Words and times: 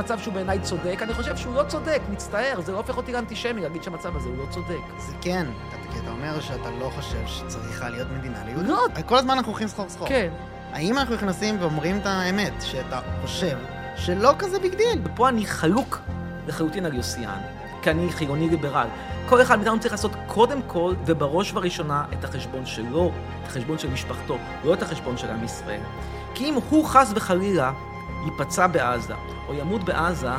מצב 0.00 0.18
שהוא 0.18 0.34
בעיניי 0.34 0.58
צודק, 0.60 0.98
אני 1.02 1.14
חושב 1.14 1.36
שהוא 1.36 1.54
לא 1.54 1.62
צודק, 1.62 2.00
מצטער, 2.10 2.60
זה 2.60 2.72
לא 2.72 2.76
הופך 2.76 2.96
אותי 2.96 3.12
לאנטישמי 3.12 3.60
להגיד 3.60 3.82
שהמצב 3.82 4.16
הזה 4.16 4.28
הוא 4.28 4.38
לא 4.38 4.46
צודק. 4.50 4.80
זה 4.98 5.12
כן, 5.20 5.46
אתה, 5.68 5.92
כי 5.92 5.98
אתה 5.98 6.10
אומר 6.10 6.40
שאתה 6.40 6.70
לא 6.70 6.90
חושב 6.96 7.26
שצריכה 7.26 7.88
להיות 7.88 8.08
מדינה 8.18 8.44
ליהודים. 8.44 8.70
לא. 8.70 8.86
כל 9.06 9.16
הזמן 9.16 9.34
אנחנו 9.34 9.52
הולכים 9.52 9.68
סחור 9.68 9.88
סחור. 9.88 10.08
כן. 10.08 10.30
האם 10.72 10.98
אנחנו 10.98 11.14
נכנסים 11.14 11.56
ואומרים 11.60 11.98
את 11.98 12.06
האמת, 12.06 12.52
שאתה 12.60 13.00
חושב 13.22 13.58
שלא 13.96 14.32
כזה 14.38 14.58
big 14.58 14.74
deal? 14.74 15.02
ופה 15.04 15.28
אני 15.28 15.46
חלוק 15.46 16.00
לחלוטין 16.46 16.86
על 16.86 16.94
יוסיאן, 16.94 17.40
כי 17.82 17.90
אני 17.90 18.12
חילוני 18.12 18.48
ליברל. 18.48 18.88
כל 19.28 19.42
אחד 19.42 19.56
מאיתנו 19.56 19.80
צריך 19.80 19.92
לעשות 19.92 20.12
קודם 20.26 20.62
כל, 20.66 20.94
ובראש 21.06 21.52
ובראשונה, 21.52 22.04
את 22.12 22.24
החשבון 22.24 22.66
שלו, 22.66 23.12
את 23.42 23.48
החשבון 23.48 23.78
של 23.78 23.90
משפחתו, 23.90 24.38
לא 24.64 24.74
את 24.74 24.82
החשבון 24.82 25.16
של 25.16 25.30
עם 25.30 25.44
ישראל. 25.44 25.80
כי 26.34 26.44
אם 26.44 26.54
הוא 26.70 26.84
חס 26.84 27.12
וחלילה 27.14 27.72
ייפצע 28.24 28.66
בעזה, 28.66 29.14
או 29.48 29.54
ימות 29.54 29.84
בעזה, 29.84 30.30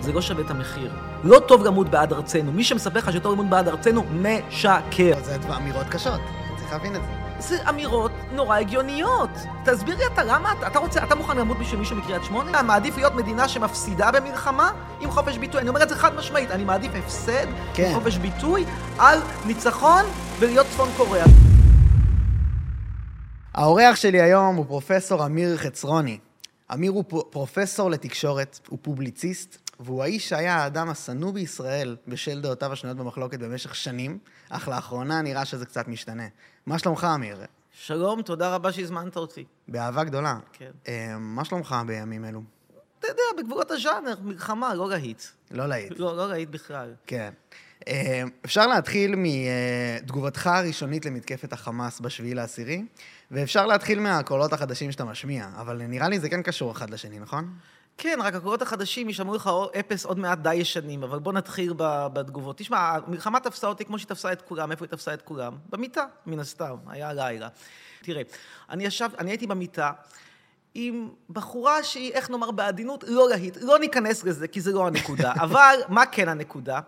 זה 0.00 0.12
לא 0.12 0.20
שווה 0.20 0.44
את 0.44 0.50
המחיר. 0.50 0.92
לא 1.24 1.38
טוב 1.38 1.64
למות 1.64 1.88
בעד 1.88 2.12
ארצנו. 2.12 2.52
מי 2.52 2.64
שמספר 2.64 2.98
לך 2.98 3.12
שטוב 3.12 3.32
למות 3.32 3.46
בעד 3.46 3.68
ארצנו, 3.68 4.04
משקר. 4.12 5.12
זה 5.22 5.36
אמירות 5.56 5.86
קשות, 5.90 6.20
צריך 6.58 6.72
להבין 6.72 6.96
את 6.96 7.00
זה. 7.02 7.26
זה 7.38 7.58
אמירות 7.68 8.10
נורא 8.32 8.56
הגיוניות. 8.56 9.30
תסביר 9.64 9.96
לי 9.96 10.04
אתה 10.14 10.24
למה, 10.24 10.52
אתה, 10.52 10.66
אתה 10.66 10.78
רוצה, 10.78 11.04
אתה 11.04 11.14
מוכן 11.14 11.36
למות 11.36 11.58
בשביל 11.58 11.80
מישהו 11.80 11.96
מקריית 11.96 12.24
שמונה? 12.24 12.50
אתה 12.50 12.62
מעדיף 12.62 12.96
להיות 12.96 13.14
מדינה 13.14 13.48
שמפסידה 13.48 14.10
במלחמה 14.10 14.70
עם 15.00 15.10
חופש 15.10 15.38
ביטוי? 15.38 15.60
אני 15.60 15.68
אומר 15.68 15.82
את 15.82 15.88
זה 15.88 15.96
חד 15.96 16.14
משמעית, 16.14 16.50
אני 16.50 16.64
מעדיף 16.64 16.92
הפסד 16.94 17.46
כן. 17.74 17.84
עם 17.84 17.94
חופש 17.94 18.18
ביטוי 18.18 18.64
על 18.98 19.18
ניצחון 19.46 20.02
ולהיות 20.38 20.66
צפון 20.66 20.88
קוריאה. 20.96 21.26
האורח 23.54 23.96
שלי 23.96 24.20
היום 24.20 24.56
הוא 24.56 24.66
פרופסור 24.66 25.26
אמיר 25.26 25.56
חצרוני. 25.56 26.18
אמיר 26.72 26.90
הוא 26.90 27.04
פרופסור 27.30 27.90
לתקשורת, 27.90 28.60
הוא 28.68 28.78
פובליציסט, 28.82 29.58
והוא 29.80 30.02
האיש 30.02 30.28
שהיה 30.28 30.56
האדם 30.56 30.88
השנוא 30.88 31.32
בישראל 31.32 31.96
בשל 32.08 32.40
דעותיו 32.40 32.72
השנויות 32.72 32.98
במחלוקת 32.98 33.38
במשך 33.38 33.74
שנים, 33.74 34.18
אך 34.48 34.68
לאחרונה 34.68 35.22
נראה 35.22 35.44
שזה 35.44 35.66
קצת 35.66 35.88
משתנה. 35.88 36.26
מה 36.66 36.78
שלומך, 36.78 37.06
אמיר? 37.14 37.38
שלום, 37.72 38.22
תודה 38.22 38.54
רבה 38.54 38.72
שהזמנת 38.72 39.16
אותי. 39.16 39.44
באהבה 39.68 40.04
גדולה. 40.04 40.38
כן. 40.52 40.70
אה, 40.88 41.18
מה 41.18 41.44
שלומך 41.44 41.76
בימים 41.86 42.24
אלו? 42.24 42.42
אתה 42.98 43.06
יודע, 43.06 43.42
בגבולות 43.42 43.70
הז'אנר, 43.70 44.14
מלחמה, 44.22 44.74
לא 44.74 44.88
להיט. 44.88 45.22
לא 45.50 45.66
להיט. 45.66 45.92
לא, 45.98 46.16
לא 46.16 46.28
להיט 46.28 46.48
בכלל. 46.48 46.94
כן. 47.06 47.32
אה, 47.88 48.22
אפשר 48.44 48.66
להתחיל 48.66 49.14
מתגובתך 49.16 50.46
הראשונית 50.46 51.06
למתקפת 51.06 51.52
החמאס 51.52 52.00
בשביעי 52.00 52.34
לעשירי, 52.34 52.82
ואפשר 53.30 53.66
להתחיל 53.66 54.00
מהקולות 54.00 54.52
החדשים 54.52 54.92
שאתה 54.92 55.04
משמיע, 55.04 55.48
אבל 55.60 55.82
נראה 55.82 56.08
לי 56.08 56.20
זה 56.20 56.28
כן 56.28 56.42
קשור 56.42 56.72
אחד 56.72 56.90
לשני, 56.90 57.18
נכון? 57.18 57.54
כן, 57.98 58.18
רק 58.22 58.34
הקולות 58.34 58.62
החדשים 58.62 59.08
ישמעו 59.08 59.34
לך 59.34 59.50
אפס 59.80 60.04
עוד 60.04 60.18
מעט 60.18 60.38
די 60.38 60.54
ישנים, 60.54 61.02
אבל 61.02 61.18
בוא 61.18 61.32
נתחיל 61.32 61.72
בתגובות. 62.12 62.58
תשמע, 62.58 62.78
המלחמה 62.78 63.40
תפסה 63.40 63.66
אותי 63.66 63.84
כמו 63.84 63.98
שהיא 63.98 64.08
תפסה 64.08 64.32
את 64.32 64.42
כולם. 64.42 64.70
איפה 64.70 64.84
היא 64.84 64.90
תפסה 64.90 65.14
את 65.14 65.22
כולם? 65.22 65.56
במיטה, 65.70 66.04
מן 66.26 66.38
הסתם, 66.38 66.76
היה 66.86 67.12
לילה. 67.12 67.48
תראה, 68.02 68.22
אני 68.70 68.84
ישב, 68.84 69.08
אני 69.18 69.30
הייתי 69.30 69.46
במיטה 69.46 69.92
עם 70.74 71.08
בחורה 71.30 71.82
שהיא, 71.82 72.12
איך 72.12 72.30
נאמר 72.30 72.50
בעדינות, 72.50 73.04
לא 73.08 73.28
להיט. 73.28 73.56
לא 73.60 73.78
ניכנס 73.78 74.24
לזה, 74.24 74.48
כי 74.48 74.60
זה 74.60 74.72
לא 74.72 74.86
הנקודה. 74.86 75.32
אבל 75.44 75.78
מה 75.88 76.06
כן 76.06 76.28
הנקודה? 76.28 76.80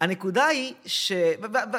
הנקודה 0.00 0.46
היא 0.46 0.74
ש... 0.86 1.12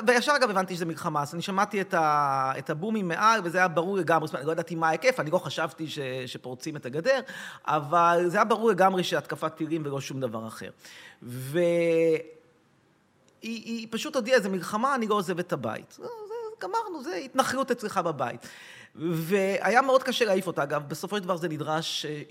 וישר 0.07 0.33
אגב 0.35 0.49
הבנתי 0.49 0.75
שזה 0.75 0.85
מלחמה, 0.85 1.21
אז 1.21 1.33
אני 1.33 1.41
שמעתי 1.41 1.81
את, 1.81 1.93
ה... 1.93 2.53
את 2.57 2.69
הבומים 2.69 3.07
מעל, 3.07 3.41
וזה 3.43 3.57
היה 3.57 3.67
ברור 3.67 3.97
לגמרי, 3.97 4.27
זאת 4.27 4.33
אומרת, 4.33 4.47
לא 4.47 4.51
ידעתי 4.51 4.75
מה 4.75 4.87
ההיקף, 4.87 5.19
אני 5.19 5.31
לא 5.31 5.37
חשבתי 5.37 5.87
ש... 5.87 5.99
שפורצים 6.25 6.75
את 6.75 6.85
הגדר, 6.85 7.19
אבל 7.65 8.23
זה 8.27 8.37
היה 8.37 8.45
ברור 8.45 8.69
לגמרי 8.69 9.03
שהתקפת 9.03 9.55
טילים 9.55 9.81
ולא 9.85 10.01
שום 10.01 10.19
דבר 10.19 10.47
אחר. 10.47 10.69
והיא 11.21 12.21
היא 13.41 13.87
פשוט 13.91 14.15
הודיעה, 14.15 14.39
זה 14.39 14.49
מלחמה, 14.49 14.95
אני 14.95 15.07
לא 15.07 15.15
עוזב 15.15 15.39
את 15.39 15.53
הבית. 15.53 15.91
זה, 15.91 16.03
זה, 16.03 16.33
גמרנו, 16.61 17.03
זה 17.03 17.15
התנחלות 17.15 17.71
אצלך 17.71 17.97
בבית. 17.97 18.47
והיה 18.95 19.81
מאוד 19.81 20.03
קשה 20.03 20.25
להעיף 20.25 20.47
אותה, 20.47 20.63
אגב, 20.63 20.83
בסופו 20.87 21.17
של 21.17 21.23
דבר 21.23 21.37
זה 21.37 21.47
נדרש 21.47 22.05
אה, 22.05 22.21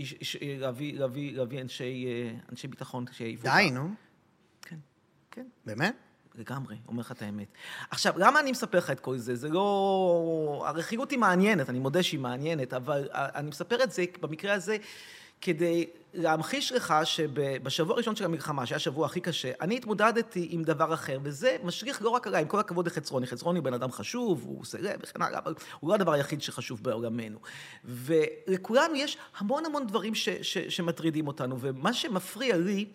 להביא, 0.58 0.98
להביא 1.36 1.60
אנשי, 1.60 2.06
אה, 2.06 2.36
אנשי 2.50 2.68
ביטחון 2.68 3.04
שיעיפו 3.12 3.48
אותה. 3.48 3.58
די, 3.58 3.70
נו. 3.70 3.88
כן. 5.34 5.46
באמת? 5.66 5.96
לגמרי, 6.34 6.76
אומר 6.88 7.00
לך 7.00 7.12
את 7.12 7.22
האמת. 7.22 7.48
עכשיו, 7.90 8.14
למה 8.16 8.40
אני 8.40 8.50
מספר 8.50 8.78
לך 8.78 8.90
את 8.90 9.00
כל 9.00 9.18
זה? 9.18 9.36
זה 9.36 9.48
לא... 9.48 10.64
הרכילות 10.66 11.10
היא 11.10 11.18
מעניינת, 11.18 11.70
אני 11.70 11.78
מודה 11.78 12.02
שהיא 12.02 12.20
מעניינת, 12.20 12.74
אבל 12.74 13.08
אני 13.12 13.48
מספר 13.48 13.82
את 13.82 13.92
זה 13.92 14.04
במקרה 14.20 14.54
הזה 14.54 14.76
כדי 15.40 15.86
להמחיש 16.14 16.72
לך 16.72 16.94
שבשבוע 17.04 17.94
הראשון 17.94 18.16
של 18.16 18.24
המלחמה, 18.24 18.66
שהיה 18.66 18.76
השבוע 18.76 19.06
הכי 19.06 19.20
קשה, 19.20 19.52
אני 19.60 19.76
התמודדתי 19.76 20.48
עם 20.50 20.64
דבר 20.64 20.94
אחר, 20.94 21.18
וזה 21.22 21.56
משליך 21.64 22.02
לא 22.02 22.08
רק 22.08 22.26
עליי, 22.26 22.42
עם 22.42 22.48
כל 22.48 22.58
הכבוד 22.58 22.86
לחצרוני. 22.86 23.26
חצרוני 23.26 23.58
הוא 23.58 23.64
בן 23.64 23.74
אדם 23.74 23.92
חשוב, 23.92 24.44
הוא 24.46 24.64
סלב 24.64 25.00
וכן 25.02 25.22
הלאה, 25.22 25.38
אבל 25.38 25.54
הוא 25.80 25.88
לא 25.88 25.94
הדבר 25.94 26.12
היחיד 26.12 26.42
שחשוב 26.42 26.82
בעולמנו. 26.82 27.38
ולכולנו 27.84 28.94
יש 28.94 29.18
המון 29.36 29.66
המון 29.66 29.86
דברים 29.86 30.14
ש, 30.14 30.28
ש, 30.28 30.58
שמטרידים 30.58 31.26
אותנו, 31.26 31.60
ומה 31.60 31.92
שמפריע 31.92 32.56
לי... 32.56 32.86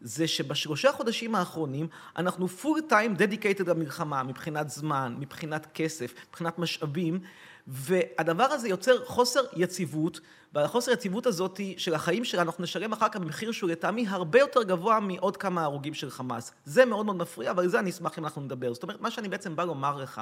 זה 0.00 0.28
שבשלושה 0.28 0.92
חודשים 0.92 1.34
האחרונים 1.34 1.88
אנחנו 2.16 2.48
full 2.48 2.80
time 2.80 3.14
dedicated 3.14 3.68
למלחמה, 3.68 4.22
מבחינת 4.22 4.70
זמן, 4.70 5.16
מבחינת 5.18 5.66
כסף, 5.74 6.14
מבחינת 6.28 6.58
משאבים, 6.58 7.20
והדבר 7.66 8.44
הזה 8.44 8.68
יוצר 8.68 9.04
חוסר 9.04 9.40
יציבות, 9.56 10.20
והחוסר 10.52 10.92
יציבות 10.92 11.26
הזאת 11.26 11.60
של 11.76 11.94
החיים 11.94 12.24
שלנו, 12.24 12.50
אנחנו 12.50 12.64
נשלם 12.64 12.92
אחר 12.92 13.08
כך 13.08 13.16
במחיר 13.16 13.52
שהוא 13.52 13.70
לטעמי 13.70 14.06
הרבה 14.08 14.38
יותר 14.38 14.62
גבוה 14.62 15.00
מעוד 15.00 15.36
כמה 15.36 15.64
הרוגים 15.64 15.94
של 15.94 16.10
חמאס. 16.10 16.52
זה 16.64 16.84
מאוד 16.84 17.06
מאוד 17.06 17.16
מפריע, 17.16 17.50
אבל 17.50 17.62
על 17.62 17.68
זה 17.68 17.78
אני 17.78 17.90
אשמח 17.90 18.18
אם 18.18 18.24
אנחנו 18.24 18.42
נדבר. 18.42 18.74
זאת 18.74 18.82
אומרת, 18.82 19.00
מה 19.00 19.10
שאני 19.10 19.28
בעצם 19.28 19.56
בא 19.56 19.64
לומר 19.64 19.96
לך, 19.96 20.20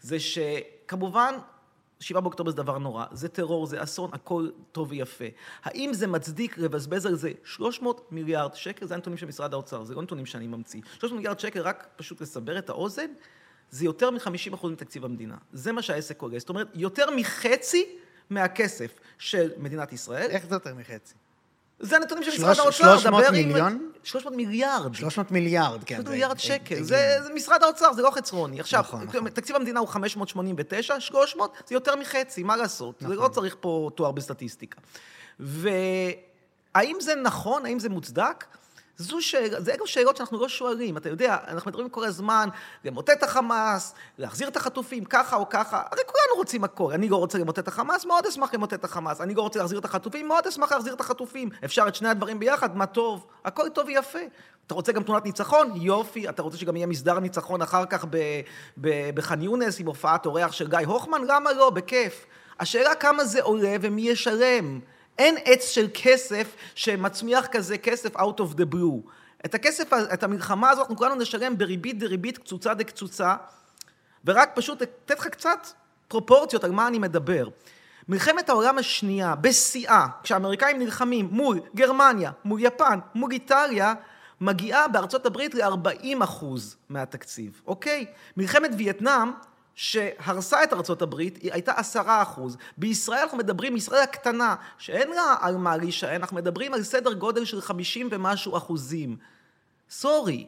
זה 0.00 0.16
שכמובן, 0.20 1.34
שבעה 2.00 2.22
באוקטובר 2.22 2.50
זה 2.50 2.56
דבר 2.56 2.78
נורא, 2.78 3.04
זה 3.12 3.28
טרור, 3.28 3.66
זה 3.66 3.82
אסון, 3.82 4.10
הכל 4.12 4.48
טוב 4.72 4.90
ויפה. 4.90 5.24
האם 5.62 5.94
זה 5.94 6.06
מצדיק 6.06 6.58
לבזבז 6.58 7.06
על 7.06 7.14
זה 7.14 7.32
300 7.44 8.12
מיליארד 8.12 8.54
שקל? 8.54 8.86
זה 8.86 8.94
הנתונים 8.94 9.16
של 9.16 9.26
משרד 9.26 9.52
האוצר, 9.52 9.84
זה 9.84 9.94
לא 9.94 10.02
נתונים 10.02 10.26
שאני 10.26 10.46
ממציא. 10.46 10.80
300 10.98 11.16
מיליארד 11.16 11.40
שקל, 11.40 11.60
רק 11.60 11.88
פשוט 11.96 12.20
לסבר 12.20 12.58
את 12.58 12.70
האוזן, 12.70 13.10
זה 13.70 13.84
יותר 13.84 14.10
מ-50% 14.10 14.66
מתקציב 14.66 15.04
המדינה. 15.04 15.36
זה 15.52 15.72
מה 15.72 15.82
שהעסק 15.82 16.22
עולה. 16.22 16.38
זאת 16.38 16.48
אומרת, 16.48 16.68
יותר 16.74 17.10
מחצי 17.16 17.86
מהכסף 18.30 18.98
של 19.18 19.50
מדינת 19.56 19.92
ישראל. 19.92 20.30
איך 20.30 20.46
זה 20.46 20.54
יותר 20.54 20.74
מחצי? 20.74 21.14
זה 21.80 21.96
הנתונים 21.96 22.24
של 22.24 22.30
משרד 22.30 22.58
האוצר. 22.58 22.70
300 22.98 23.02
דבר 23.24 23.28
עם- 23.28 23.34
מיליון? 23.48 23.90
300 24.04 24.36
מיליארד. 24.36 24.94
300 24.94 25.30
מיליארד, 25.30 25.84
כן. 25.84 25.94
300 25.94 26.06
זה- 26.06 26.10
מיליארד 26.12 26.38
שקל, 26.38 26.82
זה- 26.82 27.18
משרד 27.34 27.62
האוצר, 27.62 27.92
זה 27.92 28.02
לא 28.02 28.10
חצרוני. 28.10 28.60
עכשיו, 28.60 28.80
נכון, 28.80 29.02
נכון. 29.02 29.28
תקציב 29.28 29.56
המדינה 29.56 29.80
הוא 29.80 29.88
589, 29.88 31.00
300 31.00 31.52
זה 31.68 31.74
יותר 31.74 31.96
מחצי, 31.96 32.42
מה 32.42 32.56
לעשות? 32.56 32.94
זה 33.00 33.06
נכון. 33.08 33.18
לא 33.18 33.28
צריך 33.28 33.56
פה 33.60 33.90
תואר 33.94 34.10
בסטטיסטיקה. 34.12 34.80
והאם 35.40 36.96
זה 37.00 37.14
נכון, 37.14 37.66
האם 37.66 37.78
זה 37.78 37.88
מוצדק? 37.88 38.44
זו 39.00 39.20
שאלה, 39.20 39.60
זה 39.60 39.74
אלו 39.74 39.86
שאלות 39.86 40.16
שאנחנו 40.16 40.40
לא 40.40 40.48
שואלים, 40.48 40.96
אתה 40.96 41.08
יודע, 41.08 41.36
אנחנו 41.48 41.70
מדברים 41.70 41.88
כל 41.88 42.04
הזמן 42.04 42.48
למוטט 42.84 43.10
את 43.10 43.22
החמאס, 43.22 43.94
להחזיר 44.18 44.48
את 44.48 44.56
החטופים, 44.56 45.04
ככה 45.04 45.36
או 45.36 45.48
ככה, 45.48 45.76
הרי 45.76 46.02
כולנו 46.06 46.36
רוצים 46.36 46.64
הכל. 46.64 46.92
אני 46.92 47.08
לא 47.08 47.16
רוצה 47.16 47.38
למוטט 47.38 47.58
את 47.58 47.68
החמאס, 47.68 48.04
מאוד 48.04 48.26
אשמח 48.26 48.54
למוטט 48.54 48.74
את 48.74 48.84
החמאס. 48.84 49.20
אני 49.20 49.34
לא 49.34 49.42
רוצה 49.42 49.58
להחזיר 49.58 49.78
את 49.78 49.84
החטופים, 49.84 50.28
מאוד 50.28 50.46
אשמח 50.46 50.72
להחזיר 50.72 50.94
את 50.94 51.00
החטופים. 51.00 51.48
אפשר 51.64 51.84
את 51.88 51.94
שני 51.94 52.08
הדברים 52.08 52.38
ביחד, 52.38 52.76
מה 52.76 52.86
טוב, 52.86 53.26
הכל 53.44 53.68
טוב 53.68 53.86
ויפה. 53.86 54.18
אתה 54.66 54.74
רוצה 54.74 54.92
גם 54.92 55.02
תמונת 55.02 55.24
ניצחון? 55.24 55.72
יופי. 55.74 56.28
אתה 56.28 56.42
רוצה 56.42 56.56
שגם 56.56 56.76
יהיה 56.76 56.86
מסדר 56.86 57.20
ניצחון 57.20 57.62
אחר 57.62 57.84
כך 57.86 58.04
בח'אן 59.14 59.42
יונס 59.42 59.80
עם 59.80 59.86
הופעת 59.86 60.26
אורח 60.26 60.52
של 60.52 60.68
גיא 60.68 60.78
הוחמן? 60.86 61.20
למה 61.26 61.52
לא? 61.52 61.70
בכיף. 61.70 62.26
השאלה 62.60 62.94
כמה 62.94 63.24
זה 63.24 63.42
עולה 63.42 63.76
ומי 63.80 64.02
ישלם. 64.02 64.80
אין 65.20 65.36
עץ 65.44 65.68
של 65.68 65.86
כסף 65.94 66.54
שמצמיח 66.74 67.46
כזה 67.46 67.78
כסף 67.78 68.16
out 68.16 68.38
of 68.38 68.54
the 68.56 68.74
blue. 68.74 69.10
את 69.44 69.54
הכסף, 69.54 69.92
את 70.14 70.22
המלחמה 70.22 70.70
הזאת, 70.70 70.82
אנחנו 70.82 70.96
כולנו 70.96 71.14
נשלם 71.14 71.58
בריבית 71.58 71.98
דריבית, 71.98 72.38
קצוצה 72.38 72.74
דקצוצה, 72.74 73.34
ורק 74.24 74.50
פשוט 74.54 74.82
לתת 74.82 75.18
לך 75.18 75.26
קצת 75.26 75.66
פרופורציות 76.08 76.64
על 76.64 76.70
מה 76.70 76.86
אני 76.86 76.98
מדבר. 76.98 77.48
מלחמת 78.08 78.48
העולם 78.48 78.78
השנייה, 78.78 79.34
בשיאה, 79.34 80.06
כשהאמריקאים 80.22 80.78
נלחמים 80.78 81.28
מול 81.30 81.60
גרמניה, 81.74 82.30
מול 82.44 82.60
יפן, 82.62 82.98
מול 83.14 83.32
איטליה, 83.32 83.94
מגיעה 84.40 84.88
בארצות 84.88 85.26
הברית 85.26 85.54
ל-40 85.54 86.24
אחוז 86.24 86.76
מהתקציב, 86.88 87.62
אוקיי? 87.66 88.06
מלחמת 88.36 88.70
וייטנאם, 88.76 89.30
שהרסה 89.74 90.64
את 90.64 90.72
ארצות 90.72 91.02
הברית, 91.02 91.36
היא 91.36 91.52
הייתה 91.52 91.72
עשרה 91.72 92.22
אחוז. 92.22 92.56
בישראל 92.76 93.18
אנחנו 93.18 93.38
מדברים, 93.38 93.76
ישראל 93.76 94.02
הקטנה, 94.02 94.54
שאין 94.78 95.10
לה 95.10 95.36
על 95.40 95.56
מה 95.56 95.76
להישען, 95.76 96.20
אנחנו 96.20 96.36
מדברים 96.36 96.74
על 96.74 96.82
סדר 96.82 97.12
גודל 97.12 97.44
של 97.44 97.60
50 97.60 98.08
ומשהו 98.10 98.56
אחוזים. 98.56 99.16
סורי, 99.90 100.46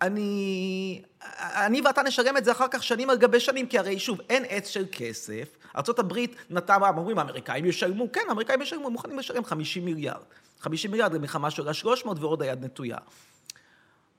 אני, 0.00 1.02
אני 1.40 1.80
ואתה 1.80 2.02
נשלם 2.02 2.36
את 2.36 2.44
זה 2.44 2.52
אחר 2.52 2.66
כך 2.70 2.82
שנים 2.82 3.10
על 3.10 3.16
גבי 3.16 3.40
שנים, 3.40 3.66
כי 3.66 3.78
הרי 3.78 3.98
שוב, 3.98 4.20
אין 4.30 4.44
עץ 4.48 4.68
של 4.68 4.84
כסף. 4.92 5.56
ארה"ב 5.76 6.18
נתנה, 6.50 6.78
מה 6.78 6.88
אומרים, 6.88 7.18
האמריקאים 7.18 7.64
ישלמו, 7.64 8.12
כן, 8.12 8.20
האמריקאים 8.28 8.62
ישלמו, 8.62 8.86
הם 8.86 8.92
מוכנים 8.92 9.18
לשלם 9.18 9.44
50 9.44 9.84
מיליארד. 9.84 10.22
50 10.60 10.90
מיליארד 10.90 11.12
למלחמה 11.12 11.50
שעולה 11.50 11.74
300 11.74 12.18
ועוד 12.18 12.42
היד 12.42 12.64
נטויה. 12.64 12.98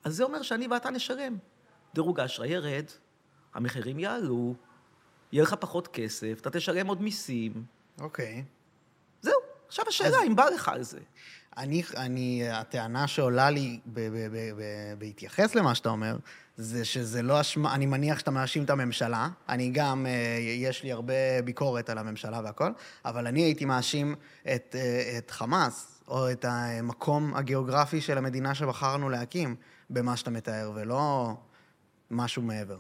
אז 0.04 0.16
זה 0.16 0.24
אומר 0.24 0.42
שאני 0.42 0.68
ואתה 0.68 0.90
נשלם. 0.90 1.38
דירוג 1.94 2.20
האשראי 2.20 2.50
ירד, 2.50 2.86
המחירים 3.56 4.00
יעלו, 4.00 4.56
יהיה 5.32 5.44
לך 5.44 5.54
פחות 5.60 5.88
כסף, 5.88 6.38
אתה 6.42 6.50
תשלם 6.50 6.88
עוד 6.88 7.02
מיסים. 7.02 7.64
אוקיי. 8.00 8.44
זהו. 9.22 9.34
עכשיו 9.68 9.86
השאלה, 9.88 10.18
אם 10.28 10.36
בא 10.36 10.46
לך 10.46 10.70
על 10.70 10.84
זה. 10.84 11.00
אני, 11.58 11.84
אני, 11.98 12.50
הטענה 12.52 13.08
שעולה 13.08 13.50
לי 13.50 13.80
ב- 13.86 14.00
ב- 14.00 14.28
ב- 14.32 14.52
ב- 14.58 15.00
בהתייחס 15.00 15.56
למה 15.56 15.76
שאתה 15.76 15.90
אומר, 15.90 16.18
זה 16.58 16.86
שזה 16.86 17.22
לא 17.22 17.42
אשמה, 17.42 17.76
אני 17.76 17.86
מניח 17.86 18.20
שאתה 18.20 18.32
מאשים 18.32 18.64
את 18.64 18.70
הממשלה. 18.70 19.30
אני 19.50 19.70
גם, 19.74 20.06
אה, 20.06 20.38
יש 20.40 20.84
לי 20.84 20.92
הרבה 20.92 21.42
ביקורת 21.46 21.90
על 21.90 21.98
הממשלה 21.98 22.42
והכל, 22.44 22.72
אבל 23.06 23.28
אני 23.28 23.42
הייתי 23.42 23.66
מאשים 23.66 24.16
את, 24.56 24.76
אה, 24.80 25.18
את 25.18 25.32
חמאס, 25.32 26.02
או 26.08 26.32
את 26.32 26.46
המקום 26.48 27.36
הגיאוגרפי 27.36 28.02
של 28.02 28.18
המדינה 28.18 28.56
שבחרנו 28.56 29.10
להקים, 29.10 29.56
במה 29.90 30.18
שאתה 30.18 30.32
מתאר, 30.32 30.72
ולא 30.76 31.34
משהו 32.12 32.42
מעבר. 32.42 32.78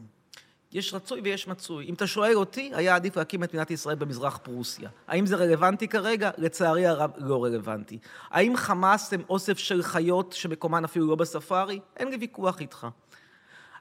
יש 0.72 0.94
רצוי 0.94 1.22
ויש 1.24 1.48
מצוי. 1.48 1.86
אם 1.86 1.94
אתה 1.94 2.08
שואל 2.08 2.36
אותי, 2.36 2.72
היה 2.74 2.96
עדיף 2.96 3.18
להקים 3.18 3.44
את 3.44 3.50
מדינת 3.50 3.72
ישראל 3.72 3.96
במזרח 3.96 4.38
פרוסיה. 4.38 4.90
האם 5.08 5.26
זה 5.26 5.36
רלוונטי 5.36 5.88
כרגע? 5.88 6.32
לצערי 6.38 6.86
הרב, 6.86 7.12
לא 7.18 7.44
רלוונטי. 7.44 8.00
האם 8.30 8.58
חמאס 8.58 9.14
הם 9.14 9.22
אוסף 9.30 9.58
של 9.58 9.84
חיות 9.84 10.34
שמקומן 10.34 10.84
אפילו 10.84 11.08
לא 11.08 11.16
בספארי? 11.16 11.80
אין 11.98 12.08
לי 12.08 12.18
ויכוח 12.18 12.62
איתך. 12.62 12.88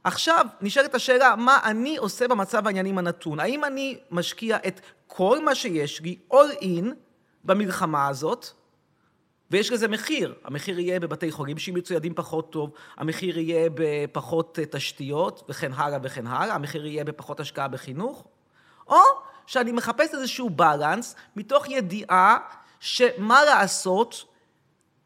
עכשיו, 0.04 0.46
נשאלת 0.60 0.94
השאלה, 0.94 1.36
מה 1.36 1.58
אני 1.64 1.96
עושה 1.96 2.28
במצב 2.28 2.66
העניינים 2.66 2.98
הנתון? 2.98 3.40
האם 3.40 3.64
אני 3.64 3.98
משקיע 4.10 4.58
את 4.66 4.80
כל 5.06 5.44
מה 5.44 5.54
שיש 5.54 6.00
לי, 6.00 6.18
all 6.32 6.62
in, 6.62 6.84
במלחמה 7.44 8.08
הזאת, 8.08 8.46
ויש 9.50 9.72
לזה 9.72 9.88
מחיר. 9.88 10.34
המחיר 10.44 10.78
יהיה 10.78 11.00
בבתי 11.00 11.30
חולים 11.30 11.58
שיהיו 11.58 11.76
מצוידים 11.76 12.14
פחות 12.14 12.52
טוב, 12.52 12.70
המחיר 12.96 13.38
יהיה 13.38 13.70
בפחות 13.74 14.58
אה, 14.58 14.66
תשתיות, 14.66 15.42
וכן 15.48 15.72
הלאה 15.72 15.98
וכן 16.02 16.26
הלאה, 16.26 16.54
המחיר 16.54 16.86
יהיה 16.86 17.04
בפחות 17.04 17.40
השקעה 17.40 17.68
בחינוך, 17.68 18.24
או 18.86 19.00
שאני 19.46 19.72
מחפש 19.72 20.14
איזשהו 20.14 20.50
בלנס 20.50 21.14
מתוך 21.36 21.68
ידיעה 21.68 22.38
שמה 22.80 23.44
לעשות, 23.44 24.24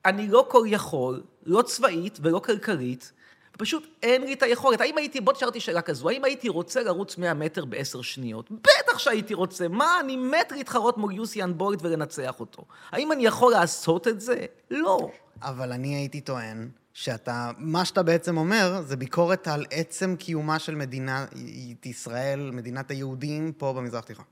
אני 0.05 0.29
לא 0.29 0.47
כל 0.49 0.65
יכול, 0.67 1.23
לא 1.43 1.63
צבאית 1.63 2.19
ולא 2.23 2.39
כלכלית, 2.39 3.13
פשוט 3.59 3.87
אין 4.03 4.23
לי 4.23 4.33
את 4.33 4.43
היכולת. 4.43 4.81
האם 4.81 4.99
הייתי, 4.99 5.21
בוא 5.21 5.33
תשאל 5.33 5.49
אותי 5.49 5.61
שאלה 5.61 5.83
כזו, 5.83 6.09
האם 6.09 6.25
הייתי 6.25 6.49
רוצה 6.49 6.83
לרוץ 6.83 7.19
100 7.19 7.35
מטר 7.35 7.65
בעשר 7.65 8.03
שניות? 8.03 8.51
בטח 8.51 8.99
שהייתי 8.99 9.35
רוצה. 9.35 9.69
מה, 9.69 10.01
אני 10.01 10.17
מת 10.17 10.53
להתחרות 10.53 10.99
מול 10.99 11.13
יוסיאן 11.15 11.59
בולט 11.59 11.79
ולנצח 11.83 12.41
אותו. 12.41 12.65
האם 12.91 13.13
אני 13.13 13.27
יכול 13.27 13.53
לעשות 13.53 14.09
את 14.09 14.21
זה? 14.21 14.47
לא. 14.71 15.11
אבל 15.43 15.73
אני 15.73 15.95
הייתי 15.95 16.21
טוען 16.21 16.69
שאתה, 16.93 17.51
מה 17.59 17.85
שאתה 17.85 18.03
בעצם 18.03 18.37
אומר, 18.37 18.83
זה 18.83 18.97
ביקורת 18.97 19.49
על 19.49 19.67
עצם 19.71 20.17
קיומה 20.17 20.59
של 20.59 20.75
מדינת 20.75 21.87
ישראל, 21.87 22.51
מדינת 22.51 22.91
היהודים, 22.91 23.53
פה 23.53 23.73
במזרח 23.73 24.05
התיכון. 24.05 24.25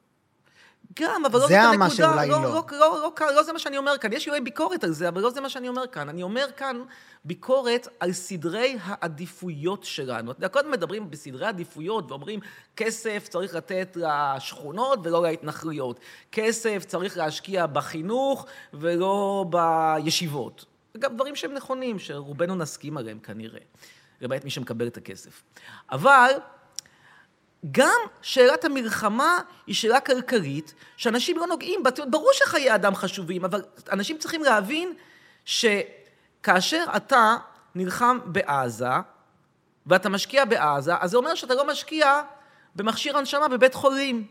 גם, 0.94 1.24
אבל 1.24 1.38
לא 1.40 1.46
זה 1.48 1.54
זאת 1.62 1.78
מה 1.78 1.84
הנקודה. 1.84 1.90
שאולי 1.90 2.28
לא, 2.28 2.42
לא. 2.42 2.48
לא, 2.48 2.64
לא, 2.72 2.78
לא, 2.78 3.12
לא, 3.20 3.34
לא 3.34 3.42
זה 3.42 3.52
מה 3.52 3.58
שאני 3.58 3.78
אומר 3.78 3.98
כאן. 3.98 4.12
יש 4.12 4.28
אולי 4.28 4.40
ביקורת 4.40 4.84
על 4.84 4.92
זה, 4.92 5.08
אבל 5.08 5.20
לא 5.20 5.30
זה 5.30 5.40
מה 5.40 5.48
שאני 5.48 5.68
אומר 5.68 5.86
כאן. 5.86 6.08
אני 6.08 6.22
אומר 6.22 6.46
כאן 6.56 6.82
ביקורת 7.24 7.88
על 8.00 8.12
סדרי 8.12 8.78
העדיפויות 8.82 9.84
שלנו. 9.84 10.30
אתה 10.30 10.38
יודע, 10.38 10.48
קודם 10.48 10.70
מדברים 10.70 11.10
בסדרי 11.10 11.46
עדיפויות 11.46 12.10
ואומרים, 12.10 12.40
כסף 12.76 13.28
צריך 13.28 13.54
לתת 13.54 13.96
לשכונות 13.96 14.98
ולא 15.02 15.22
להתנחלויות. 15.22 16.00
כסף 16.32 16.84
צריך 16.86 17.16
להשקיע 17.16 17.66
בחינוך 17.66 18.46
ולא 18.74 19.44
בישיבות. 19.50 20.64
גם 20.98 21.14
דברים 21.14 21.36
שהם 21.36 21.52
נכונים, 21.52 21.98
שרובנו 21.98 22.54
נסכים 22.54 22.96
עליהם 22.96 23.18
כנראה, 23.18 23.60
למעט 24.20 24.44
מי 24.44 24.50
שמקבל 24.50 24.86
את 24.86 24.96
הכסף. 24.96 25.42
אבל... 25.92 26.30
גם 27.72 28.00
שאלת 28.22 28.64
המלחמה 28.64 29.38
היא 29.66 29.74
שאלה 29.74 30.00
כלכלית, 30.00 30.74
שאנשים 30.96 31.38
לא 31.38 31.46
נוגעים 31.46 31.82
בה. 31.82 31.90
ברור 32.10 32.30
שחיי 32.32 32.74
אדם 32.74 32.94
חשובים, 32.94 33.44
אבל 33.44 33.62
אנשים 33.92 34.18
צריכים 34.18 34.42
להבין 34.42 34.92
שכאשר 35.44 36.84
אתה 36.96 37.36
נלחם 37.74 38.18
בעזה, 38.24 38.88
ואתה 39.86 40.08
משקיע 40.08 40.44
בעזה, 40.44 40.92
אז 41.00 41.10
זה 41.10 41.16
אומר 41.16 41.34
שאתה 41.34 41.54
לא 41.54 41.66
משקיע 41.66 42.22
במכשיר 42.76 43.18
הנשמה 43.18 43.48
בבית 43.48 43.74
חולים. 43.74 44.26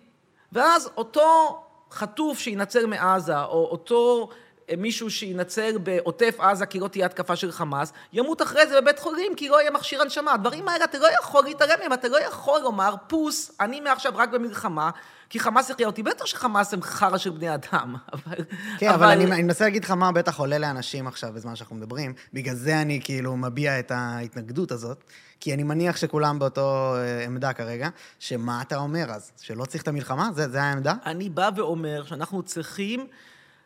ואז 0.52 0.90
אותו 0.98 1.62
חטוף 1.92 2.40
שינצל 2.40 2.86
מעזה, 2.86 3.44
או 3.44 3.68
אותו 3.72 4.30
מישהו 4.78 5.10
שינצל 5.10 5.78
בעוטף 5.78 6.36
עזה 6.40 6.66
כי 6.66 6.80
לא 6.80 6.88
תהיה 6.88 7.06
התקפה 7.06 7.36
של 7.36 7.52
חמאס, 7.52 7.94
ימות 8.14 8.42
אחרי 8.42 8.68
זה 8.68 8.82
בבית 8.82 9.00
חולים 9.00 9.36
כי 9.36 9.50
לא 9.50 9.62
יהיה 9.62 9.72
מכשיר 9.72 10.02
הנשמה. 10.02 10.34
הדברים 10.34 10.68
האלה 10.68 10.86
אתה 10.86 11.00
לא 11.00 11.08
יכול 11.20 11.44
להתעלם 11.44 11.80
מהם, 11.80 11.94
אתה 11.94 12.08
לא 12.08 12.22
יכול 12.22 12.62
לומר, 12.62 12.96
פוס, 13.08 13.52
אני 13.60 13.80
מעכשיו 13.82 14.12
רק 14.16 14.30
במלחמה, 14.30 14.90
כי 15.30 15.40
חמאס 15.40 15.70
יחיה 15.70 15.88
אותי. 15.88 16.04
בטח 16.04 16.26
שחמאס 16.26 16.74
הם 16.74 16.82
חרא 16.82 17.18
של 17.18 17.30
בני 17.30 17.54
אדם, 17.54 17.96
אבל... 18.14 18.38
כן, 18.78 18.90
אבל, 18.90 18.96
אבל 18.96 19.12
אני, 19.12 19.26
אני 19.26 19.44
מנסה 19.44 19.64
להגיד 19.64 19.84
לך 19.84 19.92
מה 19.92 20.12
בטח 20.12 20.40
עולה 20.40 20.58
לאנשים 20.58 21.08
עכשיו 21.08 21.34
בזמן 21.34 21.56
שאנחנו 21.56 21.76
מדברים, 21.76 22.14
בגלל 22.34 22.56
זה 22.56 22.82
אני 22.82 23.00
כאילו 23.04 23.38
מביע 23.38 23.80
את 23.80 23.92
ההתנגדות 23.92 24.72
הזאת, 24.72 25.04
כי 25.40 25.54
אני 25.54 25.64
מניח 25.64 25.98
שכולם 25.98 26.40
באותו 26.40 26.96
אה, 26.96 27.26
עמדה 27.26 27.54
כרגע, 27.54 27.90
שמה 28.20 28.62
אתה 28.62 28.78
אומר 28.78 29.12
אז? 29.12 29.32
שלא 29.42 29.66
צריך 29.66 29.84
את 29.84 29.88
המלחמה? 29.88 30.30
זה, 30.36 30.50
זה 30.50 30.64
העמדה? 30.64 30.94
אני 31.06 31.30
בא 31.30 31.50
ואומר 31.56 32.04
שאנחנו 32.06 32.44
צריכים... 32.44 33.08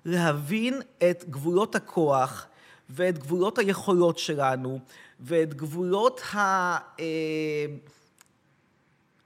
להבין 0.06 0.82
את 1.10 1.26
גבולות 1.30 1.76
הכוח 1.76 2.48
ואת 2.90 3.18
גבולות 3.18 3.58
היכולות 3.58 4.18
שלנו 4.18 4.80
ואת 5.20 5.54
גבולות 5.54 6.22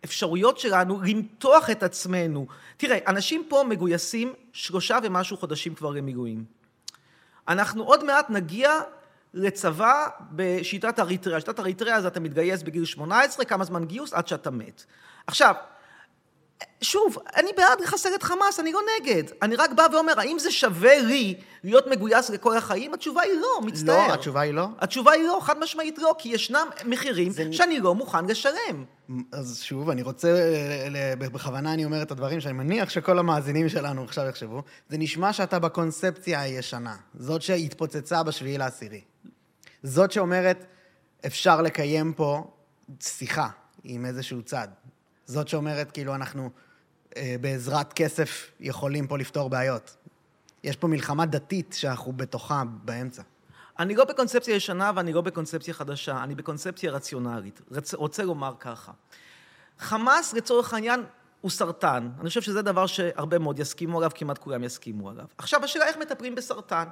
האפשרויות 0.03 0.59
שלנו 0.59 1.01
למתוח 1.01 1.69
את 1.69 1.83
עצמנו. 1.83 2.47
תראה, 2.77 2.97
אנשים 3.07 3.45
פה 3.49 3.63
מגויסים 3.69 4.33
שלושה 4.53 4.97
ומשהו 5.03 5.37
חודשים 5.37 5.75
כבר 5.75 5.89
למילואים. 5.89 6.45
אנחנו 7.47 7.83
עוד 7.83 8.03
מעט 8.03 8.29
נגיע 8.29 8.79
לצבא 9.33 10.07
בשיטת 10.31 10.99
אריתריאה. 10.99 11.39
שיטת 11.39 11.59
אריתריאה 11.59 12.01
זה 12.01 12.07
אתה 12.07 12.19
מתגייס 12.19 12.63
בגיל 12.63 12.85
18, 12.85 13.45
כמה 13.45 13.63
זמן 13.63 13.85
גיוס? 13.85 14.13
עד 14.13 14.27
שאתה 14.27 14.51
מת. 14.51 14.85
עכשיו, 15.27 15.55
שוב, 16.81 17.17
אני 17.35 17.49
בעד 17.57 17.81
לחסל 17.81 18.09
את 18.15 18.23
חמאס, 18.23 18.59
אני 18.59 18.71
לא 18.71 18.79
נגד. 18.99 19.23
אני 19.41 19.55
רק 19.55 19.71
בא 19.71 19.87
ואומר, 19.93 20.19
האם 20.19 20.39
זה 20.39 20.51
שווה 20.51 20.99
לי 20.99 21.35
להיות 21.63 21.87
מגויס 21.87 22.29
לכל 22.29 22.57
החיים? 22.57 22.93
התשובה 22.93 23.21
היא 23.21 23.33
לא, 23.33 23.61
מצטער. 23.65 24.07
לא, 24.07 24.13
התשובה 24.13 24.41
היא 24.41 24.53
לא? 24.53 24.67
התשובה 24.79 25.11
היא 25.11 25.23
לא, 25.23 25.39
חד 25.41 25.59
משמעית 25.59 25.97
לא, 25.99 26.15
כי 26.17 26.29
ישנם 26.29 26.67
מחירים 26.85 27.31
זה... 27.31 27.53
שאני 27.53 27.79
לא 27.79 27.95
מוכן 27.95 28.25
לשלם. 28.25 28.85
אז 29.31 29.61
שוב, 29.63 29.89
אני 29.89 30.01
רוצה, 30.01 30.27
בכוונה 31.19 31.73
אני 31.73 31.85
אומר 31.85 32.01
את 32.01 32.11
הדברים 32.11 32.41
שאני 32.41 32.53
מניח 32.53 32.89
שכל 32.89 33.19
המאזינים 33.19 33.69
שלנו 33.69 34.03
עכשיו 34.03 34.25
יחשבו, 34.25 34.63
זה 34.89 34.97
נשמע 34.97 35.33
שאתה 35.33 35.59
בקונספציה 35.59 36.41
הישנה, 36.41 36.95
זאת 37.15 37.41
שהתפוצצה 37.41 38.23
בשביעי 38.23 38.57
לעשירי. 38.57 39.01
זאת 39.83 40.11
שאומרת, 40.11 40.65
אפשר 41.25 41.61
לקיים 41.61 42.13
פה 42.13 42.51
שיחה 42.99 43.47
עם 43.83 44.05
איזשהו 44.05 44.41
צד. 44.41 44.67
זאת 45.33 45.47
שאומרת, 45.47 45.91
כאילו, 45.91 46.15
אנחנו 46.15 46.49
אה, 47.17 47.35
בעזרת 47.41 47.93
כסף 47.93 48.51
יכולים 48.59 49.07
פה 49.07 49.17
לפתור 49.17 49.49
בעיות. 49.49 49.95
יש 50.63 50.75
פה 50.75 50.87
מלחמה 50.87 51.25
דתית 51.25 51.75
שאנחנו 51.79 52.11
בתוכה 52.11 52.63
באמצע. 52.83 53.21
אני 53.79 53.95
לא 53.95 54.05
בקונספציה 54.05 54.55
ישנה 54.55 54.91
ואני 54.95 55.13
לא 55.13 55.21
בקונספציה 55.21 55.73
חדשה, 55.73 56.23
אני 56.23 56.35
בקונספציה 56.35 56.91
רציונלית. 56.91 57.61
רצ... 57.71 57.93
רוצה 57.93 58.23
לומר 58.23 58.53
ככה, 58.59 58.91
חמאס, 59.79 60.33
לצורך 60.33 60.73
העניין, 60.73 61.03
הוא 61.41 61.51
סרטן. 61.51 62.09
אני 62.19 62.29
חושב 62.29 62.41
שזה 62.41 62.61
דבר 62.61 62.87
שהרבה 62.87 63.39
מאוד 63.39 63.59
יסכימו 63.59 63.97
עליו, 63.97 64.11
כמעט 64.15 64.37
כולם 64.37 64.63
יסכימו 64.63 65.09
עליו. 65.09 65.25
עכשיו, 65.37 65.63
השאלה 65.63 65.87
איך 65.87 65.97
מטפלים 65.97 66.35
בסרטן. 66.35 66.85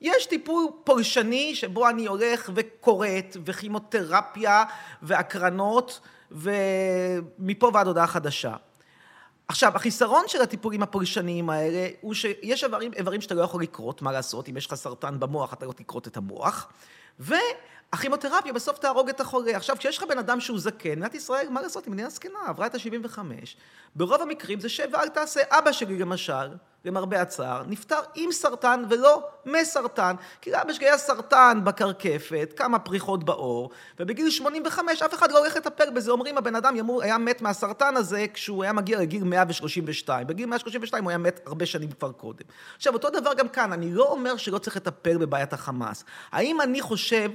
יש 0.00 0.26
טיפול 0.26 0.64
פולשני 0.84 1.54
שבו 1.54 1.88
אני 1.88 2.06
הולך 2.06 2.50
וכורת, 2.54 3.36
וכימותרפיה, 3.44 4.64
והקרנות, 5.02 6.00
ומפה 6.30 7.70
ועד 7.74 7.86
הודעה 7.86 8.06
חדשה. 8.06 8.54
עכשיו, 9.48 9.76
החיסרון 9.76 10.24
של 10.26 10.42
הטיפולים 10.42 10.82
הפולשניים 10.82 11.50
האלה 11.50 11.88
הוא 12.00 12.14
שיש 12.14 12.64
איברים, 12.64 12.92
איברים 12.92 13.20
שאתה 13.20 13.34
לא 13.34 13.42
יכול 13.42 13.62
לקרות, 13.62 14.02
מה 14.02 14.12
לעשות, 14.12 14.48
אם 14.48 14.56
יש 14.56 14.66
לך 14.66 14.74
סרטן 14.74 15.20
במוח 15.20 15.52
אתה 15.52 15.66
לא 15.66 15.72
תקרות 15.72 16.06
את 16.06 16.16
המוח, 16.16 16.72
והכימותרפיה 17.92 18.52
בסוף 18.52 18.78
תהרוג 18.78 19.08
את 19.08 19.20
החולה. 19.20 19.56
עכשיו, 19.56 19.76
כשיש 19.78 19.98
לך 19.98 20.04
בן 20.08 20.18
אדם 20.18 20.40
שהוא 20.40 20.58
זקן, 20.58 20.90
מדינת 20.90 21.14
ישראל, 21.14 21.48
מה 21.48 21.62
לעשות, 21.62 21.84
היא 21.84 21.92
מדינה 21.92 22.10
זקנה, 22.10 22.38
עברה 22.46 22.66
את 22.66 22.74
ה-75, 22.74 23.18
ברוב 23.94 24.22
המקרים 24.22 24.60
זה 24.60 24.68
שב 24.68 24.88
ואל 24.92 25.08
תעשה. 25.08 25.40
אבא 25.50 25.72
שלי 25.72 25.98
למשל, 25.98 26.48
למרבה 26.84 27.20
הצער, 27.20 27.62
נפטר 27.66 28.00
עם 28.14 28.32
סרטן 28.32 28.84
ולא 28.90 29.28
מסרטן. 29.46 30.14
כי 30.40 30.50
לאבא 30.50 30.72
שלי 30.72 30.86
היה 30.86 30.98
סרטן 30.98 31.60
בקרקפת, 31.64 32.52
כמה 32.56 32.78
פריחות 32.78 33.24
בעור, 33.24 33.70
ובגיל 34.00 34.30
85 34.30 35.02
אף 35.02 35.14
אחד 35.14 35.32
לא 35.32 35.38
הולך 35.38 35.56
לטפל 35.56 35.90
בזה. 35.90 36.10
אומרים, 36.10 36.38
הבן 36.38 36.54
אדם 36.54 36.76
ימור, 36.76 37.02
היה 37.02 37.18
מת 37.18 37.42
מהסרטן 37.42 37.96
הזה 37.96 38.26
כשהוא 38.34 38.62
היה 38.62 38.72
מגיע 38.72 38.98
לגיל 38.98 39.24
132. 39.24 40.26
בגיל 40.26 40.46
132 40.46 41.04
הוא 41.04 41.10
היה 41.10 41.18
מת 41.18 41.40
הרבה 41.46 41.66
שנים 41.66 41.90
כבר 41.90 42.12
קודם. 42.12 42.44
עכשיו, 42.76 42.92
אותו 42.92 43.10
דבר 43.10 43.34
גם 43.34 43.48
כאן, 43.48 43.72
אני 43.72 43.92
לא 43.92 44.04
אומר 44.04 44.36
שלא 44.36 44.58
צריך 44.58 44.76
לטפל 44.76 45.18
בבעיית 45.18 45.52
החמאס. 45.52 46.04
האם 46.32 46.60
אני 46.60 46.80
חושב 46.80 47.30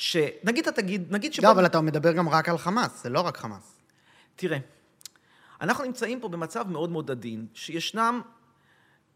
ש... 0.00 0.16
נגיד 0.44 0.68
אתה 0.68 0.82
תגיד, 0.82 1.12
נגיד 1.12 1.32
שבו... 1.32 1.46
לא, 1.46 1.52
אבל 1.52 1.66
אתה 1.66 1.80
מדבר 1.80 2.12
גם 2.12 2.28
רק 2.28 2.48
על 2.48 2.58
חמאס, 2.58 3.02
זה 3.02 3.08
לא 3.08 3.20
רק 3.20 3.36
חמאס. 3.36 3.80
תראה, 4.36 4.58
אנחנו 5.60 5.84
נמצאים 5.84 6.20
פה 6.20 6.28
במצב 6.28 6.68
מאוד 6.68 6.90
מאוד 6.90 7.10
עדין, 7.10 7.46
שישנם 7.54 8.20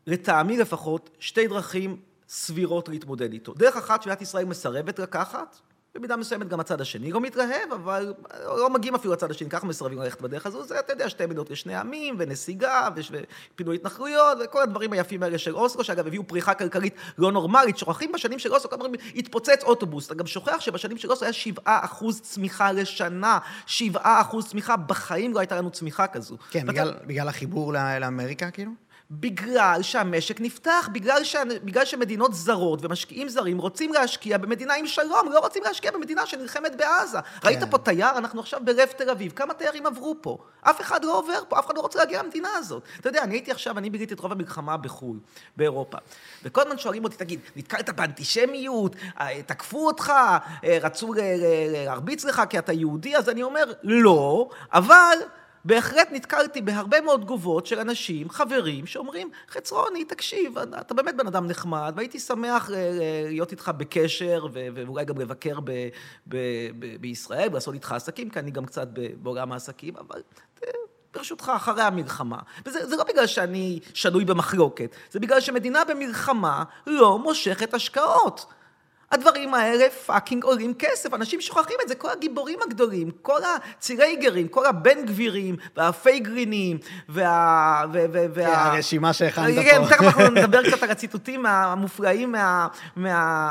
לטעמי 0.07 0.57
לפחות, 0.57 1.11
שתי 1.19 1.49
דרכים 1.49 2.01
סבירות 2.29 2.89
להתמודד 2.89 3.33
איתו. 3.33 3.55
דרך 3.55 3.77
אחת 3.77 4.03
שמדינת 4.03 4.23
ישראל 4.23 4.45
מסרבת 4.45 4.99
לקחת, 4.99 5.57
במידה 5.95 6.17
מסוימת 6.17 6.49
גם 6.49 6.61
הצד 6.61 6.81
השני 6.81 7.13
לא 7.13 7.21
מתרהב, 7.21 7.73
אבל 7.75 8.15
לא 8.45 8.71
מגיעים 8.71 8.95
אפילו 8.95 9.13
לצד 9.13 9.31
השני, 9.31 9.51
ככה 9.51 9.67
מסרבים 9.67 9.99
ללכת 9.99 10.21
בדרך 10.21 10.47
הזו, 10.47 10.65
זה, 10.65 10.79
אתה 10.79 10.93
יודע, 10.93 11.09
שתי 11.09 11.27
מדינות 11.27 11.51
לשני 11.51 11.77
עמים, 11.77 12.15
ונסיגה, 12.19 12.89
ופינוי 12.97 13.77
התנחלויות, 13.77 14.39
וכל 14.45 14.63
הדברים 14.63 14.93
היפים 14.93 15.23
האלה 15.23 15.39
של 15.39 15.57
אוסלו, 15.57 15.85
שאגב 15.85 16.07
הביאו 16.07 16.27
פריחה 16.27 16.55
כלכלית 16.55 16.95
לא 17.19 17.33
נורמלית, 17.33 17.79
שוכחים 17.79 18.13
בשנים 18.13 18.39
של 18.39 18.53
אוסלו, 18.53 18.71
כמה 18.71 18.85
התפוצץ 19.15 19.63
אוטובוס, 19.63 20.07
אתה 20.07 20.15
גם 20.15 20.27
שוכח 20.27 20.61
שבשנים 20.61 20.99
של 20.99 21.11
אוסלו 21.11 21.25
היה 21.25 21.33
שבעה 21.33 21.85
אחוז 21.85 22.21
צמיחה 22.21 22.73
לשנה, 22.73 23.39
שבעה 23.67 24.21
אחוז 24.21 24.47
צמיחה, 24.47 24.77
בחיים 24.77 25.33
לא 25.33 25.41
הייתה 25.41 25.57
לנו 25.57 25.71
צמיחה 25.71 26.07
כזו. 26.07 26.37
כן, 26.51 26.61
ואתה... 26.67 26.73
בגלל, 26.73 26.95
בגלל 27.07 27.29
החיבור 27.29 27.73
לאמריקה, 27.73 28.51
כאילו? 28.51 28.71
בגלל 29.11 29.83
שהמשק 29.83 30.41
נפתח, 30.41 30.89
בגלל, 30.93 31.25
ש... 31.25 31.37
בגלל 31.65 31.85
שמדינות 31.85 32.35
זרות 32.35 32.85
ומשקיעים 32.85 33.29
זרים 33.29 33.59
רוצים 33.59 33.93
להשקיע 33.93 34.39
במדינה 34.39 34.75
עם 34.75 34.87
שלום, 34.87 35.33
לא 35.33 35.39
רוצים 35.39 35.63
להשקיע 35.63 35.91
במדינה 35.91 36.27
שנלחמת 36.27 36.77
בעזה. 36.77 37.19
כן. 37.21 37.49
ראית 37.49 37.65
פה 37.71 37.79
תייר? 37.79 38.19
אנחנו 38.19 38.41
עכשיו 38.41 38.61
בלב 38.65 38.89
תל 38.89 39.11
אביב. 39.11 39.33
כמה 39.33 39.55
תיירים 39.55 39.87
עברו 39.87 40.17
פה? 40.21 40.39
אף 40.61 40.81
אחד 40.81 41.05
לא 41.05 41.19
עובר 41.19 41.43
פה, 41.49 41.59
אף 41.59 41.67
אחד 41.67 41.77
לא 41.77 41.81
רוצה 41.81 41.99
להגיע 41.99 42.23
למדינה 42.23 42.49
הזאת. 42.57 42.83
אתה 43.01 43.09
יודע, 43.09 43.23
אני 43.23 43.35
הייתי 43.35 43.51
עכשיו, 43.51 43.79
אני 43.79 43.91
ביליתי 43.91 44.15
את 44.15 44.21
רוב 44.21 44.33
המלחמה 44.33 44.77
בחו"ל, 44.77 45.19
באירופה. 45.57 45.99
וכל 46.43 46.61
הזמן 46.61 46.79
שואלים 46.79 47.05
אותי, 47.05 47.17
תגיד, 47.17 47.41
נתקלת 47.57 47.91
באנטישמיות? 47.91 48.97
אה, 49.21 49.43
תקפו 49.43 49.87
אותך? 49.87 50.13
אה, 50.65 50.79
רצו 50.83 51.15
להרביץ 51.69 52.25
לך 52.25 52.43
כי 52.51 52.59
אתה 52.59 52.73
יהודי? 52.73 53.17
אז 53.17 53.29
אני 53.29 53.43
אומר, 53.43 53.73
לא, 53.83 54.49
אבל... 54.73 55.19
בהחלט 55.65 56.09
נתקלתי 56.13 56.61
בהרבה 56.61 57.01
מאוד 57.01 57.21
תגובות 57.21 57.67
של 57.67 57.79
אנשים, 57.79 58.31
חברים, 58.31 58.87
שאומרים, 58.87 59.31
חצרוני, 59.49 60.05
תקשיב, 60.05 60.59
אתה 60.59 60.95
באמת 60.95 61.17
בן 61.17 61.27
אדם 61.27 61.47
נחמד, 61.47 61.93
והייתי 61.97 62.19
שמח 62.19 62.71
אה, 62.71 62.77
אה, 62.77 62.91
להיות 63.29 63.53
איתך 63.53 63.71
בקשר, 63.77 64.47
ואולי 64.53 65.05
גם 65.05 65.19
לבקר 65.19 65.61
ב, 65.61 65.71
ב, 66.29 66.37
ב, 66.79 66.97
בישראל, 67.01 67.49
ולעשות 67.51 67.75
איתך 67.75 67.93
עסקים, 67.93 68.31
כי 68.31 68.39
אני 68.39 68.51
גם 68.51 68.67
קצת 68.67 68.89
בעולם 69.23 69.53
העסקים, 69.53 69.97
אבל 69.97 70.23
אה, 70.65 70.71
ברשותך, 71.15 71.53
אחרי 71.57 71.83
המלחמה. 71.83 72.39
וזה 72.67 72.97
לא 72.97 73.05
בגלל 73.05 73.27
שאני 73.27 73.81
שנוי 73.95 74.25
במחלוקת, 74.25 74.97
זה 75.11 75.21
בגלל 75.21 75.41
שמדינה 75.41 75.85
במלחמה 75.85 76.65
לא 76.87 77.19
מושכת 77.19 77.75
השקעות. 77.75 78.47
הדברים 79.15 79.55
האלה 79.55 79.91
fucking 80.07 80.45
עולים 80.45 80.75
כסף, 80.75 81.15
אנשים 81.15 81.41
שוכחים 81.41 81.77
את 81.83 81.89
זה, 81.89 81.95
כל 81.95 82.09
הגיבורים 82.11 82.59
הגדולים, 82.67 83.11
כל 83.23 83.41
הצירייגרים, 83.45 84.49
כל 84.49 84.67
הבן 84.67 85.07
גבירים, 85.07 85.57
והפייגלינים, 85.77 86.79
וה... 87.09 87.85
ו, 87.93 88.05
ו, 88.13 88.25
וה... 88.35 88.47
כן, 88.47 88.53
הרשימה 88.55 89.13
שהכנת 89.13 89.55
כן, 89.55 89.83
פה. 89.83 89.89
כן, 89.89 89.97
תכף 89.97 90.05
אנחנו 90.05 90.31
נדבר 90.41 90.71
קצת 90.71 90.83
על 90.83 90.91
הציטוטים 90.91 91.47
המופלאים 91.47 92.33
מה, 92.33 92.69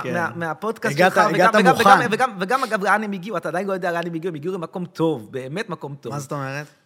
כן. 0.04 0.14
מה, 0.14 0.30
מהפודקאסט 0.36 0.98
שלך. 0.98 1.18
הגעת 1.18 1.56
מוכן. 1.56 2.08
וגם, 2.40 2.64
אגב, 2.64 2.84
לאן 2.84 3.04
הם 3.04 3.12
הגיעו, 3.12 3.38
אתה 3.38 3.50
עדיין 3.50 3.68
לא 3.68 3.74
יודע 3.74 3.92
לאן 3.92 4.08
הם 4.08 4.14
הגיעו, 4.14 4.30
הם 4.30 4.36
הגיעו 4.36 4.54
למקום 4.54 4.86
טוב, 4.86 5.32
באמת 5.32 5.70
מקום 5.70 5.96
טוב. 5.96 6.14
מה 6.14 6.20
זאת 6.20 6.32
אומרת? 6.32 6.83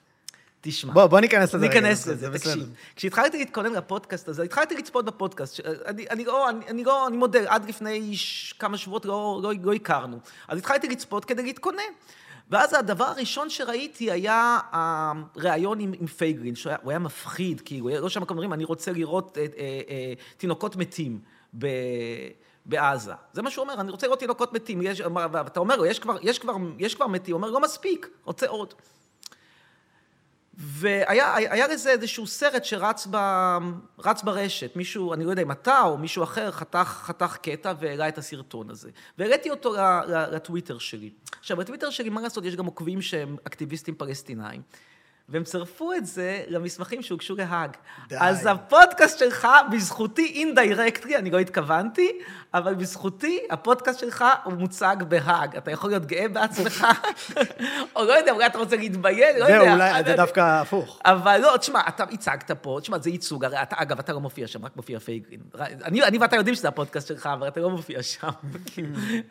תשמע. 0.67 0.93
בוא, 0.93 1.05
בוא 1.05 1.19
ניכנס 1.19 1.53
לזה. 1.53 1.67
ניכנס 1.67 2.07
לזה, 2.07 2.29
תקשיב. 2.33 2.69
כשהתחלתי 2.95 3.37
להתכונן 3.37 3.71
לפודקאסט 3.71 4.27
הזה, 4.27 4.43
התחלתי 4.43 4.77
לצפות 4.77 5.05
בפודקאסט. 5.05 5.59
אני, 5.85 6.05
אני 6.09 6.25
לא, 6.25 6.49
אני, 6.49 6.65
אני 6.67 6.83
לא, 6.83 7.07
אני 7.07 7.17
מודה, 7.17 7.39
עד 7.45 7.69
לפני. 7.69 8.15
כמה 8.59 8.77
שבועות 8.77 9.05
לא, 9.05 9.39
לא, 9.43 9.51
לא 9.63 9.73
הכרנו. 9.73 10.19
אז 10.47 10.57
התחלתי 10.57 10.87
לצפות 10.87 11.25
כדי 11.25 11.43
להתכונן. 11.43 11.91
ואז 12.49 12.73
הדבר 12.73 13.05
הראשון 13.05 13.49
שראיתי 13.49 14.11
היה 14.11 14.59
הריאיון 14.71 15.79
עם, 15.79 15.93
עם 15.99 16.07
פייגלין, 16.07 16.55
שהוא 16.55 16.69
היה, 16.69 16.79
היה 16.85 16.99
מפחיד, 16.99 17.61
היה 17.69 17.99
לא 17.99 18.09
שם 18.09 18.23
אומרים, 18.29 18.53
אני 18.53 18.63
רוצה 18.63 18.91
לראות 18.91 19.37
אה, 19.37 19.45
אה, 19.57 19.81
אה, 19.89 20.13
תינוקות 20.37 20.75
מתים. 20.75 21.19
ב... 21.57 21.67
בעזה. 22.65 23.13
זה 23.33 23.41
מה 23.41 23.51
שהוא 23.51 23.63
אומר, 23.63 23.81
אני 23.81 23.91
רוצה 23.91 24.07
לראות 24.07 24.19
תינוקות 24.19 24.53
מתים. 24.53 24.81
יש, 24.81 25.01
ואתה 25.31 25.59
אומר 25.59 25.75
לו, 25.75 25.85
יש 25.85 25.99
כבר, 25.99 26.17
יש, 26.21 26.39
כבר, 26.39 26.55
יש 26.79 26.95
כבר 26.95 27.07
מתים, 27.07 27.35
הוא 27.35 27.41
אומר, 27.41 27.51
לא 27.51 27.59
מספיק, 27.59 28.09
רוצה 28.23 28.47
עוד. 28.47 28.73
והיה 30.57 31.67
לזה 31.67 31.89
איזשהו 31.89 32.27
סרט 32.27 32.65
שרץ 32.65 33.07
ב, 33.11 33.17
רץ 33.99 34.23
ברשת, 34.23 34.75
מישהו, 34.75 35.13
אני 35.13 35.25
לא 35.25 35.29
יודע 35.29 35.41
אם 35.41 35.51
אתה 35.51 35.81
או 35.81 35.97
מישהו 35.97 36.23
אחר, 36.23 36.51
חתך, 36.51 36.99
חתך 37.03 37.37
קטע 37.41 37.73
והעלה 37.79 38.07
את 38.07 38.17
הסרטון 38.17 38.69
הזה. 38.69 38.89
והעליתי 39.17 39.49
אותו 39.49 39.75
לטוויטר 40.07 40.77
שלי. 40.77 41.09
עכשיו, 41.39 41.57
בטוויטר 41.57 41.89
שלי, 41.89 42.09
מה 42.09 42.21
לעשות, 42.21 42.45
יש 42.45 42.55
גם 42.55 42.65
עוקבים 42.65 43.01
שהם 43.01 43.35
אקטיביסטים 43.47 43.95
פלסטינאים. 43.95 44.61
והם 45.29 45.43
צרפו 45.43 45.93
את 45.93 46.05
זה 46.05 46.43
למסמכים 46.47 47.01
שהוגשו 47.01 47.35
להאג. 47.35 47.77
די. 48.07 48.15
אז 48.19 48.45
הפודקאסט 48.45 49.19
שלך, 49.19 49.47
בזכותי 49.71 50.31
אינדיירקטלי, 50.35 51.17
אני 51.17 51.31
לא 51.31 51.39
התכוונתי, 51.39 52.11
אבל 52.57 52.75
בזכותי, 52.75 53.39
הפודקאסט 53.49 53.99
שלך 53.99 54.25
הוא 54.43 54.53
מוצג 54.53 54.95
בהאג. 55.07 55.55
אתה 55.55 55.71
יכול 55.71 55.89
להיות 55.89 56.05
גאה 56.05 56.27
בעצמך, 56.27 56.87
או 57.95 58.03
לא 58.03 58.13
יודע, 58.13 58.31
אולי 58.31 58.45
אתה 58.45 58.57
רוצה 58.57 58.75
להתבייל, 58.75 59.39
לא 59.39 59.45
יודע. 59.45 59.59
זהו, 59.59 59.73
אולי 59.73 60.03
זה 60.03 60.15
דווקא 60.15 60.61
הפוך. 60.61 60.99
אבל 61.05 61.37
לא, 61.41 61.57
תשמע, 61.57 61.81
אתה 61.87 62.03
הצגת 62.03 62.51
פה, 62.51 62.77
תשמע, 62.81 62.99
זה 62.99 63.09
ייצוג, 63.09 63.45
הרי 63.45 63.61
אתה, 63.61 63.75
אגב, 63.79 63.99
אתה 63.99 64.13
לא 64.13 64.19
מופיע 64.19 64.47
שם, 64.47 64.65
רק 64.65 64.75
מופיע 64.75 64.99
פייגלין. 64.99 65.39
אני, 65.59 66.03
אני 66.03 66.17
ואתה 66.17 66.35
יודעים 66.35 66.55
שזה 66.55 66.67
הפודקאסט 66.67 67.07
שלך, 67.07 67.29
אבל 67.33 67.47
אתה 67.47 67.59
לא 67.59 67.69
מופיע 67.69 68.03
שם. 68.03 68.29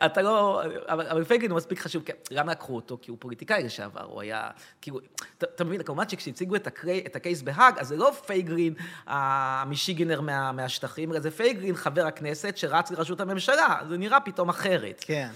אתה 0.05 0.21
לא, 0.21 0.61
אבל 0.87 1.23
פייגלין 1.23 1.51
הוא 1.51 1.57
מספיק 1.57 1.79
חשוב, 1.79 2.03
למה 2.31 2.51
לקחו 2.51 2.75
אותו? 2.75 2.97
כי 3.01 3.11
הוא 3.11 3.17
פוליטיקאי 3.21 3.63
לשעבר, 3.63 4.03
הוא 4.03 4.21
היה, 4.21 4.49
כאילו, 4.81 4.99
אתה 5.37 5.63
מבין, 5.63 5.83
כמובן 5.83 6.09
שכשהציגו 6.09 6.55
את, 6.55 6.67
הקרי, 6.67 7.03
את 7.05 7.15
ה 7.15 7.20
case 7.20 7.41
בהאג, 7.41 7.79
אז 7.79 7.87
זה 7.87 7.97
לא 7.97 8.11
פייגלין 8.25 8.73
המישיגנר 9.07 10.21
מה, 10.21 10.51
מהשטחים, 10.51 11.11
אלא 11.11 11.19
זה 11.19 11.31
פייגלין 11.31 11.75
חבר 11.75 12.05
הכנסת 12.05 12.57
שרץ 12.57 12.91
לראשות 12.91 13.16
הממשלה, 13.21 13.75
זה 13.89 13.97
נראה 13.97 14.19
פתאום 14.19 14.49
אחרת. 14.49 15.03
כן. 15.07 15.29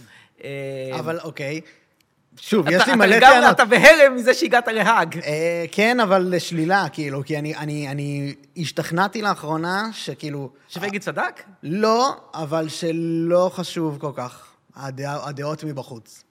אה, 0.43 0.99
אבל 0.99 1.19
אוקיי. 1.19 1.61
שוב, 2.39 2.69
יש 2.69 2.87
לי 2.87 2.95
מלא 2.95 3.19
טענות. 3.19 3.55
אתה 3.55 3.65
בהלם 3.65 4.15
מזה 4.15 4.33
שהגעת 4.33 4.67
להאג. 4.67 5.17
אה, 5.17 5.65
כן, 5.71 5.99
אבל 5.99 6.27
לשלילה, 6.29 6.85
כאילו, 6.93 7.23
כי 7.25 7.39
אני, 7.39 7.55
אני, 7.55 7.87
אני 7.87 8.35
השתכנעתי 8.57 9.21
לאחרונה 9.21 9.89
שכאילו... 9.93 10.49
שפייגי 10.67 10.99
צדק? 10.99 11.43
לא, 11.63 12.15
אבל 12.33 12.69
שלא 12.69 13.51
חשוב 13.53 13.97
כל 13.99 14.11
כך 14.15 14.47
הדעות 14.75 15.63
מבחוץ. 15.63 16.23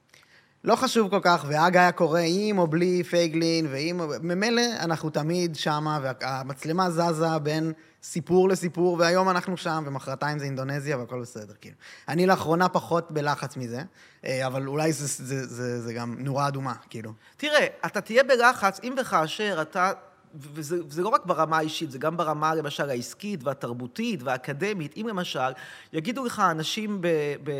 לא 0.64 0.76
חשוב 0.76 1.10
כל 1.10 1.20
כך, 1.22 1.44
והאג 1.48 1.76
היה 1.76 1.92
קורה 1.92 2.22
עם 2.26 2.58
או 2.58 2.66
בלי 2.66 3.02
פייגלין, 3.02 3.66
ועם... 3.70 4.00
ממילא 4.22 4.62
אנחנו 4.80 5.10
תמיד 5.10 5.56
שמה, 5.56 5.98
והמצלמה 6.02 6.90
זזה 6.90 7.38
בין 7.42 7.72
סיפור 8.02 8.48
לסיפור, 8.48 8.96
והיום 8.98 9.30
אנחנו 9.30 9.56
שם, 9.56 9.84
ומחרתיים 9.86 10.38
זה 10.38 10.44
אינדונזיה, 10.44 10.98
והכל 10.98 11.20
בסדר, 11.20 11.54
כאילו. 11.60 11.76
אני 12.08 12.26
לאחרונה 12.26 12.68
פחות 12.68 13.10
בלחץ 13.10 13.56
מזה, 13.56 13.82
אה, 14.24 14.46
אבל 14.46 14.66
אולי 14.66 14.92
זה, 14.92 15.06
זה, 15.24 15.46
זה, 15.46 15.80
זה, 15.80 15.92
גם 15.92 16.16
נורה 16.18 16.48
אדומה, 16.48 16.74
כאילו. 16.90 17.12
תראה, 17.36 17.66
אתה 17.86 18.00
תהיה 18.00 18.24
בלחץ 18.24 18.80
אם 18.84 18.94
וכאשר 19.00 19.58
אתה... 19.62 19.92
וזה, 20.34 20.84
וזה 20.88 21.02
לא 21.02 21.08
רק 21.08 21.26
ברמה 21.26 21.58
האישית, 21.58 21.90
זה 21.90 21.98
גם 21.98 22.16
ברמה 22.16 22.54
למשל 22.54 22.90
העסקית 22.90 23.44
והתרבותית 23.44 24.22
והאקדמית. 24.22 24.96
אם 24.96 25.06
למשל 25.08 25.52
יגידו 25.92 26.24
לך 26.24 26.42
אנשים 26.50 27.00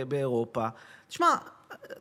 באירופה, 0.09 0.69
תשמע, 1.09 1.37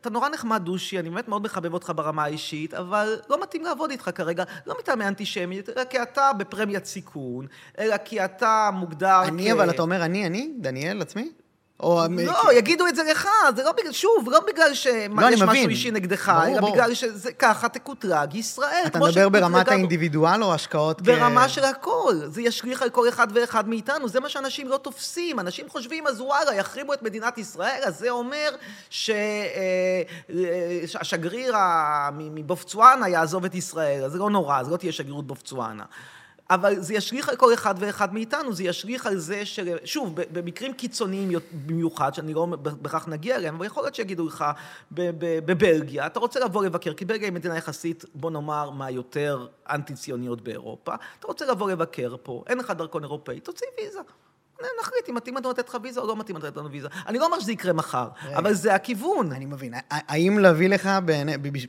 אתה 0.01 0.09
נורא 0.09 0.29
נחמד 0.29 0.61
דושי, 0.65 0.99
אני 0.99 1.09
באמת 1.09 1.27
מאוד 1.27 1.41
מחבב 1.41 1.73
אותך 1.73 1.91
ברמה 1.95 2.23
האישית, 2.23 2.73
אבל 2.73 3.19
לא 3.29 3.41
מתאים 3.41 3.63
לעבוד 3.63 3.91
איתך 3.91 4.09
כרגע, 4.15 4.43
לא 4.67 4.75
מטעמי 4.79 5.07
אנטישמיות, 5.07 5.69
אלא 5.69 5.83
כי 5.83 6.01
אתה 6.01 6.31
בפרמיית 6.37 6.85
סיכון, 6.85 7.47
אלא 7.79 7.97
כי 7.97 8.25
אתה 8.25 8.69
מוגדר 8.73 9.21
אני, 9.23 9.49
כ... 9.49 9.51
אבל 9.51 9.69
אתה 9.69 9.81
אומר 9.81 10.05
אני, 10.05 10.25
אני, 10.25 10.51
דניאל, 10.59 11.01
עצמי? 11.01 11.31
או... 11.79 12.03
לא, 12.25 12.53
יגידו 12.53 12.87
את 12.87 12.95
זה 12.95 13.03
לך, 13.03 13.27
זה 13.55 13.63
לא 13.63 13.71
בגלל, 13.71 13.91
שוב, 13.91 14.29
לא 14.31 14.39
בגלל 14.47 14.73
שיש 14.73 15.41
לא, 15.41 15.47
משהו 15.47 15.69
אישי 15.69 15.91
נגדך, 15.91 16.31
אלא 16.47 16.71
בגלל 16.71 16.93
שככה 16.93 17.69
תקוטרג 17.69 18.35
ישראל. 18.35 18.83
אתה 18.85 18.99
מדבר 18.99 19.29
ברמת 19.29 19.67
האינדיבידואל 19.67 20.43
או 20.43 20.53
השקעות 20.53 21.01
כ... 21.01 21.03
ברמה 21.03 21.49
של 21.49 21.63
הכל. 21.63 22.15
זה 22.25 22.41
ישליך 22.41 22.81
על 22.81 22.89
כל 22.89 23.09
אחד 23.09 23.27
ואחד 23.33 23.69
מאיתנו, 23.69 24.09
זה 24.09 24.19
מה 24.19 24.29
שאנשים 24.29 24.67
לא 24.67 24.77
תופסים. 24.77 25.39
אנשים 25.39 25.69
חושבים, 25.69 26.07
אז 26.07 26.21
וואלה, 26.21 26.55
יחריבו 26.55 26.93
את 26.93 27.03
מדינת 27.03 27.37
ישראל, 27.37 27.81
אז 27.85 27.99
זה 27.99 28.09
אומר 28.09 28.49
שהשגריר 30.89 31.55
מבופצואנה 32.13 33.09
יעזוב 33.09 33.45
את 33.45 33.55
ישראל, 33.55 34.03
אז 34.03 34.11
זה 34.11 34.17
לא 34.17 34.29
נורא, 34.29 34.59
אז 34.59 34.71
לא 34.71 34.77
תהיה 34.77 34.91
שגרירות 34.91 35.27
בופצואנה. 35.27 35.83
אבל 36.49 36.79
זה 36.79 36.93
ישליך 36.93 37.29
על 37.29 37.35
כל 37.35 37.53
אחד 37.53 37.75
ואחד 37.77 38.13
מאיתנו, 38.13 38.53
זה 38.53 38.63
ישליך 38.63 39.05
על 39.05 39.17
זה 39.17 39.45
ש... 39.45 39.59
שוב, 39.85 40.15
במקרים 40.31 40.73
קיצוניים 40.73 41.31
במיוחד, 41.65 42.13
שאני 42.13 42.33
לא 42.33 42.45
בהכרח 42.61 43.07
נגיע 43.07 43.35
אליהם, 43.35 43.55
אבל 43.55 43.65
יכול 43.65 43.83
להיות 43.83 43.95
שיגידו 43.95 44.27
לך, 44.27 44.45
בבלגיה, 44.91 46.05
אתה 46.05 46.19
רוצה 46.19 46.39
לבוא 46.39 46.65
לבקר, 46.65 46.93
כי 46.93 47.05
בלגיה 47.05 47.27
היא 47.27 47.33
מדינה 47.33 47.57
יחסית, 47.57 48.05
בוא 48.15 48.31
נאמר, 48.31 48.69
מהיותר 48.69 49.47
אנטי-ציוניות 49.69 50.41
באירופה, 50.41 50.95
אתה 51.19 51.27
רוצה 51.27 51.45
לבוא 51.45 51.71
לבקר 51.71 52.15
פה, 52.23 52.43
אין 52.47 52.57
לך 52.57 52.71
דרכון 52.71 53.03
אירופאי, 53.03 53.39
תוציא 53.39 53.67
ויזה. 53.77 53.99
נחליט 54.81 55.09
אם 55.09 55.15
מתאים 55.15 55.37
לנו 55.37 55.49
לתת 55.49 55.69
לך 55.69 55.77
ויזה 55.83 55.99
או 55.99 56.07
לא 56.07 56.15
מתאים 56.15 56.37
לתת 56.37 56.57
לנו 56.57 56.71
ויזה. 56.71 56.87
אני 57.07 57.19
לא 57.19 57.25
אומר 57.25 57.39
שזה 57.39 57.51
יקרה 57.51 57.73
מחר, 57.73 58.07
אבל 58.35 58.53
זה 58.53 58.75
הכיוון. 58.75 59.31
אני 59.31 59.45
מבין. 59.45 59.73
האם 59.89 60.39
להביא 60.39 60.69
לך, 60.69 60.89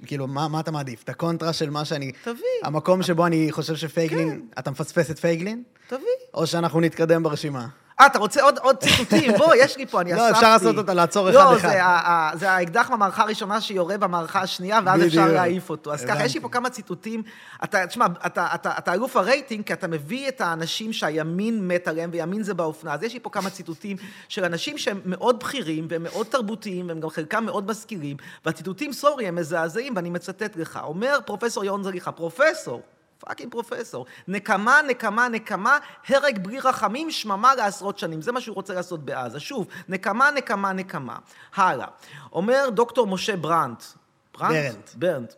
כאילו, 0.06 0.26
מה 0.26 0.61
אתה 0.61 0.70
מעדיף? 0.70 1.02
את 1.04 1.09
הקונטרה 1.09 1.52
של 1.52 1.70
מה 1.70 1.85
שאני... 1.85 2.12
תביא. 2.25 2.44
המקום 2.62 3.02
שבו 3.02 3.26
אני 3.26 3.52
חושב 3.52 3.76
שפייגלין, 3.76 4.30
כן. 4.30 4.40
אתה 4.59 4.70
מפספס 4.70 5.11
את 5.11 5.18
פייגלין? 5.18 5.62
תביא. 5.88 6.00
או 6.35 6.47
שאנחנו 6.47 6.80
נתקדם 6.80 7.23
ברשימה? 7.23 7.66
אה, 8.00 8.07
אתה 8.07 8.19
רוצה 8.19 8.42
עוד, 8.42 8.59
עוד 8.59 8.76
ציטוטים? 8.76 9.33
בוא, 9.38 9.54
יש 9.54 9.76
לי 9.76 9.87
פה, 9.87 10.00
אני 10.00 10.14
אספתי. 10.14 10.30
לא, 10.30 10.30
אפשר 10.30 10.50
לעשות 10.50 10.76
אותה, 10.76 10.95
לעצור 10.95 11.30
אחד-אחד. 11.30 11.64
לא, 11.64 12.33
זה, 12.33 12.38
זה 12.38 12.50
האקדח 12.50 12.90
במערכה 12.90 13.23
הראשונה 13.23 13.61
שיורה 13.61 13.99
במערכה 13.99 14.40
השנייה, 14.40 14.80
ואז 14.85 15.07
אפשר 15.07 15.26
להעיף 15.26 15.71
אותו. 15.71 15.92
אז 15.92 16.04
ככה, 16.04 16.25
יש 16.25 16.35
לי 16.35 16.40
פה 16.40 16.49
כמה 16.49 16.71
ציטוטים. 16.71 17.23
אתה, 17.64 17.87
תשמע, 17.87 18.07
אתה 18.78 18.92
אלוף 18.92 19.16
הרייטינג, 19.16 19.64
כי 19.64 19.73
אתה 19.73 19.88
מביא 19.88 20.28
את 20.28 20.40
האנשים 20.40 20.92
שהימין 20.92 21.69
מת 21.69 21.88
עליהם, 21.88 22.11
וימין 22.12 22.42
זה 22.42 22.54
באופנה. 22.54 22.95
אז 22.95 23.02
יש 23.02 23.14
לי 23.14 23.21
פה 23.21 23.30
כמה 23.30 23.50
ציטוטים 23.50 23.97
של 24.28 24.45
אנשים 24.45 24.78
שהם 24.78 25.00
מאוד 25.04 25.40
בכירים, 25.40 25.87
והם 25.90 26.02
מאוד 26.02 26.26
תרבותיים, 26.26 26.88
והם 26.88 27.00
גם 27.00 27.11
חלקם 27.11 27.45
מאוד 27.45 27.71
משכילים, 27.71 28.16
והציטוטים, 28.45 28.92
sorry, 28.92 29.28
הם 29.28 29.35
מזעזעים, 29.35 29.92
ואני 29.97 30.11
מצטט 30.11 30.57
לך. 30.57 30.80
אומר 30.83 31.19
פרופסור 31.26 31.64
ירון 31.64 31.83
זליכה, 31.83 32.12
פרופסור, 32.12 32.83
fucking 33.21 33.52
פרופסור. 33.53 34.07
נקמה, 34.29 34.83
נקמה, 34.83 35.29
נקמה, 35.29 35.79
הרג 36.09 36.39
בלי 36.39 36.61
רחמים, 36.61 37.11
שממה 37.11 37.55
לעשרות 37.55 37.99
שנים. 37.99 38.23
זה 38.23 38.33
מה 38.33 38.41
שהוא 38.41 38.55
רוצה 38.55 38.75
לעשות 38.75 39.05
בעזה. 39.05 39.41
שוב, 39.41 39.67
נקמה, 39.89 40.31
נקמה, 40.31 40.73
נקמה. 40.73 41.17
הלאה. 41.55 41.87
אומר 42.33 42.69
דוקטור 42.71 43.07
משה 43.07 43.37
ברנט. 43.37 43.83
ברנט? 44.39 44.53
ברנט. 44.53 44.91
ברנט. 44.95 45.33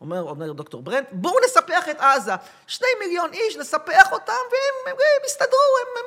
אומר, 0.00 0.22
אומר 0.22 0.52
דוקטור 0.52 0.82
ברנט, 0.82 1.06
בואו 1.12 1.34
נספח 1.44 1.88
את 1.90 2.00
עזה. 2.00 2.32
שני 2.66 2.88
מיליון 3.00 3.32
איש, 3.32 3.56
נספח 3.56 4.12
אותם, 4.12 4.32
והם 4.86 4.96
יסתדרו, 5.26 5.48
הם, 5.80 5.88
הם, 5.96 6.04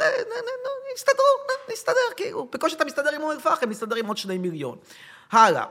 הם, 0.00 0.34
הם 0.38 0.94
יסתדרו, 0.94 1.26
נסתדר, 1.72 2.14
כאילו. 2.16 2.48
בקושי 2.52 2.76
אתה 2.76 2.84
מסתדר 2.84 3.14
עם 3.14 3.22
אום 3.22 3.30
אל-פחם, 3.30 3.70
נסתדר 3.70 3.96
עם 3.96 4.06
עוד 4.06 4.16
שני 4.16 4.38
מיליון. 4.38 4.78
הלאה. 5.32 5.64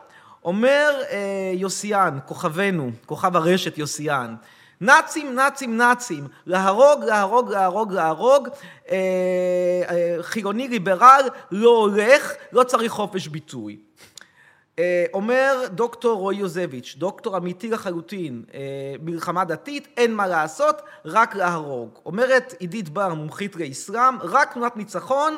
אומר 0.45 1.01
אה, 1.09 1.51
יוסיאן, 1.53 2.19
כוכבנו, 2.25 2.91
כוכב 3.05 3.35
הרשת 3.35 3.77
יוסיאן, 3.77 4.35
נאצים, 4.81 5.35
נאצים, 5.35 5.77
נאצים, 5.77 6.27
להרוג, 6.45 7.03
להרוג, 7.03 7.51
להרוג, 7.51 7.93
להרוג, 7.93 8.49
אה, 8.91 8.97
אה, 9.89 10.17
חילוני 10.21 10.67
ליברל, 10.67 11.21
לא 11.51 11.69
הולך, 11.69 12.33
לא 12.51 12.63
צריך 12.63 12.91
חופש 12.91 13.27
ביטוי. 13.27 13.77
אה, 14.79 15.05
אומר 15.13 15.67
דוקטור 15.71 16.19
רועי 16.19 16.37
יוזביץ', 16.37 16.95
דוקטור 16.97 17.37
אמיתי 17.37 17.69
לחלוטין, 17.69 18.43
אה, 18.53 18.59
מלחמה 19.01 19.45
דתית, 19.45 19.87
אין 19.97 20.13
מה 20.13 20.27
לעשות, 20.27 20.81
רק 21.05 21.35
להרוג. 21.35 21.89
אומרת 22.05 22.53
עידית 22.59 22.89
בר, 22.89 23.13
מומחית 23.13 23.55
לאסלאם, 23.55 24.21
רק 24.21 24.53
תמונת 24.53 24.77
ניצחון, 24.77 25.35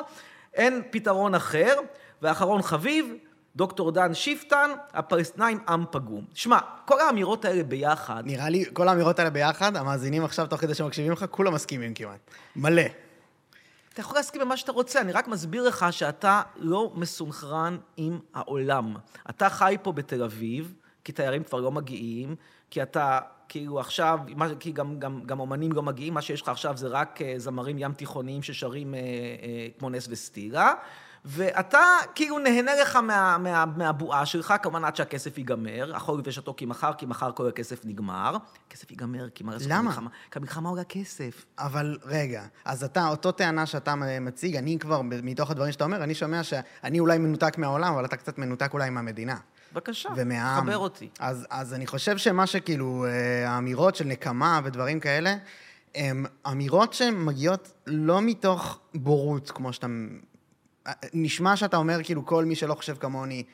אין 0.54 0.82
פתרון 0.90 1.34
אחר. 1.34 1.74
ואחרון 2.22 2.62
חביב, 2.62 3.14
דוקטור 3.58 3.90
דן 3.90 4.14
שיפטן, 4.14 4.70
הפלסטינאים 4.92 5.58
עם 5.68 5.84
פגום. 5.90 6.24
שמע, 6.34 6.58
כל 6.84 7.00
האמירות 7.00 7.44
האלה 7.44 7.62
ביחד... 7.62 8.22
נראה 8.26 8.48
לי, 8.48 8.64
כל 8.72 8.88
האמירות 8.88 9.18
האלה 9.18 9.30
ביחד, 9.30 9.76
המאזינים 9.76 10.24
עכשיו, 10.24 10.46
תוך 10.46 10.60
כדי 10.60 10.74
שמקשיבים 10.74 11.12
לך, 11.12 11.24
כולם 11.30 11.54
מסכימים 11.54 11.94
כמעט. 11.94 12.30
מלא. 12.56 12.82
אתה 13.92 14.00
יכול 14.00 14.16
להסכים 14.16 14.40
במה 14.40 14.56
שאתה 14.56 14.72
רוצה, 14.72 15.00
אני 15.00 15.12
רק 15.12 15.28
מסביר 15.28 15.68
לך 15.68 15.86
שאתה 15.90 16.42
לא 16.56 16.92
מסונכרן 16.94 17.78
עם 17.96 18.18
העולם. 18.34 18.96
אתה 19.30 19.50
חי 19.50 19.76
פה 19.82 19.92
בתל 19.92 20.22
אביב, 20.22 20.74
כי 21.04 21.12
תיירים 21.12 21.44
כבר 21.44 21.60
לא 21.60 21.72
מגיעים, 21.72 22.36
כי 22.70 22.82
אתה 22.82 23.18
כאילו 23.48 23.80
עכשיו, 23.80 24.18
כי 24.60 24.72
גם, 24.72 24.98
גם, 24.98 25.20
גם 25.26 25.40
אומנים 25.40 25.72
לא 25.72 25.82
מגיעים, 25.82 26.14
מה 26.14 26.22
שיש 26.22 26.42
לך 26.42 26.48
עכשיו 26.48 26.76
זה 26.76 26.88
רק 26.88 27.22
אה, 27.22 27.34
זמרים 27.36 27.76
ים 27.78 27.92
תיכוניים 27.92 28.42
ששרים 28.42 28.94
אה, 28.94 29.00
אה, 29.00 29.66
כמו 29.78 29.90
נס 29.90 30.08
וסטירה. 30.10 30.74
ואתה 31.30 31.80
כאילו 32.14 32.38
נהנה 32.38 32.74
לך 32.74 32.96
מה, 32.96 33.38
מה, 33.38 33.64
מהבועה 33.76 34.26
שלך, 34.26 34.54
כמובן 34.62 34.84
עד 34.84 34.96
שהכסף 34.96 35.38
ייגמר, 35.38 35.96
החול 35.96 36.20
ושתו 36.24 36.54
כי 36.56 36.66
מחר, 36.66 36.92
כי 36.92 37.06
מחר 37.06 37.32
כל 37.32 37.48
הכסף 37.48 37.84
נגמר. 37.84 38.36
הכסף 38.68 38.90
ייגמר, 38.90 39.28
כי 39.28 39.44
מה 39.44 39.52
לעשות? 39.52 39.68
למה? 39.70 39.96
כי 40.30 40.38
המלחמה 40.38 40.68
עולה 40.68 40.84
כסף. 40.84 41.44
אבל 41.58 41.98
רגע, 42.04 42.42
אז 42.64 42.84
אתה, 42.84 43.08
אותו 43.08 43.32
טענה 43.32 43.66
שאתה 43.66 43.94
מציג, 44.20 44.56
אני 44.56 44.78
כבר, 44.78 45.00
מתוך 45.02 45.50
הדברים 45.50 45.72
שאתה 45.72 45.84
אומר, 45.84 46.02
אני 46.02 46.14
שומע 46.14 46.42
שאני 46.42 47.00
אולי 47.00 47.18
מנותק 47.18 47.58
מהעולם, 47.58 47.94
אבל 47.94 48.04
אתה 48.04 48.16
קצת 48.16 48.38
מנותק 48.38 48.70
אולי 48.72 48.90
מהמדינה. 48.90 49.36
בבקשה, 49.72 50.08
ומהעם. 50.16 50.62
חבר 50.62 50.78
אותי. 50.78 51.08
אז, 51.18 51.46
אז 51.50 51.74
אני 51.74 51.86
חושב 51.86 52.18
שמה 52.18 52.46
שכאילו, 52.46 53.04
אה, 53.08 53.50
האמירות 53.50 53.96
של 53.96 54.04
נקמה 54.04 54.60
ודברים 54.64 55.00
כאלה, 55.00 55.36
הן 55.94 56.24
אמירות 56.50 56.92
שהן 56.92 57.24
מגיעות 57.24 57.72
לא 57.86 58.22
מתוך 58.22 58.78
בורות, 58.94 59.50
כמו 59.50 59.72
שאתה 59.72 59.86
נשמע 61.14 61.56
שאתה 61.56 61.76
אומר, 61.76 62.02
כאילו, 62.02 62.26
כל 62.26 62.44
מי 62.44 62.54
שלא 62.54 62.74
חושב 62.74 62.96
כמוני 62.96 63.44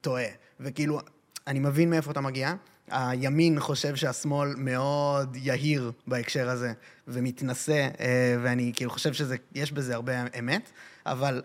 טועה. 0.00 0.24
וכאילו, 0.60 1.00
אני 1.46 1.58
מבין 1.58 1.90
מאיפה 1.90 2.10
אתה 2.10 2.20
מגיע. 2.20 2.54
הימין 2.90 3.60
חושב 3.60 3.96
שהשמאל 3.96 4.54
מאוד 4.56 5.36
יהיר 5.36 5.92
בהקשר 6.06 6.48
הזה, 6.48 6.72
ומתנשא, 7.08 7.88
אה, 8.00 8.36
ואני 8.42 8.72
כאילו 8.76 8.90
חושב 8.90 9.12
שיש 9.12 9.72
בזה 9.72 9.94
הרבה 9.94 10.12
אמת, 10.38 10.70
אבל 11.06 11.42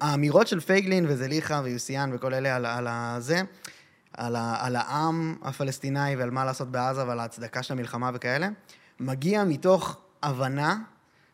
האמירות 0.00 0.46
של 0.46 0.60
פייגלין 0.60 1.06
וזליכה 1.08 1.60
ויוסיאן 1.64 2.10
וכל 2.14 2.34
אלה 2.34 2.56
על, 2.56 2.66
על 2.66 2.86
הזה, 2.90 3.40
על, 4.12 4.36
על 4.36 4.76
העם 4.76 5.36
הפלסטיני 5.42 6.16
ועל 6.16 6.30
מה 6.30 6.44
לעשות 6.44 6.68
בעזה 6.68 7.06
ועל 7.06 7.20
ההצדקה 7.20 7.62
של 7.62 7.74
המלחמה 7.74 8.10
וכאלה, 8.14 8.48
מגיע 9.00 9.44
מתוך 9.44 10.00
הבנה 10.22 10.76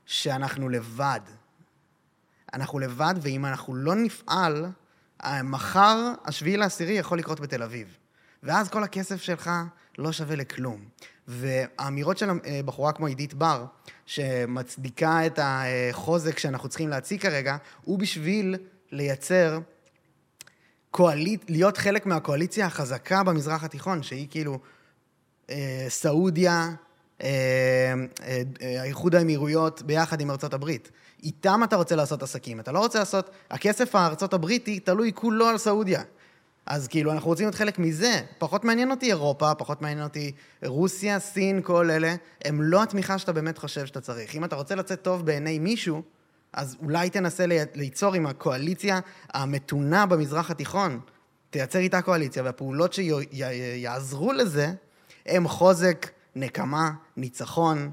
שאנחנו 0.07 0.69
לבד. 0.69 1.21
אנחנו 2.55 2.79
לבד, 2.79 3.15
ואם 3.21 3.47
אנחנו 3.47 3.75
לא 3.75 3.95
נפעל, 3.95 4.67
אה, 5.25 5.43
מחר, 5.43 6.13
השביעי 6.25 6.57
לעשירי 6.57 6.93
יכול 6.93 7.19
לקרות 7.19 7.41
בתל 7.41 7.63
אביב. 7.63 7.97
ואז 8.43 8.69
כל 8.69 8.85
הכסף 8.85 9.23
שלך 9.23 9.51
לא 9.99 10.13
שווה 10.13 10.37
לכלום. 10.37 10.85
והאמירות 11.29 12.19
של 12.19 12.31
אה, 12.31 12.61
בחורה 12.65 12.93
כמו 12.93 13.07
עידית 13.07 13.35
בר, 13.35 13.65
שמצדיקה 14.07 15.27
את 15.27 15.39
החוזק 15.43 16.39
שאנחנו 16.39 16.69
צריכים 16.69 16.89
להציג 16.89 17.21
כרגע, 17.21 17.57
הוא 17.85 17.99
בשביל 17.99 18.57
לייצר 18.93 19.59
קואליט, 20.91 21.51
להיות 21.51 21.77
חלק 21.77 22.07
מהקואליציה 22.07 22.67
החזקה 22.67 23.23
במזרח 23.23 23.65
התיכון, 23.65 24.03
שהיא 24.03 24.27
כאילו 24.31 24.59
אה, 25.51 25.87
סעודיה, 25.89 26.71
האיחוד 28.61 29.15
האמירויות 29.15 29.83
ביחד 29.83 30.21
עם 30.21 30.31
ארצות 30.31 30.55
הברית. 30.55 30.91
איתם 31.23 31.61
אתה 31.65 31.77
רוצה 31.77 31.97
לעשות 31.97 32.23
עסקים, 32.23 32.61
אתה 32.61 32.73
לא 32.73 32.79
רוצה 32.79 32.99
לעשות... 32.99 33.31
הכסף 33.51 33.95
הארצות 33.95 34.35
הבריטי 34.35 34.81
תלוי 34.81 35.13
כולו 35.15 35.47
על 35.47 35.59
סעודיה. 35.59 36.03
אז 36.67 36.89
כאילו, 36.89 37.13
אנחנו 37.13 37.29
רוצים 37.29 37.47
להיות 37.47 37.55
חלק 37.55 37.79
מזה. 37.79 38.21
פחות 38.39 38.65
מעניין 38.65 38.91
אותי 38.91 39.07
אירופה, 39.07 39.55
פחות 39.55 39.83
מעניין 39.83 40.05
אותי 40.05 40.33
רוסיה, 40.65 41.19
סין, 41.19 41.63
כל 41.63 41.91
אלה. 41.91 42.15
הם 42.45 42.63
לא 42.63 42.83
התמיכה 42.83 43.19
שאתה 43.19 43.33
באמת 43.33 43.59
חושב 43.59 43.87
שאתה 43.87 44.01
צריך. 44.01 44.35
אם 44.35 44.45
אתה 44.45 44.57
רוצה 44.57 44.75
לצאת 44.75 45.03
טוב 45.03 45.27
בעיני 45.27 45.59
מישהו, 45.59 46.03
אז 46.53 46.77
אולי 46.83 47.11
תנסה 47.11 47.45
ליצור 47.75 48.15
עם 48.15 48.27
הקואליציה 48.27 49.01
המתונה 49.33 50.07
במזרח 50.07 50.51
התיכון. 50.51 51.01
תייצר 51.51 51.79
איתה 51.79 52.03
קואליציה, 52.03 52.43
והפעולות 52.43 52.93
שיעזרו 52.93 54.33
לזה 54.33 54.73
הם 55.27 55.49
חוזק, 55.49 56.11
נקמה, 56.37 56.91
ניצחון, 57.17 57.91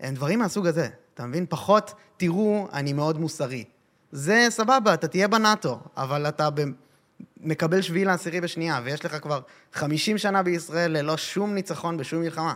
הם 0.00 0.14
דברים 0.14 0.38
מהסוג 0.38 0.66
הזה. 0.66 0.88
אתה 1.14 1.26
מבין? 1.26 1.46
פחות, 1.48 1.94
תראו, 2.18 2.68
אני 2.72 2.92
מאוד 2.92 3.18
מוסרי. 3.18 3.64
זה 4.12 4.46
סבבה, 4.50 4.94
אתה 4.94 5.08
תהיה 5.08 5.28
בנאטו, 5.28 5.80
אבל 5.96 6.28
אתה. 6.28 6.48
מקבל 7.40 7.82
שביעי 7.82 8.04
לעשירי 8.04 8.40
בשנייה, 8.40 8.80
ויש 8.84 9.04
לך 9.04 9.16
כבר 9.22 9.40
50 9.72 10.18
שנה 10.18 10.42
בישראל 10.42 10.90
ללא 10.90 11.16
שום 11.16 11.54
ניצחון 11.54 11.96
בשום 11.96 12.20
מלחמה. 12.20 12.54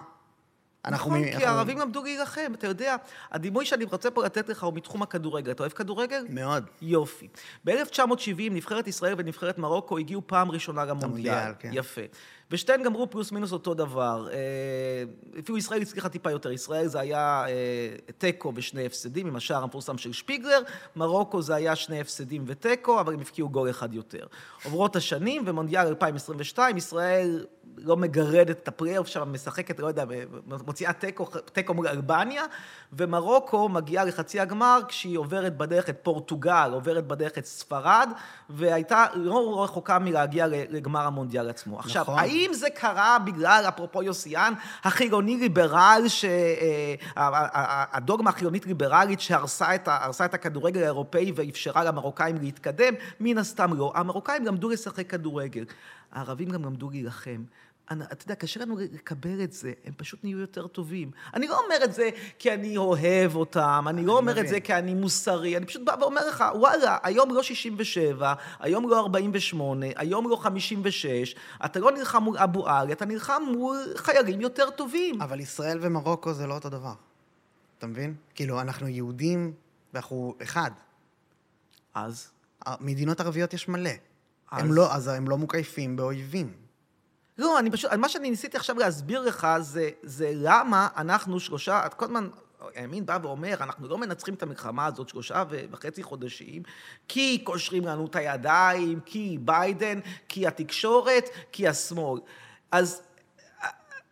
נכון, 0.91 1.21
מ... 1.21 1.39
כי 1.39 1.47
הערבים 1.47 1.79
למדו 1.79 2.03
להילחם, 2.03 2.53
אתה 2.55 2.67
יודע, 2.67 2.97
הדימוי 3.33 3.67
שאני 3.67 3.85
רוצה 3.85 4.11
פה 4.11 4.25
לתת 4.25 4.49
לך 4.49 4.63
הוא 4.63 4.75
מתחום 4.75 5.03
הכדורגל. 5.03 5.51
אתה 5.51 5.63
אוהב 5.63 5.73
כדורגל? 5.73 6.27
מאוד. 6.29 6.65
יופי. 6.83 7.29
ב-1970 7.65 8.51
נבחרת 8.51 8.89
ישראל 8.89 9.15
ונבחרת 9.19 9.59
מרוקו 9.59 9.99
הגיעו 9.99 10.23
פעם 10.27 10.51
ראשונה 10.51 10.85
למונדיאל. 10.85 11.53
כן. 11.59 11.71
יפה. 11.73 12.03
ושתיהן 12.51 12.83
גמרו 12.83 13.11
פלוס 13.11 13.33
מינוס 13.33 13.53
אותו 13.53 13.75
דבר. 13.75 14.29
אה, 14.33 14.39
אפילו 15.41 15.59
ישראל 15.59 15.83
הצליחה 15.83 16.09
טיפה 16.09 16.31
יותר. 16.31 16.53
ישראל 16.53 16.87
זה 16.87 17.01
היה 17.01 17.45
אה, 17.49 18.13
תיקו 18.19 18.53
ושני 18.55 18.87
הפסדים, 18.87 19.27
עם 19.27 19.37
השער 19.37 19.63
המפורסם 19.63 19.99
של 19.99 20.13
שפיגלר. 20.13 20.61
מרוקו 20.97 21.43
זה 21.43 21.55
היה 21.55 21.77
שני 21.77 22.01
הפסדים 22.01 22.45
ותיקו, 22.47 23.01
אבל 23.01 23.15
הם 23.15 23.21
הבקיעו 23.21 23.49
גול 23.49 23.71
אחד 23.71 23.95
יותר. 23.95 24.27
עוברות 24.65 24.97
השנים, 24.97 25.43
ומונדיאל 25.47 25.87
2022, 25.87 26.77
ישראל 26.77 27.47
לא 27.77 27.97
מגרדת 27.97 28.59
את 28.63 28.69
הפלייאוף 28.69 29.07
שם, 29.07 29.33
משחקת, 29.33 29.81
לא 29.81 29.87
יודע, 29.87 30.05
מוציאה 30.67 30.93
תיקו, 31.53 31.75
מול 31.75 31.89
אלבניה, 31.89 32.45
ומרוקו 32.93 33.69
מגיעה 33.69 34.05
לחצי 34.05 34.41
הגמר 34.41 34.81
כשהיא 34.89 35.19
עוברת 35.19 35.57
בדרך 35.57 35.89
את 35.89 35.99
פורטוגל, 36.03 36.71
עוברת 36.73 37.07
בדרך 37.07 37.39
את 37.39 37.47
ספרד, 37.47 38.09
והייתה 38.51 39.07
לא 39.15 39.65
רחוקה 39.65 39.99
מלהגיע 39.99 40.47
לגמר 40.49 41.01
המונדיאל 41.01 41.51
עצמו. 41.51 41.79
נכון. 41.79 41.91
עכשיו, 41.91 42.05
האם 42.19 42.51
זה 42.55 42.71
קרה 42.71 43.19
בגלל, 43.19 43.65
אפרופו 43.69 44.03
יוסיאן, 44.03 44.53
החילוני-ליברל, 44.85 46.03
הדוגמה 47.17 48.31
החילונית-ליברלית 48.31 49.21
שהרסה 49.21 49.75
את, 49.75 49.89
את 50.25 50.35
הכדורגל 50.35 50.83
האירופאי 50.83 51.33
ואפשרה 51.37 51.85
למרוקאים 51.85 52.37
להתקדם? 52.37 52.95
מן 53.21 53.39
הסתם 53.39 53.75
לא. 53.75 53.93
המרוקאים 53.95 54.47
למדו 54.47 54.69
לשחק 54.69 55.11
כדורגל. 55.11 55.65
הערבים 56.13 56.49
גם 56.49 56.65
למדו 56.65 56.91
להילחם. 56.91 57.45
אתה 57.93 58.25
יודע, 58.25 58.35
קשה 58.35 58.61
לנו 58.61 58.77
לקבל 58.79 59.45
את 59.45 59.53
זה, 59.53 59.73
הם 59.85 59.93
פשוט 59.97 60.25
נהיו 60.25 60.39
יותר 60.39 60.67
טובים. 60.67 61.11
אני 61.35 61.49
לא 61.49 61.61
אומר 61.65 61.85
את 61.85 61.95
זה 61.95 62.11
כי 62.39 62.55
אני 62.55 62.77
אוהב 62.77 63.37
אותם, 63.37 63.85
אני 63.89 64.07
לא 64.07 64.19
אומר 64.19 64.41
את 64.41 64.49
זה 64.49 64.61
כי 64.61 64.75
אני 64.75 64.95
מוסרי, 64.95 65.57
אני 65.57 65.67
פשוט 65.67 65.83
בא 65.85 65.95
ואומר 66.01 66.29
לך, 66.29 66.45
וואלה, 66.55 66.99
היום 67.03 67.35
לא 67.35 67.43
67, 67.43 68.35
היום 68.61 68.89
לא 68.89 69.01
48, 69.01 69.87
היום 69.97 70.29
לא 70.29 70.37
56, 70.37 71.35
אתה 71.65 71.81
לא 71.81 71.93
נלחם 71.93 72.23
מול 72.23 72.39
אבו 72.39 72.69
עלי, 72.69 72.93
אתה 72.93 73.05
נלחם 73.05 73.43
מול 73.57 73.79
חיילים 73.97 74.41
יותר 74.41 74.71
טובים. 74.71 75.23
אבל 75.23 75.41
ישראל 75.41 75.79
ומרוקו 75.81 76.33
זה 76.33 76.47
לא 76.47 76.55
אותו 76.55 76.69
דבר. 76.69 76.95
אתה 77.79 77.87
מבין? 77.87 78.15
כאילו, 78.35 78.61
אנחנו 78.61 78.89
יהודים 78.89 79.53
ואנחנו 79.95 80.35
אחד. 80.43 80.71
אז? 81.95 82.31
מדינות 82.81 83.21
ערביות 83.21 83.55
יש 83.55 83.69
מלא. 83.69 83.91
אז... 84.53 84.65
הם 84.65 84.73
לא, 84.73 84.95
אז 84.95 85.09
הם 85.09 85.29
לא 85.29 85.39
מוקייפים 85.39 85.97
באויבים. 85.97 86.53
לא, 87.39 87.59
אני 87.59 87.71
פשוט, 87.71 87.93
מה 87.93 88.09
שאני 88.09 88.31
ניסיתי 88.31 88.57
עכשיו 88.57 88.79
להסביר 88.79 89.21
לך 89.21 89.47
זה, 89.61 89.91
זה 90.03 90.33
למה 90.35 90.89
אנחנו 90.97 91.41
שלושה, 91.41 91.87
את 91.87 91.95
כל 91.95 92.05
הזמן, 92.05 92.29
הימין 92.75 93.07
בא 93.07 93.19
ואומר, 93.23 93.55
אנחנו 93.61 93.89
לא 93.89 93.99
מנצחים 93.99 94.35
את 94.35 94.43
המלחמה 94.43 94.87
הזאת 94.87 95.09
שלושה 95.09 95.45
וחצי 95.71 96.03
חודשים, 96.03 96.63
כי 97.09 97.39
קושרים 97.45 97.87
לנו 97.87 98.07
את 98.07 98.17
הידיים, 98.17 99.01
כי 99.01 99.39
ביידן, 99.41 100.01
כי 100.29 100.47
התקשורת, 100.47 101.29
כי 101.53 101.69
השמאל. 101.69 102.21
אז 102.73 103.03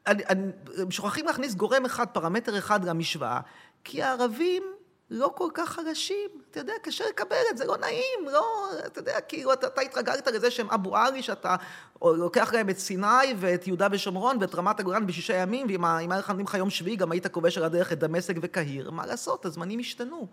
אני, 0.06 0.22
אני, 0.28 0.52
שוכחים 0.90 1.26
להכניס 1.26 1.54
גורם 1.54 1.84
אחד, 1.84 2.06
פרמטר 2.06 2.58
אחד 2.58 2.84
למשוואה, 2.84 3.40
כי 3.84 4.02
הערבים 4.02 4.62
לא 5.10 5.32
כל 5.36 5.48
כך 5.54 5.68
חלשים. 5.68 6.30
אתה 6.50 6.60
יודע, 6.60 6.72
קשה 6.82 7.04
לקבל 7.08 7.36
את 7.50 7.58
זה, 7.58 7.64
לא 7.64 7.76
נעים, 7.76 8.28
לא, 8.32 8.70
אתה 8.86 8.98
יודע, 8.98 9.20
כאילו, 9.20 9.52
אתה, 9.52 9.66
אתה 9.66 9.80
התרגלת 9.80 10.26
לזה 10.26 10.50
שהם 10.50 10.70
אבו 10.70 10.96
עלי, 10.96 11.22
שאתה 11.22 11.56
לוקח 12.02 12.52
להם 12.52 12.70
את 12.70 12.78
סיני 12.78 13.34
ואת 13.38 13.66
יהודה 13.66 13.88
ושומרון 13.92 14.38
ואת 14.40 14.54
רמת 14.54 14.80
הגולן 14.80 15.06
בשישה 15.06 15.34
ימים, 15.34 15.66
ואם 15.66 15.84
היה 15.84 16.18
לך 16.18 16.32
לך 16.38 16.54
יום 16.54 16.70
שביעי, 16.70 16.96
גם 16.96 17.12
היית 17.12 17.26
כובש 17.26 17.58
על 17.58 17.64
הדרך 17.64 17.92
את 17.92 17.98
דמשק 17.98 18.34
וקהיר. 18.42 18.90
מה 18.90 19.06
לעשות, 19.06 19.46
הזמנים 19.46 19.80
השתנו. 19.80 20.28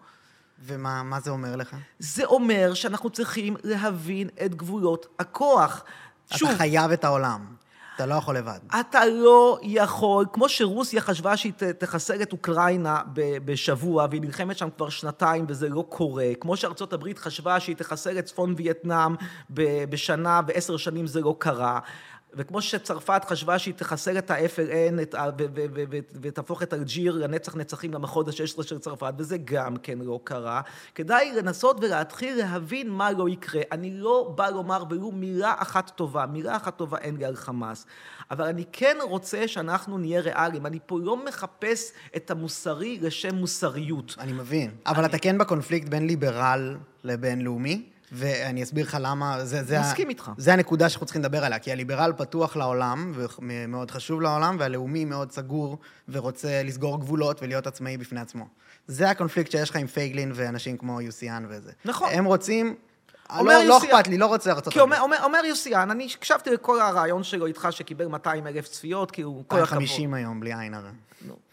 ומה 0.65 1.19
זה 1.19 1.31
אומר 1.31 1.55
לך? 1.55 1.75
זה 1.99 2.25
אומר 2.25 2.73
שאנחנו 2.73 3.09
צריכים 3.09 3.55
להבין 3.63 4.29
את 4.45 4.55
גבולות 4.55 5.07
הכוח. 5.19 5.83
אתה 6.27 6.37
שוב, 6.37 6.49
חייב 6.57 6.91
את 6.91 7.03
העולם. 7.03 7.56
אתה 7.97 8.05
לא 8.05 8.15
יכול 8.15 8.37
לבד. 8.37 8.59
אתה 8.79 9.05
לא 9.05 9.59
יכול, 9.63 10.25
כמו 10.33 10.49
שרוסיה 10.49 11.01
חשבה 11.01 11.37
שהיא 11.37 11.53
תחסל 11.77 12.21
את 12.21 12.31
אוקראינה 12.31 13.01
בשבוע, 13.45 14.07
והיא 14.09 14.21
נלחמת 14.21 14.57
שם 14.57 14.69
כבר 14.77 14.89
שנתיים 14.89 15.45
וזה 15.47 15.69
לא 15.69 15.85
קורה, 15.89 16.27
כמו 16.39 16.57
שארצות 16.57 16.93
הברית 16.93 17.19
חשבה 17.19 17.59
שהיא 17.59 17.75
תחסל 17.75 18.19
את 18.19 18.25
צפון 18.25 18.53
וייטנאם 18.57 19.15
בשנה 19.89 20.41
ועשר 20.47 20.77
שנים 20.77 21.07
זה 21.07 21.21
לא 21.21 21.35
קרה. 21.39 21.79
וכמו 22.33 22.61
שצרפת 22.61 23.21
חשבה 23.25 23.59
שהיא 23.59 23.73
תחסל 23.73 24.17
את 24.17 24.31
ה-FLN 24.31 25.17
ותהפוך 26.21 26.63
את 26.63 26.73
אלג'יר 26.73 27.15
לנצח 27.15 27.55
נצחים 27.55 27.93
למחוז 27.93 28.27
ה-16 28.27 28.63
של 28.63 28.79
צרפת, 28.79 29.13
וזה 29.17 29.37
גם 29.37 29.77
כן 29.77 29.99
לא 29.99 30.19
קרה, 30.23 30.61
כדאי 30.95 31.31
לנסות 31.35 31.77
ולהתחיל 31.81 32.37
להבין 32.37 32.89
מה 32.89 33.11
לא 33.11 33.29
יקרה. 33.29 33.61
אני 33.71 33.91
לא 33.91 34.33
בא 34.35 34.49
לומר 34.49 34.83
ולו 34.89 35.11
מילה 35.11 35.53
אחת 35.57 35.89
טובה, 35.95 36.25
מילה 36.25 36.55
אחת 36.55 36.77
טובה 36.77 36.97
אין 36.97 37.17
לי 37.17 37.25
על 37.25 37.35
חמאס, 37.35 37.85
אבל 38.31 38.45
אני 38.45 38.63
כן 38.71 38.97
רוצה 39.01 39.47
שאנחנו 39.47 39.97
נהיה 39.97 40.21
ריאליים. 40.21 40.65
אני 40.65 40.79
פה 40.85 40.99
לא 40.99 41.25
מחפש 41.25 41.91
את 42.15 42.31
המוסרי 42.31 42.99
לשם 43.01 43.35
מוסריות. 43.35 44.15
אני 44.19 44.33
מבין, 44.33 44.71
אבל 44.85 44.99
אני... 44.99 45.07
אתה 45.07 45.17
כן 45.17 45.37
בקונפליקט 45.37 45.89
בין 45.89 46.07
ליברל 46.07 46.77
לבין 47.03 47.41
לאומי? 47.41 47.96
ואני 48.11 48.63
אסביר 48.63 48.85
לך 48.85 48.97
למה, 49.01 49.45
זה, 49.45 49.63
זה, 49.63 49.79
מסכים 49.79 50.09
איתך. 50.09 50.31
זה 50.37 50.53
הנקודה 50.53 50.89
שאנחנו 50.89 51.05
צריכים 51.05 51.21
לדבר 51.21 51.45
עליה, 51.45 51.59
כי 51.59 51.71
הליברל 51.71 52.13
פתוח 52.17 52.55
לעולם, 52.55 53.11
ומאוד 53.15 53.91
חשוב 53.91 54.21
לעולם, 54.21 54.55
והלאומי 54.59 55.05
מאוד 55.05 55.31
סגור, 55.31 55.77
ורוצה 56.09 56.63
לסגור 56.63 56.99
גבולות 56.99 57.43
ולהיות 57.43 57.67
עצמאי 57.67 57.97
בפני 57.97 58.19
עצמו. 58.19 58.45
זה 58.87 59.09
הקונפליקט 59.09 59.51
שיש 59.51 59.69
לך 59.69 59.75
עם 59.75 59.87
פייגלין 59.87 60.31
ואנשים 60.35 60.77
כמו 60.77 61.01
יוסיאן 61.01 61.45
וזה. 61.49 61.71
נכון. 61.85 62.09
הם 62.11 62.25
רוצים... 62.25 62.75
לא, 63.35 63.63
לא 63.63 63.77
אכפת 63.77 64.07
לי, 64.07 64.17
לא 64.17 64.25
רוצה 64.25 64.51
ארצות 64.51 64.67
הברית. 64.67 64.81
אומר, 64.81 65.01
אומר, 65.01 65.17
אומר 65.23 65.39
יוסיאן, 65.45 65.91
אני 65.91 66.07
הקשבתי 66.15 66.49
לכל 66.49 66.81
הרעיון 66.81 67.23
שלו 67.23 67.45
איתך, 67.45 67.67
שקיבל 67.71 68.07
200 68.07 68.47
אלף 68.47 68.67
צפיות, 68.67 69.11
כי 69.11 69.21
הוא 69.21 69.43
כל 69.47 69.55
הכבוד. 69.55 69.79
250 69.81 70.13
היום, 70.13 70.39
בלי 70.39 70.53
עין 70.53 70.73
הרע. 70.73 70.89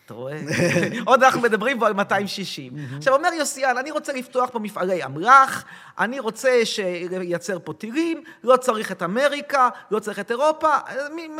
אתה 0.06 0.14
רואה? 0.14 0.40
עוד 1.06 1.22
אנחנו 1.22 1.40
מדברים 1.40 1.78
פה 1.78 1.86
על 1.86 1.92
260. 1.92 2.72
עכשיו, 2.96 3.14
אומר 3.14 3.28
יוסיאן, 3.38 3.78
אני 3.78 3.90
רוצה 3.90 4.12
לפתוח 4.12 4.50
פה 4.50 4.58
מפעלי 4.58 5.04
אמל"ח, 5.04 5.64
אני 5.98 6.20
רוצה 6.20 6.60
שייצר 6.64 7.58
פה 7.64 7.72
טילים, 7.72 8.22
לא 8.44 8.56
צריך 8.56 8.92
את 8.92 9.02
אמריקה, 9.02 9.68
לא 9.90 9.98
צריך 9.98 10.18
את 10.18 10.30
אירופה, 10.30 10.68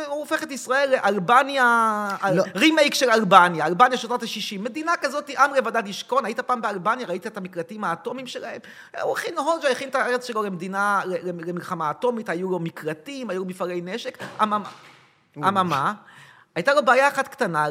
הוא 0.07 0.19
הופך 0.19 0.43
את 0.43 0.51
ישראל 0.51 0.89
לאלבניה, 0.91 2.07
לא. 2.33 2.43
רימייק 2.55 2.93
של 2.93 3.09
אלבניה, 3.09 3.65
אלבניה 3.65 3.97
של 3.97 4.07
שנות 4.07 4.23
ה-60. 4.23 4.61
מדינה 4.61 4.91
כזאת, 5.01 5.29
עם 5.29 5.53
לבדד 5.53 5.87
ישכון, 5.87 6.25
היית 6.25 6.39
פעם 6.39 6.61
באלבניה, 6.61 7.07
ראית 7.07 7.27
את 7.27 7.37
המקלטים 7.37 7.83
האטומיים 7.83 8.27
שלהם? 8.27 8.59
הוא 9.01 9.17
הכין, 9.17 9.37
הולג'ה 9.37 9.71
הכין 9.71 9.89
את 9.89 9.95
הארץ 9.95 10.27
שלו 10.27 10.43
למדינה, 10.43 11.01
למלחמה 11.23 11.91
אטומית, 11.91 12.29
היו 12.29 12.51
לו 12.51 12.59
מקלטים, 12.59 13.29
היו 13.29 13.45
מפעלי 13.45 13.81
נשק, 13.81 14.17
אממה, 15.37 15.93
הייתה 16.55 16.73
לו 16.73 16.85
בעיה 16.85 17.07
אחת 17.07 17.27
קטנה 17.27 17.65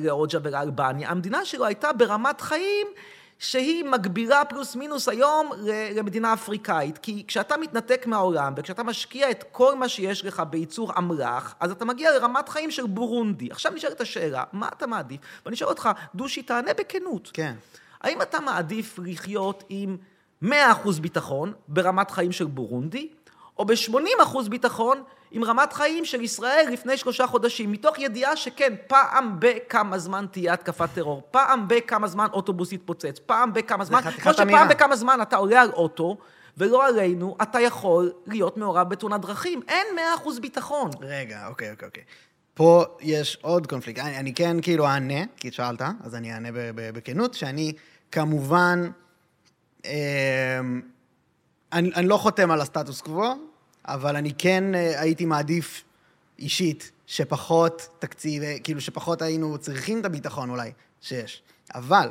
לאוג'ה 0.00 0.38
ולאלבניה, 0.42 1.10
המדינה 1.10 1.44
שלו 1.44 1.64
הייתה 1.64 1.92
ברמת 1.92 2.40
חיים 2.40 2.86
שהיא 3.38 3.84
מגבירה 3.84 4.44
פלוס 4.44 4.76
מינוס 4.76 5.08
היום 5.08 5.50
למדינה 5.94 6.32
אפריקאית. 6.32 6.98
כי 6.98 7.24
כשאתה 7.28 7.56
מתנתק 7.56 8.06
מהעולם 8.06 8.52
וכשאתה 8.56 8.82
משקיע 8.82 9.30
את 9.30 9.44
כל 9.52 9.74
מה 9.74 9.88
שיש 9.88 10.24
לך 10.24 10.42
בייצור 10.50 10.92
אמל"ח, 10.98 11.54
אז 11.60 11.70
אתה 11.70 11.84
מגיע 11.84 12.18
לרמת 12.18 12.48
חיים 12.48 12.70
של 12.70 12.86
בורונדי. 12.86 13.48
עכשיו 13.50 13.72
נשאלת 13.72 14.00
השאלה, 14.00 14.44
מה 14.52 14.68
אתה 14.68 14.86
מעדיף? 14.86 15.20
ואני 15.44 15.56
אשאל 15.56 15.68
אותך, 15.68 15.88
דושי, 16.14 16.42
תענה 16.42 16.70
בכנות. 16.74 17.30
כן. 17.32 17.54
האם 18.00 18.22
אתה 18.22 18.40
מעדיף 18.40 18.98
לחיות 19.04 19.64
עם 19.68 19.96
100% 20.44 20.46
ביטחון 21.00 21.52
ברמת 21.68 22.10
חיים 22.10 22.32
של 22.32 22.46
בורונדי, 22.46 23.08
או 23.58 23.64
ב-80% 23.64 24.48
ביטחון 24.48 25.02
עם 25.30 25.44
רמת 25.44 25.72
חיים 25.72 26.04
של 26.04 26.20
ישראל 26.20 26.68
לפני 26.72 26.96
שלושה 26.96 27.26
חודשים, 27.26 27.72
מתוך 27.72 27.98
ידיעה 27.98 28.36
שכן, 28.36 28.74
פעם 28.86 29.36
בכמה 29.38 29.98
זמן 29.98 30.26
תהיה 30.30 30.52
התקפת 30.52 30.88
טרור, 30.94 31.22
פעם 31.30 31.68
בכמה 31.68 32.06
זמן 32.06 32.26
אוטובוס 32.32 32.72
יתפוצץ, 32.72 33.18
פעם 33.26 33.52
בכמה 33.52 33.84
זמן, 33.84 34.00
כמו 34.00 34.34
שפעם 34.34 34.68
בכמה 34.68 34.96
זמן 34.96 35.18
אתה 35.22 35.36
עולה 35.36 35.62
על 35.62 35.70
אוטו, 35.70 36.16
ולא 36.58 36.86
עלינו, 36.86 37.36
אתה 37.42 37.60
יכול 37.60 38.12
להיות 38.26 38.56
מעורב 38.56 38.88
בתאונת 38.88 39.20
דרכים. 39.20 39.60
אין 39.68 39.86
מאה 39.96 40.14
אחוז 40.14 40.38
ביטחון. 40.38 40.90
רגע, 41.00 41.46
אוקיי, 41.46 41.70
אוקיי, 41.70 41.86
אוקיי. 41.86 42.02
פה 42.54 42.84
יש 43.00 43.38
עוד 43.42 43.66
קונפליקט. 43.66 44.00
אני, 44.00 44.18
אני 44.18 44.34
כן 44.34 44.60
כאילו 44.62 44.86
אענה, 44.86 45.24
כי 45.36 45.52
שאלת, 45.52 45.82
אז 46.00 46.14
אני 46.14 46.32
אענה 46.32 46.48
בכנות, 46.76 47.34
שאני 47.34 47.72
כמובן, 48.12 48.90
אה, 49.84 50.60
אני, 51.72 51.90
אני 51.94 52.08
לא 52.08 52.16
חותם 52.16 52.50
על 52.50 52.60
הסטטוס 52.60 53.00
קוו, 53.00 53.47
אבל 53.88 54.16
אני 54.16 54.32
כן 54.38 54.74
אה, 54.74 55.00
הייתי 55.00 55.24
מעדיף 55.24 55.84
אישית 56.38 56.90
שפחות 57.06 57.88
תקציב, 57.98 58.42
אה, 58.42 58.56
כאילו 58.64 58.80
שפחות 58.80 59.22
היינו 59.22 59.58
צריכים 59.58 60.00
את 60.00 60.04
הביטחון 60.04 60.50
אולי 60.50 60.72
שיש. 61.00 61.42
אבל 61.74 62.08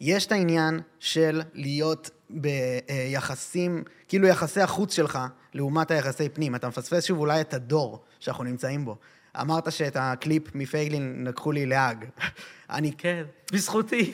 יש 0.00 0.26
את 0.26 0.32
העניין 0.32 0.80
של 0.98 1.42
להיות 1.54 2.10
ביחסים, 2.30 3.84
כאילו 4.08 4.26
יחסי 4.26 4.60
החוץ 4.60 4.94
שלך 4.94 5.18
לעומת 5.54 5.90
היחסי 5.90 6.28
פנים. 6.28 6.54
אתה 6.54 6.68
מפספס 6.68 7.04
שוב 7.04 7.18
אולי 7.18 7.40
את 7.40 7.54
הדור 7.54 8.04
שאנחנו 8.20 8.44
נמצאים 8.44 8.84
בו. 8.84 8.96
אמרת 9.40 9.72
שאת 9.72 9.96
הקליפ 10.00 10.54
מפייגלין 10.54 11.24
לקחו 11.26 11.52
לי 11.52 11.66
להאג. 11.66 12.04
אני... 12.70 12.92
כן, 12.92 13.22
בזכותי. 13.52 14.12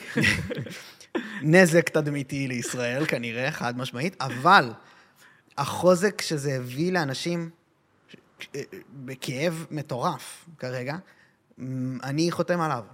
נזק 1.42 1.88
תדמיתי 1.88 2.48
לישראל, 2.48 3.06
כנראה, 3.06 3.50
חד 3.52 3.78
משמעית, 3.78 4.16
אבל 4.20 4.72
החוזק 5.58 6.20
שזה 6.20 6.56
הביא 6.56 6.92
לאנשים 6.92 7.50
בכאב 9.04 9.66
מטורף 9.70 10.48
כרגע, 10.58 10.96
אני 12.02 12.30
חותם 12.30 12.60
עליו. 12.60 12.84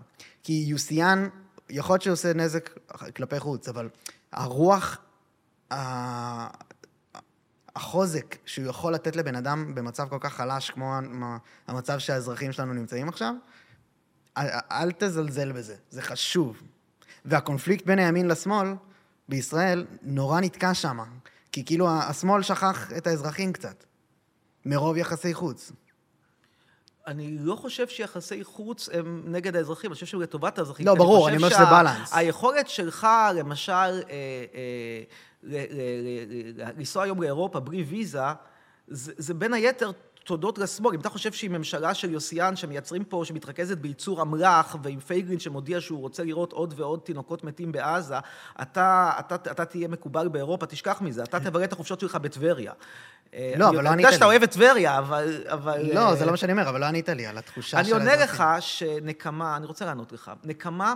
כי 0.43 0.65
יוסיאן, 0.69 1.29
יכול 1.71 1.95
להיות 1.95 2.03
שהוא 2.03 2.13
עושה 2.13 2.33
נזק 2.33 2.71
כלפי 3.17 3.41
חוץ, 3.41 3.69
אבל 3.69 3.89
הרוח, 4.33 4.99
החוזק 7.77 8.37
שהוא 8.47 8.67
יכול 8.67 8.95
לתת 8.95 9.17
לבן 9.17 9.37
אדם 9.37 9.75
במצב 9.75 10.09
כל 10.09 10.19
כך 10.21 10.35
חלש 10.35 10.71
כמו 10.71 10.95
המצב 11.67 11.99
שהאזרחים 11.99 12.53
שלנו 12.53 12.73
נמצאים 12.73 13.09
עכשיו, 13.09 13.35
אל, 14.37 14.47
אל 14.71 14.93
תזלזל 14.93 15.53
בזה, 15.53 15.77
זה 15.91 16.03
חשוב. 16.03 16.63
והקונפליקט 17.25 17.87
בין 17.87 17.99
הימין 17.99 18.29
לשמאל 18.29 18.75
בישראל 19.29 19.87
נורא 20.03 20.41
נתקע 20.41 20.75
שם. 20.75 21.01
כי 21.55 21.65
כאילו 21.65 21.89
השמאל 21.91 22.43
שכח 22.43 22.93
את 22.97 23.07
האזרחים 23.07 23.53
קצת, 23.53 23.85
מרוב 24.67 24.97
יחסי 24.97 25.35
חוץ. 25.35 25.73
אני 27.07 27.37
לא 27.41 27.57
חושב 27.57 27.89
שיחסי 27.89 28.45
חוץ 28.45 28.89
הם 28.93 29.23
נגד 29.27 29.57
האזרחים, 29.57 29.91
אני 29.91 29.95
חושב 29.95 30.07
שהם 30.07 30.21
לטובת 30.21 30.59
האזרחים. 30.59 30.87
לא, 30.87 30.93
כי 30.93 30.99
ברור, 30.99 31.29
אני 31.29 31.37
אומר 31.37 31.49
שזה 31.49 31.65
בלנס. 31.65 32.15
היכולת 32.15 32.69
שלך, 32.69 33.07
למשל, 33.35 33.73
אה, 33.73 34.01
אה, 35.43 35.67
לנסוע 36.77 37.03
היום 37.03 37.23
לאירופה 37.23 37.61
בלי 37.61 37.83
ויזה, 37.83 38.19
זה, 38.89 39.13
זה 39.17 39.35
בין 39.35 39.55
היתר 39.55 39.91
תודות 40.25 40.59
לשמאל. 40.59 40.95
אם 40.95 41.01
אתה 41.01 41.09
חושב 41.09 41.33
שהיא 41.33 41.51
ממשלה 41.51 41.95
של 41.95 42.11
יוסיאן 42.11 42.57
שמייצרים 42.57 43.05
פה, 43.05 43.23
שמתרכזת 43.25 43.79
בייצור 43.79 44.23
אמל"ח, 44.23 44.77
ועם 44.83 45.01
פייגלין 45.01 45.41
שמודיע 45.41 45.81
שהוא 45.81 46.01
רוצה 46.01 46.25
לראות 46.25 46.53
עוד 46.53 46.75
ועוד 46.77 47.01
תינוקות 47.01 47.45
מתים 47.45 47.73
בעזה, 47.73 48.15
אתה, 48.63 49.13
אתה, 49.19 49.35
אתה 49.35 49.65
תהיה 49.65 49.89
מקובל 49.89 50.29
באירופה, 50.29 50.67
תשכח 50.67 51.01
מזה, 51.01 51.23
אתה 51.23 51.41
תבלה 51.41 51.65
את 51.65 51.73
החופשות 51.73 52.01
שלך 52.01 52.15
בטבריה. 52.15 52.73
לא, 53.57 53.69
אבל 53.69 53.75
לא 53.75 53.81
אני 53.81 53.89
ענית 53.89 54.05
יודע 54.05 54.13
שאתה 54.13 54.25
לי. 54.25 54.31
אוהב 54.31 54.43
את 54.43 54.51
טבריה, 54.51 54.99
אבל... 54.99 55.45
אבל 55.47 55.95
לא, 55.95 56.01
אה, 56.09 56.15
זה 56.15 56.25
לא 56.25 56.31
מה 56.31 56.37
שאני 56.37 56.53
אומר, 56.53 56.69
אבל 56.69 56.81
לא 56.81 56.87
ענית 56.87 57.09
לי 57.09 57.27
על 57.27 57.39
התחושה 57.39 57.79
אני 57.79 57.87
של 57.89 57.93
עונה 57.93 58.11
האזרחים. 58.11 58.35
לך 58.35 58.45
שנקמה, 58.61 59.57
אני 59.57 59.67
רוצה 59.67 59.85
לענות 59.85 60.13
לך, 60.13 60.33
נקמה 60.45 60.95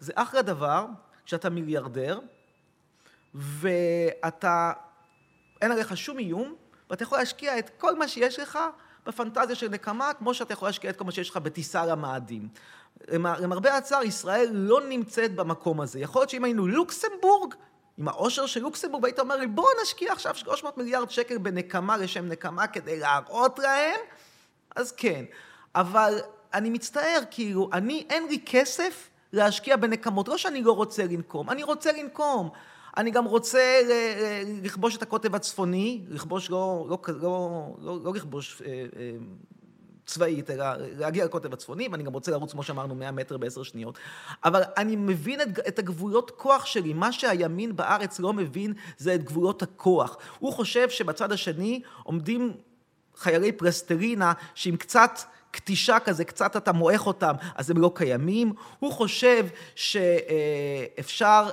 זה 0.00 0.12
אחלה 0.14 0.42
דבר 0.42 0.86
כשאתה 1.26 1.50
מיליארדר, 1.50 2.18
ואתה, 3.34 4.72
אין 5.62 5.72
עליך 5.72 5.96
שום 5.96 6.18
איום, 6.18 6.54
ואתה 6.90 7.02
יכול 7.02 7.18
להשקיע 7.18 7.58
את 7.58 7.70
כל 7.78 7.98
מה 7.98 8.08
שיש 8.08 8.38
לך 8.38 8.58
בפנטזיה 9.06 9.56
של 9.56 9.68
נקמה, 9.68 10.14
כמו 10.14 10.34
שאתה 10.34 10.52
יכול 10.52 10.68
להשקיע 10.68 10.90
את 10.90 10.96
כל 10.96 11.04
מה 11.04 11.12
שיש 11.12 11.30
לך 11.30 11.36
בטיסה 11.36 11.86
למאדים. 11.86 12.48
למ- 13.08 13.26
למרבה 13.40 13.76
הצער, 13.76 14.02
ישראל 14.02 14.48
לא 14.52 14.80
נמצאת 14.88 15.34
במקום 15.34 15.80
הזה. 15.80 16.00
יכול 16.00 16.20
להיות 16.20 16.30
שאם 16.30 16.44
היינו 16.44 16.66
לוקסמבורג, 16.66 17.54
עם 17.98 18.08
העושר 18.08 18.46
של 18.46 18.60
לוקסמבורג, 18.60 19.04
היית 19.04 19.18
אומר 19.18 19.36
לי, 19.36 19.46
בוא 19.46 19.68
נשקיע 19.82 20.12
עכשיו 20.12 20.34
300 20.34 20.78
מיליארד 20.78 21.10
שקל 21.10 21.38
בנקמה 21.38 21.96
לשם 21.96 22.28
נקמה 22.28 22.66
כדי 22.66 22.98
להראות 22.98 23.58
להם, 23.58 24.00
אז 24.76 24.92
כן. 24.92 25.24
אבל 25.74 26.18
אני 26.54 26.70
מצטער, 26.70 27.20
כאילו, 27.30 27.70
אני, 27.72 28.06
אין 28.10 28.26
לי 28.28 28.38
כסף 28.46 29.08
להשקיע 29.32 29.76
בנקמות. 29.76 30.28
לא 30.28 30.38
שאני 30.38 30.62
לא 30.62 30.72
רוצה 30.72 31.04
לנקום, 31.04 31.50
אני 31.50 31.62
רוצה 31.62 31.92
לנקום. 31.92 32.50
אני 33.00 33.10
גם 33.10 33.24
רוצה 33.24 33.80
ל- 33.88 33.92
ל- 34.22 34.64
לכבוש 34.66 34.96
את 34.96 35.02
הקוטב 35.02 35.34
הצפוני, 35.34 36.04
לכבוש 36.08 36.50
לא, 36.50 36.86
לא, 36.90 36.98
לא, 37.08 37.74
לא, 37.78 37.98
לא 38.04 38.14
לכבוש 38.14 38.62
אה, 38.66 38.68
אה, 38.96 39.10
צבאית, 40.06 40.50
אלא 40.50 40.64
להגיע 40.76 41.24
לקוטב 41.24 41.52
הצפוני, 41.52 41.88
ואני 41.92 42.02
גם 42.02 42.12
רוצה 42.12 42.30
לרוץ, 42.30 42.52
כמו 42.52 42.62
שאמרנו, 42.62 42.94
100 42.94 43.12
מטר 43.12 43.38
בעשר 43.38 43.62
שניות. 43.62 43.98
אבל 44.44 44.62
אני 44.76 44.96
מבין 44.96 45.40
את, 45.40 45.48
את 45.68 45.78
הגבולות 45.78 46.30
כוח 46.30 46.66
שלי. 46.66 46.92
מה 46.92 47.12
שהימין 47.12 47.76
בארץ 47.76 48.20
לא 48.20 48.32
מבין 48.32 48.72
זה 48.98 49.14
את 49.14 49.24
גבולות 49.24 49.62
הכוח. 49.62 50.16
הוא 50.38 50.52
חושב 50.52 50.90
שבצד 50.90 51.32
השני 51.32 51.82
עומדים 52.02 52.52
חיילי 53.16 53.52
פלסטלינה 53.52 54.32
שעם 54.54 54.76
קצת 54.76 55.10
קטישה 55.50 55.98
כזה, 55.98 56.24
קצת 56.24 56.56
אתה 56.56 56.72
מועך 56.72 57.06
אותם, 57.06 57.34
אז 57.54 57.70
הם 57.70 57.78
לא 57.78 57.92
קיימים. 57.94 58.52
הוא 58.78 58.92
חושב 58.92 59.46
שאפשר 59.74 61.50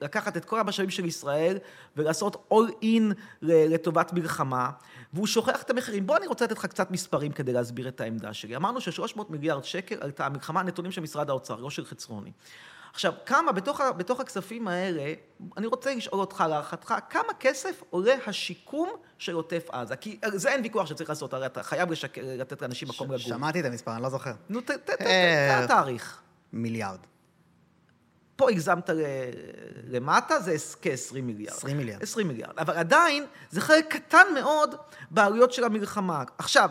לקחת 0.00 0.36
את 0.36 0.44
כל 0.44 0.60
המשאבים 0.60 0.90
של 0.90 1.04
ישראל 1.04 1.58
ולעשות 1.96 2.50
all 2.52 2.82
in 2.82 3.14
לטובת 3.42 4.12
מלחמה, 4.12 4.70
והוא 5.12 5.26
שוכח 5.26 5.62
את 5.62 5.70
המחירים. 5.70 6.06
בוא, 6.06 6.16
אני 6.16 6.26
רוצה 6.26 6.44
לתת 6.44 6.58
לך 6.58 6.66
קצת 6.66 6.90
מספרים 6.90 7.32
כדי 7.32 7.52
להסביר 7.52 7.88
את 7.88 8.00
העמדה 8.00 8.34
שלי. 8.34 8.56
אמרנו 8.56 8.80
ש-300 8.80 9.20
מיליארד 9.28 9.64
שקל 9.64 9.96
עלתה 10.00 10.26
המלחמה, 10.26 10.62
נתונים 10.62 10.92
של 10.92 11.00
משרד 11.00 11.30
האוצר, 11.30 11.56
לא 11.56 11.70
של 11.70 11.84
חצרוני. 11.84 12.32
עכשיו, 12.92 13.12
כמה, 13.26 13.52
בתוך, 13.52 13.80
בתוך 13.96 14.20
הכספים 14.20 14.68
האלה, 14.68 15.12
אני 15.56 15.66
רוצה 15.66 15.94
לשאול 15.94 16.20
אותך, 16.20 16.44
להערכתך, 16.48 16.94
כמה 17.10 17.34
כסף 17.40 17.82
עולה 17.90 18.14
השיקום 18.26 18.88
של 19.18 19.34
עוטף 19.34 19.66
עזה? 19.72 19.96
כי 19.96 20.18
על 20.22 20.38
זה 20.38 20.48
אין 20.52 20.62
ויכוח 20.62 20.86
שצריך 20.86 21.10
לעשות, 21.10 21.34
הרי 21.34 21.46
אתה 21.46 21.62
חייב 21.62 21.90
לשק... 21.90 22.18
לתת 22.18 22.62
לאנשים 22.62 22.88
מקום 22.88 23.06
לגור. 23.06 23.18
שמעתי 23.18 23.60
את 23.60 23.64
המספר, 23.64 23.92
אני 23.94 24.02
לא 24.02 24.08
זוכר. 24.08 24.32
נו, 24.48 24.60
ת- 24.60 24.70
ת- 24.70 24.90
אה. 25.00 25.62
ת- 25.64 25.68
תאריך. 25.68 26.20
מיליארד. 26.52 26.98
פה 28.36 28.50
הגזמת 28.50 28.90
ל- 28.90 29.02
למטה, 29.84 30.40
זה 30.40 30.56
כ-20 30.82 31.20
מיליארד. 31.22 31.56
20 31.56 31.76
מיליארד. 31.76 32.02
20 32.02 32.28
מיליארד. 32.28 32.58
אבל 32.58 32.74
עדיין, 32.76 33.26
זה 33.50 33.60
חלק 33.60 33.86
קטן 33.96 34.26
מאוד 34.34 34.74
בעלויות 35.10 35.52
של 35.52 35.64
המלחמה. 35.64 36.24
עכשיו, 36.38 36.68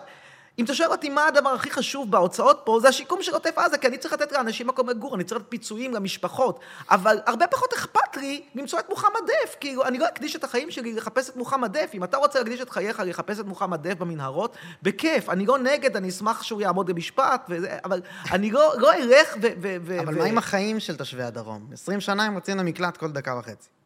אם 0.60 0.66
אתה 0.66 0.74
שואל 0.74 0.92
אותי 0.92 1.10
מה 1.10 1.28
הדבר 1.28 1.50
הכי 1.50 1.72
חשוב 1.72 2.12
בהוצאות 2.12 2.62
פה, 2.64 2.80
זה 2.82 2.88
השיקום 2.88 3.24
של 3.24 3.34
עוטף 3.34 3.58
עזה, 3.58 3.78
כי 3.78 3.88
אני 3.88 3.98
צריך 3.98 4.14
לתת 4.14 4.32
לאנשים 4.32 4.68
מקום 4.68 4.90
לגור, 4.90 5.16
אני 5.16 5.24
צריך 5.24 5.42
לתת 5.42 5.50
פיצויים 5.50 5.94
למשפחות. 5.94 6.60
אבל 6.90 7.18
הרבה 7.26 7.48
פחות 7.48 7.74
אכפת 7.74 8.18
לי 8.18 8.42
למצוא 8.56 8.80
את 8.80 8.90
מוחמד 8.90 9.20
דף. 9.26 9.56
כאילו, 9.60 9.86
אני 9.86 9.98
לא 9.98 10.08
אקדיש 10.08 10.36
את 10.36 10.44
החיים 10.44 10.72
שלי 10.72 10.94
לחפש 10.94 11.30
את 11.30 11.36
מוחמד 11.36 11.78
דף. 11.78 11.92
אם 11.94 12.04
אתה 12.04 12.18
רוצה 12.18 12.40
להקדיש 12.40 12.62
את 12.62 12.70
חייך 12.70 13.02
לחפש 13.06 13.40
את 13.40 13.46
מוחמד 13.46 13.88
דף 13.88 13.98
במנהרות, 13.98 14.56
בכיף. 14.84 15.30
אני 15.30 15.46
לא 15.46 15.58
נגד, 15.58 15.96
אני 15.96 16.10
אשמח 16.10 16.44
שהוא 16.44 16.62
יעמוד 16.62 16.90
למשפט, 16.90 17.46
וזה, 17.50 17.78
אבל 17.86 18.02
אני 18.32 18.52
לא, 18.52 18.74
לא 18.78 18.94
אלך 18.94 19.36
ו... 19.42 19.48
ו, 19.62 19.76
ו 19.82 20.00
אבל 20.00 20.16
ו... 20.16 20.18
מה 20.18 20.26
עם 20.26 20.38
החיים 20.38 20.80
של 20.80 20.98
תושבי 20.98 21.24
הדרום? 21.24 21.68
20 21.74 22.02
שנה 22.02 22.24
הם 22.24 22.36
יוצאים 22.36 22.58
למקלט 22.58 22.98
כל 22.98 23.12
דקה 23.12 23.40
וחצי. 23.40 23.79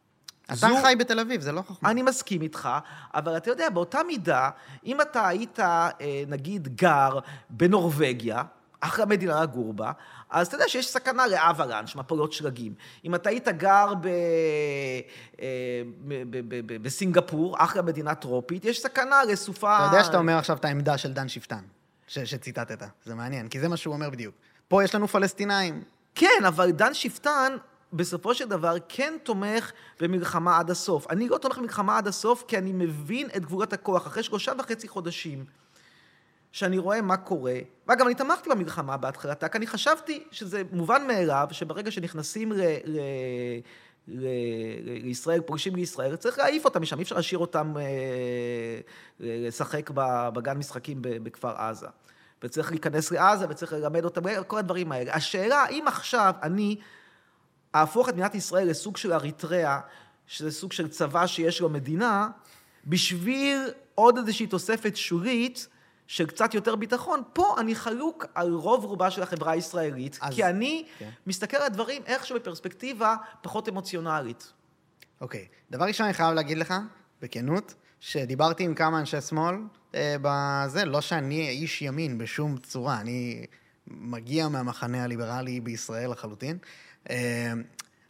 אתה 0.46 0.54
זו- 0.54 0.66
חי 0.82 0.94
בתל 0.98 1.20
אביב, 1.20 1.40
זה 1.40 1.52
לא 1.52 1.62
חוכמה. 1.62 1.90
אני 1.90 2.02
מסכים 2.02 2.42
איתך, 2.42 2.68
אבל 3.14 3.36
אתה 3.36 3.50
יודע, 3.50 3.70
באותה 3.70 4.00
מידה, 4.06 4.50
אם 4.86 5.00
אתה 5.00 5.28
היית, 5.28 5.60
אה, 5.60 5.90
נגיד, 6.28 6.76
גר 6.76 7.18
בנורבגיה, 7.50 8.42
אחלה 8.80 9.06
מדינה 9.06 9.42
לגור 9.42 9.74
בה, 9.74 9.92
אז 10.30 10.46
אתה 10.46 10.56
יודע 10.56 10.68
שיש 10.68 10.88
סכנה 10.90 11.26
לאבלנש, 11.26 11.96
מפולות 11.96 12.32
שלגים. 12.32 12.74
אם 13.04 13.14
אתה 13.14 13.28
היית 13.30 13.48
גר 13.48 13.94
ב, 14.00 14.06
אה, 14.06 14.12
ב, 16.08 16.14
ב, 16.30 16.36
ב, 16.48 16.60
ב, 16.66 16.82
בסינגפור, 16.82 17.56
אחלה 17.58 17.82
מדינה 17.82 18.14
טרופית, 18.14 18.64
יש 18.64 18.82
סכנה 18.82 19.24
לסופה... 19.24 19.76
אתה 19.76 19.94
יודע 19.94 20.04
שאתה 20.04 20.18
אומר 20.18 20.38
עכשיו 20.38 20.56
את 20.56 20.64
העמדה 20.64 20.98
של 20.98 21.12
דן 21.12 21.28
שפטן, 21.28 21.62
ש- 22.06 22.18
שציטטת. 22.18 22.82
זה 23.04 23.14
מעניין, 23.14 23.48
כי 23.48 23.60
זה 23.60 23.68
מה 23.68 23.76
שהוא 23.76 23.94
אומר 23.94 24.10
בדיוק. 24.10 24.34
פה 24.68 24.84
יש 24.84 24.94
לנו 24.94 25.08
פלסטינאים. 25.08 25.82
כן, 26.14 26.44
אבל 26.48 26.70
דן 26.70 26.94
שפטן, 26.94 27.52
בסופו 27.94 28.34
של 28.34 28.48
דבר, 28.48 28.76
כן 28.88 29.14
תומך 29.22 29.72
במלחמה 30.00 30.58
עד 30.58 30.70
הסוף. 30.70 31.10
אני 31.10 31.28
לא 31.28 31.38
תומך 31.38 31.58
במלחמה 31.58 31.98
עד 31.98 32.06
הסוף, 32.06 32.44
כי 32.48 32.58
אני 32.58 32.72
מבין 32.72 33.28
את 33.36 33.44
גבולות 33.44 33.72
הכוח. 33.72 34.06
אחרי 34.06 34.22
שלושה 34.22 34.52
וחצי 34.58 34.88
חודשים, 34.88 35.44
שאני 36.52 36.78
רואה 36.78 37.02
מה 37.02 37.16
קורה, 37.16 37.58
ואגב, 37.86 38.06
אני 38.06 38.14
תמכתי 38.14 38.50
במלחמה 38.50 38.96
בהתחלתה, 38.96 39.48
כי 39.48 39.58
אני 39.58 39.66
חשבתי 39.66 40.24
שזה 40.30 40.62
מובן 40.72 41.06
מאליו, 41.06 41.48
שברגע 41.50 41.90
שנכנסים 41.90 42.52
ל... 42.52 42.60
ל... 42.84 43.00
לישראל, 45.02 45.40
פולשים 45.40 45.76
לישראל, 45.76 46.16
צריך 46.16 46.38
להעיף 46.38 46.64
אותם 46.64 46.82
משם, 46.82 46.98
אי 46.98 47.02
אפשר 47.02 47.16
להשאיר 47.16 47.38
אותם 47.38 47.74
אה, 47.76 47.82
לשחק 49.20 49.90
ב- 49.94 50.28
בגן 50.34 50.58
משחקים 50.58 50.98
בכפר 51.00 51.52
עזה. 51.56 51.86
וצריך 52.42 52.70
להיכנס 52.70 53.10
לעזה, 53.10 53.46
וצריך 53.48 53.72
ללמד 53.72 54.04
אותם, 54.04 54.42
כל 54.46 54.58
הדברים 54.58 54.92
האלה. 54.92 55.14
השאלה, 55.14 55.56
האם 55.56 55.88
עכשיו 55.88 56.34
אני 56.42 56.76
אהפוך 57.74 58.08
את 58.08 58.14
מדינת 58.14 58.34
ישראל 58.34 58.68
לסוג 58.70 58.96
של 58.96 59.12
אריתריאה, 59.12 59.80
שזה 60.26 60.50
סוג 60.52 60.72
של 60.72 60.88
צבא 60.88 61.26
שיש 61.26 61.60
לו 61.60 61.68
מדינה, 61.68 62.28
בשביל 62.86 63.58
עוד 63.94 64.18
איזושהי 64.18 64.46
תוספת 64.46 64.96
שולית 64.96 65.68
של 66.06 66.26
קצת 66.26 66.54
יותר 66.54 66.76
ביטחון, 66.76 67.22
פה 67.32 67.54
אני 67.58 67.74
חלוק 67.74 68.26
על 68.34 68.52
רוב 68.52 68.84
רובה 68.84 69.10
של 69.10 69.22
החברה 69.22 69.52
הישראלית, 69.52 70.18
אז- 70.20 70.34
כי 70.34 70.44
אני 70.44 70.86
כן. 70.98 71.10
מסתכל 71.26 71.56
על 71.56 71.62
הדברים 71.62 72.02
איכשהו 72.06 72.36
בפרספקטיבה 72.36 73.16
פחות 73.42 73.68
אמוציונלית. 73.68 74.52
אוקיי, 75.20 75.48
דבר 75.70 75.84
ראשון 75.84 76.06
אני 76.06 76.14
חייב 76.14 76.34
להגיד 76.34 76.58
לך, 76.58 76.74
בכנות, 77.22 77.74
שדיברתי 78.00 78.64
עם 78.64 78.74
כמה 78.74 79.00
אנשי 79.00 79.20
שמאל 79.20 79.54
אה, 79.94 80.16
בזה, 80.22 80.84
לא 80.84 81.00
שאני 81.00 81.48
איש 81.48 81.82
ימין 81.82 82.18
בשום 82.18 82.56
צורה, 82.58 83.00
אני 83.00 83.46
מגיע 83.86 84.48
מהמחנה 84.48 85.04
הליברלי 85.04 85.60
בישראל 85.60 86.10
לחלוטין. 86.10 86.58
אה, 87.10 87.52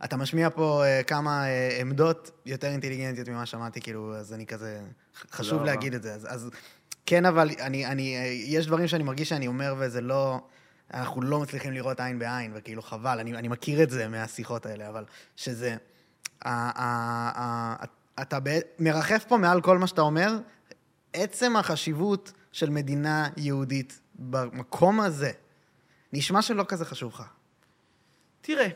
אתה 0.04 0.16
משמיע 0.16 0.50
פה 0.50 0.84
אה, 0.84 1.02
כמה 1.02 1.46
אה, 1.48 1.78
עמדות 1.80 2.30
יותר 2.46 2.68
אינטליגנטיות 2.68 3.28
ממה 3.28 3.46
שמעתי, 3.46 3.80
כאילו, 3.80 4.16
אז 4.16 4.32
אני 4.32 4.46
כזה, 4.46 4.80
חשוב 5.30 5.58
רבה. 5.58 5.66
להגיד 5.66 5.94
את 5.94 6.02
זה. 6.02 6.14
אז, 6.14 6.26
אז 6.30 6.50
כן, 7.06 7.24
אבל 7.26 7.50
אני, 7.60 7.86
אני, 7.86 8.16
יש 8.46 8.66
דברים 8.66 8.86
שאני 8.88 9.02
מרגיש 9.04 9.28
שאני 9.28 9.46
אומר 9.46 9.74
וזה 9.78 10.00
לא... 10.00 10.40
אנחנו 10.94 11.22
לא 11.22 11.40
מצליחים 11.40 11.72
לראות 11.72 12.00
עין 12.00 12.18
בעין, 12.18 12.52
וכאילו 12.54 12.82
חבל, 12.82 13.18
אני, 13.20 13.36
אני 13.36 13.48
מכיר 13.48 13.82
את 13.82 13.90
זה 13.90 14.08
מהשיחות 14.08 14.66
האלה, 14.66 14.88
אבל 14.88 15.04
שזה... 15.36 15.76
ה- 16.44 16.82
ה- 16.82 17.32
ה- 17.36 17.84
אתה 18.22 18.38
ב- 18.42 18.60
מרחף 18.78 19.24
פה 19.28 19.36
מעל 19.36 19.60
כל 19.60 19.78
מה 19.78 19.86
שאתה 19.86 20.00
אומר, 20.00 20.32
עצם 21.12 21.56
החשיבות 21.56 22.32
של 22.52 22.70
מדינה 22.70 23.28
יהודית 23.36 24.00
במקום 24.14 25.00
הזה, 25.00 25.30
נשמע 26.16 26.42
שלא 26.42 26.64
כזה 26.68 26.84
חשוב 26.84 27.12
לך. 27.12 27.22
תראה, 28.40 28.68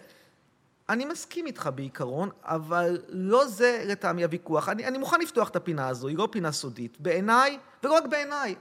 אני 0.88 1.04
מסכים 1.04 1.46
איתך 1.46 1.70
בעיקרון, 1.74 2.30
אבל 2.42 3.02
לא 3.08 3.46
זה 3.46 3.84
לטעמי 3.86 4.24
הוויכוח. 4.24 4.68
אני, 4.68 4.86
אני 4.86 4.98
מוכן 4.98 5.20
לפתוח 5.20 5.48
את 5.48 5.56
הפינה 5.56 5.88
הזו, 5.88 6.08
היא 6.08 6.18
לא 6.18 6.28
פינה 6.32 6.52
סודית. 6.52 7.00
בעיניי, 7.00 7.58
ולא 7.82 7.94
רק 7.94 8.06
בעיניי, 8.06 8.54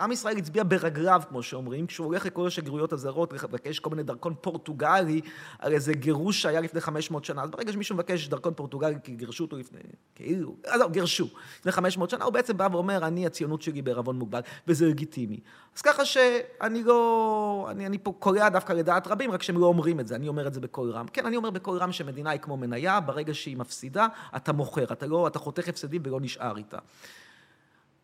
עם 0.00 0.12
ישראל 0.12 0.36
הצביע 0.36 0.62
ברגליו, 0.68 1.22
כמו 1.28 1.42
שאומרים, 1.42 1.86
כשהוא 1.86 2.06
הולך 2.06 2.26
לכל 2.26 2.46
השגרירויות 2.46 2.92
הזרות, 2.92 3.32
לבקש 3.32 3.78
כל 3.78 3.90
מיני 3.90 4.02
דרכון 4.02 4.34
פורטוגלי, 4.40 5.20
על 5.58 5.72
איזה 5.72 5.92
גירוש 5.92 6.42
שהיה 6.42 6.60
לפני 6.60 6.80
500 6.80 7.24
שנה. 7.24 7.42
אז 7.42 7.50
ברגע 7.50 7.72
שמישהו 7.72 7.94
מבקש 7.94 8.28
דרכון 8.28 8.54
פורטוגלי, 8.54 8.94
כי 9.04 9.14
גירשו 9.14 9.44
אותו 9.44 9.56
לפני, 9.56 9.80
כאילו, 10.14 10.56
אז 10.66 10.80
לא, 10.80 10.88
גירשו, 10.88 11.28
לפני 11.60 11.72
500 11.72 12.10
שנה, 12.10 12.24
הוא 12.24 12.32
בעצם 12.32 12.56
בא 12.56 12.68
ואומר, 12.72 13.06
אני, 13.06 13.26
הציונות 13.26 13.62
שלי 13.62 13.82
בערבון 13.82 14.18
מוגבל, 14.18 14.40
וזה 14.66 14.86
לגיטימי. 14.86 15.40
אז 15.76 15.82
ככה 15.82 16.04
שאני 16.04 16.82
לא, 16.82 17.68
אני, 17.70 17.86
אני 17.86 17.98
פה 17.98 18.12
קורע 18.18 18.48
דווקא 18.48 18.72
לדעת 18.72 19.06
רבים, 19.06 19.30
רק 19.30 19.42
שהם 19.42 19.58
לא 19.58 19.66
אומרים 19.66 20.00
את 20.00 20.08
זה, 20.08 20.14
אני 20.14 20.28
אומר 20.28 20.46
את 20.46 20.54
זה 20.54 20.60
בקול 20.60 20.90
רם. 20.90 21.06
כן, 21.12 21.26
אני 21.26 21.36
אומר 21.36 21.50
בקול 21.50 21.78
רם 21.78 21.92
שמדינה 21.92 22.30
היא 22.30 22.40
כמו 22.40 22.56
מניה, 22.56 23.00
ברגע 23.00 23.34
שהיא 23.34 23.56
מפסידה, 23.56 24.06
אתה 24.36 24.52
מוכר, 24.52 24.84
אתה 24.92 25.06
לא, 25.06 25.26
אתה 25.26 25.38
חותך 25.38 25.68
הפסדים 25.68 26.02
ולא 26.04 26.20
נשאר 26.20 26.56
איתה. 26.56 26.78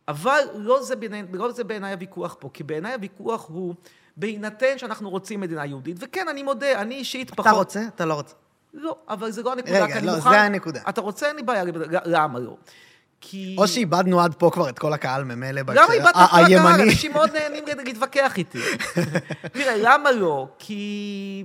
אבל 0.08 0.40
לא 0.54 0.82
זה, 0.82 0.96
בעיני, 0.96 1.22
לא 1.32 1.52
זה 1.52 1.64
בעיניי 1.64 1.92
הוויכוח 1.92 2.36
פה, 2.38 2.50
כי 2.52 2.62
בעיניי 2.64 2.92
הוויכוח 2.94 3.48
הוא, 3.48 3.74
בהינתן 4.16 4.78
שאנחנו 4.78 5.10
רוצים 5.10 5.40
מדינה 5.40 5.66
יהודית, 5.66 5.96
וכן, 6.00 6.26
אני 6.30 6.42
מודה, 6.42 6.80
אני 6.82 6.94
אישית 6.94 7.30
פחות... 7.30 7.46
אתה 7.46 7.50
רוצה? 7.50 7.82
אתה 7.94 8.04
לא 8.06 8.14
רוצה. 8.14 8.34
לא, 8.74 8.96
אבל 9.08 9.30
זה 9.30 9.42
לא 9.42 9.52
הנקודה, 9.52 9.84
רגע, 9.84 10.00
לא, 10.00 10.16
מוכן... 10.16 10.30
זה 10.30 10.40
הנקודה. 10.40 10.80
אתה 10.88 11.00
רוצה, 11.00 11.26
אין 11.28 11.36
לי 11.36 11.42
בעיה, 11.42 11.64
למה 12.04 12.38
לא? 12.38 12.56
כי... 13.20 13.56
או 13.58 13.68
שאיבדנו 13.68 14.20
עד 14.20 14.34
פה 14.34 14.50
כבר 14.52 14.68
את 14.68 14.78
כל 14.78 14.92
הקהל 14.92 15.24
ממילא 15.24 15.60
למה 15.60 15.62
בהקשר- 15.74 15.92
איבדת 15.92 16.08
את 16.10 16.16
ה- 16.16 16.26
כל 16.30 16.36
הקהל? 16.36 16.44
הימני. 16.44 16.82
אנשים 16.82 17.12
מאוד 17.12 17.30
נהנים 17.30 17.64
להתווכח 17.84 18.38
איתי. 18.38 18.58
תראה, 19.52 19.74
למה 19.76 20.12
לא? 20.12 20.48
כי 20.58 21.44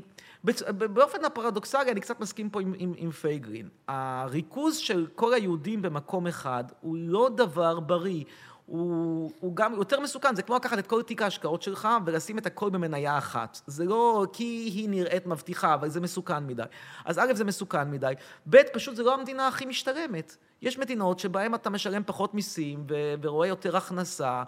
באופן 0.93 1.25
הפרדוקסלי, 1.25 1.91
אני 1.91 2.01
קצת 2.01 2.19
מסכים 2.19 2.49
פה 2.49 2.61
עם, 2.61 2.73
עם, 2.77 2.93
עם 2.97 3.11
פייגלין. 3.11 3.69
הריכוז 3.87 4.77
של 4.77 5.07
כל 5.15 5.33
היהודים 5.33 5.81
במקום 5.81 6.27
אחד 6.27 6.63
הוא 6.81 6.95
לא 6.99 7.29
דבר 7.35 7.79
בריא. 7.79 8.23
הוא, 8.65 9.31
הוא 9.39 9.55
גם 9.55 9.73
יותר 9.73 9.99
מסוכן, 9.99 10.35
זה 10.35 10.41
כמו 10.41 10.55
לקחת 10.55 10.79
את 10.79 10.87
כל 10.87 11.01
תיק 11.01 11.21
ההשקעות 11.21 11.61
שלך 11.61 11.87
ולשים 12.05 12.37
את 12.37 12.45
הכל 12.45 12.69
במניה 12.69 13.17
אחת. 13.17 13.61
זה 13.67 13.85
לא 13.85 14.25
כי 14.33 14.43
היא 14.43 14.89
נראית 14.89 15.25
מבטיחה, 15.27 15.73
אבל 15.73 15.89
זה 15.89 16.01
מסוכן 16.01 16.47
מדי. 16.47 16.63
אז 17.05 17.19
א', 17.19 17.33
זה 17.33 17.43
מסוכן 17.43 17.91
מדי, 17.91 18.13
ב', 18.49 18.57
פשוט 18.73 18.95
זה 18.95 19.03
לא 19.03 19.13
המדינה 19.13 19.47
הכי 19.47 19.65
משתלמת. 19.65 20.35
יש 20.61 20.77
מדינות 20.77 21.19
שבהן 21.19 21.55
אתה 21.55 21.69
משלם 21.69 22.01
פחות 22.05 22.33
מיסים 22.33 22.85
ו- 22.89 23.13
ורואה 23.21 23.47
יותר 23.47 23.77
הכנסה, 23.77 24.43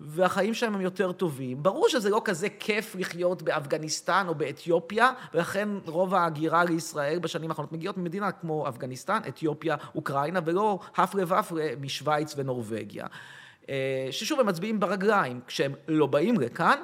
והחיים 0.00 0.54
שלהם 0.54 0.74
הם 0.74 0.80
יותר 0.80 1.12
טובים. 1.12 1.62
ברור 1.62 1.88
שזה 1.88 2.10
לא 2.10 2.22
כזה 2.24 2.48
כיף 2.48 2.94
לחיות 2.98 3.42
באפגניסטן 3.42 4.24
או 4.28 4.34
באתיופיה, 4.34 5.10
ולכן 5.34 5.68
רוב 5.86 6.14
ההגירה 6.14 6.64
לישראל 6.64 7.18
בשנים 7.18 7.50
האחרונות 7.50 7.72
מגיעות 7.72 7.96
ממדינה 7.96 8.32
כמו 8.32 8.68
אפגניסטן, 8.68 9.20
אתיופיה, 9.28 9.76
אוקראינה, 9.94 10.40
ולא 10.44 10.78
הפלא 10.96 11.22
ופלא 11.22 11.64
משוויץ 11.80 12.34
ונורבגיה. 12.36 13.06
אה, 13.68 14.08
ששוב, 14.10 14.40
הם 14.40 14.46
מצביעים 14.46 14.80
ברגליים 14.80 15.40
כשהם 15.46 15.72
לא 15.88 16.06
באים 16.06 16.40
לכאן. 16.40 16.78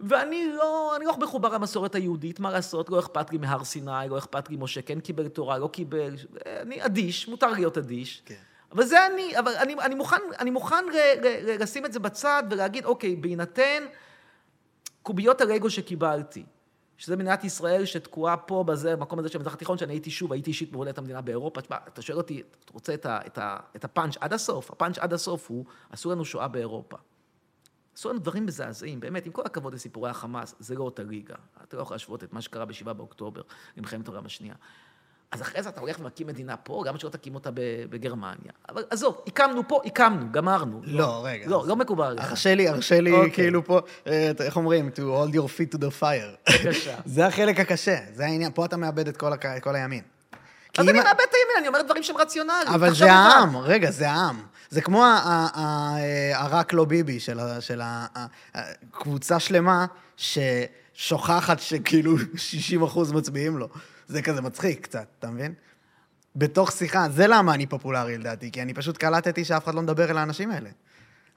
ואני 0.00 0.52
לא, 0.56 0.96
אני 0.96 1.04
לא 1.04 1.16
מחובר 1.18 1.48
למסורת 1.48 1.94
היהודית, 1.94 2.40
מה 2.40 2.50
לעשות, 2.50 2.90
לא 2.90 2.98
אכפת 2.98 3.32
לי 3.32 3.38
מהר 3.38 3.64
סיני, 3.64 4.08
לא 4.10 4.18
אכפת 4.18 4.50
לי 4.50 4.56
משה 4.56 4.82
כן 4.82 5.00
קיבל 5.00 5.28
תורה, 5.28 5.58
לא 5.58 5.68
קיבל, 5.72 6.14
אני 6.46 6.84
אדיש, 6.84 7.28
מותר 7.28 7.50
להיות 7.50 7.78
אדיש. 7.78 8.22
כן. 8.26 8.34
אבל 8.72 8.84
זה 8.84 9.06
אני, 9.06 9.38
אבל 9.38 9.52
אני, 9.56 9.74
אני 9.74 9.94
מוכן, 9.94 10.16
אני 10.38 10.50
מוכן 10.50 10.84
ל, 10.84 10.96
ל, 10.96 11.50
ל, 11.50 11.62
לשים 11.62 11.86
את 11.86 11.92
זה 11.92 12.00
בצד 12.00 12.42
ולהגיד, 12.50 12.84
אוקיי, 12.84 13.16
בהינתן 13.16 13.84
קוביות 15.02 15.40
הלגו 15.40 15.70
שקיבלתי, 15.70 16.44
שזה 16.98 17.16
מדינת 17.16 17.44
ישראל 17.44 17.84
שתקועה 17.84 18.36
פה, 18.36 18.64
בזה, 18.66 18.96
במקום 18.96 19.18
הזה 19.18 19.28
של 19.28 19.38
המזרח 19.38 19.54
התיכון, 19.54 19.78
שאני 19.78 19.92
הייתי 19.92 20.10
שוב, 20.10 20.32
הייתי 20.32 20.50
אישית 20.50 20.72
מבודדת 20.72 20.98
המדינה 20.98 21.20
באירופה. 21.20 21.60
תשמע, 21.60 21.76
אתה 21.88 22.02
שואל 22.02 22.18
אותי, 22.18 22.42
אתה 22.64 22.72
רוצה 22.72 22.94
את, 22.94 23.06
ה, 23.06 23.20
את, 23.26 23.38
ה, 23.38 23.56
את 23.76 23.84
הפאנץ' 23.84 24.16
עד 24.20 24.32
הסוף? 24.32 24.70
הפאנץ' 24.70 24.98
עד 24.98 25.12
הסוף 25.12 25.50
הוא, 25.50 25.64
עשו 25.90 26.10
לנו 26.10 26.24
שואה 26.24 26.48
באירופה. 26.48 26.96
עשו 27.94 28.08
לנו 28.08 28.18
דברים 28.18 28.46
מזעזעים, 28.46 29.00
באמת, 29.00 29.26
עם 29.26 29.32
כל 29.32 29.42
הכבוד 29.44 29.74
לסיפורי 29.74 30.10
החמאס, 30.10 30.54
זה 30.58 30.74
לא 30.74 30.84
אותה 30.84 31.02
ליגה. 31.02 31.34
אתה 31.62 31.76
לא 31.76 31.82
יכול 31.82 31.94
להשוות 31.94 32.24
את 32.24 32.32
מה 32.32 32.42
שקרה 32.42 32.64
ב-7 32.64 32.92
באוקטובר, 32.92 33.42
למלחמת 33.76 34.08
העולם 34.08 34.26
השנייה. 34.26 34.54
אז 35.32 35.42
אחרי 35.42 35.62
זה 35.62 35.68
אתה 35.68 35.80
הולך 35.80 36.00
ומקים 36.00 36.26
מדינה 36.26 36.56
פה, 36.56 36.82
גם 36.86 36.98
שלא 36.98 37.10
תקים 37.10 37.34
אותה 37.34 37.50
בגרמניה. 37.90 38.52
אבל 38.68 38.84
עזוב, 38.90 39.20
הקמנו 39.26 39.68
פה, 39.68 39.80
הקמנו, 39.84 40.26
גמרנו. 40.32 40.80
לא, 40.84 41.20
רגע. 41.24 41.46
לא, 41.48 41.64
לא 41.66 41.76
מקובל 41.76 42.04
עליך. 42.06 42.24
הרשה 42.28 42.54
לי, 42.54 42.68
הרשה 42.68 43.00
לי, 43.00 43.12
אוקיי. 43.12 43.32
כאילו 43.32 43.64
פה, 43.64 43.80
אה, 44.06 44.30
איך 44.40 44.56
אומרים? 44.56 44.90
to 44.94 44.98
hold 44.98 45.34
your 45.34 45.46
feet 45.48 45.74
to 45.76 45.80
the 45.80 46.02
fire. 46.02 46.52
בבקשה. 46.64 46.96
זה 47.14 47.26
החלק 47.26 47.60
הקשה, 47.60 47.96
זה 48.14 48.24
העניין. 48.24 48.50
פה 48.54 48.64
אתה 48.64 48.76
מאבד 48.76 49.08
את 49.08 49.16
כל 49.16 49.32
הק- 49.32 49.62
כל 49.62 49.76
הימין. 49.76 50.02
אז 50.78 50.88
אני 50.88 50.98
מאבד 50.98 51.08
את 51.10 51.34
הימין, 51.34 51.56
אני 51.58 51.68
אומר 51.68 51.82
דברים 51.82 52.02
שהם 52.02 52.16
רציונליים. 52.16 52.68
אבל 52.74 52.94
זה. 52.94 53.12
העם, 53.12 53.56
רגע, 53.56 53.90
זה 53.90 54.10
העם. 54.10 54.40
זה 54.70 54.80
כמו 54.80 55.04
ה- 55.04 55.08
ה- 55.08 55.48
ה- 55.54 55.96
אה, 55.98 56.40
הרק 56.42 56.72
לא 56.72 56.84
ביבי 56.84 57.20
של 57.20 57.40
ה- 57.40 57.60
של 57.60 57.80
ה- 57.80 58.06
ה- 58.16 58.26
ה- 58.58 58.72
קבוצה 58.90 59.40
שלמה 59.40 59.86
ששוכחת 60.16 61.60
שכאילו 61.60 62.16
60 62.36 62.82
אחוז 62.82 63.12
מצביעים 63.12 63.58
לו. 63.58 63.68
זה 64.08 64.22
כזה 64.22 64.40
מצחיק 64.40 64.80
קצת, 64.84 65.06
אתה 65.18 65.30
מבין? 65.30 65.54
בתוך 66.36 66.72
שיחה, 66.72 67.06
זה 67.10 67.26
למה 67.26 67.54
אני 67.54 67.66
פופולרי 67.66 68.18
לדעתי, 68.18 68.50
כי 68.52 68.62
אני 68.62 68.74
פשוט 68.74 68.96
קלטתי 68.96 69.44
שאף 69.44 69.64
אחד 69.64 69.74
לא 69.74 69.82
מדבר 69.82 70.10
אל 70.10 70.18
האנשים 70.18 70.50
האלה. 70.50 70.70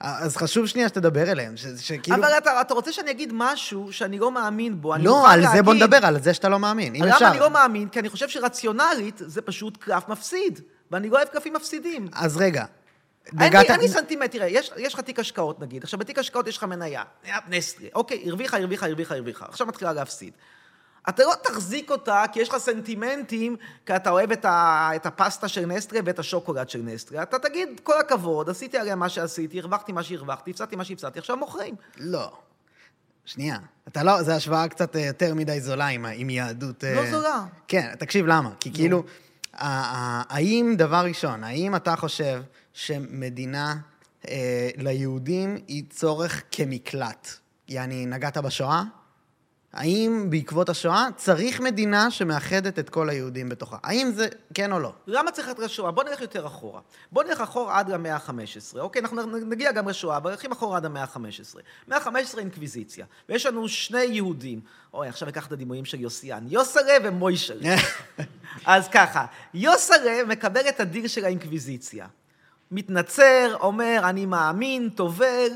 אז 0.00 0.36
חשוב 0.36 0.66
שנייה 0.66 0.88
שתדבר 0.88 1.30
אליהם, 1.32 1.56
ש- 1.56 1.66
שכאילו... 1.80 2.16
אבל 2.16 2.28
אתה, 2.38 2.60
אתה 2.60 2.74
רוצה 2.74 2.92
שאני 2.92 3.10
אגיד 3.10 3.30
משהו 3.34 3.92
שאני 3.92 4.18
לא 4.18 4.30
מאמין 4.30 4.80
בו. 4.80 4.94
אני 4.94 5.04
לא, 5.04 5.30
על 5.32 5.42
זה 5.46 5.62
בוא 5.62 5.74
להגיד- 5.74 5.86
נדבר, 5.94 6.06
על 6.06 6.22
זה 6.22 6.34
שאתה 6.34 6.48
לא 6.48 6.58
מאמין, 6.58 6.94
אם 6.94 7.04
אפשר. 7.04 7.16
למה 7.24 7.30
אני 7.30 7.40
לא 7.40 7.50
מאמין? 7.50 7.88
כי 7.88 8.00
אני 8.00 8.08
חושב 8.08 8.28
שרציונלית 8.28 9.14
זה 9.26 9.42
פשוט 9.42 9.76
קלף 9.76 10.08
מפסיד. 10.08 10.60
ואני 10.90 11.10
לא 11.10 11.16
אוהב 11.16 11.28
קלפים 11.28 11.52
מפסידים. 11.52 12.08
אז 12.12 12.36
רגע, 12.36 12.64
נגעת... 13.32 13.66
לי, 13.68 13.72
אין 13.72 13.80
לי 13.80 13.88
סנטימט, 13.88 14.30
תראה, 14.30 14.48
יש, 14.48 14.70
יש 14.76 14.94
לך 14.94 15.00
תיק 15.00 15.18
השקעות 15.18 15.60
נגיד, 15.60 15.82
עכשיו 15.84 15.98
בתיק 15.98 16.18
השקעות 16.18 16.46
יש 16.46 16.56
לך 16.56 16.64
מניה, 16.64 17.02
נסטלה, 17.48 17.88
אוקיי, 17.94 18.22
הרוויחה, 18.28 18.56
הרוויחה, 18.58 18.86
הרוויחה, 18.86 19.14
הרוויחה, 19.14 19.44
עכשיו 19.48 19.66
מתחילה 19.66 19.92
להפסיד. 19.92 20.32
אתה 21.08 21.22
לא 21.22 21.32
תחזיק 21.42 21.90
אותה 21.90 22.24
כי 22.32 22.40
יש 22.40 22.48
לך 22.48 22.56
סנטימנטים, 22.56 23.56
כי 23.86 23.96
אתה 23.96 24.10
אוהב 24.10 24.32
את, 24.32 24.44
ה, 24.44 24.90
את 24.96 25.06
הפסטה 25.06 25.48
של 25.48 25.66
נסטלה 25.66 26.00
ואת 26.04 26.18
השוקולד 26.18 26.68
של 26.70 26.82
נסטלה. 26.84 27.22
אתה 27.22 27.38
תגיד, 27.38 27.80
כל 27.82 28.00
הכבוד, 28.00 28.50
עשיתי 28.50 28.78
עליה 28.78 28.94
מה 28.96 29.08
שעשיתי, 29.08 29.60
הרווחתי 29.60 29.92
מה 29.92 30.02
שהרווחתי, 30.02 30.50
הפסדתי 30.50 30.76
מה 30.76 30.84
שהפסדתי, 30.84 31.18
עכשיו 31.18 31.36
מוכרים. 31.36 31.74
לא. 31.98 32.32
שנייה. 33.24 33.58
אתה 33.88 34.02
לא, 34.02 34.22
זו 34.22 34.32
השוואה 34.32 34.68
קצת 34.68 34.96
אה, 34.96 35.00
יותר 35.00 35.34
מדי 35.34 35.60
זולה 35.60 35.86
עם, 35.86 36.06
עם 36.14 36.30
יהדות. 36.30 36.84
אה, 36.84 36.94
לא 36.94 37.10
זולה. 37.10 37.44
כן, 37.68 37.94
תקשיב 37.98 38.26
למה. 38.26 38.50
כי 38.60 38.72
כאילו, 38.72 39.04
ה- 39.54 39.66
ה- 39.66 40.22
האם, 40.28 40.74
דבר 40.78 41.04
ראשון, 41.04 41.44
האם 41.44 41.76
אתה 41.76 41.96
חושב 41.96 42.42
שמדינה 42.72 43.74
אה, 44.28 44.70
ליהודים 44.76 45.58
היא 45.68 45.84
צורך 45.90 46.42
כמקלט? 46.50 47.28
יעני, 47.68 48.06
נגעת 48.06 48.36
בשואה? 48.38 48.82
האם 49.72 50.26
בעקבות 50.30 50.68
השואה 50.68 51.06
צריך 51.16 51.60
מדינה 51.60 52.10
שמאחדת 52.10 52.78
את 52.78 52.90
כל 52.90 53.08
היהודים 53.08 53.48
בתוכה? 53.48 53.76
האם 53.82 54.10
זה 54.14 54.28
כן 54.54 54.72
או 54.72 54.78
לא? 54.78 54.92
למה 55.06 55.30
צריך 55.30 55.48
ללכת 55.48 55.60
לשואה? 55.60 55.90
בוא 55.90 56.04
נלך 56.04 56.20
יותר 56.20 56.46
אחורה. 56.46 56.80
בוא 57.12 57.24
נלך 57.24 57.40
אחורה 57.40 57.78
עד 57.78 57.88
למאה 57.88 58.14
ה-15. 58.14 58.78
אוקיי, 58.78 59.02
אנחנו 59.02 59.22
נגיע 59.26 59.72
גם 59.72 59.88
לשואה, 59.88 60.16
אבל 60.16 60.30
הולכים 60.30 60.52
אחורה 60.52 60.76
עד 60.76 60.84
המאה 60.84 61.02
ה-15. 61.02 61.58
מאה 61.88 61.98
ה-15 61.98 62.38
אינקוויזיציה. 62.38 63.06
ויש 63.28 63.46
לנו 63.46 63.68
שני 63.68 64.04
יהודים. 64.04 64.60
אוי, 64.94 65.08
עכשיו 65.08 65.28
אקח 65.28 65.46
את 65.46 65.52
הדימויים 65.52 65.84
של 65.84 66.00
יוסיאן. 66.00 66.44
יוסרה 66.48 66.94
ומוישלה. 67.04 67.74
אז 68.66 68.88
ככה, 68.88 69.26
יוסרה 69.54 70.24
מקבל 70.26 70.68
את 70.68 70.80
הדיר 70.80 71.06
של 71.06 71.24
האינקוויזיציה. 71.24 72.06
מתנצר, 72.70 73.56
אומר, 73.60 74.00
אני 74.04 74.26
מאמין, 74.26 74.88
טובל, 74.88 75.48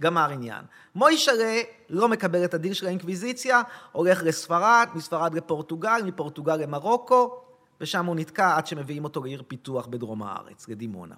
גמר 0.00 0.30
עניין. 0.30 0.64
מוישלה 0.94 1.60
לא 1.90 2.08
מקבל 2.08 2.44
את 2.44 2.54
הדיר 2.54 2.72
של 2.72 2.86
האינקוויזיציה, 2.86 3.62
הולך 3.92 4.22
לספרד, 4.22 4.88
מספרד 4.94 5.34
לפורטוגל, 5.34 6.02
מפורטוגל 6.04 6.56
למרוקו, 6.56 7.40
ושם 7.80 8.06
הוא 8.06 8.16
נתקע 8.16 8.56
עד 8.56 8.66
שמביאים 8.66 9.04
אותו 9.04 9.24
לעיר 9.24 9.42
פיתוח 9.48 9.86
בדרום 9.86 10.22
הארץ, 10.22 10.68
לדימונה. 10.68 11.14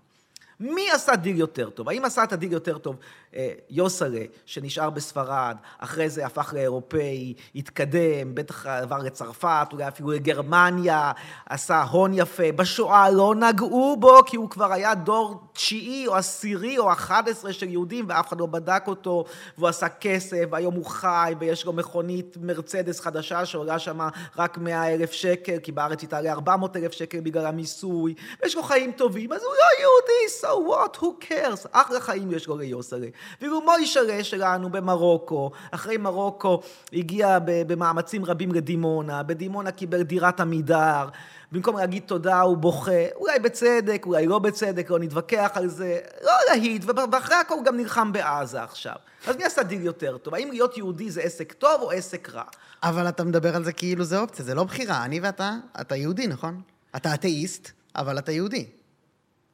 מי 0.61 0.90
עשה 0.90 1.16
דיל 1.16 1.38
יותר 1.38 1.70
טוב? 1.70 1.88
האם 1.88 2.05
עשה 2.05 2.25
את 2.25 2.33
הדיל 2.33 2.53
יותר 2.53 2.79
טוב 2.79 2.96
אה, 3.37 3.51
יוסלה, 3.70 4.20
שנשאר 4.46 4.90
בספרד, 4.90 5.57
אחרי 5.79 6.11
זה 6.11 6.27
הפך 6.27 6.55
לאירופאי, 6.57 7.35
התקדם, 7.55 8.35
בטח 8.35 8.66
עבר 8.66 8.99
לצרפת, 8.99 9.68
אולי 9.73 9.88
אפילו 9.88 10.11
לגרמניה, 10.11 11.12
עשה 11.46 11.83
הון 11.83 12.12
יפה. 12.14 12.53
בשואה 12.57 13.11
לא 13.11 13.35
נגעו 13.35 13.96
בו, 14.01 14.18
כי 14.27 14.37
הוא 14.37 14.51
כבר 14.51 14.73
היה 14.73 14.94
דור 14.94 15.40
תשיעי 15.53 16.07
או 16.07 16.16
עשירי 16.16 16.79
או 16.79 16.92
אחד 16.92 17.29
עשרה 17.29 17.53
של 17.53 17.68
יהודים, 17.68 18.05
ואף 18.09 18.29
אחד 18.29 18.40
לא 18.40 18.46
בדק 18.46 18.85
אותו, 18.87 19.25
והוא 19.59 19.68
עשה 19.68 19.88
כסף, 19.88 20.44
והיום 20.51 20.75
הוא 20.75 20.87
חי, 20.87 21.35
ויש 21.38 21.64
לו 21.64 21.73
מכונית 21.73 22.37
מרצדס 22.40 23.01
חדשה 23.01 23.46
שעולה 23.46 23.79
שם 23.79 24.01
רק 24.37 24.59
100 24.59 24.94
אלף 24.94 25.13
שקל, 25.13 25.58
כי 25.63 25.73
בארץ 25.73 26.00
היא 26.02 26.08
תעלה 26.08 26.33
400 26.33 26.77
אלף 26.77 26.92
שקל 26.92 27.21
בגלל 27.21 27.46
המיסוי, 27.46 28.15
ויש 28.42 28.56
לו 28.56 28.63
חיים 28.63 28.92
טובים, 28.92 29.33
אז 29.33 29.42
הוא 29.42 29.52
לא 29.52 29.81
יהודי, 29.81 30.29
סורי. 30.51 30.75
what, 30.75 30.96
who 30.96 31.25
cares? 31.25 31.69
אחלה 31.73 32.01
חיים 32.01 32.33
יש 32.33 32.46
לו 32.48 32.57
ליוסלה. 32.57 33.07
ואילו 33.40 33.61
מוישלה 33.61 34.25
שלנו 34.25 34.71
במרוקו, 34.71 35.51
אחרי 35.71 35.96
מרוקו 35.96 36.61
הגיע 36.92 37.38
במאמצים 37.46 38.25
רבים 38.25 38.53
לדימונה, 38.53 39.23
בדימונה 39.23 39.71
קיבל 39.71 40.03
דירת 40.03 40.40
עמידר, 40.40 41.09
במקום 41.53 41.77
להגיד 41.77 42.03
תודה 42.07 42.40
הוא 42.40 42.57
בוכה, 42.57 43.07
אולי 43.15 43.38
בצדק, 43.38 44.03
אולי 44.07 44.27
לא 44.27 44.38
בצדק, 44.38 44.90
לא 44.90 44.98
נתווכח 44.98 45.51
על 45.55 45.69
זה, 45.69 45.98
לא 46.23 46.33
להיט, 46.48 46.85
ואחרי 47.13 47.37
הכל 47.37 47.55
הוא 47.55 47.65
גם 47.65 47.77
נלחם 47.77 48.13
בעזה 48.13 48.63
עכשיו. 48.63 48.94
אז 49.27 49.37
מי 49.37 49.44
עשה 49.44 49.63
דיל 49.63 49.83
יותר 49.83 50.19
טוב? 50.19 50.35
האם 50.35 50.51
להיות 50.51 50.77
יהודי 50.77 51.11
זה 51.11 51.21
עסק 51.21 51.53
טוב 51.53 51.83
או 51.83 51.90
עסק 51.90 52.29
רע? 52.31 52.42
אבל 52.83 53.09
אתה 53.09 53.25
מדבר 53.25 53.57
על 53.57 53.65
זה 53.65 53.73
כאילו 53.73 54.05
זה 54.05 54.21
אופציה, 54.21 54.44
זה 54.44 54.55
לא 54.55 54.65
בחירה. 54.65 55.05
אני 55.05 55.21
ואתה, 55.21 55.53
אתה 55.81 55.96
יהודי, 55.96 56.27
נכון? 56.27 56.61
אתה 56.96 57.15
אתאיסט, 57.15 57.71
אבל 57.96 58.19
אתה 58.19 58.33
יהודי. 58.33 58.67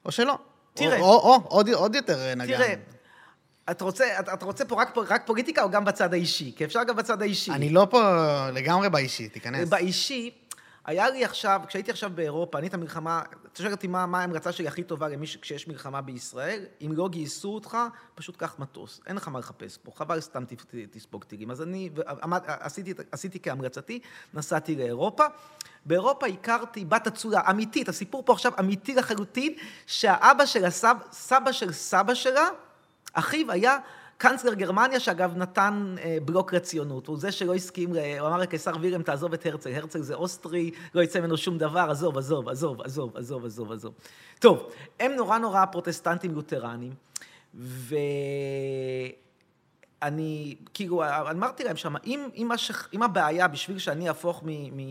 או 0.04 0.12
שלא. 0.12 0.38
תראה. 0.76 1.00
או, 1.00 1.04
או, 1.04 1.34
או 1.34 1.42
עוד, 1.48 1.68
עוד 1.68 1.94
יותר 1.94 2.34
נגענו. 2.36 2.64
תראה, 2.64 2.74
אתה 3.70 3.84
רוצה, 3.84 4.20
אתה, 4.20 4.34
אתה 4.34 4.44
רוצה 4.44 4.64
פה 4.64 4.82
רק, 4.82 4.98
רק 5.08 5.26
פוליטיקה 5.26 5.62
או 5.62 5.70
גם 5.70 5.84
בצד 5.84 6.14
האישי? 6.14 6.52
כי 6.56 6.64
אפשר 6.64 6.84
גם 6.84 6.96
בצד 6.96 7.22
האישי. 7.22 7.50
אני 7.50 7.70
לא 7.70 7.86
פה 7.90 8.00
לגמרי 8.52 8.90
באישי, 8.90 9.28
תיכנס. 9.28 9.68
באישי, 9.68 10.30
היה 10.84 11.10
לי 11.10 11.24
עכשיו, 11.24 11.60
כשהייתי 11.66 11.90
עכשיו 11.90 12.10
באירופה, 12.14 12.58
אני 12.58 12.66
את 12.66 12.74
המלחמה, 12.74 13.22
אתה 13.52 13.62
שואל 13.62 13.72
אותי 13.72 13.86
מה, 13.86 14.06
מה 14.06 14.20
ההמלצה 14.20 14.52
שלי 14.52 14.68
הכי 14.68 14.82
טובה 14.82 15.08
למי. 15.08 15.26
כשיש 15.40 15.68
מלחמה 15.68 16.00
בישראל, 16.00 16.64
אם 16.80 16.92
לא 16.92 17.08
גייסו 17.08 17.54
אותך, 17.54 17.78
פשוט 18.14 18.36
קח 18.36 18.56
מטוס, 18.58 19.00
אין 19.06 19.16
לך 19.16 19.28
מה 19.28 19.38
לחפש 19.38 19.78
פה, 19.82 19.92
חבל 19.94 20.20
סתם 20.20 20.44
תספוג 20.90 21.24
טילים. 21.24 21.50
אז 21.50 21.62
אני 21.62 21.90
עמד, 22.22 22.40
עשיתי, 22.46 22.94
עשיתי 23.12 23.40
כהמלצתי, 23.42 24.00
נסעתי 24.34 24.76
לאירופה. 24.76 25.24
באירופה 25.86 26.26
הכרתי 26.26 26.84
בת 26.84 27.06
אצולה, 27.06 27.40
אמיתית, 27.50 27.88
הסיפור 27.88 28.22
פה 28.26 28.32
עכשיו 28.32 28.52
אמיתי 28.60 28.94
לחלוטין, 28.94 29.54
שהאבא 29.86 30.46
של 30.46 30.64
הסב, 30.64 30.94
סבא 31.12 31.52
של 31.52 31.72
סבא 31.72 32.14
שלה, 32.14 32.48
אחיו 33.12 33.52
היה 33.52 33.78
קאנצלר 34.18 34.54
גרמניה, 34.54 35.00
שאגב 35.00 35.36
נתן 35.36 35.94
אה, 35.98 36.18
בלוק 36.24 36.52
לציונות, 36.52 37.06
הוא 37.06 37.18
זה 37.18 37.32
שלא 37.32 37.54
הסכים, 37.54 37.90
הוא 37.90 38.28
אמר 38.28 38.38
לקיסר 38.38 38.72
וילם, 38.80 39.02
תעזוב 39.02 39.32
את 39.32 39.46
הרצל, 39.46 39.74
הרצל 39.74 40.02
זה 40.02 40.14
אוסטרי, 40.14 40.70
לא 40.94 41.02
יצא 41.02 41.20
ממנו 41.20 41.36
שום 41.36 41.58
דבר, 41.58 41.86
עזוב, 41.90 42.18
עזוב, 42.18 42.48
עזוב, 42.48 42.80
עזוב, 42.82 43.16
עזוב, 43.16 43.44
עזוב, 43.44 43.72
עזוב. 43.72 43.94
טוב, 44.38 44.70
הם 45.00 45.12
נורא 45.12 45.38
נורא 45.38 45.64
פרוטסטנטים 45.64 46.34
לותרנים, 46.34 46.92
ואני, 50.02 50.56
כאילו, 50.74 51.04
אמרתי 51.30 51.64
להם 51.64 51.76
שם, 51.76 51.94
אם, 52.06 52.28
אם, 52.36 52.52
השכ... 52.52 52.88
אם 52.94 53.02
הבעיה 53.02 53.48
בשביל 53.48 53.78
שאני 53.78 54.08
אהפוך 54.08 54.42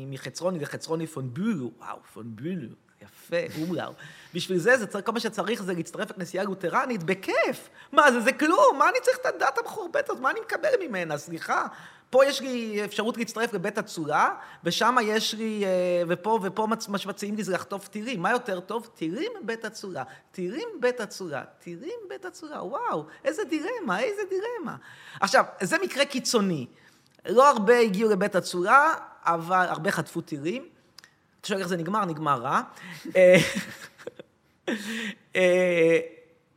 מחצרוני 0.08 0.60
לחצרוני 0.60 1.08
פון 1.08 1.34
בולו, 1.34 1.72
וואו, 1.80 1.98
פון 2.14 2.36
בולו, 2.36 2.70
יפה, 3.02 3.62
אומלאו. 3.62 3.92
בשביל 4.34 4.58
זה, 4.58 4.78
זה 4.78 4.88
צריך, 4.88 5.06
כל 5.06 5.12
מה 5.12 5.20
שצריך 5.20 5.64
זה 5.64 5.74
להצטרף 5.74 6.10
לכנסייה 6.10 6.44
לותרנית, 6.44 7.04
בכיף. 7.04 7.70
מה 7.92 8.12
זה, 8.12 8.20
זה 8.20 8.34
כלום, 8.34 8.78
מה 8.80 8.90
אני 8.90 8.98
צריך 9.02 9.18
את 9.22 9.26
הדת 9.26 9.58
המחורבטת 9.58 10.10
הזאת, 10.10 10.22
מה 10.22 10.32
אני 10.32 10.40
מקבל 10.40 10.70
ממנה, 10.88 11.18
סליחה. 11.18 11.68
פה 12.16 12.26
יש 12.26 12.42
לי 12.42 12.86
אפשרות 12.86 13.18
להצטרף 13.18 13.54
לבית 13.54 13.78
אצולה, 13.78 14.30
ושם 14.64 14.96
יש 15.04 15.34
לי, 15.34 15.66
אה, 15.66 16.04
ופה, 16.08 16.40
ופה 16.44 16.68
מה 16.88 16.98
שמציעים 16.98 17.36
לי 17.36 17.44
זה 17.44 17.54
לחטוף 17.54 17.88
טירים. 17.88 18.22
מה 18.22 18.32
יותר 18.32 18.60
טוב? 18.60 18.90
טירים 18.96 19.32
בית 19.42 19.66
אצולה. 19.66 20.04
טירים 20.32 20.68
בית 20.80 21.02
אצולה. 21.02 21.44
טירים 21.60 22.00
בית 22.10 22.26
אצולה. 22.26 22.64
וואו, 22.64 23.06
איזה 23.26 23.42
דילמה, 23.44 24.00
איזה 24.00 24.22
דילמה. 24.30 24.76
עכשיו, 25.20 25.44
זה 25.62 25.78
מקרה 25.84 26.06
קיצוני. 26.06 26.66
לא 27.26 27.50
הרבה 27.50 27.80
הגיעו 27.80 28.10
לבית 28.10 28.36
אצולה, 28.36 28.94
אבל 29.24 29.66
הרבה 29.70 29.92
חטפו 29.92 30.22
טירים. 30.22 30.70
אתה 31.42 31.48
שואל 31.48 31.60
איך 31.60 31.68
זה 31.68 31.78
נגמר? 31.78 32.06
נגמר 32.06 32.42
רע. 32.42 32.62
אה, 33.16 33.38
אה, 35.36 36.00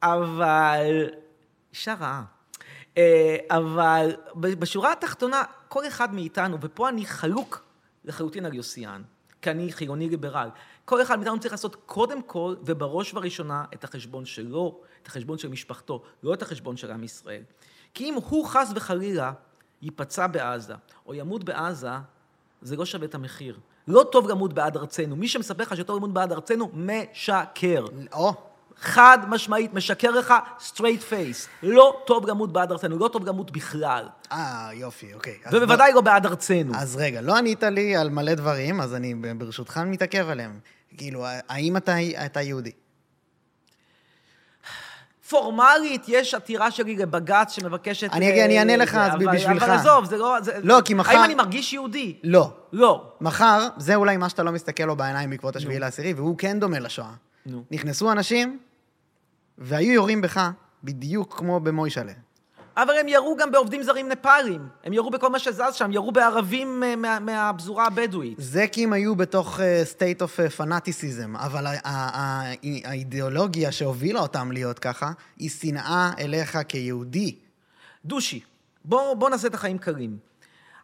אבל... 0.03 1.09
אישה 1.73 1.95
רעה. 1.95 2.38
אה, 2.99 3.37
אבל 3.51 4.17
בשורה 4.39 4.93
התחתונה, 4.93 5.43
כל 5.69 5.87
אחד 5.87 6.15
מאיתנו, 6.15 6.59
ופה 6.61 6.89
אני 6.89 7.07
חלוק 7.07 7.65
לחלוטין 8.05 8.45
על 8.45 8.55
יוסיאן, 8.55 9.03
כי 9.43 9.51
אני 9.51 9.73
חילוני 9.73 10.09
ליברל, 10.09 10.49
כל 10.85 11.03
אחד 11.03 11.19
מאיתנו 11.19 11.41
צריך 11.41 11.53
לעשות 11.53 11.77
קודם 11.87 12.23
כל 12.23 12.55
ובראש 12.63 13.13
ובראשונה 13.13 13.65
את 13.75 13.85
החשבון 13.85 14.25
שלו, 14.25 14.81
את 15.03 15.07
החשבון 15.07 15.39
של 15.39 15.49
משפחתו, 15.49 16.03
לא 16.23 16.35
את 16.35 16.43
החשבון 16.43 16.77
של 16.77 16.91
עם 16.91 17.05
ישראל. 17.05 17.43
כי 17.95 18.05
אם 18.05 18.15
הוא 18.15 18.47
חס 18.47 18.73
וחלילה 18.75 19.33
ייפצע 19.83 20.27
בעזה, 20.27 20.75
או 21.07 21.15
ימות 21.15 21.45
בעזה, 21.45 21.91
זה 22.63 22.77
לא 22.77 22.85
שווה 22.85 23.07
את 23.07 23.15
המחיר. 23.15 23.59
לא 23.89 24.05
טוב 24.13 24.29
למות 24.29 24.53
בעד 24.53 24.77
ארצנו. 24.77 25.17
מי 25.17 25.29
שמספר 25.29 25.63
לך 25.63 25.77
שטוב 25.77 25.97
למות 25.97 26.13
בעד 26.13 26.33
ארצנו, 26.33 26.71
משקר. 26.75 27.85
או. 28.13 28.48
חד 28.81 29.19
משמעית, 29.29 29.75
משקר 29.75 30.11
לך 30.11 30.35
straight 30.59 31.13
face. 31.13 31.49
לא 31.63 32.03
טוב 32.07 32.27
למות 32.27 32.53
בעד 32.53 32.73
ארצנו, 32.73 32.99
לא 32.99 33.09
טוב 33.09 33.27
למות 33.27 33.51
בכלל. 33.51 34.09
אה, 34.33 34.71
יופי, 34.73 35.15
אוקיי. 35.15 35.39
ובוודאי 35.53 35.93
לא 35.93 36.01
בעד 36.01 36.27
ארצנו. 36.27 36.73
אז 36.77 36.97
רגע, 36.97 37.21
לא 37.21 37.37
ענית 37.37 37.63
לי 37.63 37.97
על 37.97 38.11
מלא 38.11 38.35
דברים, 38.35 38.81
אז 38.81 38.95
אני 38.95 39.15
ברשותך 39.15 39.81
מתעכב 39.87 40.29
עליהם. 40.29 40.59
כאילו, 40.97 41.25
האם 41.49 41.77
אתה, 41.77 41.95
אתה 42.27 42.41
יהודי? 42.41 42.71
פורמלית 45.29 46.05
יש 46.09 46.35
עתירה 46.35 46.71
שלי 46.71 46.97
לבג"ץ 46.97 47.53
שמבקשת... 47.53 48.13
אני, 48.13 48.45
אני 48.45 48.59
אענה 48.59 48.77
לך 48.77 48.95
אז 48.95 49.15
אבל, 49.15 49.33
בשבילך. 49.33 49.63
אבל 49.63 49.73
עזוב, 49.73 50.05
זה 50.05 50.17
לא... 50.17 50.37
זה, 50.43 50.53
לא, 50.63 50.81
כי 50.85 50.95
מחר... 50.95 51.13
האם 51.13 51.25
אני 51.25 51.35
מרגיש 51.35 51.73
יהודי? 51.73 52.17
לא. 52.25 52.53
לא. 52.73 53.13
מחר, 53.21 53.69
זה 53.77 53.95
אולי 53.95 54.17
מה 54.17 54.29
שאתה 54.29 54.43
לא 54.43 54.53
מסתכל 54.53 54.85
לו 54.85 54.97
בעיניים 54.97 55.31
בעקבות 55.31 55.57
השביעי 55.57 55.79
לעשירי, 55.79 56.13
והוא 56.13 56.39
כן 56.39 56.61
דומה 56.61 56.79
לשואה. 56.79 57.11
נו. 57.47 57.65
נכנסו 57.71 58.13
אנשים, 58.13 58.59
והיו 59.59 59.93
יורים 59.93 60.21
בך 60.21 60.51
בדיוק 60.85 61.39
כמו 61.39 61.61
במוישלה. 61.61 62.13
אבל 62.77 62.95
הם 63.01 63.09
ירו 63.09 63.37
גם 63.37 63.51
בעובדים 63.51 63.83
זרים 63.83 64.09
נפאלים. 64.09 64.69
הם 64.85 64.93
ירו 64.93 65.11
בכל 65.11 65.31
מה 65.31 65.39
שזז 65.39 65.75
שם, 65.75 65.93
ירו 65.93 66.13
בערבים 66.13 66.83
אה, 66.83 66.97
מה, 66.97 67.19
מהפזורה 67.21 67.87
הבדואית. 67.87 68.35
זה 68.39 68.67
כי 68.73 68.85
הם 68.85 68.93
היו 68.93 69.17
בתוך 69.17 69.59
uh, 69.59 69.63
state 69.95 70.23
of 70.23 70.61
fanaticism, 70.61 71.39
אבל 71.39 71.67
האידיאולוגיה 72.85 73.73
שהובילה 73.73 74.21
אותם 74.21 74.53
להיות 74.53 74.79
ככה, 74.79 75.13
היא 75.37 75.51
שנאה 75.51 76.11
אליך 76.19 76.59
כיהודי. 76.69 77.35
דושי, 78.05 78.41
בוא, 78.85 79.15
בוא 79.15 79.31
נעשה 79.31 79.49
את 79.49 79.55
החיים 79.55 79.79
קלים. 79.79 80.19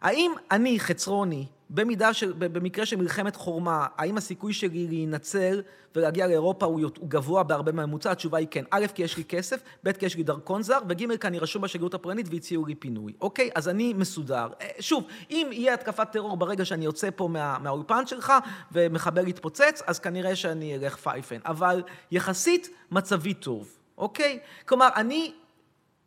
האם 0.01 0.31
אני, 0.51 0.79
חצרוני, 0.79 1.45
במידה 1.69 2.13
של, 2.13 2.33
במקרה 2.33 2.85
של 2.85 2.95
מלחמת 2.95 3.35
חורמה, 3.35 3.85
האם 3.97 4.17
הסיכוי 4.17 4.53
שלי 4.53 4.87
להינצל 4.87 5.61
ולהגיע 5.95 6.27
לאירופה 6.27 6.65
הוא, 6.65 6.81
הוא 6.99 7.09
גבוה 7.09 7.43
בהרבה 7.43 7.71
מהממוצע? 7.71 8.11
התשובה 8.11 8.37
היא 8.37 8.47
כן. 8.51 8.63
א', 8.71 8.85
כי 8.93 9.03
יש 9.03 9.17
לי 9.17 9.23
כסף, 9.23 9.61
ב', 9.83 9.91
כי 9.91 10.05
יש 10.05 10.15
לי 10.15 10.23
דרכון 10.23 10.63
זר, 10.63 10.79
וג', 10.89 11.17
כי 11.17 11.27
אני 11.27 11.39
רשום 11.39 11.61
בשגרירות 11.61 11.93
הפרנית 11.93 12.27
והציעו 12.31 12.65
לי 12.65 12.75
פינוי. 12.75 13.13
אוקיי? 13.21 13.49
אז 13.55 13.69
אני 13.69 13.93
מסודר. 13.93 14.47
אה, 14.61 14.67
שוב, 14.79 15.07
אם 15.31 15.47
יהיה 15.51 15.73
התקפת 15.73 16.11
טרור 16.11 16.37
ברגע 16.37 16.65
שאני 16.65 16.85
יוצא 16.85 17.09
פה 17.15 17.27
מה, 17.27 17.57
מהאולפן 17.59 18.07
שלך 18.07 18.33
ומחבר 18.71 19.27
יתפוצץ, 19.27 19.81
אז 19.87 19.99
כנראה 19.99 20.35
שאני 20.35 20.75
אלך 20.75 20.95
פייפן. 20.95 21.39
אבל 21.45 21.83
יחסית 22.11 22.69
מצבי 22.91 23.33
טוב, 23.33 23.77
אוקיי? 23.97 24.39
כלומר, 24.65 24.89
אני 24.95 25.33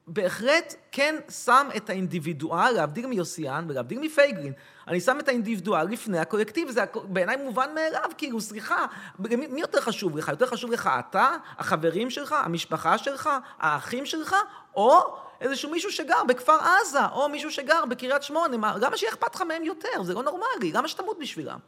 בהחלט 0.08 0.74
כן 0.92 1.14
שם 1.44 1.68
את 1.76 1.90
האינדיבידואל, 1.90 2.70
להבדיל 2.70 3.06
מיוסיאן 3.06 3.64
ולהבדיל 3.68 3.98
מפייגלין, 3.98 4.52
אני 4.88 5.00
שם 5.00 5.18
את 5.20 5.28
האינדיבידואל 5.28 5.88
לפני 5.88 6.18
הקולקטיב, 6.18 6.70
זה 6.70 6.84
בעיניי 7.04 7.36
מובן 7.36 7.74
מאליו, 7.74 8.10
כאילו, 8.18 8.40
סליחה, 8.40 8.86
מי, 9.18 9.46
מי 9.46 9.60
יותר 9.60 9.80
חשוב 9.80 10.16
לך? 10.16 10.28
יותר 10.28 10.46
חשוב 10.46 10.70
לך 10.70 10.90
אתה, 10.98 11.30
החברים 11.58 12.10
שלך, 12.10 12.32
המשפחה 12.32 12.98
שלך, 12.98 13.30
האחים 13.58 14.06
שלך, 14.06 14.36
או 14.76 15.16
איזשהו 15.40 15.70
מישהו 15.70 15.92
שגר 15.92 16.24
בכפר 16.28 16.58
עזה, 16.60 17.06
או 17.06 17.28
מישהו 17.28 17.50
שגר 17.50 17.84
בקריית 17.84 18.22
שמונה, 18.22 18.76
למה 18.80 18.96
שיהיה 18.96 19.12
אכפת 19.12 19.34
לך 19.34 19.42
מהם 19.42 19.64
יותר? 19.64 20.02
זה 20.02 20.14
לא 20.14 20.22
נורמלי, 20.22 20.72
למה 20.72 20.88
שתמות 20.88 21.18
בשבילם? 21.20 21.58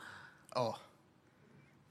או, 0.56 0.74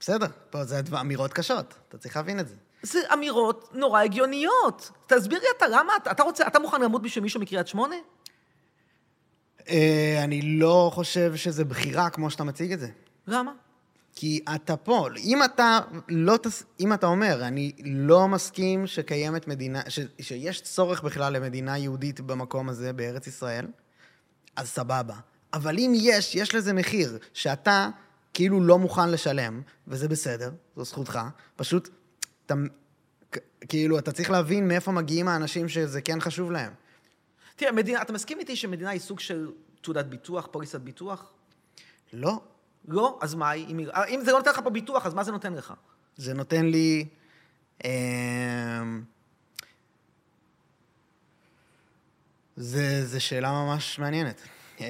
בסדר, 0.00 0.26
פה 0.50 0.64
זה 0.64 0.80
אמירות 1.00 1.32
קשות, 1.32 1.74
אתה 1.88 1.98
צריך 1.98 2.16
להבין 2.16 2.40
את 2.40 2.48
זה. 2.48 2.54
זה 2.82 3.00
אמירות 3.12 3.68
נורא 3.72 4.00
הגיוניות. 4.00 4.90
תסביר 5.06 5.38
לי 5.38 5.46
אתה, 5.56 5.68
למה 5.68 5.92
אתה, 5.96 6.10
אתה 6.10 6.22
רוצה, 6.22 6.46
אתה 6.46 6.58
מוכן 6.58 6.80
למות 6.80 7.02
בשביל 7.02 7.22
מישהו 7.22 7.40
מקריית 7.40 7.68
שמונה? 7.68 7.96
אה, 9.68 10.20
אני 10.24 10.42
לא 10.42 10.90
חושב 10.94 11.36
שזה 11.36 11.64
בחירה 11.64 12.10
כמו 12.10 12.30
שאתה 12.30 12.44
מציג 12.44 12.72
את 12.72 12.80
זה. 12.80 12.88
למה? 13.26 13.52
כי 14.14 14.44
אתה 14.54 14.76
פה, 14.76 15.08
אם 15.18 15.44
אתה 15.44 15.78
לא, 16.08 16.36
תס... 16.36 16.62
אם 16.80 16.92
אתה 16.92 17.06
אומר, 17.06 17.44
אני 17.44 17.72
לא 17.84 18.28
מסכים 18.28 18.86
שקיימת 18.86 19.48
מדינה, 19.48 19.80
ש... 19.88 20.00
שיש 20.20 20.60
צורך 20.60 21.02
בכלל 21.02 21.32
למדינה 21.32 21.78
יהודית 21.78 22.20
במקום 22.20 22.68
הזה, 22.68 22.92
בארץ 22.92 23.26
ישראל, 23.26 23.66
אז 24.56 24.68
סבבה. 24.68 25.14
אבל 25.52 25.78
אם 25.78 25.92
יש, 25.96 26.34
יש 26.34 26.54
לזה 26.54 26.72
מחיר 26.72 27.18
שאתה 27.34 27.88
כאילו 28.34 28.60
לא 28.60 28.78
מוכן 28.78 29.10
לשלם, 29.10 29.62
וזה 29.88 30.08
בסדר, 30.08 30.50
זו 30.76 30.84
זכותך, 30.84 31.20
פשוט 31.56 31.88
אתה, 32.52 32.58
כאילו, 33.68 33.98
אתה 33.98 34.12
צריך 34.12 34.30
להבין 34.30 34.68
מאיפה 34.68 34.92
מגיעים 34.92 35.28
האנשים 35.28 35.68
שזה 35.68 36.00
כן 36.00 36.20
חשוב 36.20 36.50
להם. 36.50 36.72
תראה, 37.56 37.72
מדינה, 37.72 38.02
אתה 38.02 38.12
מסכים 38.12 38.38
איתי 38.38 38.56
שמדינה 38.56 38.90
היא 38.90 39.00
סוג 39.00 39.20
של 39.20 39.50
תעודת 39.80 40.06
ביטוח, 40.06 40.48
פוליסת 40.50 40.80
ביטוח? 40.80 41.32
לא. 42.12 42.40
לא? 42.88 43.18
אז 43.22 43.34
מה, 43.34 43.52
אם, 43.52 43.80
אם 44.08 44.20
זה 44.24 44.32
לא 44.32 44.38
נותן 44.38 44.50
לך 44.50 44.60
פה 44.64 44.70
ביטוח, 44.70 45.06
אז 45.06 45.14
מה 45.14 45.24
זה 45.24 45.32
נותן 45.32 45.54
לך? 45.54 45.74
זה 46.16 46.34
נותן 46.34 46.66
לי 46.66 47.08
אמ, 47.84 49.02
זה, 52.56 53.06
זה 53.06 53.20
שאלה 53.20 53.52
ממש 53.52 53.98
מעניינת. 53.98 54.40
אמ, 54.80 54.86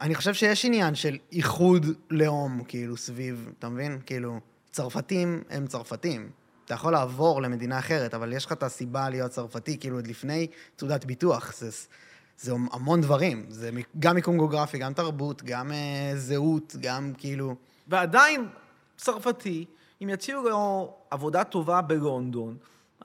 אני 0.00 0.14
חושב 0.14 0.34
שיש 0.34 0.64
עניין 0.64 0.94
של 0.94 1.18
איחוד 1.32 1.86
לאום, 2.10 2.64
כאילו, 2.68 2.96
סביב, 2.96 3.50
אתה 3.58 3.68
מבין? 3.68 4.00
כאילו, 4.06 4.40
צרפתים 4.70 5.42
הם 5.50 5.66
צרפתים. 5.66 6.30
אתה 6.66 6.74
יכול 6.74 6.92
לעבור 6.92 7.42
למדינה 7.42 7.78
אחרת, 7.78 8.14
אבל 8.14 8.32
יש 8.32 8.46
לך 8.46 8.52
את 8.52 8.62
הסיבה 8.62 9.08
להיות 9.10 9.30
צרפתי, 9.30 9.78
כאילו, 9.78 9.96
עוד 9.96 10.06
לפני 10.06 10.46
תעודת 10.76 11.04
ביטוח. 11.04 11.52
זה, 11.58 11.70
זה 12.38 12.52
המון 12.72 13.00
דברים. 13.00 13.46
זה 13.48 13.70
גם 13.98 14.14
מיקום 14.14 14.36
גיאוגרפי, 14.36 14.78
גם 14.78 14.92
תרבות, 14.92 15.42
גם 15.42 15.70
uh, 15.70 16.16
זהות, 16.16 16.76
גם 16.80 17.12
כאילו... 17.18 17.54
ועדיין, 17.88 18.48
צרפתי, 18.96 19.64
אם 20.02 20.08
יציעו 20.08 20.42
לו 20.48 20.94
עבודה 21.10 21.44
טובה 21.44 21.80
בלונדון, 21.80 22.56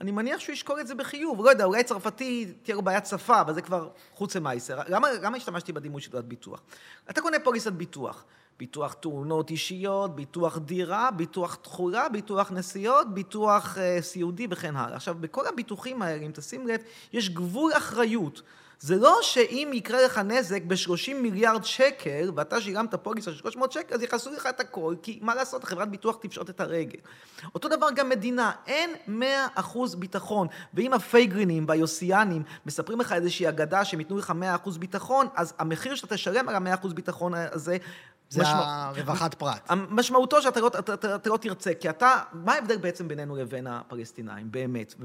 אני 0.02 0.12
מניח 0.12 0.40
שהוא 0.40 0.54
ישקול 0.54 0.80
את 0.80 0.88
זה 0.88 0.96
בחיוב. 0.96 1.46
לא 1.46 1.50
יודע, 1.50 1.66
אולי 1.66 1.84
צרפתי 1.84 2.54
תהיה 2.64 2.76
לו 2.76 2.82
בעיית 2.82 3.06
שפה, 3.06 3.42
אבל 3.42 3.54
זה 3.54 3.62
כבר 3.62 3.90
חוץ 4.14 4.36
למייסר. 4.36 4.80
למה, 4.88 5.08
למה 5.22 5.38
השתמשתי 5.38 5.74
בדימוי 5.74 6.02
של 6.02 6.12
תעודת 6.12 6.26
ביטוח? 6.26 6.62
אתה 7.10 7.22
קונה 7.22 7.38
פוליסת 7.44 7.72
ביטוח. 7.72 8.26
ביטוח 8.62 8.94
תאונות 8.94 9.50
אישיות, 9.50 10.16
ביטוח 10.16 10.58
דירה, 10.58 11.12
ביטוח 11.12 11.56
תכולה, 11.56 12.10
ביטוח 12.10 12.52
נסיעות, 12.52 13.14
ביטוח 13.14 13.78
אה, 13.78 13.98
סיעודי 14.02 14.48
וכן 14.50 14.76
הלאה. 14.76 14.96
עכשיו, 14.96 15.16
בכל 15.20 15.48
הביטוחים 15.48 16.02
האלה, 16.02 16.26
אם 16.26 16.32
תשים 16.34 16.68
לב, 16.68 16.80
יש 17.14 17.30
גבול 17.30 17.72
אחריות. 17.78 18.42
זה 18.80 18.96
לא 18.96 19.20
שאם 19.22 19.72
יקרה 19.74 20.02
לך 20.02 20.18
נזק 20.18 20.62
ב-30 20.68 21.14
מיליארד 21.22 21.64
שקל, 21.64 22.32
ואתה 22.36 22.62
שילמת 22.62 22.96
פוליסה 22.96 23.32
של 23.32 23.38
300 23.38 23.72
שקל, 23.72 23.96
אז 23.96 24.02
יכנסו 24.02 24.32
לך 24.32 24.48
את 24.50 24.60
הכל, 24.60 24.96
כי 25.02 25.20
מה 25.22 25.36
לעשות, 25.36 25.64
חברת 25.64 25.90
ביטוח 25.90 26.18
תפשוט 26.22 26.50
את 26.50 26.60
הרגל. 26.60 27.00
אותו 27.56 27.70
דבר 27.70 27.88
גם 27.96 28.10
מדינה, 28.10 28.52
אין 28.68 29.22
100% 29.58 29.96
ביטחון. 29.98 30.48
ואם 30.74 30.94
הפייגרינים 30.94 31.66
והיוסיאנים 31.68 32.44
מספרים 32.66 33.00
לך 33.00 33.12
איזושהי 33.12 33.50
אגדה 33.50 33.86
שהם 33.86 34.00
ייתנו 34.00 34.18
לך 34.18 34.34
100% 34.66 34.70
ביטחון, 34.80 35.28
אז 35.36 35.54
המחיר 35.60 35.96
שאתה 35.96 36.16
תשלם 36.16 36.50
על 36.50 36.56
ה-100% 36.56 36.88
ביטחון 36.94 37.34
הזה... 37.34 37.78
זה 38.32 38.42
משמע... 38.42 38.92
הרווחת 38.96 39.34
פרט. 39.34 39.72
משמעותו 39.90 40.42
שאתה 40.42 40.60
לא, 40.60 40.68
אתה, 40.68 40.94
אתה, 40.94 41.16
אתה 41.16 41.30
לא 41.30 41.38
תרצה, 41.38 41.74
כי 41.74 41.90
אתה, 41.90 42.22
מה 42.34 42.54
ההבדל 42.54 42.78
בעצם 42.78 43.08
בינינו 43.08 43.36
לבין 43.36 43.68
הפלסטינאים, 43.68 44.52
באמת? 44.52 44.96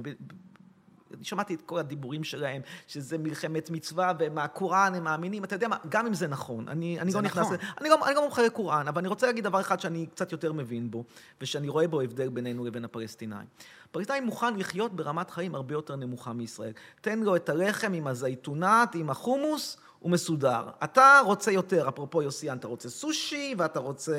אני 1.14 1.24
שמעתי 1.24 1.54
את 1.54 1.62
כל 1.62 1.78
הדיבורים 1.78 2.24
שלהם, 2.24 2.62
שזה 2.86 3.18
מלחמת 3.18 3.70
מצווה, 3.70 4.12
ומהקוראן 4.18 4.94
הם 4.94 5.04
מאמינים, 5.04 5.44
אתה 5.44 5.54
יודע 5.54 5.68
מה, 5.68 5.76
גם 5.88 6.06
אם 6.06 6.14
זה 6.14 6.28
נכון, 6.28 6.68
אני, 6.68 7.00
אני 7.00 7.12
לא 7.12 7.22
נכנס... 7.22 7.46
נכון. 7.46 7.56
אני 7.80 7.88
לא, 7.88 8.06
אני 8.06 8.14
לא 8.14 8.22
מומחה 8.22 8.42
לקוראן, 8.42 8.88
אבל 8.88 8.98
אני 8.98 9.08
רוצה 9.08 9.26
להגיד 9.26 9.44
דבר 9.44 9.60
אחד 9.60 9.80
שאני 9.80 10.06
קצת 10.06 10.32
יותר 10.32 10.52
מבין 10.52 10.90
בו, 10.90 11.04
ושאני 11.40 11.68
רואה 11.68 11.88
בו 11.88 12.00
הבדל 12.00 12.28
בינינו 12.28 12.64
לבין 12.64 12.84
הפלסטינאים. 12.84 13.46
הפלסטינאי 13.90 14.20
מוכן 14.20 14.56
לחיות 14.56 14.92
ברמת 14.96 15.30
חיים 15.30 15.54
הרבה 15.54 15.74
יותר 15.74 15.96
נמוכה 15.96 16.32
מישראל. 16.32 16.72
תן 17.00 17.18
לו 17.18 17.36
את 17.36 17.48
הלחם 17.48 17.92
עם 17.92 18.06
הזייתונת, 18.06 18.94
עם 18.94 19.10
החומוס, 19.10 19.76
הוא 19.98 20.10
מסודר. 20.10 20.68
אתה 20.84 21.20
רוצה 21.24 21.50
יותר, 21.50 21.88
אפרופו 21.88 22.22
יוסיאן, 22.22 22.58
אתה 22.58 22.68
רוצה 22.68 22.88
סושי, 22.88 23.54
ואתה 23.58 23.80
רוצה 23.80 24.12
אה, 24.12 24.18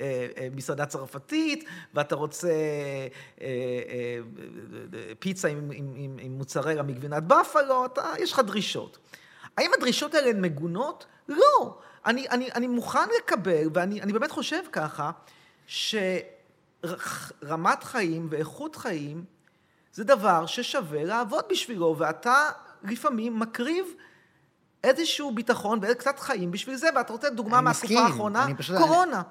אה, 0.00 0.26
אה, 0.36 0.48
מסעדה 0.54 0.86
צרפתית, 0.86 1.64
ואתה 1.94 2.14
רוצה 2.14 2.48
אה, 2.48 3.06
אה, 3.40 3.46
אה, 4.94 5.12
פיצה 5.18 5.48
עם, 5.48 5.70
עם, 5.74 5.92
עם, 5.96 6.16
עם 6.20 6.32
מוצרלה 6.32 6.82
מגבינת 6.82 7.22
בפלו, 7.22 7.86
אתה, 7.86 8.12
יש 8.18 8.32
לך 8.32 8.38
דרישות. 8.38 8.98
האם 9.56 9.70
הדרישות 9.78 10.14
האלה 10.14 10.30
הן 10.30 10.40
מגונות? 10.40 11.06
לא. 11.28 11.78
אני, 12.06 12.28
אני, 12.28 12.48
אני 12.54 12.66
מוכן 12.66 13.08
לקבל, 13.18 13.68
ואני 13.74 14.12
באמת 14.12 14.30
חושב 14.30 14.62
ככה, 14.72 15.10
שרמת 15.66 16.24
חיים 17.82 18.26
ואיכות 18.30 18.76
חיים 18.76 19.24
זה 19.92 20.04
דבר 20.04 20.46
ששווה 20.46 21.04
לעבוד 21.04 21.44
בשבילו, 21.50 21.94
ואתה 21.98 22.50
לפעמים 22.82 23.38
מקריב 23.38 23.86
איזשהו 24.84 25.34
ביטחון 25.34 25.78
וקצת 25.82 26.18
חיים 26.18 26.50
בשביל 26.50 26.76
זה, 26.76 26.88
ואתה 26.96 27.12
רוצה 27.12 27.30
דוגמה 27.30 27.60
מהתקופה 27.60 28.00
האחרונה? 28.00 28.44
אני 28.44 28.54
פשוט... 28.54 28.76
קורונה. 28.76 29.22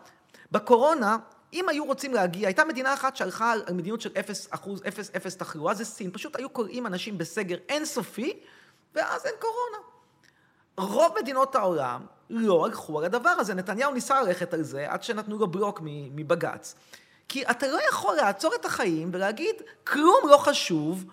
בקורונה, 0.51 1.17
אם 1.53 1.69
היו 1.69 1.85
רוצים 1.85 2.13
להגיע, 2.13 2.47
הייתה 2.47 2.65
מדינה 2.65 2.93
אחת 2.93 3.15
שהלכה 3.15 3.51
על 3.51 3.61
מדיניות 3.69 4.01
של 4.01 4.09
0 4.19 4.47
אחוז, 4.51 4.81
0, 4.87 5.09
0 5.17 5.35
תחלואה, 5.35 5.73
זה 5.73 5.85
סין. 5.85 6.11
פשוט 6.11 6.35
היו 6.35 6.49
קוראים 6.49 6.87
אנשים 6.87 7.17
בסגר 7.17 7.57
אינסופי, 7.69 8.39
ואז 8.95 9.25
אין 9.25 9.33
קורונה. 9.39 9.89
רוב 10.77 11.15
מדינות 11.21 11.55
העולם 11.55 12.01
לא 12.29 12.65
הלכו 12.65 12.99
על 12.99 13.05
הדבר 13.05 13.29
הזה. 13.29 13.53
נתניהו 13.53 13.93
ניסה 13.93 14.21
ללכת 14.21 14.53
על 14.53 14.63
זה 14.63 14.85
עד 14.89 15.03
שנתנו 15.03 15.37
לו 15.37 15.47
בלוק 15.47 15.79
מבג"ץ. 15.83 16.75
כי 17.29 17.43
אתה 17.43 17.67
לא 17.67 17.79
יכול 17.89 18.15
לעצור 18.15 18.55
את 18.55 18.65
החיים 18.65 19.09
ולהגיד, 19.13 19.55
כלום 19.83 20.19
לא 20.29 20.37
חשוב, 20.37 21.05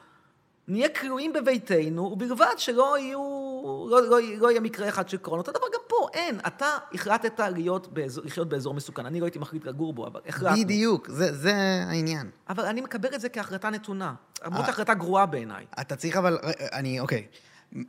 נהיה 0.68 0.88
כלואים 0.88 1.32
בביתנו, 1.32 2.02
ובלבד 2.02 2.54
שלא 2.56 2.98
יהיו, 2.98 3.20
לא, 3.90 4.02
לא, 4.02 4.18
לא 4.38 4.50
יהיה 4.50 4.60
מקרה 4.60 4.88
אחד 4.88 5.08
של 5.08 5.16
קורונה. 5.16 5.40
אותו 5.40 5.52
דבר 5.52 5.66
גם 5.74 5.80
פה, 5.86 6.08
אין. 6.14 6.38
אתה 6.46 6.66
החלטת 6.94 7.40
להיות 7.40 7.92
באזור, 7.92 8.24
לחיות 8.24 8.48
באזור 8.48 8.74
מסוכן. 8.74 9.06
אני 9.06 9.20
לא 9.20 9.24
הייתי 9.24 9.38
מחליט 9.38 9.66
לגור 9.66 9.92
בו, 9.92 10.06
אבל 10.06 10.20
החלטנו. 10.26 10.56
בדיוק, 10.56 11.08
זה, 11.10 11.32
זה 11.32 11.54
העניין. 11.88 12.30
אבל 12.48 12.64
אני 12.64 12.80
מקבל 12.80 13.14
את 13.14 13.20
זה 13.20 13.28
כהחלטה 13.28 13.70
נתונה. 13.70 14.14
למרות 14.44 14.64
אה, 14.64 14.70
החלטה 14.70 14.94
גרועה 14.94 15.26
בעיניי. 15.26 15.66
אתה 15.80 15.96
צריך 15.96 16.16
אבל, 16.16 16.38
אה, 16.44 16.50
אני, 16.72 17.00
אוקיי. 17.00 17.26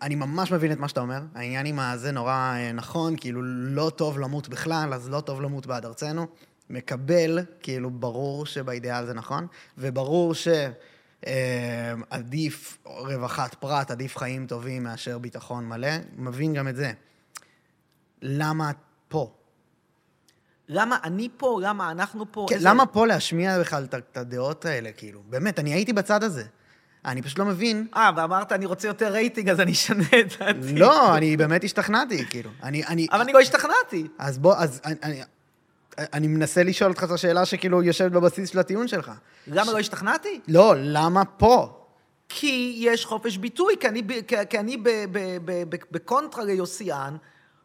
אני 0.02 0.16
ממש 0.16 0.52
מבין 0.52 0.72
את 0.72 0.78
מה 0.78 0.88
שאתה 0.88 1.02
אומר. 1.02 1.20
העניין 1.36 1.66
עם 1.66 1.80
הזה 1.80 2.12
נורא 2.12 2.32
אה, 2.32 2.72
נכון, 2.72 3.16
כאילו 3.18 3.42
לא 3.44 3.92
טוב 3.96 4.20
למות 4.20 4.50
בכלל, 4.50 4.94
אז 4.94 5.10
לא 5.10 5.22
טוב 5.22 5.42
למות 5.42 5.66
בעד 5.66 5.86
ארצנו. 5.86 6.28
מקבל, 6.70 7.40
כאילו 7.60 7.90
ברור 7.90 8.46
שבאידאל 8.46 9.06
זה 9.06 9.14
נכון, 9.14 9.48
וברור 9.78 10.34
ש... 10.34 10.48
אמ, 11.26 11.32
עדיף 12.10 12.78
רווחת 12.86 13.54
פרט, 13.56 13.92
עדיף 13.92 14.18
חיים 14.18 14.48
טובים 14.48 14.84
מאשר 14.84 15.18
ביטחון 15.18 15.66
מלא. 15.66 15.90
מבין 16.18 16.54
גם 16.54 16.68
את 16.68 16.76
זה. 16.76 16.92
למה 18.22 18.72
פה? 19.08 19.34
למה 20.70 20.98
אני 21.04 21.30
פה? 21.38 21.60
למה 21.64 21.92
אנחנו 21.92 22.26
פה? 22.32 22.46
כן, 22.50 22.56
איזה... 22.56 22.70
למה 22.70 22.86
פה 22.86 23.08
להשמיע 23.08 23.60
בכלל 23.60 23.84
את 23.84 24.18
הדעות 24.18 24.66
האלה, 24.66 24.92
כאילו? 24.92 25.24
באמת, 25.30 25.60
אני 25.60 25.74
הייתי 25.74 25.94
בצד 25.94 26.24
הזה. 26.24 26.44
אני 27.06 27.22
פשוט 27.22 27.40
לא 27.40 27.46
מבין. 27.46 27.88
אה, 27.96 28.12
ואמרת, 28.18 28.52
אני 28.52 28.66
רוצה 28.66 28.88
יותר 28.88 29.12
רייטינג, 29.12 29.50
אז 29.50 29.60
אני 29.60 29.72
אשנה 29.72 30.04
את 30.20 30.40
דעתי. 30.40 30.76
לא, 30.76 31.18
אני 31.18 31.38
באמת 31.38 31.64
השתכנעתי, 31.64 32.26
כאילו. 32.26 32.50
אני, 32.64 32.86
אני... 32.86 33.08
אבל 33.12 33.22
אני 33.22 33.34
לא 33.34 33.40
השתכנעתי. 33.40 34.08
אז 34.18 34.38
בוא, 34.38 34.56
אז 34.56 34.82
אני, 35.04 35.22
אני 35.98 36.28
מנסה 36.28 36.64
לשאול 36.64 36.92
אותך 36.92 37.04
את 37.04 37.12
השאלה 37.12 37.46
שכאילו 37.46 37.84
יושבת 37.84 38.12
בבסיס 38.12 38.50
של 38.50 38.60
הטיעון 38.60 38.88
שלך. 38.88 39.12
למה 39.48 39.72
לא 39.72 39.80
השתכנעתי? 39.80 40.40
לא, 40.48 40.74
למה 40.78 41.26
פה? 41.26 41.84
כי 42.30 42.76
יש 42.80 43.06
חופש 43.06 43.38
ביטוי, 43.38 43.76
כי 43.80 43.88
אני, 43.88 44.04
כי 44.50 44.60
אני 44.60 44.78
בקונטרה 45.92 46.44
ליוסיאן 46.44 47.18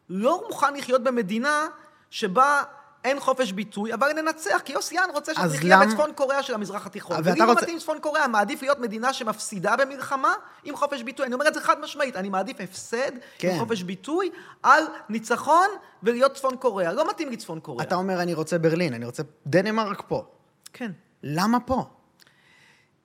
לא 0.09 0.43
מוכן 0.47 0.73
לחיות 0.73 1.03
במדינה 1.03 1.67
שבה 2.09 2.63
אין 3.03 3.19
חופש 3.19 3.51
ביטוי, 3.51 3.93
אבל 3.93 4.13
ננצח, 4.13 4.61
כי 4.65 4.73
יוסי 4.73 4.95
יאן 4.95 5.09
רוצה 5.13 5.33
שנחיה 5.33 5.79
למ... 5.79 5.89
בצפון 5.89 6.13
קוריאה 6.15 6.43
של 6.43 6.53
המזרח 6.53 6.85
התיכון. 6.85 7.17
ואם 7.23 7.35
לא 7.37 7.45
רוצה... 7.45 7.61
מתאים 7.61 7.79
צפון 7.79 7.99
קוריאה, 7.99 8.27
מעדיף 8.27 8.61
להיות 8.61 8.79
מדינה 8.79 9.13
שמפסידה 9.13 9.75
במלחמה 9.75 10.33
עם 10.63 10.75
חופש 10.75 11.03
ביטוי. 11.03 11.25
אני 11.25 11.33
אומר 11.33 11.47
את 11.47 11.53
זה 11.53 11.61
חד 11.61 11.79
משמעית, 11.81 12.15
אני 12.15 12.29
מעדיף 12.29 12.61
הפסד 12.61 13.11
כן. 13.37 13.49
עם 13.49 13.59
חופש 13.59 13.83
ביטוי 13.83 14.29
על 14.63 14.83
ניצחון 15.09 15.67
ולהיות 16.03 16.33
צפון 16.35 16.57
קוריאה. 16.57 16.93
לא 16.93 17.09
מתאים 17.09 17.29
לי 17.29 17.37
צפון 17.37 17.59
קוריאה. 17.59 17.87
אתה 17.87 17.95
אומר, 17.95 18.21
אני 18.21 18.33
רוצה 18.33 18.57
ברלין, 18.57 18.93
אני 18.93 19.05
רוצה 19.05 19.23
דנמרק 19.47 20.03
פה. 20.07 20.25
כן. 20.73 20.91
למה 21.23 21.59
פה? 21.59 21.85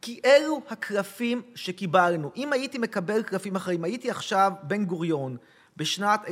כי 0.03 0.21
אלו 0.25 0.61
הקלפים 0.71 1.43
שקיבלנו. 1.55 2.31
אם 2.37 2.53
הייתי 2.53 2.79
מקבל 2.79 3.23
קלפים 3.23 3.57
אחרים, 3.57 3.85
הייתי 3.85 4.11
עכשיו 4.11 4.53
בן 4.63 4.85
גוריון, 4.85 5.37
בשנת 5.79 6.21
1945-6 6.25 6.29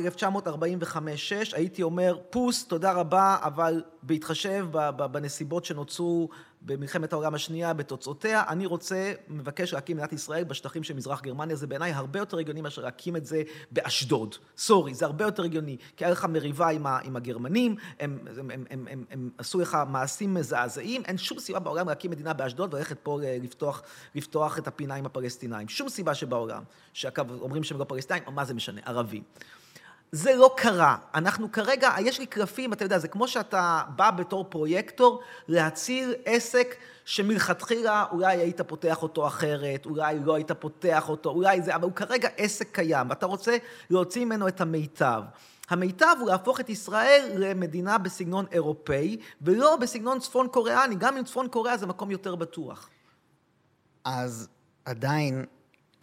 הייתי 1.53 1.83
אומר, 1.83 2.17
פוס, 2.29 2.65
תודה 2.65 2.91
רבה, 2.91 3.37
אבל 3.41 3.83
בהתחשב 4.03 4.67
בנסיבות 5.11 5.65
שנוצרו 5.65 6.29
במלחמת 6.67 7.13
העולם 7.13 7.35
השנייה, 7.35 7.73
בתוצאותיה, 7.73 8.43
אני 8.47 8.65
רוצה, 8.65 9.13
מבקש 9.27 9.73
להקים 9.73 9.97
מדינת 9.97 10.13
ישראל 10.13 10.43
בשטחים 10.43 10.83
של 10.83 10.93
מזרח 10.93 11.21
גרמניה, 11.21 11.55
זה 11.55 11.67
בעיניי 11.67 11.91
הרבה 11.91 12.19
יותר 12.19 12.37
הגיוני 12.37 12.61
מאשר 12.61 12.81
להקים 12.81 13.15
את 13.15 13.25
זה 13.25 13.43
באשדוד. 13.71 14.35
סורי, 14.57 14.93
זה 14.93 15.05
הרבה 15.05 15.25
יותר 15.25 15.43
הגיוני, 15.43 15.77
כי 15.97 16.05
היה 16.05 16.11
לך 16.11 16.25
מריבה 16.25 16.69
עם, 16.69 16.87
ה, 16.87 16.99
עם 17.03 17.15
הגרמנים, 17.15 17.75
הם, 17.99 18.19
הם, 18.27 18.51
הם, 18.51 18.65
הם, 18.69 18.87
הם, 18.91 19.05
הם 19.11 19.29
עשו 19.37 19.59
לך 19.59 19.77
מעשים 19.89 20.33
מזעזעים, 20.33 21.01
אין 21.05 21.17
שום 21.17 21.39
סיבה 21.39 21.59
בעולם 21.59 21.89
להקים 21.89 22.11
מדינה 22.11 22.33
באשדוד 22.33 22.73
וללכת 22.73 22.97
פה 23.03 23.19
אה, 23.23 23.37
לפתוח, 23.41 23.83
לפתוח 24.15 24.59
את 24.59 24.67
הפינה 24.67 24.95
עם 24.95 25.05
הפלסטינאים. 25.05 25.67
שום 25.67 25.89
סיבה 25.89 26.13
שבעולם, 26.13 26.63
שאגב 26.93 27.31
אומרים 27.41 27.63
שהם 27.63 27.79
לא 27.79 27.83
פלסטינאים, 27.83 28.23
מה 28.35 28.45
זה 28.45 28.53
משנה, 28.53 28.81
ערבים. 28.85 29.23
זה 30.11 30.35
לא 30.35 30.53
קרה. 30.57 30.97
אנחנו 31.15 31.51
כרגע, 31.51 31.89
יש 31.99 32.19
לי 32.19 32.25
קלפים, 32.25 32.73
אתה 32.73 32.85
יודע, 32.85 32.97
זה 32.97 33.07
כמו 33.07 33.27
שאתה 33.27 33.83
בא 33.95 34.11
בתור 34.11 34.45
פרויקטור 34.49 35.21
להציל 35.47 36.13
עסק 36.25 36.75
שמלכתחילה 37.05 38.05
אולי 38.11 38.37
היית 38.37 38.61
פותח 38.61 39.03
אותו 39.03 39.27
אחרת, 39.27 39.85
אולי 39.85 40.19
לא 40.19 40.35
היית 40.35 40.51
פותח 40.51 41.09
אותו, 41.09 41.29
אולי 41.29 41.61
זה, 41.61 41.75
אבל 41.75 41.83
הוא 41.83 41.91
כרגע 41.91 42.29
עסק 42.37 42.67
קיים, 42.71 43.09
ואתה 43.09 43.25
רוצה 43.25 43.57
להוציא 43.89 44.25
ממנו 44.25 44.47
את 44.47 44.61
המיטב. 44.61 45.23
המיטב 45.69 46.15
הוא 46.19 46.27
להפוך 46.27 46.59
את 46.59 46.69
ישראל 46.69 47.31
למדינה 47.37 47.97
בסגנון 47.97 48.45
אירופאי, 48.51 49.17
ולא 49.41 49.75
בסגנון 49.75 50.19
צפון 50.19 50.47
קוריאני, 50.47 50.95
גם 50.95 51.17
אם 51.17 51.23
צפון 51.23 51.47
קוריאה 51.47 51.77
זה 51.77 51.85
מקום 51.85 52.11
יותר 52.11 52.35
בטוח. 52.35 52.89
אז 54.05 54.47
עדיין, 54.85 55.45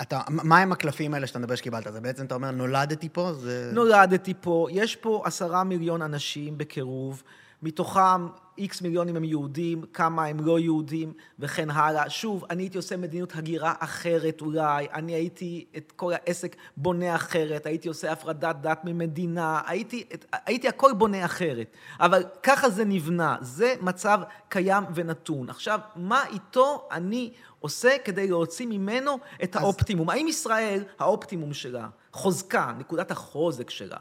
אתה, 0.03 0.21
מה 0.29 0.59
הם 0.59 0.73
הקלפים 0.73 1.15
האלה 1.15 1.27
שאתה 1.27 1.39
מדבר 1.39 1.55
שקיבלת? 1.55 1.93
זה 1.93 2.01
בעצם, 2.01 2.25
אתה 2.25 2.35
אומר, 2.35 2.51
נולדתי 2.51 3.09
פה? 3.13 3.33
זה... 3.33 3.71
נולדתי 3.75 4.35
פה, 4.41 4.67
יש 4.71 4.97
פה 4.97 5.23
עשרה 5.25 5.65
מיליון 5.65 6.03
אנשים 6.03 6.59
בקירוב, 6.59 7.23
מתוכם 7.63 8.27
איקס 8.59 8.83
מיליונים 8.83 9.17
הם 9.17 9.25
יהודים, 9.25 9.83
כמה 9.93 10.25
הם 10.25 10.41
לא 10.41 10.59
יהודים, 10.59 11.13
וכן 11.39 11.71
הלאה. 11.71 12.11
שוב, 12.11 12.45
אני 12.51 12.63
הייתי 12.63 12.77
עושה 12.77 12.97
מדיניות 12.97 13.33
הגירה 13.37 13.75
אחרת 13.79 14.41
אולי, 14.41 14.87
אני 14.93 15.13
הייתי 15.13 15.65
את 15.77 15.93
כל 15.97 16.13
העסק 16.13 16.57
בונה 16.77 17.15
אחרת, 17.15 17.67
הייתי 17.67 17.89
עושה 17.89 18.13
הפרדת 18.13 18.57
דת 18.61 18.81
ממדינה, 18.85 19.61
הייתי, 19.67 20.05
הייתי 20.47 20.69
הכל 20.69 20.93
בונה 20.93 21.25
אחרת. 21.25 21.77
אבל 22.01 22.25
ככה 22.43 22.71
זה 22.71 22.85
נבנה, 22.85 23.37
זה 23.41 23.75
מצב 23.81 24.21
קיים 24.49 24.85
ונתון. 24.95 25.51
עכשיו, 25.51 25.81
מה 25.97 26.25
איתו 26.33 26.89
אני 26.93 27.33
עושה 27.65 27.97
כדי 28.05 28.29
להוציא 28.29 28.67
ממנו 28.67 29.19
את 29.43 29.57
האופטימום? 29.57 30.11
האם 30.11 30.29
ישראל, 30.29 30.85
האופטימום 30.99 31.55
שלה, 31.55 31.89
חוזקה, 32.13 32.73
נקודת 32.79 33.11
החוזק 33.11 33.71
שלה, 33.71 33.97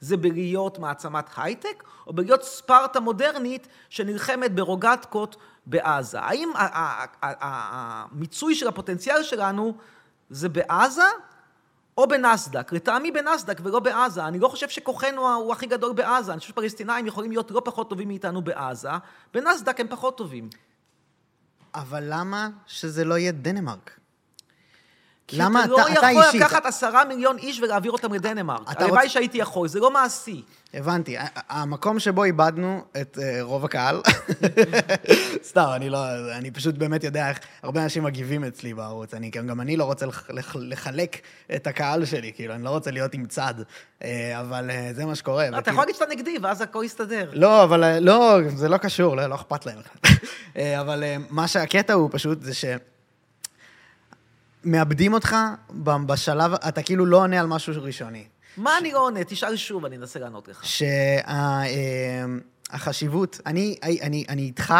זה 0.00 0.16
בלהיות 0.16 0.78
מעצמת 0.78 1.26
הייטק, 1.36 1.84
או 2.06 2.12
בלהיות 2.12 2.42
ספרטה 2.42 3.00
מודרנית 3.00 3.68
שנלחמת 3.88 4.54
ברוגטקות 4.54 5.36
בעזה. 5.66 6.20
האם 6.20 6.48
המיצוי 7.22 8.54
של 8.54 8.68
הפוטנציאל 8.68 9.22
שלנו 9.22 9.74
זה 10.30 10.48
בעזה 10.48 11.08
או 11.98 12.08
בנסדק? 12.08 12.72
לטעמי 12.72 13.10
בנסדק 13.10 13.58
ולא 13.62 13.80
בעזה. 13.80 14.26
אני 14.26 14.38
לא 14.38 14.48
חושב 14.48 14.68
שכוחנו 14.68 15.34
הוא 15.34 15.52
הכי 15.52 15.66
גדול 15.66 15.92
בעזה. 15.92 16.32
אני 16.32 16.40
חושב 16.40 16.52
שפלסטינאים 16.52 17.06
יכולים 17.06 17.30
להיות 17.30 17.50
לא 17.50 17.62
פחות 17.64 17.90
טובים 17.90 18.08
מאיתנו 18.08 18.42
בעזה. 18.42 18.90
בנסדק 19.34 19.80
הם 19.80 19.88
פחות 19.88 20.18
טובים. 20.18 20.48
אבל 21.76 22.04
למה 22.06 22.48
שזה 22.66 23.04
לא 23.04 23.18
יהיה 23.18 23.32
דנמרק? 23.32 24.00
כי 25.28 25.36
למה 25.36 25.64
אתה, 25.64 25.70
לא 25.70 25.86
אתה, 25.86 25.92
אתה 25.92 26.10
יכול 26.10 26.24
לקחת 26.34 26.66
עשרה 26.66 27.04
מיליון 27.04 27.38
איש 27.38 27.60
ולהעביר 27.60 27.92
אותם 27.92 28.12
לדנמרק. 28.12 28.60
הלוואי 28.66 29.02
רוצ... 29.02 29.12
שהייתי 29.12 29.38
יכול, 29.38 29.68
זה 29.68 29.80
לא 29.80 29.90
מעשי. 29.90 30.42
הבנתי. 30.74 31.16
המקום 31.48 31.98
שבו 31.98 32.24
איבדנו 32.24 32.84
את 33.00 33.18
uh, 33.18 33.42
רוב 33.42 33.64
הקהל, 33.64 34.02
סתם, 35.48 35.66
אני 35.74 35.90
לא... 35.90 35.98
אני 36.36 36.50
פשוט 36.50 36.74
באמת 36.74 37.04
יודע 37.04 37.28
איך 37.28 37.38
הרבה 37.62 37.84
אנשים 37.84 38.04
מגיבים 38.04 38.44
אצלי 38.44 38.74
בערוץ. 38.74 39.14
אני, 39.14 39.30
גם 39.30 39.60
אני 39.60 39.76
לא 39.76 39.84
רוצה 39.84 40.06
לח, 40.06 40.30
לח, 40.30 40.56
לחלק 40.58 41.20
את 41.54 41.66
הקהל 41.66 42.04
שלי, 42.04 42.32
כאילו, 42.34 42.54
אני 42.54 42.64
לא 42.64 42.70
רוצה 42.70 42.90
להיות 42.90 43.14
עם 43.14 43.26
צד, 43.26 43.54
uh, 43.58 44.04
אבל 44.40 44.70
uh, 44.70 44.96
זה 44.96 45.06
מה 45.06 45.14
שקורה. 45.14 45.50
לא, 45.50 45.58
אתה 45.58 45.70
יכול 45.70 45.82
להגיד 45.82 45.94
שאתה 45.94 46.10
נגדי, 46.10 46.36
ואז 46.42 46.60
הכל 46.60 46.82
יסתדר. 46.84 47.30
לא, 47.32 47.64
אבל 47.64 47.98
לא, 47.98 48.38
זה 48.56 48.68
לא 48.68 48.76
קשור, 48.76 49.16
לא, 49.16 49.26
לא 49.26 49.34
אכפת 49.34 49.66
להם. 49.66 49.78
אבל 50.80 51.04
מה 51.30 51.48
שהקטע 51.48 51.92
הוא 51.92 52.08
פשוט, 52.12 52.42
זה 52.42 52.54
ש... 52.54 52.64
מאבדים 54.64 55.12
אותך 55.12 55.36
בשלב, 56.06 56.52
אתה 56.54 56.82
כאילו 56.82 57.06
לא 57.06 57.16
עונה 57.16 57.40
על 57.40 57.46
משהו 57.46 57.72
ראשוני. 57.76 58.24
מה 58.56 58.78
אני 58.78 58.92
לא 58.92 58.98
עונה? 58.98 59.24
תשאל 59.24 59.56
שוב, 59.56 59.84
אני 59.84 59.96
אנסה 59.96 60.18
לענות 60.18 60.48
לך. 60.48 60.62
שהחשיבות, 62.68 63.34
שה, 63.34 63.40
אני, 63.46 63.76
אני, 64.02 64.24
אני 64.28 64.42
איתך 64.42 64.74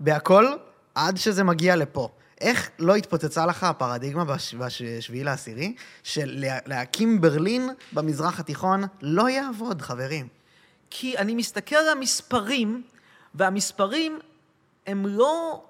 בהכל 0.00 0.46
עד 0.94 1.16
שזה 1.16 1.44
מגיע 1.44 1.76
לפה. 1.76 2.08
איך 2.40 2.70
לא 2.78 2.96
התפוצצה 2.96 3.46
לך 3.46 3.64
הפרדיגמה 3.64 4.24
בשביעי 4.58 5.24
לעשירי, 5.24 5.74
של 6.02 6.44
להקים 6.66 7.20
ברלין 7.20 7.70
במזרח 7.92 8.40
התיכון 8.40 8.84
לא 9.02 9.28
יעבוד, 9.28 9.82
חברים? 9.82 10.28
כי 10.90 11.18
אני 11.18 11.34
מסתכל 11.34 11.76
על 11.76 11.88
המספרים, 11.88 12.82
והמספרים 13.34 14.18
הם 14.86 15.06
לא 15.06 15.64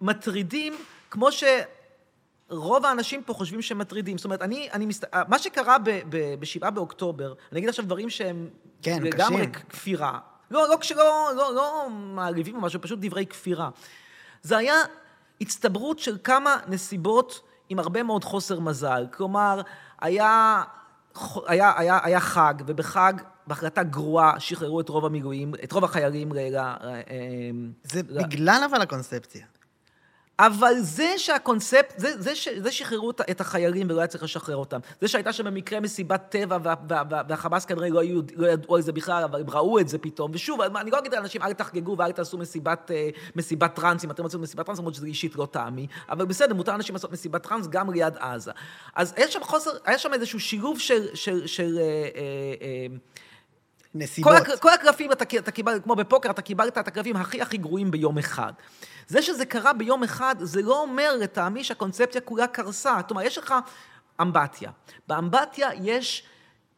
מטרידים 0.00 0.74
כמו 1.10 1.32
ש... 1.32 1.44
רוב 2.50 2.86
האנשים 2.86 3.22
פה 3.22 3.34
חושבים 3.34 3.62
שהם 3.62 3.78
מטרידים. 3.78 4.18
זאת 4.18 4.24
אומרת, 4.24 4.42
אני, 4.42 4.68
אני 4.72 4.86
מסת... 4.86 5.14
מה 5.28 5.38
שקרה 5.38 5.76
ב-7 6.08 6.70
באוקטובר, 6.70 7.34
אני 7.52 7.58
אגיד 7.58 7.68
עכשיו 7.68 7.84
דברים 7.84 8.10
שהם 8.10 8.48
כן, 8.82 9.02
לגמרי 9.02 9.46
קשים. 9.46 9.66
כפירה. 9.68 10.18
לא, 10.50 10.68
לא 10.68 10.76
כשלא 10.80 11.30
לא, 11.36 11.54
לא 11.54 11.88
מעליבים 11.90 12.56
או 12.56 12.60
משהו, 12.60 12.80
פשוט 12.80 12.98
דברי 13.02 13.26
כפירה. 13.26 13.70
זה 14.42 14.56
היה 14.56 14.74
הצטברות 15.40 15.98
של 15.98 16.16
כמה 16.24 16.56
נסיבות 16.68 17.40
עם 17.68 17.78
הרבה 17.78 18.02
מאוד 18.02 18.24
חוסר 18.24 18.60
מזל. 18.60 19.06
כלומר, 19.12 19.60
היה, 20.00 20.62
היה, 21.46 21.72
היה, 21.76 21.98
היה 22.02 22.20
חג, 22.20 22.54
ובחג, 22.66 23.12
בהחלטה 23.46 23.82
גרועה, 23.82 24.40
שחררו 24.40 24.80
את 24.80 24.88
רוב 24.88 25.04
המילואים, 25.04 25.54
את 25.64 25.72
רוב 25.72 25.84
החיילים 25.84 26.32
רגע. 26.32 26.62
אה, 26.62 26.94
אה, 26.94 27.00
זה 27.82 28.00
ל... 28.08 28.22
בגלל 28.22 28.60
אבל 28.70 28.80
הקונספציה. 28.80 29.46
אבל 30.38 30.74
זה 30.80 31.14
שהקונספט, 31.16 31.94
זה, 31.96 32.22
זה, 32.22 32.32
זה, 32.34 32.62
זה 32.62 32.72
שחררו 32.72 33.10
את 33.10 33.40
החיילים 33.40 33.90
ולא 33.90 33.98
היה 33.98 34.06
צריך 34.06 34.24
לשחרר 34.24 34.56
אותם. 34.56 34.80
זה 35.00 35.08
שהייתה 35.08 35.32
שם 35.32 35.44
במקרה 35.44 35.80
מסיבת 35.80 36.22
טבע 36.28 36.58
וה, 36.62 36.74
וה, 36.88 37.02
וה, 37.10 37.22
והחמאס 37.28 37.64
כנראה 37.64 37.88
לא, 37.88 38.00
היו, 38.00 38.20
לא 38.36 38.46
ידעו 38.46 38.76
על 38.76 38.82
זה 38.82 38.92
בכלל, 38.92 39.24
אבל 39.24 39.40
הם 39.40 39.50
ראו 39.50 39.78
את 39.78 39.88
זה 39.88 39.98
פתאום. 39.98 40.30
ושוב, 40.34 40.60
אני 40.60 40.90
לא 40.90 40.98
אגיד 40.98 41.14
לאנשים, 41.14 41.42
אל 41.42 41.52
תחגגו 41.52 41.96
ואל 41.98 42.12
תעשו 42.12 42.38
מסיבת, 42.38 42.90
אה, 42.90 43.08
מסיבת 43.36 43.74
טראנס, 43.74 44.04
אם 44.04 44.10
אתם 44.10 44.22
רוצים 44.22 44.40
מסיבת 44.40 44.66
טראנס, 44.66 44.78
למרות 44.78 44.94
שזה 44.94 45.06
אישית 45.06 45.36
לא 45.36 45.48
טעמי, 45.50 45.86
אבל 46.08 46.24
בסדר, 46.24 46.54
מותר 46.54 46.72
לאנשים 46.72 46.94
לעשות 46.94 47.12
מסיבת 47.12 47.42
טראנס 47.42 47.66
גם 47.66 47.90
ליד 47.90 48.16
עזה. 48.18 48.52
אז 48.94 49.14
היה 49.16 49.30
שם 49.30 49.42
חוסר, 49.42 49.70
היה 49.84 49.98
שם 49.98 50.14
איזשהו 50.14 50.40
שילוב 50.40 50.78
של... 50.78 51.14
של, 51.14 51.46
של 51.46 51.78
אה, 51.78 52.08
אה, 52.62 52.86
נסיבות. 53.94 54.46
כל, 54.46 54.56
כל 54.56 54.70
הקלפים, 54.70 55.12
אתה, 55.12 55.24
אתה 55.38 55.50
קיבלת, 55.50 55.82
כמו 55.82 55.96
בפוקר, 55.96 56.30
אתה 56.30 56.42
קיבלת 56.42 56.78
את 56.78 56.88
הקלפים 56.88 57.16
הכי 57.16 57.42
הכי 57.42 57.56
גרועים 57.56 57.90
ביום 57.90 58.18
אחד. 58.18 58.52
זה 59.06 59.22
שזה 59.22 59.46
קרה 59.46 59.72
ביום 59.72 60.02
אחד, 60.04 60.34
זה 60.40 60.62
לא 60.62 60.80
אומר 60.80 61.16
לטעמי 61.16 61.64
שהקונספציה 61.64 62.20
כולה 62.20 62.46
קרסה. 62.46 63.00
אומרת, 63.10 63.26
יש 63.26 63.38
לך 63.38 63.54
אמבטיה. 64.20 64.70
באמבטיה 65.08 65.68
יש... 65.82 66.22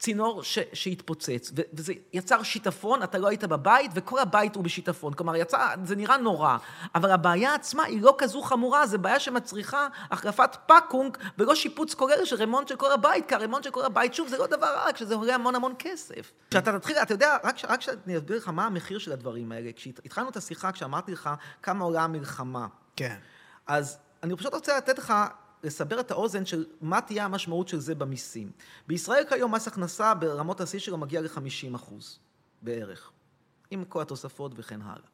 צינור 0.01 0.43
ש, 0.43 0.59
שהתפוצץ, 0.73 1.53
ו, 1.57 1.63
וזה 1.73 1.93
יצר 2.13 2.43
שיטפון, 2.43 3.03
אתה 3.03 3.19
לא 3.19 3.29
היית 3.29 3.45
בבית, 3.45 3.91
וכל 3.95 4.19
הבית 4.19 4.57
הוא 4.57 4.65
בשיטפון. 4.65 5.15
כלומר, 5.15 5.37
יצא, 5.37 5.75
זה 5.85 5.97
נראה 5.97 6.17
נורא, 6.17 6.57
אבל 6.95 7.11
הבעיה 7.11 7.55
עצמה 7.55 7.85
היא 7.85 8.03
לא 8.03 8.15
כזו 8.19 8.43
חמורה, 8.43 8.87
זו 8.87 8.99
בעיה 8.99 9.21
שמצריכה 9.21 9.87
החלפת 10.11 10.57
פאקונג, 10.67 11.17
ולא 11.39 11.55
שיפוץ 11.55 11.95
כולל 11.95 12.25
של 12.25 12.37
רמונט 12.37 12.69
של 12.69 12.77
כל 12.77 12.93
הבית, 12.93 13.29
כי 13.29 13.35
הרמונט 13.35 13.65
של 13.65 13.71
כל 13.71 13.85
הבית, 13.85 14.15
שוב, 14.15 14.29
זה 14.29 14.39
לא 14.39 14.47
דבר 14.47 14.67
רע, 14.67 14.93
כשזה 14.93 15.15
עולה 15.15 15.35
המון 15.35 15.55
המון 15.55 15.75
כסף. 15.79 16.33
כשאתה 16.51 16.79
תתחיל, 16.79 16.97
אתה 16.97 17.15
יודע, 17.15 17.37
רק 17.45 17.57
כשאני 17.79 18.17
אסביר 18.17 18.37
לך 18.37 18.49
מה 18.49 18.67
המחיר 18.67 18.99
של 18.99 19.13
הדברים 19.13 19.53
האלה, 19.53 19.71
כשהתחלנו 19.77 20.29
את 20.29 20.37
השיחה, 20.37 20.73
כשאמרתי 20.73 21.13
לך 21.13 21.31
כמה 21.63 21.85
עולה 21.85 22.03
המלחמה. 22.03 22.67
כן. 22.97 23.17
אז 23.67 23.99
אני 24.23 24.37
פשוט 24.37 24.55
רוצה 24.55 24.77
לתת 24.77 24.99
לך 24.99 25.15
לסבר 25.63 26.01
את 26.01 26.11
האוזן 26.11 26.47
של 26.47 26.67
מה 26.81 27.01
תהיה 27.01 27.25
המשמעות 27.25 27.69
של 27.69 27.79
זה 27.79 27.95
במיסים. 27.95 28.51
בישראל 28.89 29.25
כיום 29.29 29.55
מס 29.55 29.69
הכנסה 29.69 30.15
ברמות 30.15 30.61
השיא 30.61 30.79
שלו 30.79 30.99
מגיע 30.99 31.21
ל-50 31.21 31.77
אחוז 31.77 32.19
בערך, 32.63 33.11
עם 33.71 33.85
כל 33.85 34.03
התוספות 34.03 34.53
וכן 34.57 34.83
הלאה. 34.83 35.09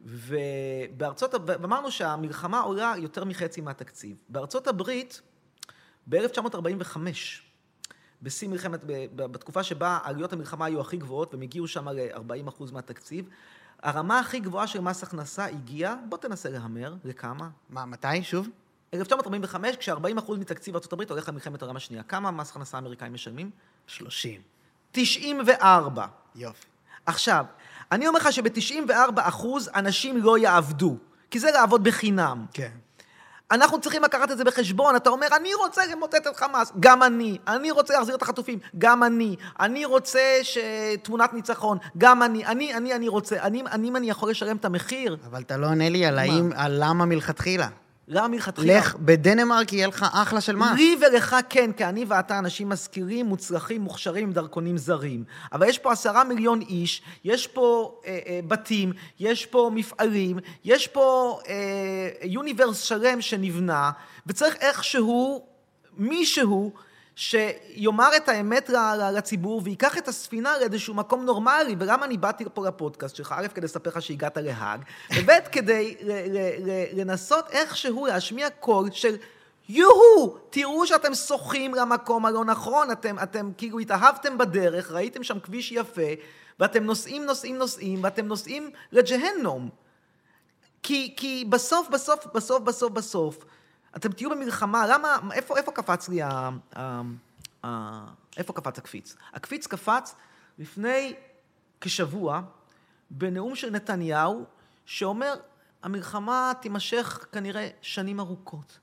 ובארצות, 0.00 1.34
ואמרנו 1.46 1.90
שהמלחמה 1.90 2.60
עולה 2.60 2.94
יותר 2.98 3.24
מחצי 3.24 3.60
מהתקציב. 3.60 4.16
בארצות 4.28 4.66
הברית, 4.66 5.20
ב-1945, 6.06 6.98
בשיא 8.22 8.48
מלחמת, 8.48 8.80
בתקופה 9.14 9.62
שבה 9.62 9.98
עלויות 10.02 10.32
המלחמה 10.32 10.64
היו 10.64 10.80
הכי 10.80 10.96
גבוהות, 10.96 11.34
והם 11.34 11.42
הגיעו 11.42 11.68
שם 11.68 11.88
ל-40 11.88 12.48
אחוז 12.48 12.72
מהתקציב, 12.72 13.28
הרמה 13.82 14.18
הכי 14.18 14.40
גבוהה 14.40 14.66
של 14.66 14.80
מס 14.80 15.02
הכנסה 15.02 15.44
הגיעה, 15.44 15.96
בוא 16.08 16.18
תנסה 16.18 16.50
להמר, 16.50 16.94
לכמה? 17.04 17.48
מה, 17.70 17.86
מתי 17.86 18.22
שוב? 18.22 18.48
1945, 18.96 19.76
כש-40% 19.76 20.32
מתקציב 20.38 20.76
ארה"ב 20.76 21.10
הולך 21.10 21.28
למלחמת 21.28 21.62
העולם 21.62 21.76
השנייה. 21.76 22.02
כמה 22.02 22.30
מס 22.30 22.50
הכנסה 22.50 22.76
האמריקאים 22.76 23.14
משלמים? 23.14 23.50
30. 23.86 24.40
94. 24.92 26.06
יופי. 26.34 26.66
עכשיו, 27.06 27.44
אני 27.92 28.08
אומר 28.08 28.18
לך 28.18 28.32
שב-94% 28.32 29.46
אנשים 29.74 30.16
לא 30.16 30.38
יעבדו, 30.38 30.96
כי 31.30 31.38
זה 31.38 31.50
לעבוד 31.50 31.84
בחינם. 31.84 32.46
כן. 32.52 32.70
אנחנו 33.50 33.80
צריכים 33.80 34.02
לקחת 34.02 34.30
את 34.30 34.38
זה 34.38 34.44
בחשבון. 34.44 34.96
אתה 34.96 35.10
אומר, 35.10 35.26
אני 35.36 35.54
רוצה 35.54 35.86
למוטט 35.86 36.26
את 36.26 36.36
חמאס, 36.36 36.72
גם 36.80 37.02
אני. 37.02 37.38
אני 37.46 37.70
רוצה 37.70 37.94
להחזיר 37.94 38.14
את 38.14 38.22
החטופים, 38.22 38.58
גם 38.78 39.02
אני. 39.02 39.36
אני 39.60 39.84
רוצה 39.84 40.20
שתמונת 40.42 41.32
ניצחון, 41.32 41.78
גם 41.98 42.22
אני. 42.22 42.46
אני, 42.46 42.74
אני, 42.74 42.94
אני 42.94 43.08
רוצה. 43.08 43.42
אני, 43.42 43.62
אני, 43.72 43.90
אני 43.96 44.10
יכול 44.10 44.30
לשלם 44.30 44.56
את 44.56 44.64
המחיר. 44.64 45.16
אבל 45.26 45.42
אתה 45.42 45.56
לא 45.56 45.66
עונה 45.66 45.88
לי 45.88 46.06
על 46.06 46.18
האם, 46.18 46.50
על 46.54 46.76
למה 46.84 47.04
מלכתחילה. 47.04 47.68
למה 48.08 48.28
מלכתחילה? 48.28 48.78
לך, 48.78 48.94
בדנמרק 48.94 49.72
יהיה 49.72 49.86
לך 49.86 50.06
אחלה 50.12 50.40
של 50.40 50.56
מס. 50.56 50.68
לי 50.76 50.96
ולך 51.00 51.36
כן, 51.48 51.72
כי 51.72 51.84
אני 51.84 52.04
ואתה 52.08 52.38
אנשים 52.38 52.68
משכילים, 52.68 53.26
מוצלחים, 53.26 53.80
מוכשרים 53.80 54.24
עם 54.24 54.32
דרכונים 54.32 54.78
זרים. 54.78 55.24
אבל 55.52 55.68
יש 55.68 55.78
פה 55.78 55.92
עשרה 55.92 56.24
מיליון 56.24 56.60
איש, 56.60 57.02
יש 57.24 57.46
פה 57.46 58.00
אה, 58.06 58.18
אה, 58.26 58.40
בתים, 58.48 58.92
יש 59.20 59.46
פה 59.46 59.70
מפעלים, 59.74 60.38
יש 60.64 60.86
פה 60.86 61.38
אה, 61.48 62.08
יוניברס 62.22 62.80
שלם 62.80 63.20
שנבנה, 63.20 63.90
וצריך 64.26 64.56
איכשהו, 64.60 65.46
מישהו, 65.96 66.72
שיאמר 67.16 68.16
את 68.16 68.28
האמת 68.28 68.70
לציבור 69.12 69.60
וייקח 69.64 69.98
את 69.98 70.08
הספינה 70.08 70.58
לאיזשהו 70.58 70.94
מקום 70.94 71.24
נורמלי. 71.24 71.76
ולמה 71.78 72.06
אני 72.06 72.16
באתי 72.16 72.44
פה 72.54 72.68
לפודקאסט 72.68 73.16
שלך? 73.16 73.34
א', 73.38 73.46
כדי 73.54 73.64
לספר 73.64 73.90
לך 73.90 74.02
שהגעת 74.02 74.36
להאג, 74.36 74.80
וב', 75.16 75.30
כדי 75.52 75.96
לנסות 76.92 77.50
איכשהו 77.50 78.06
להשמיע 78.06 78.50
קול 78.50 78.90
של... 78.92 79.16
יוהו, 79.68 80.38
תראו 80.50 80.86
שאתם 80.86 81.14
שוחים 81.14 81.74
למקום 81.74 82.26
הלא 82.26 82.44
נכון, 82.44 82.90
אתם, 82.90 83.18
אתם 83.22 83.50
כאילו 83.58 83.78
התאהבתם 83.78 84.38
בדרך, 84.38 84.90
ראיתם 84.90 85.22
שם 85.22 85.40
כביש 85.40 85.72
יפה, 85.72 86.02
ואתם 86.60 86.84
נוסעים, 86.84 87.24
נוסעים, 87.24 87.58
נוסעים, 87.58 88.04
ואתם 88.04 88.26
נוסעים 88.26 88.70
לג'הנום. 88.92 89.68
כי, 90.82 91.14
כי 91.16 91.44
בסוף, 91.48 91.88
בסוף, 91.88 92.26
בסוף, 92.34 92.62
בסוף, 92.62 92.92
בסוף, 92.92 93.44
אתם 93.96 94.12
תהיו 94.12 94.30
במלחמה, 94.30 94.86
למה, 94.86 95.18
איפה, 95.32 95.56
איפה 95.56 95.72
קפץ 95.72 96.08
לי 96.08 96.22
ה... 96.22 96.50
איפה 98.36 98.52
קפץ 98.52 98.78
הקפיץ? 98.78 99.16
הקפיץ 99.32 99.66
קפץ 99.66 100.14
לפני 100.58 101.14
כשבוע 101.80 102.40
בנאום 103.10 103.54
של 103.54 103.70
נתניהו, 103.70 104.44
שאומר, 104.84 105.34
המלחמה 105.82 106.52
תימשך 106.62 107.26
כנראה 107.32 107.68
שנים 107.82 108.20
ארוכות. 108.20 108.78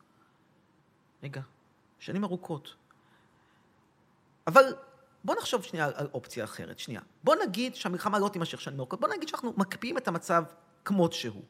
רגע, 1.23 1.41
שנים 1.99 2.23
ארוכות. 2.23 2.75
אבל 4.47 4.73
בוא 5.23 5.35
נחשוב 5.35 5.63
שנייה 5.63 5.89
על 5.95 6.07
אופציה 6.13 6.43
אחרת, 6.43 6.79
שנייה. 6.79 7.01
בוא 7.23 7.35
נגיד 7.45 7.75
שהמלחמה 7.75 8.19
לא 8.19 8.29
תימשך 8.29 8.61
שנים 8.61 8.79
ארוכות, 8.79 8.99
בוא 8.99 9.09
נגיד 9.09 9.27
שאנחנו 9.27 9.53
מקפיאים 9.57 9.97
את 9.97 10.07
המצב 10.07 10.43
כמות 10.85 11.13
שהוא. 11.13 11.43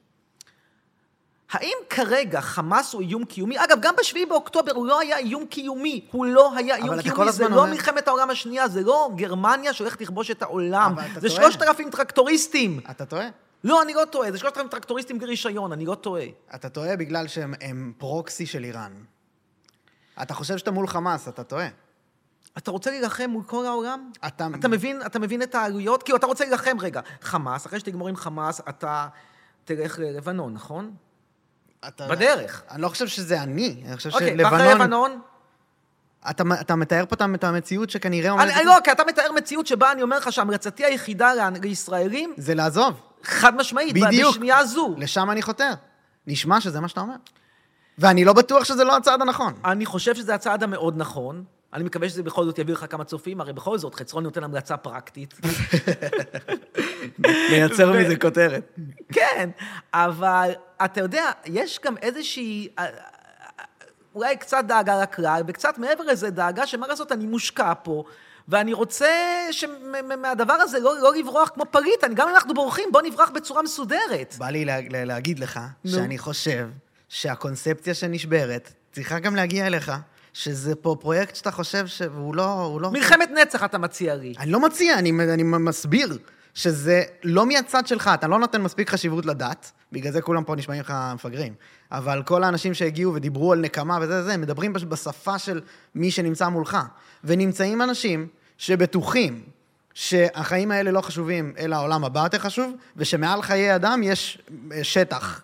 האם 1.53 1.77
כרגע 1.89 2.41
חמאס 2.41 2.93
הוא 2.93 3.01
איום 3.01 3.25
קיומי? 3.25 3.63
אגב, 3.63 3.77
גם 3.81 3.93
בשביעי 3.99 4.25
באוקטובר 4.25 4.71
הוא 4.71 4.85
לא 4.87 4.99
היה 4.99 5.17
איום 5.17 5.45
קיומי. 5.45 6.07
הוא 6.11 6.25
לא 6.25 6.55
היה 6.57 6.75
איום 6.75 7.01
קיומי. 7.01 7.31
זה 7.31 7.47
לא 7.49 7.55
אומר- 7.55 7.71
מלחמת 7.71 8.07
העולם 8.07 8.29
השנייה, 8.29 8.67
זה 8.67 8.81
לא 8.81 9.09
גרמניה 9.15 9.73
שהולכת 9.73 10.01
לכבוש 10.01 10.31
את 10.31 10.41
העולם. 10.41 10.95
זה. 11.19 11.29
שלושת 11.29 11.61
אלפים 11.61 11.89
טרקטוריסטים. 11.89 12.79
אתה 12.91 13.05
טועה. 13.05 13.27
לא, 13.63 13.81
אני 13.81 13.93
לא 13.93 14.05
טועה. 14.05 14.31
זה 14.31 14.37
שלושת 14.37 14.57
אלפים 14.57 14.69
טרקטוריסטים 14.69 15.17
בלי 15.17 15.27
רישיון, 15.27 15.71
אני 15.71 15.85
לא 15.85 15.95
טועה. 15.95 16.25
אתה 16.55 16.69
טועה 16.69 16.95
בגלל 16.95 17.27
שהם 17.27 17.53
הם 17.61 17.93
פרוקסי 17.97 18.45
של 18.45 18.63
איראן. 18.63 18.91
אתה 20.21 20.33
חושב 20.33 20.57
שאתה 20.57 20.71
מול 20.71 20.87
חמאס, 20.87 21.27
אתה 21.27 21.43
טועה. 21.43 21.67
אתה 22.57 22.71
רוצה 22.71 22.89
להילחם 22.89 23.29
מול 23.29 23.43
כל 23.43 23.65
העולם? 23.65 24.11
אתה... 24.27 24.47
אתה 24.59 24.67
מבין, 24.67 25.01
אתה 25.05 25.19
מבין 25.19 25.41
את 25.41 25.55
העלויות? 25.55 26.03
כאילו, 26.03 26.17
אתה 26.17 26.25
רוצה 26.25 26.43
להילחם, 26.45 26.77
רגע, 26.79 27.01
חמאס, 27.21 27.65
אחרי 27.65 27.79
שתגמור 27.79 28.07
עם 28.09 28.15
חמאס, 28.15 28.61
אתה 28.69 29.07
תלך 29.65 29.99
ללבנון, 29.99 30.53
נכון? 30.53 30.95
אתה... 31.87 32.07
בדרך. 32.07 32.63
אני 32.71 32.81
לא 32.81 32.89
חושב 32.89 33.07
שזה 33.07 33.41
אני, 33.41 33.83
אני 33.87 33.97
חושב 33.97 34.09
אוקיי, 34.13 34.35
ואחרי 34.39 34.59
שלבנון... 34.59 34.81
לבנון? 34.81 35.19
אתה, 36.29 36.43
אתה 36.61 36.75
מתאר 36.75 37.05
פה 37.05 37.15
את 37.35 37.43
המציאות 37.43 37.89
שכנראה 37.89 38.33
אני, 38.33 38.41
עומדת... 38.41 38.57
אני 38.57 38.65
לא, 38.65 38.75
כי 38.83 38.91
אתה 38.91 39.03
מתאר 39.07 39.31
מציאות 39.31 39.67
שבה 39.67 39.91
אני 39.91 40.01
אומר 40.01 40.17
לך 40.17 40.31
שהמלצתי 40.31 40.85
היחידה 40.85 41.31
לישראלים, 41.61 42.33
זה 42.37 42.55
לעזוב. 42.55 43.01
חד 43.23 43.55
משמעית, 43.55 43.93
בדיוק. 43.93 44.35
בשנייה 44.35 44.65
זו. 44.65 44.95
לשם 44.97 45.31
אני 45.31 45.41
חותר. 45.41 45.71
נשמע 46.27 46.61
שזה 46.61 46.79
מה 46.79 46.87
שאתה 46.87 47.01
אומר. 47.01 47.15
ואני 47.97 48.25
לא 48.25 48.33
בטוח 48.33 48.63
שזה 48.63 48.83
לא 48.83 48.97
הצעד 48.97 49.21
הנכון. 49.21 49.53
אני 49.65 49.85
חושב 49.85 50.15
שזה 50.15 50.35
הצעד 50.35 50.63
המאוד 50.63 50.93
נכון. 50.97 51.43
אני 51.73 51.83
מקווה 51.83 52.09
שזה 52.09 52.23
בכל 52.23 52.45
זאת 52.45 52.59
יביא 52.59 52.73
לך 52.73 52.85
כמה 52.89 53.03
צופים, 53.03 53.41
הרי 53.41 53.53
בכל 53.53 53.77
זאת, 53.77 53.95
חצרון 53.95 54.23
נותן 54.23 54.43
המלצה 54.43 54.77
פרקטית. 54.77 55.33
לייצר 57.51 57.91
ו- 57.95 57.99
מזה 57.99 58.15
כותרת. 58.15 58.77
כן, 59.13 59.49
אבל 59.93 60.51
אתה 60.85 61.01
יודע, 61.01 61.31
יש 61.45 61.79
גם 61.85 61.97
איזושהי, 61.97 62.67
אה, 62.79 62.83
אה, 62.85 62.89
אולי 64.15 64.37
קצת 64.37 64.63
דאגה 64.67 65.01
לכלל, 65.01 65.41
וקצת 65.47 65.77
מעבר 65.77 66.03
לזה 66.03 66.29
דאגה 66.29 66.67
שמה 66.67 66.87
לעשות, 66.87 67.11
אני 67.11 67.25
מושקע 67.25 67.73
פה, 67.83 68.03
ואני 68.47 68.73
רוצה 68.73 69.09
שמהדבר 69.51 70.53
הזה 70.53 70.79
לא, 70.79 70.95
לא 71.01 71.15
לברוח 71.15 71.49
כמו 71.49 71.65
פריט, 71.65 72.03
אני, 72.03 72.15
גם 72.15 72.27
אם 72.27 72.35
אנחנו 72.35 72.53
בורחים, 72.53 72.89
בוא 72.91 73.01
נברח 73.01 73.29
בצורה 73.29 73.61
מסודרת. 73.61 74.35
בא 74.37 74.49
לי 74.49 74.65
לה, 74.65 74.77
לה, 74.89 75.05
להגיד 75.05 75.39
לך 75.39 75.59
נו. 75.85 75.91
שאני 75.91 76.17
חושב 76.17 76.69
שהקונספציה 77.09 77.93
שנשברת 77.93 78.73
צריכה 78.91 79.19
גם 79.19 79.35
להגיע 79.35 79.67
אליך, 79.67 79.91
שזה 80.33 80.75
פה 80.75 80.95
פרויקט 80.99 81.35
שאתה 81.35 81.51
חושב 81.51 81.87
שהוא 81.87 82.35
לא... 82.35 82.77
לא... 82.81 82.91
מלחמת 82.91 83.29
נצח 83.41 83.63
אתה 83.63 83.77
מציע 83.77 84.15
לי. 84.15 84.33
אני 84.39 84.51
לא 84.51 84.59
מציע, 84.59 84.99
אני, 84.99 85.11
אני 85.33 85.43
מסביר 85.43 86.17
שזה 86.53 87.03
לא 87.23 87.45
מהצד 87.45 87.87
שלך, 87.87 88.09
אתה 88.13 88.27
לא 88.27 88.39
נותן 88.39 88.61
מספיק 88.61 88.89
חשיבות 88.89 89.25
לדת, 89.25 89.71
בגלל 89.91 90.11
זה 90.13 90.21
כולם 90.21 90.43
פה 90.43 90.55
נשמעים 90.55 90.81
לך 90.81 90.93
מפגרים. 91.13 91.53
אבל 91.91 92.23
כל 92.23 92.43
האנשים 92.43 92.73
שהגיעו 92.73 93.13
ודיברו 93.13 93.53
על 93.53 93.59
נקמה 93.59 93.97
וזה 94.01 94.23
זה, 94.23 94.37
מדברים 94.37 94.73
בש- 94.73 94.83
בשפה 94.83 95.39
של 95.39 95.61
מי 95.95 96.11
שנמצא 96.11 96.49
מולך. 96.49 96.77
ונמצאים 97.23 97.81
אנשים 97.81 98.27
שבטוחים 98.57 99.43
שהחיים 99.93 100.71
האלה 100.71 100.91
לא 100.91 101.01
חשובים, 101.01 101.53
אלא 101.57 101.75
העולם 101.75 102.03
הבא 102.03 102.19
יותר 102.23 102.39
חשוב, 102.39 102.73
ושמעל 102.97 103.41
חיי 103.41 103.75
אדם 103.75 104.03
יש 104.03 104.41
אה, 104.71 104.83
שטח, 104.83 105.41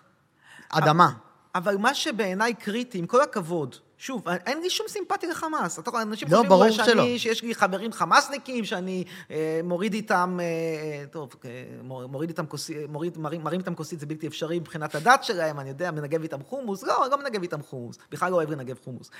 אדמה. 0.68 1.10
אבל 1.54 1.76
מה 1.76 1.94
שבעיניי 1.94 2.54
קריטי, 2.54 2.98
עם 2.98 3.06
כל 3.06 3.20
הכבוד, 3.20 3.76
שוב, 4.02 4.28
אין 4.28 4.60
לי 4.60 4.70
שום 4.70 4.86
סימפתיה 4.88 5.30
לחמאס. 5.30 5.78
אתה 5.78 5.90
רואה, 5.90 6.02
אנשים 6.02 6.28
לא, 6.30 6.36
חושבים 6.36 6.48
ברור 6.48 6.70
שאני, 6.70 6.86
שלא. 6.86 7.18
שיש 7.18 7.42
לי 7.42 7.54
חברים 7.54 7.92
חמאסניקים, 7.92 8.64
שאני 8.64 9.04
אה, 9.30 9.60
מוריד 9.64 9.94
איתם, 9.94 10.38
אה, 10.42 11.06
טוב, 11.10 11.34
אה, 11.44 11.50
מור- 11.82 12.06
מוריד 12.06 12.30
איתם 12.30 12.46
כוסית, 12.46 12.76
מוריד, 12.88 13.18
מרים, 13.18 13.44
מרים 13.44 13.60
איתם 13.60 13.74
כוסית, 13.74 14.00
זה 14.00 14.06
בלתי 14.06 14.26
אפשרי 14.26 14.58
מבחינת 14.58 14.94
הדת 14.94 15.24
שלהם, 15.24 15.60
אני 15.60 15.68
יודע, 15.68 15.90
מנגב 15.90 16.22
איתם 16.22 16.42
חומוס. 16.42 16.82
לא, 16.82 17.02
אני 17.04 17.10
לא 17.10 17.18
מנגב 17.18 17.42
איתם 17.42 17.62
חומוס. 17.62 17.98
בכלל 18.10 18.30
לא 18.30 18.36
אוהב 18.36 18.50
לנגב 18.50 18.76
חומוס. 18.84 19.10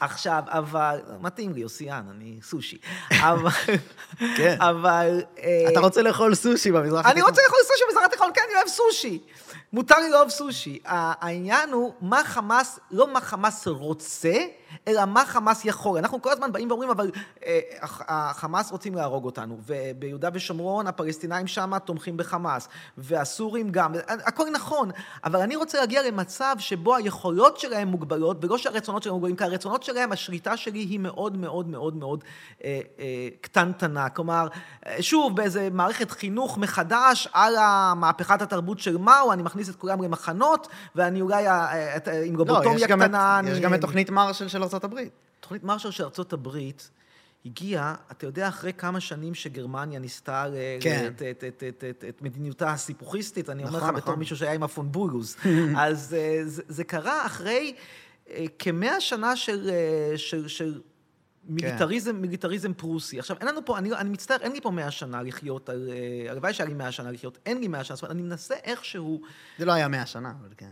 עכשיו, 0.00 0.42
אבל, 0.46 0.98
מתאים 1.20 1.52
לי, 1.52 1.64
אוסיאן, 1.64 2.02
אני 2.10 2.38
סושי. 2.42 2.78
אבל, 3.30 3.50
כן. 4.36 4.56
אבל... 4.60 5.22
אה, 5.38 5.64
אתה 5.72 5.80
רוצה 5.80 6.02
לאכול 6.02 6.34
סושי 6.34 6.72
במזרח 6.72 7.06
אני 7.06 7.22
רוצה 7.22 7.42
לאכול 7.42 7.58
סושי 7.62 7.84
במזרח 7.88 8.04
התיכון, 8.04 8.30
כן, 8.34 8.42
אני 8.48 8.56
אוהב 8.56 8.68
סושי. 8.68 9.18
מותר 9.74 9.98
לי 9.98 10.10
לאהוב 10.10 10.28
סושי. 10.28 10.78
העניין 10.84 11.72
הוא 11.72 11.92
מה 12.00 12.24
חמאס, 12.24 12.78
לא 12.90 13.12
מה 13.12 13.20
חמאס 13.20 13.66
רוצה, 13.66 14.34
אלא 14.88 15.04
מה 15.04 15.24
חמאס 15.26 15.64
יכול. 15.64 15.98
אנחנו 15.98 16.22
כל 16.22 16.32
הזמן 16.32 16.52
באים 16.52 16.68
ואומרים, 16.70 16.90
אבל 16.90 17.10
אה, 17.46 17.60
הח- 17.80 18.02
החמאס 18.08 18.70
רוצים 18.72 18.94
להרוג 18.94 19.24
אותנו, 19.24 19.58
וביהודה 19.66 20.28
ושומרון 20.32 20.86
הפלסטינאים 20.86 21.46
שם 21.46 21.72
תומכים 21.84 22.16
בחמאס, 22.16 22.68
והסורים 22.98 23.70
גם, 23.70 23.92
הכל 24.08 24.44
נכון, 24.52 24.90
אבל 25.24 25.40
אני 25.40 25.56
רוצה 25.56 25.80
להגיע 25.80 26.02
למצב 26.02 26.56
שבו 26.58 26.96
היכולות 26.96 27.58
שלהם 27.60 27.88
מוגבלות, 27.88 28.44
ולא 28.44 28.58
שהרצונות 28.58 29.02
שלהם 29.02 29.14
מוגבלים, 29.14 29.36
כי 29.36 29.44
הרצונות 29.44 29.82
שלהם, 29.82 30.12
השליטה 30.12 30.56
שלי 30.56 30.78
היא 30.78 30.98
מאוד 31.00 31.36
מאוד 31.36 31.68
מאוד 31.68 31.96
מאוד 31.96 32.24
אה, 32.64 32.80
אה, 32.98 33.04
קטנטנה. 33.40 34.08
כלומר, 34.08 34.48
אה, 34.86 34.96
שוב, 35.02 35.36
באיזה 35.36 35.68
מערכת 35.72 36.10
חינוך 36.10 36.58
מחדש 36.58 37.28
על 37.32 37.54
מהפכת 37.96 38.42
התרבות 38.42 38.78
של 38.78 38.96
מאו, 38.96 39.32
אני 39.32 39.42
מכניס 39.42 39.68
את 39.70 39.76
כולם 39.76 40.02
למחנות, 40.02 40.68
ואני 40.94 41.20
אולי, 41.20 41.48
אה, 41.48 41.96
את- 41.96 42.08
עם 42.24 42.36
לא, 42.36 42.38
רובוטומיה 42.38 42.74
יש 42.76 42.82
את, 42.82 42.88
קטנה... 42.90 43.40
יש 43.44 43.50
אני- 43.50 43.60
גם 43.60 43.74
את 43.74 43.80
תוכנית 43.80 44.10
מרשל 44.10 44.48
של 44.48 44.62
ארה"ב. 44.72 44.98
תוכנית 45.40 45.64
מרשל 45.64 45.90
של 45.90 46.04
ארצות 46.04 46.32
הברית 46.32 46.90
הגיעה, 47.46 47.94
אתה 48.10 48.26
יודע, 48.26 48.48
אחרי 48.48 48.72
כמה 48.72 49.00
שנים 49.00 49.34
שגרמניה 49.34 49.98
ניסתה 49.98 50.46
ל- 50.48 50.54
כן. 50.80 51.06
את, 51.06 51.22
את, 51.22 51.44
את, 51.44 51.62
את, 51.68 51.84
את, 51.90 52.04
את 52.08 52.22
מדיניותה 52.22 52.72
הסיפוכיסטית, 52.72 53.50
אני 53.50 53.64
אומר 53.64 53.76
לך 53.76 53.82
נכון, 53.82 53.94
בתור 53.94 54.08
נכון. 54.08 54.18
מישהו 54.18 54.36
שהיה 54.36 54.52
עם 54.52 54.62
הפונבולוס. 54.62 55.36
אז 55.76 56.14
אה, 56.14 56.40
זה, 56.44 56.62
זה 56.68 56.84
קרה 56.84 57.26
אחרי 57.26 57.74
אה, 58.30 58.44
כמאה 58.58 59.00
שנה 59.00 59.36
של, 59.36 59.70
אה, 59.70 60.18
של, 60.18 60.48
של 60.48 60.80
מיליטריזם, 61.44 62.16
מיליטריזם 62.16 62.74
פרוסי. 62.74 63.18
עכשיו, 63.18 63.36
אין 63.40 63.48
לנו 63.48 63.64
פה, 63.64 63.78
אני, 63.78 63.92
אני 63.92 64.10
מצטער, 64.10 64.36
אין 64.40 64.52
לי 64.52 64.60
פה 64.60 64.70
מאה 64.70 64.90
שנה 64.90 65.22
לחיות, 65.22 65.70
אה, 65.70 65.74
הלוואי 66.30 66.52
שהיה 66.54 66.68
לי 66.68 66.74
מאה 66.74 66.92
שנה 66.92 67.10
לחיות, 67.10 67.38
אין 67.46 67.60
לי 67.60 67.68
מאה 67.68 67.84
שנה, 67.84 67.96
זאת 67.96 68.02
אומרת, 68.02 68.16
אני 68.16 68.22
מנסה 68.22 68.54
איכשהו... 68.54 69.20
זה 69.58 69.64
לא 69.64 69.72
היה 69.72 69.88
מאה 69.88 70.06
שנה, 70.06 70.32
אבל 70.40 70.48
כן. 70.56 70.70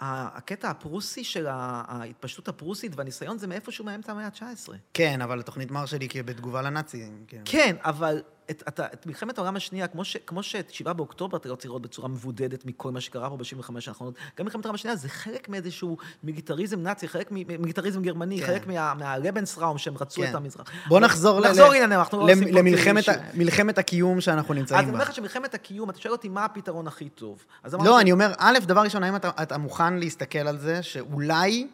הקטע 0.00 0.70
הפרוסי 0.70 1.24
של 1.24 1.46
ההתפשטות 1.48 2.48
הפרוסית 2.48 2.92
והניסיון 2.96 3.38
זה 3.38 3.46
מאיפשהו 3.46 3.84
מאמצע 3.84 4.12
המאה 4.12 4.26
ה-19. 4.26 4.72
כן, 4.94 5.20
אבל 5.22 5.40
התוכנית 5.40 5.70
מרשל 5.70 6.00
היא 6.00 6.24
בתגובה 6.24 6.62
לנאצים. 6.62 7.24
כן. 7.28 7.42
כן, 7.44 7.76
אבל 7.80 8.22
את, 8.50 8.62
את, 8.68 8.80
את 8.80 9.06
מלחמת 9.06 9.38
העולם 9.38 9.56
השנייה, 9.56 9.86
כמו, 9.86 10.04
ש, 10.04 10.16
כמו 10.26 10.42
שאת 10.42 10.70
שבעה 10.70 10.94
באוקטובר 10.94 11.36
אתה 11.38 11.48
רוצה 11.50 11.68
לראות 11.68 11.82
בצורה 11.82 12.08
מבודדת 12.08 12.66
מכל 12.66 12.90
מה 12.90 13.00
שקרה 13.00 13.30
פה 13.30 13.36
ב-75 13.36 13.72
האחרונות, 13.88 14.14
גם 14.38 14.44
מלחמת 14.44 14.64
העולם 14.64 14.74
השנייה 14.74 14.96
זה 14.96 15.08
חלק 15.08 15.48
מאיזשהו 15.48 15.96
מיליטריזם 16.24 16.82
נאצי, 16.82 17.08
חלק 17.08 17.28
ממיליטריזם 17.30 18.02
גרמני, 18.02 18.40
כן. 18.40 18.46
חלק 18.46 18.66
מה, 18.66 18.94
מהלבנסראום 18.94 19.78
שהם 19.78 19.94
רצו 20.00 20.20
כן. 20.22 20.30
את 20.30 20.34
המזרח. 20.34 20.70
בוא 20.88 21.00
נחזור, 21.00 21.40
ל- 21.40 21.44
נחזור 21.48 21.68
ל- 21.68 21.72
לענייננו, 21.72 21.94
אנחנו 22.00 22.18
לא 22.18 22.26
למ- 22.32 22.42
למלחמת 22.56 23.08
ה- 23.08 23.12
מלחמת 23.34 23.78
הקיום 23.78 24.20
שאנחנו 24.20 24.54
אז 24.54 24.58
נמצאים 24.60 24.80
אני 24.80 24.88
אומר 24.88 24.98
בה. 24.98 25.04
לך 25.04 25.14
שמלחמת 25.14 25.54
הקיום, 25.54 25.90
אתה 25.90 25.98
שואל 26.00 26.12
אותי 26.12 26.28
מה 26.28 26.44
הפתרון 26.44 26.86
הכי 26.86 27.08
טוב. 27.08 27.44
אז 27.62 27.74
לא, 27.74 28.00
אני 28.00 28.12
אומר, 28.12 28.32
א', 28.38 28.58
דבר 28.66 28.80
ראשון, 28.80 29.02
האם 29.02 29.16
אתה, 29.16 29.30
אתה 29.42 29.58
מוכן 29.58 29.94
להסתכל 29.96 30.38
על 30.38 30.58
זה 30.58 30.82
שאולי 30.82 31.66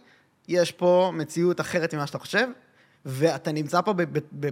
יש 0.48 0.72
פה 0.72 1.10
מציאות 1.14 1.60
אחרת 1.60 1.94
ממה 1.94 2.06
שאתה 2.06 2.18
חושב, 2.18 2.46
ואתה 3.04 3.52
נמצא 3.52 3.80
פה, 3.80 3.92
ב, 3.92 4.02
ב, 4.02 4.18
ב, 4.32 4.50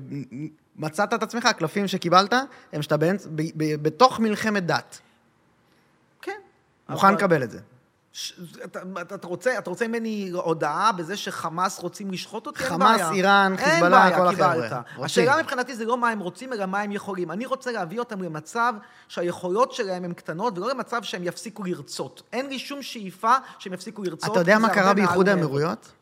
מצאת 0.76 1.14
את 1.14 1.22
עצמך, 1.22 1.46
הקלפים 1.46 1.86
שקיבלת, 1.88 2.32
הם 2.72 2.82
שאתה 2.82 2.96
באמצע, 2.96 3.28
ב, 3.34 3.42
ב, 3.56 3.82
בתוך 3.82 4.20
מלחמת 4.20 4.66
דת. 4.66 5.00
כן. 6.22 6.32
מוכן 6.88 7.06
אבל- 7.06 7.16
לקבל 7.16 7.42
את 7.42 7.50
זה. 7.50 7.58
ש- 8.12 8.40
אתה, 8.64 8.80
אתה, 9.00 9.14
אתה, 9.14 9.26
רוצה, 9.26 9.58
אתה 9.58 9.70
רוצה 9.70 9.88
ממני 9.88 10.30
הודעה 10.34 10.92
בזה 10.92 11.16
שחמאס 11.16 11.78
רוצים 11.80 12.10
לשחוט 12.10 12.46
אותי? 12.46 12.58
חמאס. 12.62 13.00
איראן, 13.12 13.54
חיזבאללה, 13.56 14.16
כל. 14.16 14.26
החבר'ה. 14.28 14.80
השאלה 15.04 15.42
מבחינתי 15.42 15.76
זה 15.76 15.84
לא 15.84 15.98
מה 15.98 16.08
הם 16.10 16.18
רוצים, 16.18 16.52
אלא 16.52 16.66
מה 16.66 16.80
הם 16.80 16.92
יכולים. 16.92 17.30
אני 17.30 17.46
רוצה 17.46 17.72
להביא 17.72 17.98
אותם 17.98 18.22
למצב 18.22 18.74
שהיכולות 19.08 19.72
שלהם 19.72 20.04
הן 20.04 20.12
קטנות, 20.12 20.58
ולא 20.58 20.70
למצב 20.70 21.02
שהם 21.02 21.22
יפסיקו 21.24 21.62
לרצות. 21.64 22.22
אין 22.32 22.46
לי 22.48 22.58
שום 22.58 22.82
שאיפה 22.82 23.34
שהם 23.58 23.72
יפסיקו 23.72 24.02
לרצות. 24.02 24.30
אתה 24.32 24.40
יודע 24.40 24.58
מה 24.58 24.68
קרה 24.68 24.94
באיחוד. 24.94 25.28
האמירויות? 25.28 25.92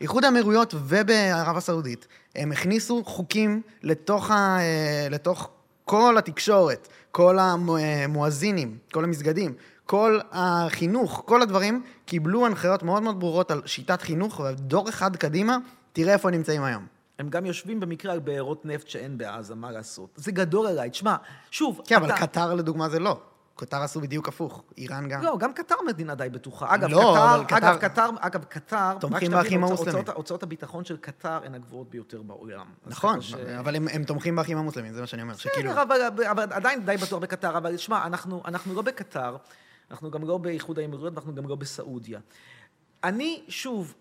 איחוד 0.00 0.24
האמירויות 0.24 0.74
ובערב 0.74 1.56
הסעודית, 1.56 2.06
הם 2.34 2.52
הכניסו 2.52 3.04
חוקים 3.04 3.62
לתוך, 3.82 4.30
ה, 4.30 4.34
אה, 4.60 5.08
לתוך 5.10 5.50
כל 5.84 6.18
התקשורת, 6.18 6.88
כל 7.10 7.38
המואזינים, 7.38 8.78
כל 8.92 9.04
המסגדים, 9.04 9.54
כל 9.86 10.20
החינוך, 10.32 11.22
כל 11.26 11.42
הדברים, 11.42 11.82
קיבלו 12.06 12.46
הנחיות 12.46 12.82
מאוד 12.82 13.02
מאוד 13.02 13.20
ברורות 13.20 13.50
על 13.50 13.62
שיטת 13.66 14.02
חינוך, 14.02 14.40
ודור 14.40 14.88
אחד 14.88 15.16
קדימה, 15.16 15.58
תראה 15.92 16.12
איפה 16.12 16.28
הם 16.28 16.34
נמצאים 16.34 16.62
היום. 16.64 16.86
הם 17.18 17.28
גם 17.28 17.46
יושבים 17.46 17.80
במקרה 17.80 18.12
על 18.12 18.18
בארות 18.18 18.66
נפט 18.66 18.88
שאין 18.88 19.18
בעזה, 19.18 19.54
מה 19.54 19.70
לעשות? 19.70 20.10
זה 20.16 20.32
גדול 20.32 20.66
עליי. 20.66 20.90
תשמע, 20.90 21.16
שוב, 21.50 21.80
כן, 21.86 21.96
אבל 21.96 22.06
אתה- 22.06 22.16
קטר 22.26 22.54
לדוגמה 22.54 22.88
זה 22.88 22.98
לא. 22.98 23.20
קטר 23.56 23.82
עשו 23.82 24.00
בדיוק 24.00 24.28
הפוך, 24.28 24.62
איראן 24.78 25.08
גם. 25.08 25.22
לא, 25.22 25.36
גם 25.38 25.52
קטר 25.52 25.74
מדינה 25.86 26.14
די 26.14 26.28
בטוחה. 26.28 26.74
אגב, 26.74 26.88
לא, 26.88 26.98
קטר, 27.46 27.56
קטר- 27.56 27.56
אגב, 27.68 27.76
קטר, 27.80 28.08
אגב, 28.20 28.44
קטר, 28.44 28.98
תומכים 29.00 29.30
באחים 29.30 29.64
המוסלמים. 29.64 29.96
הוצאות- 29.96 30.16
הוצאות 30.16 30.42
הביטחון 30.42 30.84
של 30.84 30.96
קטר 30.96 31.40
הן 31.44 31.54
הגבוהות 31.54 31.90
ביותר 31.90 32.22
בעולם. 32.22 32.66
נכון, 32.86 33.20
ש- 33.20 33.34
אבל 33.34 33.76
הם, 33.76 33.88
הם 33.92 34.04
תומכים 34.04 34.36
באחים 34.36 34.58
המוסלמים, 34.58 34.92
זה 34.92 35.00
מה 35.00 35.06
שאני 35.06 35.22
אומר, 35.22 35.34
שכאילו... 35.36 35.70
בסדר, 35.70 35.82
אבל, 35.82 36.00
אבל 36.30 36.46
עדיין 36.52 36.84
די 36.86 36.96
בטוח 36.96 37.22
בקטר, 37.22 37.58
אבל 37.58 37.76
שמע, 37.76 38.06
אנחנו, 38.06 38.42
אנחנו 38.44 38.74
לא 38.74 38.82
בקטר, 38.82 39.36
אנחנו 39.90 40.10
גם 40.10 40.24
לא 40.24 40.38
באיחוד 40.38 40.78
האמירויות, 40.78 41.14
ואנחנו 41.14 41.34
גם 41.34 41.48
לא 41.48 41.54
בסעודיה. 41.56 42.20
אני, 43.04 43.42
שוב, 43.48 43.94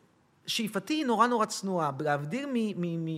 שאיפתי 0.47 0.93
היא 0.93 1.05
נורא 1.05 1.27
נורא 1.27 1.45
צנועה, 1.45 1.91
להבדיל 1.99 2.49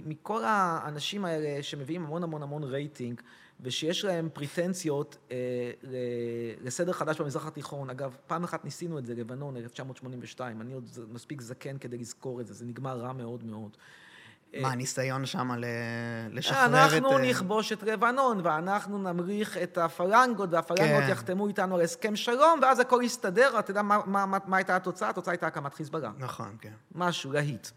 מכל 0.06 0.42
האנשים 0.46 1.26
האלה 1.26 1.64
שמביאים 1.64 2.04
המון 2.06 2.24
המון 2.24 2.44
המון 2.44 2.64
רייטינג, 2.64 3.22
ושיש 3.62 4.05
להם 4.05 4.30
פריטנציות 4.34 5.18
אה, 5.32 5.38
לסדר 6.62 6.91
חדש 6.91 7.22
במזרח 7.22 7.47
התיכון. 7.47 7.89
אגב, 7.89 8.16
פעם 8.28 8.43
אחת 8.43 8.66
ניסינו 8.66 8.99
את 8.99 9.05
זה, 9.05 9.16
לבנון, 9.16 9.58
1982, 9.58 10.62
אני 10.62 10.74
עוד 10.74 10.89
מספיק 11.12 11.41
זקן 11.41 11.78
כדי 11.78 11.97
לזכור 11.97 12.41
את 12.41 12.47
זה, 12.47 12.53
זה 12.53 12.66
נגמר 12.66 12.99
רע 12.99 13.14
מאוד 13.14 13.43
מאוד. 13.43 13.78
מה, 14.62 14.72
הניסיון 14.72 15.26
שם 15.26 15.51
ל... 15.51 15.66
לשחרר 16.32 16.66
את... 16.66 16.93
אנחנו 16.93 17.18
אה, 17.18 17.30
נכבוש 17.30 17.72
את 17.72 17.84
לבנון, 17.84 18.39
ואנחנו 18.43 18.97
נמריך 18.97 19.58
את 19.58 19.78
הפלנגות, 19.78 20.49
והפלנגות 20.51 21.03
כן. 21.03 21.10
יחתמו 21.10 21.47
איתנו 21.47 21.76
על 21.76 21.82
הסכם 21.82 22.16
שלום, 22.16 22.60
ואז 22.62 22.80
הכל 22.80 23.01
יסתדר. 23.03 23.60
אתה 23.60 23.72
יודע 23.72 23.82
מה, 23.82 23.99
מה, 24.05 24.26
מה, 24.26 24.38
מה 24.45 24.58
הייתה 24.58 24.76
התוצאה? 24.76 25.10
התוצאה 25.10 25.32
הייתה 25.32 25.47
הקמת 25.47 25.74
חיזבאללה. 25.74 26.12
נכון, 26.18 26.58
כן. 26.62 26.74
משהו, 26.95 27.32
להיט. 27.32 27.68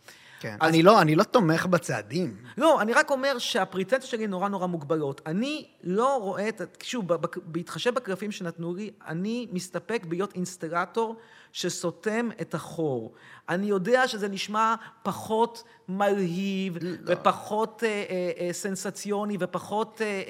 כן. 0.41 0.57
אז- 0.61 0.69
אני, 0.71 0.83
לא, 0.83 1.01
אני 1.03 1.15
לא 1.15 1.23
תומך 1.23 1.67
בצעדים. 1.67 2.37
לא, 2.59 2.81
אני 2.83 2.93
רק 2.93 3.11
אומר 3.11 3.39
שהפריטנציות 3.39 4.11
שלי 4.11 4.27
נורא 4.27 4.49
נורא 4.49 4.67
מוגבלות. 4.67 5.21
אני 5.27 5.67
לא 5.83 6.17
רואה 6.17 6.49
את... 6.49 6.61
שוב, 6.83 7.05
בהתחשב 7.45 7.95
בקלפים 7.95 8.33
שנתנו 8.33 8.75
לי, 8.75 8.91
אני 9.07 9.47
מסתפק 9.53 10.03
להיות 10.11 10.35
אינסטלטור 10.35 11.17
שסותם 11.53 12.29
את 12.41 12.55
החור. 12.55 13.13
אני 13.49 13.67
יודע 13.67 14.09
שזה 14.09 14.29
נשמע 14.29 14.75
פחות 15.03 15.65
מלהיב, 15.89 16.77
ופחות 17.07 17.83
אה, 17.87 17.89
אה, 18.11 18.47
אה, 18.47 18.53
סנסציוני, 18.53 19.37
ופחות 19.41 20.01
אה, 20.01 20.07
אה, 20.07 20.13
אה, 20.13 20.23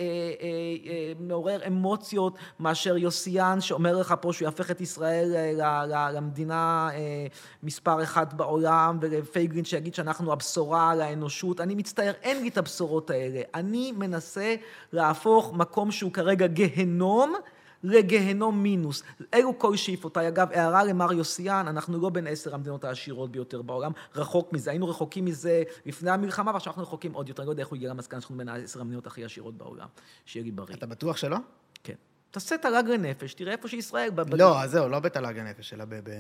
אה, 0.91 1.12
מעורר 1.21 1.66
אמוציות 1.66 2.35
מאשר 2.61 2.97
יוסיאן, 2.97 3.61
שאומר 3.61 3.97
לך 3.97 4.14
פה 4.21 4.33
שהוא 4.33 4.47
יהפך 4.47 4.71
את 4.71 4.81
ישראל 4.81 5.33
אה, 5.37 5.53
ל- 5.87 5.93
ל- 5.93 6.16
למדינה 6.16 6.89
אה, 6.93 7.27
מספר 7.62 8.03
אחת 8.03 8.35
בעולם, 8.35 8.99
ולפייגלין 9.01 9.64
שיגיד 9.64 9.95
שאנחנו 9.95 10.33
הבשורה 10.33 10.95
לאנושות. 10.95 11.61
אני 11.61 11.75
מצטער, 11.75 12.12
אין 12.23 12.43
לי 12.43 12.49
את 12.49 12.59
הבשורות 12.59 13.11
האלה. 13.11 13.41
אני 13.55 13.93
מנסה 13.93 14.55
להפוך 14.93 15.53
מקום 15.53 15.91
שהוא 15.91 16.12
כרגע 16.12 16.47
גהנום, 16.47 17.35
לגיהנום 17.83 18.62
מינוס. 18.62 19.03
אלו 19.35 19.59
כל 19.59 19.76
שאיפותיי. 19.76 20.28
אגב, 20.28 20.49
הערה 20.53 20.85
למר 20.85 21.12
יוסיאן, 21.12 21.68
אנחנו 21.68 22.01
לא 22.01 22.11
בין 22.11 22.26
עשר 22.26 22.55
המדינות 22.55 22.85
העשירות 22.85 23.31
ביותר 23.31 23.62
בעולם, 23.62 23.93
רחוק 24.14 24.53
מזה. 24.53 24.70
היינו 24.70 24.89
רחוקים 24.89 25.24
מזה 25.24 25.62
לפני 25.87 26.11
המלחמה, 26.11 26.51
ועכשיו 26.53 26.70
אנחנו 26.70 26.83
רחוקים 26.83 27.12
עוד 27.12 27.28
יותר. 27.28 27.43
אני 27.43 27.47
לא 27.47 27.53
יודע 27.53 27.62
איך 27.62 27.68
הוא 27.68 27.76
הגיע 27.76 27.91
למסקנה 27.91 28.20
שאנחנו 28.20 28.37
בין 28.37 28.49
העשר 28.49 28.81
המדינות 28.81 29.07
הכי 29.07 29.24
עשירות 29.24 29.55
בעולם. 29.55 29.87
שיהיה 30.24 30.45
לי 30.45 30.51
בריא. 30.51 30.76
אתה 30.76 30.87
בטוח 30.87 31.16
שלא? 31.16 31.37
כן. 31.85 31.95
תעשה 32.31 32.59
תל"ג 32.59 32.85
לנפש, 32.89 33.35
תראה 33.35 33.53
איפה 33.53 33.68
שישראל... 33.68 34.11
לא, 34.33 34.66
זהו, 34.66 34.89
לא 34.89 34.99
בתל"ג 34.99 35.39
הנפש, 35.39 35.72
אלא 35.72 35.85
ב... 35.89 36.11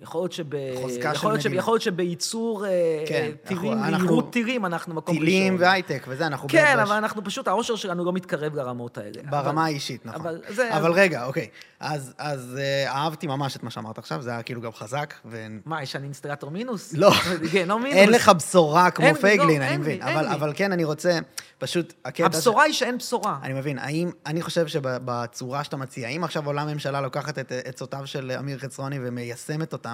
יכול 0.00 0.20
להיות, 0.20 0.32
שב... 0.32 0.44
חוזקה 0.82 1.10
של 1.10 1.16
יכול, 1.16 1.32
להיות. 1.32 1.46
מדינה. 1.46 1.60
יכול 1.60 1.72
להיות 1.74 1.82
שבייצור 1.82 2.66
אה, 2.66 2.70
כן, 3.08 3.30
אה, 3.50 3.72
אנחנו- 3.72 4.04
מהירות 4.06 4.32
טילים, 4.32 4.66
אנחנו 4.66 4.94
מקום 4.94 5.14
ראשון. 5.14 5.26
טילים 5.26 5.56
והייטק 5.58 6.04
וזה, 6.08 6.26
אנחנו... 6.26 6.48
כן, 6.48 6.78
אבל 6.78 6.96
אנחנו 6.96 7.24
פשוט, 7.24 7.48
האושר 7.48 7.76
שלנו 7.76 8.04
לא 8.04 8.12
מתקרב 8.12 8.54
לרמות 8.54 8.98
האלה. 8.98 9.22
ברמה 9.30 9.50
אבל- 9.50 9.58
האישית, 9.62 10.06
נכון. 10.06 10.20
אבל 10.20 10.40
זה- 10.48 10.76
אבל 10.76 10.92
רגע, 10.92 11.24
אוקיי. 11.24 11.48
אז, 11.80 12.14
אז 12.18 12.58
אה, 12.60 12.90
אהבתי 12.92 13.26
ממש 13.26 13.56
את 13.56 13.62
מה 13.62 13.70
שאמרת 13.70 13.98
עכשיו, 13.98 14.22
זה 14.22 14.30
היה 14.30 14.42
כאילו 14.42 14.60
גם 14.60 14.72
חזק, 14.72 15.14
ו... 15.24 15.46
מה, 15.64 15.82
יש 15.82 15.96
אני 15.96 16.04
אינסטלטור 16.04 16.50
מינוס? 16.50 16.92
לא. 16.92 17.10
גיהנום 17.50 17.82
מינוס. 17.82 17.98
אין 17.98 18.10
לך 18.10 18.28
בשורה 18.28 18.90
כמו 18.90 19.06
לי, 19.06 19.14
פייגלין, 19.14 19.62
לא, 19.62 19.66
אני 19.66 19.76
מבין. 19.76 20.02
אבל, 20.02 20.52
כן, 20.56 20.72
אני 20.72 20.84
רוצה, 20.84 21.18
פשוט. 21.58 21.92
הבשורה 22.18 22.62
היא 22.64 22.72
שאין 22.74 22.98
בשורה. 22.98 23.38
אני 23.42 23.52
מבין. 23.52 23.78
האם, 23.78 24.10
אני 24.26 24.42
חושב 24.42 24.66
שבצורה 24.66 25.64
שאתה 25.64 25.76
מציע, 25.76 26.08
אם 26.08 26.24
עכשיו 26.24 26.46
עולה 26.46 26.62
הממשלה 26.62 27.00
לוקחת 27.00 27.38
את 27.38 27.52
עצותיו 27.64 28.06
של 28.06 28.32
אמיר 28.38 28.58
חצרוני 28.58 28.98
ומיישמת 29.02 29.72
אותם, 29.72 29.87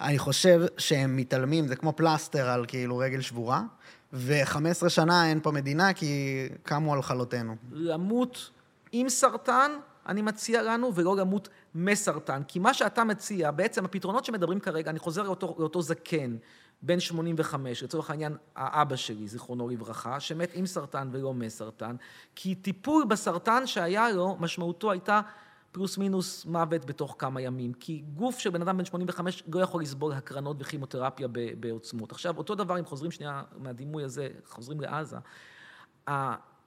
אני 0.00 0.18
חושב 0.18 0.60
שהם 0.78 1.16
מתעלמים, 1.16 1.68
זה 1.68 1.76
כמו 1.76 1.92
פלסטר 1.96 2.48
על 2.48 2.64
כאילו 2.68 2.98
רגל 2.98 3.20
שבורה, 3.20 3.62
ו-15 4.12 4.88
שנה 4.88 5.28
אין 5.28 5.40
פה 5.40 5.50
מדינה 5.50 5.92
כי 5.92 6.46
קמו 6.62 6.94
על 6.94 7.02
חלותינו. 7.02 7.56
למות 7.72 8.50
עם 8.92 9.08
סרטן, 9.08 9.70
אני 10.06 10.22
מציע 10.22 10.62
לנו, 10.62 10.94
ולא 10.94 11.16
למות 11.16 11.48
מסרטן. 11.74 12.42
כי 12.48 12.58
מה 12.58 12.74
שאתה 12.74 13.04
מציע, 13.04 13.50
בעצם 13.50 13.84
הפתרונות 13.84 14.24
שמדברים 14.24 14.60
כרגע, 14.60 14.90
אני 14.90 14.98
חוזר 14.98 15.22
לאותו, 15.22 15.56
לאותו 15.58 15.82
זקן, 15.82 16.36
בן 16.82 17.00
85, 17.00 17.82
לצורך 17.82 18.10
העניין 18.10 18.36
האבא 18.56 18.96
שלי, 18.96 19.28
זיכרונו 19.28 19.68
לברכה, 19.68 20.20
שמת 20.20 20.50
עם 20.54 20.66
סרטן 20.66 21.08
ולא 21.12 21.34
מסרטן, 21.34 21.96
כי 22.34 22.54
טיפול 22.54 23.04
בסרטן 23.04 23.66
שהיה 23.66 24.10
לו, 24.10 24.36
משמעותו 24.40 24.90
הייתה 24.90 25.20
פלוס 25.78 25.98
מינוס 25.98 26.44
מוות 26.44 26.84
בתוך 26.84 27.16
כמה 27.18 27.40
ימים. 27.40 27.72
כי 27.72 28.02
גוף 28.14 28.38
של 28.38 28.50
בן 28.50 28.62
אדם 28.62 28.78
בן 28.78 28.84
85 28.84 29.42
לא 29.54 29.60
יכול 29.60 29.82
לסבול 29.82 30.12
הקרנות 30.12 30.56
וכימותרפיה 30.60 31.28
בעוצמות. 31.60 32.12
עכשיו, 32.12 32.38
אותו 32.38 32.54
דבר, 32.54 32.78
אם 32.78 32.84
חוזרים 32.84 33.10
שנייה 33.10 33.42
מהדימוי 33.58 34.04
הזה, 34.04 34.28
חוזרים 34.46 34.80
לעזה, 34.80 35.16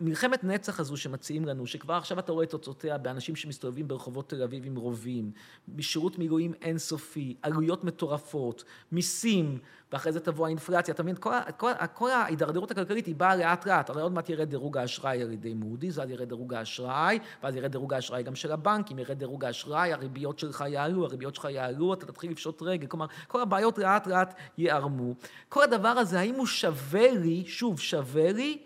המלחמת 0.01 0.43
נצח 0.43 0.79
הזו 0.79 0.97
שמציעים 0.97 1.45
לנו, 1.45 1.67
שכבר 1.67 1.93
עכשיו 1.93 2.19
אתה 2.19 2.31
רואה 2.31 2.43
את 2.43 2.49
תוצאותיה 2.49 2.97
באנשים 2.97 3.35
שמסתובבים 3.35 3.87
ברחובות 3.87 4.29
תל 4.29 4.43
אביב 4.43 4.65
עם 4.65 4.75
רובים, 4.75 5.31
בשירות 5.67 6.19
מילואים 6.19 6.53
אינסופי, 6.61 7.35
עלויות 7.41 7.83
מטורפות, 7.83 8.63
מיסים, 8.91 9.59
ואחרי 9.91 10.11
זה 10.11 10.19
תבוא 10.19 10.45
האינפלציה, 10.45 10.93
אתה 10.93 11.03
מבין? 11.03 11.15
כל, 11.19 11.31
כל, 11.57 11.71
כל 11.93 12.09
ההידרדרות 12.09 12.71
הכלכלית 12.71 13.05
היא 13.05 13.15
באה 13.15 13.35
לאט 13.35 13.65
לאט, 13.65 13.89
הרי 13.89 14.01
עוד 14.01 14.11
מעט 14.11 14.29
ירד 14.29 14.49
דירוג 14.49 14.77
האשראי 14.77 15.21
על 15.21 15.31
ידי 15.31 15.53
מודי'ס, 15.53 15.97
ואז 15.97 16.09
ירד 16.09 16.29
דירוג 16.29 16.53
האשראי, 16.53 17.19
ואז 17.43 17.55
ירד 17.55 17.71
דירוג 17.71 17.93
האשראי 17.93 18.23
גם 18.23 18.35
של 18.35 18.51
הבנקים, 18.51 18.99
ירד 18.99 19.19
דירוג 19.19 19.45
האשראי, 19.45 19.93
הריביות 19.93 20.39
שלך 20.39 20.63
יעלו, 20.67 21.05
הריביות 21.05 21.35
שלך 21.35 21.47
יעלו, 21.51 21.93
אתה 21.93 22.05
תתחיל 22.05 22.31
לפשוט 22.31 22.61
רגל, 22.61 22.87
כלומר, 22.87 23.05
כל 23.27 23.41
הבעיות 23.41 23.77
לאט 23.77 24.07
לאט 24.07 24.33
ייערמו. 24.57 25.13
כל 25.49 25.63
הדבר 25.63 25.87
הזה, 25.87 26.19
האם 26.19 26.35
הוא 26.35 26.45
שווה 26.45 27.11
לי, 27.11 27.43
שוב, 27.45 27.79
שווה 27.79 28.31
לי, 28.31 28.57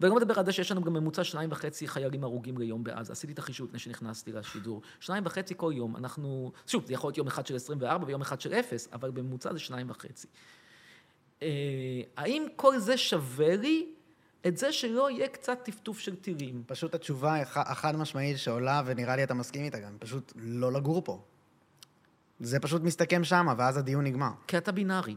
ואני 0.00 0.10
לא 0.10 0.16
מדבר 0.16 0.38
על 0.38 0.44
זה 0.44 0.52
שיש 0.52 0.70
לנו 0.72 0.82
גם 0.82 0.92
ממוצע 0.92 1.24
שניים 1.24 1.52
וחצי 1.52 1.88
חיילים 1.88 2.24
הרוגים 2.24 2.58
ליום 2.58 2.84
בעזה. 2.84 3.12
עשיתי 3.12 3.32
את 3.32 3.38
החישוב 3.38 3.66
לפני 3.66 3.78
שנכנסתי 3.78 4.32
לשידור. 4.32 4.82
שניים 5.00 5.26
וחצי 5.26 5.54
כל 5.56 5.72
יום. 5.76 5.96
אנחנו... 5.96 6.52
שוב, 6.66 6.86
זה 6.86 6.92
יכול 6.94 7.08
להיות 7.08 7.18
יום 7.18 7.26
אחד 7.26 7.46
של 7.46 7.56
24 7.56 8.06
ויום 8.06 8.20
אחד 8.20 8.40
של 8.40 8.54
0, 8.54 8.88
אבל 8.92 9.10
בממוצע 9.10 9.52
זה 9.52 9.58
שניים 9.58 9.90
וחצי. 9.90 10.26
אה, 11.42 11.48
האם 12.16 12.46
כל 12.56 12.78
זה 12.78 12.96
שווה 12.96 13.56
לי 13.56 13.88
את 14.46 14.56
זה 14.56 14.72
שלא 14.72 15.10
יהיה 15.10 15.28
קצת 15.28 15.58
טפטוף 15.64 15.98
של 15.98 16.16
טילים? 16.16 16.62
פשוט 16.66 16.94
התשובה 16.94 17.36
הח- 17.40 17.56
החד 17.56 17.96
משמעית 17.96 18.38
שעולה, 18.38 18.82
ונראה 18.86 19.16
לי 19.16 19.24
אתה 19.24 19.34
מסכים 19.34 19.64
איתה 19.64 19.78
גם, 19.80 19.96
פשוט 19.98 20.32
לא 20.36 20.72
לגור 20.72 21.02
פה. 21.04 21.22
זה 22.40 22.60
פשוט 22.60 22.82
מסתכם 22.82 23.24
שמה, 23.24 23.54
ואז 23.58 23.76
הדיון 23.76 24.04
נגמר. 24.04 24.30
כי 24.46 24.58
אתה 24.58 24.72
בינארי. 24.72 25.16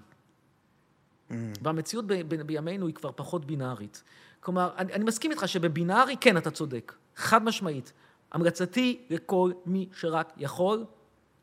והמציאות 1.62 2.08
ב- 2.08 2.14
ב- 2.14 2.42
בימינו 2.42 2.88
היא 2.88 2.96
כבר 2.96 3.12
פחות 3.16 3.46
בינארית. 3.46 4.04
כלומר, 4.46 4.70
אני, 4.78 4.93
אני 4.93 5.04
מסכים 5.04 5.32
איתך 5.32 5.48
שבבינארי, 5.48 6.18
כן, 6.22 6.38
אתה 6.38 6.52
צודק. 6.52 6.93
חד 7.16 7.43
משמעית. 7.43 7.93
המלצתי 8.32 9.06
לכל 9.10 9.52
מי 9.66 9.89
שרק 9.93 10.34
יכול, 10.38 10.86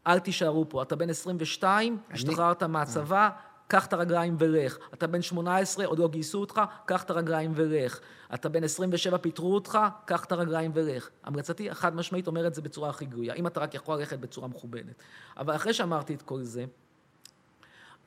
אל 0.07 0.18
תישארו 0.18 0.68
פה. 0.68 0.82
אתה 0.82 0.96
בן 0.96 1.11
22, 1.11 1.98
השתחררת 2.11 2.62
מהצבא, 2.62 3.30
קח 3.68 3.86
את 3.86 3.92
הרגליים 3.92 4.36
ולך. 4.38 4.78
אתה 4.94 5.07
בן 5.07 5.22
18, 5.22 5.86
עוד 5.86 5.98
לא 5.98 6.09
גייסו 6.09 6.40
אותך, 6.40 6.61
קח 6.86 7.03
את 7.03 7.11
הרגליים 7.11 7.53
ולך. 7.55 8.00
אתה 8.34 8.48
בן 8.48 8.64
27, 8.64 9.18
פיטרו 9.18 9.55
אותך, 9.55 9.78
קח 10.05 10.24
את 10.24 10.32
הרגליים 10.32 10.70
ולך. 10.74 11.09
המלצתי 11.24 11.70
החד 11.70 11.96
משמעית 11.96 12.26
אומר 12.26 12.46
את 12.46 12.55
זה 12.55 12.62
בצורה 12.62 12.90
הכי 12.90 13.05
גלויה, 13.05 13.34
אם 13.34 13.46
אתה 13.46 13.61
רק 13.61 13.74
יכול 13.74 13.98
ללכת 13.98 14.18
בצורה 14.18 14.48
מכובדת. 14.48 15.03
אבל 15.36 15.57
אחרי 15.57 15.74
שאמרתי 15.74 16.14
את 16.14 16.22
כל 16.22 16.42
זה, 16.42 16.64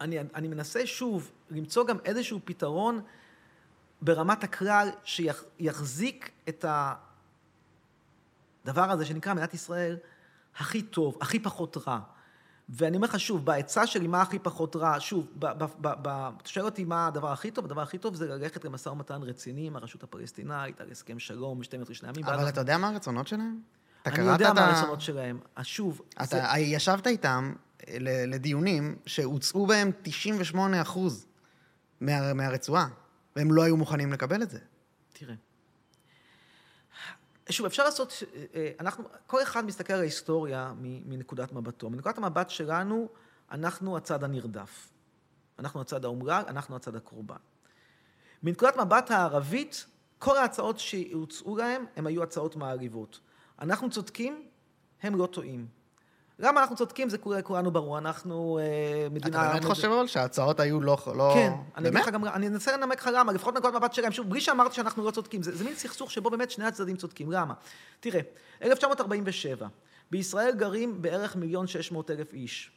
אני, 0.02 0.20
אני 0.36 0.48
מנסה 0.48 0.86
שוב 0.86 1.32
למצוא 1.52 1.86
גם 1.86 1.98
איזשהו 2.06 2.39
פתרון 2.46 3.02
ברמת 4.02 4.43
הכלל 4.43 4.89
שיחזיק 5.04 6.32
את 6.50 6.66
הדבר 8.66 8.91
הזה 8.91 9.06
שנקרא 9.06 9.34
מדינת 9.34 9.54
ישראל 9.54 9.98
הכי 10.58 10.82
טוב, 10.82 11.18
הכי 11.22 11.39
פחות 11.39 11.78
רע. 11.88 12.00
ואני 12.70 12.98
אומר 12.98 13.08
לך 13.08 13.20
שוב, 13.20 13.46
בעצה 13.46 13.88
שלי 13.88 14.08
מה 14.08 14.22
הכי 14.22 14.39
פחות 14.39 14.76
רע, 14.76 14.96
שוב, 15.00 15.28
אתה 15.39 15.66
שואל 16.46 16.66
אותי 16.66 16.84
מה 16.84 17.08
הדבר 17.08 17.32
הכי 17.32 17.52
טוב, 17.52 17.66
הדבר 17.66 17.82
הכי 17.82 17.98
טוב 17.98 18.16
זה 18.16 18.28
ללכת 18.28 18.66
למשא 18.66 18.89
ומתן 18.89 19.24
רציני 19.24 19.68
עם 19.68 19.76
הרשות 19.76 20.04
הפלסטינאית, 20.04 20.82
על 20.82 20.91
הסכם 20.91 21.20
שלום, 21.20 21.64
שתי 21.64 21.78
מטר 21.78 21.93
שני 21.93 22.10
ימים. 22.10 22.26
אבל 22.26 22.50
אתה 22.50 22.62
יודע 22.62 22.78
מה 22.78 22.89
הרצונות 22.89 23.28
שלהם? 23.28 23.60
אני 24.06 24.24
יודע 24.24 24.54
מה 24.54 24.66
הרצונות 24.66 25.02
שלהם. 25.02 25.39
שוב... 25.64 26.02
אתה 26.18 26.26
זה... 26.26 26.41
ישבת 26.58 27.08
איתם 27.08 27.54
לדיונים 28.28 28.96
שהוצאו 29.06 29.68
בהם 29.68 29.91
98 30.02 30.82
אחוז 30.82 31.26
מה, 32.02 32.34
מהרצועה, 32.34 32.88
והם 33.36 33.52
לא 33.52 33.64
היו 33.64 33.78
מוכנים 33.78 34.14
לקבל 34.14 34.44
את 34.44 34.50
זה. 34.50 34.60
תראה. 35.14 35.36
שוב, 37.50 37.66
אפשר 37.66 37.84
לעשות, 37.84 38.24
אה, 38.54 38.72
אנחנו, 38.80 39.04
כל 39.28 39.44
אחד 39.44 39.66
מסתכל 39.66 39.94
על 39.94 40.00
ההיסטוריה 40.00 40.74
מנקודת 40.82 41.54
מבטו. 41.54 41.90
מנקודת 41.90 42.18
המבט 42.18 42.50
שלנו, 42.50 43.10
אנחנו 43.52 43.98
הצד 43.98 44.24
הנרדף. 44.24 44.90
אנחנו 45.60 45.82
הצד 45.82 46.06
האומלל, 46.06 46.44
אנחנו 46.48 46.76
הצד 46.76 46.96
הקורבן. 46.96 47.36
מנקודת 48.44 48.78
מבט 48.78 49.12
הערבית, 49.12 49.86
כל 50.20 50.38
ההצעות 50.38 50.80
שהוצאו 50.80 51.58
להם, 51.58 51.86
הן 51.96 52.08
היו 52.08 52.24
הצעות 52.24 52.56
מעליבות. 52.56 53.20
אנחנו 53.60 53.90
צודקים, 53.90 54.48
הם 55.02 55.16
לא 55.16 55.26
טועים. 55.26 55.68
למה 56.40 56.62
אנחנו 56.62 56.76
צודקים, 56.76 57.10
זה 57.10 57.18
כולנו 57.44 57.72
ברור, 57.72 57.98
אנחנו 57.98 58.60
אה, 58.62 59.08
מדינה... 59.12 59.42
אתה 59.42 59.50
באמת 59.50 59.66
חושב 59.66 59.88
אבל 59.88 60.08
שההצעות 60.08 60.60
היו 60.60 60.82
לא... 60.82 60.98
לא... 61.16 61.32
כן, 61.34 61.52
אני 61.78 61.90
אגיד 61.90 62.00
לך 62.00 62.10
גם, 62.10 62.26
אני 62.26 62.48
אנסה 62.48 62.78
לנמק 62.78 63.02
לך 63.02 63.10
למה, 63.14 63.32
לפחות 63.32 63.54
מנקודת 63.54 63.74
מבט 63.74 63.94
שלהם, 63.94 64.12
שוב, 64.12 64.30
בלי 64.30 64.42
שאמרתי 64.42 64.76
שאנחנו 64.76 65.06
לא 65.06 65.12
צודקים, 65.12 65.44
זה, 65.44 65.56
זה 65.56 65.64
מין 65.64 65.76
סכסוך 65.76 66.12
שבו 66.12 66.30
באמת 66.30 66.52
שני 66.52 66.66
הצדדים 66.66 66.98
צודקים, 66.98 67.32
למה? 67.32 67.54
תראה, 68.00 68.20
1947, 68.62 69.68
בישראל 70.12 70.56
גרים 70.56 71.02
בערך 71.02 71.36
מיליון 71.36 71.68
שש 71.68 71.92
מאות 71.92 72.12
אלף 72.12 72.34
איש. 72.34 72.72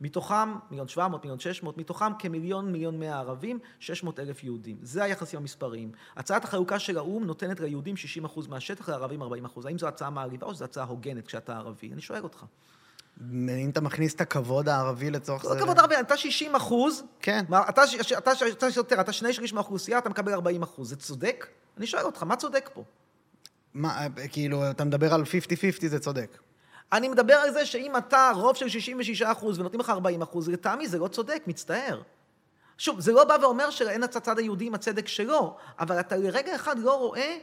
מתוכם, 0.00 0.54
מיליון 0.70 0.88
שבע 0.88 1.08
מאות, 1.08 1.24
מיליון 1.24 1.40
שש 1.40 1.62
מאות, 1.62 1.78
מתוכם 1.78 2.14
כמיליון, 2.18 2.72
מיליון 2.72 3.00
מאה 3.00 3.18
ערבים, 3.18 3.58
שש 3.80 4.02
מאות 4.02 4.20
אלף 4.20 4.44
יהודים. 4.44 4.76
זה 4.82 5.04
היחסים 5.04 5.40
המספריים. 5.40 5.92
הצעת 6.16 6.44
החלוקה 6.44 6.78
של 6.78 6.98
האו"ם 6.98 7.24
נותנת 7.24 7.60
ליהודים 7.60 7.96
60 7.96 8.24
אחוז 8.24 8.46
מהשטח, 8.46 8.88
לערבים 8.88 9.22
40 9.22 9.44
אחוז. 9.44 9.66
האם 9.66 9.78
זו 9.78 9.88
הצעה 9.88 10.10
מעליבה 10.10 10.46
או 10.46 10.54
זו 10.54 10.64
הצעה 10.64 10.84
הוגנת 10.84 11.26
כשאתה 11.26 11.56
ערבי? 11.56 11.92
אני 11.92 12.00
שואל 12.00 12.22
אותך. 12.22 12.44
אם 13.20 13.70
אתה 13.72 13.80
מכניס 13.80 14.14
את 14.14 14.20
הכבוד 14.20 14.68
הערבי 14.68 15.10
לצורך 15.10 15.44
לא 15.44 15.50
זה... 15.50 15.56
לא 15.56 15.60
כבוד 15.60 15.78
הערבי, 15.78 15.94
אתה 16.00 16.16
60 16.16 16.54
אחוז. 16.54 17.02
כן. 17.20 17.44
אתה, 17.68 17.82
אתה, 18.18 18.32
אתה 18.52 18.66
יותר, 18.76 19.00
אתה 19.00 19.12
שני 19.12 19.32
שליש 19.32 19.52
מהאוכלוסייה, 19.52 19.98
אתה 19.98 20.08
מקבל 20.08 20.32
40 20.32 20.62
אחוז. 20.62 20.88
זה 20.88 20.96
צודק? 20.96 21.46
אני 21.76 21.86
שואל 21.86 22.04
אותך, 22.04 22.22
מה 22.22 22.36
צודק 22.36 22.70
פה? 22.74 22.84
מה, 23.74 24.06
כאילו, 24.32 24.70
אתה 24.70 24.84
מדבר 24.84 25.14
על 25.14 25.22
50-50, 25.22 25.86
זה 25.86 25.98
צודק. 25.98 26.38
אני 26.92 27.08
מדבר 27.08 27.34
על 27.34 27.52
זה 27.52 27.66
שאם 27.66 27.96
אתה 27.96 28.32
רוב 28.34 28.56
של 28.56 28.68
66 28.68 29.22
אחוז 29.22 29.58
ונותנים 29.58 29.80
לך 29.80 29.90
40 29.90 30.22
אחוז, 30.22 30.48
לטעמי 30.48 30.88
זה 30.88 30.98
לא 30.98 31.08
צודק, 31.08 31.42
מצטער. 31.46 32.02
שוב, 32.78 33.00
זה 33.00 33.12
לא 33.12 33.24
בא 33.24 33.36
ואומר 33.42 33.70
שאין 33.70 34.02
הצד 34.02 34.38
היהודי 34.38 34.66
עם 34.66 34.74
הצדק 34.74 35.08
שלו, 35.08 35.56
אבל 35.78 36.00
אתה 36.00 36.16
לרגע 36.16 36.54
אחד 36.54 36.78
לא 36.78 36.98
רואה 36.98 37.36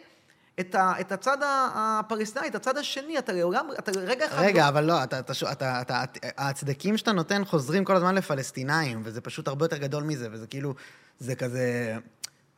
את, 0.60 0.76
ה, 0.76 0.94
את 1.00 1.12
הצד 1.12 1.38
הפלסטיני, 1.76 2.48
את 2.48 2.56
הצד 2.56 2.78
השני, 2.78 3.20
אתה 3.20 3.34
לעולם, 3.34 3.68
אתה 3.80 3.92
רגע 4.00 4.26
אחד... 4.26 4.44
רגע, 4.44 4.64
לא... 4.64 4.68
אבל 4.68 4.84
לא, 4.84 5.04
אתה, 5.04 5.20
אתה, 5.20 5.34
אתה, 5.52 5.82
אתה, 5.82 6.04
הצדקים 6.38 6.98
שאתה 6.98 7.12
נותן 7.12 7.46
חוזרים 7.46 7.86
כל 7.86 7.96
הזמן 7.96 8.16
לפלסטינאים, 8.16 9.02
וזה 9.04 9.22
פשוט 9.22 9.48
הרבה 9.48 9.66
יותר 9.66 9.78
גדול 9.78 10.04
מזה, 10.04 10.28
וזה 10.32 10.48
כאילו, 10.48 10.74
זה 11.20 11.36
כזה... 11.36 11.98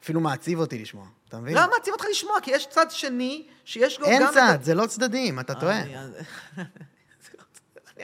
אפילו 0.03 0.19
מעציב 0.19 0.59
אותי 0.59 0.79
לשמוע, 0.79 1.05
אתה 1.29 1.37
מבין? 1.37 1.57
למה 1.57 1.67
מעציב 1.67 1.93
אותך 1.93 2.05
לשמוע? 2.11 2.41
כי 2.41 2.51
יש 2.51 2.67
צד 2.69 2.85
שני 2.89 3.47
שיש 3.65 3.99
לו 3.99 4.07
גם... 4.07 4.11
אין 4.11 4.23
צד. 4.33 4.57
זה 4.61 4.73
לא 4.73 4.87
צדדים, 4.87 5.39
אתה 5.39 5.53
טועה. 5.53 5.81
אני 5.81 5.95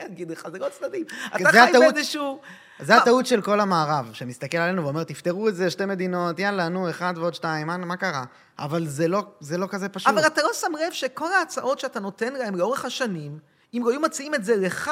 אגיד 0.06 0.30
לך, 0.30 0.48
זה 0.52 0.58
לא 0.58 0.68
צדדים. 0.68 1.04
אתה 1.36 1.50
חי 1.50 1.72
באיזשהו... 1.72 2.40
זה 2.82 2.96
הטעות 2.96 3.26
של 3.26 3.42
כל 3.42 3.60
המערב, 3.60 4.10
שמסתכל 4.12 4.58
עלינו 4.58 4.84
ואומר, 4.84 5.04
תפתרו 5.04 5.48
את 5.48 5.54
זה, 5.56 5.70
שתי 5.70 5.86
מדינות, 5.86 6.38
יאללה, 6.38 6.68
נו, 6.68 6.90
אחד 6.90 7.14
ועוד 7.16 7.34
שתיים, 7.34 7.66
מה, 7.66 7.76
מה 7.76 7.96
קרה? 7.96 8.24
אבל 8.58 8.86
זה 8.86 9.08
לא, 9.08 9.24
זה 9.40 9.58
לא 9.58 9.66
כזה 9.70 9.88
פשוט. 9.88 10.08
אבל 10.08 10.26
אתה 10.26 10.42
לא 10.42 10.48
שם 10.52 10.72
לב 10.86 10.92
שכל 10.92 11.32
ההצעות 11.32 11.78
שאתה 11.78 12.00
נותן 12.00 12.32
להם 12.32 12.54
לאורך 12.54 12.84
השנים, 12.84 13.38
אם 13.74 13.86
היו 13.86 14.00
מציעים 14.00 14.34
את 14.34 14.44
זה 14.44 14.56
לך, 14.56 14.90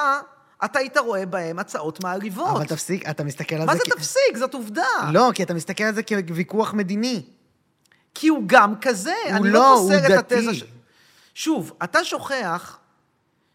אתה 0.65 0.79
היית 0.79 0.97
רואה 0.97 1.27
בהם 1.27 1.59
הצעות 1.59 2.05
מעליבות. 2.05 2.57
אבל 2.57 2.65
תפסיק, 2.65 3.09
אתה 3.09 3.25
מסתכל 3.25 3.55
על 3.55 3.61
זה... 3.61 3.67
מה 3.67 3.75
זה 3.75 3.81
כ... 3.85 3.89
תפסיק? 3.89 4.37
זאת 4.37 4.55
עובדה. 4.55 4.83
לא, 5.13 5.31
כי 5.35 5.43
אתה 5.43 5.55
מסתכל 5.55 5.85
על 5.85 5.95
זה 5.95 6.03
כוויכוח 6.03 6.75
מדיני. 6.75 7.23
כי 8.15 8.29
הוא 8.29 8.43
גם 8.47 8.75
כזה. 8.81 9.15
הוא 9.25 9.37
אני 9.37 9.51
לא, 9.51 9.61
לא 9.61 9.77
פוסל 9.81 10.15
את 10.15 10.33
התזה 10.33 10.55
ש... 10.55 10.65
שוב, 11.35 11.73
אתה 11.85 12.05
שוכח 12.05 12.79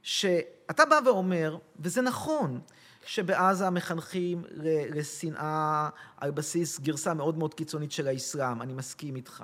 שאתה 0.02 0.86
בא 0.86 1.00
ואומר, 1.06 1.58
וזה 1.80 2.02
נכון, 2.02 2.60
שבעזה 3.06 3.70
מחנכים 3.70 4.44
לשנאה 4.90 5.90
על 6.18 6.32
בסיס 6.32 6.80
גרסה 6.80 7.14
מאוד 7.14 7.38
מאוד 7.38 7.54
קיצונית 7.54 7.92
של 7.92 8.08
האסלאם, 8.08 8.62
אני 8.62 8.74
מסכים 8.74 9.16
איתך. 9.16 9.44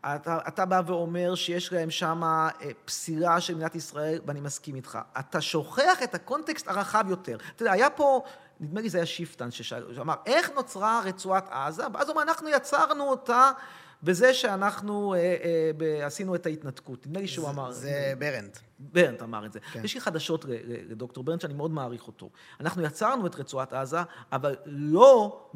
אתה, 0.00 0.38
אתה 0.48 0.64
בא 0.64 0.82
ואומר 0.86 1.34
שיש 1.34 1.72
להם 1.72 1.90
שם 1.90 2.22
אה, 2.24 2.48
פסילה 2.84 3.40
של 3.40 3.54
מדינת 3.54 3.74
ישראל, 3.74 4.20
ואני 4.26 4.40
מסכים 4.40 4.74
איתך. 4.74 4.98
אתה 5.18 5.40
שוכח 5.40 6.02
את 6.04 6.14
הקונטקסט 6.14 6.68
הרחב 6.68 7.04
יותר. 7.08 7.36
אתה 7.56 7.62
יודע, 7.62 7.72
היה 7.72 7.90
פה, 7.90 8.22
נדמה 8.60 8.80
לי 8.80 8.90
זה 8.90 8.98
היה 8.98 9.06
שיפטן 9.06 9.50
שאמר, 9.50 10.14
איך 10.26 10.50
נוצרה 10.54 11.00
רצועת 11.04 11.48
עזה? 11.50 11.82
ואז 11.94 12.08
הוא 12.08 12.14
אמר, 12.14 12.22
אנחנו 12.22 12.48
יצרנו 12.48 13.04
אותה 13.04 13.50
בזה 14.02 14.34
שאנחנו 14.34 15.14
אה, 15.14 15.36
אה, 15.80 16.06
עשינו 16.06 16.34
את 16.34 16.46
ההתנתקות. 16.46 17.06
נדמה 17.06 17.20
לי 17.20 17.28
שהוא 17.28 17.48
אמר... 17.48 17.72
זה 17.72 18.12
ברנט. 18.18 18.58
ברנט 18.78 19.22
אמר 19.22 19.46
את 19.46 19.52
זה. 19.52 19.60
כן. 19.60 19.80
יש 19.84 19.94
לי 19.94 20.00
חדשות 20.00 20.44
לדוקטור 20.88 21.24
ברנט 21.24 21.40
שאני 21.40 21.54
מאוד 21.54 21.70
מעריך 21.70 22.06
אותו. 22.06 22.30
אנחנו 22.60 22.82
יצרנו 22.82 23.26
את 23.26 23.34
רצועת 23.34 23.72
עזה, 23.72 23.98
אבל 24.32 24.56
לא 24.66 25.46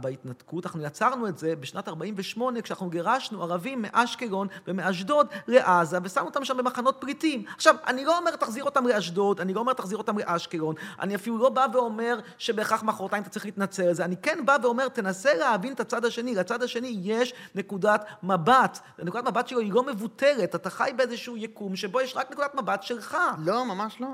בהתנתקות, 0.00 0.66
אנחנו 0.66 0.82
יצרנו 0.82 1.28
את 1.28 1.38
זה 1.38 1.56
בשנת 1.56 1.88
48' 1.88 2.62
כשאנחנו 2.62 2.90
גירשנו 2.90 3.42
ערבים 3.42 3.82
מאשקלון 3.82 4.48
ומאשדוד 4.66 5.26
לעזה, 5.48 5.98
ושמנו 6.02 6.26
אותם 6.26 6.44
שם 6.44 6.56
במחנות 6.56 6.96
פליטים. 7.00 7.44
עכשיו, 7.56 7.74
אני 7.86 8.04
לא 8.04 8.18
אומר 8.18 8.36
תחזיר 8.36 8.64
אותם 8.64 8.86
לאשדוד, 8.86 9.40
אני 9.40 9.54
לא 9.54 9.60
אומר 9.60 9.72
תחזיר 9.72 9.98
אותם 9.98 10.18
לאשקלון, 10.18 10.74
אני 11.00 11.14
אפילו 11.14 11.38
לא 11.38 11.48
בא 11.48 11.66
ואומר 11.72 12.18
שבהכרח 12.38 12.82
מחרתיים 12.82 13.22
אתה 13.22 13.30
צריך 13.30 13.44
להתנצל 13.44 13.82
על 13.82 13.94
זה, 13.94 14.04
אני 14.04 14.16
כן 14.16 14.38
בא 14.46 14.56
ואומר, 14.62 14.88
תנסה 14.88 15.34
להבין 15.34 15.72
את 15.72 15.80
הצד 15.80 16.04
השני, 16.04 16.34
לצד 16.34 16.62
השני 16.62 16.98
יש 17.02 17.34
נקודת 17.54 18.04
מבט, 18.22 18.78
נקודת 18.98 19.24
מבט 19.24 19.48
שלו 19.48 19.60
היא 19.60 19.72
לא 19.72 19.82
מבוטלת, 19.82 20.54
אתה 20.54 20.70
חי 20.70 20.90
באיזשהו 20.96 21.36
יקום 21.36 21.76
שבו 21.76 22.00
יש 22.00 22.16
רק 22.16 22.30
נקודת 22.30 22.54
מבט 22.54 22.63
שלך. 22.82 23.16
לא, 23.38 23.66
ממש 23.66 23.96
לא. 24.00 24.08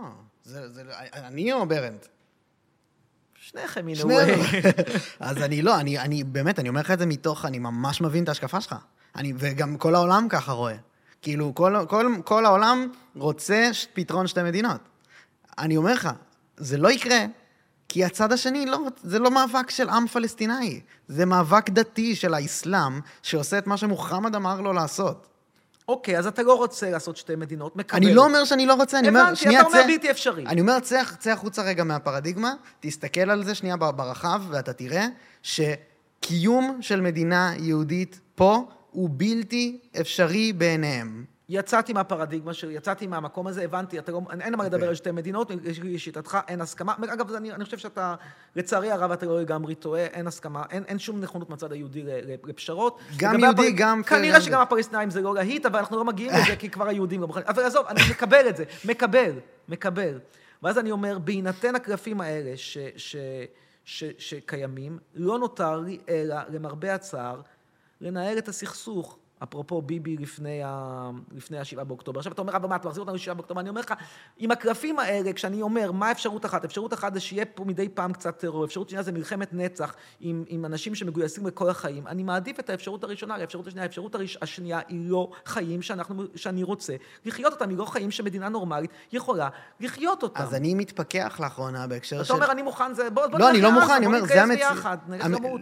זה, 0.45 0.69
זה, 0.69 0.83
אני 1.15 1.53
או 1.53 1.67
ברנט? 1.67 2.07
שניכם, 3.35 3.89
הנה 3.89 3.97
שנינו. 3.97 4.43
אז 5.21 5.37
אני 5.37 5.63
לא, 5.63 5.81
אני, 5.81 5.99
אני 5.99 6.25
באמת, 6.25 6.59
אני 6.59 6.69
אומר 6.69 6.81
לך 6.81 6.91
את 6.91 6.99
זה 6.99 7.07
מתוך, 7.07 7.45
אני 7.45 7.59
ממש 7.59 8.01
מבין 8.01 8.25
את 8.25 8.29
ההשקפה 8.29 8.61
שלך. 8.61 8.75
אני, 9.17 9.33
וגם 9.37 9.77
כל 9.77 9.95
העולם 9.95 10.27
ככה 10.29 10.53
רואה. 10.53 10.77
כאילו, 11.23 11.55
כל, 11.55 11.77
כל, 11.89 12.07
כל 12.25 12.47
העולם 12.47 12.89
רוצה 13.17 13.71
פתרון 13.93 14.27
שתי 14.27 14.43
מדינות. 14.43 14.81
אני 15.59 15.77
אומר 15.77 15.93
לך, 15.93 16.09
זה 16.57 16.79
לא 16.79 16.91
יקרה, 16.91 17.25
כי 17.89 18.05
הצד 18.05 18.33
השני, 18.33 18.67
לא, 18.67 18.79
זה 19.03 19.19
לא 19.19 19.31
מאבק 19.31 19.71
של 19.71 19.89
עם 19.89 20.07
פלסטיני, 20.07 20.81
זה 21.09 21.27
מאבק 21.27 21.71
דתי 21.71 22.17
של 22.17 22.35
האסלאם, 22.35 23.01
שעושה 23.23 23.59
את 23.59 23.67
מה 23.67 23.77
שמוחמד 23.77 24.35
אמר 24.35 24.61
לו 24.61 24.73
לעשות. 24.73 25.30
אוקיי, 25.91 26.19
אז 26.19 26.27
אתה 26.27 26.43
לא 26.43 26.55
רוצה 26.55 26.91
לעשות 26.91 27.17
שתי 27.17 27.37
מדינות, 27.37 27.77
מקבל. 27.77 27.97
אני 27.99 28.15
לא 28.15 28.25
אומר 28.25 28.45
שאני 28.45 28.67
לא 28.67 28.75
רוצה, 28.75 28.99
אני 28.99 29.09
אומר, 29.09 29.35
שנייה, 29.35 29.61
הבנתי, 29.61 29.77
אתה 29.77 29.79
אומר 29.79 29.93
בלתי 29.93 30.11
אפשרי. 30.11 30.47
אני 30.47 30.61
אומר, 30.61 30.79
צא 31.19 31.31
החוצה 31.33 31.63
רגע 31.63 31.85
מהפרדיגמה, 31.85 32.55
תסתכל 32.81 33.31
על 33.31 33.45
זה 33.45 33.55
שנייה 33.55 33.77
ברחב, 33.77 34.43
ואתה 34.49 34.73
תראה 34.73 35.07
שקיום 35.43 36.79
של 36.81 37.01
מדינה 37.01 37.53
יהודית 37.59 38.21
פה 38.35 38.65
הוא 38.91 39.11
בלתי 39.13 39.79
אפשרי 40.01 40.53
בעיניהם. 40.53 41.25
יצאתי 41.53 41.93
מהפרדיגמה 41.93 42.55
שלי, 42.55 42.75
יצאתי 42.75 43.07
מהמקום 43.07 43.47
הזה, 43.47 43.63
הבנתי, 43.63 43.99
אתה 43.99 44.13
לא, 44.13 44.21
אין 44.41 44.57
מה 44.57 44.65
לדבר. 44.65 44.77
אוקיי. 44.77 44.89
על 44.89 44.95
שתי 44.95 45.11
מדינות, 45.11 45.51
לשיטתך 45.83 46.39
אין 46.49 46.61
הסכמה. 46.61 46.95
אגב, 47.13 47.33
אני, 47.33 47.53
אני 47.53 47.65
חושב 47.65 47.79
שאתה, 47.79 48.15
לצערי 48.57 48.91
הרב, 48.91 49.11
אתה 49.11 49.27
לא 49.27 49.41
לגמרי 49.41 49.75
טועה, 49.75 50.05
אין 50.05 50.27
הסכמה, 50.27 50.63
אין, 50.71 50.85
אין 50.89 50.99
שום 50.99 51.21
נכונות 51.21 51.51
מהצד 51.51 51.73
היהודי 51.73 52.03
לפשרות. 52.45 53.01
גם 53.17 53.41
יהודי, 53.41 53.69
הפר... 53.69 53.77
גם... 53.77 54.03
כנראה 54.03 54.39
גם... 54.39 54.41
שגם 54.41 54.61
הפלסטינאים 54.61 55.11
זה 55.11 55.21
לא 55.21 55.35
להיט, 55.35 55.67
אבל 55.67 55.79
אנחנו 55.79 55.97
לא 55.97 56.05
מגיעים 56.05 56.33
לזה, 56.33 56.57
כי 56.61 56.71
כבר 56.71 56.89
היהודים 56.89 57.21
לא 57.21 57.27
מוכנים. 57.27 57.47
אבל 57.49 57.63
עזוב, 57.63 57.87
אני 57.87 58.01
מקבל 58.11 58.49
את 58.49 58.57
זה, 58.57 58.65
מקבל, 58.85 59.33
מקבל. 59.69 60.19
ואז 60.63 60.79
אני 60.79 60.91
אומר, 60.91 61.19
בהינתן 61.19 61.75
הקלפים 61.75 62.21
האלה, 62.21 62.53
ש... 62.57 62.79
ש 62.97 63.17
ש, 63.85 64.05
שקיימים, 64.19 64.99
לא 65.15 65.39
נותר 65.39 65.81
לי 65.81 65.99
אלא, 66.09 66.37
למרבה 66.49 66.95
הצער, 66.95 67.41
לנהל 68.01 68.39
את 68.39 68.49
הסכסוך. 68.49 69.19
אפרופו 69.43 69.83
ביבי 69.83 70.17
לפני, 70.17 70.63
ה... 70.65 71.11
לפני 71.33 71.59
השבעה 71.59 71.85
באוקטובר. 71.85 72.19
עכשיו 72.19 72.33
אתה 72.33 72.43
אומר, 72.43 72.57
אבל 72.57 72.69
מה, 72.69 72.77
אתה 72.77 72.89
מחזיר 72.89 73.01
אותנו 73.01 73.15
לשבעה 73.15 73.35
באוקטובר? 73.35 73.61
אני 73.61 73.69
אומר 73.69 73.81
לך, 73.81 73.95
עם 74.39 74.51
הקלפים 74.51 74.99
האלה, 74.99 75.33
כשאני 75.33 75.63
אומר, 75.63 75.93
מה 75.93 76.13
אפשרות 76.13 76.47
אחת? 76.47 76.65
אפשרות 76.65 76.95
אחת 76.95 77.15
זה 77.15 77.21
שיהיה 77.21 77.45
פה 77.45 77.65
מדי 77.65 77.89
פעם 77.89 78.13
קצת 78.13 78.39
טרור, 78.39 78.65
אפשרות 78.65 78.89
שנייה 78.89 79.03
זה 79.03 79.13
מלחמת 79.13 79.49
נצח 79.53 79.95
עם, 80.21 80.45
עם 80.49 80.65
אנשים 80.65 80.95
שמגויסים 80.95 81.47
לכל 81.47 81.71
החיים. 81.71 82.07
אני 82.07 82.23
מעדיף 82.23 82.61
את 82.61 82.71
האפשרות 82.71 83.05
הראשונה 83.05 83.39
לאפשרות 83.39 83.67
השנייה. 83.67 83.85
האפשרות 83.85 84.15
הראש... 84.15 84.39
השנייה 84.43 84.81
היא 84.89 85.11
לא 85.11 85.31
חיים 85.47 85.83
שאנחנו, 85.83 86.25
שאני 86.35 86.63
רוצה 86.63 86.97
לחיות 87.25 87.53
אותם, 87.53 87.69
היא 87.69 87.79
לא 87.79 87.85
חיים 87.85 88.11
שמדינה 88.11 88.49
נורמלית 88.49 88.91
יכולה 89.13 89.49
לחיות 89.81 90.23
אותם. 90.23 90.43
אז 90.43 90.55
אני 90.55 90.75
מתפכח 90.75 91.41
לאחרונה 91.41 91.87
בהקשר 91.87 92.17
אתה 92.17 92.25
של... 92.25 92.33
אומר, 92.33 92.51
אני 92.51 92.63
מוכן, 92.63 92.95
זה... 92.95 93.11
בוא, 93.11 93.27
בוא 93.27 93.39
לא, 93.39 93.51
אני 93.51 93.61
לא 93.61 93.73
מוכן, 93.73 93.93
אני 93.93 94.07
אומר, 94.07 94.25
זה 94.25 94.43
המציאות. 94.43 94.79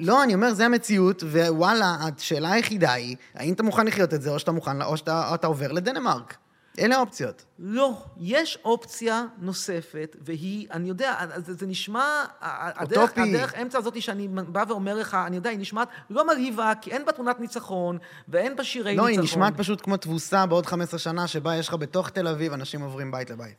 לא, 0.01 0.23
אני 0.23 0.35
אומר, 0.35 0.55
זה 0.55 0.67
המציאות, 0.67 1.23
ווואלה, 1.23 1.97
השאלה 2.01 2.53
היחידה 2.53 2.93
היא, 2.93 3.17
האם 3.35 3.53
אתה 3.53 3.63
מוכן 3.69 3.87
לחיות 3.87 4.15
את 4.15 4.23
זה, 4.23 4.31
או 4.31 4.39
שאתה 4.39 4.53
מוכן, 4.53 4.83
או 4.83 4.97
שאתה 4.97 5.29
או 5.29 5.35
אתה 5.35 5.47
עובר 5.47 5.73
לדנמרק. 5.73 6.37
אלה 6.79 6.97
האופציות. 6.97 7.45
לא, 7.59 8.05
יש 8.17 8.59
אופציה 8.65 9.25
נוספת, 9.39 10.17
והיא, 10.21 10.67
אני 10.73 10.89
יודע, 10.89 11.17
זה, 11.37 11.55
זה 11.55 11.67
נשמע, 11.67 12.25
הדרך, 12.41 13.11
אוטופי. 13.11 13.21
הדרך 13.21 13.55
אמצע 13.55 13.79
הזאת 13.79 14.03
שאני 14.03 14.29
בא 14.29 14.65
ואומר 14.69 14.95
לך, 14.95 15.17
אני 15.27 15.37
יודע, 15.37 15.51
היא 15.51 15.59
נשמעת 15.59 15.89
לא 16.11 16.27
מרהיבה, 16.27 16.73
כי 16.81 16.91
אין 16.91 17.05
בה 17.05 17.13
תמונת 17.13 17.41
ניצחון, 17.41 17.99
ואין 18.29 18.57
בה 18.57 18.65
שירי 18.65 18.97
לא, 18.97 19.03
ניצחון. 19.03 19.25
היא 19.25 19.25
נשמעת 19.25 19.57
פשוט 19.57 19.81
כמו 19.83 19.97
תבוסה 19.97 20.47
בעוד 20.47 20.67
15 20.67 20.99
שנה, 20.99 21.27
שבה 21.27 21.57
יש 21.57 21.69
לך 21.69 21.75
בתוך 21.75 22.11
תל 22.11 22.29
אביב 22.29 22.53
אנשים 22.53 22.81
עוברים 22.81 23.11
בית 23.11 23.31
לבית. 23.31 23.57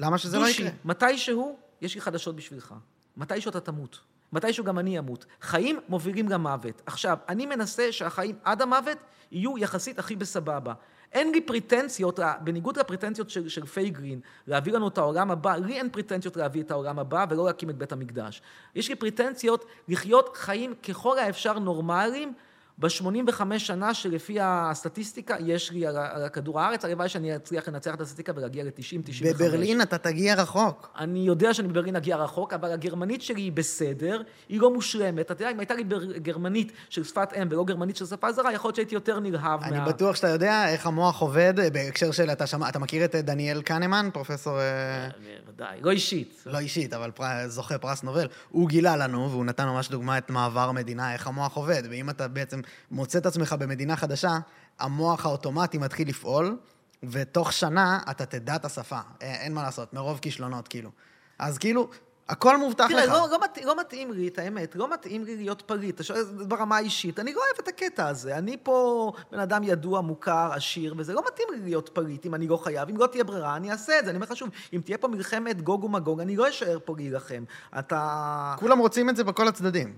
למה 0.00 0.18
שזה 0.18 0.38
לא 0.38 0.46
דושי, 0.46 0.62
יקרה? 0.62 0.74
מתישהו, 0.84 1.56
יש 1.80 1.94
לי 1.94 2.00
חדשות 2.00 2.36
בשבילך. 2.36 2.74
מתישהו 3.16 3.50
אתה 3.50 3.60
תמות. 3.60 3.98
מתישהו 4.32 4.64
גם 4.64 4.78
אני 4.78 4.98
אמות. 4.98 5.26
חיים 5.40 5.80
מובילים 5.88 6.28
למוות. 6.28 6.82
עכשיו, 6.86 7.18
אני 7.28 7.46
מנסה 7.46 7.92
שהחיים 7.92 8.36
עד 8.44 8.62
המוות 8.62 8.98
יהיו 9.32 9.58
יחסית 9.58 9.98
הכי 9.98 10.16
בסבבה. 10.16 10.74
אין 11.12 11.30
לי 11.30 11.40
פריטנציות, 11.40 12.20
בניגוד 12.44 12.78
לפריטנציות 12.78 13.30
של, 13.30 13.48
של 13.48 13.66
פייגלין, 13.66 14.20
להביא 14.46 14.72
לנו 14.72 14.88
את 14.88 14.98
העולם 14.98 15.30
הבא, 15.30 15.56
לי 15.56 15.76
אין 15.76 15.90
פריטנציות 15.90 16.36
להביא 16.36 16.62
את 16.62 16.70
העולם 16.70 16.98
הבא 16.98 17.26
ולא 17.30 17.46
להקים 17.46 17.70
את 17.70 17.76
בית 17.78 17.92
המקדש. 17.92 18.42
יש 18.74 18.88
לי 18.88 18.94
פריטנציות 18.94 19.64
לחיות 19.88 20.36
חיים 20.36 20.74
ככל 20.74 21.18
האפשר 21.18 21.58
נורמליים 21.58 22.32
ב-85 22.80 23.58
שנה 23.58 23.94
שלפי 23.94 24.38
הסטטיסטיקה 24.40 25.36
יש 25.40 25.70
לי 25.70 25.86
על, 25.86 25.96
על 25.96 26.24
הכדור 26.24 26.60
הארץ, 26.60 26.84
הלוואי 26.84 27.08
שאני 27.08 27.36
אצליח 27.36 27.68
לנצח 27.68 27.94
את 27.94 28.00
הסטטיסטיקה 28.00 28.32
ולהגיע 28.36 28.64
ל-90-95. 28.64 29.24
בברלין 29.24 29.82
אתה 29.82 29.98
תגיע 29.98 30.34
רחוק. 30.34 30.90
אני 30.98 31.18
יודע 31.18 31.54
שאני 31.54 31.68
בברלין 31.68 31.96
אגיע 31.96 32.16
רחוק, 32.16 32.52
אבל 32.52 32.72
הגרמנית 32.72 33.22
שלי 33.22 33.40
היא 33.40 33.52
בסדר, 33.52 34.22
היא 34.48 34.60
לא 34.60 34.70
מושלמת. 34.70 35.20
אתה 35.20 35.32
יודע, 35.32 35.50
אם 35.50 35.60
הייתה 35.60 35.74
לי 35.74 35.84
גרמנית 36.22 36.72
של 36.88 37.04
שפת 37.04 37.32
אם 37.42 37.48
ולא 37.50 37.64
גרמנית 37.64 37.96
של 37.96 38.06
שפה 38.06 38.32
זרה, 38.32 38.52
יכול 38.52 38.68
להיות 38.68 38.76
שהייתי 38.76 38.94
יותר 38.94 39.20
נלהב 39.20 39.62
אני 39.62 39.78
מה... 39.78 39.84
בטוח 39.84 40.16
שאתה 40.16 40.28
יודע 40.28 40.68
איך 40.68 40.86
המוח 40.86 41.20
עובד 41.20 41.54
אה, 41.58 41.70
בהקשר 41.70 42.10
של, 42.10 42.30
אתה, 42.30 42.46
שמע, 42.46 42.68
אתה 42.68 42.78
מכיר 42.78 43.04
את 43.04 43.14
אה, 43.14 43.22
דניאל 43.22 43.62
קנמן, 43.62 44.08
פרופסור, 44.12 44.58
אה, 44.58 45.08
ודאי, 45.48 45.78
לא 45.82 45.90
אישית. 45.90 46.42
לא 46.46 46.58
אישית, 46.58 46.92
אבל 46.92 47.10
פר, 47.10 47.48
זוכה 47.48 47.78
פרס 47.78 48.02
נובל, 48.02 48.28
הוא 48.50 48.68
גילה 48.68 48.96
לנו, 48.96 49.30
והוא 49.30 49.44
נתן 49.44 49.66
ממש 49.66 49.88
דוגמה 49.88 50.18
את 50.18 50.30
מעבר 50.30 50.68
המדינה, 50.68 51.12
איך 51.12 51.26
המוח 51.26 51.56
עובד. 51.56 51.82
ואם 51.90 52.10
אתה 52.10 52.28
בעצם 52.28 52.60
מוצא 52.90 53.18
את 53.18 53.26
עצמך 53.26 53.54
במדינה 53.58 53.96
חדשה, 53.96 54.38
המוח 54.78 55.26
האוטומטי 55.26 55.78
מתחיל 55.78 56.08
לפעול, 56.08 56.56
ותוך 57.02 57.52
שנה 57.52 57.98
אתה 58.10 58.26
תדע 58.26 58.56
את 58.56 58.64
השפה. 58.64 59.00
אין, 59.20 59.54
מה 59.54 59.62
לעשות, 59.62 59.92
מרוב 59.92 60.18
כישלונות, 60.18 60.68
כאילו. 60.68 60.90
אז 61.38 61.58
כאילו, 61.58 61.88
הכל 62.28 62.58
מובטח 62.58 62.86
תראה, 62.88 63.06
לך. 63.06 63.12
לא, 63.12 63.28
לא, 63.30 63.40
מת, 63.40 63.58
לא 63.64 63.80
מתאים 63.80 64.12
לי, 64.12 64.28
את 64.28 64.38
האמת, 64.38 64.76
לא 64.76 64.92
מתאים 64.92 65.24
לי 65.24 65.36
להיות 65.36 65.62
פריט. 65.62 65.94
אתה 65.94 66.02
שואל 66.02 66.24
ברמה 66.48 66.76
האישית, 66.76 67.18
אני 67.18 67.32
לא 67.32 67.40
אוהב 67.40 67.58
את 67.60 67.68
הקטע 67.68 68.08
הזה. 68.08 68.38
אני 68.38 68.56
פה 68.62 69.12
בן 69.32 69.38
אדם 69.38 69.62
ידוע, 69.62 70.00
מוכר, 70.00 70.50
עשיר, 70.52 70.94
וזה 70.98 71.12
לא 71.12 71.22
מתאים 71.32 71.48
לי 71.52 71.60
להיות 71.60 71.88
פריט 71.88 72.26
אם 72.26 72.34
אני 72.34 72.48
לא 72.48 72.56
חייב. 72.56 72.88
אם 72.88 72.96
לא 72.96 73.06
תהיה 73.06 73.24
ברירה, 73.24 73.56
אני 73.56 73.70
אעשה 73.70 73.98
את 73.98 74.04
זה. 74.04 74.10
אני 74.10 74.16
אומר 74.16 74.26
לך 74.30 74.36
שוב, 74.36 74.48
אם 74.72 74.80
תהיה 74.84 74.98
פה 74.98 75.08
מלחמת 75.08 75.62
גוג 75.62 75.84
ומגוג, 75.84 76.20
אני 76.20 76.36
לא 76.36 76.48
אשאר 76.48 76.78
פה 76.84 76.94
להילחם. 76.96 77.44
אתה... 77.78 78.54
כולם 78.58 78.78
רוצים 78.78 79.10
את 79.10 79.16
זה 79.16 79.24
בכל 79.24 79.48
הצדדים. 79.48 79.94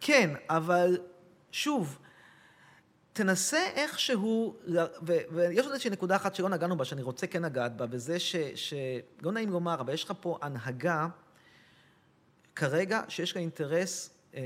כן, 0.00 0.30
אבל 0.48 0.98
שוב, 1.52 1.98
תנסה 3.12 3.66
איכשהו, 3.74 4.56
ויש 5.32 5.64
עוד 5.64 5.72
איזושהי 5.72 5.90
נקודה 5.90 6.16
אחת 6.16 6.34
שלא 6.34 6.48
נגענו 6.48 6.76
בה, 6.76 6.84
שאני 6.84 7.02
רוצה 7.02 7.26
כן 7.26 7.42
לגעת 7.42 7.76
בה, 7.76 7.86
וזה 7.90 8.18
ש... 8.18 8.36
ש... 8.54 8.74
לא 9.22 9.32
נעים 9.32 9.50
לומר, 9.50 9.80
אבל 9.80 9.92
יש 9.94 10.04
לך 10.04 10.12
פה 10.20 10.38
הנהגה, 10.42 11.08
כרגע, 12.56 13.02
שיש 13.08 13.36
לה 13.36 13.40
אינטרס 13.40 14.10
אה, 14.34 14.40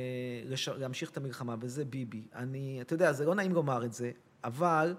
לש... 0.45 0.69
להמשיך 0.69 1.11
את 1.11 1.17
המלחמה, 1.17 1.55
וזה 1.61 1.85
ביבי. 1.85 2.23
אני, 2.35 2.79
אתה 2.81 2.95
יודע, 2.95 3.13
זה 3.13 3.25
לא 3.25 3.35
נעים 3.35 3.53
לומר 3.53 3.85
את 3.85 3.93
זה, 3.93 4.11
אבל 4.45 4.95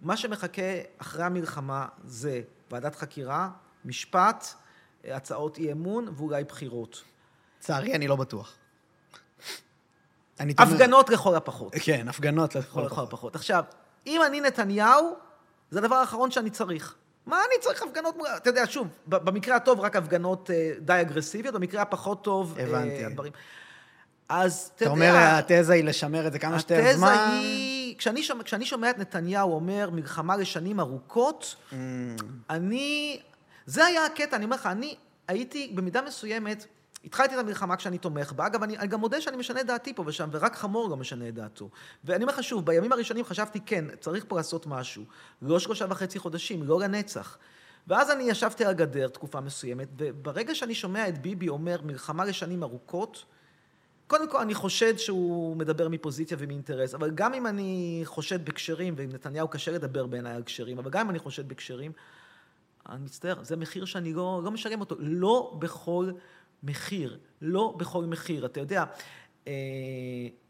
מה 0.00 0.16
שמחכה 0.16 0.62
אחרי 0.98 1.24
המלחמה 1.24 1.88
זה 2.04 2.42
ועדת 2.70 2.94
חקירה, 2.94 3.50
משפט, 3.84 4.46
הצעות 5.04 5.58
אי 5.58 5.72
אמון 5.72 6.08
ואולי 6.16 6.44
בחירות. 6.44 7.02
לצערי, 7.58 7.94
אני 7.94 8.08
לא 8.08 8.16
בטוח. 8.16 8.56
הפגנות 10.38 11.10
לכל 11.10 11.34
הפחות. 11.34 11.72
כן, 11.80 12.08
הפגנות 12.08 12.54
לכל 12.54 12.84
הפחות. 12.86 13.08
הפחות. 13.08 13.36
עכשיו, 13.36 13.64
אם 14.06 14.20
אני 14.26 14.40
נתניהו, 14.40 15.14
זה 15.70 15.78
הדבר 15.78 15.94
האחרון 15.94 16.30
שאני 16.30 16.50
צריך. 16.50 16.94
מה 17.26 17.36
אני 17.36 17.60
צריך 17.62 17.82
הפגנות? 17.82 18.14
אתה 18.36 18.50
יודע, 18.50 18.62
שוב, 18.66 18.88
במקרה 19.06 19.56
הטוב 19.56 19.80
רק 19.80 19.96
הפגנות 19.96 20.50
אה, 20.50 20.72
די 20.80 21.00
אגרסיביות, 21.00 21.54
במקרה 21.54 21.82
הפחות 21.82 22.24
טוב, 22.24 22.54
אה, 22.58 22.64
הבנתי. 22.64 23.04
הדברים. 23.04 23.32
אז 24.28 24.70
אתה 24.76 24.84
אתה 24.84 24.84
יודע... 24.84 24.92
אומר, 24.92 25.14
התזה 25.16 25.72
היא 25.72 25.84
לשמר 25.84 26.26
את 26.26 26.32
זה 26.32 26.38
כמה 26.38 26.58
שיותר 26.58 26.78
התזה 26.78 26.96
זמן. 26.96 27.28
היא... 27.32 27.96
כשאני 27.98 28.22
שומע, 28.22 28.42
כשאני 28.44 28.66
שומע 28.66 28.90
את 28.90 28.98
נתניהו 28.98 29.52
אומר 29.54 29.90
מלחמה 29.92 30.36
לשנים 30.36 30.80
ארוכות, 30.80 31.56
Mm, 31.70 31.74
אני... 32.50 33.20
זה 33.66 33.84
היה 33.84 34.06
הקטע, 34.06 34.36
אני 34.36 34.44
אומר 34.44 34.56
לך, 34.56 34.66
אני 34.66 34.94
הייתי 35.28 35.72
במידה 35.74 36.02
מסוימת, 36.02 36.66
התחלתי 37.04 37.34
את 37.34 37.40
המלחמה 37.40 37.76
כשאני 37.76 37.98
תומך 37.98 38.32
בה. 38.32 38.46
אגב, 38.46 38.62
אני, 38.62 38.78
אני 38.78 38.86
גם 38.86 39.00
מודה 39.00 39.20
שאני 39.20 39.36
משנה 39.36 39.60
את 39.60 39.66
דעתי 39.66 39.94
פה 39.94 40.02
ושם, 40.06 40.28
ורק 40.32 40.56
חמור 40.56 40.88
לא 40.88 40.96
משנה 40.96 41.28
את 41.28 41.34
דעתו. 41.34 41.68
ואני 42.04 42.24
אומר 42.24 42.32
לך 42.32 42.42
שוב, 42.42 42.66
בימים 42.66 42.92
הראשונים 42.92 43.24
חשבתי, 43.24 43.60
כן, 43.60 43.84
צריך 44.00 44.24
פה 44.28 44.36
לעשות 44.36 44.66
משהו. 44.66 45.04
לא 45.42 45.58
שלושה 45.58 45.86
וחצי 45.88 46.18
חודשים, 46.18 46.62
לא 46.62 46.80
לנצח. 46.80 47.38
ואז 47.86 48.10
אני 48.10 48.22
ישבתי 48.22 48.64
על 48.64 48.70
הגדר 48.70 49.08
תקופה 49.08 49.40
מסוימת, 49.40 49.88
וברגע 49.96 50.54
שאני 50.54 50.74
שומע 50.74 51.08
את 51.08 51.22
ביבי 51.22 51.48
אומר 51.48 51.76
מלחמה 51.82 52.24
לשנים 52.24 52.62
ארוכות, 52.62 53.24
קודם 54.06 54.30
כל, 54.30 54.38
אני 54.40 54.54
חושד 54.54 54.96
שהוא 54.96 55.56
מדבר 55.56 55.88
מפוזיציה 55.88 56.36
ומאינטרס, 56.40 56.94
אבל 56.94 57.10
גם 57.10 57.34
אם 57.34 57.46
אני 57.46 58.00
חושד 58.04 58.44
בקשרים, 58.44 58.94
ועם 58.96 59.10
נתניהו 59.12 59.48
קשה 59.48 59.72
לדבר 59.72 60.06
בעיניי 60.06 60.34
על 60.34 60.42
קשרים, 60.42 60.78
אבל 60.78 60.90
גם 60.90 61.00
אם 61.00 61.10
אני 61.10 61.18
חושד 61.18 61.48
בקשרים, 61.48 61.92
אני 62.88 63.04
מצטער, 63.04 63.42
זה 63.42 63.56
מחיר 63.56 63.84
שאני 63.84 64.12
לא, 64.12 64.40
לא 64.44 64.50
משלם 64.50 64.80
אותו. 64.80 64.96
לא 64.98 65.56
בכל 65.58 66.10
מחיר. 66.64 67.18
לא 67.40 67.74
בכל 67.76 68.04
מחיר. 68.04 68.46
אתה 68.46 68.60
יודע, 68.60 68.84
אה, 69.46 69.52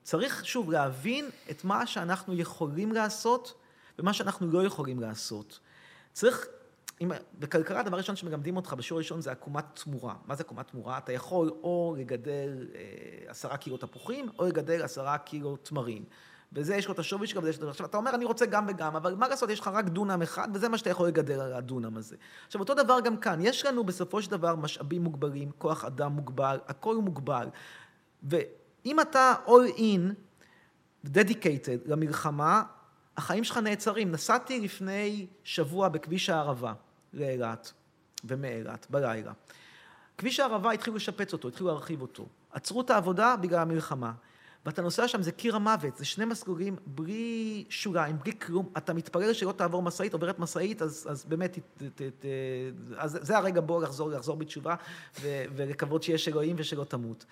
צריך 0.03 0.47
שוב 0.47 0.71
להבין 0.71 1.31
את 1.51 1.65
מה 1.65 1.87
שאנחנו 1.87 2.35
יכולים 2.35 2.93
לעשות 2.93 3.55
ומה 3.99 4.13
שאנחנו 4.13 4.47
לא 4.47 4.67
יכולים 4.67 5.01
לעשות. 5.01 5.61
צריך, 6.13 6.47
אם, 7.01 7.13
בכלכלה 7.39 7.81
הדבר 7.81 7.97
הראשון 7.97 8.17
שמלמדים 8.17 8.57
אותך 8.57 8.73
בשיעור 8.73 8.99
הראשון 8.99 9.21
זה 9.21 9.33
עקומת 9.33 9.65
תמורה. 9.85 10.15
מה 10.27 10.35
זה 10.35 10.43
עקומת 10.43 10.69
תמורה? 10.69 10.99
אתה 10.99 11.13
יכול 11.13 11.49
או 11.49 11.97
לגדל 11.99 12.67
אה, 12.75 13.31
עשרה 13.31 13.57
קילו 13.57 13.77
תפוחים, 13.77 14.29
או 14.39 14.47
לגדל 14.47 14.83
עשרה 14.83 15.19
קילו 15.19 15.57
תמרים. 15.57 16.05
וזה 16.55 16.77
יש 16.77 16.87
לו 16.87 16.95
את 16.95 16.99
השווי 16.99 17.27
שלו, 17.27 17.43
וזה 17.43 17.51
יש 17.51 17.61
לו... 17.61 17.71
עכשיו, 17.71 17.87
אתה 17.87 17.97
אומר, 17.97 18.15
אני 18.15 18.25
רוצה 18.25 18.47
גם 18.47 18.67
וגם, 18.69 18.97
אבל 18.97 19.15
מה 19.15 19.29
לעשות, 19.29 19.51
יש 19.51 19.61
לך 19.61 19.69
רק 19.69 19.85
דונם 19.85 20.23
אחד, 20.23 20.49
וזה 20.55 20.69
מה 20.69 20.79
שאתה 20.79 20.91
יכול 20.91 21.09
לגדל 21.09 21.41
על 21.41 21.53
הדונם 21.53 21.97
הזה. 21.97 22.17
עכשיו, 22.47 22.61
אותו 22.61 22.75
דבר 22.75 23.01
גם 23.01 23.17
כאן, 23.17 23.39
יש 23.41 23.67
לנו 23.67 23.85
בסופו 23.85 24.23
של 24.23 24.31
דבר 24.31 24.57
משאבים 24.57 25.05
מוגבלים, 25.05 25.51
כוח 25.59 25.85
אדם 25.85 26.13
מוגבל, 26.13 26.59
הכל 26.69 26.97
מוגבל. 26.97 27.49
ואם 28.23 29.01
אתה 29.01 29.35
all 29.47 29.79
in, 29.79 30.15
dedicated 31.07 31.81
למלחמה, 31.87 32.63
החיים 33.17 33.45
שלך 33.45 33.57
נעצרים. 33.57 34.11
נסעתי 34.11 34.61
לפני 34.61 35.27
שבוע 35.45 35.89
בכביש 35.89 36.31
הערבה 36.31 36.73
לאילת, 37.13 37.73
ומאילת, 38.25 38.87
בלילה. 38.91 39.33
כביש 40.19 40.41
הערבה, 40.41 40.73
התחילו 40.73 40.97
לשפץ 40.97 41.33
אותו, 41.33 41.49
התחילו 41.49 41.69
להרחיב 41.69 42.03
אותו. 42.03 42.27
עצרו 42.51 42.81
את 42.81 42.91
העבודה 42.91 43.37
בגלל 43.37 43.61
המלחמה. 43.61 44.13
ואתה 44.67 44.83
נוסע 44.83 45.09
שם, 45.09 45.23
זה 45.23 45.33
קיר 45.33 45.57
המוות, 45.57 45.97
זה 45.97 46.05
שני 46.05 46.25
מסלולים 46.25 46.77
בלי 46.87 47.65
שוליים, 47.69 48.19
בלי 48.19 48.33
כלום. 48.39 48.69
אתה 48.77 48.95
מתפלל 48.95 49.33
שלא 49.33 49.53
תעבור 49.53 49.83
משאית, 49.83 50.13
עוברת 50.13 50.39
משאית, 50.39 50.83
אז, 50.83 51.07
אז 51.11 51.25
באמת, 51.25 51.59
ת, 51.59 51.83
ת, 51.83 52.03
ת, 52.03 52.25
אז 52.97 53.19
זה 53.23 53.37
הרגע 53.37 53.61
בו 53.61 53.81
לחזור, 53.81 54.11
לחזור 54.11 54.37
בתשובה 54.37 54.75
ו, 55.21 55.45
ולקוות 55.57 56.03
שיש 56.03 56.29
אלוהים 56.29 56.57
ושלא 56.59 56.85
תמות. 56.85 57.25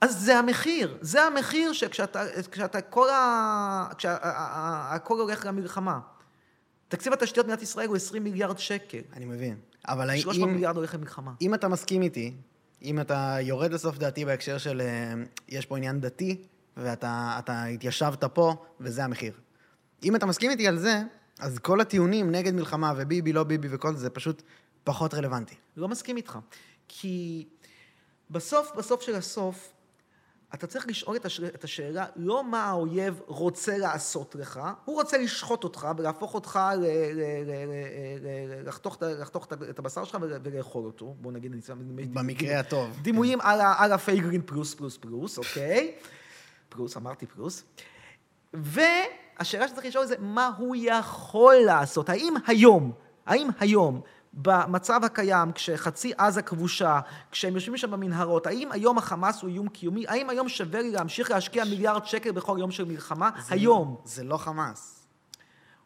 אז 0.00 0.24
זה 0.24 0.38
המחיר, 0.38 0.98
זה 1.00 1.22
המחיר 1.22 1.72
שכשאתה, 1.72 2.24
כשאתה 2.50 2.80
כל 2.80 3.10
ה... 3.10 3.88
כשהכל 3.98 5.20
הולך 5.20 5.46
למלחמה. 5.46 6.00
תקציב 6.88 7.12
התשתיות 7.12 7.46
במדינת 7.46 7.62
ישראל 7.62 7.88
הוא 7.88 7.96
20 7.96 8.24
מיליארד 8.24 8.58
שקל. 8.58 9.00
אני 9.12 9.24
מבין. 9.24 9.56
אבל 9.88 10.16
300 10.16 10.48
אם, 10.48 10.54
מיליארד 10.54 10.76
הולך 10.76 10.94
למלחמה. 10.94 11.32
אם 11.40 11.54
אתה 11.54 11.68
מסכים 11.68 12.02
איתי, 12.02 12.34
אם 12.84 13.00
אתה 13.00 13.36
יורד 13.40 13.72
לסוף 13.72 13.98
דעתי 13.98 14.24
בהקשר 14.24 14.58
של 14.58 14.80
אה, 14.80 15.14
יש 15.48 15.66
פה 15.66 15.76
עניין 15.76 16.00
דתי, 16.00 16.36
ואתה 16.76 17.36
אתה 17.38 17.64
התיישבת 17.64 18.24
פה, 18.24 18.64
וזה 18.80 19.04
המחיר. 19.04 19.32
אם 20.04 20.16
אתה 20.16 20.26
מסכים 20.26 20.50
איתי 20.50 20.68
על 20.68 20.78
זה, 20.78 21.02
אז 21.38 21.58
כל 21.58 21.80
הטיעונים 21.80 22.30
נגד 22.30 22.54
מלחמה 22.54 22.92
וביבי, 22.96 23.32
לא 23.32 23.42
ביבי 23.42 23.68
וכל 23.70 23.94
זה, 23.94 24.10
פשוט 24.10 24.42
פחות 24.84 25.14
רלוונטי. 25.14 25.54
לא 25.76 25.88
מסכים 25.88 26.16
איתך. 26.16 26.38
כי 26.88 27.46
בסוף, 28.30 28.72
בסוף 28.76 29.02
של 29.02 29.14
הסוף, 29.14 29.72
אתה 30.54 30.66
צריך 30.66 30.88
לשאול 30.88 31.16
את, 31.16 31.24
הש... 31.24 31.40
את 31.40 31.64
השאלה 31.64 32.06
לא 32.16 32.44
מה 32.44 32.64
האויב 32.64 33.20
רוצה 33.26 33.78
לעשות 33.78 34.34
לך, 34.34 34.60
הוא 34.84 34.94
רוצה 34.96 35.18
לשחוט 35.18 35.64
אותך 35.64 35.88
ולהפוך 35.96 36.34
אותך, 36.34 36.60
ל... 36.76 36.80
ל... 36.80 37.20
ל... 37.46 37.50
ל... 38.20 38.68
לחתוך, 38.68 38.98
לחתוך 39.00 39.48
את 39.70 39.78
הבשר 39.78 40.04
שלך 40.04 40.18
ולאכול 40.42 40.84
אותו. 40.84 41.14
בוא 41.20 41.32
נגיד. 41.32 41.52
במקרה 42.14 42.60
הטוב. 42.60 42.98
דימויים 43.02 43.40
על, 43.40 43.60
ה... 43.60 43.74
על 43.78 43.92
הפייגרין 43.92 44.42
פלוס 44.46 44.74
פלוס 44.74 44.96
פלוס, 44.96 45.38
אוקיי? 45.38 45.94
פלוס, 46.68 46.96
אמרתי 46.96 47.26
פלוס. 47.26 47.64
והשאלה 48.54 49.68
שצריך 49.68 49.86
לשאול 49.86 50.06
זה 50.06 50.14
מה 50.18 50.50
הוא 50.58 50.76
יכול 50.78 51.54
לעשות. 51.54 52.08
האם 52.08 52.34
היום, 52.46 52.92
האם 53.26 53.48
היום 53.60 54.00
במצב 54.36 55.04
הקיים, 55.04 55.52
כשחצי 55.52 56.12
עזה 56.18 56.42
כבושה, 56.42 57.00
כשהם 57.30 57.54
יושבים 57.54 57.76
שם 57.76 57.90
במנהרות, 57.90 58.46
האם 58.46 58.72
היום 58.72 58.98
החמאס 58.98 59.42
הוא 59.42 59.50
איום 59.50 59.68
קיומי? 59.68 60.04
האם 60.08 60.30
היום 60.30 60.48
שווה 60.48 60.82
לי 60.82 60.90
להמשיך 60.90 61.30
להשקיע 61.30 61.64
מיליארד 61.64 62.06
שקל 62.06 62.30
בכל 62.30 62.56
יום 62.60 62.70
של 62.70 62.84
מלחמה? 62.84 63.30
זה 63.46 63.54
היום. 63.54 63.88
לא, 63.88 64.02
זה 64.04 64.24
לא 64.24 64.36
חמאס. 64.36 65.06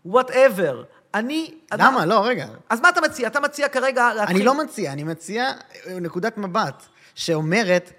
whatever. 0.05 0.85
אני... 1.15 1.55
למה? 1.75 2.07
לא, 2.07 2.27
רגע. 2.27 2.49
אז 2.69 2.81
מה 2.81 2.89
אתה 2.89 3.01
מציע? 3.01 3.29
אתה 3.29 3.41
מציע 3.41 3.69
כרגע 3.69 4.15
להתחיל... 4.15 4.37
אני 4.37 4.45
לא 4.45 4.65
מציע, 4.65 4.93
אני 4.93 5.05
מציע 5.05 5.53
נקודת 6.01 6.39
מבט 6.39 6.83
שאומרת, 7.15 7.93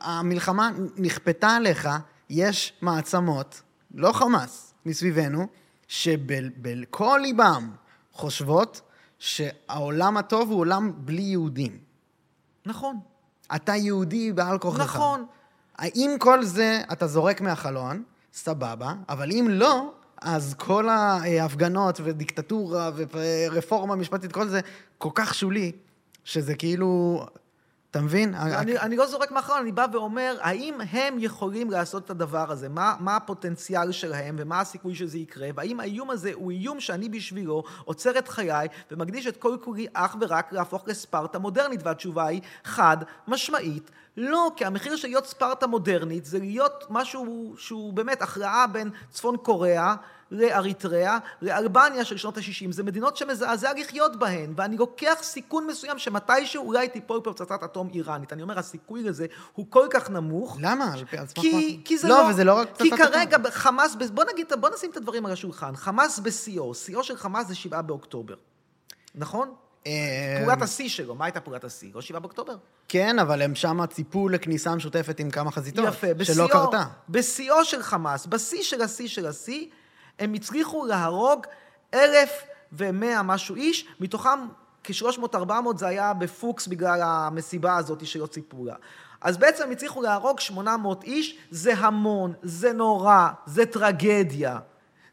המלחמה 0.00 0.70
נכפתה 0.96 1.48
עליך, 1.48 1.88
יש 2.30 2.72
מעצמות, 2.82 3.62
לא 3.94 4.12
חמאס, 4.12 4.74
מסביבנו, 4.86 5.46
שבכל 5.88 7.18
ליבם 7.22 7.70
חושבות 8.12 8.80
שהעולם 9.22 10.16
הטוב 10.16 10.50
הוא 10.50 10.58
עולם 10.58 10.92
בלי 10.96 11.22
יהודים. 11.22 11.78
נכון. 12.66 12.98
אתה 13.54 13.76
יהודי 13.76 14.32
בעל 14.32 14.58
כוחך. 14.58 14.80
נכון. 14.80 15.26
האם 15.78 16.10
כל 16.18 16.44
זה 16.44 16.80
אתה 16.92 17.06
זורק 17.06 17.40
מהחלון, 17.40 18.02
סבבה, 18.32 18.94
אבל 19.08 19.30
אם 19.30 19.46
לא, 19.50 19.92
אז 20.22 20.54
כל 20.54 20.88
ההפגנות 20.88 22.00
ודיקטטורה 22.04 22.90
ורפורמה 22.94 23.96
משפטית, 23.96 24.32
כל 24.32 24.48
זה 24.48 24.60
כל 24.98 25.10
כך 25.14 25.34
שולי, 25.34 25.72
שזה 26.24 26.54
כאילו... 26.54 27.26
אתה 27.92 28.00
מבין? 28.00 28.34
אני, 28.34 28.78
אני 28.78 28.96
לא 28.96 29.06
זורק 29.06 29.30
מאחרון, 29.30 29.58
אני 29.60 29.72
בא 29.72 29.86
ואומר, 29.92 30.36
האם 30.40 30.80
הם 30.90 31.16
יכולים 31.18 31.70
לעשות 31.70 32.04
את 32.04 32.10
הדבר 32.10 32.52
הזה? 32.52 32.68
מה, 32.68 32.94
מה 33.00 33.16
הפוטנציאל 33.16 33.92
שלהם 33.92 34.36
ומה 34.38 34.60
הסיכוי 34.60 34.94
שזה 34.94 35.18
יקרה? 35.18 35.48
והאם 35.54 35.80
האיום 35.80 36.10
הזה 36.10 36.30
הוא 36.34 36.50
איום 36.50 36.80
שאני 36.80 37.08
בשבילו 37.08 37.62
עוצר 37.84 38.18
את 38.18 38.28
חיי 38.28 38.68
ומקדיש 38.90 39.26
את 39.26 39.36
כל 39.36 39.56
כולי 39.60 39.86
אך 39.92 40.16
ורק 40.20 40.52
להפוך 40.52 40.84
לספרטה 40.86 41.38
מודרנית? 41.38 41.80
והתשובה 41.84 42.26
היא 42.26 42.40
חד 42.64 42.96
משמעית 43.28 43.90
לא, 44.16 44.50
כי 44.56 44.64
המחיר 44.64 44.96
של 44.96 45.08
להיות 45.08 45.26
ספרטה 45.26 45.66
מודרנית 45.66 46.24
זה 46.24 46.38
להיות 46.38 46.84
משהו 46.90 47.54
שהוא 47.56 47.92
באמת 47.92 48.22
הכרעה 48.22 48.66
בין 48.66 48.90
צפון 49.10 49.36
קוריאה 49.36 49.94
לאריתריאה, 50.32 51.18
לאלבניה 51.42 52.04
של 52.04 52.16
שנות 52.16 52.36
ה-60. 52.36 52.72
זה 52.72 52.82
מדינות 52.82 53.16
שמזעזע 53.16 53.72
לחיות 53.76 54.16
בהן, 54.16 54.52
ואני 54.56 54.76
לוקח 54.76 55.18
סיכון 55.22 55.66
מסוים 55.66 55.98
שמתישהו 55.98 56.66
אולי 56.66 56.88
תיפול 56.88 57.20
פצצת 57.24 57.62
אטום 57.64 57.88
איראנית. 57.94 58.32
אני 58.32 58.42
אומר, 58.42 58.58
הסיכוי 58.58 59.02
לזה 59.02 59.26
הוא 59.52 59.66
כל 59.70 59.86
כך 59.90 60.10
נמוך. 60.10 60.58
למה? 60.60 60.94
כי, 61.34 61.80
כי 61.84 61.98
זה 61.98 62.08
לא... 62.08 62.22
לא... 62.22 62.28
וזה 62.30 62.44
לא 62.44 62.58
רק 62.58 62.68
פצצת 62.68 62.86
אטום. 62.86 62.98
כי 62.98 63.04
כרגע 63.04 63.50
חמאס, 63.50 63.96
בוא 64.14 64.24
נגיד, 64.32 64.52
בוא 64.60 64.68
נשים 64.68 64.90
את 64.90 64.96
הדברים 64.96 65.26
על 65.26 65.32
השולחן. 65.32 65.76
חמאס 65.76 66.18
בשיאו, 66.18 66.74
שיאו 66.74 67.04
של 67.04 67.16
חמאס 67.16 67.46
זה 67.46 67.54
שבעה 67.54 67.82
באוקטובר. 67.82 68.34
נכון? 69.14 69.54
אה, 69.86 70.42
פעולת 70.44 70.62
השיא 70.62 70.88
שלו, 70.88 71.14
מה 71.14 71.24
הייתה 71.24 71.40
פעולת 71.40 71.64
השיא? 71.64 71.90
לא 71.94 72.00
שבעה 72.00 72.20
באוקטובר? 72.20 72.56
כן, 72.88 73.18
אבל 73.18 73.42
הם 73.42 73.54
שם 73.54 73.86
ציפו 73.86 74.28
לכניסה 74.28 74.74
משותפת 74.74 75.20
עם 75.20 75.30
כמה 75.30 75.50
חזיתות. 75.50 75.88
יפה, 75.88 76.06
שלא 76.06 76.14
בשיאו, 76.14 76.48
קרתה. 76.48 76.84
בשיאו 77.08 77.64
של 77.64 77.82
חמאס, 77.82 78.26
בשיא 78.26 78.62
של 78.62 78.82
השיא 78.82 79.08
של 79.08 79.26
השיא, 79.26 79.66
הם 80.18 80.34
הצליחו 80.34 80.86
להרוג 80.86 81.46
אלף 81.94 82.42
ומאה 82.72 83.22
משהו 83.22 83.54
איש, 83.54 83.86
מתוכם 84.00 84.38
כ-300-400 84.84 85.52
זה 85.76 85.86
היה 85.86 86.14
בפוקס 86.14 86.66
בגלל 86.66 87.00
המסיבה 87.02 87.76
הזאת 87.76 88.06
שלא 88.06 88.26
ציפו 88.26 88.64
לה. 88.64 88.74
אז 89.20 89.36
בעצם 89.36 89.64
הם 89.64 89.70
הצליחו 89.70 90.02
להרוג 90.02 90.40
800 90.40 91.04
איש, 91.04 91.38
זה 91.50 91.74
המון, 91.74 92.32
זה 92.42 92.72
נורא, 92.72 93.28
זה 93.46 93.66
טרגדיה. 93.66 94.58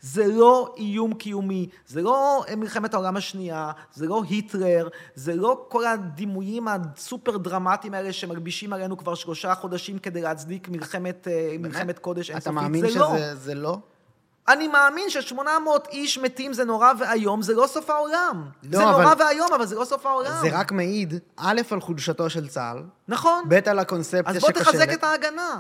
זה 0.02 0.28
לא 0.28 0.76
איום 0.78 1.14
קיומי, 1.14 1.70
זה 1.88 2.02
לא 2.02 2.46
מלחמת 2.58 2.94
העולם 2.94 3.18
השנייה, 3.18 3.72
זה 3.94 4.08
לא 4.08 4.24
היטלר, 4.30 4.88
זה 5.16 5.36
לא 5.36 5.66
כל 5.70 5.86
הדימויים 5.86 6.68
הסופר 6.68 7.38
דרמטיים 7.38 7.94
האלה 7.94 8.14
שמלבישים 8.14 8.74
עלינו 8.74 8.98
כבר 8.98 9.16
שלושה 9.16 9.56
חודשים 9.56 10.00
כדי 10.00 10.22
להצדיק 10.22 10.70
מלחמת, 10.70 11.28
אה, 11.28 11.56
מלחמת 11.60 12.00
קודש 12.00 12.30
אינסופית, 12.30 12.44
אתה 12.44 12.52
מאמין 12.52 12.90
זה 12.90 13.00
לא. 13.00 13.16
שזה 13.18 13.56
לא? 13.56 13.78
אני 14.50 14.68
מאמין 14.68 15.10
ש-800 15.10 15.40
איש 15.92 16.18
מתים 16.18 16.54
זה 16.54 16.66
נורא 16.66 16.92
ואיום, 17.00 17.42
זה 17.42 17.54
לא 17.54 17.68
סוף 17.68 17.90
העולם. 17.90 18.46
לא, 18.64 18.78
זה 18.80 18.90
אבל- 18.90 19.02
נורא 19.04 19.14
ואיום, 19.20 19.54
אבל 19.54 19.66
זה 19.66 19.76
לא 19.76 19.86
סוף 19.86 20.06
העולם. 20.06 20.38
זה 20.42 20.50
רק 20.52 20.72
מעיד, 20.72 21.14
א', 21.38 21.62
על 21.72 21.82
חולשתו 21.82 22.30
של 22.30 22.48
צה"ל, 22.48 22.84
נכון. 23.08 23.44
ב', 23.50 23.54
על 23.70 23.80
הקונספציה 23.80 24.22
אז 24.32 24.38
בוא 24.40 24.50
שקשה... 24.50 24.64
תחזק 24.64 24.94
את 24.94 25.04
ההגנה. 25.04 25.60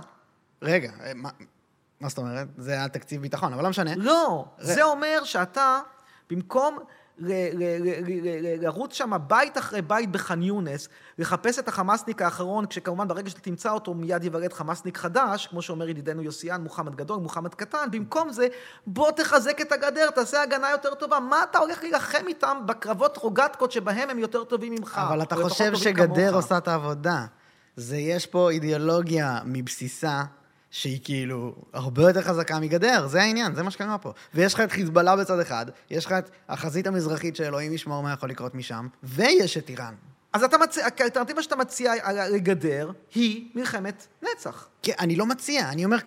רגע, 0.61 0.91
אה, 1.03 1.11
מה- 1.16 1.30
מה 2.02 2.10
זאת 2.10 2.18
אומרת? 2.18 2.48
זה 2.57 2.72
היה 2.72 2.88
תקציב 2.88 3.22
ביטחון, 3.22 3.53
אבל 3.53 3.64
לא 3.64 3.70
משנה. 3.70 3.91
לא, 3.95 4.45
ר- 4.60 4.64
זה 4.66 4.84
אומר 4.84 5.22
שאתה, 5.24 5.80
במקום 6.30 6.80
לרוץ 8.62 8.94
שם 8.94 9.12
בית 9.28 9.58
אחרי 9.58 9.82
בית 9.82 10.12
בח'אן 10.12 10.44
יונס, 10.44 10.90
לחפש 11.18 11.60
את 11.60 11.68
החמאסניק 11.68 12.22
האחרון, 12.22 12.66
כשכמובן 12.66 13.08
ברגע 13.08 13.30
שאתה 13.30 13.41
תמצא 13.41 13.72
אותו 13.72 13.94
מיד 13.94 14.24
ייוולד 14.24 14.54
חמאסניק 14.54 14.98
חדש, 14.98 15.48
כמו 15.48 15.62
שאומר 15.62 15.90
ידידנו 15.90 16.22
יוסיאן, 16.22 16.62
מוחמד 16.62 16.96
גדול, 16.96 17.20
מוחמד 17.20 17.54
קטן, 17.56 17.88
במקום 17.91 18.32
זה, 18.32 18.48
בוא 18.88 19.12
תחזק 19.12 19.62
את 19.62 19.72
הגדר, 19.72 20.10
תעשה 20.10 20.41
הגנה 20.41 20.72
יותר 20.72 20.94
טובה. 20.94 21.20
מה 21.20 21.44
אתה 21.44 21.58
הולך 21.58 21.84
להילחם 21.84 22.28
איתם 22.28 22.58
בקרבות 22.66 23.18
רוגטקות 23.18 23.72
שבהם 23.72 24.10
הם 24.10 24.20
יותר 24.20 24.44
טובים 24.44 24.74
ממך? 24.74 25.02
אבל 25.08 25.22
אתה 25.22 25.36
חושב 25.36 25.76
שגדר? 25.76 26.36
עושה 26.36 26.58
את 26.58 26.68
העבודה. 26.68 27.26
זה, 27.76 27.98
יש 27.98 28.26
פה 28.26 28.50
אידיאולוגיה 28.50 29.40
מבסיסה, 29.46 30.24
שהיא 30.72 31.00
כאילו 31.04 31.56
הרבה 31.74 32.02
יותר 32.02 32.22
חזקה 32.22 32.60
מגדר, 32.60 33.08
זה 33.08 33.22
העניין, 33.22 33.56
זה 33.56 33.64
מה 33.64 33.72
שקרה 33.72 33.98
פה. 33.98 34.12
ויש 34.34 34.54
לך 34.54 34.60
את 34.62 34.72
חיזבאללה 34.72 35.16
בצד 35.16 35.40
אחד, 35.40 35.66
יש 35.90 36.06
לך 36.06 36.12
את 36.12 36.30
החזית 36.50 36.88
המזרחית 36.88 37.36
שאלוהים 37.36 37.74
ישמור 37.74 38.04
מה 38.04 38.14
יכול 38.14 38.30
לקרות 38.30 38.56
משם, 38.56 38.88
ויש 39.04 39.58
את 39.58 39.70
איראן. 39.70 39.94
אז 40.34 40.44
אתה 40.44 40.58
מציע, 40.58 40.88
האלטרנטיבה 41.00 41.44
שאתה 41.44 41.56
מציע 41.56 41.94
לגדר 42.32 42.91
היא 43.16 43.50
מלחמת 43.56 44.08
נצח. 44.34 44.68
כי 44.82 44.91
אני 45.00 45.16
לא 45.16 45.26
מציע, 45.26 45.70
אני 45.70 45.86
אומר, 45.86 45.98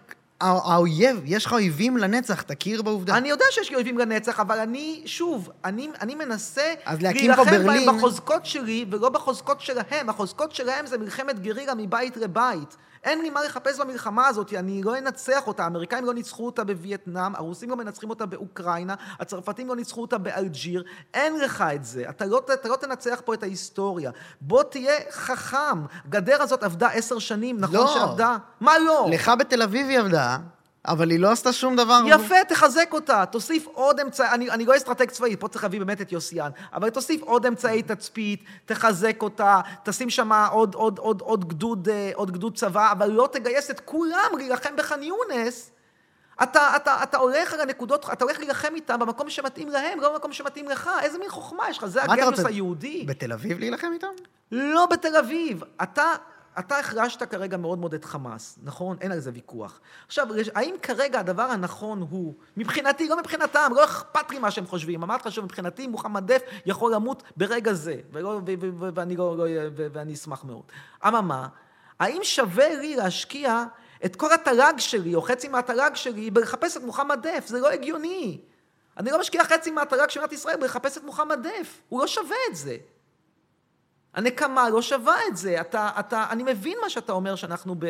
הא- 0.40 0.72
האויב, 0.72 1.20
יש 1.24 1.46
לך 1.46 1.52
אויבים 1.52 1.96
לנצח, 1.96 2.42
תכיר 2.42 2.82
בעובדה. 2.82 3.16
אני 3.16 3.28
יודע 3.28 3.44
שיש 3.50 3.70
לי 3.70 3.74
אויבים 3.76 3.98
לנצח, 3.98 4.40
אבל 4.40 4.58
אני, 4.58 5.02
שוב, 5.06 5.50
אני, 5.64 5.88
אני 6.00 6.14
מנסה 6.14 6.74
אז 6.84 7.02
להקים 7.02 7.34
פה 7.34 7.42
להילחם 7.44 7.50
ברלין- 7.66 7.86
בהם 7.86 7.96
בחוזקות 7.98 8.46
שלי, 8.46 8.84
ולא 8.90 9.08
בחוזקות 9.08 9.60
שלהם. 9.60 10.08
החוזקות 10.08 10.52
שלהם 10.54 10.86
זה 10.86 10.98
מלחמת 10.98 11.40
גרילה 11.40 11.74
מבית 11.74 12.16
לבית. 12.16 12.76
אין 13.04 13.22
לי 13.22 13.30
מה 13.30 13.42
לחפש 13.42 13.80
במלחמה 13.80 14.26
הזאת, 14.26 14.54
אני 14.54 14.82
לא 14.82 14.98
אנצח 14.98 15.46
אותה. 15.46 15.64
האמריקאים 15.64 16.04
לא 16.04 16.14
ניצחו 16.14 16.46
אותה 16.46 16.64
בווייטנאם, 16.64 17.34
הרוסים 17.36 17.70
לא 17.70 17.76
מנצחים 17.76 18.10
אותה 18.10 18.26
באוקראינה, 18.26 18.94
הצרפתים 19.20 19.68
לא 19.68 19.76
ניצחו 19.76 20.02
אותה 20.02 20.18
באלג'יר. 20.18 20.84
אין 21.14 21.40
לך 21.40 21.64
את 21.74 21.84
זה. 21.84 22.04
אתה 22.08 22.26
לא, 22.26 22.42
אתה 22.54 22.68
לא 22.68 22.76
תנצח 22.76 23.22
פה 23.24 23.34
את 23.34 23.42
ההיסטוריה. 23.42 24.10
בוא 24.40 24.62
תהיה 24.62 24.94
חכם. 25.10 25.86
גדר 26.08 26.42
הזאת 26.42 26.62
עבדה 26.62 26.88
עשר 26.88 27.18
שנים, 27.18 27.60
נכון 27.60 27.76
לא. 27.76 27.94
שעבדה? 27.94 28.36
מה 28.60 28.78
לא? 28.78 29.06
לך 29.10 29.32
בתל 29.38 29.62
אביב 29.62 29.86
היא 29.88 29.98
עבדה, 29.98 30.38
אבל 30.86 31.10
היא 31.10 31.20
לא 31.20 31.30
עשתה 31.30 31.52
שום 31.52 31.76
דבר. 31.76 32.00
יפה, 32.06 32.44
תחזק 32.48 32.88
אותה, 32.92 33.24
תוסיף 33.26 33.66
עוד 33.66 34.00
אמצעי, 34.00 34.28
אני, 34.28 34.50
אני 34.50 34.66
לא 34.66 34.76
אסטרטג 34.76 35.10
צבאי, 35.10 35.36
פה 35.36 35.48
צריך 35.48 35.64
להביא 35.64 35.78
באמת 35.78 36.00
את 36.00 36.12
יוסיאן, 36.12 36.50
אבל 36.72 36.90
תוסיף 36.90 37.22
עוד 37.22 37.46
אמצעי 37.46 37.82
תצפית, 37.82 38.44
תחזק 38.64 39.22
אותה, 39.22 39.60
תשים 39.82 40.10
שם 40.10 40.32
עוד, 40.32 40.74
עוד, 40.74 40.98
עוד, 40.98 41.20
עוד, 41.20 41.48
גדוד, 41.48 41.88
אה, 41.88 42.10
עוד 42.14 42.30
גדוד 42.30 42.56
צבא, 42.56 42.92
אבל 42.92 43.10
לא 43.10 43.28
תגייס 43.32 43.70
את 43.70 43.80
כולם 43.80 44.30
להילחם 44.36 44.76
בח'אן 44.76 45.02
יונס. 45.02 45.70
אתה, 46.42 46.76
אתה, 46.76 47.02
אתה 47.02 47.18
הולך 47.18 47.54
על 47.54 47.60
הנקודות, 47.60 48.06
אתה 48.12 48.24
הולך 48.24 48.38
להילחם 48.38 48.74
איתם 48.74 48.98
במקום 48.98 49.30
שמתאים 49.30 49.68
להם, 49.68 50.00
לא 50.00 50.12
במקום 50.12 50.32
שמתאים 50.32 50.68
לך. 50.68 50.90
איזה 51.02 51.18
מין 51.18 51.28
חוכמה 51.28 51.70
יש 51.70 51.78
לך? 51.78 51.84
זה 51.84 52.02
הגניוס? 52.02 52.44
היהודי. 52.44 53.04
בתל 53.06 53.32
אביב 53.32 53.58
להילחם 53.58 53.88
איתם? 53.92 54.06
לא 54.52 54.86
בתל 54.86 55.16
אביב. 55.16 55.62
אתה, 55.82 56.04
אתה 56.58 56.78
החרשת 56.78 57.22
כרגע 57.22 57.56
מאוד 57.56 57.78
מאוד 57.78 57.94
את 57.94 58.04
חמאס, 58.04 58.58
נכון? 58.62 58.96
אין 59.00 59.12
על 59.12 59.20
זה 59.20 59.30
ויכוח. 59.34 59.80
עכשיו, 60.06 60.28
האם 60.54 60.74
כרגע 60.82 61.20
הדבר 61.20 61.42
הנכון 61.42 62.06
הוא, 62.10 62.34
מבחינתי, 62.56 63.08
לא 63.08 63.18
מבחינתם, 63.18 63.70
לא 63.76 63.84
אכפת 63.84 64.30
לי 64.30 64.38
מה 64.38 64.50
שהם 64.50 64.66
חושבים, 64.66 65.02
אמרתי 65.02 65.28
לך 65.28 65.34
שמבחינתי 65.34 65.86
מוחמד 65.86 66.32
דף 66.32 66.42
יכול 66.66 66.94
למות 66.94 67.22
ברגע 67.36 67.72
זה, 67.72 67.96
ולא, 68.12 68.28
ו, 68.28 68.52
ו, 68.60 68.70
ו, 68.78 68.88
ואני, 68.94 69.16
לא, 69.16 69.36
לא, 69.36 69.44
ו, 69.76 69.86
ואני 69.92 70.14
אשמח 70.14 70.44
מאוד. 70.44 70.62
אממה, 71.08 71.48
האם 72.00 72.20
שווה 72.22 72.74
לי 72.74 72.96
להשקיע 72.96 73.64
את 74.04 74.16
כל 74.16 74.32
התל"ג 74.32 74.74
שלי, 74.78 75.14
או 75.14 75.22
חצי 75.22 75.48
מהתל"ג 75.48 75.90
שלי, 75.94 76.30
בלחפש 76.30 76.76
את 76.76 76.82
מוחמד 76.82 77.26
דף? 77.26 77.44
זה 77.46 77.60
לא 77.60 77.70
הגיוני. 77.70 78.40
אני 78.96 79.10
לא 79.10 79.20
משקיע 79.20 79.44
חצי 79.44 79.70
מהתל"ג 79.70 80.10
של 80.10 80.20
מדינת 80.20 80.32
ישראל 80.32 80.56
בלחפש 80.56 80.98
את 80.98 81.04
מוחמד 81.04 81.46
דף. 81.46 81.80
הוא 81.88 82.00
לא 82.00 82.06
שווה 82.06 82.36
את 82.50 82.56
זה. 82.56 82.76
הנקמה 84.14 84.70
לא 84.70 84.82
שווה 84.82 85.16
את 85.28 85.36
זה. 85.36 85.60
אתה, 85.60 85.90
אתה, 86.00 86.26
אני 86.30 86.42
מבין 86.42 86.78
מה 86.82 86.90
שאתה 86.90 87.12
אומר, 87.12 87.34
שאנחנו 87.34 87.74
ב... 87.78 87.86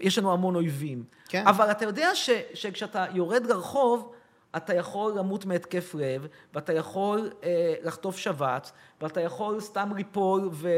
יש 0.00 0.18
לנו 0.18 0.32
המון 0.32 0.54
אויבים. 0.54 1.04
כן. 1.28 1.46
אבל 1.46 1.70
אתה 1.70 1.84
יודע 1.84 2.14
ש, 2.14 2.30
שכשאתה 2.54 3.04
יורד 3.12 3.46
לרחוב, 3.46 4.12
אתה 4.56 4.74
יכול 4.74 5.12
למות 5.18 5.46
מהתקף 5.46 5.94
לב, 5.94 6.26
ואתה 6.54 6.72
יכול 6.72 7.30
אה, 7.44 7.74
לחטוף 7.82 8.16
שבץ, 8.16 8.72
ואתה 9.00 9.20
יכול 9.20 9.60
סתם 9.60 9.92
ליפול 9.96 10.48
ו... 10.52 10.68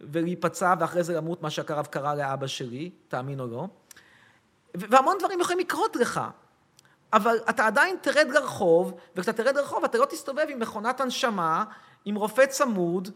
ולהיפצע, 0.00 0.74
ואחרי 0.80 1.02
זה 1.02 1.14
למות, 1.14 1.42
מה 1.42 1.50
שהקרב 1.50 1.86
קרה 1.86 2.14
לאבא 2.14 2.46
שלי, 2.46 2.90
תאמין 3.08 3.40
או 3.40 3.46
לא. 3.46 3.66
והמון 4.74 5.16
דברים 5.18 5.40
יכולים 5.40 5.58
לקרות 5.58 5.96
לך. 5.96 6.20
אבל 7.12 7.36
אתה 7.50 7.66
עדיין 7.66 7.96
תרד 8.00 8.26
לרחוב, 8.30 8.94
וכשאתה 9.16 9.42
תרד 9.42 9.56
לרחוב 9.56 9.84
אתה 9.84 9.98
לא 9.98 10.04
תסתובב 10.04 10.46
עם 10.48 10.58
מכונת 10.58 11.00
הנשמה, 11.00 11.64
עם 12.04 12.14
רופא 12.14 12.46
צמוד, 12.46 13.10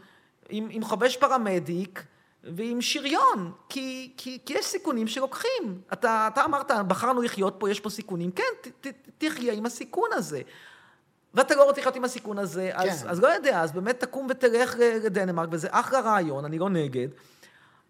עם, 0.50 0.68
עם 0.70 0.84
חובש 0.84 1.16
פרמדיק 1.16 2.04
ועם 2.44 2.80
שריון, 2.80 3.52
כי, 3.68 4.12
כי, 4.16 4.38
כי 4.46 4.54
יש 4.54 4.66
סיכונים 4.66 5.06
שלוקחים. 5.06 5.80
אתה, 5.92 6.28
אתה 6.32 6.44
אמרת, 6.44 6.70
בחרנו 6.86 7.22
לחיות 7.22 7.54
פה, 7.58 7.70
יש 7.70 7.80
פה 7.80 7.90
סיכונים. 7.90 8.30
כן, 8.30 8.44
ת, 8.60 8.86
ת, 8.86 9.08
תחיה 9.18 9.52
עם 9.52 9.66
הסיכון 9.66 10.10
הזה. 10.12 10.40
ואתה 11.34 11.54
לא 11.54 11.64
רוצה 11.64 11.80
לחיות 11.80 11.96
עם 11.96 12.04
הסיכון 12.04 12.38
הזה, 12.38 12.70
כן. 12.72 12.88
אז, 12.88 13.06
אז 13.08 13.20
לא 13.20 13.28
יודע, 13.28 13.60
אז 13.60 13.72
באמת 13.72 14.00
תקום 14.00 14.26
ותלך 14.30 14.74
לדנמרק, 14.78 15.48
וזה 15.52 15.68
אחלה 15.70 16.00
רעיון, 16.00 16.44
אני 16.44 16.58
לא 16.58 16.70
נגד. 16.70 17.08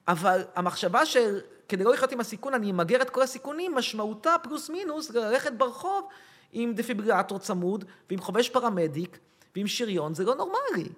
אבל 0.09 0.45
המחשבה 0.55 1.07
שכדי 1.07 1.85
לא 1.85 1.93
לחיות 1.93 2.13
עם 2.13 2.21
הסיכון, 2.21 2.55
אני 2.55 2.71
אמגר 2.71 3.03
את 3.03 3.11
כל 3.11 3.23
הסיכונים, 3.23 3.75
משמעותה 3.75 4.37
פלוס 4.43 4.71
מינוס 4.71 5.11
ללכת 5.11 5.53
ברחוב 5.53 6.09
עם 6.53 6.75
דפיברילטור 6.75 7.39
צמוד, 7.39 7.85
ועם 8.11 8.21
חובש 8.21 8.49
פרמדיק, 8.49 9.19
ועם 9.57 9.67
שריון, 9.67 10.15
זה 10.15 10.25
לא 10.25 10.35
נורמלי. 10.35 10.89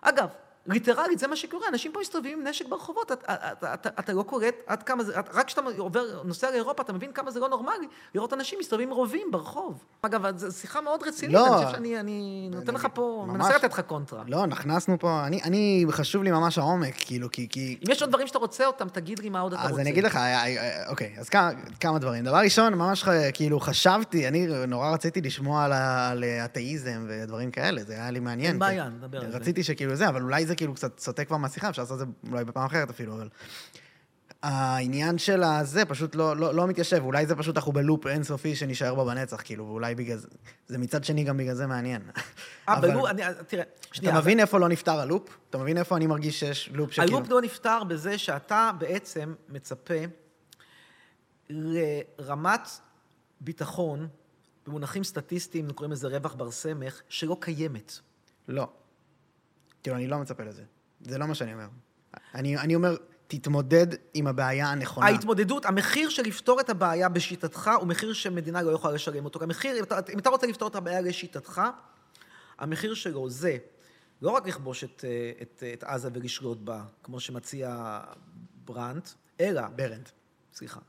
אגב, 0.00 0.28
ליטרלית, 0.72 1.18
זה 1.18 1.26
מה 1.26 1.36
שקורה, 1.36 1.68
אנשים 1.68 1.92
פה 1.92 2.00
מסתובבים 2.00 2.38
עם 2.38 2.46
נשק 2.46 2.68
ברחובות, 2.68 3.12
אתה, 3.12 3.34
אתה, 3.52 3.74
אתה, 3.74 3.88
אתה 3.98 4.12
לא 4.12 4.22
קולט 4.22 4.54
עד 4.66 4.82
כמה 4.82 5.04
זה, 5.04 5.12
רק 5.32 5.46
כשאתה 5.46 5.62
עובר, 5.78 6.22
נוסע 6.24 6.50
לאירופה, 6.50 6.82
אתה 6.82 6.92
מבין 6.92 7.12
כמה 7.12 7.30
זה 7.30 7.40
לא 7.40 7.48
נורמלי 7.48 7.86
לראות 8.14 8.32
אנשים 8.32 8.58
מסתובבים 8.58 8.88
עם 8.88 8.94
רובים 8.94 9.26
ברחוב. 9.30 9.84
אגב, 10.02 10.36
זו 10.36 10.52
שיחה 10.52 10.80
מאוד 10.80 11.02
רצינית, 11.02 11.34
לא, 11.34 11.46
אני 11.46 11.64
חושב 11.64 11.76
שאני 11.76 12.00
אני 12.00 12.48
נותן 12.52 12.74
לך 12.74 12.88
פה, 12.94 13.24
ממש, 13.28 13.36
מנסה 13.36 13.56
לתת 13.56 13.72
לך 13.72 13.80
קונטרה. 13.80 14.22
לא, 14.26 14.46
נכנסנו 14.46 14.98
פה, 14.98 15.26
אני, 15.26 15.42
אני, 15.42 15.86
חשוב 15.90 16.22
לי 16.22 16.30
ממש 16.30 16.58
העומק, 16.58 16.94
כאילו, 16.96 17.30
כי... 17.30 17.46
כי... 17.50 17.78
אם 17.86 17.92
יש 17.92 18.02
עוד 18.02 18.10
דברים 18.10 18.26
שאתה 18.26 18.38
רוצה 18.38 18.66
אותם, 18.66 18.88
תגיד 18.88 19.18
לי 19.18 19.28
מה 19.28 19.40
עוד 19.40 19.52
אתה 19.52 19.62
רוצה. 19.62 19.74
אז 19.74 19.80
אני 19.80 19.90
אגיד 19.90 20.04
לך, 20.04 20.16
אה, 20.16 20.44
אה, 20.44 20.88
אוקיי, 20.88 21.14
אז 21.18 21.28
כמה, 21.28 21.50
כמה 21.80 21.98
דברים. 21.98 22.24
דבר 22.24 22.36
ראשון, 22.36 22.74
ממש 22.74 23.04
כאילו 23.32 23.60
חשבתי, 23.60 24.28
אני 24.28 24.46
נורא 24.68 24.90
רציתי 24.90 25.20
לשמוע 25.20 25.64
על, 25.64 25.72
על 25.72 26.24
אתאיזם 26.44 27.06
ודברים 27.08 27.50
כאלה, 27.50 27.82
זה 27.84 27.92
היה 27.92 28.10
לי 28.10 28.20
מעניין. 28.20 28.50
אין 28.50 28.58
בעיה, 28.58 28.88
נדבר 28.88 29.24
על 29.24 29.30
זה. 29.30 29.36
רציתי 29.36 29.62
שכאילו 29.62 29.96
זה, 29.96 30.08
אבל 30.08 30.22
אולי 30.22 30.46
זה 30.46 30.56
כאילו 30.60 30.74
קצת 30.74 31.00
סוטה 31.00 31.24
כבר 31.24 31.36
מהשיחה, 31.36 31.68
אפשר 31.68 31.82
לעשות 31.82 32.02
את 32.02 32.06
זה 32.06 32.30
אולי 32.30 32.44
בפעם 32.44 32.66
אחרת 32.66 32.90
אפילו, 32.90 33.14
אבל... 33.14 33.28
העניין 34.42 35.18
של 35.18 35.42
הזה 35.42 35.84
פשוט 35.84 36.14
לא, 36.14 36.36
לא, 36.36 36.54
לא 36.54 36.66
מתיישב, 36.66 37.02
אולי 37.04 37.26
זה 37.26 37.36
פשוט 37.36 37.56
אנחנו 37.56 37.72
בלופ 37.72 38.06
אינסופי 38.06 38.56
שנשאר 38.56 38.94
בו 38.94 39.04
בנצח, 39.04 39.40
כאילו, 39.44 39.66
ואולי 39.66 39.94
בגלל 39.94 40.16
זה, 40.16 40.28
זה 40.68 40.78
מצד 40.78 41.04
שני 41.04 41.24
גם 41.24 41.36
בגלל 41.36 41.54
זה 41.54 41.66
מעניין. 41.66 42.02
אה, 42.68 42.74
אבל... 42.74 42.90
בלופ, 42.90 43.06
אני, 43.06 43.22
תראה, 43.46 43.64
שנייה. 43.92 44.12
אתה 44.12 44.20
מבין 44.20 44.38
זה... 44.38 44.42
איפה 44.42 44.58
לא 44.58 44.68
נפתר 44.68 45.00
הלופ? 45.00 45.38
אתה 45.50 45.58
מבין 45.58 45.78
איפה 45.78 45.96
אני 45.96 46.06
מרגיש 46.06 46.40
שיש 46.40 46.70
לופ 46.72 46.92
שכאילו... 46.92 47.16
הלופ 47.16 47.30
לא 47.30 47.40
נפתר 47.42 47.84
בזה 47.84 48.18
שאתה 48.18 48.70
בעצם 48.78 49.34
מצפה 49.48 50.04
לרמת 51.50 52.68
ביטחון, 53.40 54.08
במונחים 54.66 55.04
סטטיסטיים, 55.04 55.70
קוראים 55.70 55.92
לזה 55.92 56.08
רווח 56.08 56.34
בר 56.34 56.50
סמך, 56.50 57.00
שלא 57.08 57.36
קיימת. 57.40 57.98
לא. 58.48 58.68
כאילו, 59.82 59.96
אני 59.96 60.06
לא 60.06 60.18
מצפה 60.18 60.44
לזה. 60.44 60.62
זה 61.00 61.18
לא 61.18 61.26
מה 61.26 61.34
שאני 61.34 61.52
אומר. 61.52 61.66
אני, 62.34 62.58
אני 62.58 62.74
אומר, 62.74 62.96
תתמודד 63.26 63.86
עם 64.14 64.26
הבעיה 64.26 64.66
הנכונה. 64.72 65.06
ההתמודדות, 65.06 65.64
המחיר 65.64 66.08
של 66.08 66.22
לפתור 66.22 66.60
את 66.60 66.70
הבעיה 66.70 67.08
בשיטתך 67.08 67.70
הוא 67.80 67.88
מחיר 67.88 68.12
שמדינה 68.12 68.62
לא 68.62 68.70
יכולה 68.70 68.94
לשלם 68.94 69.24
אותו. 69.24 69.42
המחיר, 69.42 69.78
אם 69.78 69.82
אתה, 69.82 69.98
אם 70.12 70.18
אתה 70.18 70.30
רוצה 70.30 70.46
לפתור 70.46 70.68
את 70.68 70.74
הבעיה 70.74 71.00
לשיטתך, 71.00 71.62
המחיר 72.58 72.94
שלו 72.94 73.30
זה 73.30 73.56
לא 74.22 74.30
רק 74.30 74.46
לכבוש 74.46 74.84
את, 74.84 75.04
את, 75.42 75.62
את 75.72 75.84
עזה 75.84 76.08
ולשלוט 76.14 76.58
בה, 76.58 76.82
כמו 77.02 77.20
שמציע 77.20 78.00
ברנט, 78.64 79.08
אלא... 79.40 79.62
ברנט. 79.76 80.08
סליחה. 80.54 80.80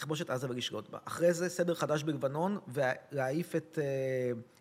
לכבוש 0.00 0.22
את 0.22 0.30
עזה 0.30 0.46
ולשלוט 0.50 0.90
בה. 0.90 0.98
אחרי 1.04 1.32
זה 1.32 1.48
סדר 1.48 1.74
חדש 1.74 2.02
בלבנון, 2.02 2.58
ולהעיף 2.68 3.56
את, 3.56 3.78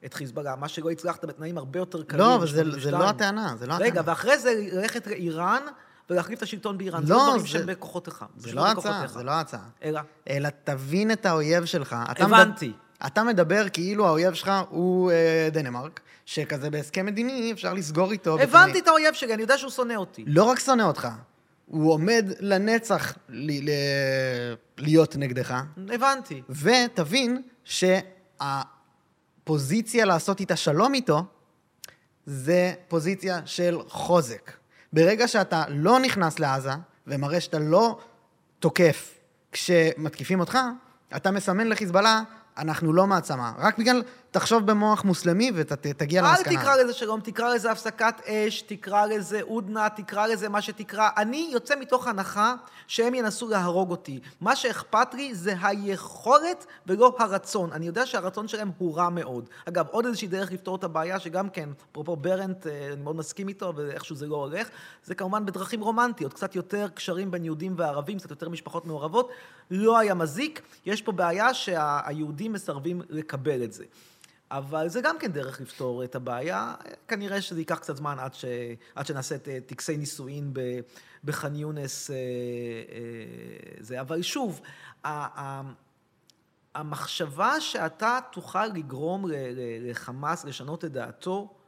את 0.05 0.13
חיזבאללה, 0.13 0.55
מה 0.55 0.67
שלא 0.67 0.89
הצלחת 0.91 1.25
בתנאים 1.25 1.57
הרבה 1.57 1.79
יותר 1.79 2.03
קלים. 2.03 2.21
לא, 2.21 2.35
אבל 2.35 2.47
זה, 2.47 2.63
זה 2.79 2.91
לא 2.91 3.09
הטענה, 3.09 3.55
זה 3.59 3.67
לא 3.67 3.73
רגע, 3.73 3.85
הטענה. 3.85 3.91
רגע, 3.91 4.01
ואחרי 4.05 4.37
זה 4.39 4.67
ללכת 4.71 5.07
לאיראן 5.07 5.61
ולהחליף 6.09 6.37
את 6.37 6.43
השלטון 6.43 6.77
באיראן. 6.77 7.01
לא, 7.01 7.07
זה 7.07 7.13
לא 7.13 7.25
דברים 7.29 7.45
שהם 7.45 7.65
בכוחותיך. 7.65 8.25
זה 8.37 8.53
לא 8.53 8.67
הצעה, 8.67 9.07
זה 9.07 9.23
לא 9.23 9.31
הצעה. 9.31 9.63
אלא? 9.83 10.01
אלא 10.29 10.49
תבין 10.63 11.11
את 11.11 11.25
האויב 11.25 11.65
שלך. 11.65 11.95
הבנתי. 12.07 12.67
מדבר, 12.67 12.77
אתה 13.07 13.23
מדבר 13.23 13.69
כאילו 13.73 14.07
האויב 14.07 14.33
שלך 14.33 14.51
הוא 14.69 15.11
אה, 15.11 15.49
דנמרק, 15.51 15.99
שכזה 16.25 16.69
בהסכם 16.69 17.05
מדיני 17.05 17.51
אפשר 17.51 17.73
לסגור 17.73 18.11
איתו. 18.11 18.39
הבנתי 18.39 18.69
בפני... 18.69 18.79
את 18.79 18.87
האויב 18.87 19.13
שלי, 19.13 19.33
אני 19.33 19.41
יודע 19.41 19.57
שהוא 19.57 19.71
שונא 19.71 19.93
אותי. 19.93 20.23
לא 20.27 20.43
רק 20.43 20.59
שונא 20.59 20.83
אותך, 20.83 21.07
הוא 21.65 21.93
עומד 21.93 22.25
לנצח 22.39 23.13
ל- 23.29 23.69
ל- 23.69 23.73
להיות 24.81 25.15
נגדך. 25.15 25.61
הבנתי. 25.93 26.41
ותבין 26.49 27.41
שהפוזיציה 29.43 30.05
לעשות 30.05 30.39
איתה 30.39 30.55
שלום 30.55 30.93
איתו, 30.93 31.23
זה 32.25 32.73
פוזיציה 32.87 33.41
של 33.45 33.79
חוזק. 33.87 34.51
ברגע 34.93 35.27
שאתה 35.27 35.63
לא 35.69 35.99
נכנס 35.99 36.39
לעזה, 36.39 36.71
ומראה 37.07 37.41
שאתה 37.41 37.59
לא 37.59 37.99
תוקף 38.59 39.13
כשמתקיפים 39.51 40.39
אותך, 40.39 40.57
אתה 41.15 41.31
מסמן 41.31 41.67
לחיזבאללה, 41.67 42.21
אנחנו 42.57 42.93
לא 42.93 43.07
מעצמה. 43.07 43.53
רק 43.57 43.77
בגלל, 43.77 44.03
תחשוב 44.31 44.65
במוח 44.65 45.03
מוסלמי 45.03 45.51
ותגיע 45.55 46.21
למסקנה. 46.21 46.53
אל 46.53 46.59
תקרא 46.59 46.75
לזה 46.75 46.93
שלום, 46.93 47.19
תקרא 47.19 47.53
לזה 47.53 47.71
הפסקת 47.71 48.21
אש, 48.25 48.61
תקרא 48.61 49.05
לזה 49.05 49.41
הודנה, 49.41 49.89
תקרא 49.89 50.27
לזה 50.27 50.49
מה 50.49 50.61
שתקרא. 50.61 51.09
אני 51.17 51.49
יוצא 51.51 51.75
מתוך 51.79 52.07
הנחה 52.07 52.55
שהם 52.87 53.15
ינסו 53.15 53.47
להרוג 53.47 53.91
אותי. 53.91 54.19
מה 54.41 54.55
שאכפת 54.55 55.13
לי 55.13 55.35
זה 55.35 55.53
היכולת 55.61 56.65
ולא 56.87 57.15
הרצון. 57.19 57.71
אני 57.71 57.87
יודע 57.87 58.05
שהרצון 58.05 58.47
שלהם 58.47 58.71
הוא 58.77 58.97
רע 58.97 59.09
מאוד. 59.09 59.49
אגב, 59.65 59.87
עוד 59.87 60.05
איזושהי 60.05 60.27
דרך 60.27 60.51
לפתור 60.51 60.75
את 60.75 60.83
הבעיה, 60.83 61.19
שגם 61.19 61.49
כן, 61.49 61.69
אפרופו 61.91 62.15
ברנט, 62.15 62.67
אני 62.67 63.01
מאוד 63.03 63.15
מסכים 63.15 63.47
איתו, 63.47 63.73
ואיכשהו 63.75 64.15
זה 64.15 64.27
לא 64.27 64.35
הולך, 64.35 64.67
זה 65.03 65.15
כמובן 65.15 65.45
בדרכים 65.45 65.81
רומנטיות, 65.81 66.33
קצת 66.33 66.55
יותר 66.55 66.87
קשרים 66.93 67.31
בין 67.31 67.45
יהודים 67.45 67.73
וערבים, 67.77 68.17
קצת 68.17 68.29
יותר 68.29 68.49
משפחות 68.49 68.85
מעורבות. 68.85 69.29
לא 69.71 69.97
היה 69.97 70.13
מזיק. 70.13 70.61
יש 70.85 71.01
פה 71.01 71.11
בעיה 71.11 71.53
שהיהודים 71.53 72.53
מסרבים 72.53 73.01
לקבל 73.09 73.63
את 73.63 73.73
זה. 73.73 73.83
אבל 74.51 74.87
זה 74.87 75.01
גם 75.01 75.19
כן 75.19 75.31
דרך 75.31 75.61
לפתור 75.61 76.03
את 76.03 76.15
הבעיה. 76.15 76.75
כנראה 77.07 77.41
שזה 77.41 77.59
ייקח 77.59 77.79
קצת 77.79 77.97
זמן 77.97 78.19
עד, 78.19 78.33
ש... 78.33 78.45
עד 78.95 79.05
שנעשה 79.05 79.35
את 79.35 79.47
טקסי 79.65 79.97
נישואין 79.97 80.53
בח'אן 81.23 81.55
יונס. 81.55 82.09
זה. 83.79 84.01
אבל 84.01 84.21
שוב, 84.21 84.61
המחשבה 86.75 87.61
שאתה 87.61 88.19
תוכל 88.31 88.65
לגרום 88.65 89.25
לחמאס 89.81 90.45
לשנות 90.45 90.85
את 90.85 90.91
דעתו, 90.91 91.58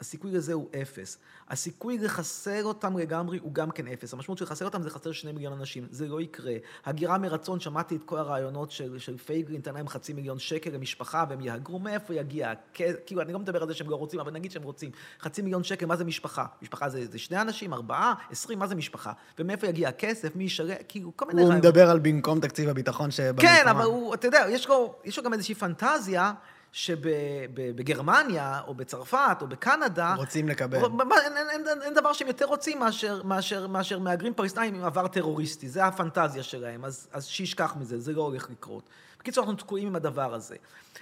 הסיכוי 0.00 0.30
לזה 0.30 0.52
הוא 0.52 0.68
אפס. 0.82 1.18
הסיכוי 1.48 1.98
לחסר 1.98 2.64
אותם 2.64 2.98
לגמרי 2.98 3.38
הוא 3.38 3.52
גם 3.54 3.70
כן 3.70 3.86
אפס. 3.86 4.12
המשמעות 4.12 4.38
של 4.38 4.44
לחסר 4.44 4.64
אותם 4.64 4.82
זה 4.82 4.88
לחסר 4.88 5.12
שני 5.12 5.32
מיליון 5.32 5.52
אנשים. 5.52 5.86
זה 5.90 6.08
לא 6.08 6.20
יקרה. 6.20 6.52
הגירה 6.84 7.18
מרצון, 7.18 7.60
שמעתי 7.60 7.96
את 7.96 8.00
כל 8.04 8.18
הרעיונות 8.18 8.70
של, 8.70 8.98
של 8.98 9.18
פייגלין, 9.18 9.60
תן 9.60 9.74
להם 9.74 9.88
חצי 9.88 10.12
מיליון 10.12 10.38
שקל 10.38 10.70
למשפחה 10.70 11.24
והם 11.28 11.40
יהגרו, 11.40 11.78
מאיפה 11.78 12.14
יגיע? 12.14 12.52
כאילו, 13.06 13.22
אני 13.22 13.32
לא 13.32 13.38
מדבר 13.38 13.62
על 13.62 13.68
זה 13.68 13.74
שהם 13.74 13.90
לא 13.90 13.96
רוצים, 13.96 14.20
אבל 14.20 14.32
נגיד 14.32 14.50
שהם 14.50 14.62
רוצים. 14.62 14.90
חצי 15.20 15.42
מיליון 15.42 15.64
שקל, 15.64 15.86
מה 15.86 15.96
זה 15.96 16.04
משפחה? 16.04 16.46
משפחה 16.62 16.88
זה, 16.88 17.06
זה 17.06 17.18
שני 17.18 17.40
אנשים, 17.40 17.74
ארבעה, 17.74 18.14
עשרים, 18.30 18.58
מה 18.58 18.66
זה 18.66 18.74
משפחה? 18.74 19.12
ומאיפה 19.38 19.66
יגיע 19.66 19.88
הכסף? 19.88 20.36
מי 20.36 20.44
ישרת? 20.44 20.84
כאילו, 20.88 21.12
כל 21.16 21.26
מיני... 21.26 21.40
הוא 21.40 21.48
רעיונות. 21.48 21.66
מדבר 21.66 21.90
על 21.90 21.98
במקום 21.98 22.40
תקציב 22.40 22.68
הביטחון 22.68 23.10
שבמלחמה. 23.10 23.50
כן, 23.50 23.68
אבל 23.68 23.84
הוא, 23.84 24.14
אתה 24.14 24.26
יודע, 24.26 24.46
יש 24.48 24.68
לו, 24.68 24.94
יש 25.04 25.18
לו 25.18 25.24
גם 25.24 25.32
איזושהי 25.32 25.54
פנטזיה. 25.54 26.32
שבגרמניה, 26.76 28.60
או 28.66 28.74
בצרפת, 28.74 29.36
או 29.40 29.46
בקנדה... 29.46 30.14
רוצים 30.14 30.48
לקבל. 30.48 30.78
אין, 30.78 31.36
אין, 31.36 31.68
אין, 31.68 31.82
אין 31.82 31.94
דבר 31.94 32.12
שהם 32.12 32.28
יותר 32.28 32.44
רוצים 32.44 32.78
מאשר, 32.78 33.22
מאשר, 33.22 33.66
מאשר 33.66 33.98
מהגרים 33.98 34.34
פלסטינאים 34.34 34.74
עם 34.74 34.84
עבר 34.84 35.08
טרוריסטי. 35.08 35.68
זה 35.68 35.84
הפנטזיה 35.84 36.42
שלהם, 36.42 36.84
אז, 36.84 37.08
אז 37.12 37.26
שישכח 37.26 37.76
מזה, 37.76 38.00
זה 38.00 38.12
לא 38.12 38.22
הולך 38.22 38.50
לקרות. 38.50 38.88
בקיצור, 39.18 39.44
אנחנו 39.44 39.58
תקועים 39.58 39.86
עם 39.86 39.96
הדבר 39.96 40.34
הזה. 40.34 40.56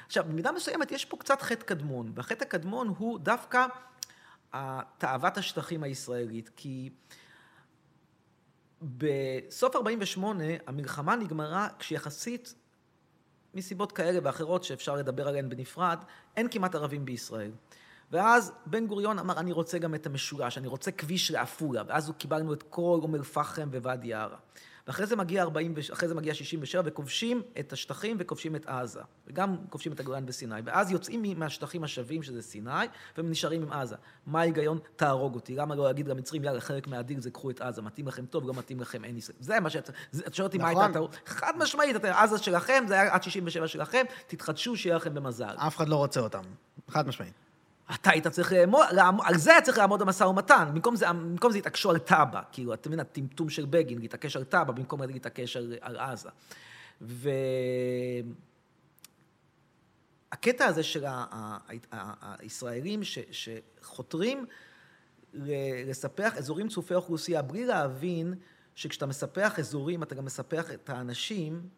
עכשיו, 0.06 0.24
במידה 0.28 0.52
מסוימת 0.52 0.92
יש 0.92 1.04
פה 1.04 1.16
קצת 1.16 1.42
חטא 1.42 1.64
קדמון, 1.64 2.12
והחטא 2.14 2.44
הקדמון 2.44 2.94
הוא 2.98 3.18
דווקא 3.18 3.66
תאוות 4.98 5.38
השטחים 5.38 5.82
הישראלית, 5.82 6.50
כי 6.56 6.90
בסוף 8.82 9.76
48' 9.76 10.44
המלחמה 10.66 11.16
נגמרה 11.16 11.68
כשיחסית 11.78 12.54
מסיבות 13.54 13.92
כאלה 13.92 14.18
ואחרות 14.22 14.64
שאפשר 14.64 14.94
לדבר 14.94 15.28
עליהן 15.28 15.48
בנפרד, 15.48 15.98
אין 16.36 16.48
כמעט 16.50 16.74
ערבים 16.74 17.04
בישראל. 17.04 17.50
ואז 18.10 18.52
בן 18.66 18.86
גוריון 18.86 19.18
אמר, 19.18 19.38
אני 19.38 19.52
רוצה 19.52 19.78
גם 19.78 19.94
את 19.94 20.06
המשולש, 20.06 20.58
אני 20.58 20.66
רוצה 20.66 20.90
כביש 20.90 21.30
לעפולה, 21.30 21.82
ואז 21.86 22.12
קיבלנו 22.18 22.52
את 22.52 22.62
כל 22.62 22.98
אום 23.02 23.14
אל-פחם 23.14 23.68
וואדי 23.72 24.14
ערה. 24.14 24.36
ואחרי 24.86 25.06
זה 25.06 25.16
מגיע 25.16 25.42
40, 25.42 25.74
אחרי 25.92 26.08
זה 26.08 26.14
מגיע 26.14 26.34
67 26.34 26.82
וכובשים 26.84 27.42
את 27.60 27.72
השטחים 27.72 28.16
וכובשים 28.20 28.56
את 28.56 28.66
עזה. 28.66 29.00
וגם 29.26 29.56
כובשים 29.70 29.92
את 29.92 30.00
הגולן 30.00 30.24
וסיני. 30.26 30.54
ואז 30.64 30.90
יוצאים 30.90 31.22
מהשטחים 31.38 31.84
השווים 31.84 32.22
שזה 32.22 32.42
סיני, 32.42 32.70
והם 33.16 33.30
נשארים 33.30 33.62
עם 33.62 33.72
עזה. 33.72 33.96
מה 34.26 34.40
ההיגיון? 34.40 34.78
תהרוג 34.96 35.34
אותי. 35.34 35.54
למה 35.56 35.74
לא 35.74 35.84
להגיד 35.84 36.08
למצרים, 36.08 36.44
יאללה, 36.44 36.60
חלק 36.60 36.86
מהדיל 36.86 37.20
זה 37.20 37.30
קחו 37.30 37.50
את 37.50 37.60
עזה, 37.60 37.82
מתאים 37.82 38.08
לכם 38.08 38.26
טוב, 38.26 38.46
לא 38.48 38.54
מתאים 38.54 38.80
לכם, 38.80 39.04
אין 39.04 39.16
ישראל. 39.16 39.36
זה 39.40 39.60
מה 39.60 39.70
שאתה... 39.70 39.92
את 40.26 40.34
שואלת 40.34 40.48
אותי 40.52 40.58
מה 40.58 40.68
הייתה 40.68 40.80
נכון. 40.80 40.90
הטעות. 40.90 41.16
חד 41.26 41.52
משמעית, 41.58 41.96
אתם- 41.96 42.12
עזה 42.12 42.38
שלכם, 42.38 42.84
זה 42.88 42.94
היה 42.94 43.14
עד 43.14 43.22
67 43.22 43.68
שלכם, 43.68 44.04
תתחדשו, 44.26 44.76
שיהיה 44.76 44.96
לכם 44.96 45.14
במזל. 45.14 45.54
אף 45.56 45.76
אחד 45.76 45.88
לא 45.88 45.96
רוצה 45.96 46.20
אותם. 46.20 46.42
חד 46.90 47.08
משמעית. 47.08 47.43
אתה 47.94 48.10
היית 48.10 48.26
צריך 48.26 48.52
לעמוד, 48.52 48.86
לעמוד, 48.92 49.26
על 49.28 49.36
זה 49.36 49.52
היה 49.52 49.62
צריך 49.62 49.78
לעמוד 49.78 50.00
במשא 50.00 50.24
ומתן, 50.24 50.68
במקום 50.72 50.96
זה, 50.96 51.12
במקום 51.12 51.52
זה 51.52 51.58
התעקשו 51.58 51.90
על 51.90 51.98
טאבה, 51.98 52.42
כאילו, 52.52 52.74
אתה 52.74 52.88
מבין, 52.88 53.00
הטמטום 53.00 53.48
של 53.48 53.64
בגין, 53.64 53.98
להתעקש 53.98 54.36
על 54.36 54.44
טאבה, 54.44 54.72
במקום 54.72 55.02
להתעקש 55.02 55.56
על, 55.56 55.74
על 55.80 55.96
עזה. 55.96 56.28
והקטע 60.30 60.64
הזה 60.64 60.82
של 60.82 61.04
הישראלים 62.38 63.04
ש, 63.04 63.18
שחותרים 63.30 64.46
לספח 65.86 66.36
אזורים 66.36 66.68
צפופי 66.68 66.94
אוכלוסייה, 66.94 67.42
בלי 67.42 67.66
להבין 67.66 68.34
שכשאתה 68.74 69.06
מספח 69.06 69.58
אזורים, 69.58 70.02
אתה 70.02 70.14
גם 70.14 70.24
מספח 70.24 70.70
את 70.70 70.90
האנשים, 70.90 71.68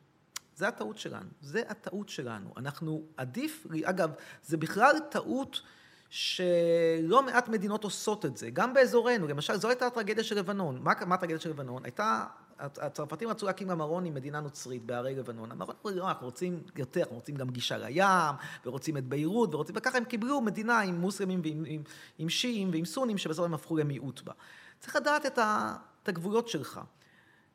זה 0.55 0.69
הטעות 0.69 0.99
שלנו. 0.99 1.29
זה 1.41 1.63
הטעות 1.69 2.09
שלנו. 2.09 2.53
אנחנו, 2.57 3.03
עדיף, 3.17 3.67
אגב, 3.85 4.11
זה 4.43 4.57
בכלל 4.57 4.97
טעות 5.11 5.63
שלא 6.11 7.23
מעט 7.23 7.49
מדינות 7.49 7.85
עושות 7.85 8.25
את 8.25 8.37
זה, 8.37 8.51
גם 8.51 8.75
באזורנו. 8.75 9.27
למשל, 9.27 9.57
זו 9.57 9.69
הייתה 9.69 9.87
הטרגדיה 9.87 10.25
של 10.25 10.39
לבנון. 10.39 10.79
מה, 10.83 10.93
מה 11.07 11.15
הטרגדיה 11.15 11.41
של 11.41 11.51
לבנון? 11.51 11.85
הייתה, 11.85 12.25
הצרפתים 12.59 13.29
רצו 13.29 13.47
להקים 13.47 13.71
למרון 13.71 14.05
עם 14.05 14.15
מדינה 14.15 14.41
נוצרית 14.41 14.85
בהרי 14.85 15.15
לבנון. 15.15 15.53
המרון 15.53 15.75
אמרו, 15.85 15.99
לא, 15.99 16.09
אנחנו 16.09 16.27
רוצים 16.27 16.63
יותר, 16.77 17.01
אנחנו 17.01 17.17
רוצים 17.17 17.37
גם 17.37 17.51
גישה 17.51 17.79
לים, 17.79 18.35
ורוצים 18.67 18.97
את 18.97 19.05
ביירות, 19.05 19.55
ורוצים, 19.55 19.75
וככה 19.79 19.99
הם 19.99 20.05
קיבלו 20.05 20.41
מדינה 20.41 20.81
עם 20.81 21.01
מוסלמים 21.01 21.41
ועם 21.45 21.65
עם, 21.67 21.83
עם 22.19 22.29
שיעים 22.29 22.71
ועם 22.73 22.85
סונים, 22.85 23.19
שבסוף 23.19 23.45
הם 23.45 23.55
הפכו 23.55 23.77
למיעוט 23.77 24.23
בה. 24.23 24.33
צריך 24.81 24.97
לדעת 24.97 25.27
את, 25.27 25.39
ה, 25.39 25.77
את 26.03 26.09
הגבולות 26.09 26.49
שלך. 26.49 26.81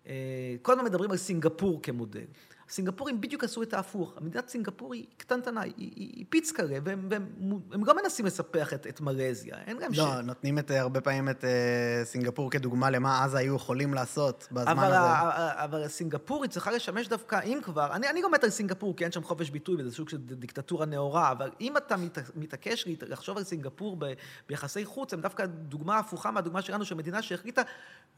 אה, 0.07 0.55
כל 0.61 0.71
הזמן 0.71 0.85
מדברים 0.85 1.11
על 1.11 1.17
סינגפור 1.17 1.81
כמודל. 1.81 2.25
הסינגפורים 2.71 3.21
בדיוק 3.21 3.43
עשו 3.43 3.63
את 3.63 3.73
ההפוך. 3.73 4.13
המדינת 4.17 4.49
סינגפור 4.49 4.93
היא 4.93 5.05
קטנטנה, 5.17 5.61
היא, 5.61 5.73
היא, 5.77 5.91
היא 5.95 6.25
פיץ 6.29 6.51
כזה, 6.51 6.77
והם, 6.83 7.07
והם 7.09 7.25
הם 7.71 7.85
לא 7.85 7.95
מנסים 8.03 8.25
לספח 8.25 8.73
את, 8.73 8.87
את 8.87 9.01
מלזיה. 9.01 9.55
אין 9.67 9.77
להם 9.77 9.91
לא, 9.95 10.21
נותנים 10.21 10.59
את, 10.59 10.71
הרבה 10.71 11.01
פעמים 11.01 11.29
את 11.29 11.43
אה, 11.43 12.01
סינגפור 12.03 12.51
כדוגמה 12.51 12.89
למה 12.89 13.23
עזה 13.23 13.37
היו 13.37 13.55
יכולים 13.55 13.93
לעשות 13.93 14.47
בזמן 14.51 14.71
אבל, 14.71 14.87
הזה. 14.87 14.97
ה- 14.97 15.63
אבל 15.63 15.87
סינגפור 15.87 16.43
היא 16.43 16.51
צריכה 16.51 16.71
לשמש 16.71 17.07
דווקא, 17.07 17.39
אם 17.45 17.59
כבר, 17.63 17.93
אני, 17.93 18.09
אני 18.09 18.21
לא 18.21 18.31
מת 18.31 18.43
על 18.43 18.49
סינגפור, 18.49 18.95
כי 18.95 19.03
אין 19.03 19.11
שם 19.11 19.23
חופש 19.23 19.49
ביטוי 19.49 19.75
וזה 19.79 19.95
סוג 19.95 20.09
של 20.09 20.17
דיקטטורה 20.17 20.85
נאורה, 20.85 21.31
אבל 21.31 21.51
אם 21.61 21.77
אתה 21.77 21.97
מת, 21.97 22.17
מתעקש 22.35 22.87
לחשוב 23.01 23.37
על 23.37 23.43
סינגפור 23.43 23.95
ב, 23.99 24.13
ביחסי 24.49 24.85
חוץ, 24.85 25.13
הם 25.13 25.21
דווקא 25.21 25.45
דוגמה 25.45 25.97
הפוכה 25.99 26.31
מהדוגמה 26.31 26.61
שלנו, 26.61 26.85
של 26.85 26.95
מדינה 26.95 27.21
שהחליטה 27.21 27.61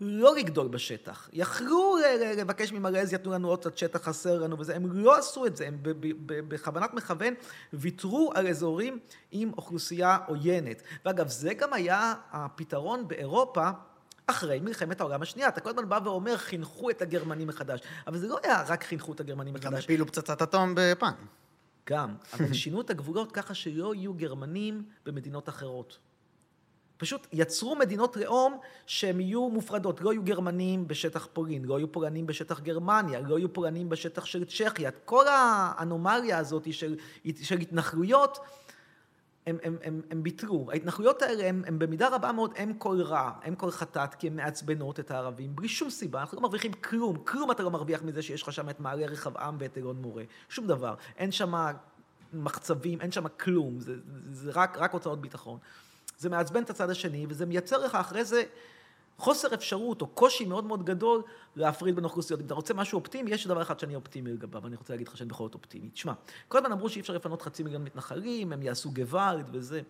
לא 0.02 0.36
לגדול 0.36 0.68
בשטח. 0.68 1.30
יכלו 1.34 1.98
לבקש 2.38 2.72
ממלזיה, 2.72 3.18
תנו 3.18 3.32
לנו 3.32 3.48
עוד 3.48 3.60
קצת 3.60 3.78
שטח 3.78 4.04
חסר 4.04 4.43
לנו 4.44 4.60
וזה, 4.60 4.76
הם 4.76 4.92
לא 4.92 5.18
עשו 5.18 5.46
את 5.46 5.58
זה, 5.58 5.68
הם 5.68 5.78
בכוונת 6.26 6.94
מכוון 6.94 7.34
ויתרו 7.74 8.32
על 8.36 8.48
אזורים 8.48 9.00
עם 9.32 9.52
אוכלוסייה 9.58 10.18
עוינת. 10.28 10.82
ואגב, 11.06 11.28
זה 11.28 11.54
גם 11.54 11.74
היה 11.74 12.14
הפתרון 12.32 13.08
באירופה. 13.08 13.70
אחרי 14.28 14.60
מלחמת 14.60 15.02
העולם 15.02 15.22
השנייה. 15.22 15.50
אתה 15.50 15.62
כל 15.62 15.70
הזמן 15.70 15.90
בא 15.90 16.00
ואומר, 16.04 16.38
חינכו 16.38 16.90
את 16.90 17.02
הגרמנים 17.02 17.48
מחדש. 17.48 17.80
אבל 18.08 18.18
זה 18.18 18.28
לא 18.28 18.40
היה 18.44 18.64
רק 18.68 18.84
חינכו 18.84 19.14
את 19.14 19.20
הגרמנים 19.20 19.54
גם 19.54 19.60
מחדש. 19.60 19.84
הפילו 19.84 20.08
פצצת 20.08 20.42
אטום 20.42 20.76
ביפן. 20.76 21.12
גם. 21.90 22.16
אבל 22.34 22.54
שינו 22.54 22.82
את 22.82 22.90
הגבולות 22.90 23.32
ככה 23.32 23.54
שלא 23.54 23.96
יהיו 23.96 24.14
גרמנים 24.14 24.84
במדינות 25.06 25.50
אחרות. 25.50 25.98
פשוט 27.04 27.28
יצרו 27.34 27.76
מדינות 27.76 28.18
לאום 28.18 28.58
שהן 28.86 29.20
יהיו 29.20 29.50
מופרדות. 29.50 30.02
לא 30.02 30.14
יהיו 30.14 30.24
גרמנים 30.24 30.88
בשטח 30.88 31.28
פולין, 31.34 31.66
לא 31.66 31.80
יהיו 31.80 31.92
פולנים 31.92 32.28
בשטח 32.28 32.60
גרמניה, 32.60 33.20
לא 33.20 33.40
יהיו 33.40 33.54
פולנים 33.54 33.90
בשטח 33.90 34.26
של 34.26 34.46
צ'כיה. 34.46 34.92
כל 35.06 35.28
האנומליה 35.28 36.38
הזאת 36.38 36.74
של, 36.74 36.96
של 37.42 37.60
התנחלויות, 37.60 38.40
הם, 39.48 39.58
הם, 39.64 39.78
הם, 39.84 40.02
הם 40.12 40.24
ביטלו. 40.24 40.68
ההתנחלויות 40.72 41.22
האלה 41.22 41.50
הם, 41.50 41.64
הם 41.68 41.80
במידה 41.80 42.08
רבה 42.08 42.32
מאוד 42.32 42.54
אם 42.64 42.74
כל 42.74 43.02
רע, 43.02 43.32
אם 43.48 43.56
כל 43.56 43.72
חטאת, 43.72 44.16
כי 44.16 44.28
הן 44.28 44.36
מעצבנות 44.36 45.00
את 45.00 45.12
הערבים, 45.12 45.56
בלי 45.56 45.68
שום 45.68 45.90
סיבה. 45.90 46.22
אנחנו 46.22 46.36
לא 46.36 46.42
מרוויחים 46.42 46.74
כלום, 46.74 47.18
כלום 47.18 47.52
אתה 47.52 47.64
לא 47.64 47.72
מרוויח 47.72 48.02
מזה 48.04 48.22
שיש 48.22 48.42
לך 48.42 48.54
שם 48.54 48.70
את 48.70 48.80
מעלה 48.80 49.06
רחבעם 49.06 49.56
ואת 49.60 49.78
אלון 49.78 50.02
מורה. 50.02 50.24
שום 50.50 50.68
דבר. 50.68 50.96
אין 51.18 51.32
שם 51.32 51.54
מחצבים, 52.34 53.02
אין 53.02 53.12
שם 53.12 53.28
כלום, 53.28 53.80
זה, 53.80 53.96
זה 54.32 54.52
רק, 54.54 54.78
רק 54.78 54.94
הוצאות 54.94 55.22
ביטחון. 55.22 55.60
זה 56.18 56.30
מעצבן 56.30 56.64
את 56.64 56.70
הצד 56.70 56.90
השני, 56.90 57.26
וזה 57.30 57.46
מייצר 57.46 57.78
לך 57.78 57.96
אחרי 57.96 58.26
זה 58.26 58.44
חוסר 59.18 59.54
אפשרות 59.54 60.02
או 60.02 60.08
קושי 60.08 60.46
מאוד 60.46 60.64
מאוד 60.66 60.86
גדול 60.86 61.22
להפריד 61.56 61.96
בין 61.96 62.04
אוכלוסיות. 62.04 62.40
אם 62.40 62.46
אתה 62.46 62.54
רוצה 62.54 62.74
משהו 62.74 63.00
אופטימי, 63.00 63.32
יש 63.32 63.48
דבר 63.48 63.62
אחד 63.62 63.80
שאני 63.80 63.96
אופטימי 63.96 64.32
לגביו, 64.34 64.64
ואני 64.64 64.76
רוצה 64.76 64.94
להגיד 64.94 65.08
לך 65.08 65.18
שאני 65.18 65.30
בכל 65.30 65.44
זאת 65.44 65.54
אופטימי. 65.54 65.90
תשמע, 65.90 66.14
כל 66.48 66.58
הזמן 66.58 66.72
אמרו 66.72 66.90
שאי 66.90 67.02
אפשר 67.02 67.14
לפנות 67.14 67.42
חצי 67.42 67.64
מיליון 67.64 67.84
מתנחלים, 67.84 68.54
הם 68.54 68.64
יעשו 68.64 68.92
גוואלד 68.92 69.50
וזה, 69.52 69.82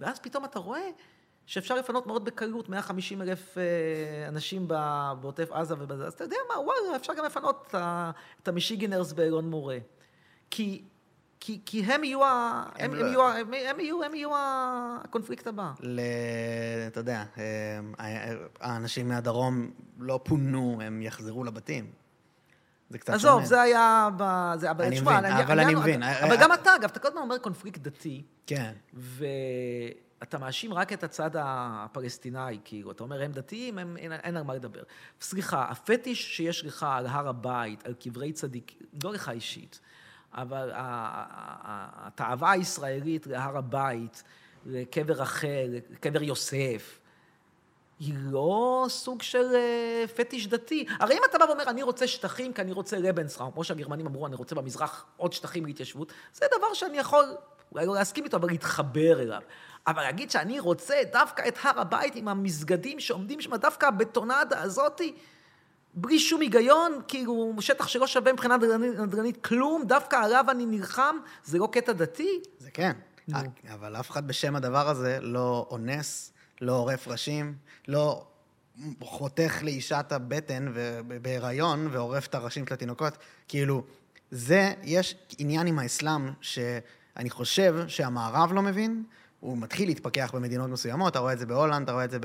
ואז 0.00 0.18
פתאום 0.18 0.44
אתה 0.44 0.58
רואה 0.58 0.88
שאפשר 1.46 1.74
לפנות 1.74 2.06
מאוד 2.06 2.24
בקלות 2.24 2.68
150 2.68 3.22
אלף 3.22 3.58
אה, 3.58 4.28
אנשים 4.28 4.68
בעוטף 5.20 5.52
עזה 5.52 5.74
ובזה, 5.78 6.06
אז 6.06 6.12
אתה 6.12 6.24
יודע 6.24 6.36
מה, 6.48 6.60
וואלה, 6.60 6.96
אפשר 6.96 7.14
גם 7.14 7.24
לפנות 7.24 7.64
את 7.68 7.74
ה- 7.74 8.10
את 8.42 8.48
המישיגנרס 8.48 9.12
באלון 9.12 9.50
מורה. 9.50 9.78
כי... 10.50 10.82
כי, 11.40 11.60
כי 11.66 11.84
הם 11.84 12.04
יהיו, 12.04 12.24
ה... 12.24 12.64
הם, 12.78 12.90
הם 12.90 12.96
הם, 12.98 13.02
לא- 13.02 13.06
יהיו, 13.06 13.28
הם, 13.28 13.52
הם, 13.70 13.80
יהיו, 13.80 14.04
הם 14.04 14.14
יהיו 14.14 14.30
הקונפליקט 14.34 15.46
הבא. 15.46 15.72
ל... 15.80 16.00
אתה 16.86 17.00
יודע, 17.00 17.24
אה, 17.38 17.44
האנשים 18.60 19.08
מהדרום 19.08 19.70
לא 19.98 20.20
פונו, 20.24 20.78
הם 20.84 21.02
יחזרו 21.02 21.44
לבתים. 21.44 21.90
זה 22.90 22.98
קצת 22.98 23.06
שונה. 23.06 23.32
עזוב, 23.32 23.44
זה 23.44 23.60
היה 23.60 24.08
ב... 24.16 24.52
זה... 24.56 24.70
אבל 24.70 24.84
אני 24.84 24.96
תשמע, 24.96 25.12
מבין, 25.12 25.24
העניין- 25.24 25.44
אבל 25.46 25.52
אני 25.60 25.74
העניין- 25.74 25.78
מבין. 25.78 26.02
אבל 26.02 26.36
גם 26.40 26.52
אתה, 26.52 26.76
אגב, 26.76 26.90
אתה 26.90 26.98
כל 26.98 27.08
הזמן 27.08 27.20
אומר 27.20 27.38
קונפליקט 27.38 27.80
דתי, 27.80 28.22
כן. 28.46 28.72
ואתה 28.94 30.38
מאשים 30.38 30.74
רק 30.74 30.92
את 30.92 31.04
הצד 31.04 31.30
הפלסטיני, 31.38 32.58
כאילו, 32.64 32.90
אתה 32.90 33.02
אומר, 33.02 33.22
הם 33.22 33.32
דתיים, 33.32 33.78
הם, 33.78 33.96
אין, 33.96 34.12
אין 34.12 34.36
על 34.36 34.42
מה 34.42 34.54
לדבר. 34.54 34.82
סליחה, 35.20 35.64
הפטיש 35.70 36.36
שיש 36.36 36.64
לך 36.64 36.86
על 36.88 37.06
הר 37.06 37.28
הבית, 37.28 37.86
על 37.86 37.94
קברי 37.94 38.32
צדיק, 38.32 38.72
לא 39.04 39.12
לך 39.12 39.28
אישית, 39.28 39.80
אבל 40.34 40.70
התאווה 40.74 42.50
הישראלית 42.50 43.26
להר 43.26 43.56
הבית, 43.56 44.22
לקבר 44.66 45.14
רחל, 45.14 45.78
לקבר 45.90 46.22
יוסף, 46.22 46.98
היא 48.00 48.14
לא 48.18 48.86
סוג 48.88 49.22
של 49.22 49.54
אה, 49.54 50.04
פטיש 50.16 50.46
דתי. 50.46 50.86
הרי 51.00 51.14
אם 51.14 51.20
אתה 51.30 51.38
בא 51.38 51.44
ואומר, 51.44 51.70
אני 51.70 51.82
רוצה 51.82 52.06
שטחים 52.06 52.52
כי 52.52 52.62
אני 52.62 52.72
רוצה 52.72 52.98
לבנסראום, 52.98 53.50
כמו 53.52 53.64
שהגרמנים 53.64 54.06
אמרו, 54.06 54.26
אני 54.26 54.34
רוצה 54.34 54.54
במזרח 54.54 55.06
עוד 55.16 55.32
שטחים 55.32 55.66
להתיישבות, 55.66 56.12
זה 56.32 56.46
דבר 56.58 56.74
שאני 56.74 56.98
יכול 56.98 57.24
אולי 57.72 57.86
לא 57.86 57.94
להסכים 57.94 58.24
איתו, 58.24 58.36
אבל 58.36 58.48
להתחבר 58.48 59.22
אליו. 59.22 59.42
אבל 59.86 60.02
להגיד 60.02 60.30
שאני 60.30 60.60
רוצה 60.60 60.94
דווקא 61.12 61.48
את 61.48 61.58
הר 61.62 61.80
הבית 61.80 62.14
עם 62.16 62.28
המסגדים 62.28 63.00
שעומדים 63.00 63.40
שם, 63.40 63.56
דווקא 63.56 63.86
הבטונדה 63.86 64.62
הזאתי, 64.62 65.14
בלי 65.94 66.18
שום 66.18 66.40
היגיון, 66.40 67.00
כאילו 67.08 67.54
שטח 67.60 67.88
שלא 67.88 68.06
שווה 68.06 68.32
מבחינה 68.32 68.56
נדל"נית, 68.56 68.98
נדל"נית 68.98 69.44
כלום, 69.44 69.82
דווקא 69.86 70.16
עליו 70.16 70.44
אני 70.50 70.66
נלחם, 70.66 71.16
זה 71.44 71.58
לא 71.58 71.68
קטע 71.72 71.92
דתי? 71.92 72.40
זה 72.58 72.70
כן. 72.70 72.92
נו. 73.28 73.38
אבל 73.72 73.96
אף 73.96 74.10
אחד 74.10 74.26
בשם 74.26 74.56
הדבר 74.56 74.88
הזה 74.88 75.18
לא 75.20 75.66
אונס, 75.70 76.32
לא 76.60 76.72
עורף 76.72 77.08
ראשים, 77.08 77.54
לא 77.88 78.26
חותך 79.00 79.58
לאישת 79.62 80.06
הבטן 80.10 80.68
ו- 80.74 81.00
בהיריון 81.22 81.88
ועורף 81.90 82.26
את 82.26 82.34
הראשים 82.34 82.66
של 82.66 82.74
התינוקות. 82.74 83.18
כאילו, 83.48 83.84
זה, 84.30 84.72
יש 84.82 85.16
עניין 85.38 85.66
עם 85.66 85.78
האסלאם, 85.78 86.30
אני 87.16 87.30
חושב 87.30 87.84
שהמערב 87.88 88.52
לא 88.52 88.62
מבין, 88.62 89.04
הוא 89.40 89.58
מתחיל 89.58 89.88
להתפכח 89.88 90.30
במדינות 90.34 90.70
מסוימות, 90.70 91.10
אתה 91.10 91.18
רואה 91.18 91.32
את 91.32 91.38
זה 91.38 91.46
בהולנד, 91.46 91.82
אתה 91.82 91.92
רואה 91.92 92.04
את 92.04 92.10
זה 92.10 92.18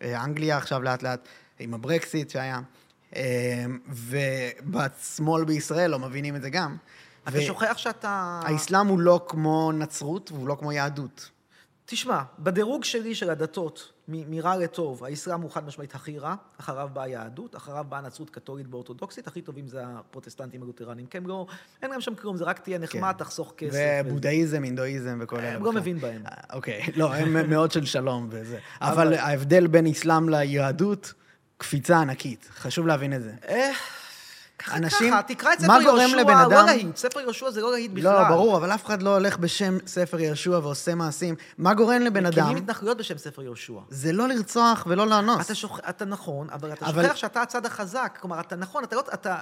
באנגליה 0.00 0.56
עכשיו 0.56 0.82
לאט 0.82 1.02
לאט, 1.02 1.28
עם 1.58 1.74
הברקסיט 1.74 2.30
שהיה. 2.30 2.60
אה, 3.16 3.64
ובשמאל 3.88 5.44
בישראל 5.44 5.90
לא 5.90 5.98
מבינים 5.98 6.36
את 6.36 6.42
זה 6.42 6.50
גם. 6.50 6.76
אתה 7.28 7.40
שוכח 7.40 7.74
שאתה... 7.76 8.40
האסלאם 8.44 8.86
הוא 8.86 8.98
לא 8.98 9.24
כמו 9.28 9.72
נצרות 9.72 10.32
והוא 10.32 10.48
לא 10.48 10.56
כמו 10.60 10.72
יהדות. 10.72 11.30
תשמע, 11.86 12.22
בדירוג 12.38 12.84
שלי 12.84 13.14
של 13.14 13.30
הדתות, 13.30 13.92
מרע 14.08 14.56
לטוב, 14.56 15.04
האסלאם 15.04 15.40
הוא 15.40 15.50
חד 15.50 15.66
משמעית 15.66 15.94
הכי 15.94 16.18
רע, 16.18 16.34
אחריו 16.60 16.88
באה 16.92 17.04
היהדות, 17.04 17.56
אחריו 17.56 17.84
באה 17.88 17.98
הנצרות 17.98 18.30
קתולית 18.30 18.66
ואורתודוקסית, 18.70 19.26
הכי 19.26 19.42
טובים 19.42 19.68
זה 19.68 19.82
הפרוטסטנטים 19.86 20.62
הלותרנים, 20.62 21.06
הם 21.14 21.26
לא, 21.26 21.46
אין 21.82 21.90
להם 21.90 22.00
שם 22.00 22.14
כלום, 22.14 22.36
זה 22.36 22.44
רק 22.44 22.58
תהיה 22.58 22.78
נחמד, 22.78 23.12
כן. 23.12 23.18
תחסוך 23.18 23.54
כסף. 23.56 24.02
ובודהיזם, 24.04 24.62
ו... 24.62 24.64
אינדואיזם 24.64 25.18
וכל 25.22 25.36
אלה. 25.36 25.54
הם 25.54 25.64
לא 25.64 25.72
מבין 25.72 25.98
בהם. 25.98 26.22
אה, 26.26 26.56
אוקיי, 26.56 26.82
לא, 26.96 27.14
הם 27.14 27.36
מאוד 27.50 27.72
של 27.72 27.84
שלום 27.84 28.28
וזה. 28.30 28.58
אבל 28.80 29.14
ההבדל 29.14 29.66
בין 29.66 29.86
אסלאם 29.86 30.28
ליהדות, 30.28 31.14
קפיצה 31.58 32.00
ענקית, 32.00 32.48
חשוב 32.54 32.86
להבין 32.86 33.12
את 33.12 33.22
זה. 33.22 33.32
אנשים, 34.72 35.12
ככה, 35.12 35.22
תקרא 35.22 35.52
את 35.52 35.58
ספר 35.60 35.80
יהושע, 35.82 36.16
לא 36.48 36.64
להיט, 36.66 36.96
ספר 36.96 37.20
יהושע 37.20 37.50
זה 37.50 37.60
לא 37.60 37.72
להיט 37.72 37.90
בכלל. 37.90 38.22
לא, 38.22 38.28
ברור, 38.28 38.56
אבל 38.56 38.74
אף 38.74 38.84
אחד 38.84 39.02
לא 39.02 39.10
הולך 39.10 39.38
בשם 39.38 39.78
ספר 39.86 40.20
יהושע 40.20 40.50
ועושה 40.50 40.94
מעשים. 40.94 41.34
מה 41.58 41.74
גורם 41.74 42.02
לבן 42.02 42.26
אדם... 42.26 42.44
מקימים 42.44 42.56
התנחלויות 42.62 42.98
בשם 42.98 43.18
ספר 43.18 43.42
יהושע. 43.42 43.80
זה 43.90 44.12
לא 44.12 44.28
לרצוח 44.28 44.86
ולא 44.88 45.06
לאנוס. 45.06 45.46
אתה, 45.46 45.54
שוכ... 45.54 45.80
אתה 45.88 46.04
נכון, 46.04 46.50
אבל 46.50 46.72
אתה 46.72 46.86
אבל... 46.86 47.02
שוכח 47.02 47.16
שאתה 47.16 47.42
הצד 47.42 47.66
החזק. 47.66 48.18
כלומר, 48.20 48.40
אתה 48.40 48.56
נכון, 48.56 48.84
אתה 48.84 48.96
לא... 48.96 49.04
אתה... 49.14 49.38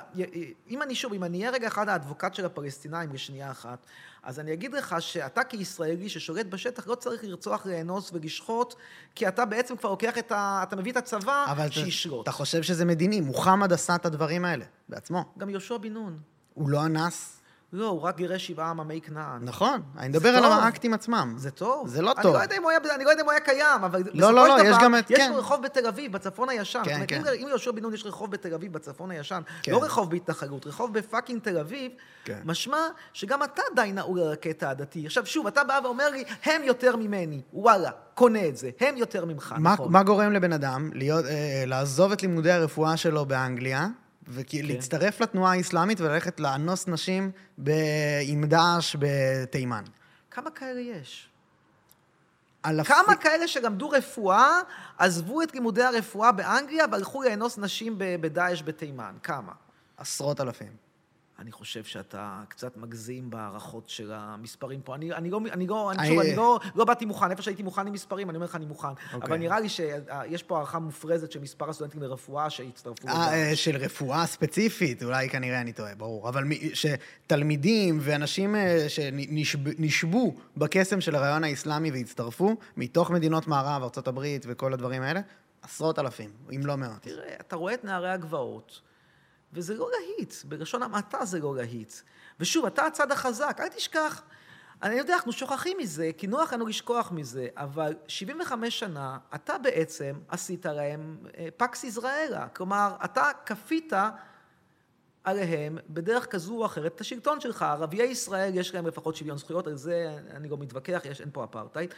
אם 0.71 0.83
אני 0.83 0.95
שוב, 0.95 1.13
אם 1.13 1.25
אני 1.25 1.39
אהיה 1.39 1.51
רגע 1.51 1.69
אחד 1.69 1.89
האדבוקט 1.89 2.35
של 2.35 2.45
הפלסטינאים 2.45 3.13
לשנייה 3.13 3.51
אחת, 3.51 3.87
אז 4.23 4.41
אני 4.41 4.53
אגיד 4.53 4.73
לך 4.73 4.97
שאתה 5.01 5.45
כישראלי 5.45 6.09
ששולט 6.09 6.47
בשטח 6.47 6.87
לא 6.87 6.95
צריך 6.95 7.25
לרצוח, 7.25 7.67
לאנוס 7.67 8.11
ולשחוט, 8.13 8.75
כי 9.15 9.29
אתה 9.29 9.45
בעצם 9.45 9.77
כבר 9.77 9.91
לוקח 9.91 10.19
את 10.19 10.33
ה... 10.33 10.61
אתה 10.63 10.77
מביא 10.77 10.93
את 10.93 10.97
הצבא 10.97 11.67
שישלוט. 11.71 12.23
אתה 12.23 12.33
חושב 12.33 12.63
שזה 12.63 12.85
מדיני. 12.85 13.21
מוחמד 13.21 13.73
עשה 13.73 13.95
את 13.95 14.07
הדברים 14.07 14.45
האלה, 14.45 14.65
בעצמו. 14.89 15.25
גם 15.39 15.51
יהושע 15.51 15.77
בן 15.77 15.93
נון. 15.93 16.19
הוא 16.55 16.71
לא 16.71 16.87
אנס? 16.87 17.42
לא, 17.73 17.89
הוא 17.89 18.01
רק 18.01 18.17
גירש 18.17 18.47
שבעה 18.47 18.71
עממי 18.71 19.01
כנען. 19.01 19.45
נכון, 19.45 19.83
אני 19.99 20.09
מדבר 20.09 20.29
על 20.29 20.45
האקטים 20.45 20.95
עצמם. 20.95 21.35
זה 21.37 21.51
טוב. 21.51 21.89
זה 21.89 22.03
לא 22.03 22.13
טוב. 22.23 22.35
לא 22.35 22.43
אני 22.43 23.05
לא 23.05 23.11
יודע 23.11 23.23
אם 23.23 23.25
הוא 23.25 23.31
היה 23.31 23.41
קיים, 23.41 23.85
אבל 23.85 24.03
לא, 24.15 24.35
לא, 24.35 24.49
לא, 24.49 24.57
יש 24.65 24.77
גם 24.83 24.99
את... 24.99 25.11
יש 25.11 25.19
כן. 25.19 25.33
רחוב 25.37 25.63
בתל 25.63 25.87
אביב, 25.87 26.13
בצפון 26.13 26.49
הישן. 26.49 26.83
כן, 26.85 27.05
כן. 27.09 27.23
אם 27.41 27.47
ליהושע 27.47 27.71
בן 27.71 27.83
נון 27.83 27.95
יש 27.95 28.07
רחוב 28.07 28.31
בתל 28.31 28.55
אביב, 28.55 28.73
בצפון 28.73 29.11
הישן, 29.11 29.41
כן. 29.63 29.73
לא 29.73 29.83
רחוב 29.83 30.11
בהתנחלות, 30.11 30.67
רחוב 30.67 30.95
בפאקינג 30.95 31.41
תל 31.41 31.59
אביב, 31.59 31.93
כן. 32.25 32.39
משמע 32.45 32.79
שגם 33.13 33.43
אתה 33.43 33.63
די 33.77 33.91
נעול 33.95 34.21
על 34.21 34.33
הקטע 34.33 34.71
הדתי. 34.71 35.07
עכשיו, 35.07 35.27
שוב, 35.27 35.47
אתה 35.47 35.65
בא 35.65 35.81
ואומר 35.85 36.11
לי, 36.11 36.25
הם 36.45 36.63
יותר 36.65 36.97
ממני. 36.97 37.41
וואלה, 37.53 37.91
קונה 38.15 38.49
את 38.49 38.57
זה. 38.57 38.71
הם 38.81 38.97
יותר 38.97 39.25
ממך, 39.25 39.55
מה, 39.59 39.73
נכון. 39.73 39.93
מה 39.93 40.03
גורם 40.03 40.33
לבן 40.33 40.53
אדם 40.53 40.91
להיות, 40.95 41.25
אה, 41.25 41.65
לעזוב 41.67 42.13
את 42.13 42.23
לימודי 42.23 42.53
הרפואה 42.53 42.97
שלו 42.97 43.27
באנגליה? 43.27 43.89
ולהצטרף 44.29 45.19
כן. 45.19 45.25
לתנועה 45.25 45.53
האסלאמית 45.53 46.01
וללכת 46.01 46.41
לאנוס 46.41 46.89
נשים 46.89 47.31
עם 48.27 48.45
דאעש 48.45 48.97
בתימן. 48.99 49.85
כמה 50.31 50.51
כאלה 50.51 50.81
יש? 50.81 51.29
אלפי... 52.67 52.93
כמה 52.93 53.17
כאלה 53.17 53.49
שלמדו 53.49 53.89
רפואה, 53.89 54.61
עזבו 54.99 55.43
את 55.43 55.55
לימודי 55.55 55.83
הרפואה 55.83 56.33
באנגליה 56.33 56.85
והלכו 56.93 57.23
לאנוס 57.23 57.59
נשים 57.59 57.95
בדאעש 57.99 58.63
בתימן? 58.63 59.15
כמה? 59.23 59.53
עשרות 59.97 60.41
אלפים. 60.41 60.92
אני 61.39 61.53
חושב 61.53 61.85
שאתה 61.85 62.43
קצת 62.49 62.77
מגזים 62.77 63.31
בהערכות 63.31 63.89
של 63.89 64.13
המספרים 64.15 64.81
פה. 64.81 64.95
אני, 64.95 65.13
אני 65.13 65.31
לא, 65.31 65.41
אני 65.53 65.67
לא, 65.67 65.93
אני, 65.93 66.09
שוב, 66.09 66.19
אני 66.19 66.37
לא, 66.37 66.61
לא 66.75 66.85
באתי 66.85 67.05
מוכן, 67.05 67.31
איפה 67.31 67.43
שהייתי 67.43 67.63
מוכן 67.63 67.87
עם 67.87 67.93
מספרים, 67.93 68.31
אני 68.31 68.37
אומר 68.37 68.47
לך, 68.47 68.57
אני 68.57 68.67
מוכן. 68.67 68.89
Okay. 68.89 69.17
אבל 69.23 69.37
נראה 69.37 69.61
לי 69.61 69.69
שיש 69.69 70.43
פה 70.43 70.57
הערכה 70.57 70.79
מופרזת 70.79 71.33
של 71.33 71.41
מספר 71.41 71.71
הסטודנטים 71.71 72.03
לרפואה 72.03 72.51
שהצטרפו. 72.51 73.09
אה, 73.09 73.57
של 73.57 73.77
רפואה 73.77 74.27
ספציפית, 74.27 75.03
אולי 75.03 75.29
כנראה 75.29 75.61
אני 75.61 75.73
טועה, 75.73 75.95
ברור. 75.95 76.29
אבל 76.29 76.45
שתלמידים 76.75 77.99
ואנשים 78.01 78.57
אה, 78.57 78.87
שנשבו 78.89 80.35
בקסם 80.57 81.01
של 81.01 81.15
הרעיון 81.15 81.45
האסלאמי 81.45 81.91
והצטרפו, 81.91 82.57
מתוך 82.77 83.11
מדינות 83.11 83.47
מערב, 83.47 83.83
ארה"ב 83.83 84.21
וכל 84.47 84.73
הדברים 84.73 85.03
האלה, 85.03 85.21
עשרות 85.63 85.99
אלפים, 85.99 86.31
אם 86.57 86.67
לא 86.67 86.77
מאות. 86.77 87.03
תראה, 87.03 87.35
אתה 87.41 87.57
רואה 87.57 87.75
את 87.75 87.85
נערי 87.85 88.11
הגבעות. 88.11 88.92
וזה 89.53 89.75
לא 89.75 89.89
להיט, 89.91 90.35
בלשון 90.45 90.83
המעטה 90.83 91.25
זה 91.25 91.41
לא 91.41 91.57
להיט. 91.57 91.93
ושוב, 92.41 92.67
אתה 92.67 92.87
הצד 92.87 93.13
החזק, 93.13 93.57
אל 93.61 93.69
תשכח. 93.69 94.23
אני 94.83 94.95
יודע, 94.95 95.15
אנחנו 95.15 95.33
שוכחים 95.33 95.79
מזה, 95.79 96.11
כי 96.19 96.27
נוח 96.27 96.53
לנו 96.53 96.67
לשכוח 96.67 97.13
מזה, 97.13 97.49
אבל 97.57 97.95
75 98.09 98.79
שנה, 98.79 99.19
אתה 99.35 99.59
בעצם 99.59 100.19
עשית 100.29 100.67
להם 100.67 101.17
אה, 101.39 101.49
פקס 101.57 101.85
יזרעאלה. 101.85 102.49
כלומר, 102.49 102.97
אתה 103.05 103.31
כפית 103.47 103.93
עליהם 105.25 105.79
בדרך 105.91 106.27
כזו 106.27 106.55
או 106.55 106.67
אחרת 106.67 106.95
את 106.95 107.01
השלטון 107.01 107.41
שלך. 107.41 107.63
ערביי 107.63 108.07
ישראל, 108.07 108.55
יש 108.55 108.75
להם 108.75 108.87
לפחות 108.87 109.17
שוויון 109.17 109.39
זכויות, 109.39 109.67
על 109.67 109.77
זה 109.77 110.19
אני 110.31 110.49
לא 110.49 110.57
מתווכח, 110.59 111.03
יש, 111.05 111.21
אין 111.21 111.31
פה 111.33 111.45
אפרטהייד. 111.45 111.95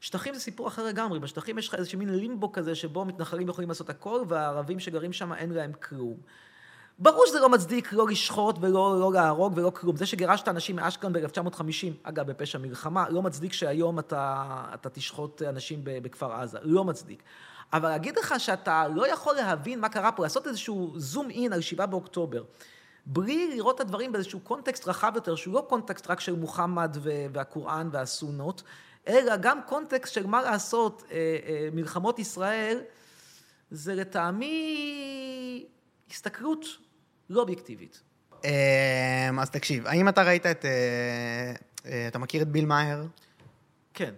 שטחים 0.00 0.34
זה 0.34 0.40
סיפור 0.40 0.68
אחר 0.68 0.84
לגמרי, 0.84 1.18
בשטחים 1.18 1.58
יש 1.58 1.68
לך 1.68 1.74
איזשהו 1.74 1.98
מין 1.98 2.08
לימבו 2.14 2.52
כזה 2.52 2.74
שבו 2.74 3.04
מתנחלים 3.04 3.48
יכולים 3.48 3.68
לעשות 3.68 3.90
הכל 3.90 4.24
והערבים 4.28 4.80
שגרים 4.80 5.12
שם 5.12 5.32
אין 5.32 5.50
להם 5.50 5.72
כלום. 5.72 6.16
ברור 6.98 7.24
שזה 7.26 7.40
לא 7.40 7.48
מצדיק 7.48 7.92
לא 7.92 8.08
לשחוט 8.08 8.56
ולא 8.60 9.00
לא 9.00 9.12
להרוג 9.12 9.52
ולא 9.56 9.70
כלום. 9.70 9.96
זה 9.96 10.06
שגירשת 10.06 10.48
אנשים 10.48 10.76
מאשקלון 10.76 11.12
ב-1950, 11.12 11.92
אגב, 12.02 12.26
בפשע 12.26 12.58
מלחמה, 12.58 13.08
לא 13.08 13.22
מצדיק 13.22 13.52
שהיום 13.52 13.98
אתה, 13.98 14.64
אתה 14.74 14.88
תשחוט 14.90 15.42
אנשים 15.42 15.80
בכפר 15.84 16.32
עזה. 16.32 16.58
לא 16.62 16.84
מצדיק. 16.84 17.22
אבל 17.72 17.88
להגיד 17.88 18.18
לך 18.18 18.34
שאתה 18.38 18.88
לא 18.88 19.12
יכול 19.12 19.34
להבין 19.34 19.80
מה 19.80 19.88
קרה 19.88 20.12
פה, 20.12 20.22
לעשות 20.22 20.46
איזשהו 20.46 20.92
זום 20.96 21.30
אין 21.30 21.52
על 21.52 21.60
7 21.60 21.86
באוקטובר, 21.86 22.44
בלי 23.06 23.56
לראות 23.56 23.76
את 23.76 23.80
הדברים 23.80 24.12
באיזשהו 24.12 24.40
קונטקסט 24.40 24.88
רחב 24.88 25.12
יותר, 25.14 25.34
שהוא 25.34 25.54
לא 25.54 25.66
קונטקסט 25.68 26.10
רק 26.10 26.20
של 26.20 26.36
מוחמד 26.36 26.96
והקוראן 27.32 27.88
והסונות, 27.92 28.62
אלא 29.08 29.36
גם 29.36 29.58
קונטקסט 29.66 30.14
של 30.14 30.26
מה 30.26 30.42
לעשות 30.42 31.02
אה, 31.10 31.16
אה, 31.46 31.68
מלחמות 31.72 32.18
ישראל, 32.18 32.80
זה 33.70 33.94
לטעמי 33.94 35.66
הסתכלות 36.10 36.66
לא 37.30 37.40
אובייקטיבית. 37.40 38.02
אמ, 38.44 39.38
אז 39.40 39.50
תקשיב, 39.50 39.86
האם 39.86 40.08
אתה 40.08 40.22
ראית 40.22 40.46
את... 40.46 40.64
אה, 40.64 41.52
אה, 41.86 42.08
אתה 42.08 42.18
מכיר 42.18 42.42
את 42.42 42.48
ביל 42.48 42.64
מאייר? 42.64 43.06
כן. 43.94 44.14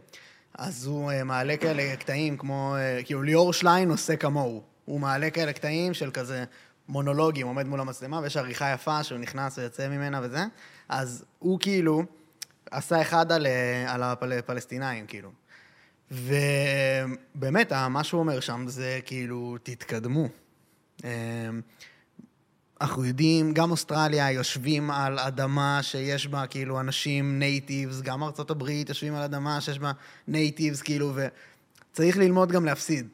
אז 0.55 0.87
הוא 0.87 1.11
אה, 1.11 1.25
מעלה 1.25 1.57
כאלה 1.57 1.97
קטעים 1.97 2.37
כמו... 2.37 2.77
כאילו 3.05 3.23
ליאור 3.23 3.53
שליין 3.53 3.91
עושה 3.91 4.17
כמוהו. 4.17 4.63
הוא 4.85 5.01
מעלה 5.01 5.31
כאלה 5.31 5.53
קטעים 5.53 5.95
של 5.95 6.11
כזה 6.11 6.45
מונולוגים, 6.89 7.47
עומד 7.47 7.67
מול 7.67 7.81
המצלמה, 7.81 8.21
ויש 8.23 8.37
עריכה 8.37 8.73
יפה 8.73 9.05
שהוא 9.05 9.19
נכנס 9.19 9.59
ויוצא 9.59 9.89
ממנה 9.89 10.21
וזה. 10.23 10.45
אז 10.89 11.25
הוא 11.39 11.61
כאילו 11.61 12.03
עשה 12.71 13.03
אחד 13.03 13.33
על, 13.33 13.47
על 13.87 14.03
הפלסטינאים, 14.33 15.07
כאילו. 15.07 15.31
ובאמת, 16.11 17.73
מה 17.73 18.05
שהוא 18.05 18.19
אומר 18.19 18.41
שם 18.41 18.65
זה 18.69 19.01
כאילו, 19.05 19.57
תתקדמו. 19.63 20.29
אמ, 21.05 21.61
אנחנו 22.81 23.05
יודעים, 23.05 23.53
גם 23.53 23.71
אוסטרליה 23.71 24.31
יושבים 24.31 24.91
על 24.91 25.19
אדמה 25.19 25.79
שיש 25.83 26.27
בה 26.27 26.47
כאילו 26.47 26.81
אנשים 26.81 27.39
natives, 27.39 28.01
גם 28.01 28.23
ארצות 28.23 28.51
הברית 28.51 28.89
יושבים 28.89 29.15
על 29.15 29.23
אדמה 29.23 29.61
שיש 29.61 29.79
בה 29.79 29.93
natives, 30.29 30.83
כאילו, 30.83 31.13
וצריך 31.15 32.17
ללמוד 32.17 32.53
גם 32.53 32.65
להפסיד. 32.65 33.09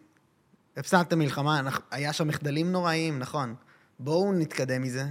הפסדתם 0.77 1.19
מלחמה, 1.19 1.61
היה 1.91 2.13
שם 2.13 2.29
מחדלים 2.29 2.73
נוראיים, 2.73 3.19
נכון. 3.19 3.55
בואו 3.99 4.33
נתקדם 4.33 4.83
מזה. 4.83 5.05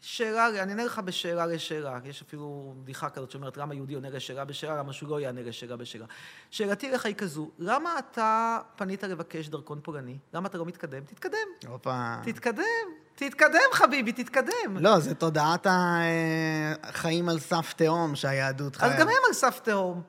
שאלה, 0.00 0.48
אני 0.48 0.58
אענה 0.58 0.84
לך 0.84 0.98
בשאלה 0.98 1.46
לשאלה. 1.46 1.98
יש 2.04 2.22
אפילו 2.22 2.74
בדיחה 2.82 3.10
כזאת 3.10 3.30
שאומרת, 3.30 3.56
למה 3.56 3.74
יהודי 3.74 3.94
עונה 3.94 4.10
לשאלה 4.10 4.44
בשאלה, 4.44 4.76
למה 4.76 4.92
שהוא 4.92 5.08
לא 5.08 5.20
יענה 5.20 5.42
לשאלה 5.42 5.76
בשאלה. 5.76 6.06
שאלתי 6.50 6.90
לך 6.90 7.06
היא 7.06 7.14
כזו, 7.14 7.50
למה 7.58 7.98
אתה 7.98 8.58
פנית 8.76 9.02
לבקש 9.02 9.48
דרכון 9.48 9.80
פולני? 9.82 10.18
למה 10.34 10.48
אתה 10.48 10.58
לא 10.58 10.64
מתקדם? 10.66 11.04
תתקדם. 11.04 11.36
הופה. 11.68 12.14
תתקדם. 12.22 12.62
תתקדם, 13.14 13.58
חביבי, 13.72 14.12
תתקדם. 14.12 14.76
לא, 14.76 14.98
זה 14.98 15.14
תודעת 15.14 15.66
החיים 16.82 17.28
על 17.28 17.38
סף 17.38 17.72
תהום 17.76 18.16
שהיהדות 18.16 18.76
חיה. 18.76 18.88
אז 18.88 19.00
גם 19.00 19.08
הם 19.08 19.14
על 19.28 19.34
סף 19.34 19.60
תהום. 19.62 20.02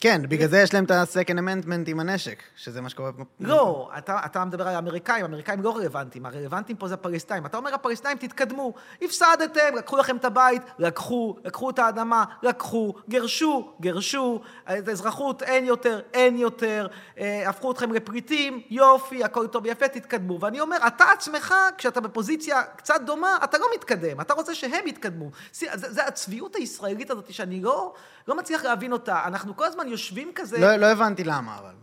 כן, 0.00 0.22
בגלל 0.28 0.48
זה 0.48 0.58
יש 0.58 0.74
להם 0.74 0.84
את 0.84 0.90
ה-second 0.90 1.38
amendment 1.38 1.84
עם 1.86 2.00
הנשק, 2.00 2.42
שזה 2.56 2.80
מה 2.80 2.88
שקורה. 2.88 3.10
לא, 3.40 3.90
אתה, 3.98 4.44
מדבר 4.44 4.68
על 4.68 4.74
האמריקאים, 4.74 5.24
האמריקאים 5.24 5.62
לא 5.62 5.76
רלוונטיים, 5.76 6.26
הרלוונטיים 6.26 6.78
פה 6.78 6.88
זה 6.88 6.94
הפלסטאים. 6.94 7.46
אתה 7.46 7.56
אומר, 7.56 7.74
הפלסטאים, 7.74 8.18
תתקדמו, 8.18 8.74
הפסדתם, 9.02 9.74
לקחו 9.76 9.96
לכם 9.96 10.16
את 10.16 10.24
הבית, 10.24 10.62
לקחו, 10.78 11.36
לקחו 11.44 11.70
את 11.70 11.78
האדמה, 11.78 12.24
לקחו, 12.42 12.94
גירשו, 13.08 13.72
גירשו, 13.80 14.40
את 14.64 14.88
האזרחות 14.88 15.42
אין 15.42 15.64
יותר, 15.64 16.00
אין 16.14 16.36
יותר, 16.36 16.86
אה, 17.18 17.48
הפכו 17.48 17.72
אתכם 17.72 17.92
לפריטים, 17.92 18.62
יופי, 18.70 19.24
הכל 19.24 19.46
טוב 19.46 19.64
ויפה, 19.64 19.88
תתקדמו. 19.88 20.40
ואני 20.40 20.60
אומר, 20.60 20.76
אתה 20.86 21.04
עצמך, 21.04 21.54
כשאתה 21.78 22.00
בפוזיציה 22.00 22.62
קצת 22.62 23.00
דומה, 23.06 23.38
אתה 23.44 23.58
לא 23.58 23.66
מתקדם, 23.74 24.20
אתה 24.20 24.34
רוצה 24.34 24.54
שהם 24.54 24.86
יתקדמו. 24.86 25.30
זה 25.52 26.06
הצביעות 26.06 26.56
הישראלית 26.56 27.10
הזאת 27.10 27.32
שאני 27.32 27.60
לא, 27.60 27.94
לא 28.28 28.36
מצליח 28.36 28.64
להבין 28.64 28.92
אותה. 28.92 29.22
אנחנו 29.24 29.56
כל 29.56 29.64
הזמן 29.64 29.87
יושבים 29.88 30.32
כזה... 30.34 30.58
לא, 30.58 30.76
לא 30.76 30.86
הבנתי 30.86 31.24
למה, 31.24 31.58
אבל. 31.58 31.74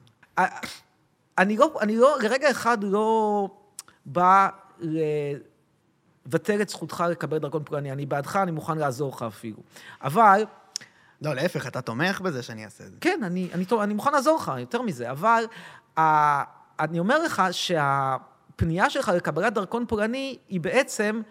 אני 1.37 1.57
לא, 1.57 1.71
אני 1.81 1.95
לא, 1.95 2.17
לרגע 2.23 2.51
אחד 2.51 2.77
לא 2.83 3.47
בא 4.05 4.49
לבטל 4.79 6.61
את 6.61 6.69
זכותך 6.69 7.03
לקבל 7.09 7.37
דרכון 7.37 7.63
פולני. 7.63 7.91
אני 7.91 8.05
בעדך, 8.05 8.35
אני 8.35 8.51
מוכן 8.51 8.77
לעזור 8.77 9.11
לך 9.15 9.21
אפילו. 9.21 9.57
אבל... 10.01 10.45
לא, 11.21 11.33
להפך, 11.33 11.67
אתה 11.67 11.81
תומך 11.81 12.21
בזה 12.21 12.43
שאני 12.43 12.65
אעשה 12.65 12.83
את 12.83 12.91
זה. 12.91 12.97
כן, 13.01 13.19
אני, 13.23 13.49
אני, 13.53 13.65
אני 13.81 13.93
מוכן 13.93 14.11
לעזור 14.11 14.37
לך, 14.37 14.51
יותר 14.59 14.81
מזה. 14.81 15.11
אבל 15.11 15.45
uh, 15.97 16.01
אני 16.79 16.99
אומר 16.99 17.23
לך 17.23 17.41
שהפנייה 17.51 18.89
שלך 18.89 19.11
לקבלת 19.15 19.53
דרכון 19.53 19.85
פולני 19.85 20.37
היא 20.49 20.59
בעצם 20.59 21.21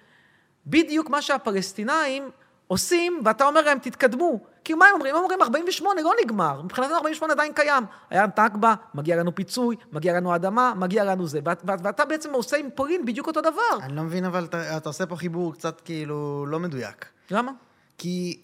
בדיוק 0.67 1.11
מה 1.11 1.23
שהפלסטינאים 1.23 2.31
עושים, 2.67 3.21
ואתה 3.25 3.45
אומר 3.45 3.61
להם, 3.61 3.79
תתקדמו. 3.79 4.41
כי 4.65 4.75
מה 4.75 4.87
הם 4.87 4.95
אומרים? 4.95 5.15
הם 5.15 5.23
אומרים, 5.23 5.43
48 5.43 6.03
לא 6.03 6.13
נגמר. 6.25 6.63
מבחינתנו 6.63 6.97
48 6.97 7.33
עדיין 7.33 7.53
קיים. 7.53 7.85
היה 8.11 8.27
נכבה, 8.39 8.75
מגיע 8.95 9.17
לנו 9.17 9.35
פיצוי, 9.35 9.77
מגיע 9.93 10.13
לנו 10.13 10.35
אדמה, 10.35 10.73
מגיע 10.77 11.05
לנו 11.05 11.27
זה. 11.27 11.41
ואתה 11.65 12.05
בעצם 12.05 12.33
עושה 12.33 12.57
עם 12.57 12.69
פולין 12.75 13.05
בדיוק 13.05 13.27
אותו 13.27 13.41
דבר. 13.41 13.79
אני 13.83 13.97
לא 13.97 14.03
מבין, 14.03 14.25
אבל 14.25 14.45
אתה, 14.45 14.77
אתה 14.77 14.89
עושה 14.89 15.07
פה 15.07 15.17
חיבור 15.17 15.53
קצת 15.53 15.81
כאילו 15.81 16.47
לא 16.47 16.61
מדויק. 16.61 17.07
למה? 17.31 17.53
כי 17.99 18.41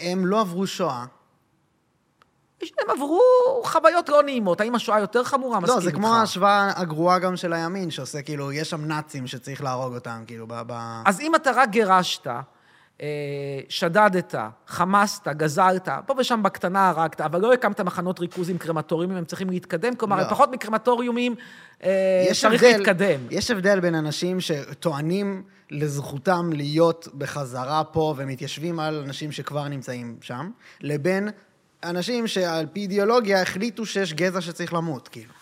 הם 0.00 0.26
לא 0.26 0.40
עברו 0.40 0.66
שואה. 0.66 1.04
הם 2.62 2.90
עברו 2.90 3.20
חוויות 3.64 4.08
לא 4.08 4.22
נעימות. 4.22 4.60
האם 4.60 4.74
השואה 4.74 5.00
יותר 5.00 5.24
חמורה? 5.24 5.60
מסכים 5.60 5.74
לא, 5.74 5.80
זה 5.80 5.88
איתך. 5.88 5.98
כמו 5.98 6.14
ההשוואה 6.14 6.80
הגרועה 6.80 7.18
גם 7.18 7.36
של 7.36 7.52
הימין, 7.52 7.90
שעושה 7.90 8.22
כאילו, 8.22 8.52
יש 8.52 8.70
שם 8.70 8.84
נאצים 8.84 9.26
שצריך 9.26 9.62
להרוג 9.62 9.94
אותם, 9.94 10.22
כאילו, 10.26 10.46
ב... 10.46 10.54
ב... 10.66 11.02
אז 11.06 11.20
אם 11.20 11.34
אתה 11.34 11.50
רק 11.54 11.68
גירשת, 11.68 12.26
שדדת, 13.68 14.34
חמסת, 14.66 15.28
גזלת, 15.28 15.88
פה 16.06 16.14
ושם 16.18 16.42
בקטנה 16.42 16.88
הרגת, 16.88 17.20
אבל 17.20 17.40
לא 17.40 17.52
הקמת 17.52 17.80
מחנות 17.80 18.20
ריכוז 18.20 18.50
עם 18.50 18.58
קרמטוריומים, 18.58 19.16
הם 19.16 19.24
צריכים 19.24 19.50
להתקדם, 19.50 19.96
כלומר, 19.96 20.16
לא. 20.16 20.30
פחות 20.30 20.50
מקרמטוריומים 20.52 21.34
אה, 21.84 22.26
יש 22.30 22.40
צריך 22.40 22.62
הבדל, 22.62 22.76
להתקדם. 22.76 23.20
יש 23.30 23.50
הבדל 23.50 23.80
בין 23.80 23.94
אנשים 23.94 24.40
שטוענים 24.40 25.42
לזכותם 25.70 26.50
להיות 26.52 27.08
בחזרה 27.18 27.84
פה 27.84 28.14
ומתיישבים 28.16 28.80
על 28.80 29.02
אנשים 29.06 29.32
שכבר 29.32 29.68
נמצאים 29.68 30.16
שם, 30.20 30.50
לבין 30.80 31.28
אנשים 31.84 32.26
שעל 32.26 32.66
פי 32.72 32.80
אידיאולוגיה 32.80 33.42
החליטו 33.42 33.86
שיש 33.86 34.14
גזע 34.14 34.40
שצריך 34.40 34.72
למות, 34.72 35.08
כאילו. 35.08 35.32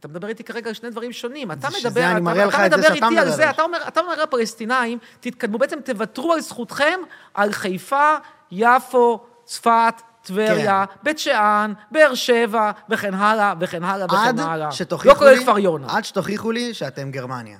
אתה 0.00 0.08
מדבר 0.08 0.28
איתי 0.28 0.44
כרגע 0.44 0.68
על 0.68 0.74
שני 0.74 0.90
דברים 0.90 1.12
שונים. 1.12 1.52
אתה 1.52 1.68
מדבר, 1.80 2.12
אתה, 2.48 2.66
אתה 2.66 2.76
מדבר 2.76 2.94
איתי 2.94 3.18
על 3.18 3.30
זה, 3.30 3.50
אתה 3.50 3.62
אומר, 3.62 3.78
אתה 3.88 4.00
אומר 4.00 4.22
לפלסטינאים, 4.22 4.98
תתקדמו, 5.20 5.58
בעצם 5.58 5.80
תוותרו 5.84 6.32
על 6.32 6.40
זכותכם 6.40 7.00
על 7.34 7.52
חיפה, 7.52 8.16
יפו, 8.50 9.20
צפת, 9.44 9.94
טבריה, 10.22 10.84
כן. 10.86 10.94
בית 11.02 11.18
שאן, 11.18 11.72
באר 11.90 12.14
שבע, 12.14 12.70
וכן 12.88 13.14
הלאה, 13.14 13.54
וכן 13.60 13.84
הלאה, 13.84 14.06
וכן 14.06 14.16
עד 14.16 14.40
הלאה. 14.40 14.72
שתוכיחו 14.72 15.14
לא 15.14 15.18
כולל 15.18 15.30
לי, 15.30 15.40
כפר 15.40 15.58
יונה. 15.58 15.86
עד 15.96 16.04
שתוכיחו 16.04 16.52
לי 16.52 16.74
שאתם 16.74 17.10
גרמניה. 17.10 17.58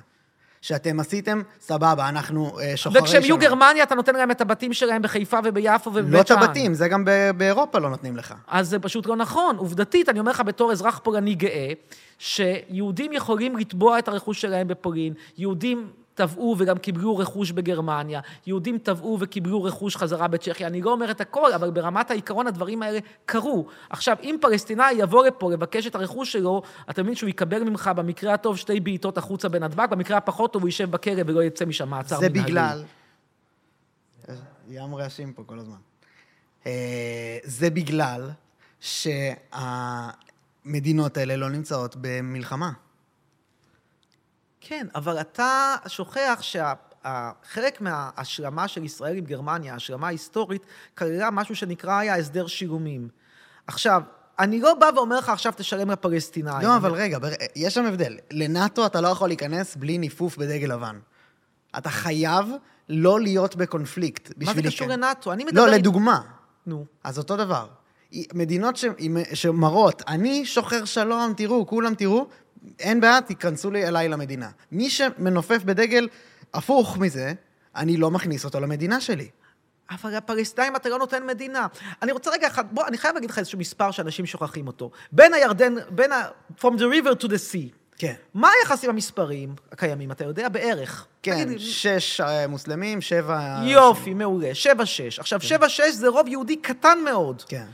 שאתם 0.61 0.99
עשיתם, 0.99 1.41
סבבה, 1.61 2.09
אנחנו 2.09 2.59
אה, 2.59 2.73
וכשהם 2.93 3.21
יהיו 3.21 3.35
שוחרי. 3.35 3.45
גרמניה, 3.47 3.83
אתה 3.83 3.95
נותן 3.95 4.15
להם 4.15 4.31
את 4.31 4.41
הבתים 4.41 4.73
שלהם 4.73 5.01
בחיפה 5.01 5.37
וביפו 5.43 5.89
ובבית 5.93 6.13
לא 6.13 6.21
את 6.21 6.27
שאן. 6.27 6.37
הבתים, 6.37 6.73
זה 6.73 6.87
גם 6.87 7.05
ב- 7.05 7.31
באירופה 7.37 7.79
לא 7.79 7.89
נותנים 7.89 8.17
לך. 8.17 8.33
אז 8.47 8.69
זה 8.69 8.79
פשוט 8.79 9.05
לא 9.05 9.15
נכון. 9.15 9.55
עובדתית, 9.57 10.09
אני 10.09 10.19
אומר 10.19 10.31
לך 10.31 10.41
בתור 10.45 10.71
אזרח 10.71 10.99
פולני 11.03 11.35
גאה, 11.35 11.71
שיהודים 12.19 13.13
יכולים 13.13 13.57
לתבוע 13.57 13.99
את 13.99 14.07
הרכוש 14.07 14.41
שלהם 14.41 14.67
בפולין, 14.67 15.13
יהודים 15.37 15.87
תבעו 16.21 16.55
וגם 16.59 16.77
קיבלו 16.77 17.17
רכוש 17.17 17.51
בגרמניה, 17.51 18.21
יהודים 18.47 18.77
תבעו 18.77 19.17
וקיבלו 19.21 19.63
רכוש 19.63 19.95
חזרה 19.95 20.27
בצ'כיה. 20.27 20.67
אני 20.67 20.81
לא 20.81 20.91
אומר 20.91 21.11
את 21.11 21.21
הכל, 21.21 21.53
אבל 21.53 21.71
ברמת 21.71 22.11
העיקרון 22.11 22.47
הדברים 22.47 22.83
האלה 22.83 22.99
קרו. 23.25 23.67
עכשיו, 23.89 24.17
אם 24.23 24.35
פלסטינאי 24.41 24.93
יבוא 24.97 25.25
לפה 25.25 25.51
לבקש 25.51 25.87
את 25.87 25.95
הרכוש 25.95 26.31
שלו, 26.31 26.61
אתה 26.89 27.03
מבין 27.03 27.15
שהוא 27.15 27.29
יקבל 27.29 27.63
ממך 27.63 27.91
במקרה 27.95 28.33
הטוב 28.33 28.57
שתי 28.57 28.79
בעיטות 28.79 29.17
החוצה 29.17 29.49
בנתב"ג, 29.49 29.87
במקרה 29.89 30.17
הפחות 30.17 30.53
טוב 30.53 30.61
הוא 30.61 30.67
יישב 30.67 30.91
בכלא 30.91 31.21
ולא 31.25 31.43
יצא 31.43 31.65
משם 31.65 31.89
מעצר 31.89 32.19
זה 32.19 32.29
מנהלי. 32.29 32.43
בגלל... 32.51 32.83
ים 34.69 34.95
רעשים 34.95 35.33
פה 35.33 35.43
כל 35.45 35.59
הזמן. 35.59 35.77
אה, 36.65 37.37
זה 37.43 37.69
בגלל 37.69 38.29
שהמדינות 38.79 39.57
האלה 41.17 41.35
לא 41.35 41.49
נמצאות 41.49 41.95
במלחמה. 42.01 42.71
כן, 44.61 44.87
אבל 44.95 45.21
אתה 45.21 45.75
שוכח 45.87 46.39
שחלק 46.41 47.81
מההשלמה 47.81 48.67
של 48.67 48.83
ישראל 48.83 49.17
עם 49.17 49.23
גרמניה, 49.25 49.73
ההשלמה 49.73 50.07
ההיסטורית, 50.07 50.65
כללה 50.97 51.31
משהו 51.31 51.55
שנקרא 51.55 51.97
היה 51.97 52.15
הסדר 52.15 52.47
שילומים. 52.47 53.07
עכשיו, 53.67 54.01
אני 54.39 54.61
לא 54.61 54.73
בא 54.73 54.89
ואומר 54.95 55.17
לך 55.17 55.29
עכשיו 55.29 55.53
תשלם 55.57 55.91
לפלסטינאים. 55.91 56.67
לא, 56.67 56.75
אבל 56.75 56.91
רגע, 56.91 57.19
בר- 57.19 57.29
יש 57.55 57.73
שם 57.73 57.85
הבדל. 57.85 58.17
לנאטו 58.31 58.85
אתה 58.85 59.01
לא 59.01 59.07
יכול 59.07 59.29
להיכנס 59.29 59.75
בלי 59.75 59.97
ניפוף 59.97 60.37
בדגל 60.37 60.73
לבן. 60.73 60.99
אתה 61.77 61.89
חייב 61.89 62.45
לא 62.89 63.21
להיות 63.21 63.55
בקונפליקט 63.55 64.27
מה 64.27 64.33
בשביל... 64.37 64.63
זה 64.63 64.69
קשור. 64.69 64.87
לנאט"ו? 64.87 65.33
אני 65.33 65.43
מדבר... 65.43 65.65
לא, 65.65 65.71
לדוגמה. 65.71 66.21
נו. 66.65 66.85
אז 67.03 67.17
אותו 67.17 67.37
דבר. 67.37 67.67
מדינות 68.33 68.77
ש... 68.77 68.85
שמראות, 69.33 70.01
אני 70.07 70.45
שוחר 70.45 70.85
שלום, 70.85 71.33
תראו, 71.37 71.67
כולם 71.67 71.95
תראו, 71.95 72.27
אין 72.79 73.01
בעיה, 73.01 73.21
תיכנסו 73.21 73.71
לי 73.71 73.87
אליי 73.87 74.09
למדינה. 74.09 74.49
מי 74.71 74.89
שמנופף 74.89 75.63
בדגל 75.63 76.07
הפוך 76.53 76.97
מזה, 76.97 77.33
אני 77.75 77.97
לא 77.97 78.11
מכניס 78.11 78.45
אותו 78.45 78.59
למדינה 78.59 79.01
שלי. 79.01 79.29
אבל 79.91 80.17
לפלסטינאים 80.17 80.75
אתה 80.75 80.89
לא 80.89 80.97
נותן 80.97 81.27
מדינה. 81.27 81.67
אני 82.01 82.11
רוצה 82.11 82.31
רגע 82.31 82.47
אחד, 82.47 82.65
בוא, 82.71 82.87
אני 82.87 82.97
חייב 82.97 83.13
להגיד 83.13 83.29
לך 83.29 83.39
איזשהו 83.39 83.59
מספר 83.59 83.91
שאנשים 83.91 84.25
שוכחים 84.25 84.67
אותו. 84.67 84.91
בין 85.11 85.33
הירדן, 85.33 85.75
בין 85.89 86.11
ה... 86.11 86.27
From 86.59 86.73
the 86.77 86.81
river 86.81 87.23
to 87.23 87.27
the 87.27 87.53
sea. 87.53 87.75
כן. 87.97 88.13
מה 88.33 88.49
היחסים 88.59 88.89
המספריים 88.89 89.55
הקיימים? 89.71 90.11
אתה 90.11 90.23
יודע? 90.23 90.49
בערך. 90.49 91.07
כן, 91.23 91.43
תגיד 91.45 91.59
שש 91.59 92.21
אה, 92.21 92.47
מוסלמים, 92.47 93.01
שבע... 93.01 93.61
יופי, 93.63 94.13
מעולה. 94.13 94.55
שבע 94.55 94.85
שש. 94.85 95.19
עכשיו, 95.19 95.41
שבע 95.41 95.69
שש 95.69 95.93
זה 95.93 96.07
רוב 96.07 96.27
יהודי 96.27 96.55
קטן 96.55 96.97
מאוד. 97.05 97.41
כן. 97.41 97.65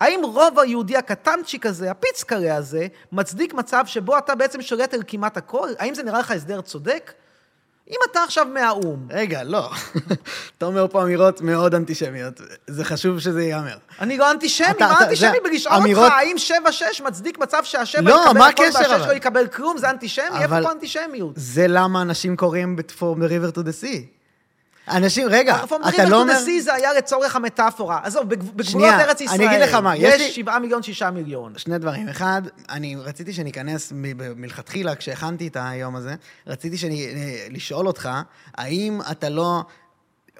האם 0.00 0.20
רוב 0.24 0.58
היהודי 0.58 0.96
הקטנצ'יק 0.96 1.66
הזה, 1.66 1.90
הפיצקרה 1.90 2.56
הזה, 2.56 2.86
מצדיק 3.12 3.54
מצב 3.54 3.84
שבו 3.86 4.18
אתה 4.18 4.34
בעצם 4.34 4.62
שולט 4.62 4.94
על 4.94 5.02
כמעט 5.06 5.36
הכל? 5.36 5.68
האם 5.78 5.94
זה 5.94 6.02
נראה 6.02 6.20
לך 6.20 6.30
הסדר 6.30 6.60
צודק? 6.60 7.12
אם 7.90 7.96
אתה 8.10 8.22
עכשיו 8.22 8.46
מהאו"ם, 8.54 9.06
רגע, 9.10 9.42
לא. 9.44 9.70
אתה 10.58 10.66
אומר 10.66 10.86
פה 10.90 11.02
אמירות 11.02 11.40
מאוד 11.40 11.74
אנטישמיות. 11.74 12.40
זה 12.66 12.84
חשוב 12.84 13.20
שזה 13.20 13.42
ייאמר. 13.42 13.76
אני 14.00 14.18
לא 14.18 14.30
אנטישמי, 14.30 14.66
מה 14.80 15.00
אנטישמי 15.02 15.40
בלשאול 15.44 15.96
אותך 15.96 16.12
האם 16.12 16.38
שבע 16.38 16.72
שש 16.72 17.00
מצדיק 17.00 17.38
מצב 17.38 17.64
שהשבע 17.64 18.02
לא, 18.02 18.24
יקבל 18.26 18.40
הכל 18.42 18.64
הקשר, 18.64 18.78
והשש 18.78 18.90
אבל? 18.90 19.08
לא 19.08 19.12
יקבל 19.12 19.46
כלום? 19.46 19.78
זה 19.78 19.90
אנטישמי? 19.90 20.24
איפה 20.40 20.62
פה 20.62 20.72
אנטישמיות? 20.72 21.32
זה 21.36 21.66
למה 21.68 22.02
אנשים 22.02 22.36
קוראים 22.36 22.76
From 22.98 23.18
the 23.18 23.28
river 23.28 23.56
to 23.56 23.60
the 23.60 23.82
sea. 23.82 24.19
אנשים, 24.90 25.26
רגע, 25.30 25.56
אתה 25.88 26.04
לא 26.04 26.16
to 26.16 26.20
אומר... 26.20 26.32
the 26.34 26.58
sea 26.58 26.62
זה 26.62 26.74
היה 26.74 26.92
לצורך 26.92 27.36
המטאפורה. 27.36 28.00
עזוב, 28.02 28.28
בגב- 28.28 28.38
בגבולות 28.44 28.66
שנייה, 28.66 29.00
ארץ 29.00 29.20
ישראל, 29.20 29.36
אני 29.42 29.56
אגיד 29.56 29.68
לך 29.68 29.74
מה, 29.74 29.96
יש 29.96 30.02
לי- 30.18 30.24
יש 30.24 30.36
שבעה 30.36 30.58
מיליון, 30.58 30.82
שישה 30.82 31.10
מיליון. 31.10 31.52
שני 31.58 31.78
דברים. 31.78 32.08
אחד, 32.08 32.42
אני 32.70 32.96
רציתי 32.96 33.32
שניכנס 33.32 33.92
מלכתחילה, 34.36 34.94
כשהכנתי 34.94 35.46
את 35.48 35.56
היום 35.60 35.96
הזה, 35.96 36.14
רציתי 36.46 36.76
שאני, 36.78 37.06
אה, 37.06 37.46
לשאול 37.50 37.86
אותך, 37.86 38.08
האם 38.54 39.00
אתה 39.10 39.28
לא 39.28 39.62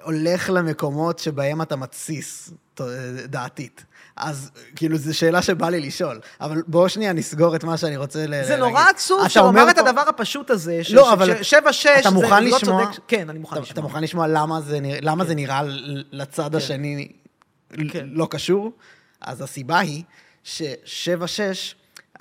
הולך 0.03 0.49
למקומות 0.49 1.19
שבהם 1.19 1.61
אתה 1.61 1.75
מתסיס 1.75 2.51
ת- 2.73 2.81
דעתית? 3.25 3.85
אז 4.17 4.51
כאילו, 4.75 4.97
זו 4.97 5.17
שאלה 5.17 5.41
שבא 5.41 5.69
לי 5.69 5.79
לשאול. 5.79 6.19
אבל 6.41 6.61
בואו 6.67 6.89
שנייה 6.89 7.13
נסגור 7.13 7.55
את 7.55 7.63
מה 7.63 7.77
שאני 7.77 7.97
רוצה 7.97 8.25
ל- 8.25 8.29
להגיד. 8.29 8.47
זה 8.47 8.55
נורא 8.57 8.83
עצוב 8.89 9.27
שלומר 9.27 9.47
אומר 9.61 9.71
את 9.71 9.75
פה- 9.79 9.89
הדבר 9.89 10.01
הפשוט 10.01 10.49
הזה, 10.49 10.83
ש- 10.83 10.91
לא, 10.91 11.13
אבל 11.13 11.25
ש- 11.25 11.29
זה 11.29 11.37
לא? 11.37 11.43
צודק. 12.85 12.99
כן, 13.07 13.29
אני 13.29 13.39
מוכן 13.39 13.53
אתה, 13.55 13.61
לשמוע. 13.61 13.73
אתה 13.73 13.81
מוכן 13.81 14.03
לשמוע 14.03 14.27
למה 14.27 14.61
זה, 14.61 14.79
נרא- 14.79 14.97
למה 15.01 15.25
זה 15.25 15.35
נראה 15.35 15.61
לצד 16.11 16.55
השני 16.55 17.07
כן. 17.91 18.05
לא 18.11 18.27
קשור? 18.31 18.71
אז 19.21 19.41
הסיבה 19.41 19.79
היא 19.79 20.03
ש-7-6, 20.43 21.75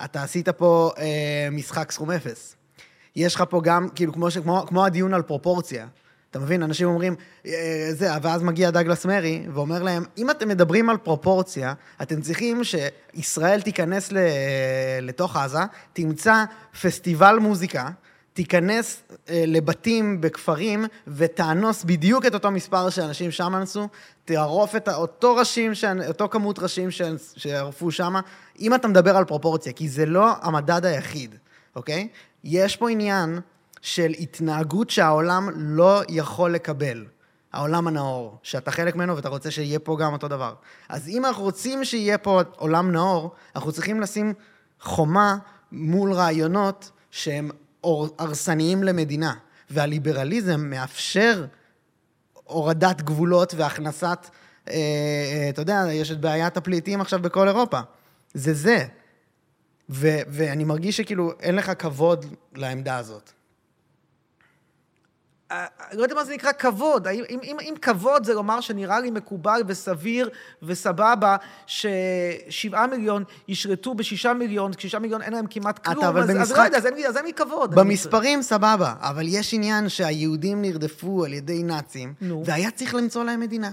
אתה 0.05 0.23
עשית 0.23 0.49
פה 0.49 0.91
אה, 0.99 1.05
משחק 1.53 1.93
סכום 1.93 2.11
אפס. 2.11 2.57
יש 3.17 3.35
לך 3.35 3.45
פה 3.51 3.61
גם, 3.65 3.89
כאילו, 3.95 4.13
כמו, 4.13 4.31
ש, 4.31 4.39
כמו, 4.39 4.65
כמו 4.69 4.85
הדיון 4.85 5.15
על 5.15 5.23
פרופורציה, 5.23 5.87
אתה 6.31 6.39
מבין? 6.39 6.63
אנשים 6.63 6.89
אומרים, 6.89 7.15
אה, 7.47 7.89
זה, 7.93 8.09
ואז 8.23 8.43
מגיע 8.43 8.71
דגלס 8.71 9.05
מרי 9.05 9.47
ואומר 9.55 9.83
להם, 9.83 10.05
אם 10.19 10.31
אתם 10.31 10.49
מדברים 10.49 10.91
על 10.91 10.97
פרופורציה, 10.97 11.75
אתם 12.03 12.21
צריכים 12.21 12.63
שישראל 12.65 13.61
תיכנס 13.61 14.13
ל- 14.13 14.19
לתוך 15.03 15.37
עזה, 15.37 15.59
תמצא 15.93 16.45
פסטיבל 16.83 17.39
מוזיקה, 17.39 17.89
תיכנס 18.33 19.03
אה, 19.29 19.45
לבתים 19.47 20.21
בכפרים 20.21 20.85
ותאנוס 21.07 21.85
בדיוק 21.85 22.27
את 22.27 22.35
אותו 22.35 22.51
מספר 22.51 22.91
שאנשים 22.91 23.31
שם 23.31 23.55
אנסו, 23.57 23.89
תערוף 24.25 24.77
את 24.77 24.89
אותו 24.89 25.37
ראשים, 25.37 25.73
אותו 26.09 26.29
כמות 26.29 26.59
ראשים 26.59 26.89
שערפו 27.37 27.91
שם, 27.91 28.15
אם 28.61 28.75
אתה 28.75 28.89
מדבר 28.89 29.17
על 29.17 29.25
פרופורציה, 29.25 29.73
כי 29.73 29.89
זה 29.89 30.07
לא 30.07 30.33
המדד 30.43 30.85
היחיד, 30.85 31.35
אוקיי? 31.77 32.09
יש 32.45 32.77
פה 32.77 32.91
עניין 32.91 33.41
של 33.83 34.11
התנהגות 34.21 34.91
שהעולם 34.91 35.49
לא 35.55 36.03
יכול 36.09 36.55
לקבל. 36.55 37.07
העולם 37.53 37.87
הנאור, 37.87 38.39
שאתה 38.43 38.71
חלק 38.71 38.97
ממנו 38.97 39.17
ואתה 39.17 39.29
רוצה 39.29 39.51
שיהיה 39.51 39.79
פה 39.79 39.97
גם 40.01 40.13
אותו 40.13 40.29
דבר. 40.29 40.55
אז 40.89 41.09
אם 41.09 41.25
אנחנו 41.25 41.43
רוצים 41.43 41.85
שיהיה 41.85 42.19
פה 42.19 42.41
עולם 42.57 42.93
נאור, 42.93 43.35
אנחנו 43.57 43.73
צריכים 43.73 44.01
לשים 44.01 44.35
חומה 44.81 45.37
מול 45.73 46.13
רעיונות 46.13 46.91
שהם 47.11 47.51
הרסניים 48.19 48.83
למדינה. 48.83 49.35
והליברליזם 49.71 50.61
מאפשר 50.61 51.47
הורדת 52.45 53.03
גבולות 53.03 53.55
והכנסת, 53.55 54.31
אה, 54.69 54.75
אה, 54.75 55.49
אתה 55.49 55.63
יודע, 55.63 55.85
יש 55.91 56.11
את 56.11 56.21
בעיית 56.21 56.57
הפליטים 56.57 57.01
עכשיו 57.01 57.23
בכל 57.23 57.49
אירופה. 57.49 57.81
זה 58.35 58.55
זה. 58.55 58.87
ו- 59.91 60.21
ואני 60.29 60.65
מרגיש 60.65 60.97
שכאילו 60.97 61.33
אין 61.41 61.57
לך 61.57 61.73
כבוד 61.79 62.27
לעמדה 62.55 62.97
הזאת. 62.97 63.33
אה, 65.51 65.67
לא 65.93 66.03
יודע 66.03 66.15
מה 66.15 66.25
זה 66.25 66.35
נקרא 66.35 66.53
כבוד. 66.53 67.09
אם, 67.09 67.25
אם, 67.43 67.57
אם 67.61 67.75
כבוד 67.83 68.25
זה 68.25 68.35
לומר 68.35 68.61
שנראה 68.61 69.01
לי 69.01 69.11
מקובל 69.11 69.63
וסביר 69.67 70.31
וסבבה 70.63 71.37
ששבעה 71.67 72.87
מיליון 72.87 73.25
ישרתו 73.49 73.95
בשישה 73.95 74.33
מיליון, 74.35 74.75
כשישה 74.75 74.99
מיליון 74.99 75.23
אין 75.23 75.33
להם 75.33 75.47
כמעט 75.51 75.79
כלום, 75.79 76.05
אז, 76.05 76.25
אז 76.25 76.31
במשחק- 76.31 76.57
לא 76.59 76.63
יודע, 76.63 76.79
אז 76.79 76.87
אין 76.87 76.95
לי, 76.95 77.09
אז 77.09 77.17
אין 77.17 77.25
לי 77.25 77.33
כבוד. 77.33 77.75
במספרים 77.75 78.43
סבבה, 78.43 78.95
אבל 79.01 79.25
יש 79.29 79.55
עניין 79.55 79.89
שהיהודים 79.89 80.63
נרדפו 80.63 81.25
על 81.25 81.33
ידי 81.33 81.63
נאצים, 81.63 82.15
נו. 82.21 82.43
והיה 82.47 82.71
צריך 82.71 82.95
למצוא 82.95 83.25
להם 83.25 83.41
מדינה. 83.41 83.71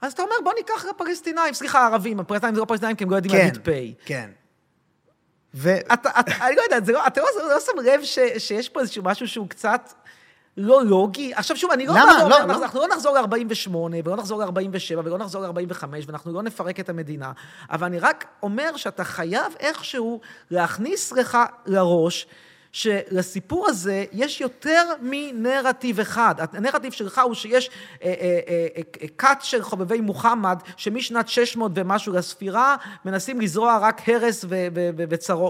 אז 0.00 0.12
אתה 0.12 0.22
אומר, 0.22 0.34
בוא 0.44 0.52
ניקח 0.58 0.84
לפלסטינאים, 0.84 1.54
סליחה, 1.54 1.86
ערבים, 1.86 2.20
הפלסטינאים 2.20 2.54
זה 2.54 2.60
לא 2.60 2.66
פלסטינאים 2.66 2.96
כי 2.96 3.04
הם 3.04 3.10
לא 3.10 3.16
יודעים 3.16 3.32
כן, 3.34 3.38
להגיד 3.38 3.58
פ'. 3.64 4.06
כן. 4.06 4.30
ו... 5.54 5.76
אתה, 5.92 6.10
אתה, 6.20 6.46
אני 6.46 6.56
לא 6.56 6.62
יודע, 6.62 6.80
זה 6.86 6.92
לא, 6.92 7.06
אתה 7.06 7.20
לא, 7.20 7.26
לא 7.48 7.60
שם 7.60 7.72
לב 7.84 8.02
ש, 8.04 8.18
שיש 8.38 8.68
פה 8.68 8.80
איזשהו 8.80 9.02
משהו 9.04 9.28
שהוא 9.28 9.48
קצת 9.48 9.92
לא 10.56 10.84
לוגי? 10.84 11.34
עכשיו 11.34 11.56
שוב, 11.56 11.70
אני 11.70 11.86
לא 11.86 11.94
למה? 11.94 12.12
ואומר, 12.20 12.28
לא, 12.28 12.36
אנחנו, 12.36 12.52
לא. 12.52 12.62
אנחנו 12.62 12.80
לא 12.80 12.88
נחזור 12.88 13.18
ל-48, 13.18 13.76
ולא 14.04 14.16
נחזור 14.16 14.44
ל-47, 14.44 14.98
ולא 15.04 15.18
נחזור 15.18 15.42
ל-45, 15.42 15.84
ואנחנו 16.06 16.32
לא 16.32 16.42
נפרק 16.42 16.80
את 16.80 16.88
המדינה, 16.88 17.32
אבל 17.70 17.86
אני 17.86 17.98
רק 17.98 18.24
אומר 18.42 18.76
שאתה 18.76 19.04
חייב 19.04 19.54
איכשהו 19.60 20.20
להכניס 20.50 21.12
לך 21.12 21.38
לראש, 21.66 22.26
שלסיפור 22.72 23.68
הזה 23.68 24.04
יש 24.12 24.40
יותר 24.40 24.82
מנרטיב 25.02 26.00
אחד. 26.00 26.34
הנרטיב 26.52 26.92
שלך 26.92 27.20
הוא 27.24 27.34
שיש 27.34 27.70
אה, 28.02 28.14
אה, 28.20 28.66
אה, 28.76 29.08
כת 29.18 29.38
של 29.40 29.62
חובבי 29.62 30.00
מוחמד, 30.00 30.58
שמשנת 30.76 31.28
600 31.28 31.72
ומשהו 31.74 32.12
לספירה, 32.12 32.76
מנסים 33.04 33.40
לזרוע 33.40 33.78
רק 33.78 34.08
הרס 34.08 34.44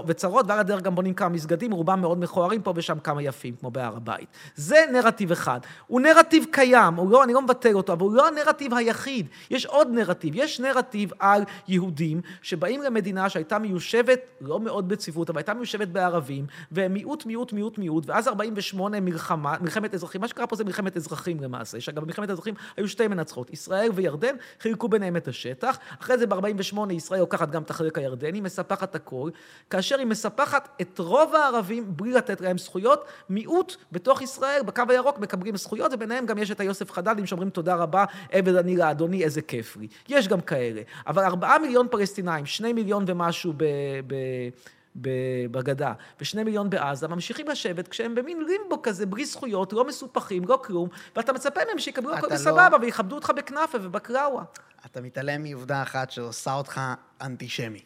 וצרות, 0.07 0.45
ועל 0.47 0.59
הדרך 0.59 0.81
גם 0.81 0.95
בונים 0.95 1.13
כמה 1.13 1.29
מסגדים, 1.29 1.71
רובם 1.71 2.01
מאוד 2.01 2.19
מכוערים, 2.19 2.61
פה 2.61 2.73
ושם 2.75 2.99
כמה 2.99 3.21
יפים, 3.21 3.55
כמו 3.59 3.71
בהר 3.71 3.95
הבית. 3.97 4.29
זה 4.55 4.85
נרטיב 4.91 5.31
אחד. 5.31 5.59
הוא 5.87 6.01
נרטיב 6.01 6.45
קיים, 6.51 6.93
הוא 6.95 7.11
לא, 7.11 7.23
אני 7.23 7.33
לא 7.33 7.41
מבטל 7.41 7.73
אותו, 7.73 7.93
אבל 7.93 8.01
הוא 8.01 8.13
לא 8.13 8.27
הנרטיב 8.27 8.73
היחיד. 8.73 9.27
יש 9.49 9.65
עוד 9.65 9.87
נרטיב. 9.91 10.33
יש 10.35 10.59
נרטיב 10.59 11.11
על 11.19 11.43
יהודים 11.67 12.21
שבאים 12.41 12.81
למדינה 12.81 13.29
שהייתה 13.29 13.59
מיושבת, 13.59 14.19
לא 14.41 14.59
מאוד 14.59 14.89
בצפיפות, 14.89 15.29
אבל 15.29 15.39
הייתה 15.39 15.53
מיושבת 15.53 15.87
בערבים, 15.87 16.45
והם 16.71 16.93
מיעוט, 16.93 17.12
מיעוט, 17.25 17.53
מיעוט, 17.53 17.77
מיעוט, 17.77 18.03
ואז 18.07 18.27
48 18.27 18.99
מלחמה, 18.99 19.55
מלחמת 19.61 19.93
אזרחים. 19.93 20.21
מה 20.21 20.27
שקרה 20.27 20.47
פה 20.47 20.55
זה 20.55 20.63
מלחמת 20.63 20.97
אזרחים 20.97 21.39
למעשה, 21.39 21.81
שאגב, 21.81 22.03
במלחמת 22.03 22.29
אזרחים 22.29 22.53
היו 22.77 22.87
שתי 22.87 23.07
מנצחות, 23.07 23.53
ישראל 23.53 23.89
וירדן, 23.93 24.35
חילקו 24.59 24.87
ביניהם 24.87 25.17
את 25.17 25.27
השטח. 25.27 25.77
אחרי 26.01 26.17
זה 26.17 26.27
ב-48 26.27 26.93
ישראל 26.93 27.19
לוקחת 27.19 27.51
גם 27.51 27.61
את 27.61 27.69
החלק 27.69 27.97
הירדני, 27.97 28.41
מספחת 28.41 28.95
הכל, 28.95 29.29
כאשר 29.69 29.99
היא 29.99 30.07
מספחת 30.07 30.69
את 30.81 30.99
רוב 30.99 31.35
הערבים 31.35 31.85
בלי 31.87 32.11
לתת 32.11 32.41
להם 32.41 32.57
זכויות. 32.57 33.05
מיעוט 33.29 33.75
בתוך 33.91 34.21
ישראל, 34.21 34.61
בקו 34.65 34.83
הירוק, 34.89 35.19
מקבלים 35.19 35.57
זכויות, 35.57 35.91
וביניהם 35.93 36.25
גם 36.25 36.37
יש 36.37 36.51
את 36.51 36.59
היוסף 36.59 36.91
חדדים 36.91 37.25
שאומרים 37.25 37.49
תודה 37.49 37.75
רבה, 37.75 38.05
עבד 38.31 38.55
אני 38.55 38.77
לאדוני, 38.77 39.23
איזה 39.23 39.41
כיף 39.41 39.77
לי. 39.77 39.87
יש 40.09 40.27
גם 40.27 40.41
כאלה. 40.41 40.81
אבל 41.07 41.23
ארבעה 41.23 41.59
מיליון 41.59 41.87
פלסטינאים, 41.91 42.45
שני 42.45 42.73
מיליון 42.73 43.03
ומשהו. 43.07 43.53
ב 43.57 43.63
ב- 44.07 44.49
בגדה, 44.95 45.93
ושני 46.21 46.43
מיליון 46.43 46.69
בעזה, 46.69 47.07
ממשיכים 47.07 47.47
לשבת 47.47 47.87
כשהם 47.87 48.15
במין 48.15 48.45
לימבו 48.45 48.81
כזה, 48.81 49.05
בלי 49.05 49.25
זכויות, 49.25 49.73
לא 49.73 49.85
מסופחים, 49.87 50.43
לא 50.47 50.61
כלום, 50.65 50.89
ואתה 51.15 51.33
מצפה 51.33 51.59
מהם 51.67 51.79
שיקבלו 51.79 52.13
הכל 52.13 52.27
אתה 52.27 52.35
לא- 52.35 52.41
בסבבה, 52.41 52.77
ויכבדו 52.81 53.15
אותך 53.15 53.31
בכנאפה 53.37 53.77
ובקראווה. 53.81 54.43
אתה 54.85 55.01
מתעלם 55.01 55.43
מעובדה 55.43 55.81
אחת 55.81 56.11
שעושה 56.11 56.53
אותך 56.53 56.81
אנטישמי. 57.21 57.81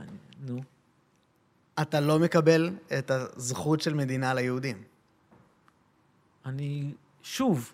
אני- 0.00 0.08
נו. 0.46 0.62
אתה 1.82 2.00
לא 2.00 2.18
מקבל 2.18 2.70
את 2.98 3.10
הזכות 3.10 3.80
של 3.80 3.94
מדינה 3.94 4.34
ליהודים. 4.34 4.82
אני, 6.46 6.92
שוב, 7.22 7.72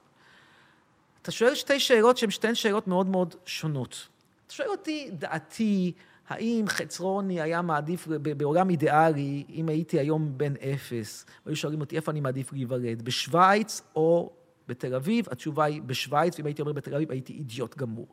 אתה 1.22 1.30
שואל 1.30 1.54
שתי 1.54 1.80
שאלות 1.80 2.16
שהן 2.18 2.30
שתיהן 2.30 2.54
שאלות 2.54 2.86
מאוד 2.88 3.06
מאוד 3.06 3.34
שונות. 3.46 4.08
אתה 4.46 4.54
שואל 4.54 4.68
אותי, 4.68 5.10
דעתי, 5.12 5.92
האם 6.30 6.64
חצרוני 6.68 7.40
היה 7.40 7.62
מעדיף, 7.62 8.08
בעולם 8.36 8.70
אידיאלי, 8.70 9.44
אם 9.48 9.68
הייתי 9.68 9.98
היום 9.98 10.32
בן 10.38 10.52
אפס, 10.56 11.26
והיו 11.46 11.56
שואלים 11.56 11.80
אותי 11.80 11.96
איפה 11.96 12.10
אני 12.10 12.20
מעדיף 12.20 12.52
להיוולד, 12.52 13.02
בשוויץ 13.02 13.82
או 13.96 14.32
בתל 14.68 14.94
אביב? 14.94 15.26
התשובה 15.30 15.64
היא 15.64 15.82
בשוויץ, 15.82 16.38
ואם 16.38 16.46
הייתי 16.46 16.62
אומר 16.62 16.72
בתל 16.72 16.94
אביב, 16.94 17.10
הייתי 17.10 17.32
אידיוט 17.32 17.76
גמור. 17.76 18.06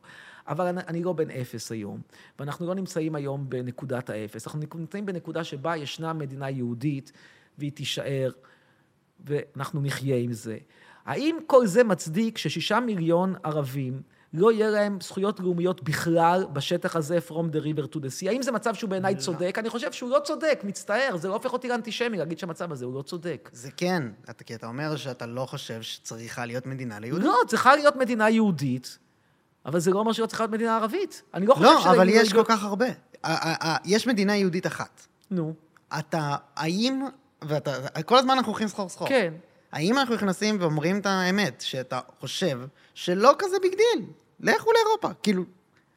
אבל 0.46 0.66
אני, 0.66 0.80
אני 0.88 1.02
לא 1.02 1.12
בן 1.12 1.30
אפס 1.30 1.72
היום, 1.72 2.00
ואנחנו 2.38 2.66
לא 2.66 2.74
נמצאים 2.74 3.14
היום 3.14 3.50
בנקודת 3.50 4.10
האפס. 4.10 4.46
אנחנו 4.46 4.60
נמצאים 4.74 5.06
בנקודה 5.06 5.44
שבה 5.44 5.76
ישנה 5.76 6.12
מדינה 6.12 6.50
יהודית, 6.50 7.12
והיא 7.58 7.72
תישאר, 7.72 8.30
ואנחנו 9.24 9.80
נחיה 9.80 10.16
עם 10.16 10.32
זה. 10.32 10.58
האם 11.04 11.36
כל 11.46 11.66
זה 11.66 11.84
מצדיק 11.84 12.38
ששישה 12.38 12.80
מיליון 12.80 13.34
ערבים 13.42 14.02
לא 14.32 14.52
יהיה 14.52 14.70
להם 14.70 14.98
זכויות 15.02 15.40
לאומיות 15.40 15.82
בכלל 15.82 16.46
בשטח 16.52 16.96
הזה, 16.96 17.18
from 17.28 17.54
the 17.54 17.60
river 17.60 17.94
to 17.94 17.98
the 17.98 18.22
sea? 18.22 18.28
האם 18.28 18.42
זה 18.42 18.52
מצב 18.52 18.74
שהוא 18.74 18.90
בעיניי 18.90 19.16
צודק? 19.16 19.54
אני 19.58 19.70
חושב 19.70 19.92
שהוא 19.92 20.10
לא 20.10 20.18
צודק, 20.24 20.60
מצטער, 20.64 21.16
זה 21.16 21.28
לא 21.28 21.32
הופך 21.34 21.52
אותי 21.52 21.68
לאנטישמי 21.68 22.18
להגיד 22.18 22.38
שהמצב 22.38 22.72
הזה 22.72 22.84
הוא 22.84 22.94
לא 22.94 23.02
צודק. 23.02 23.50
זה 23.52 23.70
כן, 23.76 24.02
אתה, 24.30 24.44
כי 24.44 24.54
אתה 24.54 24.66
אומר 24.66 24.96
שאתה 24.96 25.26
לא 25.26 25.46
חושב 25.46 25.82
שצריכה 25.82 26.46
להיות 26.46 26.66
מדינה 26.66 26.98
ליהודים. 26.98 27.26
לא, 27.26 27.36
צריכה 27.46 27.76
להיות 27.76 27.96
מדינה 27.96 28.30
יהודית, 28.30 28.98
אבל 29.66 29.80
זה 29.80 29.90
לא 29.90 29.98
אומר 29.98 30.12
שלא 30.12 30.26
צריכה 30.26 30.42
להיות 30.44 30.52
מדינה 30.54 30.76
ערבית. 30.76 31.22
אני 31.34 31.46
לא 31.46 31.54
חושב 31.54 31.66
לא, 31.66 31.80
שזה- 31.80 31.90
אבל 31.90 32.08
יש 32.08 32.32
כל 32.32 32.44
כך 32.44 32.64
הרבה. 32.64 32.86
יש 33.84 34.06
מדינה 34.06 34.36
יהודית 34.36 34.66
אחת. 34.66 35.06
נו, 35.30 35.54
אתה, 35.98 36.36
האם, 36.56 37.04
ואתה, 37.42 37.72
כל 38.02 38.18
הזמן 38.18 38.30
אנחנו 38.30 38.52
הולכים 38.52 38.68
סחור 38.68 38.88
סחור. 38.88 39.08
כן. 39.08 39.34
האם 39.72 39.98
אנחנו 39.98 40.14
נכנסים 40.14 40.56
ואומרים 40.60 40.98
את 40.98 41.06
האמת, 41.06 41.60
שאתה 41.60 42.00
חושב 42.20 42.58
שלא 42.94 43.34
כזה 43.38 43.56
big 43.62 43.72
deal, 43.72 44.06
לכו 44.40 44.70
לאירופה. 44.72 45.08
כאילו, 45.22 45.42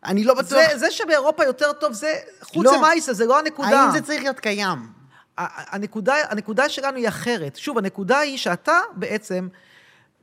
אני 0.05 0.23
לא 0.23 0.33
בטוח. 0.33 0.49
זה, 0.49 0.77
זה 0.77 0.91
שבאירופה 0.91 1.45
יותר 1.45 1.73
טוב, 1.73 1.93
זה 1.93 2.13
חוץ 2.41 2.65
לא. 2.65 2.77
למעשה, 2.77 3.13
זה 3.13 3.25
לא 3.25 3.39
הנקודה. 3.39 3.81
האם 3.81 3.91
זה 3.91 4.01
צריך 4.01 4.23
להיות 4.23 4.39
קיים? 4.39 5.01
הנקודה, 5.37 6.15
הנקודה 6.29 6.69
שלנו 6.69 6.97
היא 6.97 7.07
אחרת. 7.07 7.55
שוב, 7.55 7.77
הנקודה 7.77 8.19
היא 8.19 8.37
שאתה 8.37 8.79
בעצם, 8.95 9.47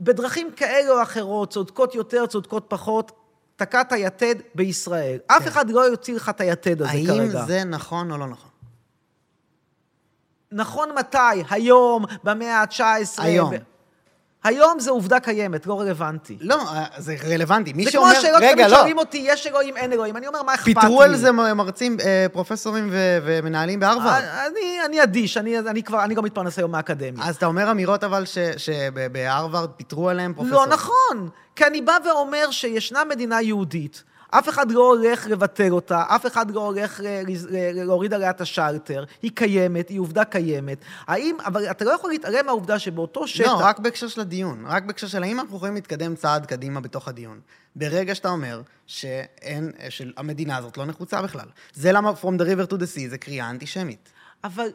בדרכים 0.00 0.50
כאלה 0.56 0.90
או 0.90 1.02
אחרות, 1.02 1.52
צודקות 1.52 1.94
יותר, 1.94 2.26
צודקות 2.26 2.64
פחות, 2.68 3.12
תקעת 3.56 3.92
יתד 3.96 4.34
בישראל. 4.54 5.18
אף 5.26 5.48
אחד 5.48 5.70
לא 5.70 5.80
יוציא 5.80 6.14
לך 6.14 6.28
את 6.28 6.40
היתד 6.40 6.82
הזה 6.82 6.90
האם 6.90 7.06
כרגע. 7.06 7.44
זה 7.46 7.64
נכון 7.64 8.10
או 8.12 8.18
לא 8.18 8.26
נכון? 8.26 8.47
נכון 10.52 10.88
מתי? 10.98 11.18
היום, 11.50 12.04
במאה 12.24 12.60
ה-19? 12.60 13.22
היום. 13.22 13.50
ב... 13.50 13.56
היום 14.44 14.80
זה 14.80 14.90
עובדה 14.90 15.20
קיימת, 15.20 15.66
לא 15.66 15.80
רלוונטי. 15.80 16.38
לא, 16.40 16.54
אה, 16.54 16.84
זה 16.98 17.16
רלוונטי. 17.28 17.72
מי 17.72 17.84
זה 17.84 17.90
כמו 17.90 18.00
שאומר, 18.00 18.18
השאלות 18.18 18.42
תמיד 18.52 18.66
לא, 18.66 18.68
שואלים 18.76 18.98
אותי, 18.98 19.24
יש 19.26 19.46
אלוהים, 19.46 19.76
אין 19.76 19.92
אלוהים. 19.92 20.16
אני 20.16 20.26
אומר, 20.26 20.42
מה 20.42 20.54
אכפת 20.54 20.66
לי? 20.66 20.74
פיטרו 20.74 21.02
על 21.02 21.16
זה 21.16 21.32
מרצים, 21.32 21.96
אה, 22.00 22.26
פרופסורים 22.32 22.88
ו- 22.92 23.18
ומנהלים 23.24 23.80
בהרווארד. 23.80 24.22
אני, 24.22 24.78
אני 24.84 25.02
אדיש, 25.02 25.36
אני, 25.36 25.58
אני 25.58 25.82
כבר, 25.82 26.04
אני 26.04 26.14
גם 26.14 26.24
מתפרנס 26.24 26.58
היום 26.58 26.70
מהאקדמיה. 26.70 27.24
אז 27.24 27.36
אתה 27.36 27.46
אומר 27.46 27.70
אמירות 27.70 28.04
אבל 28.04 28.24
שבהרווארד 28.56 29.70
פיטרו 29.70 30.08
עליהם 30.08 30.30
לא 30.30 30.36
פרופסורים. 30.36 30.70
נכון, 30.70 31.28
כי 31.56 31.66
אני 31.66 31.80
בא 31.80 31.96
ואומר 32.06 32.50
שישנה 32.50 33.04
מדינה 33.04 33.42
יהודית. 33.42 34.04
אף 34.30 34.48
אחד 34.48 34.70
לא 34.70 34.88
הולך 34.88 35.26
לבטל 35.26 35.72
אותה, 35.72 36.04
אף 36.08 36.26
אחד 36.26 36.50
לא 36.50 36.60
הולך 36.60 37.00
ל- 37.00 37.22
ל- 37.26 37.84
להוריד 37.84 38.14
עליה 38.14 38.30
את 38.30 38.40
השלטר. 38.40 39.04
היא 39.22 39.30
קיימת, 39.34 39.88
היא 39.88 40.00
עובדה 40.00 40.24
קיימת. 40.24 40.78
האם, 41.06 41.36
אבל 41.46 41.70
אתה 41.70 41.84
לא 41.84 41.90
יכול 41.90 42.10
להתעלם 42.10 42.46
מהעובדה 42.46 42.78
שבאותו 42.78 43.26
שטח... 43.28 43.46
לא, 43.46 43.58
רק 43.60 43.78
בהקשר 43.78 44.08
של 44.08 44.20
הדיון. 44.20 44.64
רק 44.66 44.82
בהקשר 44.84 45.06
של 45.06 45.22
האם 45.22 45.40
אנחנו 45.40 45.56
יכולים 45.56 45.74
להתקדם 45.74 46.14
צעד 46.14 46.46
קדימה 46.46 46.80
בתוך 46.80 47.08
הדיון. 47.08 47.40
ברגע 47.76 48.14
שאתה 48.14 48.28
אומר 48.28 48.62
שאין, 48.86 49.72
שהמדינה 49.88 50.56
הזאת 50.56 50.76
לא 50.76 50.84
נחוצה 50.84 51.22
בכלל. 51.22 51.46
זה 51.74 51.92
למה 51.92 52.12
From 52.22 52.40
the 52.40 52.44
River 52.44 52.70
to 52.70 52.74
the 52.74 52.96
Sea 52.96 53.10
זה 53.10 53.18
קריאה 53.18 53.50
אנטישמית. 53.50 54.08
אבל 54.44 54.68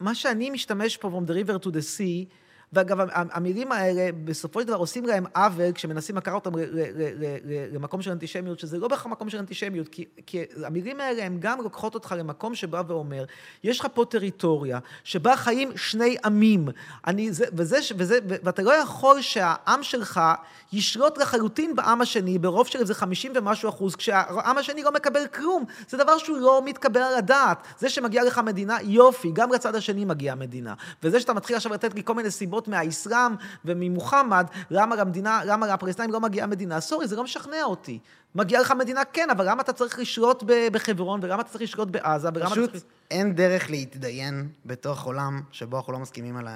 מה 0.00 0.14
שאני 0.14 0.50
משתמש 0.50 0.96
פה, 0.96 1.08
From 1.08 1.28
the 1.30 1.32
river 1.32 1.64
to 1.64 1.68
the 1.68 1.98
sea, 1.98 2.32
ואגב, 2.72 3.00
המ- 3.00 3.28
המילים 3.32 3.72
האלה, 3.72 4.08
בסופו 4.24 4.60
של 4.60 4.66
דבר 4.66 4.76
עושים 4.76 5.04
להם 5.06 5.24
עוול 5.34 5.72
כשמנסים 5.72 6.16
לקחת 6.16 6.34
אותם 6.34 6.50
למקום 7.72 8.02
של 8.02 8.10
אנטישמיות, 8.10 8.58
שזה 8.58 8.78
לא 8.78 8.88
בהכרח 8.88 9.06
מקום 9.06 9.30
של 9.30 9.38
אנטישמיות, 9.38 9.88
כי, 9.88 10.04
כי 10.26 10.42
המילים 10.64 11.00
האלה 11.00 11.24
הן 11.24 11.36
גם 11.40 11.60
לוקחות 11.60 11.94
אותך 11.94 12.14
למקום 12.18 12.54
שבא 12.54 12.82
ואומר, 12.86 13.24
יש 13.64 13.80
לך 13.80 13.86
פה 13.94 14.04
טריטוריה 14.04 14.78
שבה 15.04 15.36
חיים 15.36 15.76
שני 15.76 16.16
עמים, 16.24 16.68
אני, 17.06 17.32
זה, 17.32 17.44
וזה, 17.52 17.78
וזה, 17.96 18.18
ואתה 18.26 18.62
לא 18.62 18.72
יכול 18.72 19.20
שהעם 19.22 19.82
שלך 19.82 20.20
ישלוט 20.72 21.18
לחלוטין 21.18 21.76
בעם 21.76 22.00
השני, 22.00 22.38
ברוב 22.38 22.66
של 22.66 22.78
איזה 22.78 22.94
50 22.94 23.32
ומשהו 23.34 23.68
אחוז, 23.68 23.96
כשהעם 23.96 24.58
השני 24.58 24.82
לא 24.82 24.92
מקבל 24.92 25.26
כלום. 25.26 25.64
זה 25.88 25.96
דבר 25.96 26.18
שהוא 26.18 26.38
לא 26.38 26.62
מתקבל 26.64 27.00
על 27.00 27.14
הדעת. 27.14 27.58
זה 27.78 27.88
שמגיעה 27.88 28.24
לך 28.24 28.38
מדינה, 28.38 28.76
יופי, 28.82 29.30
גם 29.32 29.52
לצד 29.52 29.74
השני 29.74 30.04
מגיעה 30.04 30.34
מדינה. 30.36 30.74
וזה 31.02 31.20
שאתה 31.20 31.34
מתחיל 31.34 31.56
עכשיו 31.56 31.72
לתת 31.72 31.94
לי 31.94 32.02
כל 32.04 32.14
מיני 32.14 32.30
סיבות 32.30 32.61
מהאסלאם 32.68 33.32
וממוחמד, 33.64 34.46
למה 34.70 34.96
למדינה, 34.96 35.40
למה 35.44 35.66
לפלסטינים 35.66 36.12
לא 36.12 36.20
מגיעה 36.20 36.46
מדינה, 36.46 36.80
סורי, 36.80 37.06
זה 37.06 37.16
לא 37.16 37.24
משכנע 37.24 37.64
אותי. 37.64 37.98
מגיעה 38.34 38.62
לך 38.62 38.72
מדינה, 38.78 39.04
כן, 39.04 39.30
אבל 39.30 39.50
למה 39.50 39.62
אתה 39.62 39.72
צריך 39.72 39.98
לשלוט 39.98 40.42
בחברון, 40.72 41.20
ולמה 41.22 41.42
אתה 41.42 41.50
צריך 41.50 41.62
לשלוט 41.62 41.88
בעזה, 41.88 42.28
ולמה 42.34 42.46
אתה 42.46 42.54
פשוט 42.54 42.70
צריך... 42.70 42.84
אין 43.10 43.34
דרך 43.34 43.70
להתדיין 43.70 44.48
בתוך 44.66 45.04
עולם 45.04 45.42
שבו 45.50 45.76
אנחנו 45.76 45.92
לא 45.92 45.98
מסכימים 45.98 46.36
על 46.36 46.48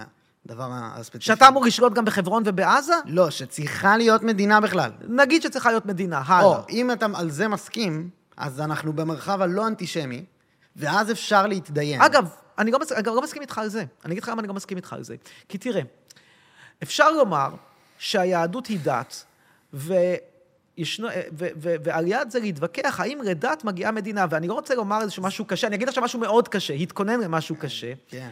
הדבר 0.46 0.68
הספציפי. 0.72 1.24
שאתה 1.24 1.48
אמור 1.48 1.64
לשלוט 1.64 1.92
גם 1.92 2.04
בחברון 2.04 2.42
ובעזה? 2.46 2.94
לא, 3.06 3.30
שצריכה 3.30 3.96
להיות 3.96 4.22
מדינה 4.22 4.60
בכלל. 4.60 4.90
נגיד 5.08 5.42
שצריכה 5.42 5.70
להיות 5.70 5.86
מדינה, 5.86 6.22
הלאה. 6.26 6.44
או, 6.44 6.56
אם 6.70 6.92
אתה 6.92 7.06
על 7.14 7.30
זה 7.30 7.48
מסכים, 7.48 8.10
אז 8.36 8.60
אנחנו 8.60 8.92
במרחב 8.92 9.42
הלא 9.42 9.66
אנטישמי, 9.66 10.24
ואז 10.76 11.10
אפשר 11.10 11.46
להתדיין. 11.46 12.00
אגב, 12.02 12.28
אני 12.58 12.70
לא, 12.70 12.78
מס... 12.78 12.92
אני 12.92 13.06
לא 13.06 13.22
מסכים 13.22 13.42
איתך 13.42 13.58
על 13.58 13.68
זה. 13.68 13.84
אני 14.04 14.12
אגיד 14.12 14.22
לך 14.22 14.28
למה 14.28 14.40
אני 14.40 14.48
לא 14.48 14.54
מסכים 14.54 14.76
איתך 14.76 14.92
על 14.92 15.04
זה. 15.04 15.16
כי 15.48 15.58
תראה, 15.58 15.82
אפשר 16.82 17.10
לומר 17.10 17.48
שהיהדות 17.98 18.66
היא 18.66 18.78
דת, 18.82 19.24
וישנו, 19.72 21.08
ו, 21.38 21.46
ו, 21.56 21.74
ועל 21.84 22.06
יד 22.06 22.30
זה 22.30 22.40
להתווכח 22.40 23.00
האם 23.00 23.22
לדת 23.24 23.64
מגיעה 23.64 23.92
מדינה, 23.92 24.26
ואני 24.30 24.48
לא 24.48 24.54
רוצה 24.54 24.74
לומר 24.74 25.02
איזשהו 25.02 25.22
משהו 25.22 25.44
קשה, 25.44 25.66
אני 25.66 25.76
אגיד 25.76 25.88
עכשיו 25.88 26.04
משהו 26.04 26.20
מאוד 26.20 26.48
קשה, 26.48 26.74
התכונן 26.74 27.20
למשהו 27.20 27.56
קשה. 27.56 27.92
כן. 28.08 28.30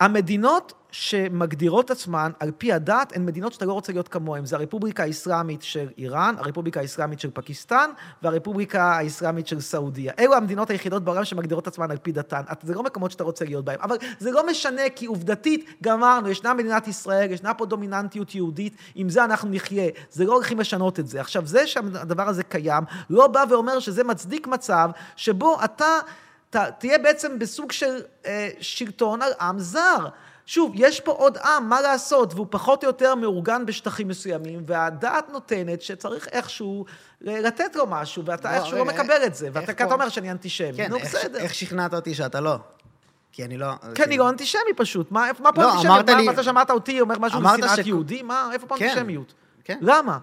המדינות 0.00 0.72
שמגדירות 0.94 1.90
עצמן 1.90 2.30
על 2.40 2.50
פי 2.58 2.72
הדת 2.72 3.12
הן 3.16 3.26
מדינות 3.26 3.52
שאתה 3.52 3.64
לא 3.64 3.72
רוצה 3.72 3.92
להיות 3.92 4.08
כמוהן. 4.08 4.44
זה 4.44 4.56
הרפובליקה 4.56 5.02
האסלאמית 5.02 5.62
של 5.62 5.88
איראן, 5.98 6.34
הרפובליקה 6.38 6.80
האסלאמית 6.80 7.20
של 7.20 7.30
פקיסטן 7.34 7.90
והרפובליקה 8.22 8.82
האסלאמית 8.82 9.46
של 9.46 9.60
סעודיה. 9.60 10.12
אלו 10.18 10.34
המדינות 10.34 10.70
היחידות 10.70 11.04
בעולם 11.04 11.24
שמגדירות 11.24 11.66
עצמן 11.66 11.90
על 11.90 11.96
פי 11.96 12.12
דתן. 12.12 12.42
זה 12.62 12.74
לא 12.74 12.82
מקומות 12.82 13.10
שאתה 13.10 13.24
רוצה 13.24 13.44
להיות 13.44 13.64
בהם. 13.64 13.80
אבל 13.82 13.96
זה 14.18 14.30
לא 14.30 14.46
משנה, 14.46 14.82
כי 14.96 15.06
עובדתית 15.06 15.70
גמרנו, 15.82 16.28
ישנה 16.28 16.54
מדינת 16.54 16.88
ישראל, 16.88 17.32
ישנה 17.32 17.54
פה 17.54 17.66
דומיננטיות 17.66 18.34
יהודית, 18.34 18.76
עם 18.94 19.08
זה 19.08 19.24
אנחנו 19.24 19.50
נחיה. 19.50 19.90
זה 20.10 20.24
לא 20.24 20.32
הולכים 20.32 20.60
לשנות 20.60 21.00
את 21.00 21.06
זה. 21.06 21.20
עכשיו, 21.20 21.46
זה 21.46 21.66
שהדבר 21.66 22.28
הזה 22.28 22.42
קיים, 22.42 22.84
לא 23.10 23.26
בא 23.26 23.44
ואומר 23.50 23.78
שזה 23.78 24.04
מצדיק 24.04 24.46
מצב 24.46 24.90
שבו 25.16 25.64
אתה... 25.64 25.98
ת, 26.56 26.78
תהיה 26.78 26.98
בעצם 26.98 27.38
בסוג 27.38 27.72
של 27.72 27.94
אה, 28.26 28.48
שלטון 28.60 29.22
על 29.22 29.32
עם 29.40 29.58
זר. 29.58 30.06
שוב, 30.46 30.72
יש 30.74 31.00
פה 31.00 31.12
עוד 31.12 31.38
עם, 31.38 31.68
מה 31.68 31.80
לעשות, 31.80 32.34
והוא 32.34 32.46
פחות 32.50 32.84
או 32.84 32.88
יותר 32.88 33.14
מאורגן 33.14 33.66
בשטחים 33.66 34.08
מסוימים, 34.08 34.62
והדעת 34.66 35.28
נותנת 35.32 35.82
שצריך 35.82 36.28
איכשהו 36.32 36.84
לתת 37.20 37.76
לו 37.76 37.86
משהו, 37.86 38.24
ואתה 38.24 38.50
לא, 38.50 38.56
איכשהו 38.56 38.76
לא 38.78 38.82
רגע, 38.82 38.92
מקבל 39.02 39.26
את 39.26 39.34
זה, 39.34 39.48
ואתה 39.52 39.74
כי 39.74 39.84
אתה 39.84 39.94
אומר 39.94 40.08
שאני 40.08 40.30
אנטישמי. 40.30 40.76
כן, 40.76 40.90
נו, 40.90 40.96
איך, 40.96 41.04
בסדר. 41.04 41.38
איך 41.38 41.54
שכנעת 41.54 41.94
אותי 41.94 42.14
שאתה 42.14 42.40
לא? 42.40 42.56
כי 43.32 43.44
אני 43.44 43.56
לא... 43.58 43.66
כן, 43.94 44.02
אני 44.04 44.16
לא 44.18 44.28
אנטישמי 44.28 44.60
פשוט. 44.76 45.10
מה, 45.12 45.26
מה 45.40 45.52
פה 45.52 45.62
לא, 45.62 45.70
אנטישמיות? 45.72 46.10
מה, 46.10 46.16
לי- 46.16 46.26
מה 46.26 46.32
אתה 46.32 46.42
שמעת 46.42 46.70
אותי 46.70 47.00
אומר 47.00 47.18
משהו 47.18 47.38
אמרת 47.40 47.58
משנאת 47.60 47.78
שכ- 47.78 47.86
יהודי? 47.86 48.22
מה, 48.22 48.50
איפה 48.52 48.66
פה 48.66 48.76
כן, 48.78 48.84
אנטישמיות? 48.88 49.34
כן. 49.64 49.78
למה? 49.82 50.18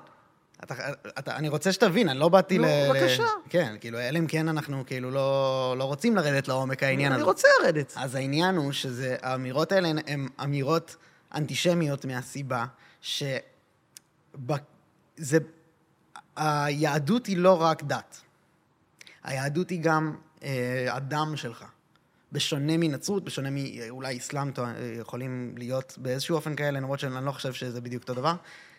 אתה, 0.64 0.76
אתה, 1.20 1.36
אני 1.36 1.50
רוצה 1.50 1.72
שתבין, 1.72 2.10
אני 2.10 2.20
לא 2.20 2.30
באתי 2.30 2.58
נו, 2.58 2.64
ל... 2.64 2.68
בבקשה. 2.90 3.24
ל... 3.24 3.28
כן, 3.50 3.76
כאילו, 3.82 4.00
אלא 4.00 4.20
אם 4.20 4.28
כן 4.28 4.48
אנחנו 4.48 4.84
כאילו 4.86 5.12
לא, 5.12 5.76
לא 5.78 5.84
רוצים 5.84 6.16
לרדת 6.16 6.48
לעומק 6.48 6.84
העניין 6.84 7.12
אני 7.12 7.22
הזה. 7.22 7.30
רוצה 7.30 7.48
לרדת. 7.64 7.94
אז 7.98 8.16
העניין 8.16 8.56
הוא 8.56 8.72
שזה, 8.72 9.16
האמירות 9.22 9.72
האלה 9.72 9.88
הן- 10.08 10.28
אמירות 10.44 10.96
אנטישמיות 11.36 12.06
מהסיבה 12.06 12.66
ש... 13.02 13.24
זה... 15.18 15.38
היהדות 16.36 17.26
היא 17.26 17.38
לא 17.38 17.62
רק 17.62 17.84
דת. 17.84 18.22
היהדות 19.24 19.70
היא 19.70 19.82
גם 19.82 20.16
אה, 20.44 20.88
הדם 20.90 21.34
שלך. 21.36 21.66
בשונה 22.32 22.78
מנצרות, 22.78 23.24
בשונה 23.24 23.50
מאולי 23.52 24.18
אסלאם 24.18 24.52
יכולים 25.00 25.56
להיות 25.58 25.96
באיזשהו 25.98 26.36
אופן 26.36 26.56
כאלה, 26.56 26.72
למרות 26.80 27.00
שאני 27.00 27.26
לא 27.26 27.32
חושב 27.32 27.54
שזה 27.54 27.82
בדיוק 27.82 28.04
אותו 28.04 28.14
דבר. 28.14 28.34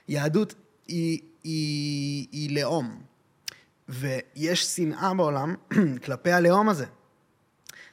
יהדות 0.08 0.54
היא, 0.88 1.20
היא, 1.44 2.26
היא 2.32 2.60
לאום, 2.60 3.00
ויש 3.88 4.64
שנאה 4.64 5.14
בעולם 5.14 5.54
כלפי 6.04 6.32
הלאום 6.32 6.68
הזה. 6.68 6.86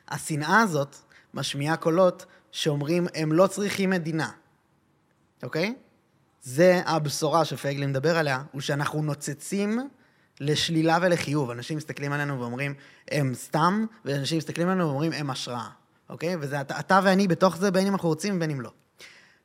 השנאה 0.08 0.62
הזאת 0.62 0.96
משמיעה 1.34 1.78
קולות 1.78 2.26
שאומרים, 2.52 3.08
הם 3.16 3.32
לא 3.32 3.48
צריכים 3.48 3.90
מדינה, 3.90 4.32
אוקיי? 5.44 5.76
זה 6.42 6.82
הבשורה 6.86 7.46
שפייגלין 7.46 7.90
מדבר 7.90 8.18
עליה, 8.18 8.44
הוא 8.52 8.62
שאנחנו 8.62 9.02
נוצצים 9.02 9.90
לשלילה 10.40 10.98
ולחיוב. 11.02 11.52
אנשים 11.52 11.78
מסתכלים 11.78 12.12
עלינו 12.12 12.40
ואומרים, 12.40 12.74
הם 13.12 13.34
סתם, 13.34 13.86
ואנשים 14.06 14.38
מסתכלים 14.38 14.68
עלינו 14.68 14.88
ואומרים, 14.88 15.12
הם 15.12 15.30
השראה, 15.30 15.70
אוקיי? 16.10 16.36
וזה 16.40 16.62
אתה, 16.62 16.80
אתה 16.80 17.00
ואני 17.04 17.28
בתוך 17.28 17.58
זה, 17.58 17.72
בין 17.72 17.88
אם 17.88 17.94
אנחנו 17.94 18.10
רוצים 18.10 18.36
ובין 18.38 18.50
אם 18.50 18.62
לא. 18.62 18.72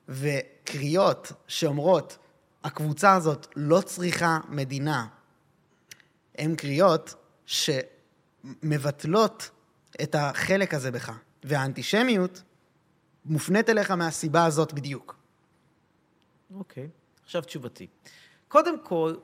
וקריאות 0.09 1.33
שאומרות, 1.47 2.19
הקבוצה 2.65 3.15
הזאת 3.15 3.47
לא 3.57 3.81
צריכה 3.81 4.39
מדינה, 4.49 5.07
הן 6.39 6.57
קריאות 6.57 7.15
שמבטלות 7.47 9.51
את 10.03 10.15
החלק 10.15 10.75
הזה 10.75 10.91
בך. 10.91 11.13
והאנטישמיות 11.45 12.43
מופנית 13.25 13.71
אליך 13.71 13.91
מהסיבה 13.91 14.45
הזאת 14.45 14.73
בדיוק. 14.73 15.17
אוקיי, 16.55 16.89
עכשיו 17.25 17.43
תשובתי. 17.43 17.87
קודם 18.49 18.85
כל, 18.85 19.15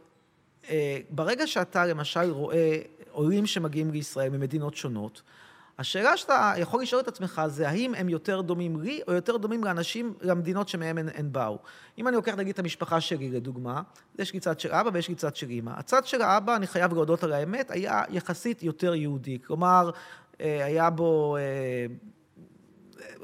אה, 0.68 0.98
ברגע 1.10 1.46
שאתה 1.46 1.86
למשל 1.86 2.30
רואה 2.30 2.82
עולים 3.10 3.46
שמגיעים 3.46 3.90
לישראל 3.90 4.28
ממדינות 4.28 4.76
שונות, 4.76 5.22
השאלה 5.80 6.16
שאתה 6.16 6.52
יכול 6.56 6.82
לשאול 6.82 7.00
את 7.00 7.08
עצמך 7.08 7.42
זה 7.46 7.68
האם 7.68 7.94
הם 7.94 8.08
יותר 8.08 8.40
דומים 8.40 8.80
לי 8.80 9.00
או 9.08 9.12
יותר 9.12 9.36
דומים 9.36 9.64
לאנשים, 9.64 10.14
למדינות 10.20 10.68
שמהם 10.68 10.98
הן, 10.98 11.08
הן 11.14 11.32
באו. 11.32 11.58
אם 11.98 12.08
אני 12.08 12.16
לוקח 12.16 12.34
נגיד 12.34 12.52
את 12.52 12.58
המשפחה 12.58 13.00
שלי 13.00 13.30
לדוגמה, 13.30 13.82
יש 14.18 14.34
לי 14.34 14.40
צד 14.40 14.60
של 14.60 14.72
אבא 14.72 14.90
ויש 14.92 15.08
לי 15.08 15.14
צד 15.14 15.36
של 15.36 15.50
אימא. 15.50 15.70
הצד 15.76 16.06
של 16.06 16.22
האבא, 16.22 16.56
אני 16.56 16.66
חייב 16.66 16.94
להודות 16.94 17.24
על 17.24 17.32
האמת, 17.32 17.70
היה 17.70 18.02
יחסית 18.10 18.62
יותר 18.62 18.94
יהודי. 18.94 19.38
כלומר, 19.46 19.90
אה, 20.40 20.64
היה 20.64 20.90
בו... 20.90 21.36
אה, 21.36 21.86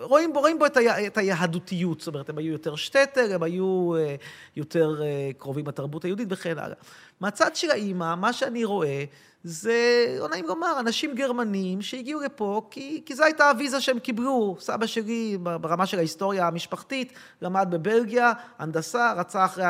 רואים 0.01 0.33
בו, 0.33 0.41
רואים 0.41 0.59
בו 0.59 0.66
את, 0.66 0.77
ה, 0.77 1.07
את 1.07 1.19
היהדותיות, 1.19 2.01
זאת 2.01 2.15
אומרת, 2.15 2.28
הם 2.28 2.39
היו 2.39 2.53
יותר 2.53 2.77
שטטר, 2.77 3.35
הם 3.35 3.43
היו 3.43 3.95
אה, 3.97 4.15
יותר 4.57 5.03
אה, 5.03 5.31
קרובים 5.39 5.66
לתרבות 5.66 6.05
היהודית 6.05 6.28
וכן 6.31 6.59
הלאה. 6.59 6.77
מהצד 7.20 7.57
של 7.57 7.70
האימא, 7.70 8.15
מה 8.15 8.33
שאני 8.33 8.65
רואה 8.65 9.05
זה, 9.48 10.16
לא 10.20 10.28
נעים 10.28 10.47
לומר, 10.47 10.81
אנשים 10.81 11.14
גרמנים 11.14 11.82
שהגיעו 11.82 12.20
לפה 12.20 12.68
כי, 12.70 13.02
כי 13.06 13.14
זו 13.14 13.24
הייתה 13.24 13.51
הוויזה 13.51 13.81
שהם 13.81 13.98
קיבלו. 13.98 14.56
סבא 14.60 14.86
שלי, 14.86 15.39
ברמה 15.43 15.86
של 15.86 15.98
ההיסטוריה 15.98 16.47
המשפחתית, 16.47 17.12
למד 17.43 17.66
בבלגיה, 17.70 18.32
הנדסה, 18.59 19.12
רצה 19.12 19.44
אחרי, 19.44 19.64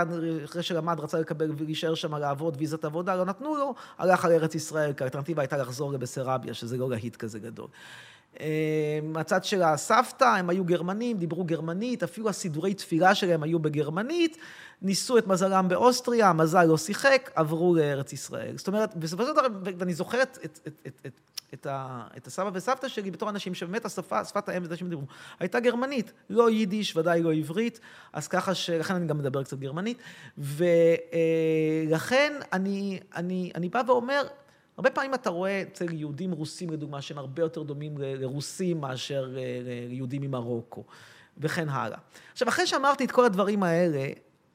אחרי 0.44 0.62
שלמד, 0.62 1.00
רצה 1.00 1.20
לקבל 1.20 1.50
ולהישאר 1.56 1.94
שם 1.94 2.14
לעבוד, 2.14 2.56
ויזת 2.58 2.84
עבודה, 2.84 3.16
לא 3.16 3.24
נתנו 3.24 3.56
לו, 3.56 3.74
הלך 3.98 4.24
על 4.24 4.32
ארץ 4.32 4.54
ישראל, 4.54 4.92
כי 4.92 5.04
האלטרנטיבה 5.04 5.42
הייתה 5.42 5.56
לחזור 5.56 5.92
לבסרביה, 5.92 6.54
שזה 6.54 6.76
לא 6.76 6.90
להיט 6.90 7.16
כזה 7.16 7.38
גדול. 7.38 7.68
אה, 8.40 8.98
מהצד 9.02 9.44
של 9.44 9.62
הסבתא, 9.62 10.24
הם 10.24 10.50
היו 10.50 10.64
גרמנים, 10.64 11.18
דיברו 11.18 11.44
גרמנית, 11.44 12.02
אפילו 12.02 12.28
הסידורי 12.28 12.74
תפילה 12.74 13.14
שלהם 13.14 13.42
היו 13.42 13.58
בגרמנית, 13.58 14.36
ניסו 14.82 15.18
את 15.18 15.26
מזלם 15.26 15.68
באוסטריה, 15.68 16.28
המזל 16.28 16.64
לא 16.64 16.78
שיחק, 16.78 17.30
עברו 17.34 17.74
לארץ 17.74 18.12
ישראל. 18.12 18.58
זאת 18.58 18.68
אומרת, 18.68 18.96
בסופו 18.96 19.26
של 19.26 19.32
דבר, 19.32 19.46
ואני 19.78 19.94
זוכר 19.94 20.22
את, 20.22 20.38
את, 20.44 20.58
את, 20.66 20.78
את, 20.86 21.00
את, 21.06 21.12
את, 21.54 21.66
ה, 21.66 22.06
את 22.16 22.26
הסבא 22.26 22.50
וסבתא 22.52 22.88
שלי 22.88 23.10
בתור 23.10 23.30
אנשים 23.30 23.54
שבאמת 23.54 23.84
השפה, 23.84 24.24
שפת 24.24 24.48
האם 24.48 24.76
שהם 24.76 24.88
דיברו, 24.88 25.06
הייתה 25.40 25.60
גרמנית, 25.60 26.12
לא 26.30 26.50
יידיש, 26.50 26.96
ודאי 26.96 27.22
לא 27.22 27.32
עברית, 27.32 27.80
אז 28.12 28.28
ככה 28.28 28.54
ש... 28.54 28.70
לכן 28.70 28.94
אני 28.94 29.06
גם 29.06 29.18
מדבר 29.18 29.42
קצת 29.42 29.58
גרמנית, 29.58 29.98
ולכן 30.38 32.32
אני, 32.52 33.00
אני, 33.16 33.52
אני 33.54 33.68
בא 33.68 33.82
ואומר, 33.86 34.22
הרבה 34.76 34.90
פעמים 34.90 35.14
אתה 35.14 35.30
רואה 35.30 35.62
אצל 35.62 35.92
יהודים 35.92 36.32
רוסים, 36.32 36.70
לדוגמה, 36.70 37.02
שהם 37.02 37.18
הרבה 37.18 37.42
יותר 37.42 37.62
דומים 37.62 37.98
לרוסים 37.98 38.80
מאשר 38.80 39.34
ליהודים 39.88 40.22
ממרוקו, 40.22 40.84
וכן 41.38 41.68
הלאה. 41.68 41.98
עכשיו, 42.32 42.48
אחרי 42.48 42.66
שאמרתי 42.66 43.04
את 43.04 43.10
כל 43.10 43.24
הדברים 43.24 43.62
האלה, 43.62 44.06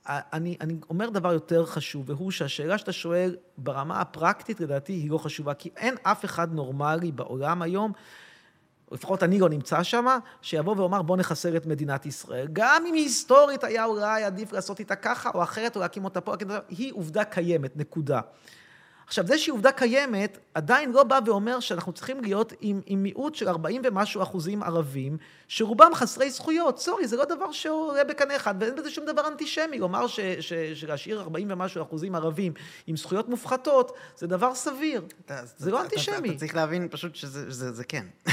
אני, 0.08 0.58
אני 0.62 0.76
אומר 0.90 1.10
דבר 1.10 1.34
יותר 1.34 1.66
חשוב, 1.66 2.10
והוא 2.10 2.32
שהשאלה 2.32 2.78
שאתה 2.78 2.92
שואל 2.92 3.36
ברמה 3.58 4.02
הפרקטית, 4.02 4.60
לדעתי, 4.60 4.94
היא 4.94 5.12
לא 5.12 5.18
חשובה, 5.18 5.54
כי 5.54 5.70
אין 5.78 5.96
אף 6.04 6.26
אחד 6.26 6.54
נורמלי 6.54 7.12
בעולם 7.12 7.62
היום, 7.62 7.92
לפחות 8.92 9.24
אני 9.24 9.40
לא 9.40 9.50
נמצא 9.50 9.84
שם, 9.84 10.06
שיבוא 10.42 10.76
ואומר 10.78 11.02
בוא 11.02 11.18
נחסל 11.18 11.58
את 11.58 11.66
מדינת 11.66 12.06
ישראל. 12.06 12.48
גם 12.54 12.84
אם 12.88 12.94
היסטורית 12.94 13.64
היה 13.64 13.86
אולי 13.86 14.24
עדיף 14.24 14.52
לעשות 14.52 14.80
איתה 14.80 14.96
ככה 14.96 15.30
או 15.34 15.44
אחרת, 15.44 15.76
או 15.76 15.82
להקים 15.82 16.06
אותה 16.06 16.22
פה, 16.22 16.34
היא 16.70 16.94
עובדה 16.94 17.24
קיימת, 17.24 17.78
נקודה. 17.78 18.22
עכשיו, 19.12 19.28
זה 19.28 19.38
שהיא 19.38 19.54
עובדה 19.54 19.72
קיימת, 19.72 20.38
עדיין 20.54 20.92
לא 20.92 21.04
בא 21.04 21.20
ואומר 21.26 21.60
שאנחנו 21.60 21.94
צריכים 21.94 22.22
להיות 22.24 22.54
עם, 22.62 22.82
עם 22.86 23.04
מיעוט 23.04 23.36
של 23.36 23.48
40 23.50 23.82
ומשהו 23.86 24.24
אחוזים 24.24 24.64
ערבים, 24.64 25.18
שרובם 25.48 25.92
חסרי 25.96 26.30
זכויות. 26.32 26.80
סורי, 26.80 27.08
זה 27.08 27.18
לא 27.18 27.26
דבר 27.26 27.52
שעולה 27.52 28.04
בקנה 28.04 28.36
אחד, 28.36 28.56
ואין 28.60 28.76
בזה 28.76 28.90
שום 28.92 29.06
דבר 29.06 29.28
אנטישמי. 29.28 29.80
לומר 29.80 30.08
ש, 30.08 30.20
ש, 30.40 30.54
שלהשאיר 30.54 31.22
40 31.22 31.48
ומשהו 31.52 31.82
אחוזים 31.84 32.16
ערבים 32.16 32.54
עם 32.88 32.98
זכויות 32.98 33.30
מופחתות, 33.30 33.92
זה 34.18 34.28
דבר 34.28 34.56
סביר. 34.56 35.02
אתה- 35.26 35.42
זה 35.46 35.54
אתה- 35.64 35.72
לא 35.72 35.78
אתה- 35.78 35.84
אנטישמי. 35.86 36.30
אתה 36.30 36.38
צריך 36.40 36.56
להבין 36.56 36.88
פשוט 36.92 37.16
שזה 37.16 37.52
זה, 37.52 37.72
זה 37.72 37.84
כן. 37.84 38.06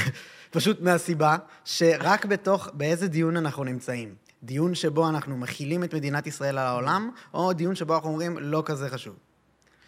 פשוט 0.51 0.81
מהסיבה 0.81 1.37
שרק 1.65 2.25
בתוך, 2.25 2.67
באיזה 2.73 3.07
דיון 3.07 3.37
אנחנו 3.37 3.63
נמצאים. 3.63 4.15
דיון 4.43 4.75
שבו 4.75 5.09
אנחנו 5.09 5.37
מכילים 5.37 5.83
את 5.83 5.93
מדינת 5.95 6.27
ישראל 6.27 6.57
על 6.57 6.67
העולם, 6.67 7.11
או 7.33 7.53
דיון 7.53 7.75
שבו 7.75 7.95
אנחנו 7.95 8.09
אומרים, 8.09 8.37
לא 8.37 8.63
כזה 8.65 8.89
חשוב. 8.89 9.15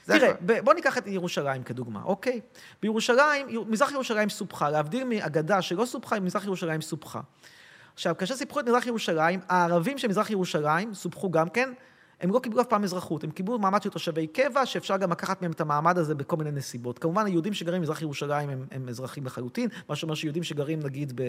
תראה. 0.06 0.32
ב- 0.46 0.60
בוא 0.60 0.74
ניקח 0.74 0.98
את 0.98 1.08
ירושלים 1.08 1.64
כדוגמה, 1.64 2.04
אוקיי? 2.04 2.42
בירושלים, 2.82 3.50
יר- 3.50 3.64
מזרח 3.68 3.92
ירושלים 3.92 4.30
סופחה, 4.30 4.70
להבדיל 4.70 5.04
מאגדה 5.04 5.62
שלא 5.62 5.86
סופחה, 5.86 6.20
מזרח 6.20 6.46
ירושלים 6.46 6.82
סופחה. 6.82 7.22
עכשיו, 7.94 8.16
כאשר 8.18 8.36
סיפחו 8.36 8.60
את 8.60 8.66
מזרח 8.66 8.86
ירושלים, 8.86 9.40
הערבים 9.50 9.98
של 9.98 10.08
מזרח 10.08 10.30
ירושלים 10.30 10.94
סופחו 10.94 11.32
גם 11.32 11.50
כן, 11.50 11.70
הם 12.22 12.32
לא 12.32 12.40
קיבלו 12.40 12.62
אף 12.62 12.68
פעם 12.68 12.84
אזרחות, 12.84 13.24
הם 13.24 13.32
קיבלו 13.32 13.60
מעמד 13.60 13.82
של 13.82 13.90
תושבי 13.90 14.28
קבע, 14.28 14.66
שאפשר 14.66 14.98
גם 14.98 15.12
לקחת 15.12 15.42
מהם 15.42 15.52
את 15.52 15.62
המעמד 15.62 15.98
הזה 15.98 16.16
בכל 16.16 16.38
מיני 16.38 16.52
נסיבות. 16.52 17.00
כמובן, 17.00 17.26
היהודים 17.26 17.54
שגרים 17.54 17.82
במזרח 17.82 18.02
ירושלים 18.02 18.50
הם, 18.50 18.66
הם 18.72 18.90
אזרחים 18.90 19.26
לחלוטין, 19.26 19.70
מה 19.90 19.96
שאומר 19.96 20.16
שיהודים 20.16 20.44
שגרים 20.44 20.80
נגיד 20.80 21.14
ב, 21.16 21.24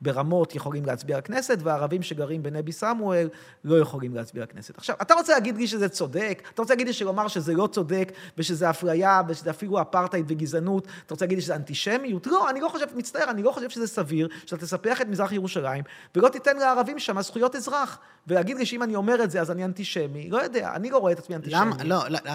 ברמות 0.00 0.54
יכולים 0.54 0.84
להצביע 0.84 1.18
לכנסת, 1.18 1.58
והערבים 1.62 2.02
שגרים 2.02 2.42
בנבי 2.42 2.72
סמואל 2.72 3.28
לא 3.64 3.78
יכולים 3.78 4.14
להצביע 4.14 4.42
לכנסת. 4.42 4.78
עכשיו, 4.78 4.96
אתה 5.02 5.14
רוצה 5.14 5.32
להגיד 5.32 5.56
לי 5.56 5.66
שזה 5.66 5.88
צודק, 5.88 6.42
אתה 6.54 6.62
רוצה 6.62 6.74
להגיד 6.74 6.86
לי 6.86 6.92
שלומר 6.92 7.28
שזה 7.28 7.54
לא 7.54 7.66
צודק, 7.66 8.12
ושזה 8.38 8.70
אפליה, 8.70 9.22
ושזה 9.28 9.50
אפילו 9.50 9.80
אפרטהייד 9.80 10.24
וגזענות, 10.28 10.86
אתה 11.06 11.14
רוצה 11.14 11.24
להגיד 11.24 11.38
לי 11.38 11.42
שזה 11.42 11.56
אנטישמיות? 11.56 12.26
לא, 12.26 12.50
אני 12.50 12.60
לא 12.60 12.68
חושב, 12.68 12.86
מצטער, 12.96 13.30
אני 13.30 13.42
לא 13.42 13.50
חושב 13.52 13.70
שזה 13.70 13.86
סביר, 13.86 14.28
שאתה 14.46 14.56
תספח 14.56 15.00
את 15.00 15.08
מזרח 15.08 15.32
ירושלים, 15.32 15.84
ולא 16.16 16.28
תיתן 16.28 16.56
לערבים 16.56 16.98
שם 16.98 17.22
זכויות 17.22 17.56
אזרח. 17.56 17.98
ולהגיד 18.26 18.56
לי 18.56 18.66
שאם 18.66 18.82
אני 18.82 18.96
אומר 18.96 19.24
את 19.24 19.30
זה, 19.30 19.40
אז 19.40 19.50
אני 19.50 19.64
אנטישמי, 19.64 20.19
לא 20.30 20.38
יודע, 20.42 20.72
אני 20.74 20.90
לא 20.90 20.98
רואה 20.98 21.12
את 21.12 21.18
עצמי 21.18 21.36
אנטישמי. 21.36 21.60
למה, 21.60 21.76
לא, 21.84 22.08
לא, 22.08 22.18
לא, 22.24 22.32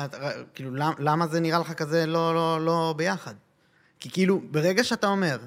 כאילו, 0.53 0.75
למ- 0.75 0.93
למה 0.99 1.27
זה 1.27 1.39
נראה 1.39 1.59
לך 1.59 1.73
כזה 1.73 2.05
לא, 2.05 2.35
לא, 2.35 2.65
לא 2.65 2.93
ביחד? 2.97 3.33
כי 3.99 4.09
כאילו, 4.09 4.41
ברגע 4.51 4.83
שאתה 4.83 5.07
אומר, 5.07 5.37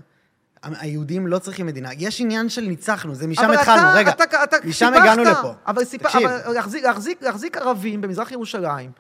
היהודים 0.63 1.27
לא 1.27 1.39
צריכים 1.39 1.67
מדינה, 1.67 1.89
יש 1.99 2.21
עניין 2.21 2.49
של 2.49 2.61
ניצחנו, 2.61 3.15
זה 3.15 3.27
משם 3.27 3.51
התחלנו, 3.51 3.81
אתה, 3.81 3.93
רגע, 3.95 4.11
אתה, 4.11 4.45
אתה 4.45 4.57
משם 4.65 4.87
סיפחת, 4.87 5.03
הגענו 5.03 5.23
לפה. 5.25 5.53
אבל, 5.67 5.85
סיפ... 5.85 6.07
אבל 6.07 6.53
להחזיק, 6.53 6.85
להחזיק, 6.85 7.23
להחזיק 7.23 7.57
ערבים 7.57 8.01
במזרח 8.01 8.33
ירושלים, 8.33 8.91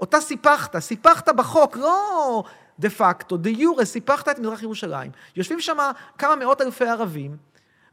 אותה 0.00 0.20
סיפחת, 0.20 0.78
סיפחת 0.78 1.28
בחוק, 1.28 1.76
לא 1.76 2.44
דה 2.78 2.90
פקטו, 2.90 3.36
דה 3.36 3.50
יורה, 3.50 3.84
סיפחת 3.84 4.28
את 4.28 4.38
מזרח 4.38 4.62
ירושלים. 4.62 5.10
יושבים 5.36 5.60
שם 5.60 5.76
כמה 6.18 6.36
מאות 6.36 6.60
אלפי 6.60 6.84
ערבים, 6.88 7.36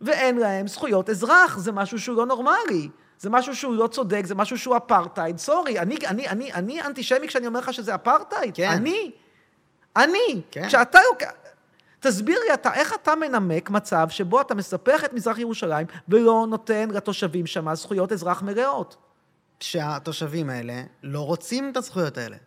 ואין 0.01 0.37
להם 0.37 0.67
זכויות 0.67 1.09
אזרח, 1.09 1.57
זה 1.57 1.71
משהו 1.71 1.99
שהוא 1.99 2.17
לא 2.17 2.25
נורמלי. 2.25 2.89
זה 3.19 3.29
משהו 3.29 3.55
שהוא 3.55 3.75
לא 3.75 3.87
צודק, 3.87 4.25
זה 4.25 4.35
משהו 4.35 4.57
שהוא 4.57 4.77
אפרטהייד. 4.77 5.37
סורי, 5.37 5.79
אני, 5.79 5.97
אני, 6.07 6.27
אני, 6.27 6.53
אני 6.53 6.81
אנטישמי 6.81 7.27
כשאני 7.27 7.47
אומר 7.47 7.59
לך 7.59 7.73
שזה 7.73 7.95
אפרטהייד. 7.95 8.55
כן. 8.55 8.69
אני. 8.69 9.11
אני. 9.95 10.41
כן. 10.51 10.67
כשאתה. 10.67 10.99
תסביר 11.99 12.39
לי 12.47 12.53
אתה, 12.53 12.73
איך 12.73 12.93
אתה 12.93 13.15
מנמק 13.15 13.69
מצב 13.69 14.09
שבו 14.09 14.41
אתה 14.41 14.55
מספח 14.55 15.03
את 15.03 15.13
מזרח 15.13 15.37
ירושלים 15.37 15.87
ולא 16.09 16.45
נותן 16.49 16.89
לתושבים 16.89 17.45
שם 17.45 17.75
זכויות 17.75 18.11
אזרח 18.11 18.41
מלאות? 18.41 18.97
שהתושבים 19.59 20.49
האלה 20.49 20.81
לא 21.03 21.19
רוצים 21.19 21.69
את 21.71 21.77
הזכויות 21.77 22.17
האלה. 22.17 22.37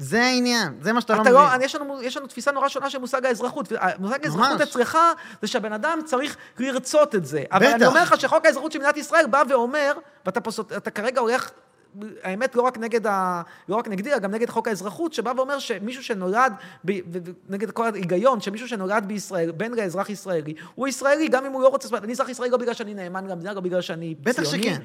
זה 0.00 0.22
העניין, 0.22 0.74
זה 0.80 0.92
מה 0.92 1.00
שאתה 1.00 1.12
לא 1.14 1.22
אתה 1.22 1.30
מבין. 1.30 1.42
לא, 1.42 1.54
אני- 1.54 1.64
יש 1.64 1.74
לנו, 1.74 2.02
יש 2.02 2.16
לנו 2.16 2.26
תפיסה 2.26 2.52
נורא 2.52 2.68
שונה 2.68 2.90
של 2.90 2.98
מושג 2.98 3.26
האזרחות. 3.26 3.72
מושג 3.98 4.24
האזרחות. 4.24 4.60
אצלך 4.60 4.98
זה 5.42 5.48
שהבן 5.48 5.72
אדם 5.72 5.98
צריך 6.04 6.36
לרצות 6.58 7.14
את 7.14 7.26
זה. 7.26 7.42
אבל 7.52 7.66
אני 7.66 7.74
בטח. 7.74 7.86
אומר 7.86 8.02
לך 8.02 8.20
שחוק 8.20 8.46
האזרחות 8.46 8.72
של 8.72 8.78
מדינת 8.78 8.96
ישראל 8.96 9.26
בא 9.26 9.42
ואומר, 9.48 9.92
ואתה 10.26 10.40
פה, 10.40 10.50
סוט- 10.50 10.72
אתה 10.76 10.90
כרגע 10.90 11.20
הולך, 11.20 11.50
האמת, 12.22 12.54
לא 12.56 12.62
רק 12.62 12.78
נגד 12.78 13.06
ה... 13.06 13.42
לא 13.68 13.76
רק 13.76 13.88
נגדי, 13.88 14.10
אלא 14.12 14.18
גם 14.18 14.30
נגד 14.30 14.50
חוק 14.50 14.68
האזרחות, 14.68 15.12
שבא 15.12 15.32
ואומר 15.36 15.58
שמישהו 15.58 16.04
שנולד, 16.04 16.52
ב, 16.84 16.90
ו- 16.90 16.94
ו- 17.12 17.30
נגד 17.48 17.70
כל 17.70 17.84
ההיגיון, 17.84 18.40
שמישהו 18.40 18.68
שנולד 18.68 19.04
בישראל, 19.06 19.50
בן 19.50 19.72
לאזרח 19.72 20.10
ישראלי, 20.10 20.54
הוא 20.74 20.88
ישראלי, 20.88 21.28
גם 21.28 21.46
אם 21.46 21.52
הוא 21.52 21.62
לא 21.62 21.68
רוצה... 21.68 21.96
אני 21.98 22.12
אזרח 22.12 22.28
ישראלי 22.28 22.50
לא 22.50 22.56
בגלל 22.58 22.74
שאני 22.74 22.94
נאמן 22.94 23.26
למדינה, 23.26 23.52
לא 23.52 23.60
בגלל 23.60 23.80
שאני 23.80 24.14
בטח 24.22 24.42
ציוני. 24.42 24.62
שכן. 24.62 24.82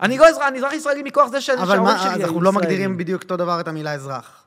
אני 0.00 0.18
לא 0.18 0.28
אזרח, 0.28 0.42
אני 0.48 0.58
אזרח 0.58 0.72
ישראלי 0.72 1.02
מכוח 1.02 1.28
זה 1.28 1.36
אבל 1.36 1.40
שההורים 1.40 1.98
שלי 1.98 2.08
היו 2.08 2.22
אנחנו 2.26 2.40
לא 2.40 2.50
ישראלים. 2.50 2.54
מגדירים 2.70 2.96
בדיוק 2.96 3.22
אותו 3.22 3.36
דבר 3.36 3.60
את 3.60 3.68
המילה 3.68 3.92
אזרח. 3.94 4.44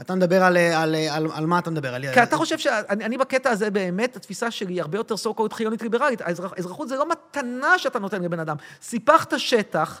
אתה 0.00 0.14
מדבר 0.14 0.42
על, 0.42 0.56
על, 0.56 0.94
על, 1.10 1.26
על 1.34 1.46
מה 1.46 1.58
אתה 1.58 1.70
מדבר? 1.70 1.94
על... 1.94 2.04
כי 2.14 2.22
אתה 2.22 2.36
חושב 2.36 2.58
שאני 2.58 3.04
אני 3.04 3.18
בקטע 3.18 3.50
הזה 3.50 3.70
באמת, 3.70 4.16
התפיסה 4.16 4.50
שלי 4.50 4.72
היא 4.72 4.80
הרבה 4.82 4.98
יותר 4.98 5.16
סו 5.16 5.34
קולד 5.34 5.52
חילונית 5.52 5.82
ליברלית. 5.82 6.20
האזרח- 6.20 6.52
האזרחות 6.56 6.88
זה 6.88 6.96
לא 6.96 7.06
מתנה 7.08 7.78
שאתה 7.78 7.98
נותן 7.98 8.22
לבן 8.22 8.40
אדם. 8.40 8.56
סיפחת 8.82 9.32
שטח, 9.38 10.00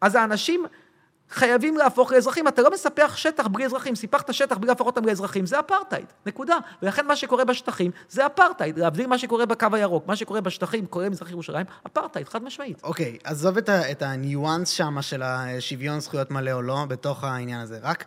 אז 0.00 0.14
האנשים 0.14 0.66
חייבים 1.30 1.76
להפוך 1.76 2.12
לאזרחים. 2.12 2.48
אתה 2.48 2.62
לא 2.62 2.70
מספח 2.70 3.16
שטח 3.16 3.46
בלי 3.46 3.64
אזרחים, 3.64 3.94
סיפחת 3.94 4.34
שטח 4.34 4.56
בלי 4.56 4.68
להפוך 4.68 4.86
אותם 4.86 5.04
לאזרחים, 5.04 5.46
זה 5.46 5.60
אפרטהייד, 5.60 6.06
נקודה. 6.26 6.56
ולכן 6.82 7.06
מה 7.06 7.16
שקורה 7.16 7.44
בשטחים 7.44 7.90
זה 8.08 8.26
אפרטהייד. 8.26 8.78
להבדיל 8.78 9.06
מה 9.06 9.18
שקורה 9.18 9.46
בקו 9.46 9.66
הירוק, 9.72 10.06
מה 10.06 10.16
שקורה 10.16 10.40
בשטחים, 10.40 10.86
כולל 10.86 11.08
מזרח 11.08 11.30
ירושלים, 11.30 11.66
אפרטהייד, 11.86 12.28
חד 12.28 12.42
משמעית. 12.42 12.80
אוקיי, 12.82 13.18
עזוב 13.24 13.56
את, 13.58 13.68
את 13.68 14.02
הניואנס 14.02 14.68
שם 14.68 15.02
של 15.02 15.22
השוויון 15.22 16.00
זכויות 16.00 16.30
מלא 16.30 16.52
או 16.52 16.62
לא 16.62 16.84
בתוך 16.88 17.24
העניין 17.24 17.60
הזה. 17.60 17.78
רק 17.82 18.04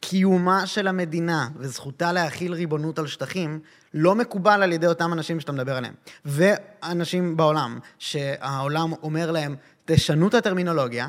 קיומה 0.00 0.66
של 0.66 0.88
המדינה 0.88 1.48
וזכותה 1.56 2.12
להכיל 2.12 2.52
ריבונות 2.52 2.98
על 2.98 3.06
שטחים 3.06 3.60
לא 3.94 4.14
מקובל 4.14 4.62
על 4.62 4.72
ידי 4.72 4.86
אותם 4.86 5.12
אנשים 5.12 5.40
שאתה 5.40 5.52
מדבר 5.52 5.76
עליהם. 5.76 5.94
ואנשים 6.24 7.36
בעולם, 7.36 7.78
שהעולם 7.98 8.92
אומר 9.02 9.30
להם, 9.30 9.56
תשנו 9.84 10.28
את 10.28 10.34
הטרמינולוגיה, 10.34 11.08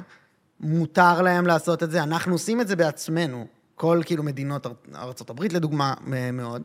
מותר 0.60 1.22
להם 1.22 1.48
לעשות 1.48 1.84
את 1.84 1.92
זה, 1.92 2.04
אנחנו 2.04 2.34
עושים 2.34 2.62
את 2.62 2.68
זה 2.68 2.76
בעצמנו, 2.76 3.46
כל 3.76 4.02
כאילו 4.06 4.24
מדינות 4.24 4.66
אר- 4.66 4.72
ארצות 4.96 5.30
הברית 5.30 5.54
לדוגמה 5.54 5.94
מאוד. 6.34 6.62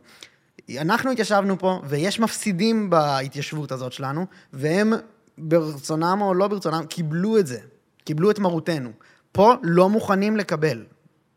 אנחנו 0.77 1.11
התיישבנו 1.11 1.59
פה, 1.59 1.81
ויש 1.83 2.19
מפסידים 2.19 2.89
בהתיישבות 2.89 3.71
הזאת 3.71 3.91
שלנו, 3.93 4.25
והם 4.53 4.93
ברצונם 5.37 6.17
או 6.21 6.33
לא 6.33 6.47
ברצונם 6.47 6.85
קיבלו 6.89 7.37
את 7.39 7.47
זה, 7.47 7.59
קיבלו 8.05 8.31
את 8.31 8.39
מרותנו. 8.39 8.89
פה 9.31 9.53
לא 9.63 9.89
מוכנים 9.89 10.37
לקבל. 10.37 10.83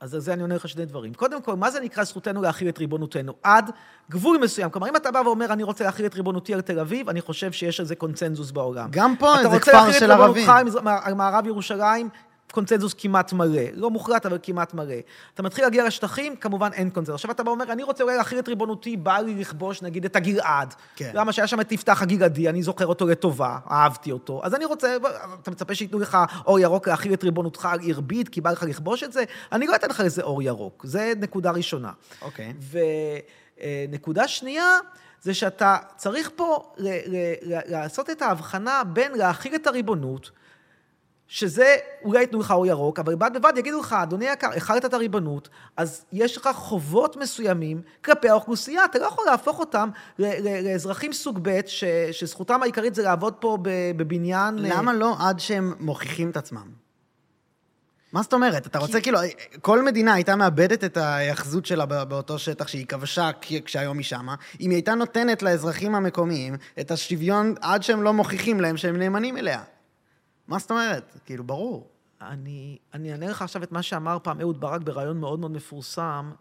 אז 0.01 0.15
על 0.15 0.21
זה 0.21 0.33
אני 0.33 0.43
עונה 0.43 0.55
לך 0.55 0.69
שני 0.69 0.85
דברים. 0.85 1.15
קודם 1.15 1.43
כל, 1.43 1.57
מה 1.57 1.71
זה 1.71 1.81
נקרא 1.81 2.05
זכותנו 2.05 2.43
להכיל 2.43 2.69
את 2.69 2.79
ריבונותנו? 2.79 3.33
עד 3.43 3.71
גבול 4.11 4.39
מסוים. 4.43 4.71
כלומר, 4.71 4.89
אם 4.89 4.97
אתה 4.97 5.11
בא 5.11 5.19
ואומר, 5.19 5.53
אני 5.53 5.63
רוצה 5.63 5.85
להכיל 5.85 6.07
את 6.07 6.15
ריבונותי 6.15 6.55
על 6.55 6.61
תל 6.61 6.79
אביב, 6.81 7.09
אני 7.09 7.21
חושב 7.21 7.53
שיש 7.53 7.81
על 7.81 7.87
זה 7.87 7.95
קונצנזוס 7.97 8.51
בעולם. 8.51 8.89
גם 8.91 9.15
פה 9.19 9.35
אתה 9.35 9.43
זה 9.43 9.49
רוצה 9.49 9.61
כפר 9.61 9.73
להכיל 9.73 9.95
את 9.95 9.99
של 10.01 10.11
ערבים. 10.11 10.27
ריבונותך 10.35 10.59
על 10.59 10.65
מזר- 10.65 11.01
על 11.03 11.15
מערב 11.15 11.47
ירושלים, 11.47 12.09
קונצנזוס 12.57 12.95
כמעט 12.99 13.33
מלא. 13.33 13.63
לא 13.75 13.91
מוחלט, 13.91 14.27
אבל 14.27 14.39
כמעט 14.43 14.75
מלא. 14.75 14.95
אתה 15.35 15.43
מתחיל 15.43 15.65
להגיע 15.65 15.87
לשטחים, 15.87 16.37
כמובן 16.37 16.71
אין 16.73 16.91
קונצנזוס. 16.91 17.15
עכשיו 17.15 17.31
אתה 17.31 17.43
בא 17.43 17.51
ואומר, 17.51 17.73
אני 17.73 17.83
רוצה 17.83 18.05
אולי 18.05 18.17
להכיל 18.17 18.39
את 18.39 18.49
ריבונותי, 18.49 18.97
בא 18.97 19.19
לי 19.19 19.35
לכבוש 19.35 19.83
נגיד 19.83 20.05
את 20.05 20.17
הגלעד. 20.17 20.75
כן. 20.97 21.11
למה 21.15 21.33
שהיה 21.33 21.47
שם 21.47 21.61
את 21.61 21.73
יפתח 21.73 22.03
הגלעדי, 22.03 22.49
אני 22.49 22.63
זוכר 22.63 22.87
אותו 22.87 23.07
לטובה, 23.07 23.59
אהבתי 23.71 24.13
אותו. 24.13 24.41
אז 24.45 24.55
אני 24.55 24.65
רוצה, 24.65 24.97
אתה 25.43 25.51
מצפה 25.51 25.75
שייתנו 25.75 25.99
לך 25.99 26.19
אור 26.47 26.59
ירוק 26.59 26.89
להכיל 26.89 27.13
את 27.13 27.25
ריבונותך 27.25 27.69
על 27.73 27.81
עיר 27.81 28.01
ביט, 28.01 28.29
כי 28.29 28.41
בא 28.41 28.51
לך 28.51 28.63
לכבוש 28.63 29.03
את 29.03 29.13
זה? 29.13 29.25
אני 29.53 29.67
לא 29.67 29.75
אתן 29.75 29.89
לך 29.89 30.01
לזה 30.05 30.23
אור 30.23 30.43
ירוק. 30.43 30.85
זה 30.87 31.13
נקודה 31.21 31.51
ראשונה. 31.51 31.91
אוקיי. 32.23 32.53
ו... 32.61 32.79
אה, 33.61 33.85
נקודה 33.89 34.29
שנייה, 34.29 34.79
זה 35.23 35.35
שאתה 35.35 35.77
צריך 35.97 36.31
פה 36.37 36.73
ל- 36.77 36.89
ל- 36.89 37.35
ל- 37.43 37.73
לעשות 37.73 38.11
את 38.11 38.23
ההבחנה 38.23 38.83
בין 38.85 39.13
להכיל 39.15 39.55
את 39.55 39.67
הריבונות, 39.67 40.31
שזה 41.29 41.77
אולי 42.05 42.21
ייתנו 42.21 42.41
לך 42.41 42.51
אור 42.51 42.67
ירוק, 42.67 42.99
אבל 42.99 43.15
בד 43.15 43.31
בבד 43.35 43.53
יגידו 43.57 43.81
לך, 43.81 43.97
אדוני 44.03 44.29
היקר, 44.29 44.49
הכלת 44.57 44.85
את 44.85 44.95
הריבונות, 44.95 45.49
אז 45.77 46.05
יש 46.13 46.37
לך 46.37 46.49
חובות 46.55 47.17
מסוימים 47.17 47.83
כלפי 48.05 48.29
האוכלוסייה, 48.29 48.85
אתה 48.85 48.99
לא 48.99 49.05
יכול 49.07 49.25
להפוך 49.27 49.59
אותם 49.59 49.89
לאזרחים 50.19 51.13
סוג 51.13 51.39
ב', 51.43 51.61
ש- 51.67 51.85
שזכותם 52.13 52.63
העיקרית 52.63 52.95
זה 52.95 53.03
לעבוד 53.03 53.35
פה 53.35 53.59
בבניין... 53.63 54.59
אה, 54.65 54.71
למה 54.77 54.93
לא 54.93 55.17
עד 55.19 55.41
שהם 55.41 55.75
מוכיחים 55.81 56.31
את 56.31 56.37
עצמם? 56.37 56.87
מה 58.13 58.23
זאת 58.23 58.33
אומרת? 58.33 58.67
אתה 58.67 58.79
רוצה 58.79 59.01
כאילו, 59.01 59.19
כל 59.61 59.83
מדינה 59.83 60.15
הייתה 60.15 60.37
מאבדת 60.37 60.85
את 60.85 60.97
ההיאחזות 60.97 61.67
שלה 61.67 61.87
בא- 61.87 62.05
באותו 62.05 62.39
שטח 62.39 62.69
שהיא 62.69 62.87
כבשה 62.87 63.31
כשהיום 63.65 63.99
היא 63.99 64.05
שמה, 64.05 64.35
אם 64.61 64.71
היא 64.71 64.77
הייתה 64.77 64.95
נותנת 64.95 65.43
לאזרחים 65.43 65.95
המקומיים 65.95 66.57
את 66.81 66.91
השוויון 66.91 67.55
עד 67.61 67.83
שהם 67.83 68.03
לא 68.03 68.13
מוכיחים 68.13 68.61
להם 68.61 68.77
שהם 68.77 68.97
נאמנים 68.97 69.37
אליה. 69.37 69.63
מה 70.49 70.59
זאת 70.59 70.71
אומרת? 70.71 71.17
כאילו, 71.25 71.45
ברור. 71.45 71.91
אני, 72.21 72.79
אענה 72.95 73.29
לך 73.29 73.43
עכשיו 73.43 73.63
את 73.63 73.73
מה 73.73 73.83
שאמר 73.83 74.19
פעם 74.23 74.41
אהוד 74.41 74.61
ברק 74.61 74.83
בריאיון 74.83 75.21
מאוד 75.21 75.41
מאוד 75.41 75.51
מפורסם. 75.51 76.33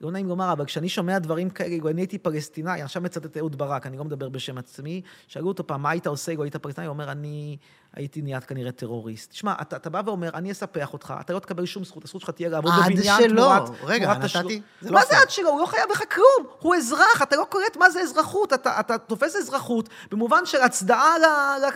לא 0.00 0.10
נעים 0.10 0.28
לומר, 0.28 0.52
אבל 0.52 0.64
כשאני 0.64 0.88
שומע 0.88 1.18
דברים 1.18 1.50
כאלה, 1.50 1.74
אם 1.74 1.86
אני 1.86 2.00
הייתי 2.00 2.18
פלסטינאי, 2.18 2.82
עכשיו 2.82 3.02
מצטט 3.02 3.36
אהוד 3.36 3.58
ברק, 3.58 3.86
אני 3.86 3.96
לא 3.96 4.04
מדבר 4.04 4.28
בשם 4.28 4.58
עצמי, 4.58 5.02
שאלו 5.26 5.48
אותו 5.48 5.66
פעם, 5.66 5.82
מה 5.82 5.90
היית 5.90 6.06
עושה 6.06 6.32
אם 6.32 6.40
היית 6.40 6.56
פלסטינאי? 6.56 6.86
הוא 6.86 6.92
אומר, 6.92 7.12
אני 7.12 7.56
הייתי 7.96 8.22
נהיית 8.22 8.44
כנראה 8.44 8.72
טרוריסט. 8.72 9.30
תשמע, 9.30 9.54
אתה, 9.62 9.76
אתה 9.76 9.90
בא 9.90 10.02
ואומר, 10.06 10.30
אני 10.34 10.52
אספח 10.52 10.92
אותך, 10.92 11.14
אתה 11.20 11.32
לא 11.32 11.38
תקבל 11.38 11.66
שום 11.66 11.84
זכות, 11.84 12.04
הזכות 12.04 12.20
שלך 12.20 12.30
תהיה 12.30 12.48
לעבוד 12.48 12.72
עד 12.84 12.92
בבניין 12.92 13.20
שלא. 13.20 13.52
תמורת... 13.66 13.70
רגע, 13.84 14.04
תמורת 14.04 14.18
נתתי- 14.18 14.26
תשלום. 14.28 14.52
זה 14.80 14.90
לא 14.90 14.94
מה 14.94 15.00
זה 15.02 15.08
פייר. 15.08 15.20
עד 15.22 15.30
שלא? 15.30 15.48
הוא 15.48 15.60
לא 15.60 15.66
חייב 15.66 15.90
לך 15.90 16.02
כלום, 16.14 16.46
הוא 16.58 16.74
אזרח, 16.76 17.22
אתה 17.22 17.36
לא 17.36 17.46
קולט 17.50 17.76
מה 17.76 17.90
זה 17.90 18.00
אזרחות, 18.00 18.52
אתה, 18.52 18.80
אתה 18.80 18.98
תופס 18.98 19.36
אזרחות 19.36 19.88
במובן 20.10 20.46
של 20.46 20.60
הצדעה 20.62 21.14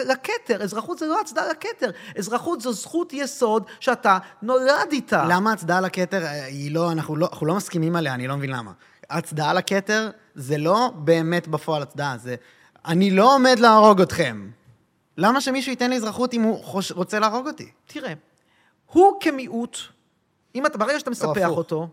לכתר, 0.09 0.63
אזרחות 0.63 0.99
זה 0.99 1.07
לא 1.07 1.21
הצדעה 1.21 1.45
לכתר, 1.49 1.91
אזרחות 2.19 2.61
זו 2.61 2.73
זכות 2.73 3.13
יסוד 3.13 3.65
שאתה 3.81 4.19
נולד 4.43 4.89
איתה. 4.93 5.25
למה 5.29 5.53
הצדעה 5.53 5.81
לכתר 5.81 6.25
אה, 6.25 6.45
היא 6.45 6.75
לא, 6.75 6.93
אנחנו 6.93 7.17
לא, 7.17 7.29
אנחנו 7.33 7.47
לא 7.47 7.55
מסכימים 7.55 7.97
עליה, 7.97 8.15
אני 8.15 8.29
לא 8.29 8.37
מבין 8.37 8.51
למה. 8.51 8.73
הצדעה 9.11 9.53
לכתר 9.55 10.11
זה 10.35 10.59
לא 10.59 10.91
באמת 10.97 11.49
בפועל 11.49 11.83
הצדעה, 11.83 12.19
זה 12.19 12.35
אני 12.87 13.11
לא 13.11 13.35
עומד 13.35 13.59
להרוג 13.59 14.01
אתכם. 14.01 14.49
למה 15.17 15.41
שמישהו 15.41 15.71
ייתן 15.71 15.91
לי 15.91 15.97
אזרחות 15.97 16.35
אם 16.35 16.43
הוא 16.43 16.65
חוש... 16.65 16.93
רוצה 16.93 17.19
להרוג 17.19 17.47
אותי? 17.47 17.71
תראה, 17.87 18.13
הוא 18.93 19.21
כמיעוט, 19.21 19.79
אם 20.55 20.67
אתה, 20.67 20.79
ברגע 20.79 20.99
שאתה 20.99 21.11
מספח 21.11 21.29
הפוך. 21.37 21.57
אותו, 21.57 21.89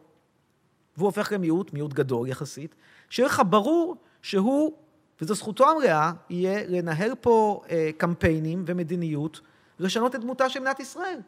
והוא 0.97 1.05
הופך 1.05 1.31
למיעוט, 1.31 1.73
מיעוט 1.73 1.93
גדול 1.93 2.27
יחסית, 2.27 2.75
שיהיה 3.09 3.27
לך 3.27 3.41
ברור 3.49 3.95
שהוא, 4.21 4.73
וזו 5.21 5.35
זכותו 5.35 5.69
המלאה, 5.71 6.11
יהיה 6.29 6.67
לנהל 6.67 7.15
פה 7.15 7.61
אה, 7.69 7.89
קמפיינים 7.97 8.63
ומדיניות, 8.67 9.41
לשנות 9.79 10.15
את 10.15 10.21
דמותה 10.21 10.49
של 10.49 10.59
מדינת 10.59 10.79
ישראל. 10.79 11.19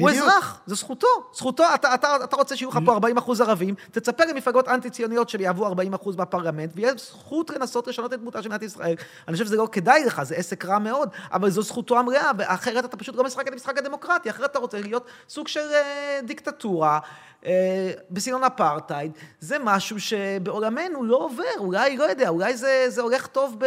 הוא. 0.00 0.10
אזרח, 0.10 0.60
זו 0.66 0.74
זכותו. 0.74 1.06
זכותו, 1.34 1.64
אתה, 1.74 1.94
אתה, 1.94 2.16
אתה 2.24 2.36
רוצה 2.36 2.56
שיהיו 2.56 2.70
לך 2.70 2.78
פה 2.84 2.92
40 2.92 3.18
אחוז 3.18 3.40
ערבים, 3.40 3.74
תצפה 3.90 4.24
למפלגות 4.24 4.68
אנטי-ציוניות 4.68 5.28
שיהוו 5.28 5.66
40 5.66 5.94
אחוז 5.94 6.16
בפרלמנט, 6.16 6.70
ויהיה 6.74 6.92
זכות 6.96 7.50
לנסות 7.50 7.86
לשנות 7.86 8.12
את 8.12 8.20
דמותה 8.20 8.42
של 8.42 8.48
מדינת 8.48 8.62
ישראל. 8.62 8.94
אני 9.28 9.32
חושב 9.32 9.44
שזה 9.44 9.56
לא 9.56 9.68
כדאי 9.72 10.04
לך, 10.04 10.22
זה 10.22 10.34
עסק 10.34 10.64
רע 10.64 10.78
מאוד, 10.78 11.08
אבל 11.32 11.50
זו 11.50 11.62
זכותו 11.62 11.98
המלאה, 11.98 12.30
ואחרת 12.38 12.84
אתה 12.84 12.96
פשוט 12.96 13.16
לא 13.16 13.24
משחק 13.24 13.48
את 13.48 13.52
המשחק 13.52 13.78
הדמוקרטי, 13.78 14.30
אחרת 14.30 14.50
אתה 14.50 14.58
רוצה 14.58 14.80
להיות 14.80 15.04
סוג 15.28 15.48
של 15.48 15.60
אה, 15.60 16.20
דיקטטורה. 16.24 16.98
אה, 17.46 17.92
בסגנון 18.10 18.44
אפרטהייד, 18.44 19.12
זה 19.40 19.56
משהו 19.64 20.00
שבעולמנו 20.00 21.04
לא 21.04 21.16
עובר, 21.16 21.44
אולי, 21.58 21.96
לא 21.96 22.04
יודע, 22.04 22.28
אולי 22.28 22.56
זה, 22.56 22.84
זה 22.88 23.02
הולך 23.02 23.26
טוב 23.26 23.56
ב, 23.58 23.66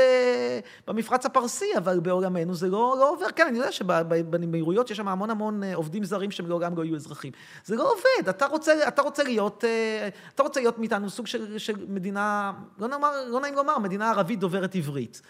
במפרץ 0.88 1.26
הפרסי, 1.26 1.66
אבל 1.78 2.00
בעולמנו 2.00 2.54
זה 2.54 2.68
לא, 2.68 2.96
לא 3.00 3.12
עובר. 3.12 3.32
כן, 3.36 3.48
אני 3.48 3.58
יודע 3.58 3.72
שבאמירויות 3.72 4.92
יש 4.92 4.98
שם 4.98 5.08
המון 5.08 5.30
המון 5.30 5.64
אה, 5.64 5.76
עובדים 5.76 6.04
זרים 6.04 6.32
שהם 6.32 6.48
לעולם 6.48 6.78
לא 6.78 6.84
יהיו 6.84 6.96
אזרחים. 6.96 7.32
זה 7.66 7.76
לא 7.76 7.92
עובד, 7.92 8.30
אתה 8.30 8.46
רוצה, 8.46 8.88
אתה 8.88 9.02
רוצה 9.02 9.24
להיות, 9.24 9.64
אה, 9.64 10.10
אתה 10.36 10.44
רוצה 10.44 10.60
להיות 10.60 10.80
מאיתנו 10.80 11.10
סוג 11.10 11.28
של, 11.28 11.58
של 11.58 11.74
מדינה, 11.88 12.54
לא, 12.80 12.88
נאמר, 12.88 13.12
לא 13.28 13.40
נעים 13.40 13.56
לומר, 13.56 13.78
מדינה 13.80 14.10
ערבית 14.12 14.40
דוברת 14.40 14.76
עברית. 14.76 15.22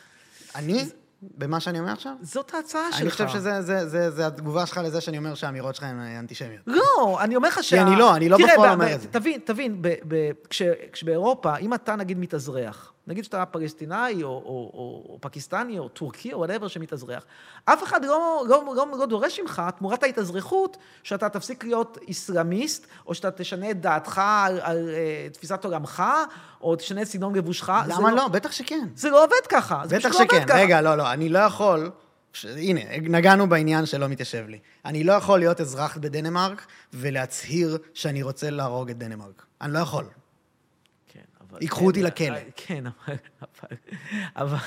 אני, 0.55 0.85
במה 1.21 1.59
שאני 1.59 1.79
אומר 1.79 1.91
עכשיו? 1.91 2.13
זאת 2.21 2.53
ההצעה 2.53 2.91
שלך. 2.91 3.01
אני 3.01 3.09
חושב 3.11 3.27
שזה 3.27 3.61
זה, 3.61 3.87
זה, 3.89 4.11
זה 4.11 4.27
התגובה 4.27 4.65
שלך 4.65 4.77
לזה 4.83 5.01
שאני 5.01 5.17
אומר 5.17 5.35
שהאמירות 5.35 5.75
שלך 5.75 5.83
הן 5.83 5.99
אה, 5.99 6.19
אנטישמיות. 6.19 6.61
לא, 6.67 7.17
אני 7.21 7.35
אומר 7.35 7.47
לך 7.47 7.63
שה... 7.63 7.81
אני 7.81 7.95
לא, 7.95 8.15
אני 8.15 8.29
לא 8.29 8.37
בפועל 8.37 8.73
אומר 8.73 8.95
את 8.95 9.01
זה. 9.01 9.07
תבין, 9.07 9.39
תבין, 9.45 9.81
ב- 9.81 9.93
ב- 10.07 10.31
כש- 10.49 10.61
כשבאירופה, 10.91 11.57
אם 11.57 11.73
אתה 11.73 11.95
נגיד 11.95 12.17
מתאזרח, 12.19 12.93
נגיד 13.07 13.23
שאתה 13.23 13.45
פלסטינאי 13.45 14.23
או, 14.23 14.29
או, 14.29 14.35
או, 14.73 15.05
או 15.09 15.17
פקיסטני 15.21 15.79
או 15.79 15.89
טורקי 15.89 16.33
או 16.33 16.37
whatever 16.37 16.67
שמתאזרח, 16.67 17.25
אף 17.65 17.83
אחד 17.83 18.05
לא, 18.05 18.45
לא, 18.49 18.63
לא, 18.75 18.87
לא 18.99 19.05
דורש 19.05 19.39
ממך, 19.39 19.61
תמורת 19.77 20.03
ההתאזרחות, 20.03 20.77
שאתה 21.03 21.29
תפסיק 21.29 21.63
להיות 21.63 21.97
איסלאמיסט, 22.07 22.87
או 23.07 23.15
שאתה 23.15 23.31
תשנה 23.31 23.71
את 23.71 23.81
דעתך 23.81 24.21
על, 24.45 24.59
על 24.61 24.89
uh, 24.89 25.33
תפיסת 25.33 25.65
עולמך, 25.65 26.03
או 26.61 26.75
תשנה 26.75 27.01
את 27.01 27.07
סגנון 27.07 27.35
לבושך. 27.35 27.69
למה 27.87 28.11
לא? 28.11 28.27
בטח 28.27 28.51
שכן. 28.51 28.87
זה 28.95 29.09
לא 29.09 29.23
עובד 29.23 29.47
ככה. 29.49 29.83
בטח 29.89 30.05
לא 30.05 30.11
שכן. 30.11 30.45
ככה. 30.45 30.57
רגע, 30.57 30.81
לא, 30.81 30.95
לא, 30.95 31.13
אני 31.13 31.29
לא 31.29 31.39
יכול... 31.39 31.91
ש... 32.33 32.45
הנה, 32.45 32.81
נגענו 33.01 33.49
בעניין 33.49 33.85
שלא 33.85 34.07
מתיישב 34.07 34.45
לי. 34.47 34.59
אני 34.85 35.03
לא 35.03 35.13
יכול 35.13 35.39
להיות 35.39 35.61
אזרח 35.61 35.97
בדנמרק 35.97 36.65
ולהצהיר 36.93 37.77
שאני 37.93 38.23
רוצה 38.23 38.49
להרוג 38.49 38.89
את 38.89 38.97
דנמרק. 38.97 39.45
אני 39.61 39.73
לא 39.73 39.79
יכול. 39.79 40.05
כן. 41.55 41.61
ייקחו 41.61 41.85
אותי 41.85 41.99
כן, 42.15 42.33
לכלא. 42.33 42.39
כן, 42.55 42.83
אבל... 44.35 44.57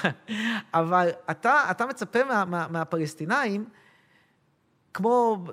אבל, 0.74 1.08
אתה, 1.30 1.66
אתה 1.70 1.86
מצפה 1.86 2.24
מה, 2.24 2.44
מה, 2.44 2.66
מהפלסטינאים, 2.70 3.64
כמו 4.94 5.44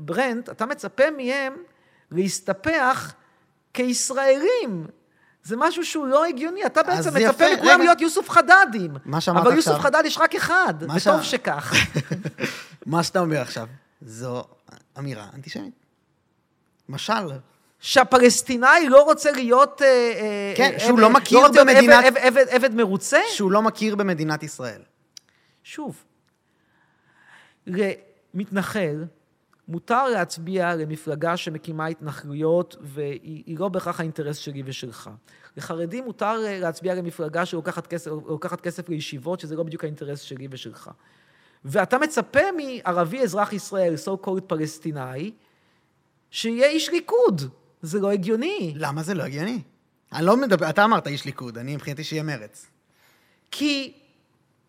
ברנט, 0.00 0.48
אתה 0.48 0.66
מצפה 0.66 1.04
מהם 1.16 1.54
להסתפח 2.10 3.14
כישראלים. 3.74 4.86
זה 5.42 5.56
משהו 5.58 5.84
שהוא 5.84 6.06
לא 6.06 6.24
הגיוני, 6.24 6.66
אתה 6.66 6.82
בעצם 6.82 7.10
מצפה 7.16 7.44
רגע. 7.46 7.76
להיות 7.76 8.00
יוסוף 8.00 8.30
חדאדים. 8.30 8.96
מה 9.04 9.20
שאמרת 9.20 9.46
אבל 9.46 9.56
יוסוף 9.56 9.72
עכשיו- 9.74 9.84
חדאד 9.90 10.04
יש 10.04 10.18
רק 10.18 10.34
אחד, 10.34 10.74
וטוב 10.80 10.98
שה- 10.98 11.22
שכך. 11.22 11.74
מה 12.86 13.02
שאתה 13.02 13.20
אומר 13.20 13.40
עכשיו, 13.40 13.66
זו 14.02 14.44
אמירה 14.98 15.26
אנטישמית. 15.34 15.74
משל. 16.88 17.12
שהפלסטינאי 17.80 18.88
לא 18.88 19.02
רוצה 19.02 19.32
להיות... 19.32 19.82
אה, 19.82 19.86
אה, 19.86 20.52
כן, 20.56 20.70
אה, 20.74 20.80
שהוא 20.80 20.98
לא 20.98 21.10
מכיר 21.10 21.38
להיות 21.38 21.52
במדינת- 21.54 22.04
עבד, 22.50 22.74
מרוצה? 22.74 23.18
שהוא 23.30 23.50
לא 23.50 23.62
מכיר 23.62 23.96
במדינת 23.96 24.42
ישראל. 24.42 24.82
שוב, 25.64 26.04
למתנחל 27.66 29.04
מותר 29.68 30.08
להצביע 30.08 30.74
למפלגה 30.74 31.36
שמקימה 31.36 31.86
התנחלויות, 31.86 32.76
והיא 32.80 33.42
היא 33.46 33.58
לא 33.58 33.68
בהכרח 33.68 34.00
האינטרס 34.00 34.36
שלי 34.36 34.62
ושלך. 34.66 35.10
לחרדים 35.56 36.04
מותר 36.04 36.38
להצביע 36.38 36.94
למפלגה 36.94 37.46
שלוקחת 37.46 37.86
כסף, 37.86 38.10
לוקחת 38.10 38.60
כסף 38.60 38.88
לישיבות, 38.88 39.40
שזה 39.40 39.56
לא 39.56 39.62
בדיוק 39.62 39.84
האינטרס 39.84 40.20
שלי 40.20 40.48
ושלך. 40.50 40.90
ואתה 41.64 41.98
מצפה 41.98 42.40
מערבי 42.56 43.22
אזרח 43.22 43.52
ישראל, 43.52 43.94
so 44.04 44.26
called 44.26 44.40
פלסטינאי, 44.46 45.32
שיהיה 46.30 46.68
איש 46.68 46.90
ליכוד. 46.90 47.59
זה 47.82 48.00
לא 48.00 48.10
הגיוני. 48.10 48.72
למה 48.76 49.02
זה 49.02 49.14
לא 49.14 49.22
הגיוני? 49.22 49.62
אני 50.12 50.26
לא 50.26 50.36
מדבר, 50.36 50.70
אתה 50.70 50.84
אמרת 50.84 51.06
איש 51.06 51.24
ליכוד, 51.24 51.58
אני 51.58 51.74
מבחינתי 51.74 52.04
שיהיה 52.04 52.22
מרץ. 52.22 52.66
כי 53.50 53.92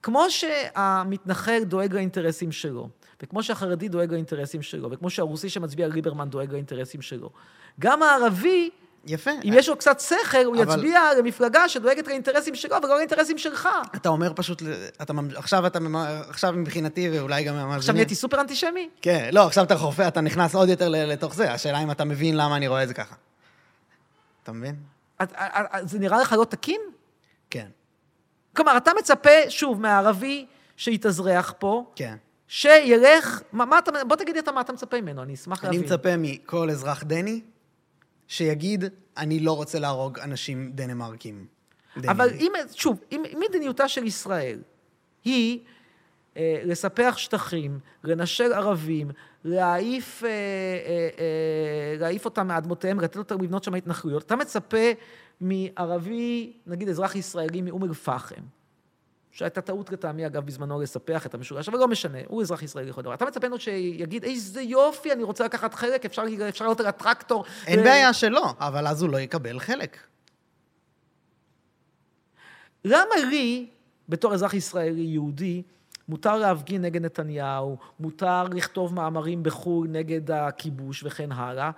כמו 0.04 0.26
שהמתנחל 0.30 1.64
דואג 1.64 1.94
לאינטרסים 1.94 2.52
שלו, 2.52 2.90
וכמו 3.24 3.44
שהחרדי 3.44 3.90
דואג 3.90 4.12
לאינטרסים 4.12 4.62
שלו, 4.62 4.92
וכמו 4.92 5.10
שהרוסי 5.10 5.50
שמצביע 5.50 5.88
ליברמן 5.88 6.30
דואג 6.30 6.52
לאינטרסים 6.52 7.02
שלו, 7.02 7.30
גם 7.80 8.04
הערבי, 8.04 8.70
יפה. 9.06 9.32
אם 9.44 9.54
יש 9.56 9.70
לו 9.70 9.76
קצת 9.78 10.00
שכל, 10.00 10.38
הוא 10.46 10.56
אבל- 10.64 10.74
יצביע 10.74 11.02
למפלגה 11.20 11.70
שדואגת 11.70 12.08
לאינטרסים 12.08 12.56
שלו 12.56 12.76
ולא 12.84 12.96
לאינטרסים 12.96 13.38
שלך. 13.38 13.70
אתה 13.96 14.10
אומר 14.10 14.32
פשוט, 14.36 14.62
אתה, 15.02 15.14
עכשיו 15.36 15.68
אתה, 15.68 15.80
עכשיו 16.30 16.54
מבחינתי, 16.54 17.10
ואולי 17.14 17.44
גם 17.44 17.54
המאזינים... 17.56 17.78
עכשיו 17.80 17.94
נהייתי 17.96 18.16
סופר 18.16 18.42
אנטישמי? 18.42 18.90
כן, 19.02 19.30
לא, 19.34 19.46
עכשיו 19.48 19.64
אתה 19.64 19.78
חופר, 19.78 20.08
אתה 20.08 20.22
נכנס 20.22 20.56
עוד 20.56 20.70
יותר 20.70 20.90
לתוך 20.90 21.36
זה, 21.36 21.52
השאלה 21.54 21.84
אם 21.84 21.92
אתה 21.92 22.06
מבין 22.06 22.38
למה 22.38 22.56
אני 22.58 22.68
רואה 22.68 22.84
את 22.84 22.88
זה 22.88 22.94
ככה. 22.94 23.16
אתה 24.44 24.52
מבין? 24.52 24.76
את- 25.24 25.32
את- 25.32 25.38
את- 25.82 25.90
זה 25.90 26.00
נראה 26.00 26.22
לך 26.22 26.34
לא 26.40 26.46
תקין? 26.46 26.82
כן, 27.50 27.68
כלומר, 28.56 28.78
אתה 28.78 28.92
מצפה, 29.00 29.30
שוב, 29.50 29.82
מהערבי 29.82 30.46
שיתאזרח 30.78 31.54
פה, 31.60 31.86
כן. 31.96 32.16
שילך, 32.48 33.42
מה, 33.52 33.66
מה 33.66 33.78
אתה, 33.80 33.92
בוא 34.08 34.16
תגיד 34.16 34.36
לי 34.36 34.42
אתה 34.42 34.52
מה 34.52 34.62
אתה 34.62 34.74
מצפה 34.74 35.02
ממנו, 35.02 35.24
אני 35.24 35.34
אשמח 35.34 35.66
אני 35.66 35.78
להבין. 35.78 35.94
מצפה 35.94 36.10
מכל 36.18 36.70
אזרח 36.70 37.04
דני 37.04 37.42
שיגיד, 38.32 38.84
אני 39.18 39.40
לא 39.40 39.56
רוצה 39.56 39.80
להרוג 39.80 40.20
אנשים 40.20 40.72
דנמרקים. 40.76 41.46
אבל. 41.98 42.30
אם, 42.40 42.52
שוב, 42.74 43.00
אם 43.12 43.24
מדיניותה 43.50 43.88
של 43.88 44.06
ישראל 44.06 44.60
היא 45.24 45.60
אה, 46.38 46.62
לספח 46.66 47.16
שטחים, 47.18 47.80
לנשל 48.04 48.54
ערבים, 48.54 49.12
להעיף, 49.44 50.24
אה, 50.24 50.30
אה, 50.30 50.34
אה, 51.20 51.96
להעיף 52.00 52.26
אותם 52.26 52.48
מאדמותיהם, 52.48 53.00
לתת 53.00 53.18
אותם 53.18 53.42
לבנות 53.42 53.64
שם 53.64 53.74
התנחלויות. 53.74 54.24
אתה 54.24 54.36
מצפה 54.36 54.92
מערבי, 55.42 56.54
נגיד 56.68 56.90
אזרח 56.90 57.16
ישראלי 57.16 57.62
מאום 57.62 57.84
אל-פחם, 57.84 58.42
שהייתה 59.32 59.62
טעות 59.62 59.92
לטעמי, 59.92 60.26
אגב, 60.26 60.46
בזמנו 60.46 60.82
לספח 60.82 61.26
את 61.26 61.34
המשולש, 61.34 61.70
אבל 61.70 61.80
לא 61.80 61.88
משנה, 61.88 62.18
הוא 62.28 62.42
אזרח 62.42 62.64
ישראלי 62.64 62.90
לכל 62.90 63.02
דבר. 63.02 63.14
אתה 63.14 63.26
מצפה 63.26 63.48
ממנו 63.48 63.60
שיגיד, 63.60 64.24
איזה 64.24 64.62
יופי, 64.62 65.12
אני 65.12 65.24
רוצה 65.24 65.46
לקחת 65.46 65.74
חלק, 65.74 66.06
אפשר 66.06 66.24
אפשר 66.50 66.66
לעלות 66.66 66.80
על 66.80 66.86
הטרקטור. 66.86 67.46
אין 67.68 67.80
ו- 67.80 67.84
בעיה 67.84 68.14
שלא, 68.14 68.54
אבל 68.60 68.88
אז 68.88 69.02
הוא 69.02 69.10
לא 69.10 69.18
יקבל 69.18 69.60
חלק. 69.60 69.98
למה 72.86 73.16
לי, 73.30 73.68
בתור 74.10 74.34
אזרח 74.34 74.54
ישראלי 74.54 75.02
יהודי, 75.02 75.62
מותר 76.08 76.38
להפגין 76.38 76.82
נגד 76.82 77.06
נתניהו, 77.06 77.78
מותר 78.00 78.44
לכתוב 78.44 78.94
מאמרים 78.94 79.44
בחו"ל 79.44 79.88
נגד 79.88 80.32
הכיבוש 80.32 81.04
וכן 81.04 81.32
הלאה, 81.32 81.72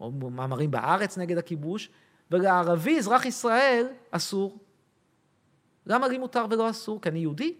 או 0.00 0.10
מאמרים 0.10 0.70
בארץ 0.70 1.18
נגד 1.18 1.38
הכיבוש, 1.38 1.88
ולערבי, 2.30 2.98
אזרח 2.98 3.26
ישראל, 3.26 3.86
אסור. 4.10 4.58
למה 5.86 6.08
לי 6.08 6.18
מותר 6.18 6.44
ולא 6.50 6.70
אסור? 6.70 7.00
כי 7.02 7.08
אני 7.08 7.18
יהודי? 7.18 7.54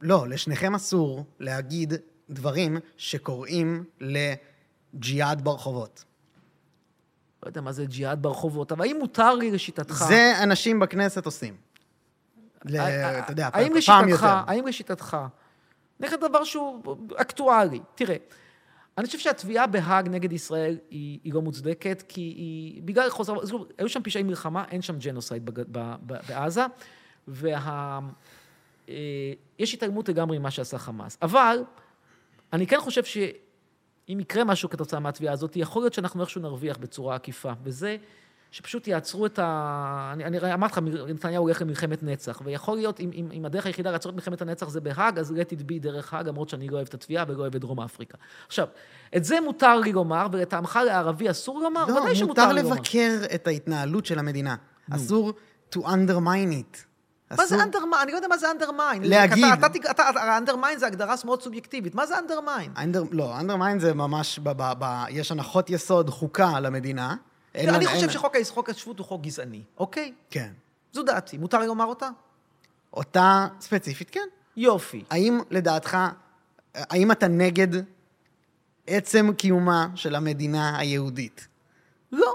לא, 0.00 0.28
לשניכם 0.28 0.74
אסור 0.74 1.24
להגיד 1.40 1.92
דברים 2.30 2.76
שקוראים 2.96 3.84
לג'יהאד 4.00 5.44
ברחובות. 5.44 6.04
לא 7.42 7.48
יודע 7.48 7.60
מה 7.60 7.72
זה 7.72 7.84
ג'יהאד 7.84 8.22
ברחובות, 8.22 8.72
אבל 8.72 8.84
האם 8.84 8.96
מותר 9.00 9.34
לי 9.34 9.50
לשיטתך... 9.50 10.04
זה 10.08 10.32
אנשים 10.42 10.80
בכנסת 10.80 11.26
עושים. 11.26 11.56
ל- 12.64 12.76
ה- 12.76 13.18
אתה 13.18 13.32
יודע, 13.32 13.50
פעם 13.86 14.08
יותר. 14.08 14.26
האם 14.46 14.66
לשיטתך, 14.66 15.16
אגיד 16.04 16.20
דבר 16.20 16.44
שהוא 16.44 16.96
אקטואלי. 17.16 17.80
תראה, 17.94 18.16
אני 18.98 19.06
חושב 19.06 19.18
שהתביעה 19.18 19.66
בהאג 19.66 20.08
נגד 20.08 20.32
ישראל 20.32 20.78
היא, 20.90 21.18
היא 21.24 21.34
לא 21.34 21.42
מוצדקת, 21.42 22.02
כי 22.08 22.20
היא, 22.20 22.82
בגלל 22.82 23.10
חוזר, 23.10 23.42
אז 23.42 23.52
היו 23.78 23.88
שם 23.88 24.02
פשעי 24.02 24.22
מלחמה, 24.22 24.64
אין 24.70 24.82
שם 24.82 24.98
genocide 24.98 25.46
בג, 25.46 25.62
ב, 25.70 25.94
ב, 26.06 26.14
בעזה, 26.28 26.62
וה... 27.28 27.98
אה, 28.88 29.32
יש 29.58 29.74
התעלמות 29.74 30.08
לגמרי 30.08 30.38
ממה 30.38 30.50
שעשה 30.50 30.78
חמאס. 30.78 31.18
אבל 31.22 31.58
אני 32.52 32.66
כן 32.66 32.80
חושב 32.80 33.04
שאם 33.04 34.20
יקרה 34.20 34.44
משהו 34.44 34.70
כתוצאה 34.70 35.00
מהתביעה 35.00 35.32
הזאת, 35.32 35.56
יכול 35.56 35.82
להיות 35.82 35.94
שאנחנו 35.94 36.20
איכשהו 36.20 36.40
נרוויח 36.40 36.76
בצורה 36.76 37.14
עקיפה, 37.14 37.52
וזה 37.62 37.96
שפשוט 38.54 38.88
יעצרו 38.88 39.26
את 39.26 39.38
ה... 39.38 40.10
אני, 40.12 40.24
אני 40.24 40.54
אמרתי 40.54 40.72
לך, 40.72 40.78
נתניהו 41.08 41.44
הולך 41.44 41.62
למלחמת 41.62 42.02
נצח, 42.02 42.40
ויכול 42.44 42.76
להיות, 42.76 43.00
אם, 43.00 43.10
אם, 43.14 43.28
אם 43.32 43.44
הדרך 43.44 43.66
היחידה 43.66 43.90
לעצור 43.90 44.10
את 44.10 44.16
מלחמת 44.16 44.42
הנצח 44.42 44.68
זה 44.68 44.80
בהאג, 44.80 45.18
אז 45.18 45.30
let 45.30 45.52
it 45.52 45.60
be 45.60 45.80
דרך 45.80 46.14
האג, 46.14 46.28
למרות 46.28 46.48
שאני 46.48 46.68
לא 46.68 46.76
אוהב 46.76 46.86
את 46.88 46.94
התביעה 46.94 47.24
ולא 47.28 47.40
אוהב 47.40 47.54
את 47.54 47.60
דרום 47.60 47.80
אפריקה. 47.80 48.18
עכשיו, 48.46 48.66
את 49.16 49.24
זה 49.24 49.40
מותר 49.40 49.80
לי 49.80 49.92
לומר, 49.92 50.26
ולטעמך 50.32 50.78
לערבי 50.86 51.30
אסור 51.30 51.60
לומר? 51.60 51.84
לא, 51.86 51.92
ודאי 51.92 52.16
שמותר 52.16 52.42
מותר 52.42 52.52
לי 52.54 52.62
לומר. 52.62 52.74
לבקר 52.74 53.34
את 53.34 53.46
ההתנהלות 53.46 54.06
של 54.06 54.18
המדינה. 54.18 54.56
אסור 54.90 55.32
to 55.74 55.78
undermine 55.78 56.52
it. 56.52 56.78
מה 57.36 57.46
זה 57.46 57.62
אנדרמיין? 57.62 58.02
אני 58.02 58.12
לא 58.12 58.16
יודע 58.16 58.28
מה 58.28 58.38
זה 58.38 58.50
אנדרמיין. 58.50 59.02
להגיד. 59.02 59.44
אנדרמיין 60.36 60.78
זה 60.78 60.86
הגדרה 60.86 61.14
מאוד 61.24 61.42
סובייקטיבית. 61.42 61.94
מה 61.94 62.06
זה 62.06 62.18
אנדרמיין? 62.18 62.72
אנדר, 62.76 63.02
לא, 63.10 63.38
undermine 63.40 63.78
זה 63.78 63.94
ממש, 63.94 64.40
יש 65.08 65.32
הנחות 65.32 65.70
יסוד, 65.70 66.10
חוקה 66.10 66.60
למדינה. 66.60 67.14
אין 67.54 67.68
אני 67.74 67.84
לה- 67.84 67.90
חושב 67.90 68.02
אין- 68.02 68.10
שחוק 68.42 68.70
השבות 68.70 68.98
הוא 68.98 69.06
חוק 69.06 69.22
גזעני, 69.22 69.62
אוקיי? 69.78 70.12
כן. 70.30 70.52
זו 70.92 71.02
דעתי. 71.02 71.38
מותר 71.38 71.58
לי 71.58 71.66
לומר 71.66 71.84
אותה? 71.84 72.08
אותה 72.92 73.46
ספציפית, 73.60 74.10
כן. 74.10 74.28
יופי. 74.56 75.04
האם 75.10 75.40
לדעתך, 75.50 75.96
האם 76.74 77.12
אתה 77.12 77.28
נגד 77.28 77.68
עצם 78.86 79.30
קיומה 79.38 79.86
של 79.94 80.14
המדינה 80.14 80.78
היהודית? 80.78 81.48
לא. 82.12 82.34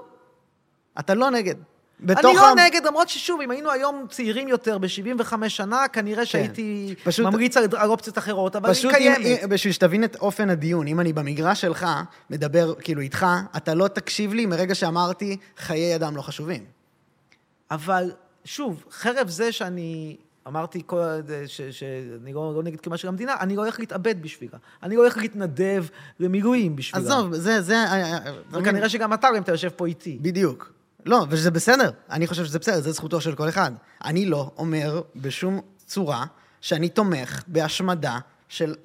אתה 1.00 1.14
לא 1.14 1.32
נגד. 1.32 1.56
אני 2.04 2.16
בתוך 2.16 2.36
לא 2.36 2.50
ה- 2.52 2.54
נגד, 2.56 2.82
למרות 2.86 3.10
ששוב, 3.10 3.42
אם 3.42 3.52
היינו 3.52 3.72
היום 3.72 4.06
צעירים 4.10 4.48
יותר, 4.48 4.78
ב-75 4.78 5.34
שנה, 5.50 5.88
כנראה 5.94 6.26
שהייתי 6.26 6.94
כן. 6.98 7.10
פשוט- 7.10 7.26
ממליץ 7.26 7.58
על 7.58 7.90
אופציות 7.90 8.18
אחרות, 8.18 8.56
אבל 8.56 8.72
היא 8.84 8.92
קיימת. 8.92 9.50
בשביל 9.50 9.74
שתבין 9.74 10.04
את 10.04 10.16
אופן 10.16 10.50
הדיון, 10.50 10.88
אם 10.88 11.00
אני 11.00 11.14
במגרש 11.14 11.62
שלך, 11.62 11.86
מדבר 12.30 12.74
כאילו 12.82 13.02
איתך, 13.02 13.26
אתה 13.58 13.74
לא 13.74 13.88
תקשיב 13.88 14.34
לי 14.34 14.46
מרגע 14.46 14.76
שאמרתי 14.76 15.38
חיי 15.58 15.96
אדם 15.96 16.16
לא 16.16 16.22
חשובים. 16.22 16.64
אבל 17.72 18.12
שוב, 18.46 18.84
חרף 18.92 19.28
זה 19.30 19.52
שאני 19.52 20.16
אמרתי 20.48 20.82
כל, 20.86 21.02
ש, 21.48 21.62
שאני 21.62 22.34
לא, 22.34 22.54
לא 22.56 22.64
נגד 22.64 22.80
קיומה 22.80 22.98
של 22.98 23.08
המדינה, 23.08 23.36
אני 23.40 23.56
לא 23.56 23.62
הולך 23.62 23.80
להתאבד 23.80 24.22
בשבילה. 24.22 24.58
אני 24.84 24.96
לא 24.96 25.02
הולך 25.02 25.18
להתנדב 25.18 25.86
למילואים 26.20 26.76
בשבילה. 26.76 27.06
עזוב, 27.06 27.36
זה, 27.36 27.62
זה... 27.62 27.74
אה, 27.76 28.14
אה, 28.14 28.20
וכנראה 28.52 28.90
שגם 28.90 29.14
אתה, 29.14 29.28
אם 29.38 29.42
אתה 29.42 29.52
יושב 29.52 29.70
פה 29.70 29.86
איתי. 29.86 30.18
בדיוק. 30.22 30.72
לא, 31.06 31.26
וזה 31.30 31.52
בסדר. 31.52 31.92
אני 32.10 32.28
חושב 32.28 32.46
שזה 32.46 32.60
בסדר, 32.60 32.82
זה 32.82 32.92
זכותו 32.92 33.22
של 33.22 33.36
כל 33.36 33.50
אחד. 33.50 33.72
אני 34.04 34.26
לא 34.26 34.52
אומר 34.58 35.02
בשום 35.16 35.62
צורה 35.86 36.26
שאני 36.62 36.90
תומך 36.90 37.44
בהשמדה 37.48 38.20
של 38.50 38.76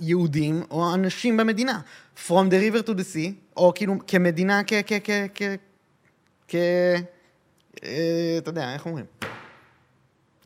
יהודים 0.00 0.62
או 0.70 0.94
אנשים 0.94 1.36
במדינה. 1.36 1.80
From 2.26 2.50
the 2.50 2.74
river 2.74 2.86
to 2.86 2.90
the 2.90 3.14
sea, 3.14 3.32
או 3.56 3.72
כאילו 3.74 3.94
כמדינה, 4.06 4.60
כ... 4.66 4.72
כ... 4.86 4.92
כ... 5.04 5.10
כ... 5.34 5.42
כ... 6.48 6.54
אה, 7.84 8.34
אתה 8.38 8.48
יודע, 8.48 8.74
איך 8.74 8.86
אומרים? 8.86 9.04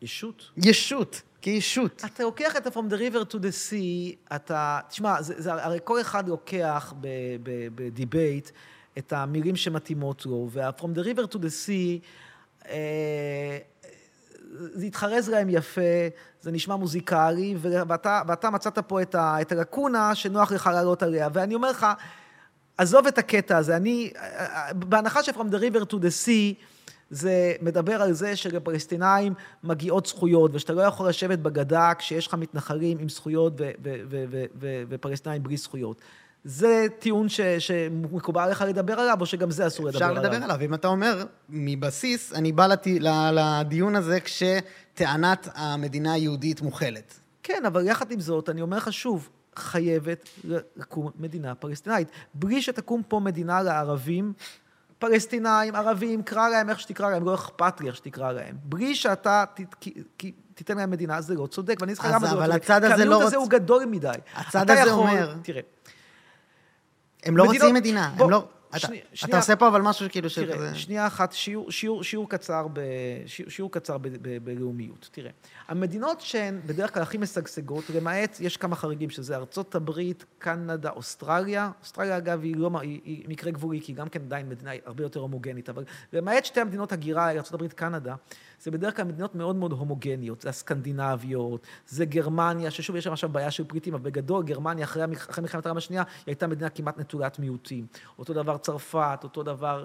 ישות. 0.01 0.51
ישות, 0.57 1.21
כישות. 1.41 2.03
אתה 2.05 2.23
לוקח 2.23 2.55
את 2.57 2.67
ה-From 2.67 2.91
the 2.91 2.95
river 2.95 3.33
to 3.33 3.35
the 3.35 3.69
sea, 3.69 4.35
אתה... 4.35 4.79
תשמע, 4.89 5.21
זה, 5.21 5.33
זה, 5.37 5.53
הרי 5.53 5.79
כל 5.83 6.01
אחד 6.01 6.27
לוקח 6.29 6.93
ב- 7.01 7.07
ב- 7.43 7.67
בדיבייט 7.75 8.49
את 8.99 9.13
המילים 9.13 9.55
שמתאימות 9.55 10.25
לו, 10.25 10.49
וה-From 10.51 10.97
the 10.97 11.03
river 11.03 11.33
to 11.33 11.35
the 11.35 11.51
sea, 11.65 12.05
אה, 12.69 13.57
זה 14.51 14.85
התחרז 14.85 15.29
להם 15.29 15.49
יפה, 15.49 15.81
זה 16.41 16.51
נשמע 16.51 16.75
מוזיקלי, 16.75 17.55
ואתה, 17.61 18.21
ואתה 18.27 18.49
מצאת 18.49 18.79
פה 18.79 19.01
את, 19.01 19.15
ה, 19.15 19.41
את 19.41 19.51
הלקונה 19.51 20.15
שנוח 20.15 20.51
לך 20.51 20.69
לעלות 20.73 21.03
עליה. 21.03 21.27
ואני 21.33 21.55
אומר 21.55 21.71
לך, 21.71 21.87
עזוב 22.77 23.07
את 23.07 23.17
הקטע 23.17 23.57
הזה, 23.57 23.75
אני, 23.75 24.11
בהנחה 24.73 25.23
ש-From 25.23 25.51
the 25.51 25.57
river 25.57 25.85
to 25.91 25.95
the 25.95 26.25
sea, 26.25 26.63
זה 27.09 27.53
מדבר 27.61 28.01
על 28.01 28.13
זה 28.13 28.35
שלפלסטינאים 28.35 29.33
מגיעות 29.63 30.05
זכויות, 30.05 30.51
ושאתה 30.53 30.73
לא 30.73 30.81
יכול 30.81 31.09
לשבת 31.09 31.39
בגדה 31.39 31.91
כשיש 31.99 32.27
לך 32.27 32.33
מתנחלים 32.33 32.97
עם 32.97 33.09
זכויות 33.09 33.53
ופלסטינאים 34.89 35.43
בלי 35.43 35.57
זכויות. 35.57 36.01
זה 36.43 36.87
טיעון 36.99 37.29
ש- 37.29 37.41
שמקובל 37.41 38.41
עליך 38.43 38.61
לדבר 38.67 38.99
עליו, 38.99 39.17
או 39.21 39.25
שגם 39.25 39.51
זה 39.51 39.67
אסור 39.67 39.85
לדבר 39.85 39.97
אפשר 39.99 40.09
עליו? 40.09 40.23
לדבר 40.23 40.43
עליו. 40.43 40.57
אם 40.61 40.73
אתה 40.73 40.87
אומר, 40.87 41.25
מבסיס, 41.49 42.33
אני 42.33 42.51
בא 42.51 42.67
לת... 42.67 42.87
לדיון 43.33 43.95
הזה 43.95 44.19
כשטענת 44.19 45.47
המדינה 45.55 46.13
היהודית 46.13 46.61
מוכלת. 46.61 47.19
כן, 47.43 47.63
אבל 47.67 47.85
יחד 47.87 48.11
עם 48.11 48.19
זאת, 48.19 48.49
אני 48.49 48.61
אומר 48.61 48.77
לך 48.77 48.93
שוב, 48.93 49.29
חייבת 49.55 50.29
לקום 50.75 51.09
מדינה 51.19 51.55
פלסטינאית. 51.55 52.07
בלי 52.33 52.61
שתקום 52.61 53.01
פה 53.07 53.19
מדינה 53.19 53.61
לערבים, 53.61 54.33
פלסטינאים, 54.99 55.75
ערבים, 55.75 56.23
קרא 56.23 56.49
להם 56.49 56.69
איך 56.69 56.79
שתקרא 56.79 57.09
להם, 57.11 57.25
לא 57.25 57.35
אכפת 57.35 57.81
לי 57.81 57.87
איך 57.87 57.95
שתקרא 57.95 58.31
להם. 58.31 58.55
בלי 58.63 58.95
שאתה 58.95 59.43
ת, 59.53 59.59
כי, 59.79 59.93
כי, 60.17 60.31
תיתן 60.53 60.77
להם 60.77 60.89
מדינה, 60.91 61.21
זה 61.21 61.35
לא 61.35 61.47
צודק, 61.47 61.77
ואני 61.81 61.91
אגיד 61.91 61.99
לך 61.99 62.05
אז 62.05 62.11
למה 62.13 62.27
זה 62.27 62.35
לא 62.35 62.39
אבל 62.39 62.51
צודק. 62.51 62.63
הצד 62.63 62.83
הזה 62.83 62.93
כי 62.95 62.99
לא 62.99 63.03
המיעוט 63.05 63.23
הזה 63.23 63.37
הוא 63.37 63.49
גדול 63.49 63.85
מדי. 63.85 64.09
הצד 64.35 64.69
הזה 64.71 64.79
יכול- 64.79 64.91
אומר- 64.93 65.33
תראה, 65.43 65.61
הם 67.23 67.37
לא 67.37 67.43
מדינות- 67.43 67.61
רוצים 67.61 67.75
מדינה, 67.75 68.13
בוא, 68.17 68.25
הם 68.25 68.31
לא... 68.31 68.47
אתה, 68.69 68.79
שני- 68.79 68.97
אתה 69.07 69.15
שנייה- 69.17 69.37
עושה 69.37 69.55
פה 69.55 69.67
אבל 69.67 69.81
משהו 69.81 70.07
כאילו 70.09 70.29
של 70.29 70.45
תראה. 70.53 70.75
שנייה 70.75 71.07
אחת, 71.07 71.33
שיעור, 71.33 71.71
שיעור, 71.71 72.03
שיעור 72.03 72.29
קצר, 72.29 72.67
ב, 72.73 72.79
שיעור, 73.25 73.49
שיעור 73.51 73.71
קצר 73.71 73.97
ב, 73.97 74.07
ב, 74.21 74.37
בלאומיות. 74.43 75.09
תראה, 75.11 75.31
המדינות 75.67 76.21
שהן 76.21 76.59
בדרך 76.65 76.93
כלל 76.93 77.03
הכי 77.03 77.17
משגשגות, 77.17 77.83
למעט, 77.95 78.37
יש 78.39 78.57
כמה 78.57 78.75
חריגים, 78.75 79.09
שזה 79.09 79.35
ארצות 79.35 79.75
הברית, 79.75 80.25
קנדה, 80.39 80.89
אוסטרליה. 80.89 81.71
אוסטרליה, 81.81 82.17
אגב, 82.17 82.43
היא, 82.43 82.55
לא, 82.55 82.69
היא, 82.81 82.99
היא 83.03 83.25
מקרה 83.27 83.51
גבולי, 83.51 83.81
כי 83.81 83.91
היא 83.91 83.97
גם 83.97 84.09
כן 84.09 84.19
עדיין 84.21 84.49
מדינה 84.49 84.71
הרבה 84.85 85.03
יותר 85.03 85.19
הומוגנית, 85.19 85.69
אבל 85.69 85.83
למעט 86.13 86.45
שתי 86.45 86.59
המדינות 86.61 86.91
הגירה, 86.91 87.31
ארצות 87.31 87.53
הברית, 87.53 87.73
קנדה, 87.73 88.15
זה 88.61 88.71
בדרך 88.71 88.95
כלל 88.95 89.05
מדינות 89.05 89.35
מאוד 89.35 89.55
מאוד 89.55 89.71
הומוגניות. 89.71 90.41
זה 90.41 90.49
הסקנדינביות, 90.49 91.67
זה 91.87 92.05
גרמניה, 92.05 92.71
ששוב, 92.71 92.95
יש 92.95 93.03
שם 93.03 93.13
עכשיו 93.13 93.29
בעיה 93.29 93.51
של 93.51 93.63
פליטים, 93.67 93.93
אבל 93.93 94.03
בגדול, 94.03 94.43
גרמניה, 94.43 94.85
אחרי, 94.85 95.03
אחרי 95.29 95.41
מלחמת 95.41 95.65
העולם 95.65 95.77
השנייה, 95.77 96.03
היא 96.03 96.23
הייתה 96.27 96.47
מדינה 96.47 96.69
כמעט 96.69 96.97
נטולת 96.97 97.39
מיעוטים. 97.39 97.85
אותו 98.19 98.33
דבר 98.33 98.57
צרפת, 98.57 99.19
אותו 99.23 99.43
דבר 99.43 99.83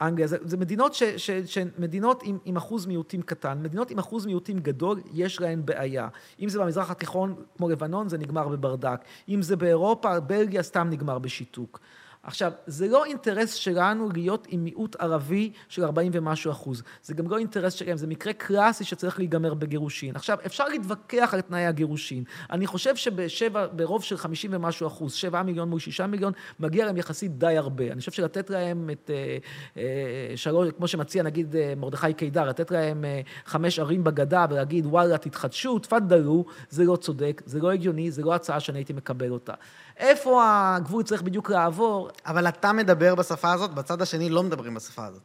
אנגליה. 0.00 0.26
זה, 0.26 0.36
זה 0.40 0.56
מדינות 0.56 0.94
ש, 0.94 1.02
ש, 1.02 1.30
שהן 1.30 1.68
מדינות 1.78 2.22
עם, 2.24 2.38
עם 2.44 2.56
אחוז 2.56 2.86
מיעוטים 2.86 3.22
קטן. 3.22 3.62
מדינות 3.62 3.90
עם 3.90 3.98
אחוז 3.98 4.26
מיעוטים 4.26 4.58
גדול, 4.58 5.00
יש 5.12 5.40
להן 5.40 5.66
בעיה. 5.66 6.08
אם 6.40 6.48
זה 6.48 6.58
במזרח 6.58 6.90
התיכון, 6.90 7.34
כמו 7.56 7.68
לבנון, 7.68 8.08
זה 8.08 8.18
נגמר 8.18 8.48
בברדק. 8.48 9.00
אם 9.28 9.42
זה 9.42 9.56
באירופה, 9.56 10.20
בלגיה 10.20 10.62
סתם 10.62 10.88
נגמר 10.90 11.18
בשיתוק. 11.18 11.80
עכשיו, 12.22 12.52
זה 12.66 12.88
לא 12.88 13.04
אינטרס 13.04 13.54
שלנו 13.54 14.08
להיות 14.14 14.46
עם 14.50 14.64
מיעוט 14.64 14.96
ערבי 14.96 15.52
של 15.68 15.84
40 15.84 16.12
ומשהו 16.14 16.50
אחוז. 16.50 16.82
זה 17.02 17.14
גם 17.14 17.30
לא 17.30 17.38
אינטרס 17.38 17.72
שלהם, 17.72 17.96
זה 17.96 18.06
מקרה 18.06 18.32
קלאסי 18.32 18.84
שצריך 18.84 19.18
להיגמר 19.18 19.54
בגירושין. 19.54 20.16
עכשיו, 20.16 20.38
אפשר 20.46 20.68
להתווכח 20.68 21.34
על 21.34 21.40
תנאי 21.40 21.66
הגירושין. 21.66 22.24
אני 22.50 22.66
חושב 22.66 22.96
שבשבע, 22.96 23.66
ברוב 23.72 24.04
של 24.04 24.16
50 24.16 24.50
ומשהו 24.54 24.86
אחוז, 24.86 25.12
7 25.12 25.42
מיליון 25.42 25.70
מול 25.70 25.80
6 25.80 26.00
מיליון, 26.00 26.32
מגיע 26.60 26.86
להם 26.86 26.96
יחסית 26.96 27.38
די 27.38 27.56
הרבה. 27.56 27.92
אני 27.92 28.00
חושב 28.00 28.12
שלתת 28.12 28.50
להם 28.50 28.90
את 28.90 29.10
אה, 29.10 29.36
אה, 29.76 30.36
שלוש, 30.36 30.68
כמו 30.76 30.88
שמציע 30.88 31.22
נגיד 31.22 31.56
אה, 31.56 31.74
מרדכי 31.76 32.12
קידר, 32.12 32.48
לתת 32.48 32.70
להם 32.70 33.04
אה, 33.04 33.20
חמש 33.44 33.78
ערים 33.78 34.04
בגדה 34.04 34.46
ולהגיד 34.50 34.86
וואלה, 34.86 35.18
תתחדשו, 35.18 35.78
תפאדלו, 35.78 36.44
זה 36.70 36.84
לא 36.84 36.96
צודק, 36.96 37.42
זה 37.46 37.60
לא 37.60 37.70
הגיוני, 37.70 38.10
זה 38.10 38.22
לא 38.22 38.34
הצעה 38.34 38.60
שאני 38.60 38.78
הייתי 38.78 38.92
מקבל 38.92 39.30
אותה. 39.30 39.54
איפה 39.96 40.42
הגבול 40.44 41.02
צריך 41.02 41.22
בדיוק 41.22 41.50
לעבור? 41.50 42.09
אבל 42.26 42.48
אתה 42.48 42.72
מדבר 42.72 43.14
בשפה 43.14 43.52
הזאת, 43.52 43.74
בצד 43.74 44.02
השני 44.02 44.30
לא 44.30 44.42
מדברים 44.42 44.74
בשפה 44.74 45.06
הזאת. 45.06 45.22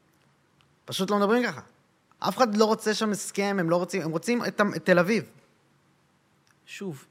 פשוט 0.86 1.12
לא 1.12 1.18
מדברים 1.18 1.44
ככה. 1.44 1.62
אף 2.20 2.38
אחד 2.38 2.56
לא 2.56 2.66
רוצה 2.66 2.94
שם 2.94 3.12
הסכם, 3.12 3.58
הם 3.60 3.70
לא 3.70 3.76
רוצים, 3.76 4.02
הם 4.02 4.12
רוצים 4.12 4.46
את, 4.46 4.62
את 4.76 4.86
תל 4.86 5.00
אביב. 5.00 5.24
שוב, 6.66 7.06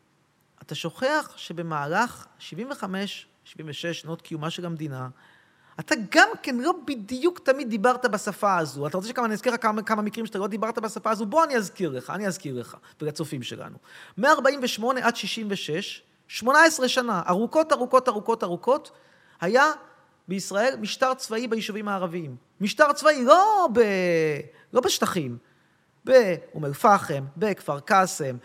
אתה 0.63 0.75
שוכח 0.75 1.33
שבמהלך 1.37 2.27
75, 2.39 3.27
76 3.45 4.01
שנות 4.01 4.23
קיומה 4.23 4.51
של 4.51 4.67
המדינה, 4.67 5.09
אתה 5.81 5.95
גם 6.11 6.29
כן 6.43 6.57
לא 6.57 6.73
בדיוק 6.87 7.39
תמיד 7.39 7.71
דיברת 7.71 8.07
בשפה 8.07 8.59
הזו. 8.59 8.87
אתה 8.87 8.97
רוצה 8.97 9.09
שכמה 9.09 9.27
אני 9.27 9.35
אזכיר 9.35 9.53
לך 9.53 9.63
כמה, 9.63 9.83
כמה 9.83 10.03
מקרים 10.03 10.27
שאתה 10.27 10.39
לא 10.39 10.47
דיברת 10.47 10.79
בשפה 10.79 11.11
הזו? 11.11 11.27
בוא 11.27 11.45
אני 11.45 11.57
אזכיר 11.57 11.91
לך, 11.91 12.11
אני 12.11 12.27
אזכיר 12.27 12.61
לך, 12.61 12.77
ולצופים 13.01 13.43
שלנו. 13.43 13.77
מ-48 14.19 14.85
עד 15.03 15.17
66, 15.17 16.03
18 16.29 16.89
שנה, 16.89 17.23
ארוכות, 17.29 17.73
ארוכות, 17.73 18.09
ארוכות, 18.09 18.45
ארוכות, 18.45 18.91
היה 19.45 19.73
בישראל 20.29 20.77
משטר 20.81 21.15
צבאי 21.15 21.49
ביישובים 21.49 21.89
הערביים. 21.89 22.37
משטר 22.61 22.93
צבאי 22.93 23.25
לא, 23.25 23.69
ב... 23.73 23.81
לא 24.73 24.81
בשטחים, 24.81 25.39
באום 26.05 26.65
אל-פחם, 26.65 27.25
בכפר 27.37 27.81
קאסם, 27.81 28.37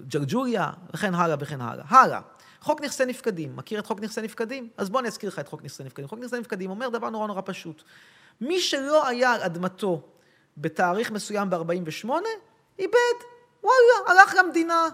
בג'לג'וליה, 0.00 0.70
וכן 0.94 1.14
הלאה 1.14 1.36
וכן 1.40 1.60
הלאה. 1.60 1.84
הלאה. 1.88 2.20
חוק 2.60 2.80
נכסי 2.80 3.04
נפקדים. 3.04 3.56
מכיר 3.56 3.80
את 3.80 3.86
חוק 3.86 4.00
נכסי 4.00 4.22
נפקדים? 4.22 4.68
אז 4.76 4.90
בוא 4.90 5.00
אני 5.00 5.08
אזכיר 5.08 5.28
לך 5.28 5.38
את 5.38 5.48
חוק 5.48 5.62
נכסי 5.62 5.84
נפקדים. 5.84 6.08
חוק 6.08 6.18
נכסי 6.18 6.38
נפקדים 6.38 6.70
אומר 6.70 6.88
דבר 6.88 7.10
נורא 7.10 7.26
נורא 7.26 7.42
פשוט. 7.44 7.82
מי 8.40 8.60
שלא 8.60 9.08
היה 9.08 9.32
על 9.32 9.40
אדמתו 9.40 10.02
בתאריך 10.56 11.10
מסוים 11.10 11.50
ב-48, 11.50 12.08
איבד. 12.78 13.18
וואלה, 13.62 13.94
הלך 14.06 14.34
למדינה. 14.34 14.88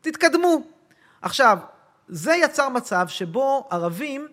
תתקדמו. 0.00 0.62
עכשיו, 1.22 1.58
זה 2.10 2.34
יצר 2.34 2.68
מצב 2.68 3.08
שבו 3.08 3.68
ערבים, 3.70 4.28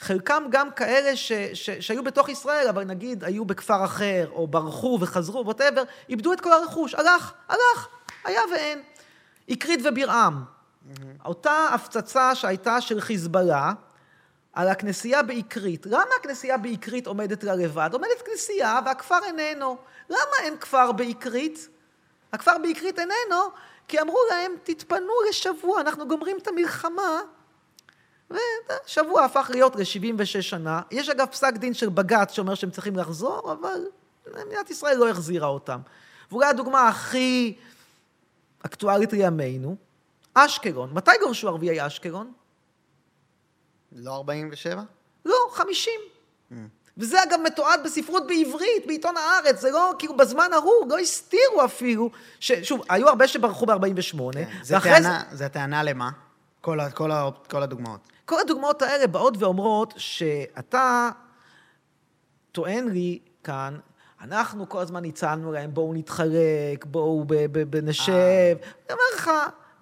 חלקם 0.00 0.42
גם 0.50 0.70
כאלה 0.70 1.16
ש, 1.16 1.32
ש, 1.32 1.70
שהיו 1.70 2.04
בתוך 2.04 2.28
ישראל, 2.28 2.68
אבל 2.68 2.84
נגיד 2.84 3.24
היו 3.24 3.44
בכפר 3.44 3.84
אחר, 3.84 4.28
או 4.32 4.46
ברחו 4.46 4.98
וחזרו, 5.00 5.46
ווטאבר, 5.46 5.82
איבדו 6.08 6.32
את 6.32 6.40
כל 6.40 6.52
הרכוש. 6.52 6.94
הלך, 6.94 7.32
הלך, 7.48 7.88
היה 8.24 8.40
ואין. 8.52 8.82
אקרית 9.52 9.80
ובירעם. 9.84 10.44
Mm-hmm. 10.44 11.24
אותה 11.24 11.66
הפצצה 11.72 12.34
שהייתה 12.34 12.80
של 12.80 13.00
חיזבאללה, 13.00 13.72
על 14.52 14.68
הכנסייה 14.68 15.22
באקרית. 15.22 15.86
למה 15.86 16.10
הכנסייה 16.20 16.58
באקרית 16.58 17.06
עומדת 17.06 17.44
לה 17.44 17.54
לבד? 17.54 17.90
עומדת 17.92 18.22
כנסייה 18.26 18.80
והכפר 18.86 19.18
איננו. 19.26 19.76
למה 20.10 20.36
אין 20.42 20.56
כפר 20.56 20.92
באקרית? 20.92 21.68
הכפר 22.32 22.58
באקרית 22.62 22.98
איננו, 22.98 23.50
כי 23.90 24.00
אמרו 24.00 24.18
להם, 24.30 24.52
תתפנו 24.62 25.12
לשבוע, 25.28 25.80
אנחנו 25.80 26.08
גומרים 26.08 26.38
את 26.42 26.48
המלחמה. 26.48 27.20
ושבוע 28.30 29.24
הפך 29.24 29.50
להיות 29.54 29.76
ל-76 29.76 30.42
שנה. 30.42 30.82
יש 30.90 31.08
אגב 31.08 31.26
פסק 31.26 31.52
דין 31.56 31.74
של 31.74 31.88
בג"ץ 31.88 32.32
שאומר 32.32 32.54
שהם 32.54 32.70
צריכים 32.70 32.96
לחזור, 32.96 33.52
אבל 33.52 33.86
מדינת 34.46 34.70
ישראל 34.70 34.96
לא 34.96 35.08
החזירה 35.08 35.48
אותם. 35.48 35.80
ואולי 36.30 36.46
הדוגמה 36.46 36.88
הכי 36.88 37.56
אקטואלית 38.62 39.12
לימינו, 39.12 39.76
אשקלון. 40.34 40.90
מתי 40.92 41.10
גורשו 41.20 41.48
ערביי 41.48 41.86
אשקלון? 41.86 42.32
לא 43.92 44.14
47? 44.14 44.82
לא, 45.24 45.36
50. 45.50 45.92
Mm. 46.50 46.54
וזה 46.98 47.22
אגב 47.22 47.38
מתועד 47.46 47.80
בספרות 47.84 48.26
בעברית, 48.26 48.86
בעיתון 48.86 49.14
הארץ, 49.16 49.60
זה 49.60 49.70
לא, 49.70 49.94
כאילו 49.98 50.16
בזמן 50.16 50.50
ההוא, 50.52 50.86
לא 50.88 50.98
הסתירו 50.98 51.64
אפילו, 51.64 52.10
ש, 52.40 52.52
שוב, 52.52 52.82
היו 52.88 53.08
הרבה 53.08 53.28
שברחו 53.28 53.66
ב-48, 53.66 54.32
כן, 54.32 54.48
זה 54.62 54.76
טענה, 54.82 55.22
זה... 55.30 55.36
זה 55.36 55.48
טענה 55.48 55.82
למה? 55.82 56.10
כל, 56.60 56.80
ה, 56.80 56.90
כל, 56.90 57.10
ה, 57.10 57.28
כל 57.50 57.62
הדוגמאות. 57.62 58.00
כל 58.24 58.40
הדוגמאות 58.40 58.82
האלה 58.82 59.06
באות 59.06 59.34
ואומרות 59.38 59.94
שאתה 59.96 61.10
טוען 62.52 62.88
לי 62.88 63.18
כאן, 63.44 63.78
אנחנו 64.20 64.68
כל 64.68 64.78
הזמן 64.78 65.04
הצענו 65.04 65.52
להם, 65.52 65.74
בואו 65.74 65.94
נתחלק, 65.94 66.84
בואו 66.84 67.24
נשב, 67.82 68.12
אה. 68.12 68.52
אני 68.52 68.92
אומר 68.92 69.02
לך, 69.14 69.30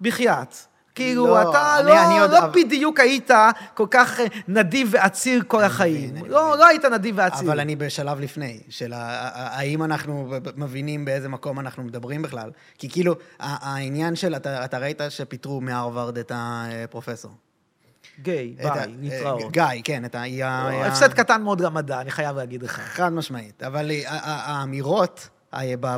בחייאת. 0.01 0.55
כאילו, 0.99 1.27
לא, 1.27 1.49
אתה 1.49 1.79
אני, 1.79 1.89
לא, 1.89 2.05
אני 2.05 2.19
עוד... 2.19 2.31
לא 2.31 2.47
בדיוק 2.47 2.99
היית 2.99 3.31
כל 3.73 3.87
כך 3.91 4.19
אה, 4.19 4.25
נדיב 4.47 4.89
ועציר 4.91 5.43
כל 5.47 5.63
החיים. 5.63 6.09
מבין, 6.09 6.25
לא, 6.25 6.57
לא 6.57 6.67
היית 6.67 6.85
נדיב 6.85 7.15
ועציר. 7.17 7.47
אבל 7.47 7.59
אני 7.59 7.75
בשלב 7.75 8.19
לפני, 8.19 8.59
של 8.69 8.93
האם 8.95 9.83
אנחנו 9.83 10.33
מבינים 10.55 11.05
באיזה 11.05 11.29
מקום 11.29 11.59
אנחנו 11.59 11.83
מדברים 11.83 12.21
בכלל. 12.21 12.51
כי 12.77 12.89
כאילו, 12.89 13.15
העניין 13.39 14.15
של, 14.15 14.35
אתה, 14.35 14.65
אתה 14.65 14.77
ראית 14.77 15.01
שפיטרו 15.09 15.61
מהרווארד 15.61 16.17
את 16.17 16.31
הפרופסור. 16.35 17.31
גיי, 18.21 18.55
ביי, 18.57 18.93
נתראות. 18.99 19.51
גיא, 19.51 19.63
כן, 19.83 20.05
את 20.05 20.15
ה... 20.15 20.23
הפסד 20.85 21.13
קטן 21.13 21.41
מאוד 21.41 21.61
למדע, 21.61 22.01
אני 22.01 22.11
חייב 22.11 22.37
להגיד 22.37 22.63
לך. 22.63 22.79
חד 22.79 23.13
משמעית. 23.13 23.63
אבל 23.63 23.91
האמירות... 24.05 25.29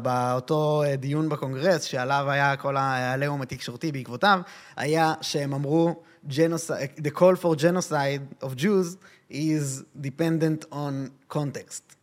באותו 0.03 0.83
דיון 0.97 1.29
בקונגרס, 1.29 1.83
שעליו 1.83 2.25
היה 2.29 2.57
כל 2.57 2.77
העליהום 2.77 3.41
התקשורתי 3.41 3.91
בעקבותיו, 3.91 4.41
היה 4.75 5.13
שהם 5.21 5.53
אמרו, 5.53 6.03
the 6.29 7.11
call 7.15 7.35
for 7.41 7.55
genocide 7.55 8.43
of 8.43 8.55
Jews 8.55 8.97
is 9.31 9.83
dependent 10.01 10.65
on 10.71 11.33
context. 11.33 11.95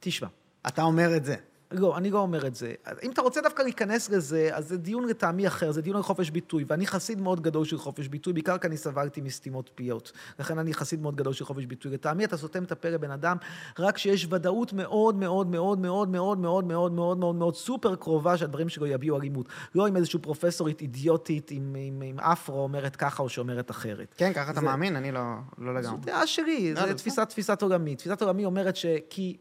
תשמע. 0.00 0.28
אתה 0.66 0.82
אומר 0.82 1.16
את 1.16 1.24
זה. 1.24 1.36
לא, 1.70 1.96
אני 1.96 2.10
לא 2.10 2.18
אומר 2.18 2.46
את 2.46 2.54
זה. 2.54 2.74
אם 3.02 3.10
אתה 3.10 3.22
רוצה 3.22 3.40
דווקא 3.40 3.62
להיכנס 3.62 4.10
לזה, 4.10 4.50
אז 4.52 4.68
זה 4.68 4.76
דיון 4.76 5.04
לטעמי 5.08 5.46
אחר, 5.46 5.70
זה 5.70 5.82
דיון 5.82 5.96
על 5.96 6.02
חופש 6.02 6.30
ביטוי, 6.30 6.64
ואני 6.68 6.86
חסיד 6.86 7.20
מאוד 7.20 7.40
גדול 7.40 7.64
של 7.64 7.78
חופש 7.78 8.08
ביטוי, 8.08 8.32
בעיקר 8.32 8.58
כי 8.58 8.66
אני 8.66 8.76
סבלתי 8.76 9.20
מסתימות 9.20 9.70
פיות. 9.74 10.12
לכן 10.38 10.58
אני 10.58 10.74
חסיד 10.74 11.02
מאוד 11.02 11.16
גדול 11.16 11.32
של 11.32 11.44
חופש 11.44 11.64
ביטוי. 11.66 11.92
לטעמי 11.92 12.24
אתה 12.24 12.36
סותם 12.36 12.64
את 12.64 12.72
הפה 12.72 12.88
לבן 12.88 13.10
אדם, 13.10 13.36
רק 13.78 13.94
כשיש 13.94 14.26
ודאות 14.30 14.72
מאוד 14.72 15.16
מאוד 15.16 15.50
מאוד 15.50 15.78
מאוד 15.78 16.08
מאוד 16.08 16.38
מאוד 16.38 16.64
מאוד 16.64 16.92
מאוד 16.92 17.18
מאוד 17.18 17.34
מאוד 17.34 17.56
סופר 17.56 17.96
קרובה 17.96 18.36
שהדברים 18.36 18.68
שלו 18.68 18.86
יביעו 18.86 19.18
אלימות. 19.18 19.48
לא 19.74 19.86
עם 19.86 19.96
איזושהי 19.96 20.18
פרופסורית 20.18 20.80
אידיוטית 20.80 21.50
עם, 21.50 21.76
עם, 21.78 22.02
עם 22.02 22.20
אפרו 22.20 22.62
אומרת 22.62 22.96
ככה 22.96 23.22
או 23.22 23.28
שאומרת 23.28 23.70
אחרת. 23.70 24.14
כן, 24.16 24.32
ככה 24.32 24.50
אתה 24.50 24.60
מאמין, 24.60 24.96
אני 24.96 25.12
לא, 25.12 25.20
לא 25.58 25.74
לגמרי. 25.74 25.96
זו 25.96 26.04
דעה 26.04 26.26
שלי, 26.26 26.74
זו 26.74 26.94
תפיסת, 26.96 27.28
תפיסת 27.28 27.62
עולמי. 27.62 27.96
תפיסת 27.96 28.22
עולמי 28.22 28.44
אומרת. 28.44 28.74
כי 29.10 29.36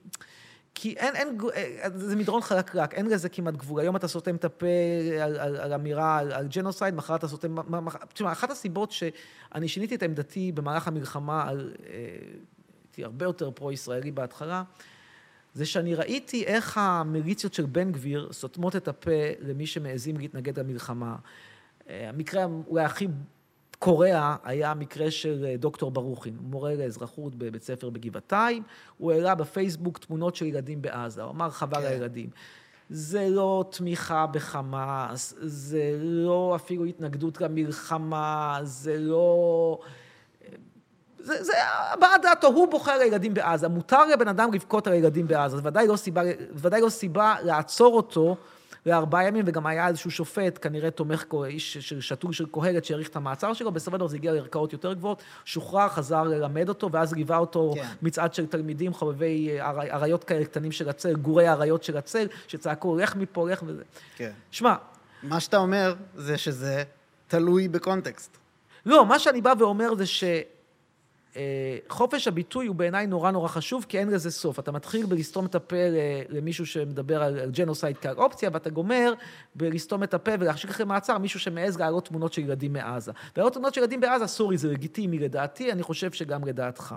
אין, 0.86 1.16
אין, 1.16 1.38
אה, 1.56 1.90
זה 1.96 2.16
מדרון 2.16 2.42
חלקלק, 2.42 2.94
אין 2.94 3.06
לזה 3.06 3.30
כמעט 3.30 3.54
גבול. 3.54 3.82
היום 3.82 3.96
אתה 3.96 4.08
סותם 4.08 4.36
את 4.36 4.46
הפה 4.46 4.66
על, 5.22 5.40
על, 5.40 5.56
על 5.56 5.74
אמירה, 5.74 6.18
על, 6.18 6.32
על 6.32 6.48
ג'נוסייד, 6.48 6.96
מחר 6.96 7.16
אתה 7.16 7.28
סותם... 7.28 7.56
תשמע, 8.14 8.32
אחת 8.32 8.52
הסיבות 8.52 8.92
שאני 8.92 9.68
שיניתי 9.68 9.96
את 9.96 10.04
עמדתי 10.04 10.52
במהלך 10.52 10.88
המלחמה, 10.88 11.50
על, 11.50 11.74
אה, 11.90 11.94
הייתי 12.86 13.04
הרבה 13.04 13.26
יותר 13.26 13.52
פרו-ישראלי 13.52 14.12
בהתחלה, 14.12 14.64
זה 15.54 15.66
שאני 15.66 15.96
ראיתי 15.96 16.44
איך 16.44 16.78
המיליציות 16.78 17.54
של 17.54 17.66
בן 17.66 17.92
גביר 17.92 18.30
סותמות 18.32 18.76
את 18.76 18.88
הפה 18.88 19.12
למי 19.40 19.68
שמעזים 19.68 20.18
להתנגד 20.18 20.60
למלחמה. 20.60 21.16
אה, 21.90 22.10
המקרה 22.10 22.46
אולי 22.68 22.84
הכי 22.84 23.08
קוריאה 23.80 24.36
היה 24.44 24.74
מקרה 24.74 25.12
של 25.12 25.46
אה, 25.48 25.58
דוקטור 25.58 25.92
ברוכין, 25.92 26.38
מורה 26.42 26.76
לאזרחות 26.76 27.36
בבית 27.36 27.64
ספר 27.64 27.90
בגבעתיים, 27.90 28.64
הוא 28.98 29.12
העלה 29.12 29.36
בפייסבוק 29.36 29.98
תמונות 29.98 30.36
של 30.36 30.46
ילדים 30.46 30.82
בעזה, 30.82 31.24
הוא 31.24 31.32
אמר 31.32 31.50
חבל 31.50 31.82
כן. 31.82 31.88
הילדים. 31.88 32.30
זה 32.90 33.28
לא 33.30 33.66
תמיכה 33.70 34.26
בחמאס, 34.28 35.34
זה 35.40 35.98
לא 36.00 36.54
אפילו 36.56 36.86
התנגדות 36.86 37.42
למלחמה, 37.42 38.60
זה 38.64 38.98
לא... 38.98 39.80
זה, 41.20 41.44
זה 41.44 41.54
הבעת 41.94 42.22
דעתו, 42.22 42.48
הוא 42.48 42.68
בוחר 42.68 42.98
לילדים 42.98 43.34
בעזה. 43.34 43.68
מותר 43.68 44.06
לבן 44.06 44.28
אדם 44.28 44.54
לבכות 44.54 44.88
על 44.88 44.94
הילדים 44.94 45.28
בעזה, 45.28 45.58
זה 45.58 45.68
ודאי 45.68 45.88
לא 45.88 45.96
סיבה, 45.96 46.22
ודאי 46.54 46.82
לא 46.82 46.90
סיבה 46.90 47.36
לעצור 47.44 47.96
אותו 47.96 48.38
לארבעה 48.88 49.28
ימים, 49.28 49.46
וגם 49.48 49.68
היה 49.68 49.88
איזשהו 49.88 50.12
שופט, 50.12 50.60
כנראה 50.62 50.92
תומך, 50.92 51.26
איש 51.46 51.78
של 51.78 52.02
שתול 52.02 52.34
של 52.34 52.46
קהלת, 52.52 52.86
שהאריך 52.86 53.08
את 53.08 53.16
המעצר 53.16 53.54
שלו, 53.54 53.72
בסופו 53.72 53.96
של 53.96 53.98
דבר 53.98 54.08
זה 54.08 54.18
הגיע 54.18 54.34
לערכאות 54.34 54.74
יותר 54.74 54.94
גבוהות, 54.94 55.24
שוחרר, 55.46 55.90
חזר 55.90 56.24
ללמד 56.24 56.70
אותו, 56.70 56.92
ואז 56.92 57.14
ליווה 57.14 57.38
אותו 57.38 57.74
כן. 57.76 57.88
מצעד 58.02 58.34
של 58.34 58.46
תלמידים, 58.46 58.94
חובבי 58.94 59.60
אה, 59.60 59.72
אריות 59.72 60.24
כאלה 60.24 60.46
קטנים 60.46 60.72
של 60.72 60.90
הצל, 60.90 61.16
גורי 61.16 61.48
האריות 61.48 61.84
של 61.84 61.98
הצל, 61.98 62.28
שצעקו, 62.48 62.96
לך 62.96 63.16
מפה, 63.16 63.50
לך 63.50 63.64
וזה. 63.68 63.84
כן. 64.16 64.32
שמע... 64.52 64.76
מה 65.24 65.40
שאתה 65.40 65.58
אומר 65.58 65.96
זה 66.16 66.38
שזה 66.38 66.84
תלוי 67.28 67.68
בקונטקסט. 67.68 68.38
לא, 68.86 69.06
מה 69.06 69.20
שאני 69.20 69.42
בא 69.42 69.54
ואומר 69.60 69.96
זה 69.96 70.06
שחופש 71.88 72.28
הביטוי 72.28 72.68
הוא 72.68 72.76
בעיניי 72.76 73.08
נורא 73.08 73.32
נורא 73.32 73.48
חשוב, 73.48 73.86
כי 73.90 74.00
אין 74.00 74.10
לזה 74.10 74.32
סוף. 74.32 74.60
אתה 74.60 74.72
מתחיל 74.72 75.06
בלסתום 75.06 75.46
את 75.46 75.56
הפה 75.56 75.76
ל- 75.76 76.38
למישהו 76.38 76.66
שמדבר 76.66 77.24
על 77.24 77.40
על 77.40 77.52
ג'נוסייד 77.52 77.98
כאופציה, 77.98 78.50
ואתה 78.54 78.70
גומר 78.70 79.14
בלסתום 79.56 80.04
את 80.04 80.14
הפה 80.14 80.32
ולהחשיך 80.40 80.70
אחרי 80.70 80.86
מעצר 80.86 81.18
מישהו 81.18 81.40
שמעז 81.40 81.80
להעלות 81.80 82.06
תמונות 82.08 82.34
של 82.34 82.42
ילדים 82.42 82.74
מעזה. 82.74 83.12
להעלות 83.38 83.54
תמונות 83.54 83.74
של 83.74 83.82
ילדים 83.82 84.00
בעזה, 84.00 84.28
סורי, 84.28 84.58
זה 84.58 84.72
לגיטימי 84.72 85.20
לדעתי, 85.20 85.72
אני 85.72 85.84
חושב 85.84 86.12
שגם 86.12 86.46
לדעתך. 86.46 86.96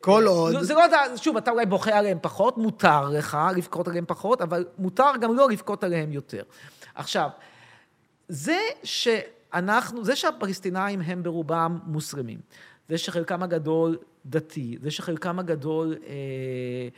כל 0.00 0.24
עוד... 0.26 0.54
לא, 0.54 0.62
זה 0.62 0.74
לא, 0.74 0.80
יודע, 0.80 1.00
שוב, 1.16 1.36
אתה 1.36 1.50
אולי 1.50 1.66
בוכה 1.66 1.98
עליהם 1.98 2.18
פחות, 2.22 2.58
מותר 2.58 3.08
לך 3.08 3.38
לבכות 3.56 3.88
עליהם 3.88 4.04
פחות, 4.06 4.42
אבל 4.42 4.66
מותר 4.78 5.10
גם 5.20 5.36
לא 5.36 5.50
לבכות 5.50 5.84
עליהם 5.84 6.12
יותר. 6.12 6.42
עכשיו, 6.94 7.28
זה 8.28 8.58
שאנחנו, 8.84 10.04
זה 10.04 10.16
שהפלסטינאים 10.16 11.00
הם 11.00 11.22
ברובם 11.22 11.78
מוסלמים, 11.86 12.38
זה 12.90 12.98
שחלקם 12.98 13.42
הגדול 13.42 13.98
דתי, 14.26 14.78
זה 14.82 14.90
שחלקם 14.90 15.38
הגדול 15.38 15.96
אה, 16.06 16.88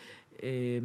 אה, 0.42 0.78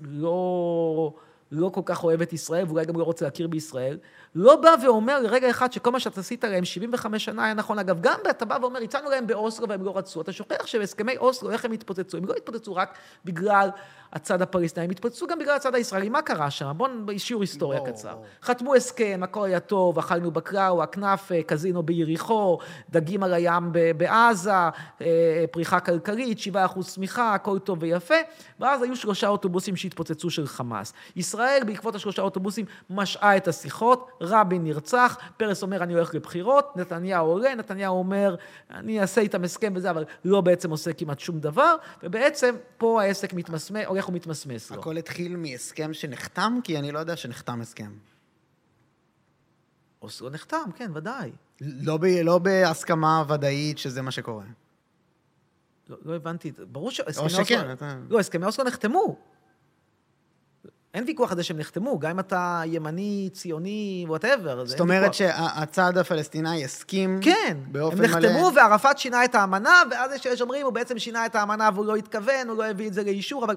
לא, 0.00 1.14
לא 1.52 1.68
כל 1.68 1.80
כך 1.84 2.04
אוהב 2.04 2.22
את 2.22 2.32
ישראל, 2.32 2.64
ואולי 2.66 2.84
גם 2.84 2.98
לא 2.98 3.04
רוצה 3.04 3.24
להכיר 3.24 3.48
בישראל, 3.48 3.98
לא 4.34 4.56
בא 4.56 4.74
ואומר 4.84 5.20
לרגע 5.20 5.50
אחד 5.50 5.72
שכל 5.72 5.90
מה 5.90 6.00
שאתה 6.00 6.20
עשית 6.20 6.44
להם 6.44 6.64
75 6.64 7.24
שנה 7.24 7.44
היה 7.44 7.54
נכון. 7.54 7.78
אגב, 7.78 8.00
גם 8.00 8.18
אתה 8.30 8.44
בא 8.44 8.58
ואומר, 8.60 8.80
הצענו 8.80 9.10
להם 9.10 9.26
באוסלו 9.26 9.68
והם 9.68 9.82
לא 9.82 9.96
רצו. 9.96 10.20
אתה 10.20 10.32
שוכח 10.32 10.66
שבהסכמי 10.66 11.16
אוסלו, 11.16 11.50
איך 11.50 11.64
הם 11.64 11.72
התפוצצו? 11.72 12.16
הם 12.16 12.24
לא 12.24 12.34
התפוצצו 12.34 12.74
רק 12.74 12.98
בגלל 13.24 13.68
הצד 14.12 14.42
הפלסטיני, 14.42 14.84
הם 14.84 14.90
התפוצצו 14.90 15.26
גם 15.26 15.38
בגלל 15.38 15.56
הצד 15.56 15.74
הישראלי. 15.74 16.08
מה 16.08 16.22
קרה 16.22 16.50
שם? 16.50 16.72
בואו, 16.76 16.90
שיעור 17.18 17.42
היסטוריה 17.42 17.80
ברור, 17.80 17.92
קצר. 17.92 18.12
ברור. 18.12 18.24
חתמו 18.42 18.74
הסכם, 18.74 19.20
הכל 19.22 19.44
היה 19.44 19.60
טוב, 19.60 19.98
אכלנו 19.98 20.30
בקראו, 20.30 20.82
הכנאפה, 20.82 21.42
קזינו 21.46 21.82
ביריחו, 21.82 22.58
דגים 22.90 23.22
על 23.22 23.34
הים 23.34 23.72
בעזה, 23.96 24.52
אה, 25.00 25.44
פריחה 25.50 25.80
כלכלית, 25.80 26.38
7% 26.38 26.86
צמיחה, 26.86 27.34
הכל 27.34 27.58
טוב 27.58 27.78
ויפה, 27.80 28.14
ואז 28.60 28.82
היו 28.82 28.96
שלושה 28.96 29.28
אוטובוסים 29.28 29.76
שהתפוצצו 29.76 30.30
של 30.30 30.46
חמאס. 30.46 30.92
ישראל, 31.16 31.62
בעקבות 31.66 31.94
השלושה 31.94 32.22
אוטובוסים, 32.22 32.64
משעה 32.90 33.36
את 33.36 33.48
השיחות, 33.48 34.10
רבין 34.24 34.64
נרצח, 34.64 35.18
פרס 35.36 35.62
אומר, 35.62 35.82
אני 35.82 35.94
הולך 35.94 36.14
לבחירות, 36.14 36.76
נתניהו 36.76 37.26
עולה, 37.26 37.54
נתניהו 37.54 37.98
אומר, 37.98 38.36
אני 38.70 39.00
אעשה 39.00 39.20
איתם 39.20 39.44
הסכם 39.44 39.72
וזה, 39.76 39.90
אבל 39.90 40.04
לא 40.24 40.40
בעצם 40.40 40.70
עושה 40.70 40.92
כמעט 40.92 41.18
שום 41.18 41.40
דבר, 41.40 41.76
ובעצם 42.02 42.54
פה 42.78 43.02
העסק 43.02 43.32
מתמסמס, 43.32 43.86
הולך 43.86 44.08
ומתמסמס 44.08 44.70
לו. 44.70 44.80
הכל 44.80 44.96
התחיל 44.96 45.36
מהסכם 45.36 45.94
שנחתם, 45.94 46.58
כי 46.64 46.78
אני 46.78 46.92
לא 46.92 46.98
יודע 46.98 47.16
שנחתם 47.16 47.60
הסכם. 47.60 47.92
אוסלו 50.02 50.30
נחתם, 50.30 50.70
כן, 50.76 50.90
ודאי. 50.94 51.32
לא, 51.60 51.96
ב, 51.96 52.04
לא 52.04 52.38
בהסכמה 52.38 53.24
ודאית 53.28 53.78
שזה 53.78 54.02
מה 54.02 54.10
שקורה. 54.10 54.44
לא, 55.88 55.96
לא 56.04 56.16
הבנתי, 56.16 56.52
ברור 56.72 56.90
ש... 56.90 57.00
או 57.00 57.30
שכן, 57.30 57.72
אתה... 57.72 57.96
לא, 58.08 58.20
הסכמי 58.20 58.46
אוסלו 58.46 58.64
נחתמו. 58.64 59.16
אין 60.94 61.04
ויכוח 61.06 61.30
על 61.30 61.36
זה 61.36 61.42
שהם 61.42 61.58
נחתמו, 61.58 61.98
גם 61.98 62.10
אם 62.10 62.20
אתה 62.20 62.62
ימני, 62.66 63.28
ציוני, 63.32 64.04
whatever. 64.08 64.66
זאת 64.66 64.80
אומרת 64.80 65.14
שהצד 65.14 65.98
הפלסטיני 65.98 66.64
הסכים 66.64 67.18
כן, 67.22 67.56
באופן 67.66 68.04
הם 68.04 68.10
מלא. 68.10 68.28
נחתמו 68.28 68.50
וערפאת 68.54 68.98
שינה 68.98 69.24
את 69.24 69.34
האמנה, 69.34 69.82
ואז 69.90 70.12
יש 70.12 70.22
שיש 70.22 70.40
אומרים, 70.40 70.64
הוא 70.64 70.72
בעצם 70.72 70.98
שינה 70.98 71.26
את 71.26 71.34
האמנה 71.34 71.70
והוא 71.74 71.86
לא 71.86 71.96
התכוון, 71.96 72.48
הוא 72.48 72.58
לא 72.58 72.64
הביא 72.64 72.88
את 72.88 72.94
זה 72.94 73.04
לאישור, 73.04 73.44
אבל... 73.44 73.54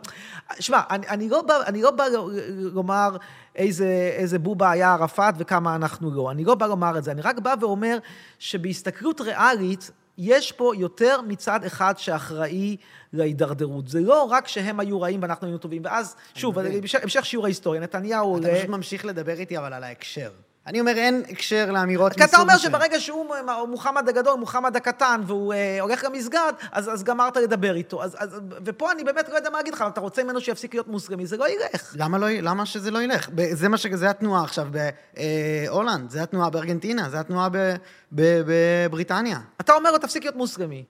שמע, 0.59 0.81
אני, 0.89 1.07
אני, 1.07 1.29
לא 1.29 1.41
בא, 1.41 1.63
אני 1.67 1.81
לא 1.81 1.91
בא 1.91 2.05
לומר 2.49 3.17
איזה, 3.55 4.11
איזה 4.13 4.39
בובה 4.39 4.71
היה 4.71 4.93
ערפאת 4.93 5.33
וכמה 5.37 5.75
אנחנו 5.75 6.11
לא. 6.11 6.31
אני 6.31 6.43
לא 6.43 6.55
בא 6.55 6.65
לומר 6.65 6.97
את 6.97 7.03
זה, 7.03 7.11
אני 7.11 7.21
רק 7.21 7.39
בא 7.39 7.55
ואומר 7.59 7.97
שבהסתכלות 8.39 9.21
ריאלית, 9.21 9.91
יש 10.17 10.51
פה 10.51 10.71
יותר 10.77 11.21
מצד 11.27 11.63
אחד 11.63 11.93
שאחראי 11.97 12.77
להידרדרות. 13.13 13.87
זה 13.87 13.99
לא 13.99 14.23
רק 14.23 14.47
שהם 14.47 14.79
היו 14.79 15.01
רעים 15.01 15.21
ואנחנו 15.21 15.47
היינו 15.47 15.57
טובים. 15.57 15.81
ואז, 15.85 16.15
שוב. 16.35 16.57
המשך, 17.03 17.25
שיעור 17.25 17.45
ההיסטוריה, 17.45 17.81
נתניהו 17.81 18.37
אתה. 18.37 18.47
פשוט 18.55 18.69
ממשיך 18.69 19.05
לדבר 19.05 19.33
איתי, 19.33 19.57
אבל 19.57 19.73
על 19.73 19.83
ההקשר. 19.83 20.29
אני 20.67 20.79
אומר, 20.79 20.91
אין 20.97 21.23
הקשר 21.29 21.71
לאמירות 21.71 22.13
כי 22.13 22.23
אתה 22.23 22.37
אומר 22.37 22.53
מסוג 22.53 22.69
שברגע 22.69 22.99
שהוא 22.99 23.35
מוחמד 23.67 24.09
הגדול, 24.09 24.39
מוחמד 24.39 24.75
הקטן, 24.75 25.21
והוא 25.27 25.53
אה, 25.53 25.81
הולך 25.81 26.03
למסגד, 26.03 26.53
אז, 26.71 26.89
אז 26.89 27.03
גמרת 27.03 27.37
לדבר 27.37 27.75
איתו. 27.75 28.03
אז, 28.03 28.15
אז, 28.19 28.39
ופה 28.65 28.91
אני 28.91 29.03
באמת 29.03 29.29
לא 29.29 29.35
יודע 29.35 29.49
מה 29.49 29.57
להגיד 29.57 29.73
לך, 29.73 29.83
אתה 29.87 30.01
רוצה 30.01 30.23
ממנו 30.23 30.41
שיפסיק 30.41 30.73
להיות 30.73 30.87
מוסלמי, 30.87 31.25
זה 31.25 31.37
לא 31.37 31.49
ילך. 31.49 31.95
למה, 31.99 32.17
לא, 32.17 32.29
למה 32.29 32.65
שזה 32.65 32.91
לא 32.91 33.01
ילך? 33.01 33.29
זה 33.51 33.69
מה 33.69 33.77
ש... 33.77 33.87
זה 33.87 34.09
התנועה 34.09 34.43
עכשיו 34.43 34.67
בהולנד, 35.13 36.09
זה 36.09 36.23
התנועה 36.23 36.49
בארגנטינה, 36.49 37.09
זה 37.09 37.19
התנועה 37.19 37.49
ב- 37.49 37.75
ב- 38.15 38.41
בבריטניה. 38.45 39.39
אתה 39.61 39.73
אומר 39.73 39.91
לו, 39.91 39.97
תפסיק 39.97 40.23
להיות 40.23 40.35
מוסלמי. 40.35 40.83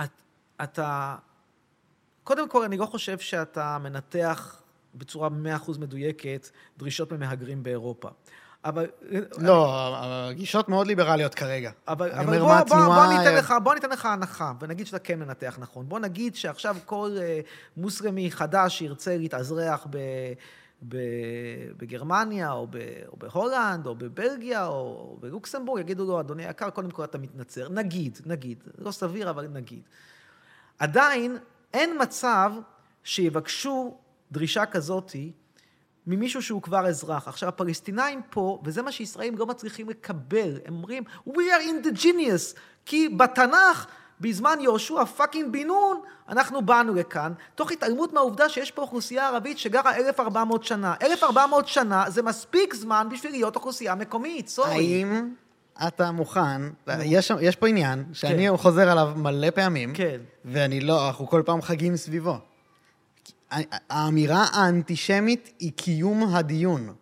את, 0.00 0.10
אתה... 0.62 1.14
קודם 2.24 2.48
כל, 2.48 2.64
אני 2.64 2.76
לא 2.76 2.86
חושב 2.86 3.18
שאתה 3.18 3.78
מנתח 3.80 4.60
בצורה 4.94 5.28
100% 5.66 5.78
מדויקת 5.78 6.48
דרישות 6.78 7.12
ממהגרים 7.12 7.62
באירופה. 7.62 8.08
אבל... 8.64 8.86
לא, 9.38 9.94
הגישות 10.00 10.68
מאוד 10.68 10.86
ליברליות 10.86 11.34
כרגע. 11.34 11.70
אבל, 11.88 12.10
אני 12.10 12.24
אבל 12.24 12.40
אומר, 12.40 12.64
בוא, 12.64 12.76
מה 12.76 12.86
בוא, 12.86 12.94
בוא, 12.94 13.18
ניתן 13.18 13.34
לך, 13.34 13.54
בוא 13.62 13.74
ניתן 13.74 13.90
לך 13.90 14.06
הנחה, 14.06 14.52
ונגיד 14.60 14.86
שאתה 14.86 14.98
כן 14.98 15.18
מנתח 15.18 15.56
נכון. 15.60 15.88
בוא 15.88 15.98
נגיד 15.98 16.34
שעכשיו 16.34 16.76
כל 16.86 17.10
אה, 17.20 17.40
מוסלמי 17.76 18.30
חדש 18.30 18.78
שירצה 18.78 19.16
להתאזרח 19.16 19.86
ב, 19.90 19.98
ב, 20.88 20.96
בגרמניה, 21.76 22.52
או, 22.52 22.66
ב, 22.70 22.76
או 23.08 23.16
בהולנד, 23.16 23.86
או 23.86 23.94
בבלגיה, 23.94 24.66
או, 24.66 24.72
או 24.72 25.16
בלוקסמבורג, 25.20 25.80
יגידו 25.80 26.04
לו, 26.06 26.20
אדוני 26.20 26.46
היקר, 26.46 26.70
קודם 26.70 26.90
כל 26.90 27.04
אתה 27.04 27.18
מתנצר. 27.18 27.68
נגיד, 27.68 28.18
נגיד. 28.26 28.64
לא 28.78 28.90
סביר, 28.90 29.30
אבל 29.30 29.46
נגיד. 29.46 29.82
עדיין 30.78 31.36
אין 31.74 32.02
מצב 32.02 32.52
שיבקשו 33.04 33.98
דרישה 34.32 34.66
כזאתי 34.66 35.32
ממישהו 36.08 36.42
שהוא 36.42 36.62
כבר 36.62 36.86
אזרח. 36.86 37.28
עכשיו, 37.28 37.48
הפלסטינאים 37.48 38.20
פה, 38.30 38.58
וזה 38.64 38.82
מה 38.82 38.92
שישראלים 38.92 39.38
לא 39.38 39.46
מצליחים 39.46 39.88
לקבל, 39.88 40.58
הם 40.66 40.74
אומרים, 40.74 41.02
We 41.28 41.32
are 41.32 41.86
indigenous, 41.86 42.58
כי 42.86 43.08
בתנ"ך, 43.08 43.86
בזמן 44.20 44.58
יהושע 44.60 45.04
fucking 45.04 45.52
בן 45.52 45.66
נון, 45.66 46.00
אנחנו 46.28 46.62
באנו 46.62 46.94
לכאן, 46.94 47.32
תוך 47.54 47.72
התעלמות 47.72 48.12
מהעובדה 48.12 48.48
שיש 48.48 48.70
פה 48.70 48.82
אוכלוסייה 48.82 49.28
ערבית 49.28 49.58
שגרה 49.58 49.96
1,400 49.96 50.64
שנה. 50.64 50.94
1,400 51.02 51.68
שנה 51.68 52.04
זה 52.10 52.22
מספיק 52.22 52.74
זמן 52.74 53.08
בשביל 53.10 53.32
להיות 53.32 53.56
אוכלוסייה 53.56 53.94
מקומית, 53.94 54.48
sorry. 54.48 54.70
האם 54.70 55.30
אתה 55.88 56.10
מוכן, 56.10 56.62
יש, 57.02 57.32
יש 57.40 57.56
פה 57.56 57.68
עניין 57.68 58.04
שאני 58.12 58.48
כן. 58.48 58.56
חוזר 58.56 58.88
עליו 58.90 59.12
מלא 59.16 59.50
פעמים, 59.50 59.94
כן. 59.94 60.20
ואני 60.44 60.80
לא, 60.80 61.06
אנחנו 61.08 61.26
כל 61.26 61.42
פעם 61.46 61.62
חגים 61.62 61.96
סביבו. 61.96 62.38
האמירה 63.90 64.46
האנטישמית 64.52 65.50
היא 65.58 65.72
קיום 65.76 66.34
הדיון. 66.34 66.94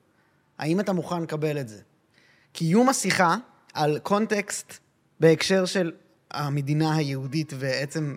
האם 0.58 0.80
אתה 0.80 0.92
מוכן 0.92 1.22
לקבל 1.22 1.60
את 1.60 1.68
זה? 1.68 1.80
קיום 2.52 2.88
השיחה 2.88 3.36
על 3.74 3.98
קונטקסט 3.98 4.78
בהקשר 5.20 5.64
של 5.64 5.92
המדינה 6.30 6.96
היהודית 6.96 7.52
ועצם 7.58 8.16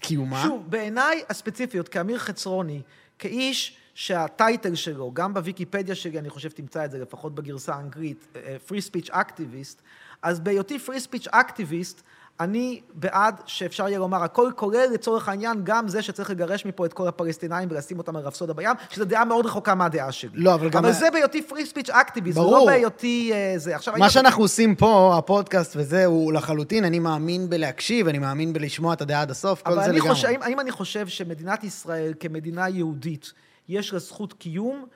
קיומה. 0.00 0.42
שוב, 0.42 0.70
בעיניי 0.70 1.22
הספציפיות, 1.28 1.88
כאמיר 1.88 2.18
חצרוני, 2.18 2.82
כאיש 3.18 3.76
שהטייטל 3.94 4.74
שלו, 4.74 5.10
גם 5.12 5.34
בוויקיפדיה 5.34 5.94
שלי, 5.94 6.18
אני 6.18 6.30
חושב 6.30 6.48
תמצא 6.48 6.84
את 6.84 6.90
זה, 6.90 6.98
לפחות 6.98 7.34
בגרסה 7.34 7.74
האנגלית, 7.74 8.26
אה, 8.36 8.56
free 8.68 8.90
speech 8.90 9.10
activist, 9.10 9.82
אז 10.22 10.40
בהיותי 10.40 10.78
free 10.86 11.10
speech 11.10 11.28
activist, 11.28 12.02
אני 12.40 12.80
בעד 12.94 13.40
שאפשר 13.46 13.88
יהיה 13.88 13.98
לומר 13.98 14.22
הכל, 14.22 14.50
כולל 14.56 14.86
לצורך 14.94 15.28
העניין 15.28 15.60
גם 15.64 15.88
זה 15.88 16.02
שצריך 16.02 16.30
לגרש 16.30 16.66
מפה 16.66 16.86
את 16.86 16.92
כל 16.92 17.08
הפלסטינאים 17.08 17.68
ולשים 17.72 17.98
אותם 17.98 18.16
על 18.16 18.22
רפסודה 18.22 18.52
בים, 18.52 18.70
שזו 18.90 19.04
דעה 19.04 19.24
מאוד 19.24 19.46
רחוקה 19.46 19.74
מהדעה 19.74 20.12
שלי. 20.12 20.30
לא, 20.34 20.54
אבל 20.54 20.68
גם- 20.68 20.84
אבל 20.84 20.92
זה 20.92 21.06
בהיותי 21.12 21.42
free 21.50 21.76
speech 21.76 21.88
activist, 21.90 22.34
ברור. 22.34 22.54
ולא 22.54 22.66
בהיותי 22.66 23.30
אה, 23.32 23.54
זה. 23.56 23.76
עכשיו, 23.76 23.94
מה 23.98 24.10
שאנחנו 24.10 24.42
עושים 24.42 24.74
פה, 24.74 25.14
הפודקאסט 25.18 25.76
וזה, 25.76 26.04
הוא 26.04 26.32
לחלוטין, 26.32 26.84
אני 26.84 26.98
מאמין 26.98 27.50
בלהקשיב, 27.50 28.08
אני 28.08 28.18
מאמין 28.18 28.52
בלשמוע 28.52 28.92
את 28.94 29.00
הדעה 29.02 29.22
עד 29.22 29.30
הסוף, 29.30 29.62
כל 29.62 29.72
אבל 29.72 29.84
זה 29.84 29.92
לגמרי. 29.92 30.26
האם, 30.26 30.42
האם 30.42 30.60
אני 30.60 30.70
חושב 30.70 31.08
שמדינת 31.08 31.64
ישראל 31.64 32.14
כמדינה 32.20 32.68
יהודית, 32.68 33.32
יש 33.68 33.92
לה 33.92 33.98
זכות 33.98 34.32
קיום 34.32 34.86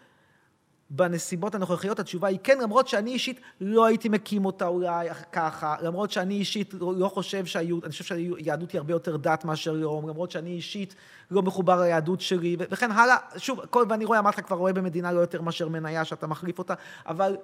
בנסיבות 0.90 1.55
הנוכחיות? 1.55 1.98
התשובה 1.98 2.28
היא 2.28 2.39
כן, 2.43 2.59
למרות 2.62 2.89
שאני 2.89 3.10
אישית 3.10 3.40
לא 3.60 3.86
הייתי 3.86 4.09
מקים 4.09 4.44
אותה 4.44 4.66
אולי 4.66 5.09
ככה, 5.32 5.77
למרות 5.82 6.10
שאני 6.10 6.35
אישית 6.35 6.74
לא 6.81 7.09
חושב 7.09 7.47
שהיהדות, 7.47 7.85
אני 7.85 7.93
חושב 7.93 8.05
שהיהדות 8.05 8.70
היא 8.70 8.78
הרבה 8.78 8.93
יותר 8.93 9.16
דת 9.16 9.44
מאשר 9.44 9.73
לאום, 9.73 10.09
למרות 10.09 10.31
שאני 10.31 10.51
אישית 10.51 10.94
לא 11.31 11.43
מחובר 11.43 11.81
ליהדות 11.81 12.20
שלי, 12.20 12.56
וכן 12.59 12.90
הלאה. 12.90 13.16
שוב, 13.36 13.60
כל, 13.70 13.85
ואני 13.89 14.05
רואה, 14.05 14.19
אמרת 14.19 14.40
כבר 14.40 14.56
רואה 14.56 14.73
במדינה 14.73 15.12
לא 15.12 15.20
יותר 15.20 15.43
מאשר 15.43 15.69
מניה 15.69 16.05
שאתה 16.05 16.27
מחליף 16.27 16.59
אותה, 16.59 16.74
אבל 17.06 17.36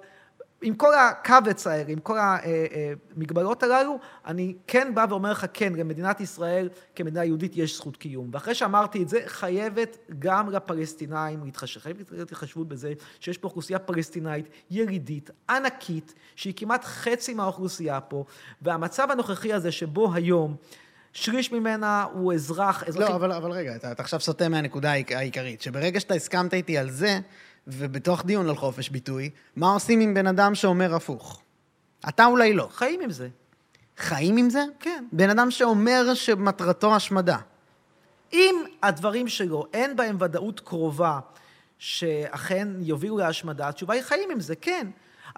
עם 0.61 0.75
כל 0.75 0.93
הקווץ 0.93 1.67
האלה, 1.67 1.91
עם 1.91 1.99
כל 1.99 2.17
המגבלות 2.19 3.63
הללו, 3.63 3.99
אני 4.25 4.55
כן 4.67 4.95
בא 4.95 5.05
ואומר 5.09 5.31
לך, 5.31 5.45
כן, 5.53 5.73
למדינת 5.73 6.21
ישראל 6.21 6.69
כמדינה 6.95 7.25
יהודית 7.25 7.57
יש 7.57 7.75
זכות 7.77 7.97
קיום. 7.97 8.29
ואחרי 8.31 8.55
שאמרתי 8.55 9.03
את 9.03 9.09
זה, 9.09 9.19
חייבת 9.25 9.97
גם 10.19 10.49
לפלסטינאים 10.49 11.43
להתחשב, 11.43 11.79
חייבת 11.79 12.11
להיות 12.11 12.31
התחשבות 12.31 12.67
בזה 12.67 12.93
שיש 13.19 13.37
פה 13.37 13.47
אוכלוסייה 13.47 13.79
פלסטינאית 13.79 14.49
ילידית, 14.71 15.29
ענקית, 15.49 16.13
שהיא 16.35 16.53
כמעט 16.55 16.85
חצי 16.85 17.33
מהאוכלוסייה 17.33 18.01
פה, 18.01 18.25
והמצב 18.61 19.11
הנוכחי 19.11 19.53
הזה 19.53 19.71
שבו 19.71 20.13
היום 20.13 20.55
שליש 21.13 21.51
ממנה 21.51 22.05
הוא 22.13 22.33
אזרח, 22.33 22.83
אזרחי... 22.83 23.11
לא, 23.11 23.15
אבל, 23.15 23.31
אבל 23.31 23.51
רגע, 23.51 23.75
אתה, 23.75 23.91
אתה 23.91 24.03
עכשיו 24.03 24.19
סוטה 24.19 24.49
מהנקודה 24.49 24.91
העיקרית, 24.91 25.61
שברגע 25.61 25.99
שאתה 25.99 26.13
הסכמת 26.13 26.53
איתי 26.53 26.77
על 26.77 26.89
זה, 26.89 27.19
ובתוך 27.67 28.25
דיון 28.25 28.49
על 28.49 28.55
חופש 28.55 28.89
ביטוי, 28.89 29.29
מה 29.55 29.73
עושים 29.73 29.99
עם 29.99 30.13
בן 30.13 30.27
אדם 30.27 30.55
שאומר 30.55 30.95
הפוך? 30.95 31.41
אתה 32.09 32.25
אולי 32.25 32.53
לא. 32.53 32.69
חיים 32.73 33.01
עם 33.01 33.11
זה. 33.11 33.27
חיים 33.97 34.37
עם 34.37 34.49
זה? 34.49 34.63
כן. 34.79 35.05
בן 35.11 35.29
אדם 35.29 35.51
שאומר 35.51 36.13
שמטרתו 36.13 36.95
השמדה. 36.95 37.37
אם 38.33 38.55
הדברים 38.83 39.27
שלו 39.27 39.65
אין 39.73 39.95
בהם 39.95 40.17
ודאות 40.19 40.59
קרובה 40.59 41.19
שאכן 41.77 42.67
יובילו 42.79 43.17
להשמדה, 43.17 43.67
התשובה 43.67 43.93
היא 43.93 44.01
חיים 44.01 44.31
עם 44.31 44.39
זה, 44.39 44.55
כן. 44.55 44.87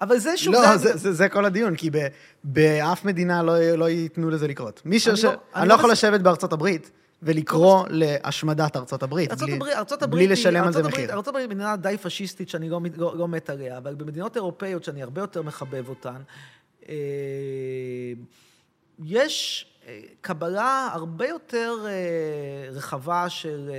אבל 0.00 0.18
זה 0.18 0.36
שוב... 0.36 0.54
לא, 0.54 0.76
זה, 0.76 0.96
זה, 0.96 1.12
זה 1.12 1.28
כל 1.28 1.44
הדיון, 1.44 1.76
כי 1.76 1.90
ב, 1.90 2.06
באף 2.44 3.04
מדינה 3.04 3.42
לא, 3.42 3.60
לא 3.76 3.88
ייתנו 3.88 4.30
לזה 4.30 4.48
לקרות. 4.48 4.82
מי 4.84 5.00
ש... 5.00 5.08
אני 5.08 5.16
לא- 5.22 5.30
אני 5.54 5.68
לא 5.68 5.74
לא 5.74 5.78
יכול 5.78 5.90
לשבת 5.90 6.20
בארצות 6.20 6.52
הברית 6.52 6.90
ולקרוא 7.22 7.84
להשמדת 7.90 8.76
ארצות 8.76 9.02
הברית, 9.02 9.30
ארצות 9.30 9.48
בלי, 9.48 9.56
הברית, 9.56 9.74
ארצות 9.74 10.02
הברית 10.02 10.26
בלי 10.26 10.32
לשלם 10.32 10.64
על 10.64 10.72
זה 10.72 10.82
מחיר. 10.82 11.10
ארצות 11.12 11.28
הברית 11.28 11.42
היא 11.50 11.56
מדינה 11.56 11.76
די 11.76 11.96
פשיסטית 12.02 12.48
שאני 12.48 12.68
לא, 12.68 12.80
מת- 12.80 12.98
לא, 12.98 13.16
לא 13.16 13.28
מת 13.28 13.50
עליה, 13.50 13.78
אבל 13.78 13.94
במדינות 13.94 14.36
אירופאיות 14.36 14.84
שאני 14.84 15.02
הרבה 15.02 15.20
יותר 15.20 15.42
מחבב 15.42 15.88
אותן, 15.88 16.22
אה, 16.88 16.94
יש 19.04 19.66
אה, 19.86 20.00
קבלה 20.20 20.88
הרבה 20.92 21.28
יותר 21.28 21.74
אה, 21.86 22.70
רחבה 22.70 23.28
של... 23.28 23.70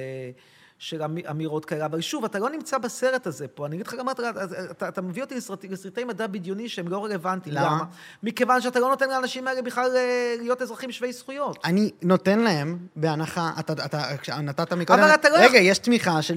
של 0.80 1.04
אמ- 1.04 1.18
אמירות 1.30 1.66
כאלה, 1.66 1.86
אבל 1.86 2.02
שוב, 2.02 2.26
אתה 2.26 2.40
לא 2.40 2.50
נמצא 2.50 2.78
בסרט 2.78 3.28
הזה 3.28 3.48
פה. 3.48 3.66
אני 3.66 3.76
אגיד 3.76 3.88
לך 3.88 3.96
גם 4.00 4.06
מה, 4.06 4.12
אתה, 4.12 4.30
אתה, 4.72 4.88
אתה 4.88 5.02
מביא 5.02 5.24
אותי 5.24 5.36
לסרטי, 5.36 5.68
לסרטי 5.68 6.04
מדע 6.04 6.28
בדיוני 6.28 6.70
שהם 6.70 6.88
לא 6.88 7.06
רלוונטיים. 7.06 7.56
למה? 7.56 7.84
מכיוון 8.24 8.62
שאתה 8.62 8.80
לא 8.80 8.90
נותן 8.90 9.10
לאנשים 9.10 9.48
האלה 9.48 9.62
בכלל 9.62 9.92
אה, 9.96 10.36
להיות 10.40 10.62
אזרחים 10.62 10.92
שווי 10.92 11.14
זכויות. 11.14 11.58
אני 11.66 11.92
נותן 12.02 12.40
להם 12.40 12.78
בהנחה, 12.96 13.52
אתה, 13.60 13.74
אתה, 13.86 14.14
אתה 14.14 14.42
נתת 14.42 14.74
מקודם, 14.74 15.00
אבל 15.00 15.14
אתה 15.14 15.30
לא 15.30 15.38
רגע, 15.38 15.60
יש 15.60 15.80
תמיכה 15.80 16.22
של 16.22 16.36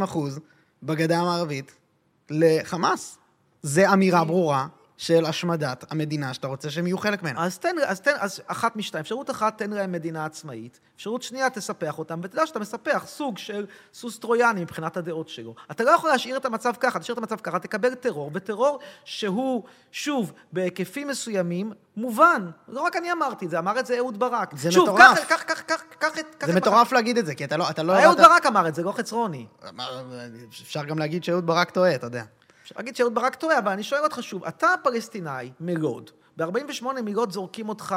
60-70 0.00 0.04
אחוז 0.04 0.40
בגדה 0.82 1.18
המערבית 1.18 1.72
לחמאס. 2.30 3.18
זה 3.62 3.92
אמירה 3.92 4.24
ברורה 4.24 4.66
של 4.98 5.24
השמדת 5.26 5.84
המדינה 5.92 6.34
שאתה 6.34 6.46
רוצה 6.46 6.70
שהם 6.70 6.86
יהיו 6.86 6.98
חלק 6.98 7.22
ממנה. 7.22 7.44
אז 7.44 7.58
תן, 7.58 7.76
אז 7.86 8.00
תן, 8.00 8.14
אז 8.18 8.40
אחת 8.46 8.76
משתיים. 8.76 9.00
אפשרות 9.02 9.30
אחת, 9.30 9.58
תן 9.58 9.70
להם 9.70 9.92
מדינה 9.92 10.24
עצמאית. 10.24 10.80
אפשרות 10.96 11.22
שנייה, 11.22 11.50
תספח 11.50 11.98
אותם, 11.98 12.20
ותדע 12.22 12.46
שאתה 12.46 12.58
מספח 12.58 13.04
סוג 13.06 13.38
של 13.38 13.66
סוס 13.94 14.18
טרויאני 14.18 14.60
מבחינת 14.62 14.96
הדעות 14.96 15.28
שלו. 15.28 15.54
אתה 15.70 15.84
לא 15.84 15.90
יכול 15.90 16.10
להשאיר 16.10 16.36
את 16.36 16.44
המצב 16.44 16.72
ככה, 16.80 16.98
תשאיר 16.98 17.12
את 17.14 17.18
המצב 17.18 17.36
ככה, 17.36 17.58
תקבל 17.58 17.94
טרור, 17.94 18.30
וטרור 18.34 18.78
שהוא, 19.04 19.62
שוב, 19.92 20.32
בהיקפים 20.52 21.08
מסוימים, 21.08 21.72
מובן. 21.96 22.50
לא 22.68 22.80
רק 22.80 22.96
אני 22.96 23.12
אמרתי 23.12 23.44
את 23.46 23.50
זה, 23.50 23.58
אמר 23.58 23.78
את 23.78 23.86
זה 23.86 23.96
אהוד 23.98 24.18
ברק. 24.18 24.56
זה 24.56 24.72
שוב, 24.72 24.82
מטורף. 24.90 25.18
קח, 25.28 25.42
קח, 25.42 25.42
קח, 25.42 25.60
קח, 25.60 25.82
קח 25.98 26.18
את... 26.18 26.44
זה 26.46 26.54
מטורף 26.56 26.92
להגיד 26.92 27.18
את 27.18 27.26
זה, 27.26 27.34
כי 27.34 27.44
אתה 27.44 27.56
לא... 27.56 27.70
אתה 27.70 27.82
לא. 27.82 28.04
אהוד 28.04 28.20
אתה- 28.20 28.28
ברק 28.28 28.46
אמר 28.46 28.68
את 28.68 28.74
זה, 28.74 28.82
לא 28.82 28.92
חצרוני. 28.92 29.46
אפשר 30.50 30.84
גם 30.84 30.98
להגיד 30.98 31.24
שאהוד 31.24 31.46
ברק 31.46 31.70
טועה, 31.70 31.94
אתה 31.94 32.06
יודע. 32.06 32.22
אפשר 32.66 32.74
להגיד 32.78 32.96
שאהוד 32.96 33.14
ברק 33.14 33.34
טועה, 33.34 33.58
אבל 33.58 33.72
אני 33.72 33.82
שואל 33.82 34.04
אותך 34.04 34.22
שוב, 34.22 34.44
אתה 34.44 34.68
פלסטינאי 34.82 35.52
מלוד, 35.60 36.10
ב-48 36.36 36.84
מלוד 37.02 37.32
זורקים 37.32 37.68
אותך 37.68 37.94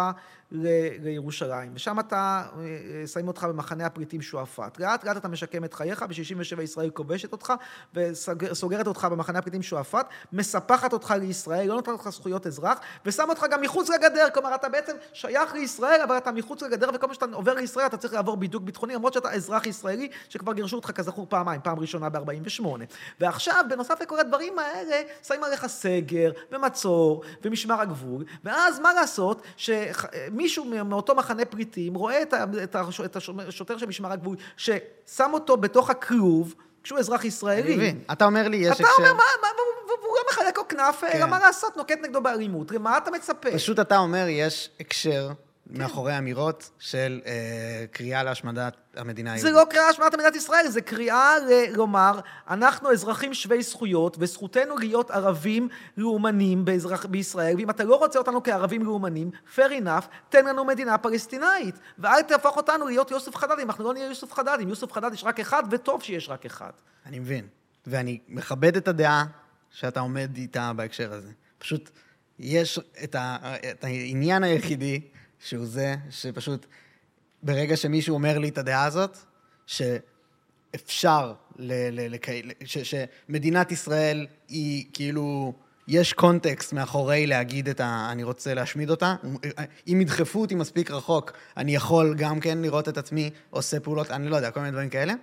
ל- 0.51 1.03
לירושלים, 1.03 1.71
ושם 1.75 1.99
אתה, 1.99 2.43
אה, 2.59 3.07
שמים 3.07 3.27
אותך 3.27 3.43
במחנה 3.43 3.85
הפליטים 3.85 4.21
שועפאט. 4.21 4.79
לאט 4.79 5.03
לאט 5.03 5.17
אתה 5.17 5.27
משקם 5.27 5.63
את 5.63 5.73
חייך, 5.73 6.03
ב-67 6.03 6.61
ישראל 6.61 6.89
כובשת 6.89 7.31
אותך, 7.31 7.53
וסוגרת 7.93 8.87
אותך 8.87 9.07
במחנה 9.11 9.39
הפליטים 9.39 9.61
שועפאט, 9.61 10.09
מספחת 10.33 10.93
אותך 10.93 11.13
לישראל, 11.19 11.67
לא 11.67 11.75
נותנת 11.75 11.99
לך 11.99 12.09
זכויות 12.09 12.47
אזרח, 12.47 12.79
ושם 13.05 13.29
אותך 13.29 13.45
גם 13.51 13.61
מחוץ 13.61 13.89
לגדר, 13.89 14.27
כלומר 14.33 14.55
אתה 14.55 14.69
בעצם 14.69 14.93
שייך 15.13 15.53
לישראל, 15.53 16.01
אבל 16.01 16.17
אתה 16.17 16.31
מחוץ 16.31 16.63
לגדר, 16.63 16.89
וכל 16.93 17.07
פעם 17.07 17.13
שאתה 17.13 17.25
עובר 17.33 17.53
לישראל 17.53 17.85
אתה 17.85 17.97
צריך 17.97 18.13
לעבור 18.13 18.37
בידוק 18.37 18.63
ביטחוני, 18.63 18.93
למרות 18.93 19.13
שאתה 19.13 19.31
אזרח 19.31 19.65
ישראלי, 19.65 20.09
שכבר 20.29 20.53
גירשו 20.53 20.75
אותך 20.75 20.91
כזכור 20.91 21.25
פעמיים, 21.29 21.61
פעם 21.63 21.79
ראשונה 21.79 22.09
ב-48. 22.09 22.65
ועכשיו, 23.19 23.65
בנוסף 23.69 24.01
לכל 24.01 24.19
הדברים 24.19 24.59
האלה, 24.59 25.01
שמים 25.23 25.43
עליך 25.43 25.67
סגר, 25.67 26.31
ומצור, 26.51 27.23
ומשמר 27.43 27.81
הגבול, 27.81 28.23
ואז 28.43 28.79
מה 28.79 28.93
לעשות, 28.93 29.41
שמישהו 30.39 30.65
מאותו 30.85 31.15
מחנה 31.15 31.45
פליטים 31.45 31.93
רואה 31.93 32.21
את, 32.21 32.75
השוטר 32.75 33.77
של 33.77 33.85
משמר 33.85 34.11
הגבול, 34.11 34.35
ששם 34.57 35.29
אותו 35.33 35.57
בתוך 35.57 35.89
הכלוב, 35.89 36.55
כשהוא 36.83 36.99
אזרח 36.99 37.25
ישראלי. 37.25 37.61
אני 37.61 37.75
מבין. 37.75 37.99
אתה 38.11 38.25
אומר 38.25 38.47
לי, 38.47 38.57
יש 38.57 38.81
אתה 38.81 38.83
אומר, 38.97 39.09
הקשר... 39.09 39.13
מה, 39.13 39.23
מה, 39.41 39.47
מה, 39.47 39.47
והוא 39.87 40.15
לא 40.17 40.23
מחלק 40.31 40.57
לו 40.57 40.67
כנף, 40.67 41.03
כן. 41.11 41.29
מה 41.29 41.39
לעשות, 41.39 41.77
נוקט 41.77 41.97
נגדו 42.01 42.21
באלימות. 42.21 42.71
למה 42.71 42.97
אתה 42.97 43.11
מצפה? 43.11 43.51
פשוט 43.51 43.79
אתה 43.79 43.97
אומר, 43.97 44.25
יש 44.29 44.69
הקשר 44.79 45.29
מאחורי 45.69 46.17
אמירות 46.17 46.69
של 46.79 47.21
אה, 47.25 47.85
קריאה 47.91 48.23
להשמדת 48.23 48.77
המדינה 48.95 49.37
זה 49.37 49.47
היהודית. 49.47 49.67
לא 49.67 49.71
קריאה 49.71 49.87
להשמדת 49.87 50.13
מדינת 50.13 50.35
ישראל, 50.35 50.67
זה 50.67 50.81
קריאה 50.81 51.39
ל- 51.39 51.75
לומר, 51.75 52.19
אנחנו 52.49 52.91
אזרחים 52.91 53.33
שווי 53.33 53.63
זכויות, 53.63 54.17
וזכותנו 54.19 54.77
להיות 54.77 55.11
ערבים 55.11 55.67
לאומנים 55.97 56.65
באזרח, 56.65 57.05
בישראל, 57.05 57.55
ואם 57.57 57.69
אתה 57.69 57.83
לא 57.83 57.95
רוצה 57.95 58.19
אותנו 58.19 58.43
כערבים 58.43 58.83
לאומנים, 58.83 59.31
fair 59.55 59.83
enough, 59.83 60.05
תן 60.29 60.45
לנו 60.45 60.65
מדינה 60.65 60.97
פלסטינאית, 60.97 61.75
ואל 61.99 62.21
תהפוך 62.21 62.57
אותנו 62.57 62.87
להיות 62.87 63.11
יוסף 63.11 63.35
חדד, 63.35 63.59
אם 63.61 63.67
אנחנו 63.67 63.83
לא 63.83 63.93
נהיה 63.93 64.05
יוסף 64.05 64.33
חדד, 64.33 64.57
אם 64.63 64.69
יוסף 64.69 64.91
חדד 64.91 65.13
יש 65.13 65.23
רק 65.23 65.39
אחד, 65.39 65.63
וטוב 65.71 66.03
שיש 66.03 66.29
רק 66.29 66.45
אחד. 66.45 66.71
אני 67.05 67.19
מבין. 67.19 67.47
ואני 67.87 68.19
מכבד 68.27 68.77
את 68.77 68.87
הדעה 68.87 69.25
שאתה 69.71 69.99
עומד 69.99 70.29
איתה 70.35 70.71
בהקשר 70.75 71.13
הזה. 71.13 71.31
פשוט 71.57 71.89
יש 72.39 72.79
את, 73.03 73.15
ה, 73.15 73.37
את 73.71 73.83
העניין 73.83 74.43
היחידי, 74.43 75.01
שהוא 75.39 75.65
זה 75.65 75.95
שפשוט 76.09 76.65
ברגע 77.43 77.77
שמישהו 77.77 78.13
אומר 78.13 78.37
לי 78.37 78.49
את 78.49 78.57
הדעה 78.57 78.85
הזאת, 78.85 79.17
שאפשר, 79.65 81.33
ל, 81.55 81.73
ל, 81.91 82.13
לק... 82.13 82.27
ש, 82.65 82.77
שמדינת 82.77 83.71
ישראל 83.71 84.27
היא 84.47 84.85
כאילו, 84.93 85.53
יש 85.87 86.13
קונטקסט 86.13 86.73
מאחורי 86.73 87.27
להגיד 87.27 87.69
את 87.69 87.79
ה... 87.79 88.09
אני 88.11 88.23
רוצה 88.23 88.53
להשמיד 88.53 88.89
אותה. 88.89 89.15
אם 89.87 90.01
ידחפו 90.01 90.41
אותי 90.41 90.55
מספיק 90.55 90.91
רחוק, 90.91 91.31
אני 91.57 91.75
יכול 91.75 92.15
גם 92.17 92.39
כן 92.39 92.57
לראות 92.57 92.89
את 92.89 92.97
עצמי 92.97 93.29
עושה 93.49 93.79
פעולות, 93.79 94.11
אני 94.11 94.29
לא 94.29 94.35
יודע, 94.35 94.51
כל 94.51 94.59
מיני 94.59 94.71
דברים 94.71 94.89
כאלה. 94.89 95.13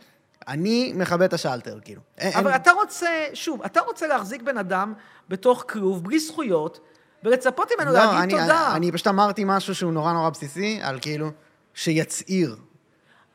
אני 0.49 0.93
מכבד 0.97 1.23
את 1.23 1.33
השלטר, 1.33 1.79
כאילו. 1.85 2.01
אבל 2.21 2.51
אין- 2.53 2.61
אתה 2.61 2.71
רוצה, 2.73 3.09
שוב, 3.35 3.63
אתה 3.63 3.81
רוצה 3.81 4.07
להחזיק 4.07 4.43
בן 4.43 4.59
אדם 4.59 4.93
בתוך 5.29 5.65
כלוב, 5.69 6.05
בלי 6.05 6.19
זכויות, 6.19 6.81
ולצפות 7.27 7.73
ממנו 7.79 7.93
לא, 7.93 7.99
להגיד 7.99 8.19
אני, 8.21 8.33
תודה. 8.33 8.67
אני, 8.69 8.77
אני 8.77 8.93
פשוט 8.93 9.07
אמרתי 9.07 9.43
משהו 9.47 9.75
שהוא 9.75 9.93
נורא 9.93 10.13
נורא 10.13 10.31
בסיסי, 10.31 10.79
על 10.83 10.99
כאילו, 11.03 11.31
שיצהיר. 11.75 12.57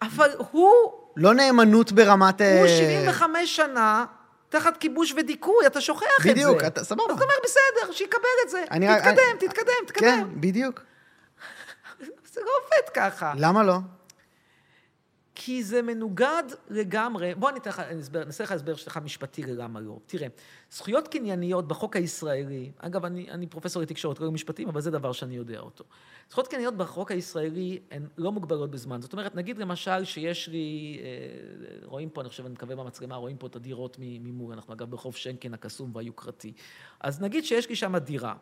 אבל 0.01 0.29
הוא, 0.37 0.71
לא 1.17 1.33
נאמנות 1.33 1.91
ברמת... 1.91 2.41
הוא 2.41 2.47
אה, 2.47 2.67
75 2.67 3.55
שנה 3.55 4.05
תחת 4.49 4.77
כיבוש 4.77 5.13
ודיכוי, 5.17 5.65
אתה 5.67 5.81
שוכח 5.81 6.05
את 6.19 6.23
זה. 6.23 6.31
בדיוק, 6.31 6.63
אתה- 6.63 6.83
סבבה. 6.83 7.03
אז 7.09 7.15
אתה 7.15 7.23
אומר, 7.23 7.33
בסדר, 7.43 7.91
שיקבל 7.93 8.19
את 8.45 8.49
זה. 8.49 8.63
אני 8.71 8.87
תתקדם, 8.87 9.07
אני- 9.31 9.47
תתקדם, 9.47 9.73
תתקדם. 9.87 10.01
כן, 10.09 10.27
בדיוק. 10.41 10.81
זה 12.33 12.41
לא 12.45 12.51
עובד 12.63 12.89
ככה. 12.93 13.33
למה 13.37 13.63
לא? 13.63 13.77
כי 15.35 15.63
זה 15.63 15.81
מנוגד 15.81 16.43
לגמרי, 16.69 17.35
בוא 17.35 17.49
אני 17.49 17.59
אתן 17.59 17.69
לך 17.69 17.79
הסבר, 17.79 18.25
נעשה 18.25 18.43
לך 18.43 18.51
הסבר 18.51 18.75
שלך 18.75 18.97
משפטי 18.97 19.43
ללמה 19.43 19.79
לא. 19.79 19.99
תראה, 20.05 20.27
זכויות 20.71 21.07
קנייניות 21.07 21.67
בחוק 21.67 21.95
הישראלי, 21.95 22.71
אגב, 22.77 23.05
אני, 23.05 23.31
אני 23.31 23.47
פרופסור 23.47 23.81
לתקשורת, 23.81 24.19
לא 24.19 24.27
למשפטים, 24.27 24.67
אבל 24.67 24.81
זה 24.81 24.91
דבר 24.91 25.11
שאני 25.11 25.35
יודע 25.35 25.59
אותו. 25.59 25.83
זכויות 26.29 26.47
קנייניות 26.47 26.77
בחוק 26.77 27.11
הישראלי 27.11 27.79
הן 27.91 28.07
לא 28.17 28.31
מוגבלות 28.31 28.71
בזמן. 28.71 29.01
זאת 29.01 29.13
אומרת, 29.13 29.35
נגיד 29.35 29.57
למשל 29.57 30.03
שיש 30.03 30.47
לי, 30.47 30.99
אה, 31.03 31.87
רואים 31.87 32.09
פה, 32.09 32.21
אני 32.21 32.29
חושב, 32.29 32.45
אני 32.45 32.53
מקווה 32.53 32.75
במצלמה, 32.75 33.15
רואים 33.15 33.37
פה 33.37 33.47
את 33.47 33.55
הדירות 33.55 33.97
ממול, 33.99 34.53
אנחנו 34.53 34.73
אגב 34.73 34.91
ברחוב 34.91 35.15
שנקן 35.15 35.53
הקסום 35.53 35.91
והיוקרתי. 35.95 36.53
אז 36.99 37.21
נגיד 37.21 37.45
שיש 37.45 37.69
לי 37.69 37.75
שם 37.75 37.97
דירה, 37.97 38.35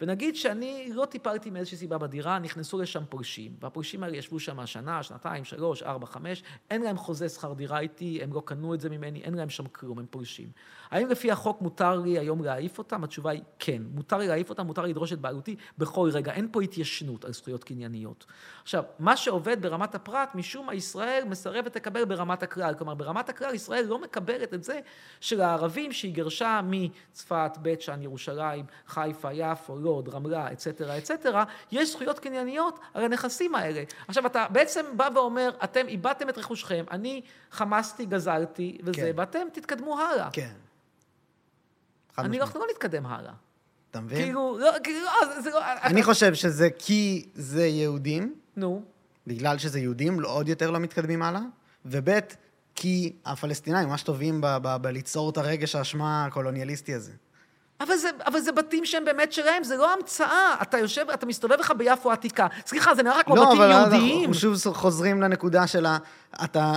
ונגיד 0.00 0.36
שאני 0.36 0.90
לא 0.94 1.04
טיפלתי 1.04 1.50
מאיזושהי 1.50 1.78
סיבה 1.78 1.98
בדירה, 1.98 2.38
נכנסו 2.38 2.78
לשם 2.78 3.02
פולשים, 3.08 3.52
והפולשים 3.60 4.02
האלה 4.02 4.16
ישבו 4.16 4.40
שם 4.40 4.66
שנה, 4.66 5.02
שנתיים, 5.02 5.44
שלוש, 5.44 5.82
ארבע, 5.82 6.06
חמש, 6.06 6.42
אין 6.70 6.82
להם 6.82 6.96
חוזה 6.96 7.28
שכר 7.28 7.52
דירה 7.52 7.78
איתי, 7.78 8.22
הם 8.22 8.32
לא 8.32 8.42
קנו 8.44 8.74
את 8.74 8.80
זה 8.80 8.88
ממני, 8.88 9.20
אין 9.22 9.34
להם 9.34 9.50
שם 9.50 9.66
כלום, 9.66 9.98
הם 9.98 10.06
פולשים. 10.10 10.48
האם 10.90 11.08
לפי 11.08 11.30
החוק 11.30 11.62
מותר 11.62 11.96
לי 11.96 12.18
היום 12.18 12.44
להעיף 12.44 12.78
אותם? 12.78 13.04
התשובה 13.04 13.30
היא 13.30 13.42
כן. 13.58 13.82
מותר 13.94 14.18
לי 14.18 14.28
להעיף 14.28 14.50
אותם, 14.50 14.66
מותר 14.66 14.82
לי 14.82 14.90
לדרוש 14.90 15.12
את 15.12 15.20
בעלותי 15.20 15.56
בכל 15.78 16.10
רגע. 16.12 16.32
אין 16.32 16.48
פה 16.52 16.62
התיישנות 16.62 17.24
על 17.24 17.32
זכויות 17.32 17.64
קנייניות. 17.64 18.26
עכשיו, 18.62 18.84
מה 18.98 19.16
שעובד 19.16 19.62
ברמת 19.62 19.94
הפרט, 19.94 20.34
משום 20.34 20.66
מה 20.66 20.74
ישראל 20.74 21.24
מסרבת 21.26 21.76
לקבל 21.76 22.04
ברמת 22.04 22.42
הכלל. 22.42 22.74
כלומר, 22.74 22.94
ברמת 22.94 23.28
הכלל 23.28 23.54
ישראל 23.54 23.84
לא 23.84 23.98
מקבלת 23.98 24.54
את 24.54 24.64
זה 24.64 24.80
שלערבים 25.20 25.92
שהיא 25.92 26.14
גירשה 26.14 26.60
מצפת, 26.64 27.50
בית 27.62 27.80
שאן, 27.80 28.02
ירושלים, 28.02 28.64
חיפה, 28.86 29.32
יפו, 29.32 29.76
לוד, 29.86 30.08
רמלה, 30.08 30.52
אצטרה, 30.52 30.98
אצטרה, 30.98 31.44
יש 31.72 31.92
זכויות 31.92 32.18
קנייניות 32.18 32.80
על 32.94 33.04
הנכסים 33.04 33.54
האלה. 33.54 33.82
עכשיו, 34.08 34.26
אתה 34.26 34.46
בעצם 34.52 34.84
בא 34.96 35.08
ואומר, 35.14 35.50
אתם 35.64 35.88
איבדתם 35.88 36.28
את 36.28 36.38
רכושכם, 36.38 36.84
אני 36.90 37.20
חמסתי, 37.50 38.06
גזלתי, 38.06 38.78
וזה, 38.82 38.92
כן. 38.92 39.12
ואתם 39.16 39.46
תתקדמו 39.52 40.00
הלאה. 40.00 40.28
כן. 40.32 40.52
אני. 42.18 42.40
אנחנו 42.40 42.60
לא 42.60 42.66
נתקדם 42.70 43.06
הלאה. 43.06 43.32
אתה 43.90 44.00
מבין? 44.00 44.18
כאילו, 44.24 44.58
לא, 44.60 44.70
כאילו, 44.84 45.00
לא, 45.04 45.40
זה- 45.40 45.50
לא... 45.50 45.60
אני 45.82 46.02
חושב 46.02 46.34
שזה 46.34 46.68
כי 46.78 47.28
זה 47.34 47.66
יהודים, 47.66 48.34
נו. 48.56 48.82
בגלל 49.26 49.58
שזה 49.58 49.80
יהודים, 49.80 50.20
לא- 50.20 50.28
עוד 50.28 50.48
יותר 50.48 50.70
לא 50.70 50.78
מתקדמים 50.78 51.22
הלאה, 51.22 51.40
וב' 51.84 52.08
כי 52.74 53.12
הפלסטינאים 53.24 53.88
ממש 53.88 54.02
טובים 54.02 54.40
בליצור 54.80 55.30
את 55.30 55.36
הרגש 55.36 55.74
האשמה 55.74 56.24
הקולוניאליסטי 56.24 56.94
הזה. 56.94 57.12
אבל 57.80 57.96
זה, 57.96 58.10
אבל 58.26 58.40
זה 58.40 58.52
בתים 58.52 58.84
שהם 58.84 59.04
באמת 59.04 59.32
שלהם, 59.32 59.64
זה 59.64 59.76
לא 59.76 59.92
המצאה. 59.92 60.56
אתה 60.62 60.78
יושב, 60.78 61.06
אתה 61.14 61.26
מסתובב 61.26 61.56
לך 61.60 61.72
ביפו 61.76 62.10
העתיקה. 62.10 62.46
סליחה, 62.66 62.94
זה 62.94 63.02
נראה 63.02 63.22
כמו 63.22 63.36
לא, 63.36 63.46
בתים 63.46 63.60
אבל 63.60 63.70
יהודיים. 63.70 64.20
אנחנו 64.20 64.34
שוב 64.34 64.74
חוזרים 64.74 65.22
לנקודה 65.22 65.66
של 65.66 65.86
ה... 65.86 65.98
אתה 66.44 66.74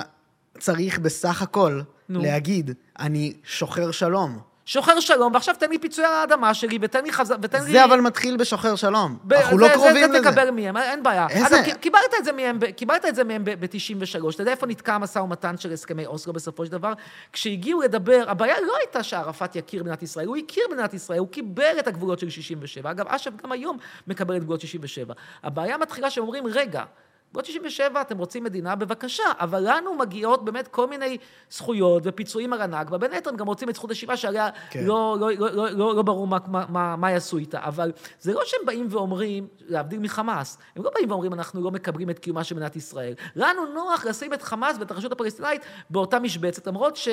צריך 0.59 0.99
בסך 0.99 1.41
הכל 1.41 1.81
נו. 2.09 2.21
להגיד, 2.21 2.71
אני 2.99 3.34
שוחר 3.43 3.91
שלום. 3.91 4.48
שוחר 4.70 5.00
שלום, 5.00 5.34
ועכשיו 5.34 5.56
תן 5.60 5.70
לי 5.70 5.80
פיצוי 5.80 6.06
על 6.06 6.14
האדמה 6.14 6.54
שלי, 6.54 6.78
ותן 6.82 7.04
לי 7.04 7.12
חזר... 7.12 7.36
ותן 7.41 7.64
לי... 7.64 7.72
זה 7.72 7.86
אבל 7.86 8.02
מתחיל 8.02 8.38
בשוחר 8.38 8.76
שלום. 8.76 9.18
ב- 9.24 9.34
אנחנו 9.34 9.58
זה- 9.58 9.62
לא 9.64 9.68
זה- 9.68 9.74
קרובים 9.74 10.12
זה 10.12 10.20
לזה. 10.20 10.30
תקבל 10.32 10.52
מהם, 10.52 10.78
אין 10.78 11.04
בעיה. 11.04 11.28
איזה- 11.30 11.60
אגב, 11.60 11.74
קיבלת 11.74 12.02
את 12.20 12.26
זה 12.26 12.32
מהם, 12.32 12.60
קיבלת 12.76 13.06
את 13.06 13.16
זה 13.16 13.24
מהם 13.24 13.44
ב-93. 13.46 13.56
אתה 14.34 14.41
יודע 14.41 14.52
איפה 14.52 14.66
נתקע 14.68 14.94
המשא 14.96 15.20
ומתן 15.20 15.58
של 15.58 15.74
הסכמי 15.74 16.06
אוסלו 16.06 16.34
בסופו 16.34 16.66
של 16.66 16.72
דבר? 16.72 16.94
כשהגיעו 17.34 17.82
לדבר, 17.82 18.24
הבעיה 18.28 18.56
לא 18.68 18.74
הייתה 18.80 19.04
שערפאת 19.04 19.56
יכיר 19.56 19.84
במדינת 19.84 20.04
ישראל, 20.04 20.28
הוא 20.28 20.38
הכיר 20.38 20.64
במדינת 20.70 20.94
ישראל, 20.94 21.20
הוא 21.20 21.28
קיבל 21.28 21.76
את 21.80 21.88
הגבולות 21.88 22.20
של 22.20 22.30
67. 22.30 22.91
אגב, 22.91 23.06
אש"ף 23.08 23.32
גם 23.44 23.52
היום 23.52 23.78
מקבל 24.08 24.36
את 24.38 24.44
גבולות 24.44 24.62
67. 24.62 25.14
הבעיה 25.44 25.78
מתחילה 25.78 26.10
שהם 26.10 26.24
אומרים, 26.24 26.44
רגע, 26.48 26.84
גבולות 27.31 27.45
67, 27.45 28.01
אתם 28.01 28.18
רוצים 28.18 28.43
מדינה, 28.43 28.76
בבקשה, 28.76 29.23
אבל 29.39 29.64
לנו 29.65 29.95
מגיעות 29.95 30.45
באמת 30.45 30.68
כל 30.68 30.88
מיני 30.88 31.18
זכויות 31.51 32.03
ופיצויים 32.06 32.53
על 32.53 32.61
הנכבה, 32.61 32.97
בין 32.97 33.11
היתר 33.11 33.30
הם 33.30 33.35
גם 33.35 33.47
רוצים 33.47 33.69
את 33.69 33.76
זכות 33.76 33.91
השיבה 33.91 34.18
שעליה 34.18 34.49
כן. 34.69 34.84
לא, 34.84 35.18
לא, 35.19 35.31
לא, 35.31 35.51
לא, 35.51 35.69
לא, 35.69 35.95
לא 35.95 36.01
ברור 36.01 36.27
מה, 36.27 36.38
מה, 36.47 36.95
מה 36.95 37.11
יעשו 37.11 37.38
איתה, 37.38 37.60
אבל 37.64 37.91
זה 38.19 38.34
לא 38.34 38.41
שהם 38.45 38.60
באים 38.65 38.88
ואומרים, 38.89 39.47
להבדיל 39.68 39.99
מחמאס, 39.99 40.57
הם 40.76 40.84
לא 40.84 40.91
באים 40.95 41.11
ואומרים, 41.11 41.34
אנחנו 41.34 41.61
לא 41.61 41.72
מקבלים 41.72 42.10
את 42.10 42.19
קיומה 42.19 42.43
של 42.43 42.56
מדינת 42.56 42.76
ישראל. 42.76 43.14
לנו 43.35 43.65
נוח 43.65 44.06
לשים 44.06 44.34
את 44.34 44.41
חמאס 44.41 44.76
ואת 44.80 44.91
הרשות 44.91 45.11
הפלסטינאית 45.11 45.61
באותה 45.89 46.19
משבצת, 46.19 46.68
למרות 46.68 46.95
ש... 46.95 47.10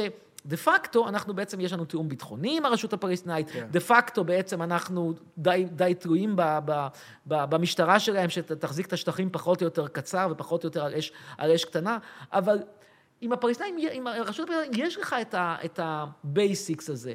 דה 0.47 0.56
פקטו, 0.56 1.09
אנחנו 1.09 1.35
בעצם, 1.35 1.60
יש 1.60 1.73
לנו 1.73 1.85
תיאום 1.85 2.09
ביטחוני 2.09 2.56
עם 2.56 2.64
הרשות 2.66 2.93
הפלסטינאית, 2.93 3.51
כן. 3.51 3.66
דה 3.70 3.81
פקטו 3.81 4.24
בעצם 4.24 4.62
אנחנו 4.62 5.12
די, 5.39 5.66
די 5.73 5.94
תלויים 5.98 6.36
ב, 6.36 6.43
ב, 6.64 6.86
ב, 7.27 7.44
במשטרה 7.44 8.01
שלהם, 8.01 8.31
שתחזיק 8.31 8.86
את 8.86 8.93
השטחים 8.93 9.31
פחות 9.32 9.60
או 9.60 9.64
יותר 9.64 9.89
קצר 9.89 10.28
ופחות 10.31 10.64
או 10.64 10.66
יותר 10.66 10.85
על 10.85 10.94
אש, 10.94 11.12
על 11.39 11.52
אש 11.52 11.64
קטנה, 11.64 11.98
אבל 12.32 12.59
עם 13.20 13.32
הפלסטינים, 13.32 13.89
עם 13.93 14.06
הרשות 14.06 14.51
הפלסטינית, 14.51 14.86
יש 14.86 14.97
לך 14.97 15.16
את 15.20 15.35
ה- 15.35 15.56
את 15.64 15.81
ה 15.82 15.98
basics 15.98 16.90
הזה. 16.90 17.14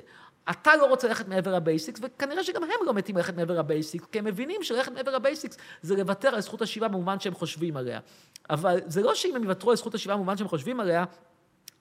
אתה 0.50 0.76
לא 0.76 0.86
רוצה 0.86 1.08
ללכת 1.08 1.28
מעבר 1.28 1.56
ל 1.56 1.61
basics, 1.61 2.00
וכנראה 2.04 2.44
שגם 2.44 2.64
הם 2.64 2.86
לא 2.86 2.94
מתים 2.94 3.18
ללכת 3.18 3.36
מעבר 3.36 3.60
ל 3.60 3.65
basics, 3.65 4.06
כי 4.12 4.20
הם 4.20 4.26
מבינים 4.26 4.64
שללכת 4.64 4.92
מעבר 4.92 5.16
ל 5.16 5.22
basics 5.22 5.58
זה 5.82 5.96
לוותר 5.96 6.28
על 6.28 6.42
זכות 6.42 6.62
השיבה 6.62 6.88
במובן 6.88 7.20
שהם 7.20 7.34
חושבים 7.34 7.78
עליה. 7.78 8.00
אבל 8.50 8.80
זה 8.86 9.02
לא 9.02 9.16
שאם 9.16 9.36
הם 9.36 9.44
יוותרו 9.44 9.70
על 9.72 9.78
זכות 9.78 9.96
השיבה 9.96 10.16
במובן 10.16 10.38
שהם 10.38 10.48
חושבים 10.48 10.80
עליה, 10.80 11.04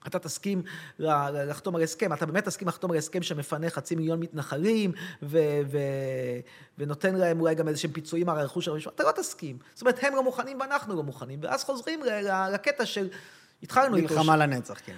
אתה 0.07 0.19
תסכים 0.19 0.63
לחתום 0.99 1.75
על 1.75 1.81
הסכם, 1.81 2.13
אתה 2.13 2.25
באמת 2.25 2.45
תסכים 2.45 2.67
לחתום 2.67 2.91
על 2.91 2.97
הסכם 2.97 3.23
שמפנה 3.23 3.69
חצי 3.69 3.95
מיליון 3.95 4.19
מתנחלים 4.19 4.91
ו- 5.23 5.61
ו- 5.71 6.39
ונותן 6.77 7.15
להם 7.15 7.39
אולי 7.39 7.55
גם 7.55 7.67
איזשהם 7.67 7.91
פיצויים 7.91 8.29
על 8.29 8.39
הרכוש 8.39 8.65
של 8.65 8.71
המשפחה, 8.71 8.95
אתה 8.95 9.03
לא 9.03 9.11
תסכים. 9.11 9.57
זאת 9.73 9.81
אומרת, 9.81 10.03
הם 10.03 10.15
לא 10.15 10.23
מוכנים 10.23 10.59
ואנחנו 10.59 10.95
לא 10.95 11.03
מוכנים, 11.03 11.39
ואז 11.43 11.63
חוזרים 11.63 11.99
לקטע 12.53 12.85
של, 12.85 13.09
התחלנו 13.63 13.95
איתו, 13.95 14.13
מלחמה 14.13 14.37
לנצח, 14.37 14.79
כן. 14.85 14.97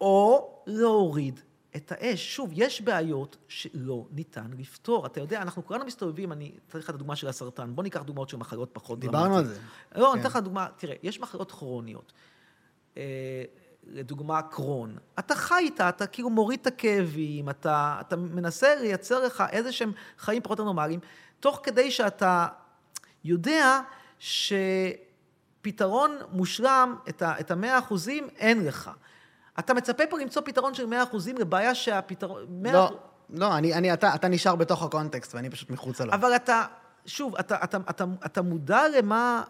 או 0.00 0.50
להוריד 0.66 1.40
את 1.76 1.92
האש. 1.92 2.36
שוב, 2.36 2.50
יש 2.52 2.80
בעיות 2.80 3.36
שלא 3.48 4.06
ניתן 4.10 4.50
לפתור. 4.58 5.06
אתה 5.06 5.20
יודע, 5.20 5.42
אנחנו 5.42 5.66
כולנו 5.66 5.84
מסתובבים, 5.84 6.32
אני 6.32 6.52
אתן 6.68 6.78
לך 6.78 6.90
את 6.90 6.94
הדוגמה 6.94 7.16
של 7.16 7.28
הסרטן. 7.28 7.74
בוא 7.74 7.82
ניקח 7.82 8.02
דוגמאות 8.02 8.28
של 8.28 8.36
מחלות 8.36 8.70
פחות 8.72 9.00
דיברנו 9.00 9.36
על 9.36 9.44
זה. 9.44 9.58
לא, 9.94 10.12
אני 10.12 10.22
כן. 10.22 10.26
אתן 10.26 10.38
לך 10.38 10.44
דוגמה, 10.44 10.66
תראה, 10.76 10.96
יש 11.02 11.20
מחלות 11.20 11.52
כרוניות. 11.52 12.12
לדוגמה, 13.86 14.42
קרון. 14.42 14.96
אתה 15.18 15.34
חי 15.34 15.54
איתה, 15.58 15.88
אתה 15.88 16.06
כאילו 16.06 16.30
מוריד 16.30 16.60
את 16.60 16.66
הכאבים, 16.66 17.48
אתה, 17.48 17.96
אתה 18.00 18.16
מנסה 18.16 18.74
לייצר 18.74 19.24
לך 19.24 19.44
איזה 19.50 19.72
שהם 19.72 19.92
חיים 20.18 20.42
פחות 20.42 20.58
נורמליים, 20.58 21.00
תוך 21.40 21.60
כדי 21.62 21.90
שאתה 21.90 22.46
יודע 23.24 23.80
שפתרון 24.18 26.10
מושלם, 26.30 26.96
את 27.40 27.50
המאה 27.50 27.78
אחוזים, 27.78 28.28
אין 28.36 28.64
לך. 28.64 28.90
אתה 29.58 29.74
מצפה 29.74 30.02
פה 30.10 30.18
למצוא 30.18 30.42
פתרון 30.44 30.74
של 30.74 30.86
מאה 30.86 31.02
אחוזים 31.02 31.38
לבעיה 31.38 31.74
שהפתרון... 31.74 32.62
100%, 32.64 32.68
לא, 32.72 32.98
לא, 33.30 33.56
אני, 33.56 33.74
אני, 33.74 33.92
אתה, 33.92 34.14
אתה 34.14 34.28
נשאר 34.28 34.56
בתוך 34.56 34.82
הקונטקסט, 34.82 35.34
ואני 35.34 35.50
פשוט 35.50 35.70
מחוצה 35.70 36.04
לו. 36.04 36.12
אבל 36.12 36.36
אתה, 36.36 36.64
שוב, 37.06 37.36
אתה, 37.36 37.56
אתה, 37.64 37.78
אתה, 37.90 38.04
אתה 38.26 38.42
מודע 38.42 38.82
למה... 38.88 39.42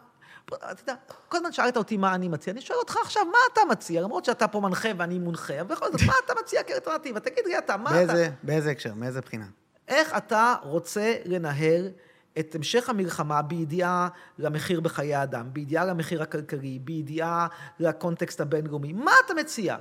אתה 0.49 0.83
יודע, 0.83 0.95
כל 1.29 1.37
הזמן 1.37 1.53
שאלת 1.53 1.77
אותי 1.77 1.97
מה 1.97 2.15
אני 2.15 2.29
מציע, 2.29 2.53
אני 2.53 2.61
שואל 2.61 2.79
אותך 2.79 2.97
עכשיו, 2.97 3.25
מה 3.25 3.39
אתה 3.53 3.61
מציע? 3.71 4.01
למרות 4.01 4.25
שאתה 4.25 4.49
פה 4.49 4.61
מנחה 4.61 4.89
ואני 4.97 5.19
מונחה, 5.19 5.61
אבל 5.61 5.75
בכל 5.75 5.93
זאת, 5.93 6.01
מה 6.07 6.13
אתה 6.25 6.33
מציע 6.43 6.63
כאלטרנטיבה? 6.63 7.21
תגיד 7.21 7.45
לי 7.47 7.59
אתה, 7.59 7.77
מה 7.77 7.91
אתה... 7.91 8.07
באיזה, 8.07 8.31
באיזה 8.43 8.71
הקשר? 8.71 8.95
מאיזה 8.95 9.21
בחינה? 9.21 9.47
איך 9.89 10.17
אתה 10.17 10.55
רוצה 10.63 11.15
לנהל 11.25 11.91
את 12.39 12.55
המשך 12.55 12.89
המלחמה 12.89 13.43
בידיעה 13.43 14.09
למחיר 14.39 14.81
בחיי 14.81 15.23
אדם, 15.23 15.49
בידיעה 15.53 15.85
למחיר 15.85 16.23
הכלכלי, 16.23 16.79
בידיעה 16.79 17.47
לקונטקסט 17.79 18.41
הבינלאומי? 18.41 18.93
מה 18.93 19.13
אתה 19.27 19.35
מציע? 19.35 19.77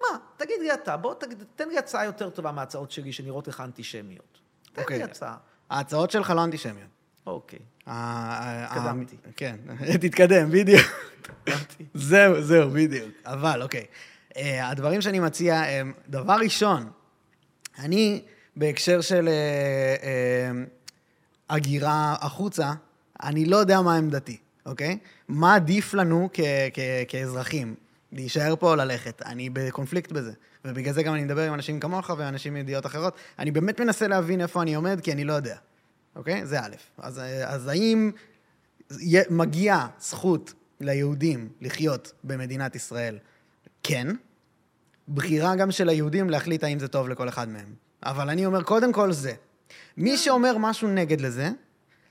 מה? 0.00 0.18
תגיד 0.36 0.60
לי 0.60 0.74
אתה, 0.74 0.96
בוא 0.96 1.14
תגיד, 1.14 1.44
תן 1.54 1.68
לי 1.68 1.78
הצעה 1.78 2.04
יותר 2.04 2.30
טובה 2.30 2.52
מההצעות 2.52 2.90
שלי 2.90 3.12
שנראות 3.12 3.48
לך 3.48 3.60
אנטישמיות. 3.60 4.38
תן 4.72 4.82
אוקיי. 4.82 4.98
לי 4.98 5.04
הצעה. 5.04 5.36
ההצעות 5.70 6.10
שלך 6.10 6.30
לא 6.30 6.44
אנטישמיות. 6.44 6.95
אוקיי. 7.26 7.58
ה- 7.86 7.92
ה- 7.92 8.64
התקדמתי. 8.64 9.16
ה- 9.16 9.28
כן, 9.36 9.56
תתקדם, 10.02 10.50
בדיוק. 10.50 10.82
זהו, 11.94 12.42
זהו, 12.42 12.70
בדיוק. 12.70 13.08
אבל, 13.24 13.62
אוקיי. 13.62 13.84
אה, 14.36 14.68
הדברים 14.68 15.00
שאני 15.00 15.20
מציע 15.20 15.60
הם, 15.60 15.92
דבר 16.08 16.36
ראשון, 16.44 16.90
אני, 17.78 18.22
בהקשר 18.56 19.00
של 19.00 19.28
אה, 19.28 19.32
אה, 20.02 20.64
הגירה 21.50 22.16
החוצה, 22.20 22.72
אני 23.22 23.44
לא 23.44 23.56
יודע 23.56 23.80
מה 23.80 23.96
עמדתי, 23.96 24.36
אוקיי? 24.66 24.98
מה 25.28 25.54
עדיף 25.54 25.94
לנו 25.94 26.28
כאזרחים? 27.08 27.74
להישאר 28.12 28.56
פה 28.56 28.70
או 28.70 28.76
ללכת? 28.76 29.22
אני 29.22 29.50
בקונפליקט 29.50 30.12
בזה. 30.12 30.32
ובגלל 30.64 30.94
זה 30.94 31.02
גם 31.02 31.14
אני 31.14 31.24
מדבר 31.24 31.42
עם 31.42 31.54
אנשים 31.54 31.80
כמוך 31.80 32.10
ואנשים 32.18 32.54
מידיעות 32.54 32.86
אחרות. 32.86 33.14
אני 33.38 33.50
באמת 33.50 33.80
מנסה 33.80 34.08
להבין 34.08 34.40
איפה 34.40 34.62
אני 34.62 34.74
עומד, 34.74 35.00
כי 35.00 35.12
אני 35.12 35.24
לא 35.24 35.32
יודע. 35.32 35.56
אוקיי? 36.16 36.46
זה 36.46 36.60
א'. 36.60 36.74
אז, 36.98 37.18
אה, 37.18 37.48
אז 37.48 37.66
האם 37.68 38.10
מגיעה 39.30 39.88
זכות 39.98 40.52
ליהודים 40.80 41.48
לחיות 41.60 42.12
במדינת 42.24 42.76
ישראל? 42.76 43.18
כן. 43.82 44.06
בחירה 45.08 45.56
גם 45.56 45.70
של 45.70 45.88
היהודים 45.88 46.30
להחליט 46.30 46.64
האם 46.64 46.78
זה 46.78 46.88
טוב 46.88 47.08
לכל 47.08 47.28
אחד 47.28 47.48
מהם. 47.48 47.74
אבל 48.02 48.30
אני 48.30 48.46
אומר, 48.46 48.62
קודם 48.62 48.92
כל 48.92 49.12
זה. 49.12 49.34
מי 49.96 50.16
שאומר 50.16 50.58
משהו 50.58 50.88
נגד 50.88 51.20
לזה, 51.20 51.50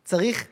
צריך, 0.03 0.47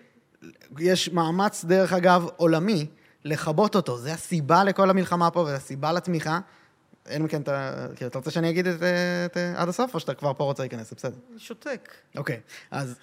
יש 0.79 1.09
מאמץ, 1.09 1.65
דרך 1.65 1.93
אגב, 1.93 2.27
עולמי, 2.37 2.87
לכבות 3.25 3.75
אותו. 3.75 3.97
זה 3.97 4.13
הסיבה 4.13 4.63
לכל 4.63 4.89
המלחמה 4.89 5.31
פה, 5.31 5.39
וזה 5.39 5.55
הסיבה 5.55 5.93
לתמיכה. 5.93 6.39
אין 7.05 7.21
מכן, 7.21 7.41
אתה, 7.41 7.87
כאילו, 7.95 8.09
אתה 8.09 8.17
רוצה 8.17 8.31
שאני 8.31 8.49
אגיד 8.49 8.67
את, 8.67 8.83
אה, 8.83 9.25
את, 9.25 9.37
אה, 9.37 9.61
עד 9.61 9.69
הסוף, 9.69 9.93
או 9.93 9.99
שאתה 9.99 10.13
כבר 10.13 10.33
פה 10.33 10.43
רוצה 10.43 10.63
להיכנס? 10.63 10.93
בסדר. 10.93 11.17
שותק. 11.37 11.93
אוקיי, 12.17 12.39
אז 12.71 12.95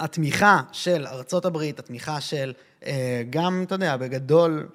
התמיכה 0.00 0.60
של 0.72 1.06
ארצות 1.06 1.44
הברית, 1.44 1.78
התמיכה 1.78 2.20
של 2.20 2.52
אה, 2.86 3.22
גם, 3.30 3.62
אתה 3.66 3.74
יודע, 3.74 3.96
בגדול, 3.96 4.68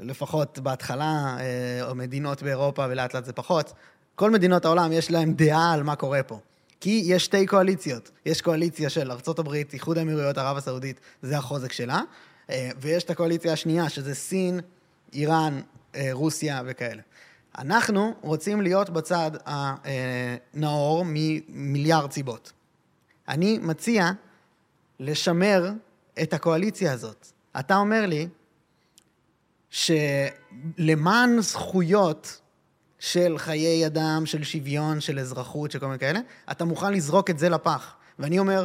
לפחות 0.00 0.58
בהתחלה, 0.58 1.36
אה, 1.40 1.88
או 1.88 1.94
מדינות 1.94 2.42
באירופה 2.42 2.86
ולאט 2.90 3.14
לאט 3.14 3.24
זה 3.24 3.32
פחות, 3.32 3.72
כל 4.14 4.30
מדינות 4.30 4.64
העולם 4.64 4.92
יש 4.92 5.10
להן 5.10 5.34
דעה 5.34 5.72
על 5.72 5.82
מה 5.82 5.96
קורה 5.96 6.22
פה. 6.22 6.38
כי 6.80 7.02
יש 7.04 7.24
שתי 7.24 7.46
קואליציות. 7.46 8.10
יש 8.26 8.40
קואליציה 8.40 8.90
של 8.90 9.10
ארה"ב, 9.10 9.54
איחוד 9.72 9.98
האמירויות, 9.98 10.38
ערב 10.38 10.56
הסעודית, 10.56 11.00
זה 11.22 11.38
החוזק 11.38 11.72
שלה, 11.72 12.02
אה, 12.50 12.70
ויש 12.80 13.04
את 13.04 13.10
הקואליציה 13.10 13.52
השנייה, 13.52 13.88
שזה 13.88 14.14
סין, 14.14 14.60
איראן, 15.12 15.60
רוסיה 16.12 16.62
וכאלה. 16.66 17.02
אנחנו 17.58 18.14
רוצים 18.20 18.60
להיות 18.60 18.90
בצד 18.90 19.30
הנאור 19.44 21.04
ממיליארד 21.06 22.12
סיבות. 22.12 22.52
אני 23.28 23.58
מציע 23.58 24.10
לשמר 25.00 25.70
את 26.22 26.34
הקואליציה 26.34 26.92
הזאת. 26.92 27.26
אתה 27.58 27.76
אומר 27.76 28.06
לי 28.06 28.28
שלמען 29.70 31.40
זכויות 31.40 32.40
של 32.98 33.38
חיי 33.38 33.86
אדם, 33.86 34.22
של 34.26 34.42
שוויון, 34.42 35.00
של 35.00 35.18
אזרחות, 35.18 35.70
של 35.70 35.78
כל 35.78 35.86
מיני 35.86 35.98
כאלה, 35.98 36.20
אתה 36.50 36.64
מוכן 36.64 36.92
לזרוק 36.92 37.30
את 37.30 37.38
זה 37.38 37.48
לפח. 37.48 37.94
ואני 38.18 38.38
אומר, 38.38 38.64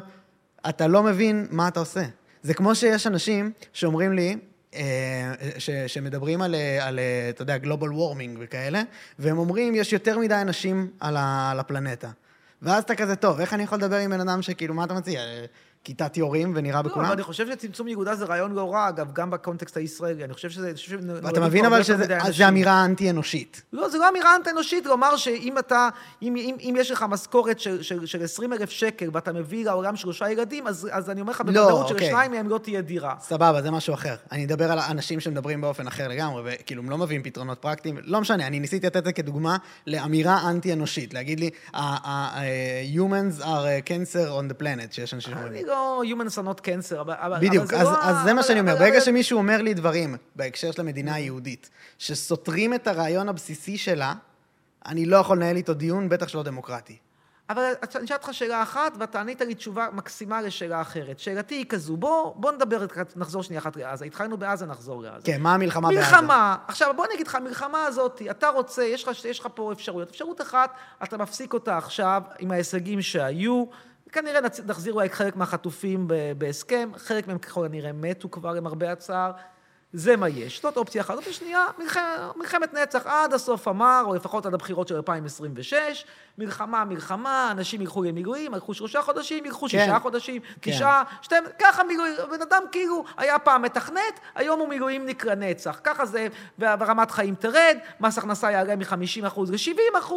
אתה 0.70 0.88
לא 0.88 1.04
מבין 1.04 1.48
מה 1.52 1.68
אתה 1.68 1.80
עושה. 1.80 2.04
זה 2.44 2.54
כמו 2.54 2.76
שיש 2.76 3.08
אנשים 3.08 3.52
שאומרים 3.74 4.14
לי, 4.14 4.38
אה, 4.76 5.34
ש, 5.58 5.70
שמדברים 5.70 6.42
על, 6.42 6.56
על, 6.82 7.00
אתה 7.30 7.42
יודע, 7.42 7.58
גלובל 7.58 7.92
וורמינג 7.92 8.38
וכאלה, 8.42 8.82
והם 9.20 9.38
אומרים, 9.38 9.76
יש 9.76 9.94
יותר 9.94 10.20
מדי 10.20 10.36
אנשים 10.42 10.92
על, 11.00 11.18
על 11.52 11.60
הפלנטה. 11.60 12.10
ואז 12.62 12.84
אתה 12.84 12.96
כזה, 12.96 13.16
טוב, 13.16 13.40
איך 13.40 13.54
אני 13.54 13.64
יכול 13.64 13.78
לדבר 13.78 13.96
עם 13.96 14.12
בן 14.12 14.22
אדם 14.30 14.42
שכאילו, 14.42 14.74
מה 14.74 14.84
אתה 14.84 14.94
מציע? 14.94 15.22
כיתת 15.86 16.18
יורים 16.18 16.54
ונראה 16.56 16.82
בכולם? 16.82 17.06
לא, 17.08 17.14
אני 17.14 17.24
חושב 17.24 17.48
שצמצום 17.48 17.88
ילודה 17.88 18.16
זה 18.16 18.26
רעיון 18.26 18.52
לא 18.52 18.74
רע, 18.74 18.90
אגב, 18.90 19.14
גם 19.14 19.32
בקונטקסט 19.32 19.78
הישראלי. 19.78 20.24
אני 20.24 20.34
חושב 20.34 20.50
שזה... 20.50 20.74
ואתה 21.24 21.40
מבין 21.40 21.66
אבל 21.66 21.84
שזה 21.84 22.48
אמירה 22.48 22.86
אנטי-אנושית. 22.86 23.62
לא, 23.74 23.90
זה 23.90 23.98
לא 23.98 24.10
אמירה 24.10 24.36
אנטי-אנושית, 24.36 24.86
לומר 24.86 25.16
שאם 25.16 25.58
אתה, 25.58 25.90
אם, 26.22 26.36
אם, 26.36 26.56
אם 26.60 26.76
יש 26.80 26.92
לך 26.92 27.06
משכורת 27.10 27.60
של, 27.60 27.84
של, 27.84 28.06
של 28.06 28.24
20 28.24 28.54
אלף 28.54 28.70
שקל 28.70 29.10
ואתה 29.14 29.34
מביא 29.34 29.66
לעולם 29.66 29.96
שלושה 29.96 30.30
ילדים, 30.30 30.68
אז, 30.68 30.90
אז 30.92 31.10
אני 31.10 31.22
אומר 31.22 31.32
לך 31.32 31.42
לא, 31.46 31.46
בוודאות 31.46 31.92
אוקיי. 31.92 32.06
שלשניים 32.06 32.32
מהם 32.32 32.50
לא 32.50 32.58
תהיה 32.58 32.82
דירה. 32.82 33.16
סבבה, 33.20 33.62
זה 33.62 33.72
משהו 33.72 33.94
אחר. 33.94 34.16
אני 34.32 34.46
אדבר 34.46 34.72
על 34.72 34.80
אנשים 34.80 35.20
שמדברים 35.20 35.62
באופן 35.62 35.88
אחר 35.88 36.08
לגמרי, 36.08 36.42
וכאילו, 36.46 36.84
הם 36.84 36.90
לא 36.90 36.98
מביאים 36.98 37.24
פתרונות 37.24 37.58
פרקטיים. 37.62 37.98
לא 38.04 38.22
משנה, 38.22 38.48
אני 38.48 38.60
ניסיתי 38.60 38.88
לתת 38.88 38.98
את 38.98 39.06
זה 39.06 39.14
כדוגמה 39.14 39.58
לאמירה 39.88 40.50
אנטי-אנושית. 40.50 41.14
להגיד 41.14 41.40
לי, 41.40 41.50
humans 42.96 43.42
are 43.42 43.88
cancer 43.88 44.30
on 44.30 44.52
the 44.52 44.62
planet, 44.62 44.92
שיש 44.92 45.14
אנשים 45.14 45.34
שאומרים. 45.34 45.66
לא 45.76 46.04
humans 46.06 46.38
are 46.38 46.48
not 46.48 46.62
cancer, 46.62 47.02
אבל... 47.02 47.40
בדיוק, 47.42 47.64
אבל 47.64 47.68
זה 47.68 47.82
אז, 47.82 47.88
לא... 47.88 48.04
אז 48.04 48.16
זה 48.24 48.34
מה 48.34 48.44
שאני 48.44 48.60
אומר. 48.60 48.76
ברגע 48.76 49.02
שמישהו 49.02 49.38
אומר 49.38 49.62
לי 49.62 49.74
דברים 49.74 50.16
בהקשר 50.36 50.72
של 50.72 50.82
המדינה 50.82 51.14
היהודית, 51.14 51.70
שסותרים 51.98 52.74
את 52.74 52.88
הרעיון 52.88 53.30
הבסיסי 53.30 53.78
שלה, 53.78 54.14
אני 54.86 55.06
לא 55.06 55.18
יכול 55.18 55.38
לנהל 55.38 55.56
איתו 55.56 55.74
דיון, 55.74 56.10
בטח 56.10 56.28
שלא 56.28 56.44
דמוקרטי. 56.44 56.98
אבל 57.50 57.64
אני 57.96 58.06
אשאל 58.06 58.18
אותך 58.18 58.30
שאלה 58.32 58.64
אחת, 58.64 58.94
ואתה 59.00 59.20
ענית 59.20 59.42
לי 59.42 59.56
תשובה 59.56 59.88
מקסימה 59.94 60.42
לשאלה 60.42 60.82
אחרת. 60.82 61.20
שאלתי 61.20 61.56
היא 61.56 61.66
כזו, 61.66 61.98
בוא, 61.98 62.36
בוא 62.36 62.52
נדבר, 62.52 62.86
נחזור 63.16 63.44
שנייה 63.44 63.62
אחת 63.62 63.76
לעזה. 63.76 64.06
התחלנו 64.06 64.38
בעזה, 64.38 64.66
נחזור 64.66 65.02
לעזה. 65.02 65.26
כן, 65.26 65.42
מה 65.42 65.54
המלחמה 65.54 65.90
בעזה? 65.90 66.00
מלחמה. 66.00 66.58
עכשיו, 66.68 66.94
בוא 66.96 67.06
אני 67.06 67.14
אגיד 67.14 67.28
לך, 67.28 67.36
המלחמה 67.36 67.86
הזאת, 67.86 68.22
אתה 68.32 68.50
רוצה, 68.50 68.84
יש 68.84 69.04
לך, 69.04 69.26
יש 69.26 69.40
לך 69.40 69.48
פה 69.54 69.72
אפשרויות. 69.72 70.10
אפשרות 70.10 70.42
אחת, 70.42 70.74
אתה 71.04 71.18
מפסיק 71.18 71.54
אותה 71.54 71.78
עכשיו 71.78 72.22
עם 72.40 72.52
ההישגים 72.52 73.02
שהיו. 73.02 73.66
כנראה 74.16 74.40
נחזיר 74.66 74.94
אולי 74.94 75.10
חלק 75.10 75.36
מהחטופים 75.36 76.08
בהסכם, 76.38 76.90
חלק 76.98 77.28
מהם 77.28 77.38
ככל 77.38 77.66
הנראה 77.66 77.92
מתו 77.94 78.32
כבר, 78.32 78.52
למרבה 78.52 78.92
הצער. 78.92 79.32
זה 79.94 80.16
מה 80.16 80.30
יש. 80.30 80.62
זאת 80.62 80.78
אופציה 80.78 81.02
אחת. 81.02 81.16
אופציה 81.16 81.34
שנייה, 81.34 81.66
מלח... 81.80 81.98
מלחמת 82.36 82.74
נצח 82.74 83.06
עד 83.06 83.34
הסוף 83.34 83.68
אמר, 83.68 84.04
או 84.06 84.16
לפחות 84.16 84.46
עד 84.46 84.54
הבחירות 84.54 84.88
של 84.88 84.96
2026. 84.96 86.06
מלחמה, 86.38 86.86
מלחמה, 86.86 87.48
אנשים 87.52 87.82
ילכו 87.82 88.04
למילואים, 88.04 88.54
ילכו 88.54 88.74
שלושה 88.74 89.02
חודשים, 89.02 89.46
ילכו 89.46 89.62
כן. 89.62 89.68
שישה 89.68 90.00
חודשים, 90.00 90.42
תשעה, 90.60 91.04
שתי... 91.22 91.36
ככה 91.60 91.84
מילואים, 91.84 92.16
בן 92.32 92.42
אדם 92.42 92.64
כאילו 92.72 93.04
היה 93.18 93.40
פעם 93.40 93.62
מתכנת, 93.62 94.20
היום 94.36 94.60
הוא 94.60 94.68
מילואימניק 94.70 95.26
לנצח. 95.26 95.80
ככה 95.84 96.06
זה, 96.06 96.28
ורמת 96.60 97.12
חיים 97.12 97.36
תרד, 97.36 97.78
מס 98.00 98.18
הכנסה 98.18 98.52
יעלה 98.52 98.76
מ-50% 98.76 99.40
ל-70%, 99.52 100.14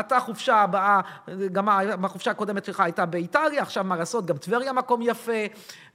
אתה 0.00 0.20
חופשה 0.20 0.54
הבאה, 0.56 1.00
גם 1.52 1.68
החופשה 2.04 2.30
הקודמת 2.30 2.64
שלך 2.64 2.80
הייתה 2.80 3.06
באיטליה, 3.06 3.62
עכשיו 3.62 3.84
מה 3.84 3.96
לעשות, 3.96 4.26
גם 4.26 4.36
טבריה 4.36 4.72
מקום 4.72 5.02
יפה, 5.02 5.32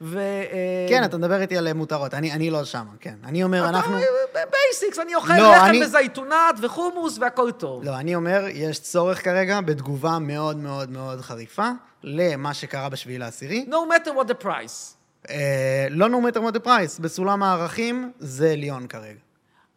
ו... 0.01 0.17
אה, 0.19 0.85
כן, 0.89 1.03
אתה 1.03 1.17
מדבר 1.17 1.41
איתי 1.41 1.57
על 1.57 1.73
מותרות, 1.73 2.13
אני, 2.13 2.31
אני 2.31 2.49
לא 2.49 2.63
שם, 2.63 2.85
כן. 2.99 3.15
אני 3.25 3.43
אומר, 3.43 3.69
אנחנו... 3.69 3.97
basics, 4.51 4.99
אני 4.99 5.15
אוכל 5.15 5.37
לא, 5.37 5.51
לחם 5.55 5.65
אני- 5.65 5.83
וזייתונת 5.85 6.55
וחומוס 6.61 7.17
והכל 7.21 7.51
טוב. 7.51 7.83
לא, 7.83 7.95
אני 7.95 8.15
אומר, 8.15 8.45
יש 8.53 8.79
צורך 8.79 9.23
כרגע 9.23 9.57
בתגובה 9.65 10.19
מאוד 10.19 10.57
מאוד 10.57 10.89
מאוד 10.89 11.21
חריפה 11.21 11.69
למה 12.03 12.53
שקרה 12.53 12.89
בשביעי 12.89 13.17
לעשירי. 13.17 13.65
No 13.69 13.93
matter 13.93 14.09
what 14.09 14.27
the 14.27 14.43
price. 14.43 14.95
אה, 15.29 15.87
לא 15.89 16.07
no 16.07 16.33
matter 16.33 16.39
what 16.39 16.55
the 16.55 16.65
price, 16.65 17.01
בסולם 17.01 17.43
הערכים 17.43 18.11
זה 18.19 18.51
עליון 18.51 18.87
כרגע. 18.87 19.19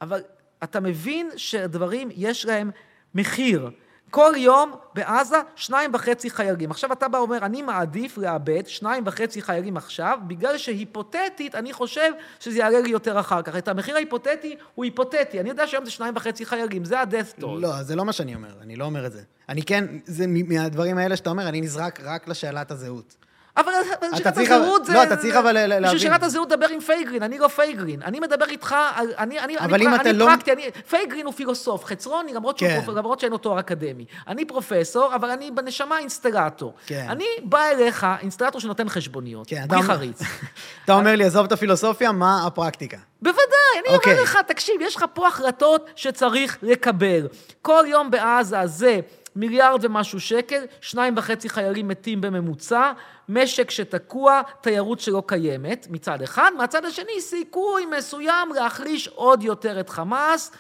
אבל 0.00 0.20
אתה 0.65 0.81
מבין 0.81 1.31
שדברים, 1.36 2.08
יש 2.17 2.47
להם 2.47 2.70
מחיר. 3.15 3.70
כל 4.10 4.32
יום 4.36 4.72
בעזה 4.94 5.36
שניים 5.56 5.90
וחצי 5.94 6.30
חיילים. 6.30 6.70
עכשיו 6.70 6.92
אתה 6.92 7.08
בא 7.08 7.16
ואומר, 7.16 7.38
אני 7.38 7.62
מעדיף 7.62 8.18
לאבד 8.18 8.66
שניים 8.66 9.04
וחצי 9.06 9.42
חיילים 9.42 9.76
עכשיו, 9.76 10.18
בגלל 10.26 10.58
שהיפותטית 10.58 11.54
אני 11.54 11.72
חושב 11.72 12.12
שזה 12.40 12.58
יעלה 12.58 12.80
לי 12.80 12.90
יותר 12.90 13.20
אחר 13.20 13.42
כך. 13.42 13.56
את 13.56 13.68
המחיר 13.68 13.94
ההיפותטי 13.94 14.56
הוא 14.74 14.84
היפותטי. 14.84 15.40
אני 15.40 15.48
יודע 15.48 15.66
שהיום 15.66 15.84
זה 15.84 15.90
שניים 15.90 16.16
וחצי 16.16 16.46
חיילים, 16.46 16.84
זה 16.84 17.00
ה-death 17.00 17.40
toll. 17.40 17.46
לא, 17.58 17.82
זה 17.82 17.96
לא 17.96 18.04
מה 18.04 18.12
שאני 18.12 18.34
אומר, 18.34 18.52
אני 18.62 18.76
לא 18.76 18.84
אומר 18.84 19.06
את 19.06 19.12
זה. 19.12 19.22
אני 19.48 19.62
כן, 19.62 19.84
זה 20.04 20.26
מהדברים 20.26 20.98
האלה 20.98 21.16
שאתה 21.16 21.30
אומר, 21.30 21.48
אני 21.48 21.60
נזרק 21.60 22.00
רק 22.04 22.28
לשאלת 22.28 22.70
הזהות. 22.70 23.16
אבל 23.58 23.72
שאלת 24.16 24.34
צריך- 24.34 24.50
הזהות 24.50 24.84
זה... 24.84 24.92
לא, 24.92 25.02
אתה 25.02 25.16
צריך 25.16 25.36
אבל 25.36 25.52
ל- 25.58 25.66
להבין. 25.66 25.82
בשביל 25.84 25.98
שאלת 25.98 26.22
הזהות 26.22 26.48
דבר 26.48 26.66
עם 26.68 26.80
פייגרין, 26.80 27.22
אני 27.22 27.38
לא 27.38 27.48
פייגרין. 27.48 28.02
אני 28.02 28.20
מדבר 28.20 28.44
איתך. 28.48 28.74
אני, 29.18 29.38
אני, 29.40 29.58
אני, 29.58 29.74
אם 29.84 29.90
פר- 29.90 29.94
אתה 30.00 30.10
אני 30.10 30.18
לא- 30.18 30.26
פרקטי, 30.26 30.52
אני, 30.52 30.62
פייגרין 30.88 31.26
הוא 31.26 31.34
פילוסוף, 31.34 31.84
חצרוני, 31.84 32.32
למרות, 32.34 32.58
כן. 32.58 32.80
פרופ- 32.84 32.90
למרות 32.94 33.20
שאין 33.20 33.32
לו 33.32 33.38
תואר 33.38 33.60
אקדמי. 33.60 34.04
אני 34.28 34.44
פרופסור, 34.44 35.14
אבל 35.14 35.30
אני 35.30 35.50
בנשמה 35.50 35.98
אינסטלטור. 35.98 36.74
כן. 36.86 37.06
אני 37.08 37.24
בא 37.44 37.64
אליך, 37.64 38.06
אינסטלטור 38.20 38.60
שנותן 38.60 38.88
חשבוניות, 38.88 39.46
כן, 39.48 39.64
בלי 39.68 39.78
אתה- 39.78 39.86
חריץ. 39.86 40.20
אתה 40.84 40.92
אומר 40.94 41.16
לי, 41.16 41.24
עזוב 41.24 41.46
את 41.46 41.52
הפילוסופיה, 41.52 42.12
מה 42.12 42.46
הפרקטיקה? 42.46 42.96
בוודאי, 43.22 43.42
אני 43.86 43.96
אוקיי. 43.96 44.12
אומר 44.12 44.22
לך, 44.22 44.38
תקשיב, 44.46 44.74
יש 44.80 44.96
לך 44.96 45.04
פה 45.14 45.28
החלטות 45.28 45.90
שצריך 45.96 46.58
לקבל. 46.62 47.28
כל 47.62 47.84
יום 47.86 48.10
בעזה 48.10 48.56
זה 48.66 49.00
מיליארד 49.36 49.84
ומשהו 49.84 50.20
שקל, 50.20 50.65
שניים 50.81 51.15
וחצי 51.16 51.48
חיילים 51.48 51.89
מתים 51.89 52.20
בממוצע, 52.20 52.92
משק 53.28 53.70
שתקוע, 53.70 54.40
תיירות 54.60 55.00
שלא 55.00 55.23
קיימת, 55.26 55.86
מצד 55.90 56.23
אחד. 56.23 56.50
מהצד 56.57 56.84
השני, 56.84 57.20
סיכוי 57.20 57.86
מסוים 57.98 58.48
להחליש 58.55 59.08
עוד 59.08 59.42
יותר 59.42 59.81
את 59.81 59.90
חמאס. 59.90 60.52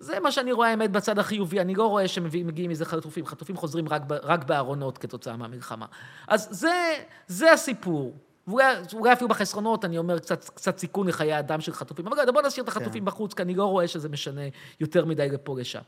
זה 0.00 0.20
מה 0.20 0.32
שאני 0.32 0.52
רואה, 0.52 0.68
האמת, 0.70 0.90
בצד 0.90 1.18
החיובי. 1.18 1.60
אני 1.60 1.74
לא 1.74 1.86
רואה 1.86 2.08
שמגיעים 2.08 2.70
מזה 2.70 2.84
חטופים. 2.84 3.26
חטופים 3.26 3.56
חוזרים 3.56 3.88
רק, 3.88 4.02
רק 4.22 4.44
בארונות 4.44 4.98
כתוצאה 4.98 5.36
מהמלחמה. 5.36 5.86
אז 6.28 6.48
זה, 6.50 6.94
זה 7.26 7.52
הסיפור. 7.52 8.14
ואולי 8.48 8.64
אולי 8.92 9.12
אפילו 9.12 9.28
בחסרונות, 9.28 9.84
אני 9.84 9.98
אומר, 9.98 10.18
קצת, 10.18 10.48
קצת 10.48 10.78
סיכון 10.78 11.06
לחיי 11.06 11.38
אדם 11.38 11.60
של 11.60 11.72
חטופים. 11.72 12.06
אבל 12.06 12.24
לא, 12.26 12.32
בוא 12.32 12.42
נשאיר 12.42 12.64
את 12.64 12.68
החטופים 12.68 13.04
בחוץ, 13.04 13.34
כי 13.34 13.42
אני 13.42 13.54
לא 13.54 13.64
רואה 13.64 13.88
שזה 13.88 14.08
משנה 14.08 14.40
יותר 14.80 15.04
מדי 15.04 15.28
לפה 15.28 15.56
לשם. 15.60 15.80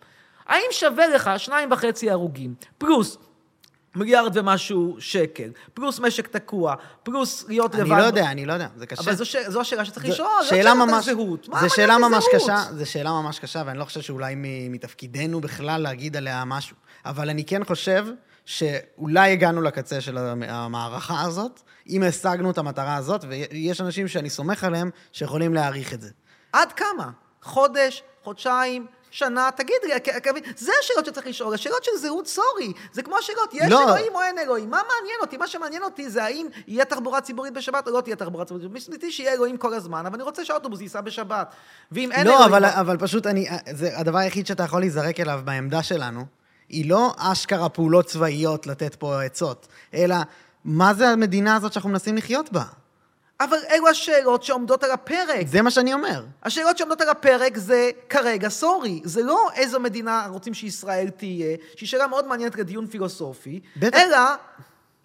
האם 0.51 0.67
שווה 0.70 1.07
לך 1.07 1.31
שניים 1.37 1.73
וחצי 1.73 2.11
הרוגים, 2.11 2.55
פלוס 2.79 3.19
מיליארד 3.97 4.37
ומשהו 4.37 4.97
שקל, 4.99 5.51
פלוס 5.75 6.01
משק 6.01 6.29
תקוע, 6.29 6.75
פלוס 7.03 7.45
להיות 7.49 7.75
לבד... 7.75 7.91
אני 7.93 8.01
לא 8.01 8.05
יודע, 8.05 8.31
אני 8.31 8.47
לא 8.47 8.53
יודע, 8.53 8.67
זה 8.77 8.87
קשה. 8.87 9.03
אבל 9.03 9.15
זו, 9.15 9.25
ש... 9.27 9.37
זו 9.49 9.61
השאלה 9.61 9.85
שצריך 9.85 10.07
זו 10.07 10.12
לשאול, 10.12 10.29
לא 10.41 10.45
שאלה 10.45 10.75
ממש, 10.75 11.05
זו 11.05 11.11
המעניין 11.11 11.69
שאלה 11.69 11.99
ממש? 11.99 12.25
קשה, 12.35 12.57
זו 12.73 12.91
שאלה 12.91 13.11
ממש 13.11 13.39
קשה, 13.39 13.62
ואני 13.67 13.79
לא 13.79 13.85
חושב 13.85 14.01
שאולי 14.01 14.35
מתפקידנו 14.70 15.41
בכלל 15.41 15.83
להגיד 15.83 16.17
עליה 16.17 16.45
משהו. 16.45 16.77
אבל 17.05 17.31
אני 17.31 17.45
כן 17.45 17.65
חושב 17.65 18.07
שאולי 18.45 19.33
הגענו 19.33 19.62
לקצה 19.62 20.01
של 20.01 20.19
המ- 20.19 20.43
המערכה 20.43 21.23
הזאת, 21.23 21.61
אם 21.89 22.03
השגנו 22.03 22.51
את 22.51 22.59
המטרה 22.59 22.97
הזאת, 22.97 23.25
ויש 23.29 23.81
אנשים 23.81 24.09
שאני 24.09 24.31
סומך 24.31 24.65
עליהם 24.65 24.91
שיכולים 25.12 25.55
להעריך 25.55 25.95
את 25.95 26.01
זה. 26.01 26.11
עד 26.53 26.73
כמה? 26.73 27.11
חודש, 27.43 28.03
חודשיים, 28.25 28.87
שנה, 29.11 29.49
תגיד 29.57 29.77
כ- 30.05 30.35
זה 30.57 30.73
השאלות 30.81 31.07
שצריך 31.07 31.27
לשאול, 31.27 31.55
השאלות 31.55 31.85
של 31.85 31.91
זהות, 32.01 32.27
סורי. 32.27 32.73
זה 32.93 33.03
כמו 33.03 33.19
השאלות, 33.19 33.49
יש 33.55 33.71
לא. 33.71 33.83
אלוהים 33.85 34.15
או 34.15 34.23
אין 34.23 34.39
אלוהים? 34.39 34.71
מה 34.71 34.77
מעניין 34.77 35.17
אותי? 35.21 35.37
מה 35.37 35.47
שמעניין 35.47 35.83
אותי 35.83 36.11
זה 36.11 36.25
האם 36.25 36.47
יהיה 36.67 36.85
תחבורה 36.85 37.21
ציבורית 37.21 37.53
בשבת 37.55 37.87
או 37.89 37.93
לא 37.93 38.01
תהיה 38.01 38.17
תחבורה 38.17 38.45
ציבורית. 38.45 38.71
מבחינתי 38.71 39.13
שיהיה 39.13 39.33
אלוהים 39.33 39.57
כל 39.57 39.75
הזמן, 39.75 40.07
אבל 40.07 40.15
אני 40.15 40.23
רוצה 40.23 40.45
שהאוטובוס 40.45 40.81
ייסע 40.81 41.01
בשבת. 41.01 41.53
ואם 41.93 42.13
אין 42.13 42.27
לא, 42.27 42.33
אלוהים... 42.33 42.53
אבל, 42.55 42.65
אבל 42.65 42.97
פשוט 42.99 43.27
אני, 43.27 43.49
זה 43.73 43.99
הדבר 43.99 44.19
היחיד 44.19 44.47
שאתה 44.47 44.63
יכול 44.63 44.81
להיזרק 44.81 45.21
אליו 45.21 45.41
בעמדה 45.45 45.83
שלנו, 45.83 46.25
היא 46.69 46.91
לא 46.91 47.15
אשכרה 47.19 47.69
פעולות 47.69 48.07
צבאיות 48.07 48.67
לתת 48.67 48.95
פה 48.95 49.23
עצות, 49.23 49.69
אלא 49.95 50.17
מה 50.65 50.95
זה 50.95 51.09
המדינה 51.09 51.57
הזאת 51.57 51.73
שאנחנו 51.73 51.91
מנסים 51.91 52.17
לחיות 52.17 52.53
בה? 52.53 52.65
אבל 53.41 53.59
אלו 53.70 53.89
השאלות 53.89 54.43
שעומדות 54.43 54.85
על 54.85 54.91
הפרק. 54.91 55.47
זה 55.47 55.62
מה 55.62 55.70
שאני 55.70 55.94
אומר. 55.94 56.25
השאלות 56.43 56.78
שעומדות 56.78 57.01
על 57.01 57.09
הפרק 57.09 57.57
זה 57.57 57.91
כרגע, 58.09 58.49
סורי, 58.49 59.01
זה 59.05 59.23
לא 59.23 59.49
איזו 59.55 59.81
מדינה 59.81 60.27
רוצים 60.31 60.55
שישראל 60.55 61.09
תהיה, 61.09 61.57
שהיא 61.77 61.89
שאלה 61.89 62.07
מאוד 62.07 62.27
מעניינת 62.27 62.57
לדיון 62.57 62.86
פילוסופי, 62.86 63.60
בטח. 63.77 63.99
אלא 63.99 64.19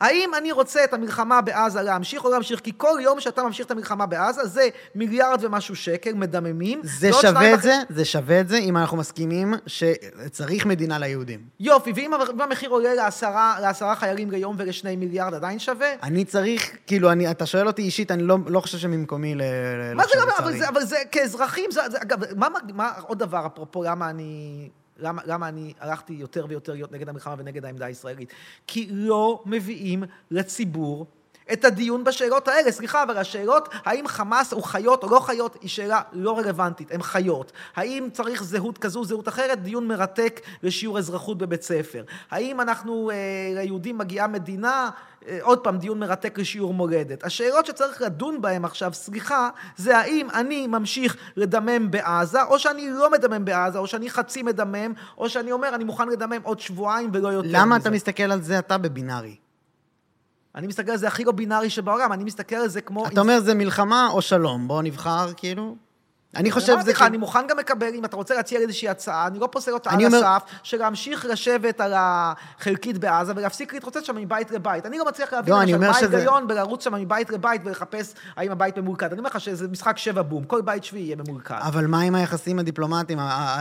האם 0.02 0.32
אני 0.38 0.52
רוצה 0.52 0.84
את 0.84 0.94
המלחמה 0.94 1.42
בעזה 1.42 1.82
להמשיך 1.82 2.26
או 2.26 2.30
להמשיך, 2.30 2.60
כי 2.60 2.72
כל 2.78 3.00
יום 3.02 3.20
שאתה 3.20 3.44
ממשיך 3.44 3.66
את 3.66 3.72
המלחמה 3.72 4.06
בעזה 4.06 4.46
זה 4.46 4.70
מיליארד 4.96 5.44
ומשהו 5.44 5.76
שקל 5.76 6.14
מדממים. 6.14 6.82
זה 6.84 7.14
שווה 7.14 7.54
את 7.54 7.62
זה, 7.62 7.74
זה 7.90 8.06
שווה 8.06 8.40
את 8.40 8.48
זה 8.48 8.58
אם 8.58 8.78
אנחנו 8.78 8.98
מסכימים 8.98 9.54
שצריך 9.68 10.66
מדינה 10.66 11.00
ליהודים. 11.00 11.40
יופי, 11.60 11.92
ואם 11.96 12.14
אם 12.34 12.42
המחיר 12.42 12.70
עולה 12.70 12.94
לעשרה, 12.94 13.58
לעשרה 13.62 13.96
חיילים 13.96 14.32
ליום 14.32 14.56
ולשני 14.60 14.96
מיליארד, 14.96 15.34
עדיין 15.34 15.60
שווה? 15.60 15.88
אני 16.04 16.26
צריך, 16.26 16.78
כאילו, 16.88 17.12
אני, 17.12 17.32
אתה 17.32 17.46
שואל 17.46 17.68
אותי 17.68 17.82
אישית, 17.82 18.12
אני 18.12 18.24
לא, 18.24 18.38
לא 18.48 18.60
חושב 18.60 18.78
שממקומי 18.78 19.36
ל... 19.36 19.42
מה 19.96 20.04
זה 20.14 20.20
לא, 20.20 20.32
אבל. 20.40 20.58
זה, 20.58 20.70
אבל 20.70 20.84
זה 20.84 20.98
כאזרחים, 21.12 21.72
זה, 21.72 21.82
זה, 21.92 21.98
אגב, 22.02 22.20
מה, 22.36 22.48
מה, 22.74 22.92
עוד 23.08 23.20
דבר, 23.20 23.46
אפרופו, 23.46 23.84
למה 23.84 24.10
אני, 24.10 24.70
למה, 24.98 25.22
למה 25.26 25.48
אני 25.48 25.74
הלכתי 25.80 26.14
יותר 26.14 26.46
ויותר 26.50 26.74
להיות 26.74 26.92
נגד 26.92 27.10
המלחמה 27.10 27.36
ונגד 27.38 27.66
העמדה 27.66 27.86
הישראלית? 27.86 28.34
כי 28.68 28.88
לא 28.92 29.44
מביאים 29.46 30.04
לציבור 30.32 31.08
את 31.54 31.66
הדיון 31.66 32.04
בשאלות 32.04 32.48
האלה. 32.48 32.72
סליחה, 32.72 33.04
אבל 33.04 33.18
השאלות, 33.18 33.70
האם 33.86 34.08
חמאס 34.08 34.54
הוא 34.54 34.64
חיות 34.64 35.04
או 35.04 35.10
לא 35.10 35.20
חיות, 35.20 35.58
היא 35.62 35.70
שאלה 35.70 36.02
לא 36.14 36.38
רלוונטית, 36.38 36.92
הן 36.92 37.02
חיות. 37.02 37.52
האם 37.76 38.08
צריך 38.14 38.44
זהות 38.44 38.78
כזו, 38.78 39.04
זהות 39.04 39.28
אחרת? 39.28 39.62
דיון 39.62 39.88
מרתק 39.88 40.42
לשיעור 40.64 40.98
אזרחות 40.98 41.38
בבית 41.38 41.64
ספר. 41.64 42.04
האם 42.32 42.62
אנחנו, 42.62 43.12
אה, 43.12 43.16
ליהודים 43.56 43.98
מגיעה 43.98 44.28
מדינה? 44.28 44.90
אה, 45.28 45.38
עוד 45.42 45.60
פעם, 45.60 45.78
דיון 45.78 46.00
מרתק 46.00 46.38
לשיעור 46.38 46.74
מולדת. 46.74 47.24
השאלות 47.24 47.66
שצריך 47.66 48.02
לדון 48.02 48.42
בהן 48.42 48.66
עכשיו, 48.66 48.94
סליחה, 48.94 49.50
זה 49.78 49.98
האם 49.98 50.30
אני 50.30 50.68
ממשיך 50.68 51.18
לדמם 51.36 51.92
בעזה, 51.92 52.44
או 52.44 52.60
שאני 52.60 52.90
לא 52.90 53.12
מדמם 53.12 53.46
בעזה, 53.46 53.78
או 53.78 53.88
שאני 53.88 54.10
חצי 54.10 54.44
מדמם, 54.44 54.94
או 55.18 55.30
שאני 55.30 55.52
אומר, 55.52 55.76
אני 55.76 55.84
מוכן 55.84 56.10
לדמם 56.10 56.40
עוד 56.44 56.60
שבועיים 56.60 57.10
ולא 57.14 57.28
יותר 57.28 57.50
למה 57.52 57.76
מזה. 57.76 57.82
אתה 57.82 57.90
מסתכל 57.90 58.32
על 58.32 58.42
זה 58.42 58.60
אתה 58.60 58.78
בבינארי? 58.78 59.45
אני 60.56 60.68
מסתכל 60.68 60.92
על 60.92 60.98
זה 60.98 61.08
הכי 61.08 61.24
לא 61.24 61.32
בינארי 61.32 61.70
שבעולם, 61.70 62.14
אני 62.14 62.24
מסתכל 62.24 62.56
על 62.56 62.68
זה 62.68 62.82
כמו... 62.82 63.08
אתה 63.08 63.22
אומר 63.22 63.40
זה 63.40 63.54
מלחמה 63.54 64.08
או 64.12 64.22
שלום, 64.22 64.68
בוא 64.68 64.82
נבחר, 64.82 65.34
כאילו. 65.38 65.76
אני 66.36 66.52
חושב 66.52 66.72
אמרתי 66.74 66.86
זה... 66.86 66.92
לך, 66.92 67.02
אני 67.02 67.18
מוכן 67.18 67.48
גם 67.48 67.60
לקבל, 67.60 67.94
אם 67.96 68.06
אתה 68.06 68.16
רוצה 68.16 68.36
להציע 68.36 68.60
איזושהי 68.60 68.90
הצעה, 68.90 69.28
אני 69.28 69.40
לא 69.40 69.50
פוסל 69.52 69.72
אותה 69.72 69.90
על 69.92 70.06
אומר- 70.06 70.18
הסף, 70.18 70.44
של 70.64 70.78
להמשיך 70.78 71.26
לשבת 71.26 71.82
על 71.82 71.94
החלקית 71.96 72.98
בעזה 72.98 73.34
ולהפסיק 73.36 73.74
להתרוצץ 73.74 74.04
שם 74.06 74.16
מבית 74.16 74.52
לבית. 74.52 74.86
אני 74.86 74.98
לא 74.98 75.06
מצליח 75.06 75.34
להבין 75.34 75.54
לא, 75.54 75.62
למשל 75.62 75.76
אומר 75.76 75.88
מה 75.88 75.94
שזה- 75.94 76.16
ההיגיון 76.18 76.48
בלרוץ 76.48 76.84
שם 76.84 76.94
מבית 76.94 77.30
לבית 77.30 77.62
ולחפש 77.66 78.14
האם 78.36 78.52
הבית 78.52 78.78
ממולכד. 78.78 79.12
אני 79.12 79.18
אומר 79.20 79.30
לך 79.30 79.40
שזה 79.40 79.68
משחק 79.68 79.98
שבע 79.98 80.22
בום, 80.22 80.44
כל 80.44 80.62
בית 80.62 80.84
שביעי 80.84 81.06
יהיה 81.06 81.16
ממולכד. 81.16 81.60
אבל 81.62 81.88
מה 81.88 82.02
עם 82.02 82.16
היחסים 82.16 82.60
הדיפלומטיים? 82.60 83.20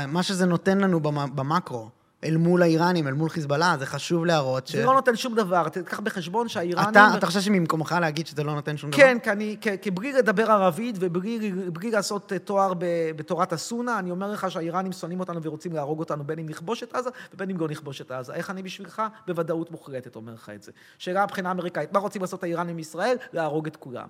מה 0.09 0.23
שזה 0.23 0.47
נותן 0.47 0.79
לנו 0.79 1.01
במ- 1.01 1.37
במקרו, 1.37 1.89
אל 2.25 2.37
מול 2.37 2.63
האיראנים, 2.63 3.09
אל 3.09 3.13
מול 3.13 3.29
חיזבאללה, 3.29 3.77
זה 3.79 3.87
חשוב 3.87 4.25
להראות 4.25 4.67
ש... 4.67 4.77
זה 4.77 4.85
לא 4.85 4.95
נותן 4.95 5.17
שום 5.17 5.35
דבר, 5.35 5.69
תיקח 5.69 6.01
בחשבון 6.01 6.49
שהאיראנים... 6.49 6.91
אתה, 6.91 7.09
אתה 7.19 7.27
חושב 7.27 7.41
שממקומך 7.41 7.97
להגיד 8.01 8.27
שזה 8.27 8.45
לא 8.45 8.55
נותן 8.55 8.77
שום 8.77 8.91
דבר? 8.91 9.03
כן, 9.03 9.19
כי, 9.19 9.31
אני, 9.31 9.57
כי, 9.61 9.71
כי 9.83 9.91
בלי 9.91 10.13
לדבר 10.13 10.51
ערבית 10.51 10.97
ובלי 11.01 11.53
בלי 11.73 11.91
לעשות 11.91 12.33
אה, 12.33 12.39
תואר 12.39 12.73
בתורת 13.17 13.53
הסונה, 13.53 13.99
אני 13.99 14.11
אומר 14.11 14.31
לך 14.31 14.51
שהאיראנים 14.51 14.93
שונאים 14.93 15.21
אותנו 15.21 15.43
ורוצים 15.43 15.73
להרוג 15.73 15.99
אותנו 15.99 16.25
בין 16.25 16.39
אם 16.39 16.49
נכבוש 16.49 16.83
את 16.83 16.95
עזה 16.95 17.11
ובין 17.35 17.51
אם 17.51 17.59
לא 17.59 17.69
נכבוש 17.69 18.01
את 18.01 18.11
עזה. 18.11 18.35
איך 18.35 18.51
אני 18.51 18.63
בשבילך? 18.63 19.03
בוודאות 19.27 19.71
מוחלטת 19.71 20.17
אומר 20.17 20.35
לך 20.35 20.51
את 20.55 20.63
זה. 20.63 20.73
שאלה 20.99 21.25
מבחינה 21.25 21.51
אמריקאית, 21.51 21.93
מה 21.93 21.99
רוצים 21.99 22.23
לעשות 22.23 22.43
האיראנים 22.43 22.77
מישראל? 22.77 23.17
להרוג 23.33 23.67
את 23.67 23.77
כולם. 23.77 24.09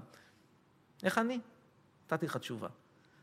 איך 1.02 1.18
אני? 1.18 1.38
נתתי 2.06 2.26
לך 2.26 2.36
תשובה. 2.36 2.68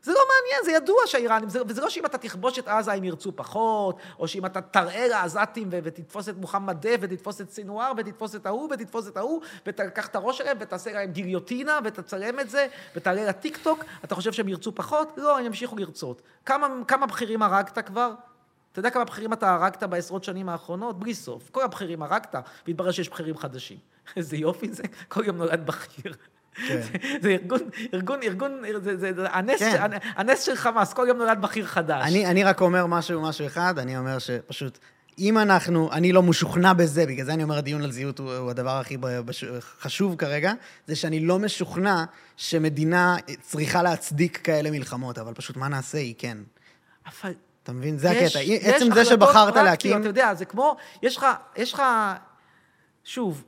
זה 0.02 0.12
לא 0.12 0.20
מעניין, 0.28 0.64
זה 0.64 0.72
ידוע 0.72 0.96
שהאיראנים, 1.06 1.48
זה, 1.48 1.60
וזה 1.68 1.80
לא 1.80 1.90
שאם 1.90 2.06
אתה 2.06 2.18
תכבוש 2.18 2.58
את 2.58 2.68
עזה 2.68 2.92
הם 2.92 3.04
ירצו 3.04 3.36
פחות, 3.36 3.96
או 4.18 4.28
שאם 4.28 4.46
אתה 4.46 4.60
תראה 4.60 5.08
לעזתים 5.08 5.68
ותתפוס 5.70 6.28
את 6.28 6.36
מוחמד 6.36 6.86
דף, 6.86 6.96
ותתפוס 7.00 7.40
את 7.40 7.50
סינואר, 7.50 7.92
ותתפוס 7.96 8.34
את 8.34 8.46
ההוא, 8.46 8.68
ותתפוס 8.72 9.08
את 9.08 9.16
ההוא, 9.16 9.42
ותקח 9.66 10.06
את 10.06 10.16
הראש 10.16 10.38
שלהם, 10.38 10.56
ותעשה 10.60 10.92
להם 10.92 11.10
גיליוטינה, 11.10 11.78
ותצלם 11.84 12.40
את 12.40 12.50
זה, 12.50 12.66
ותעלה 12.96 13.24
לטיקטוק, 13.24 13.84
אתה 14.04 14.14
חושב 14.14 14.32
שהם 14.32 14.48
ירצו 14.48 14.74
פחות? 14.74 15.12
לא, 15.16 15.38
הם 15.38 15.46
ימשיכו 15.46 15.76
לרצות. 15.76 16.22
כמה, 16.46 16.68
כמה 16.88 17.06
בכירים 17.06 17.42
הרגת 17.42 17.78
כבר? 17.78 18.12
אתה 18.72 18.78
יודע 18.78 18.90
כמה 18.90 19.04
בכירים 19.04 19.32
אתה 19.32 19.54
הרגת 19.54 19.82
בעשרות 19.82 20.24
שנים 20.24 20.48
האחרונות? 20.48 20.98
בלי 20.98 21.14
סוף. 21.14 21.50
כל 21.50 21.64
הבכירים 21.64 22.02
הרגת, 22.02 22.34
והתברר 22.66 22.90
שיש 22.90 23.08
בכירים 23.08 23.36
חדשים. 23.36 23.78
איזה 24.16 24.36
יופי 24.36 24.72
זה, 24.72 24.82
כל 25.08 25.24
יום 25.24 25.36
נולד 25.36 25.66
בכיר. 25.66 26.14
כן. 26.54 26.80
זה 27.22 27.30
ארגון, 27.30 27.60
ארגון, 27.94 28.20
ארגון, 28.24 28.62
זה, 28.98 29.10
הנס, 29.30 29.58
כן. 29.58 29.82
הנס 30.16 30.42
של 30.42 30.54
חמאס, 30.56 30.92
כל 30.92 31.04
יום 31.08 31.18
נולד 31.18 31.40
בכיר 31.40 31.66
חדש. 31.66 32.02
אני, 32.12 32.44
רק 32.44 32.60
אומר 32.60 32.86
משהו, 32.86 33.22
משהו 33.22 33.46
אחד, 33.46 33.78
אני 33.78 33.98
אומר 33.98 34.18
שפשוט, 34.18 34.78
אם 35.18 35.38
אנחנו, 35.38 35.92
אני 35.92 36.12
לא 36.12 36.22
משוכנע 36.22 36.72
בזה, 36.72 37.06
בגלל 37.06 37.26
זה 37.26 37.32
אני 37.34 37.42
אומר 37.42 37.58
הדיון 37.58 37.82
על 37.82 37.92
זהות 37.92 38.18
הוא, 38.18 38.32
הוא 38.34 38.50
הדבר 38.50 38.70
הכי 38.80 38.96
בש- 38.96 39.44
חשוב 39.80 40.16
כרגע, 40.16 40.52
זה 40.86 40.96
שאני 40.96 41.20
לא 41.20 41.38
משוכנע 41.38 42.04
שמדינה 42.36 43.16
צריכה 43.40 43.82
להצדיק 43.82 44.36
כאלה 44.44 44.70
מלחמות, 44.70 45.18
אבל 45.18 45.34
פשוט 45.34 45.56
מה 45.56 45.68
נעשה, 45.68 45.98
היא 45.98 46.14
כן. 46.18 46.38
אבל 47.06 47.32
אתה 47.62 47.72
מבין? 47.72 47.98
זה 47.98 48.08
יש- 48.10 48.36
הקטע. 48.36 48.44
יש 48.44 48.64
עצם 48.64 48.94
זה 48.94 49.04
שבחרת 49.04 49.56
להקים... 49.56 50.00
אתה 50.00 50.08
יודע, 50.08 50.34
זה 50.34 50.44
כמו, 50.44 50.76
יש 51.02 51.16
לך, 51.16 51.26
יש 51.56 51.72
לך, 51.72 51.82
שוב, 53.04 53.44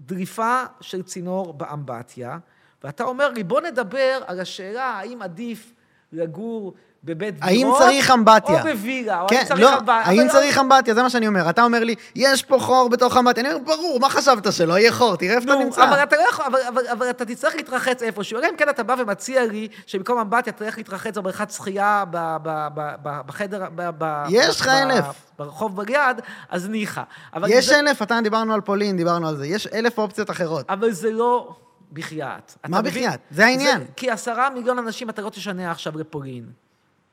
דליפה 0.00 0.62
של 0.80 1.02
צינור 1.02 1.52
באמבטיה, 1.52 2.38
ואתה 2.84 3.04
אומר 3.04 3.30
לי, 3.30 3.44
בוא 3.44 3.60
נדבר 3.60 4.22
על 4.26 4.40
השאלה 4.40 4.84
האם 4.84 5.22
עדיף 5.22 5.72
לגור 6.12 6.74
בבית 7.06 7.34
האם 7.40 7.56
דירות, 7.56 7.78
צריך 7.78 8.10
אמבטיה? 8.10 8.58
או 8.62 8.66
בווילה, 8.68 9.20
או 9.20 9.26
כן, 9.28 9.36
האם 9.36 9.44
צריך 9.46 9.60
לא, 9.60 9.78
אמבטיה. 9.78 10.02
האם 10.04 10.28
צריך 10.28 10.58
אמבטיה? 10.58 10.94
זה 10.94 11.02
מה 11.02 11.10
שאני 11.10 11.26
אומר. 11.26 11.50
אתה 11.50 11.62
אומר 11.62 11.84
לי, 11.84 11.94
יש 12.14 12.42
פה 12.42 12.58
חור 12.58 12.88
בתוך 12.88 13.16
אמבטיה. 13.16 13.44
אני 13.44 13.52
אומר, 13.52 13.64
ברור, 13.64 14.00
מה 14.00 14.08
חשבת 14.10 14.52
שלא 14.52 14.78
יהיה 14.78 14.92
חור? 14.92 15.16
תראה 15.16 15.34
איפה 15.34 15.54
אתה 15.54 15.64
נמצא. 15.64 15.84
אבל 15.88 16.02
אתה 16.02 16.16
לא 16.16 16.22
יכול, 16.30 16.44
אבל, 16.44 16.58
אבל, 16.68 16.82
אבל 16.92 17.10
אתה 17.10 17.24
תצטרך 17.24 17.54
להתרחץ 17.54 18.02
איפשהו. 18.02 18.38
אלא 18.38 18.46
אם 18.46 18.56
כן 18.56 18.68
אתה 18.68 18.82
בא 18.82 18.94
ומציע 18.98 19.46
לי 19.46 19.68
שבמקום 19.86 20.18
אמבטיה 20.18 20.52
תלך 20.52 20.76
להתרחץ 20.78 21.18
בבריכת 21.18 21.50
שחייה 21.50 22.04
ב- 22.10 22.36
ב- 22.42 22.68
ב- 22.74 22.94
ב- 23.02 23.20
בחדר, 23.26 23.64
ב- 23.74 23.90
ב- 23.98 24.24
יש 24.28 24.60
לך 24.60 24.68
אלף. 24.68 25.04
ברחוב 25.38 25.76
בליד, 25.76 26.16
אז 26.50 26.68
ניחא. 26.68 27.02
יש 27.46 27.66
זה, 27.68 27.78
אלף, 27.78 28.02
אתה 28.02 28.18
דיברנו 28.22 28.54
על 28.54 28.60
פולין, 28.60 28.96
דיברנו 28.96 29.28
על 29.28 29.36
זה. 29.36 29.46
יש 29.46 29.66
אלף 29.66 29.98
אופציות 29.98 30.30
אחרות. 30.30 30.66
אבל 30.68 30.90
זה 30.90 31.12
לא 31.12 31.54
בחייאת. 31.92 32.54
אתה 32.60 32.68
מה? 32.68 32.82
בחייאת? 32.82 33.20
זה 33.30 33.44
העניין. 33.46 33.84
כי 33.96 34.10
עשרה 34.10 34.50
מיליון 34.50 34.78
אנשים 34.78 35.10
אתה 35.10 35.22
לא 35.22 35.30
תשנע 35.30 35.70
עכשיו 35.70 35.98
לפולין. 35.98 36.63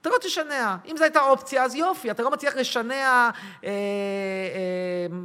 אתה 0.01 0.09
לא 0.09 0.15
תשנע. 0.21 0.75
אם 0.91 0.97
זו 0.97 1.03
הייתה 1.03 1.19
אופציה, 1.19 1.63
אז 1.63 1.75
יופי. 1.75 2.11
אתה 2.11 2.23
לא 2.23 2.31
מצליח 2.31 2.55
לשנע 2.55 2.93
אה, 2.93 3.29
אה, 3.63 3.71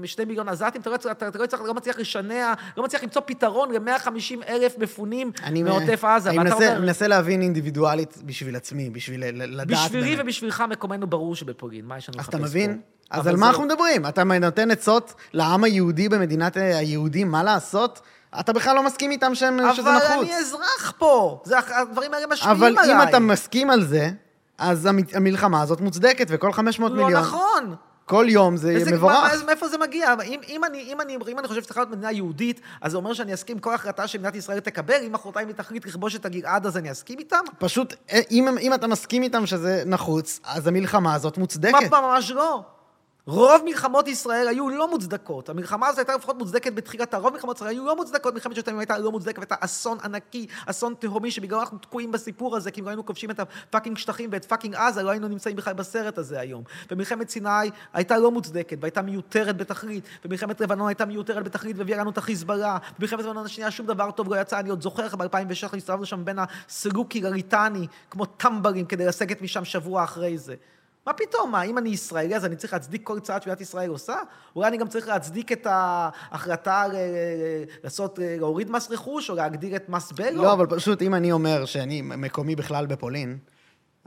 שני 0.05 0.25
מיליון 0.25 0.49
עזתים, 0.49 0.81
אתה 0.81 0.91
לא, 0.91 0.95
אתה, 0.95 1.29
אתה 1.29 1.39
לא, 1.39 1.47
צריך, 1.47 1.63
לא 1.63 1.75
מצליח 1.75 1.99
לשנע, 1.99 2.55
לא 2.77 2.85
מצליח 2.85 3.03
למצוא 3.03 3.23
פתרון 3.25 3.73
ל-150 3.73 4.49
אלף 4.49 4.79
מפונים 4.79 5.33
מעוטף 5.65 6.05
עזה. 6.05 6.31
אני 6.31 6.39
מנסה, 6.39 6.55
אומר, 6.55 6.81
מנסה 6.81 7.07
להבין 7.07 7.43
אינדיבידואלית 7.43 8.17
בשביל 8.25 8.57
עצמי, 8.57 8.91
בשביל 8.91 9.25
לדעת... 9.33 9.67
בשבילי 9.67 10.11
באמת. 10.11 10.25
ובשבילך 10.25 10.65
מקומנו 10.71 11.07
ברור 11.07 11.35
שבפולין. 11.35 11.85
מה 11.85 11.99
יש 11.99 12.09
לנו 12.09 12.19
אז 12.19 12.21
לחפש 12.21 12.29
אתה 12.29 12.39
פה? 12.39 12.45
מבין? 12.45 12.81
אז 13.11 13.21
אבל 13.21 13.31
על 13.31 13.35
זה 13.37 13.41
מה 13.41 13.47
לא. 13.47 13.51
אנחנו 13.51 13.65
מדברים? 13.65 14.07
אתה 14.07 14.25
נותן 14.25 14.71
עצות 14.71 15.15
לעם 15.33 15.65
היהודי 15.65 16.09
במדינת 16.09 16.57
היהודים 16.57 17.31
מה 17.31 17.43
לעשות? 17.43 18.01
אתה 18.41 18.53
בכלל 18.53 18.77
לא 18.77 18.83
מסכים 18.83 19.11
איתם 19.11 19.35
שהם, 19.35 19.59
שזה 19.75 19.83
אבל 19.83 19.97
נחוץ. 19.97 20.27
אני 20.29 20.37
אזרח 20.37 20.93
פה. 20.99 21.43
זה, 21.45 21.57
הדברים 21.59 22.15
האלה 22.15 22.27
משפיעים 22.27 22.57
אבל 22.57 22.79
עליי. 22.79 22.93
אם 22.93 23.09
אתה 23.09 23.19
מסכים 23.19 23.71
על 23.71 23.85
זה, 23.85 24.11
אז 24.59 24.87
המ- 24.87 24.99
המלחמה 25.15 25.63
הזאת 25.63 25.81
מוצדקת, 25.81 26.27
וכל 26.31 26.53
500 26.53 26.93
לא 26.93 26.97
מיליון, 27.05 27.23
נכון. 27.23 27.75
כל 28.05 28.27
יום 28.29 28.57
זה 28.57 28.75
וזה- 28.77 28.93
מבורך. 28.97 29.15
מה- 29.15 29.45
מאיפה 29.47 29.69
זה 29.69 29.79
מגיע? 29.79 30.15
אם, 30.27 30.41
אם, 30.49 30.65
אני, 30.65 30.79
אם, 30.93 31.01
אני, 31.01 31.17
אם 31.29 31.39
אני 31.39 31.49
חושב 31.49 31.63
שצריכה 31.63 31.81
להיות 31.81 31.91
מדינה 31.91 32.13
יהודית, 32.13 32.61
אז 32.81 32.91
זה 32.91 32.97
אומר 32.97 33.13
שאני 33.13 33.35
אסכים 33.35 33.59
כל 33.59 33.75
החלטה 33.75 34.07
שמדינת 34.09 34.35
ישראל 34.35 34.61
תקבל, 34.61 34.95
אם 35.07 35.13
מחרתיים 35.13 35.49
היא 35.49 35.57
תחליט 35.57 35.87
לכבוש 35.87 36.17
את 36.17 36.27
הגלעד, 36.27 36.67
אז 36.67 36.77
אני 36.77 36.91
אסכים 36.93 37.19
איתם? 37.19 37.39
פשוט, 37.59 37.95
אה, 38.13 38.21
אם, 38.31 38.59
אם 38.61 38.75
אתה 38.75 38.87
מסכים 38.87 39.23
איתם 39.23 39.47
שזה 39.47 39.83
נחוץ, 39.87 40.41
אז 40.45 40.67
המלחמה 40.67 41.15
הזאת 41.15 41.39
מוצדקת. 41.39 41.91
מה, 41.91 42.01
ממש 42.01 42.31
לא. 42.31 42.63
רוב 43.29 43.63
מלחמות 43.65 44.09
ישראל 44.09 44.49
היו 44.49 44.69
לא 44.69 44.91
מוצדקות. 44.91 45.49
המלחמה 45.49 45.87
הזאת 45.87 45.99
הייתה 45.99 46.17
לפחות 46.17 46.39
מוצדקת 46.39 46.73
בתחילתה. 46.73 47.19
רוב 47.19 47.33
מלחמות 47.33 47.57
ישראל 47.57 47.71
היו 47.71 47.87
לא 47.87 47.97
מוצדקות. 47.97 48.35
מלחמת 48.35 48.55
ששת 48.55 48.69
הייתה 48.69 48.99
לא 48.99 49.13
מוצדקת, 49.13 49.39
והייתה 49.39 49.55
אסון 49.61 49.99
ענקי, 50.05 50.47
אסון 50.67 50.95
תהומי, 50.99 51.31
שבגללו 51.31 51.61
אנחנו 51.61 51.79
תקועים 51.79 52.13
בסיפור 52.13 52.57
הזה, 52.57 52.71
כי 52.71 52.81
אם 52.81 52.85
לא 52.85 52.91
היינו 52.91 53.07
כובשים 53.07 53.31
את 53.31 53.41
ה 53.41 53.48
fucking 53.48 53.99
שטחים 53.99 54.31
ואת 54.33 54.45
fucking 54.45 54.75
עזה, 54.75 55.03
לא 55.03 55.11
היינו 55.11 55.29
נמצאים 55.29 55.57
בכלל 55.57 55.73
בסרט 55.73 56.19
הזה 56.19 56.41
היום. 56.41 56.63
ומלחמת 56.91 57.29
סיני 57.29 57.71
הייתה 57.93 58.19
לא 58.19 58.31
מוצדקת, 58.31 58.79
והייתה 58.81 59.03
מיותרת 59.03 59.57
בתכלית. 59.57 60.05
ומלחמת 60.25 60.61
לבנון 60.61 60.89
הייתה 60.89 61.05
מיותרת 61.05 61.45
בתכלית, 61.45 61.79
והביאה 61.79 61.99
לנו 61.99 62.11
את 62.11 62.19
החיזבאללה. 62.19 62.79
במלחמת 62.99 63.21
לבנון 63.21 63.45
השנייה 63.45 63.71
שום 63.71 63.87
דבר 63.87 64.11
טוב 64.11 64.35
לא 64.35 64.41
יצא. 64.41 64.61
אני 64.61 64.71
עוד 64.71 64.83
זוכר 64.83 65.05
איך 65.05 65.15
ב-2006 65.15 65.77
הסתובבנו 65.77 66.07
שם 66.07 66.25
בין 66.25 66.39
הסלוקי 66.39 67.21
לליטני, 67.21 67.87
כמו 68.11 68.25
טמבלים, 68.25 68.87
כדי 68.87 69.07
לסגת 69.07 69.43
משם 69.43 69.65
שבוע 69.65 70.05
אחרי 70.05 70.39
זה. 70.39 70.55
מה 71.07 71.13
פתאום? 71.13 71.53
מה, 71.53 71.63
אם 71.63 71.79
אני 71.79 71.89
ישראלי, 71.89 72.37
אז 72.37 72.45
אני 72.45 72.57
צריך 72.57 72.73
להצדיק 72.73 73.01
כל 73.05 73.21
צעד 73.21 73.43
שמדינת 73.43 73.61
ישראל 73.61 73.91
עושה? 73.91 74.17
אולי 74.57 74.69
אני 74.69 74.77
גם 74.77 74.89
צריך 74.89 75.09
להצדיק 75.09 75.53
את 75.53 75.67
ההחלטה 75.71 76.87
ל- 76.87 76.93
ל- 76.93 77.65
לעשות, 77.85 78.19
להוריד 78.23 78.71
מס 78.71 78.91
רכוש, 78.91 79.31
או 79.31 79.35
להגדיל 79.35 79.77
את 79.77 79.89
מס 79.89 80.13
בלו? 80.13 80.43
לא, 80.43 80.53
אבל 80.53 80.67
פשוט 80.67 81.03
אם 81.03 81.15
אני 81.15 81.33
אומר 81.33 81.65
שאני 81.65 82.03
מקומי 82.03 82.57
בכלל 82.57 82.87
בפולין, 82.87 83.39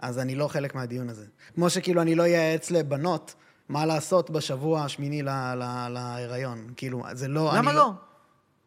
אז 0.02 0.20
אני 0.20 0.36
לא 0.36 0.48
חלק 0.48 0.76
מהדיון 0.76 1.10
הזה. 1.10 1.26
כמו 1.56 1.70
שכאילו 1.70 2.02
אני 2.02 2.16
לא 2.16 2.24
אייעץ 2.24 2.72
לבנות 2.72 3.36
מה 3.70 3.86
לעשות 3.86 4.30
בשבוע 4.30 4.82
השמיני 4.84 5.22
ל- 5.22 5.30
ל- 5.56 5.88
להיריון. 5.90 6.68
כאילו, 6.78 7.04
זה 7.14 7.28
לא... 7.28 7.52
למה 7.56 7.70
אני 7.70 7.78
לא? 7.78 7.92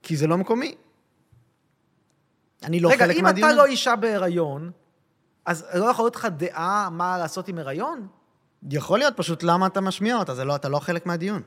כי 0.03 0.17
זה 0.17 0.27
לא 0.27 0.37
מקומי. 0.39 0.75
אני 2.63 2.81
לא 2.81 2.89
רגע, 2.91 3.05
חלק 3.05 3.17
אם 3.17 3.23
מהדיון. 3.25 3.49
אתה 3.51 3.57
לא 3.57 3.65
אישה 3.65 3.97
בהיריון, 3.97 4.71
אז 5.47 5.67
לא 5.75 5.85
יכול 5.85 6.05
להיות 6.05 6.17
לך 6.17 6.27
דעה 6.37 6.89
מה 6.93 7.19
לעשות 7.19 7.49
עם 7.49 7.59
הריון? 7.59 8.07
יכול 8.71 8.99
להיות, 8.99 9.17
פשוט 9.17 9.43
למה 9.43 9.67
אתה 9.67 9.81
משמיע 9.81 10.17
אותה? 10.17 10.35
זה 10.35 10.45
לא, 10.45 10.55
אתה 10.55 10.69
לא 10.69 10.79
חלק 10.79 11.07
מהדיון. 11.07 11.43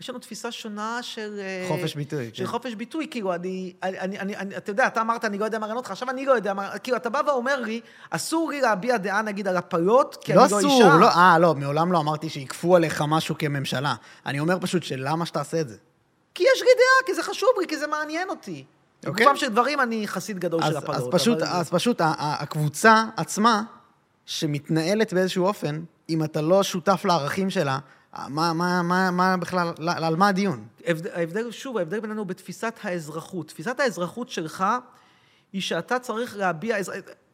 יש 0.00 0.10
לנו 0.10 0.18
תפיסה 0.18 0.52
שונה 0.52 0.98
של... 1.02 1.40
אה, 1.40 1.64
חופש 1.68 1.94
ביטוי, 1.94 2.30
של 2.32 2.44
כן. 2.44 2.50
חופש 2.50 2.74
ביטוי, 2.74 3.06
כאילו, 3.10 3.34
אני, 3.34 3.72
אני, 3.82 4.18
אני, 4.18 4.36
אני, 4.36 4.56
אתה 4.56 4.70
יודע, 4.70 4.86
אתה 4.86 5.00
אמרת, 5.00 5.24
אני 5.24 5.38
לא 5.38 5.44
יודע 5.44 5.58
מה 5.58 5.66
לענות 5.66 5.84
לך, 5.84 5.90
עכשיו 5.90 6.10
אני 6.10 6.26
לא 6.26 6.32
יודע 6.32 6.54
מה, 6.54 6.78
כאילו, 6.78 6.96
אתה 6.96 7.10
בא 7.10 7.20
ואומר 7.26 7.60
לי, 7.60 7.80
אסור 8.10 8.50
לי 8.50 8.60
להביע 8.60 8.96
דעה, 8.96 9.22
נגיד, 9.22 9.48
על 9.48 9.56
הפלות, 9.56 10.16
כי 10.20 10.34
לא 10.34 10.44
אני 10.44 10.52
לא 10.52 10.58
אסור, 10.58 10.72
אישה. 10.72 10.96
לא, 11.00 11.08
אה, 11.08 11.38
לא, 11.38 11.54
מעולם 11.54 11.92
לא 11.92 11.98
אמרתי 11.98 12.28
שיכפו 12.28 12.76
עליך 12.76 13.04
משהו 13.08 13.38
כממשלה. 13.38 13.94
אני 14.26 14.40
אומר 14.40 14.58
פשוט 14.60 14.82
שלמה 14.82 15.26
שתעשה 15.26 15.60
את 15.60 15.68
זה? 15.68 15.76
כי 16.34 16.42
יש 16.42 16.62
לי 16.62 16.68
דעה, 16.76 17.06
כי 17.06 17.14
זה 17.14 17.22
חשוב 17.22 17.48
לי, 17.60 17.66
כי 17.68 17.78
זה 17.78 17.86
מעניין 17.86 18.30
אותי. 18.30 18.64
אוקיי. 19.06 19.24
לגופם 19.26 19.36
של 19.40 19.48
דברים, 19.48 19.80
אני 19.80 20.08
חסיד 20.08 20.38
גדול 20.38 20.62
אז, 20.62 20.70
של 20.72 20.76
הפלות. 20.76 20.96
אז 20.96 21.08
פשוט, 21.10 21.42
אבל- 21.42 21.50
אז 21.50 21.70
פשוט 21.70 22.00
הקבוצה 22.18 23.04
עצמה, 23.16 23.62
שמתנהלת 24.30 25.12
באיזשהו 25.12 25.44
אופן, 25.44 25.80
אם 26.08 26.24
אתה 26.24 26.40
לא 26.40 26.62
שותף 26.62 27.04
לערכים 27.04 27.50
שלה, 27.50 27.78
מה, 28.28 28.52
מה, 28.52 28.82
מה, 28.82 29.10
מה 29.10 29.36
בכלל, 29.36 29.72
על 29.96 30.16
מה 30.16 30.28
הדיון? 30.28 30.64
ההבדל, 31.14 31.50
שוב, 31.50 31.78
ההבדל 31.78 32.00
בינינו 32.00 32.24
בתפיסת 32.24 32.74
האזרחות. 32.82 33.48
תפיסת 33.48 33.80
האזרחות 33.80 34.28
שלך 34.28 34.64
היא 35.52 35.62
שאתה 35.62 35.98
צריך 35.98 36.36
להביע... 36.36 36.76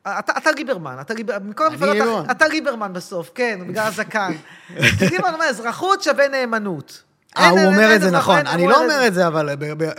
אתה, 0.03 0.33
אתה 0.39 0.51
ליברמן, 0.53 0.97
אתה 1.01 1.15
ליברמן, 1.15 1.49
מכל 1.49 1.67
המפלגות. 1.67 2.25
אתה, 2.25 2.33
אתה 2.33 2.49
ליברמן 2.49 2.93
בסוף, 2.93 3.31
כן, 3.35 3.61
בגלל 3.69 3.87
הזקן. 3.87 4.33
ליברמן 5.11 5.35
אומר, 5.35 5.45
אזרחות 5.45 6.03
שווה 6.03 6.29
נאמנות. 6.29 7.03
אה, 7.37 7.49
הוא 7.49 7.61
אומר 7.65 7.97
את 7.97 8.01
זה 8.01 8.11
נכון. 8.11 8.47
אני 8.47 8.63
הוא 8.63 8.71
לא 8.71 8.85
אומר 8.85 9.07
את 9.07 9.15
זה, 9.15 9.27
אבל 9.27 9.49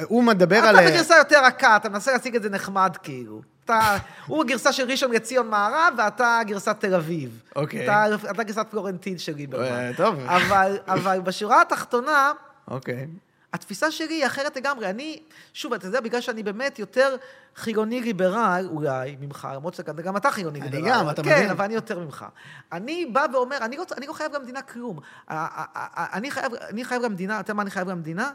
הוא 0.07 0.23
מדבר 0.23 0.57
על... 0.57 0.79
אתה 0.79 0.87
בגרסה 0.87 1.17
יותר 1.17 1.45
רכה, 1.45 1.75
אתה 1.75 1.89
מנסה 1.89 2.11
להציג 2.11 2.35
את 2.35 2.43
זה 2.43 2.49
נחמד 2.49 2.97
כאילו. 3.03 3.41
אתה, 3.67 3.97
הוא 4.27 4.43
הגרסה 4.43 4.73
של 4.73 4.91
ראשון 4.91 5.11
לציון 5.11 5.49
מערב, 5.49 5.93
ואתה 5.97 6.39
גרסת 6.45 6.75
תל 6.79 6.95
אביב. 6.95 7.41
אוקיי. 7.55 7.83
אתה, 7.83 8.05
אתה 8.31 8.43
גרסת 8.43 8.65
פלורנטין 8.69 9.17
של 9.17 9.35
ליברמן. 9.35 9.65
אה, 9.65 9.91
טוב. 9.97 10.19
אבל, 10.19 10.77
אבל 10.87 11.19
בשורה 11.19 11.61
התחתונה, 11.61 12.31
אוקיי. 12.67 13.07
התפיסה 13.53 13.91
שלי 13.91 14.13
היא 14.13 14.25
אחרת 14.25 14.57
לגמרי. 14.57 14.89
אני, 14.89 15.19
שוב, 15.53 15.73
אתה 15.73 15.87
יודע, 15.87 16.01
בגלל 16.01 16.21
שאני 16.21 16.43
באמת 16.43 16.79
יותר 16.79 17.15
חילוני 17.55 18.01
ליברל, 18.01 18.67
אולי, 18.71 19.17
ממך, 19.19 19.47
למרות 19.55 19.73
שגם 19.73 20.17
אתה 20.17 20.31
חילוני 20.31 20.61
אני 20.61 20.69
ליברל. 20.69 20.89
גם, 20.89 21.09
אתה 21.09 21.23
כן, 21.23 21.35
מבין. 21.35 21.49
אבל 21.49 21.65
אני 21.65 21.73
יותר 21.73 21.99
ממך. 21.99 22.25
אני 22.71 23.05
בא 23.05 23.25
ואומר, 23.33 23.57
אני 23.57 23.77
לא, 23.77 23.83
אני 23.97 24.07
לא 24.07 24.13
חייב 24.13 24.35
למדינה 24.35 24.61
כלום. 24.61 24.99
אני 25.29 26.31
חייב, 26.31 26.53
אני 26.53 26.85
חייב 26.85 27.01
למדינה, 27.01 27.39
אתה 27.39 27.51
יודע 27.51 27.53
מה 27.53 27.61
אני 27.61 27.71
חייב 27.71 27.89
למדינה? 27.89 28.31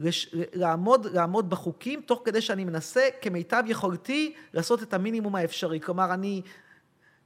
לש, 0.00 0.34
לעמוד, 0.52 1.06
לעמוד 1.06 1.50
בחוקים, 1.50 2.00
תוך 2.00 2.22
כדי 2.24 2.40
שאני 2.40 2.64
מנסה, 2.64 3.08
כמיטב 3.20 3.62
יכולתי, 3.66 4.34
לעשות 4.54 4.82
את 4.82 4.94
המינימום 4.94 5.34
האפשרי. 5.36 5.80
כלומר, 5.80 6.14
אני 6.14 6.42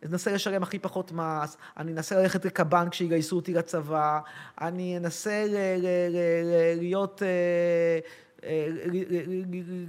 אנסה 0.04 0.32
לשלם 0.32 0.62
הכי 0.62 0.78
פחות 0.78 1.12
מס, 1.12 1.56
אני 1.76 1.92
אנסה 1.92 2.22
ללכת 2.22 2.44
לקב"ן 2.44 2.88
כשיגייסו 2.90 3.36
אותי 3.36 3.54
לצבא, 3.54 4.20
אני 4.60 4.96
אנסה 4.96 5.44
ל, 5.48 5.56
ל, 5.78 5.86
ל, 5.86 6.16
ל, 6.44 6.78
להיות... 6.78 7.22
אה, 7.22 7.98
אה, 8.44 8.68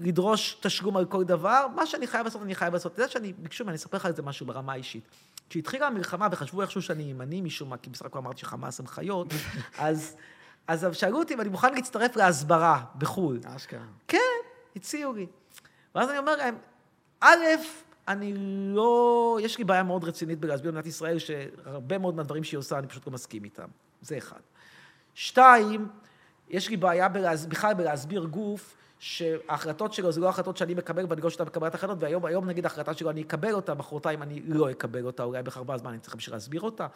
לדרוש 0.02 0.58
תשלום 0.62 0.98
על 0.98 1.06
כל 1.06 1.24
דבר, 1.24 1.68
מה 1.76 1.86
שאני 1.86 2.08
חייב 2.08 2.26
לעשות, 2.26 2.42
אני 2.42 2.56
חייב 2.56 2.74
לעשות. 2.74 2.94
אתה 2.94 3.02
יודע 3.02 3.12
שאני, 3.12 3.34
ביקשו 3.34 3.64
ממני, 3.64 3.72
אני 3.72 3.78
אספר 3.78 3.98
לך 3.98 4.06
על 4.06 4.16
זה 4.16 4.22
משהו 4.22 4.46
ברמה 4.46 4.74
האישית. 4.74 5.04
כשהתחילה 5.50 5.88
המלחמה 5.88 6.28
וחשבו 6.32 6.62
איכשהו 6.62 6.82
שאני 6.82 7.04
ימני 7.04 7.42
משום 7.42 7.70
מה, 7.70 7.78
כי 7.78 7.90
בסך 7.90 8.06
הכל 8.06 8.20
אמרתי 8.20 8.40
שחמאס 8.40 8.80
הם 8.80 8.88
חיות, 8.88 9.28
אז, 9.78 10.16
אז 10.68 10.88
שאלו 10.92 11.20
אותי 11.20 11.34
אם 11.34 11.42
אני 11.42 11.50
מוכן 11.50 11.74
להצטרף 11.74 12.16
להסברה 12.16 12.84
בחו"ל. 12.98 13.40
אשכרה. 13.46 13.86
כן, 14.08 14.18
הציעו 14.76 15.14
לי. 15.14 15.28
ואז 15.96 16.10
אני 16.10 16.18
אומר 16.18 16.36
להם, 16.36 16.56
א', 17.20 17.44
אני 18.08 18.34
לא... 18.76 19.40
יש 19.42 19.58
לי 19.58 19.64
בעיה 19.64 19.84
מאוד 19.84 20.04
רצינית 20.04 20.40
בלהסביר 20.40 20.72
למדינת 20.72 20.86
ישראל 20.88 21.20
שהרבה 21.20 21.98
מאוד 21.98 22.16
מהדברים 22.16 22.44
שהיא 22.44 22.58
עושה, 22.58 22.80
אני 22.80 22.88
פשוט 22.88 23.08
לא 23.08 23.14
מסכים 23.14 23.44
איתם. 23.44 23.68
זה 24.02 24.18
אחד. 24.18 24.40
שתיים, 25.14 25.88
יש 26.50 26.70
לי 26.70 26.78
בעיה 26.78 27.10
בלהס... 27.10 27.46
בכלל 27.46 27.74
בלהסביר 27.74 28.26
גוף 28.26 28.78
שההחלטות 29.00 29.94
שלו 29.94 30.12
זה 30.12 30.22
לא 30.22 30.30
החלטות 30.30 30.58
שאני 30.58 30.74
מקבל 30.74 31.06
ואני 31.10 31.22
לא 31.22 31.30
שותף 31.30 31.44
בקבלת 31.44 31.76
החלטות, 31.76 31.98
והיום 32.02 32.26
היום 32.26 32.46
נגיד 32.46 32.66
ההחלטה 32.66 32.94
שלו 32.94 33.10
אני 33.10 33.22
אקבל 33.22 33.54
אותה, 33.54 33.74
מחרתיים 33.74 34.22
אני 34.22 34.42
לא 34.46 34.72
אקבל 34.72 35.06
אותה, 35.06 35.24
אולי 35.24 35.44
בערך 35.44 35.58
ארבעה 35.58 35.78
זמן 35.78 35.92
אני 35.92 36.00
צריך 36.00 36.16
בשביל 36.16 36.36
להסביר 36.36 36.62
אותה. 36.62 36.88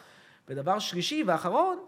ודבר 0.48 0.78
שלישי 0.78 1.24
ואחרון, 1.26 1.78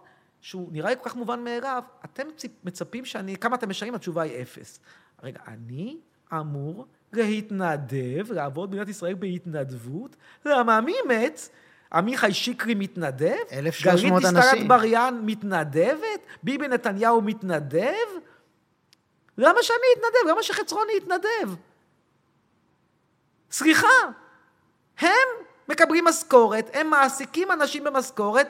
שהוא 0.42 0.68
נראה 0.72 0.90
לי 0.90 0.96
כל 1.02 1.08
כך 1.08 1.16
מובן 1.16 1.44
מאליו, 1.44 1.82
אתם 2.04 2.26
מצפים 2.64 3.04
שאני, 3.04 3.36
כמה 3.36 3.56
אתם 3.56 3.68
משלמים? 3.68 3.94
התשובה 3.94 4.22
היא 4.22 4.42
אפס. 4.42 4.80
רגע, 5.22 5.40
אני 5.48 5.96
אמור 6.32 6.86
להתנדב, 7.12 8.32
לעבוד 8.32 8.70
במדינת 8.70 8.88
ישראל 8.88 9.14
בהתנדבות? 9.14 10.16
למה 10.44 10.80
מי 10.80 10.94
מת? 11.08 11.48
עמיחי 11.92 12.34
שקרי 12.34 12.74
מתנדב? 12.74 13.36
1,300 13.52 14.22
גלית 14.22 14.34
דיסטל 14.34 14.48
אנשים. 14.48 14.62
אטבריאן 14.62 15.20
מתנדבת? 15.24 16.20
ביבי 16.42 16.68
נתניהו 16.68 17.22
מתנדב? 17.22 18.08
למה 19.38 19.62
שאני 19.62 19.86
אתנדב? 19.92 20.30
למה 20.30 20.42
שחצרוני 20.42 20.92
יתנדב? 20.96 21.54
סליחה, 23.50 23.88
הם 24.98 25.08
מקבלים 25.68 26.04
משכורת, 26.04 26.70
הם 26.72 26.90
מעסיקים 26.90 27.52
אנשים 27.52 27.84
במשכורת, 27.84 28.48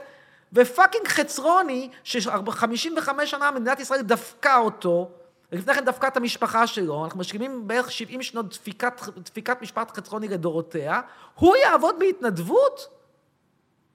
ופאקינג 0.53 1.09
חצרוני, 1.09 1.89
ש-55 2.05 3.27
שנה 3.27 3.51
מדינת 3.51 3.81
ישראל 3.81 4.03
דפקה 4.03 4.57
אותו, 4.57 5.11
לפני 5.53 5.75
כן 5.75 5.85
דפקה 5.85 6.09
את 6.09 6.17
המשפחה 6.17 6.67
שלו, 6.67 7.05
אנחנו 7.05 7.21
משלימים 7.21 7.69
בערך 7.69 7.93
70 7.93 8.23
שנות 8.23 8.51
דפיקת, 8.51 9.03
דפיקת 9.17 9.63
משפט 9.63 9.97
חצרוני 9.97 10.29
לדורותיה, 10.29 11.01
הוא 11.35 11.57
יעבוד 11.57 11.95
בהתנדבות? 11.99 12.89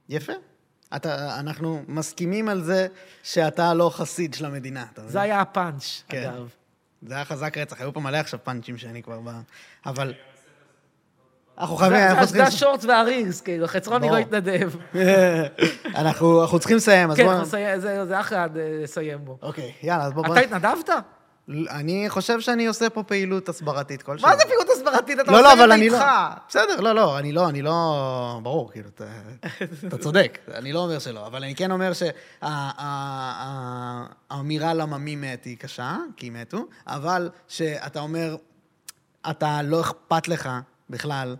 יפה. 0.09 0.33
אתה, 0.95 1.39
אנחנו 1.39 1.83
מסכימים 1.87 2.49
על 2.49 2.63
זה 2.63 2.87
שאתה 3.23 3.73
לא 3.73 3.89
חסיד 3.93 4.33
של 4.33 4.45
המדינה? 4.45 4.85
זה 5.07 5.21
היה 5.21 5.41
הפאנץ', 5.41 6.03
כן. 6.09 6.29
אגב. 6.29 6.49
זה 7.01 7.13
היה 7.15 7.25
חזק 7.25 7.57
רצח, 7.57 7.81
היו 7.81 7.93
פה 7.93 7.99
מלא 7.99 8.17
עכשיו 8.17 8.39
פאנצ'ים 8.43 8.77
שאני 8.77 9.03
כבר 9.03 9.19
ב... 9.19 9.29
אבל... 9.85 10.13
אנחנו 11.59 11.75
חייבים, 11.75 11.99
אנחנו 11.99 12.25
צריכים... 12.25 12.41
זה 12.41 12.47
השורטס 12.47 12.85
והרינגס, 12.85 13.41
כאילו, 13.41 13.67
חצרוני 13.67 14.09
לא. 14.09 14.17
התנדב. 14.17 14.71
אנחנו 15.95 16.59
צריכים 16.59 16.77
לסיים, 16.77 17.11
אז 17.11 17.17
כן, 17.17 17.23
בוא... 17.23 17.31
אנחנו 17.31 17.47
נסיים- 17.47 17.79
זה 17.81 18.19
אחלה 18.19 18.41
אה, 18.43 18.47
לסיים 18.83 19.25
בו. 19.25 19.37
אוקיי, 19.41 19.71
יאללה, 19.83 20.03
אז 20.03 20.13
בוא... 20.13 20.23
בוא- 20.27 20.33
אתה 20.37 20.43
התנדבת? 20.45 20.89
אני 21.69 22.05
חושב 22.09 22.39
שאני 22.39 22.65
עושה 22.67 22.89
פה 22.89 23.03
פעילות 23.03 23.49
הסברתית 23.49 24.01
כלשהי. 24.01 24.29
מה 24.29 24.37
זה 24.37 24.43
פעילות 24.43 24.67
הסברתית? 24.69 25.19
אתה 25.19 25.31
עושה 25.31 25.53
את 25.63 25.69
זה. 25.69 25.73
איתך. 25.75 26.03
בסדר, 26.49 26.79
לא, 26.81 26.95
לא, 26.95 27.19
אני 27.19 27.31
לא, 27.31 27.49
אני 27.49 27.61
לא... 27.61 28.39
ברור, 28.43 28.71
כאילו, 28.71 28.89
אתה 29.87 29.97
צודק, 29.97 30.39
אני 30.53 30.73
לא 30.73 30.79
אומר 30.79 30.99
שלא, 30.99 31.27
אבל 31.27 31.43
אני 31.43 31.55
כן 31.55 31.71
אומר 31.71 31.91
שהאמירה 34.31 34.73
למה 34.73 34.97
מי 34.97 35.15
מת 35.15 35.45
היא 35.45 35.57
קשה, 35.57 35.95
כי 36.17 36.29
מתו, 36.29 36.65
אבל 36.87 37.29
שאתה 37.47 37.99
אומר, 37.99 38.35
אתה 39.29 39.61
לא 39.63 39.81
אכפת 39.81 40.27
לך 40.27 40.49
בכלל 40.89 41.35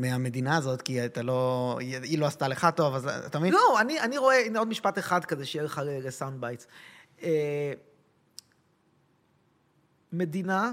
מהמדינה 0.00 0.56
הזאת, 0.56 0.82
כי 0.82 1.04
אתה 1.04 1.22
לא... 1.22 1.76
היא 1.80 2.18
לא 2.18 2.26
עשתה 2.26 2.48
לך 2.48 2.66
טוב, 2.76 2.94
אז 2.94 3.06
אתה 3.06 3.38
מבין? 3.38 3.52
לא, 3.52 3.80
אני, 3.80 4.00
אני 4.00 4.18
רואה, 4.18 4.46
הנה 4.46 4.58
עוד 4.58 4.68
משפט 4.68 4.98
אחד 4.98 5.24
כזה, 5.24 5.46
שיהיה 5.46 5.64
לך 5.64 5.80
ל 5.84 5.93
sound 5.93 6.40
bites. 6.40 6.66
אה, 7.22 7.72
מדינה 10.12 10.72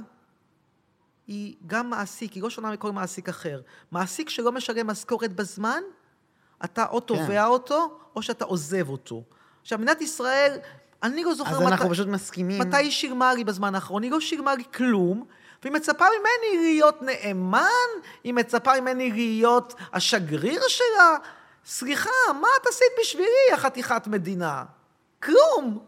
היא 1.28 1.56
גם 1.68 1.90
מעסיק, 1.90 2.34
היא 2.34 2.44
לא 2.44 2.50
שונה 2.50 2.72
מכל 2.72 2.92
מעסיק 2.92 3.30
אחר. 3.30 3.62
מעסיק 3.92 4.30
שלא 4.30 4.52
משלם 4.52 4.88
משכורת 4.88 5.34
בזמן, 5.34 5.82
אתה 6.64 6.86
או 6.86 7.00
תובע 7.00 7.45
אותו, 7.45 8.00
או 8.16 8.22
שאתה 8.22 8.45
עוזב 8.45 8.90
אותו. 8.90 9.24
עכשיו, 9.62 9.80
מדינת 9.80 10.02
ישראל, 10.02 10.58
אני 11.04 11.24
לא 11.24 11.34
זוכר 11.34 11.56
אז 11.56 11.62
אנחנו 11.62 11.90
פשוט 11.90 12.08
מסכימים. 12.08 12.62
מתי 12.62 12.78
היא 12.78 12.92
שילמה 12.92 13.34
לי 13.34 13.44
בזמן 13.44 13.76
האחרון? 13.76 14.04
היא 14.04 14.12
לא 14.12 14.20
שילמה 14.20 14.56
לי 14.56 14.64
כלום, 14.74 15.26
והיא 15.66 15.74
מצפה 15.74 16.06
ממני 16.19 16.64
להיות 16.64 17.02
נאמן, 17.02 17.88
היא 18.24 18.34
מצפה 18.34 18.82
ממני 18.82 19.11
להיות 19.11 19.74
השגריר 19.94 20.61
שלה. 20.68 21.18
סליחה, 21.66 22.10
מה 22.42 22.48
את 22.61 22.68
עשית 22.68 22.88
בשבילי, 23.02 23.53
החתיכת 23.53 24.08
מדינה? 24.08 24.64
כלום. 25.24 25.80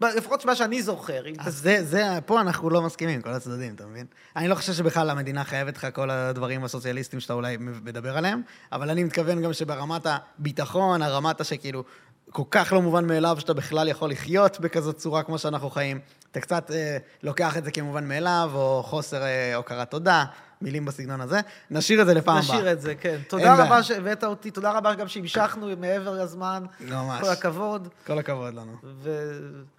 לפחות 0.00 0.44
מה 0.44 0.56
שאני 0.56 0.82
זוכר. 0.82 1.22
אז 1.38 1.56
זה, 1.58 1.84
זה, 1.84 2.04
פה 2.26 2.40
אנחנו 2.40 2.70
לא 2.70 2.82
מסכימים, 2.82 3.22
כל 3.22 3.30
הצדדים, 3.30 3.74
אתה 3.74 3.86
מבין? 3.86 4.06
אני 4.36 4.48
לא 4.48 4.54
חושב 4.54 4.72
שבכלל 4.72 5.10
המדינה 5.10 5.44
חייבת 5.44 5.76
לך 5.76 5.86
כל 5.92 6.10
הדברים 6.10 6.64
הסוציאליסטיים 6.64 7.20
שאתה 7.20 7.32
אולי 7.32 7.56
מדבר 7.60 8.18
עליהם, 8.18 8.42
אבל 8.72 8.90
אני 8.90 9.04
מתכוון 9.04 9.42
גם 9.42 9.52
שברמת 9.52 10.06
הביטחון, 10.06 11.02
הרמת 11.02 11.44
שכאילו, 11.44 11.84
כל 12.30 12.42
כך 12.50 12.72
לא 12.72 12.82
מובן 12.82 13.06
מאליו 13.06 13.36
שאתה 13.40 13.54
בכלל 13.54 13.88
יכול 13.88 14.10
לחיות 14.10 14.60
בכזאת 14.60 14.96
צורה 14.96 15.22
כמו 15.22 15.38
שאנחנו 15.38 15.70
חיים. 15.70 16.00
אתה 16.36 16.44
קצת 16.44 16.70
אה, 16.70 16.96
לוקח 17.22 17.56
את 17.56 17.64
זה 17.64 17.70
כמובן 17.70 18.08
מאליו, 18.08 18.50
או 18.54 18.82
חוסר 18.82 19.22
אה, 19.22 19.54
הוקרת 19.54 19.90
תודה, 19.90 20.24
מילים 20.62 20.84
בסגנון 20.84 21.20
הזה. 21.20 21.40
נשאיר 21.70 22.02
את 22.02 22.06
זה 22.06 22.14
לפעם 22.14 22.36
הבאה. 22.36 22.56
נשאיר 22.56 22.72
את 22.72 22.80
זה, 22.80 22.94
כן. 22.94 23.18
תודה 23.28 23.54
רבה. 23.54 23.82
שהבאת 23.82 24.24
אותי, 24.24 24.50
תודה 24.50 24.72
רבה 24.72 24.94
גם 24.94 25.08
שהמשכנו 25.08 25.68
מעבר 25.80 26.22
לזמן. 26.22 26.64
ממש. 26.80 27.20
כל 27.20 27.28
הכבוד. 27.28 27.88
כל 28.06 28.18
הכבוד 28.18 28.54
לנו. 28.54 28.72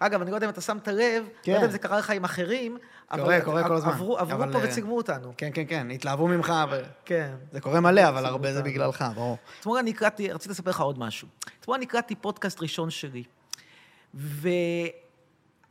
ואגב, 0.00 0.22
אני 0.22 0.30
לא 0.30 0.36
יודע 0.36 0.46
אם 0.46 0.50
אתה 0.50 0.60
שמת 0.60 0.88
לב, 0.88 1.24
כן. 1.42 1.52
לא 1.52 1.56
יודע 1.56 1.66
אם 1.66 1.72
זה 1.72 1.78
קרה 1.78 1.98
לך 1.98 2.10
עם 2.10 2.24
אחרים, 2.24 2.78
קורה, 3.10 3.36
אבל 3.36 3.44
קורה 3.44 3.68
כל 3.68 3.74
הזמן. 3.74 3.92
עברו, 3.92 4.18
עברו 4.18 4.42
אבל, 4.42 4.52
פה 4.52 4.58
אה, 4.58 4.64
וצילמו 4.64 4.96
אותנו. 4.96 5.32
כן, 5.36 5.50
כן, 5.54 5.64
כן, 5.68 5.90
התלהבו 5.90 6.28
ממך, 6.28 6.52
ו... 6.70 6.80
כן. 7.04 7.34
זה 7.52 7.60
קורה 7.60 7.80
מלא, 7.80 8.08
אבל 8.08 8.26
הרבה 8.26 8.52
זה 8.52 8.58
אותנו. 8.58 8.72
בגללך, 8.72 9.04
ברור. 9.14 9.36
אתמול 9.60 9.78
אני 9.78 9.90
הקלטתי, 9.90 10.32
רציתי 10.32 10.50
לספר 10.50 10.70
לך 10.70 10.80
עוד 10.80 10.98
משהו. 10.98 11.28
אתמול 11.60 11.76
אני 11.76 11.84
הקלטתי 11.84 12.14
פודקאסט 12.14 12.62
ראשון 12.62 12.90
שלי, 12.90 13.22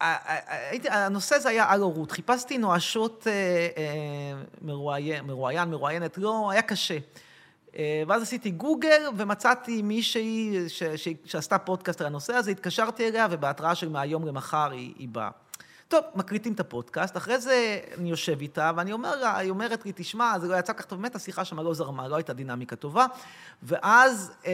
והנושא 0.01 1.35
הזה 1.35 1.49
היה 1.49 1.65
על 1.69 1.81
הורות. 1.81 2.11
חיפשתי 2.11 2.57
נואשות 2.57 3.27
אה, 3.27 3.33
אה, 3.77 4.41
מרואיין, 4.61 5.25
מרואיינת, 5.69 6.17
לא, 6.17 6.51
היה 6.51 6.61
קשה. 6.61 6.97
אה, 7.77 8.03
ואז 8.07 8.21
עשיתי 8.21 8.51
גוגל 8.51 9.01
ומצאתי 9.17 9.81
מישהי 9.81 10.63
ש, 10.67 10.83
ש, 10.83 11.07
שעשתה 11.25 11.57
פודקאסט 11.57 12.01
על 12.01 12.07
הנושא 12.07 12.33
הזה, 12.33 12.51
התקשרתי 12.51 13.07
אליה 13.07 13.27
ובהתראה 13.31 13.75
של 13.75 13.89
מהיום 13.89 14.27
למחר 14.27 14.71
היא, 14.71 14.93
היא 14.97 15.07
באה. 15.07 15.29
טוב, 15.87 16.03
מקליטים 16.15 16.53
את 16.53 16.59
הפודקאסט, 16.59 17.17
אחרי 17.17 17.39
זה 17.39 17.79
אני 17.97 18.09
יושב 18.09 18.41
איתה, 18.41 18.71
ואני 18.75 18.91
אומר 18.91 19.15
לה, 19.15 19.37
היא 19.37 19.49
אומרת 19.49 19.85
לי, 19.85 19.91
תשמע, 19.95 20.39
זה 20.39 20.47
לא 20.47 20.55
יצא 20.55 20.73
כך 20.73 20.85
טוב, 20.85 21.01
באמת 21.01 21.15
השיחה 21.15 21.45
שם 21.45 21.59
לא 21.59 21.73
זרמה, 21.73 22.07
לא 22.07 22.15
הייתה 22.15 22.33
דינמיקה 22.33 22.75
טובה. 22.75 23.05
ואז 23.63 24.31
אה, 24.45 24.51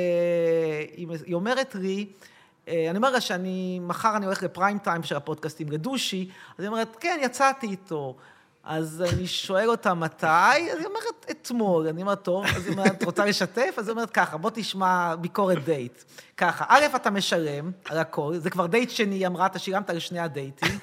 היא, 0.96 1.08
היא 1.26 1.36
אומרת 1.36 1.76
לי, 1.76 2.08
אה, 2.08 2.28
אני 2.68 2.98
אומר 2.98 3.10
לה 3.10 3.22
שאני, 3.22 3.80
מחר 3.82 4.16
אני 4.16 4.26
הולך 4.26 4.44
לפריים 4.44 4.78
טיים 4.78 5.04
של 5.04 5.16
הפודקאסטים 5.16 5.72
לדושי, 5.72 6.30
אז 6.58 6.64
היא 6.64 6.68
אומרת, 6.68 6.98
כן, 7.00 7.20
יצאתי 7.22 7.68
איתו. 7.68 8.16
אז 8.64 9.04
אני 9.14 9.28
שואל 9.28 9.70
אותה 9.70 9.94
מתי, 9.94 10.28
אז 10.72 10.78
היא 10.78 10.86
אומרת, 10.86 11.26
אתמול. 11.32 11.88
אני 11.88 12.02
אומר, 12.02 12.16
טוב, 12.16 12.46
אז 12.46 12.66
היא 12.66 12.78
אומרת, 12.78 13.04
רוצה 13.04 13.26
לשתף? 13.26 13.76
אז 13.78 13.88
היא 13.88 13.92
אומרת, 13.92 14.10
ככה, 14.10 14.38
בוא 14.38 14.50
תשמע 14.54 15.16
ביקורת 15.16 15.64
דייט. 15.64 16.04
ככה, 16.38 16.66
א', 16.68 16.86
אתה 16.96 17.10
משלם 17.10 17.72
על 17.86 17.98
הכל, 17.98 18.34
זה 18.38 18.50
כבר 18.50 18.66
דייט 18.66 18.90
שני, 18.90 19.16
היא 19.16 19.28
אמרה, 19.28 19.46
אתה 19.46 19.60
שילמת 19.60 19.90
על 19.90 20.00
שני 20.00 20.20
הדייטים, 20.20 20.80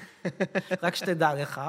רק 0.82 0.94
שתדע 0.94 1.34
לך. 1.34 1.60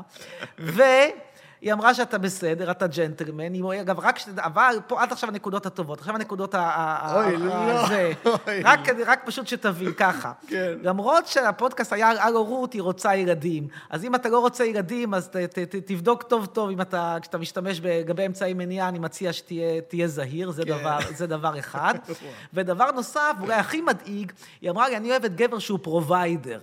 והיא 1.62 1.74
אמרה 1.74 1.94
שאתה 1.94 2.18
בסדר, 2.18 2.72
אתה 2.72 2.88
ג'נטלמן, 2.88 3.54
היא, 3.54 3.82
אגב, 3.82 4.00
רק 4.00 4.20
שתדע, 4.20 4.44
אבל 4.46 4.76
פה 4.88 5.02
עד 5.02 5.12
עכשיו 5.12 5.30
הנקודות 5.30 5.66
הטובות, 5.66 6.00
עכשיו 6.00 6.16
הנקודות 6.16 6.56
ה... 6.56 7.14
אוי, 7.16 7.38
לא. 7.38 7.88
זה. 7.88 8.12
אוי. 8.26 8.62
רק, 8.64 8.80
רק 9.08 9.22
פשוט 9.26 9.48
שתבין, 9.48 9.94
ככה. 9.94 10.32
כן. 10.48 10.74
למרות 10.84 11.28
שהפודקאסט 11.28 11.94
היה 11.94 12.10
על- 12.10 12.34
הורות, 12.34 12.74
היא 12.74 12.82
רוצה 12.82 13.16
ילדים. 13.16 13.68
אז 13.90 14.04
אם 14.06 14.16
אתה 14.16 14.30
לא 14.30 14.40
רוצה 14.40 14.66
ילדים, 14.66 15.14
אז 15.14 15.28
ת, 15.30 15.36
ת, 15.36 15.60
ת, 15.60 15.76
תבדוק 15.76 16.24
טוב 16.24 16.46
טוב 16.46 16.70
אם 16.70 16.82
אתה, 16.82 17.18
כשאתה 17.22 17.38
משתמש 17.38 17.82
לגבי 17.84 18.26
אמצעי 18.26 18.54
מניעה, 18.54 18.88
אני 18.88 19.00
מציע 19.00 19.34
שתהיה 19.34 19.82
תהיה 19.82 20.08
זהיר, 20.08 20.52
זה, 20.52 20.64
כן. 20.66 20.70
דבר, 20.80 20.98
זה 21.16 21.28
דבר 21.28 21.60
אחד. 21.60 21.94
ודבר 22.54 22.92
נוסף, 22.92 23.32
אולי 23.42 23.54
הכי 23.56 23.82
מדאיג, 23.82 24.32
היא 24.62 24.70
אמרה 24.70 24.90
לי, 24.90 24.98
אני 24.98 25.12
אוהבת 25.12 25.32
גבר 25.32 25.60
שהוא 25.60 25.80
provider. 25.82 26.60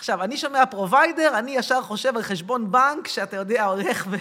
עכשיו, 0.00 0.22
אני 0.22 0.36
שומע 0.36 0.66
provider, 0.66 1.38
אני 1.38 1.50
ישר 1.56 1.82
חושב 1.82 2.16
על 2.16 2.22
חשבון 2.22 2.72
בנק, 2.72 3.08
שאתה 3.08 3.36
יודע, 3.36 3.64
הולך 3.64 4.06
ו... 4.10 4.16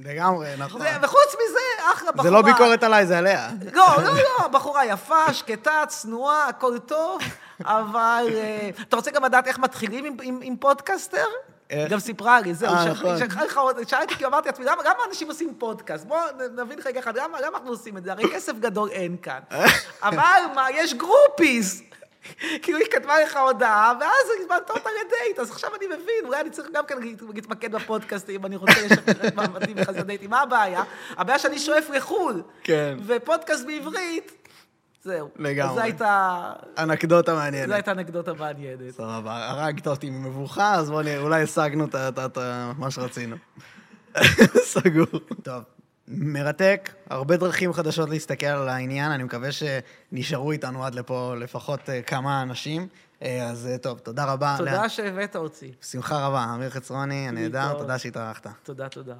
לגמרי, 0.00 0.48
נכון. 0.58 0.80
זה- 0.80 0.96
וחוץ 1.02 1.34
מזה, 1.34 1.58
אחלה 1.94 2.12
בחורה. 2.12 2.24
זה 2.24 2.30
לא 2.30 2.42
ביקורת 2.42 2.82
עליי, 2.82 3.06
זה 3.06 3.18
עליה. 3.18 3.50
לא, 3.72 3.86
לא, 4.04 4.12
לא, 4.14 4.48
בחורה 4.48 4.86
יפה, 4.86 5.32
שקטה, 5.32 5.82
צנועה, 5.88 6.48
הכל 6.48 6.78
טוב, 6.78 7.20
אבל... 7.64 8.26
אה, 8.34 8.70
אתה 8.88 8.96
רוצה 8.96 9.10
גם 9.10 9.24
לדעת 9.24 9.46
איך 9.48 9.58
מתחילים 9.58 10.04
עם, 10.04 10.16
עם, 10.22 10.40
עם 10.42 10.56
פודקאסטר? 10.56 11.24
איך? 11.70 11.90
גם 11.90 11.98
סיפרה 12.00 12.40
לי, 12.40 12.54
זהו. 12.54 12.72
שלחה 13.18 13.44
לך 13.44 13.58
עוד, 13.58 13.88
שאלתי, 13.88 14.14
כי 14.14 14.26
אמרתי 14.26 14.48
לעצמי, 14.48 14.64
למה 14.64 14.98
אנשים 15.08 15.28
עושים 15.28 15.54
פודקאסט? 15.58 16.04
בואו 16.06 16.20
נבין 16.56 16.78
רגע 16.84 17.00
אחד, 17.00 17.16
למה 17.16 17.38
אנחנו 17.38 17.68
עושים 17.70 17.96
את 17.96 18.04
זה? 18.04 18.12
הרי 18.12 18.24
כסף 18.34 18.52
גדול 18.60 18.88
אין 18.90 19.16
כאן. 19.22 19.40
אבל 20.02 20.40
מה, 20.54 20.66
יש 20.70 20.94
groupies. 20.94 21.82
כאילו 22.62 22.78
היא 22.78 22.86
כתבה 22.90 23.14
לך 23.24 23.36
הודעה, 23.36 23.92
ואז 24.00 24.30
הזמנת 24.40 24.70
אותה 24.70 24.90
לדייט, 24.90 25.38
אז 25.38 25.50
עכשיו 25.50 25.70
אני 25.74 25.86
מבין, 25.86 26.24
אולי 26.24 26.40
אני 26.40 26.50
צריך 26.50 26.68
גם 26.72 26.86
כן 26.86 26.96
להתמקד 27.34 27.72
בפודקאסט 27.72 28.30
אם 28.30 28.46
אני 28.46 28.56
רוצה 28.56 28.86
לשפר 28.86 29.26
את 29.28 29.34
מעמדי 29.34 29.74
בחסר 29.74 30.02
דייטים. 30.02 30.30
מה 30.30 30.40
הבעיה? 30.40 30.82
הבעיה 31.16 31.38
שאני 31.38 31.58
שואף 31.58 31.90
לחו"ל. 31.90 32.42
כן. 32.64 32.98
ופודקאסט 33.06 33.66
בעברית, 33.66 34.32
זהו. 35.02 35.28
לגמרי. 35.36 35.74
זו 35.74 35.80
הייתה, 35.80 36.52
אנקדוטה 36.78 37.32
זו 37.32 37.38
מעניינת. 37.38 37.72
הייתה 37.72 37.92
אנקדוטה 37.92 38.32
מעניינת. 38.32 38.90
סבבה, 38.90 39.48
הרגת 39.50 39.86
אותי 39.88 40.10
ממבוכה, 40.10 40.74
אז 40.74 40.90
בוא 40.90 41.02
נראה, 41.02 41.18
אולי 41.18 41.42
השגנו 41.42 41.84
את 41.84 42.38
מה 42.78 42.90
שרצינו. 42.90 43.36
סגור. 44.72 45.06
טוב, 45.42 45.62
מרתק, 46.08 46.90
הרבה 47.10 47.36
דרכים 47.36 47.72
חדשות 47.72 48.10
להסתכל 48.10 48.46
על 48.46 48.68
העניין, 48.68 49.12
אני 49.12 49.22
מקווה 49.22 49.48
שנשארו 49.52 50.52
איתנו 50.52 50.84
עד 50.84 50.94
לפה 50.94 51.34
לפחות 51.38 51.90
אה, 51.90 52.02
כמה 52.02 52.42
אנשים. 52.42 52.88
אה, 53.22 53.50
אז 53.50 53.66
אה, 53.66 53.78
טוב, 53.78 53.98
תודה 53.98 54.24
רבה. 54.24 54.54
תודה 54.58 54.88
שהבאת 54.88 55.36
אותי. 55.36 55.72
בשמחה 55.80 56.26
רבה, 56.26 56.46
אמיר 56.54 56.70
חצרוני, 56.70 57.28
הנהדר. 57.28 57.72
תודה 57.78 57.98
שהתארחת. 57.98 58.46
תודה, 58.62 58.88
תודה. 58.88 59.14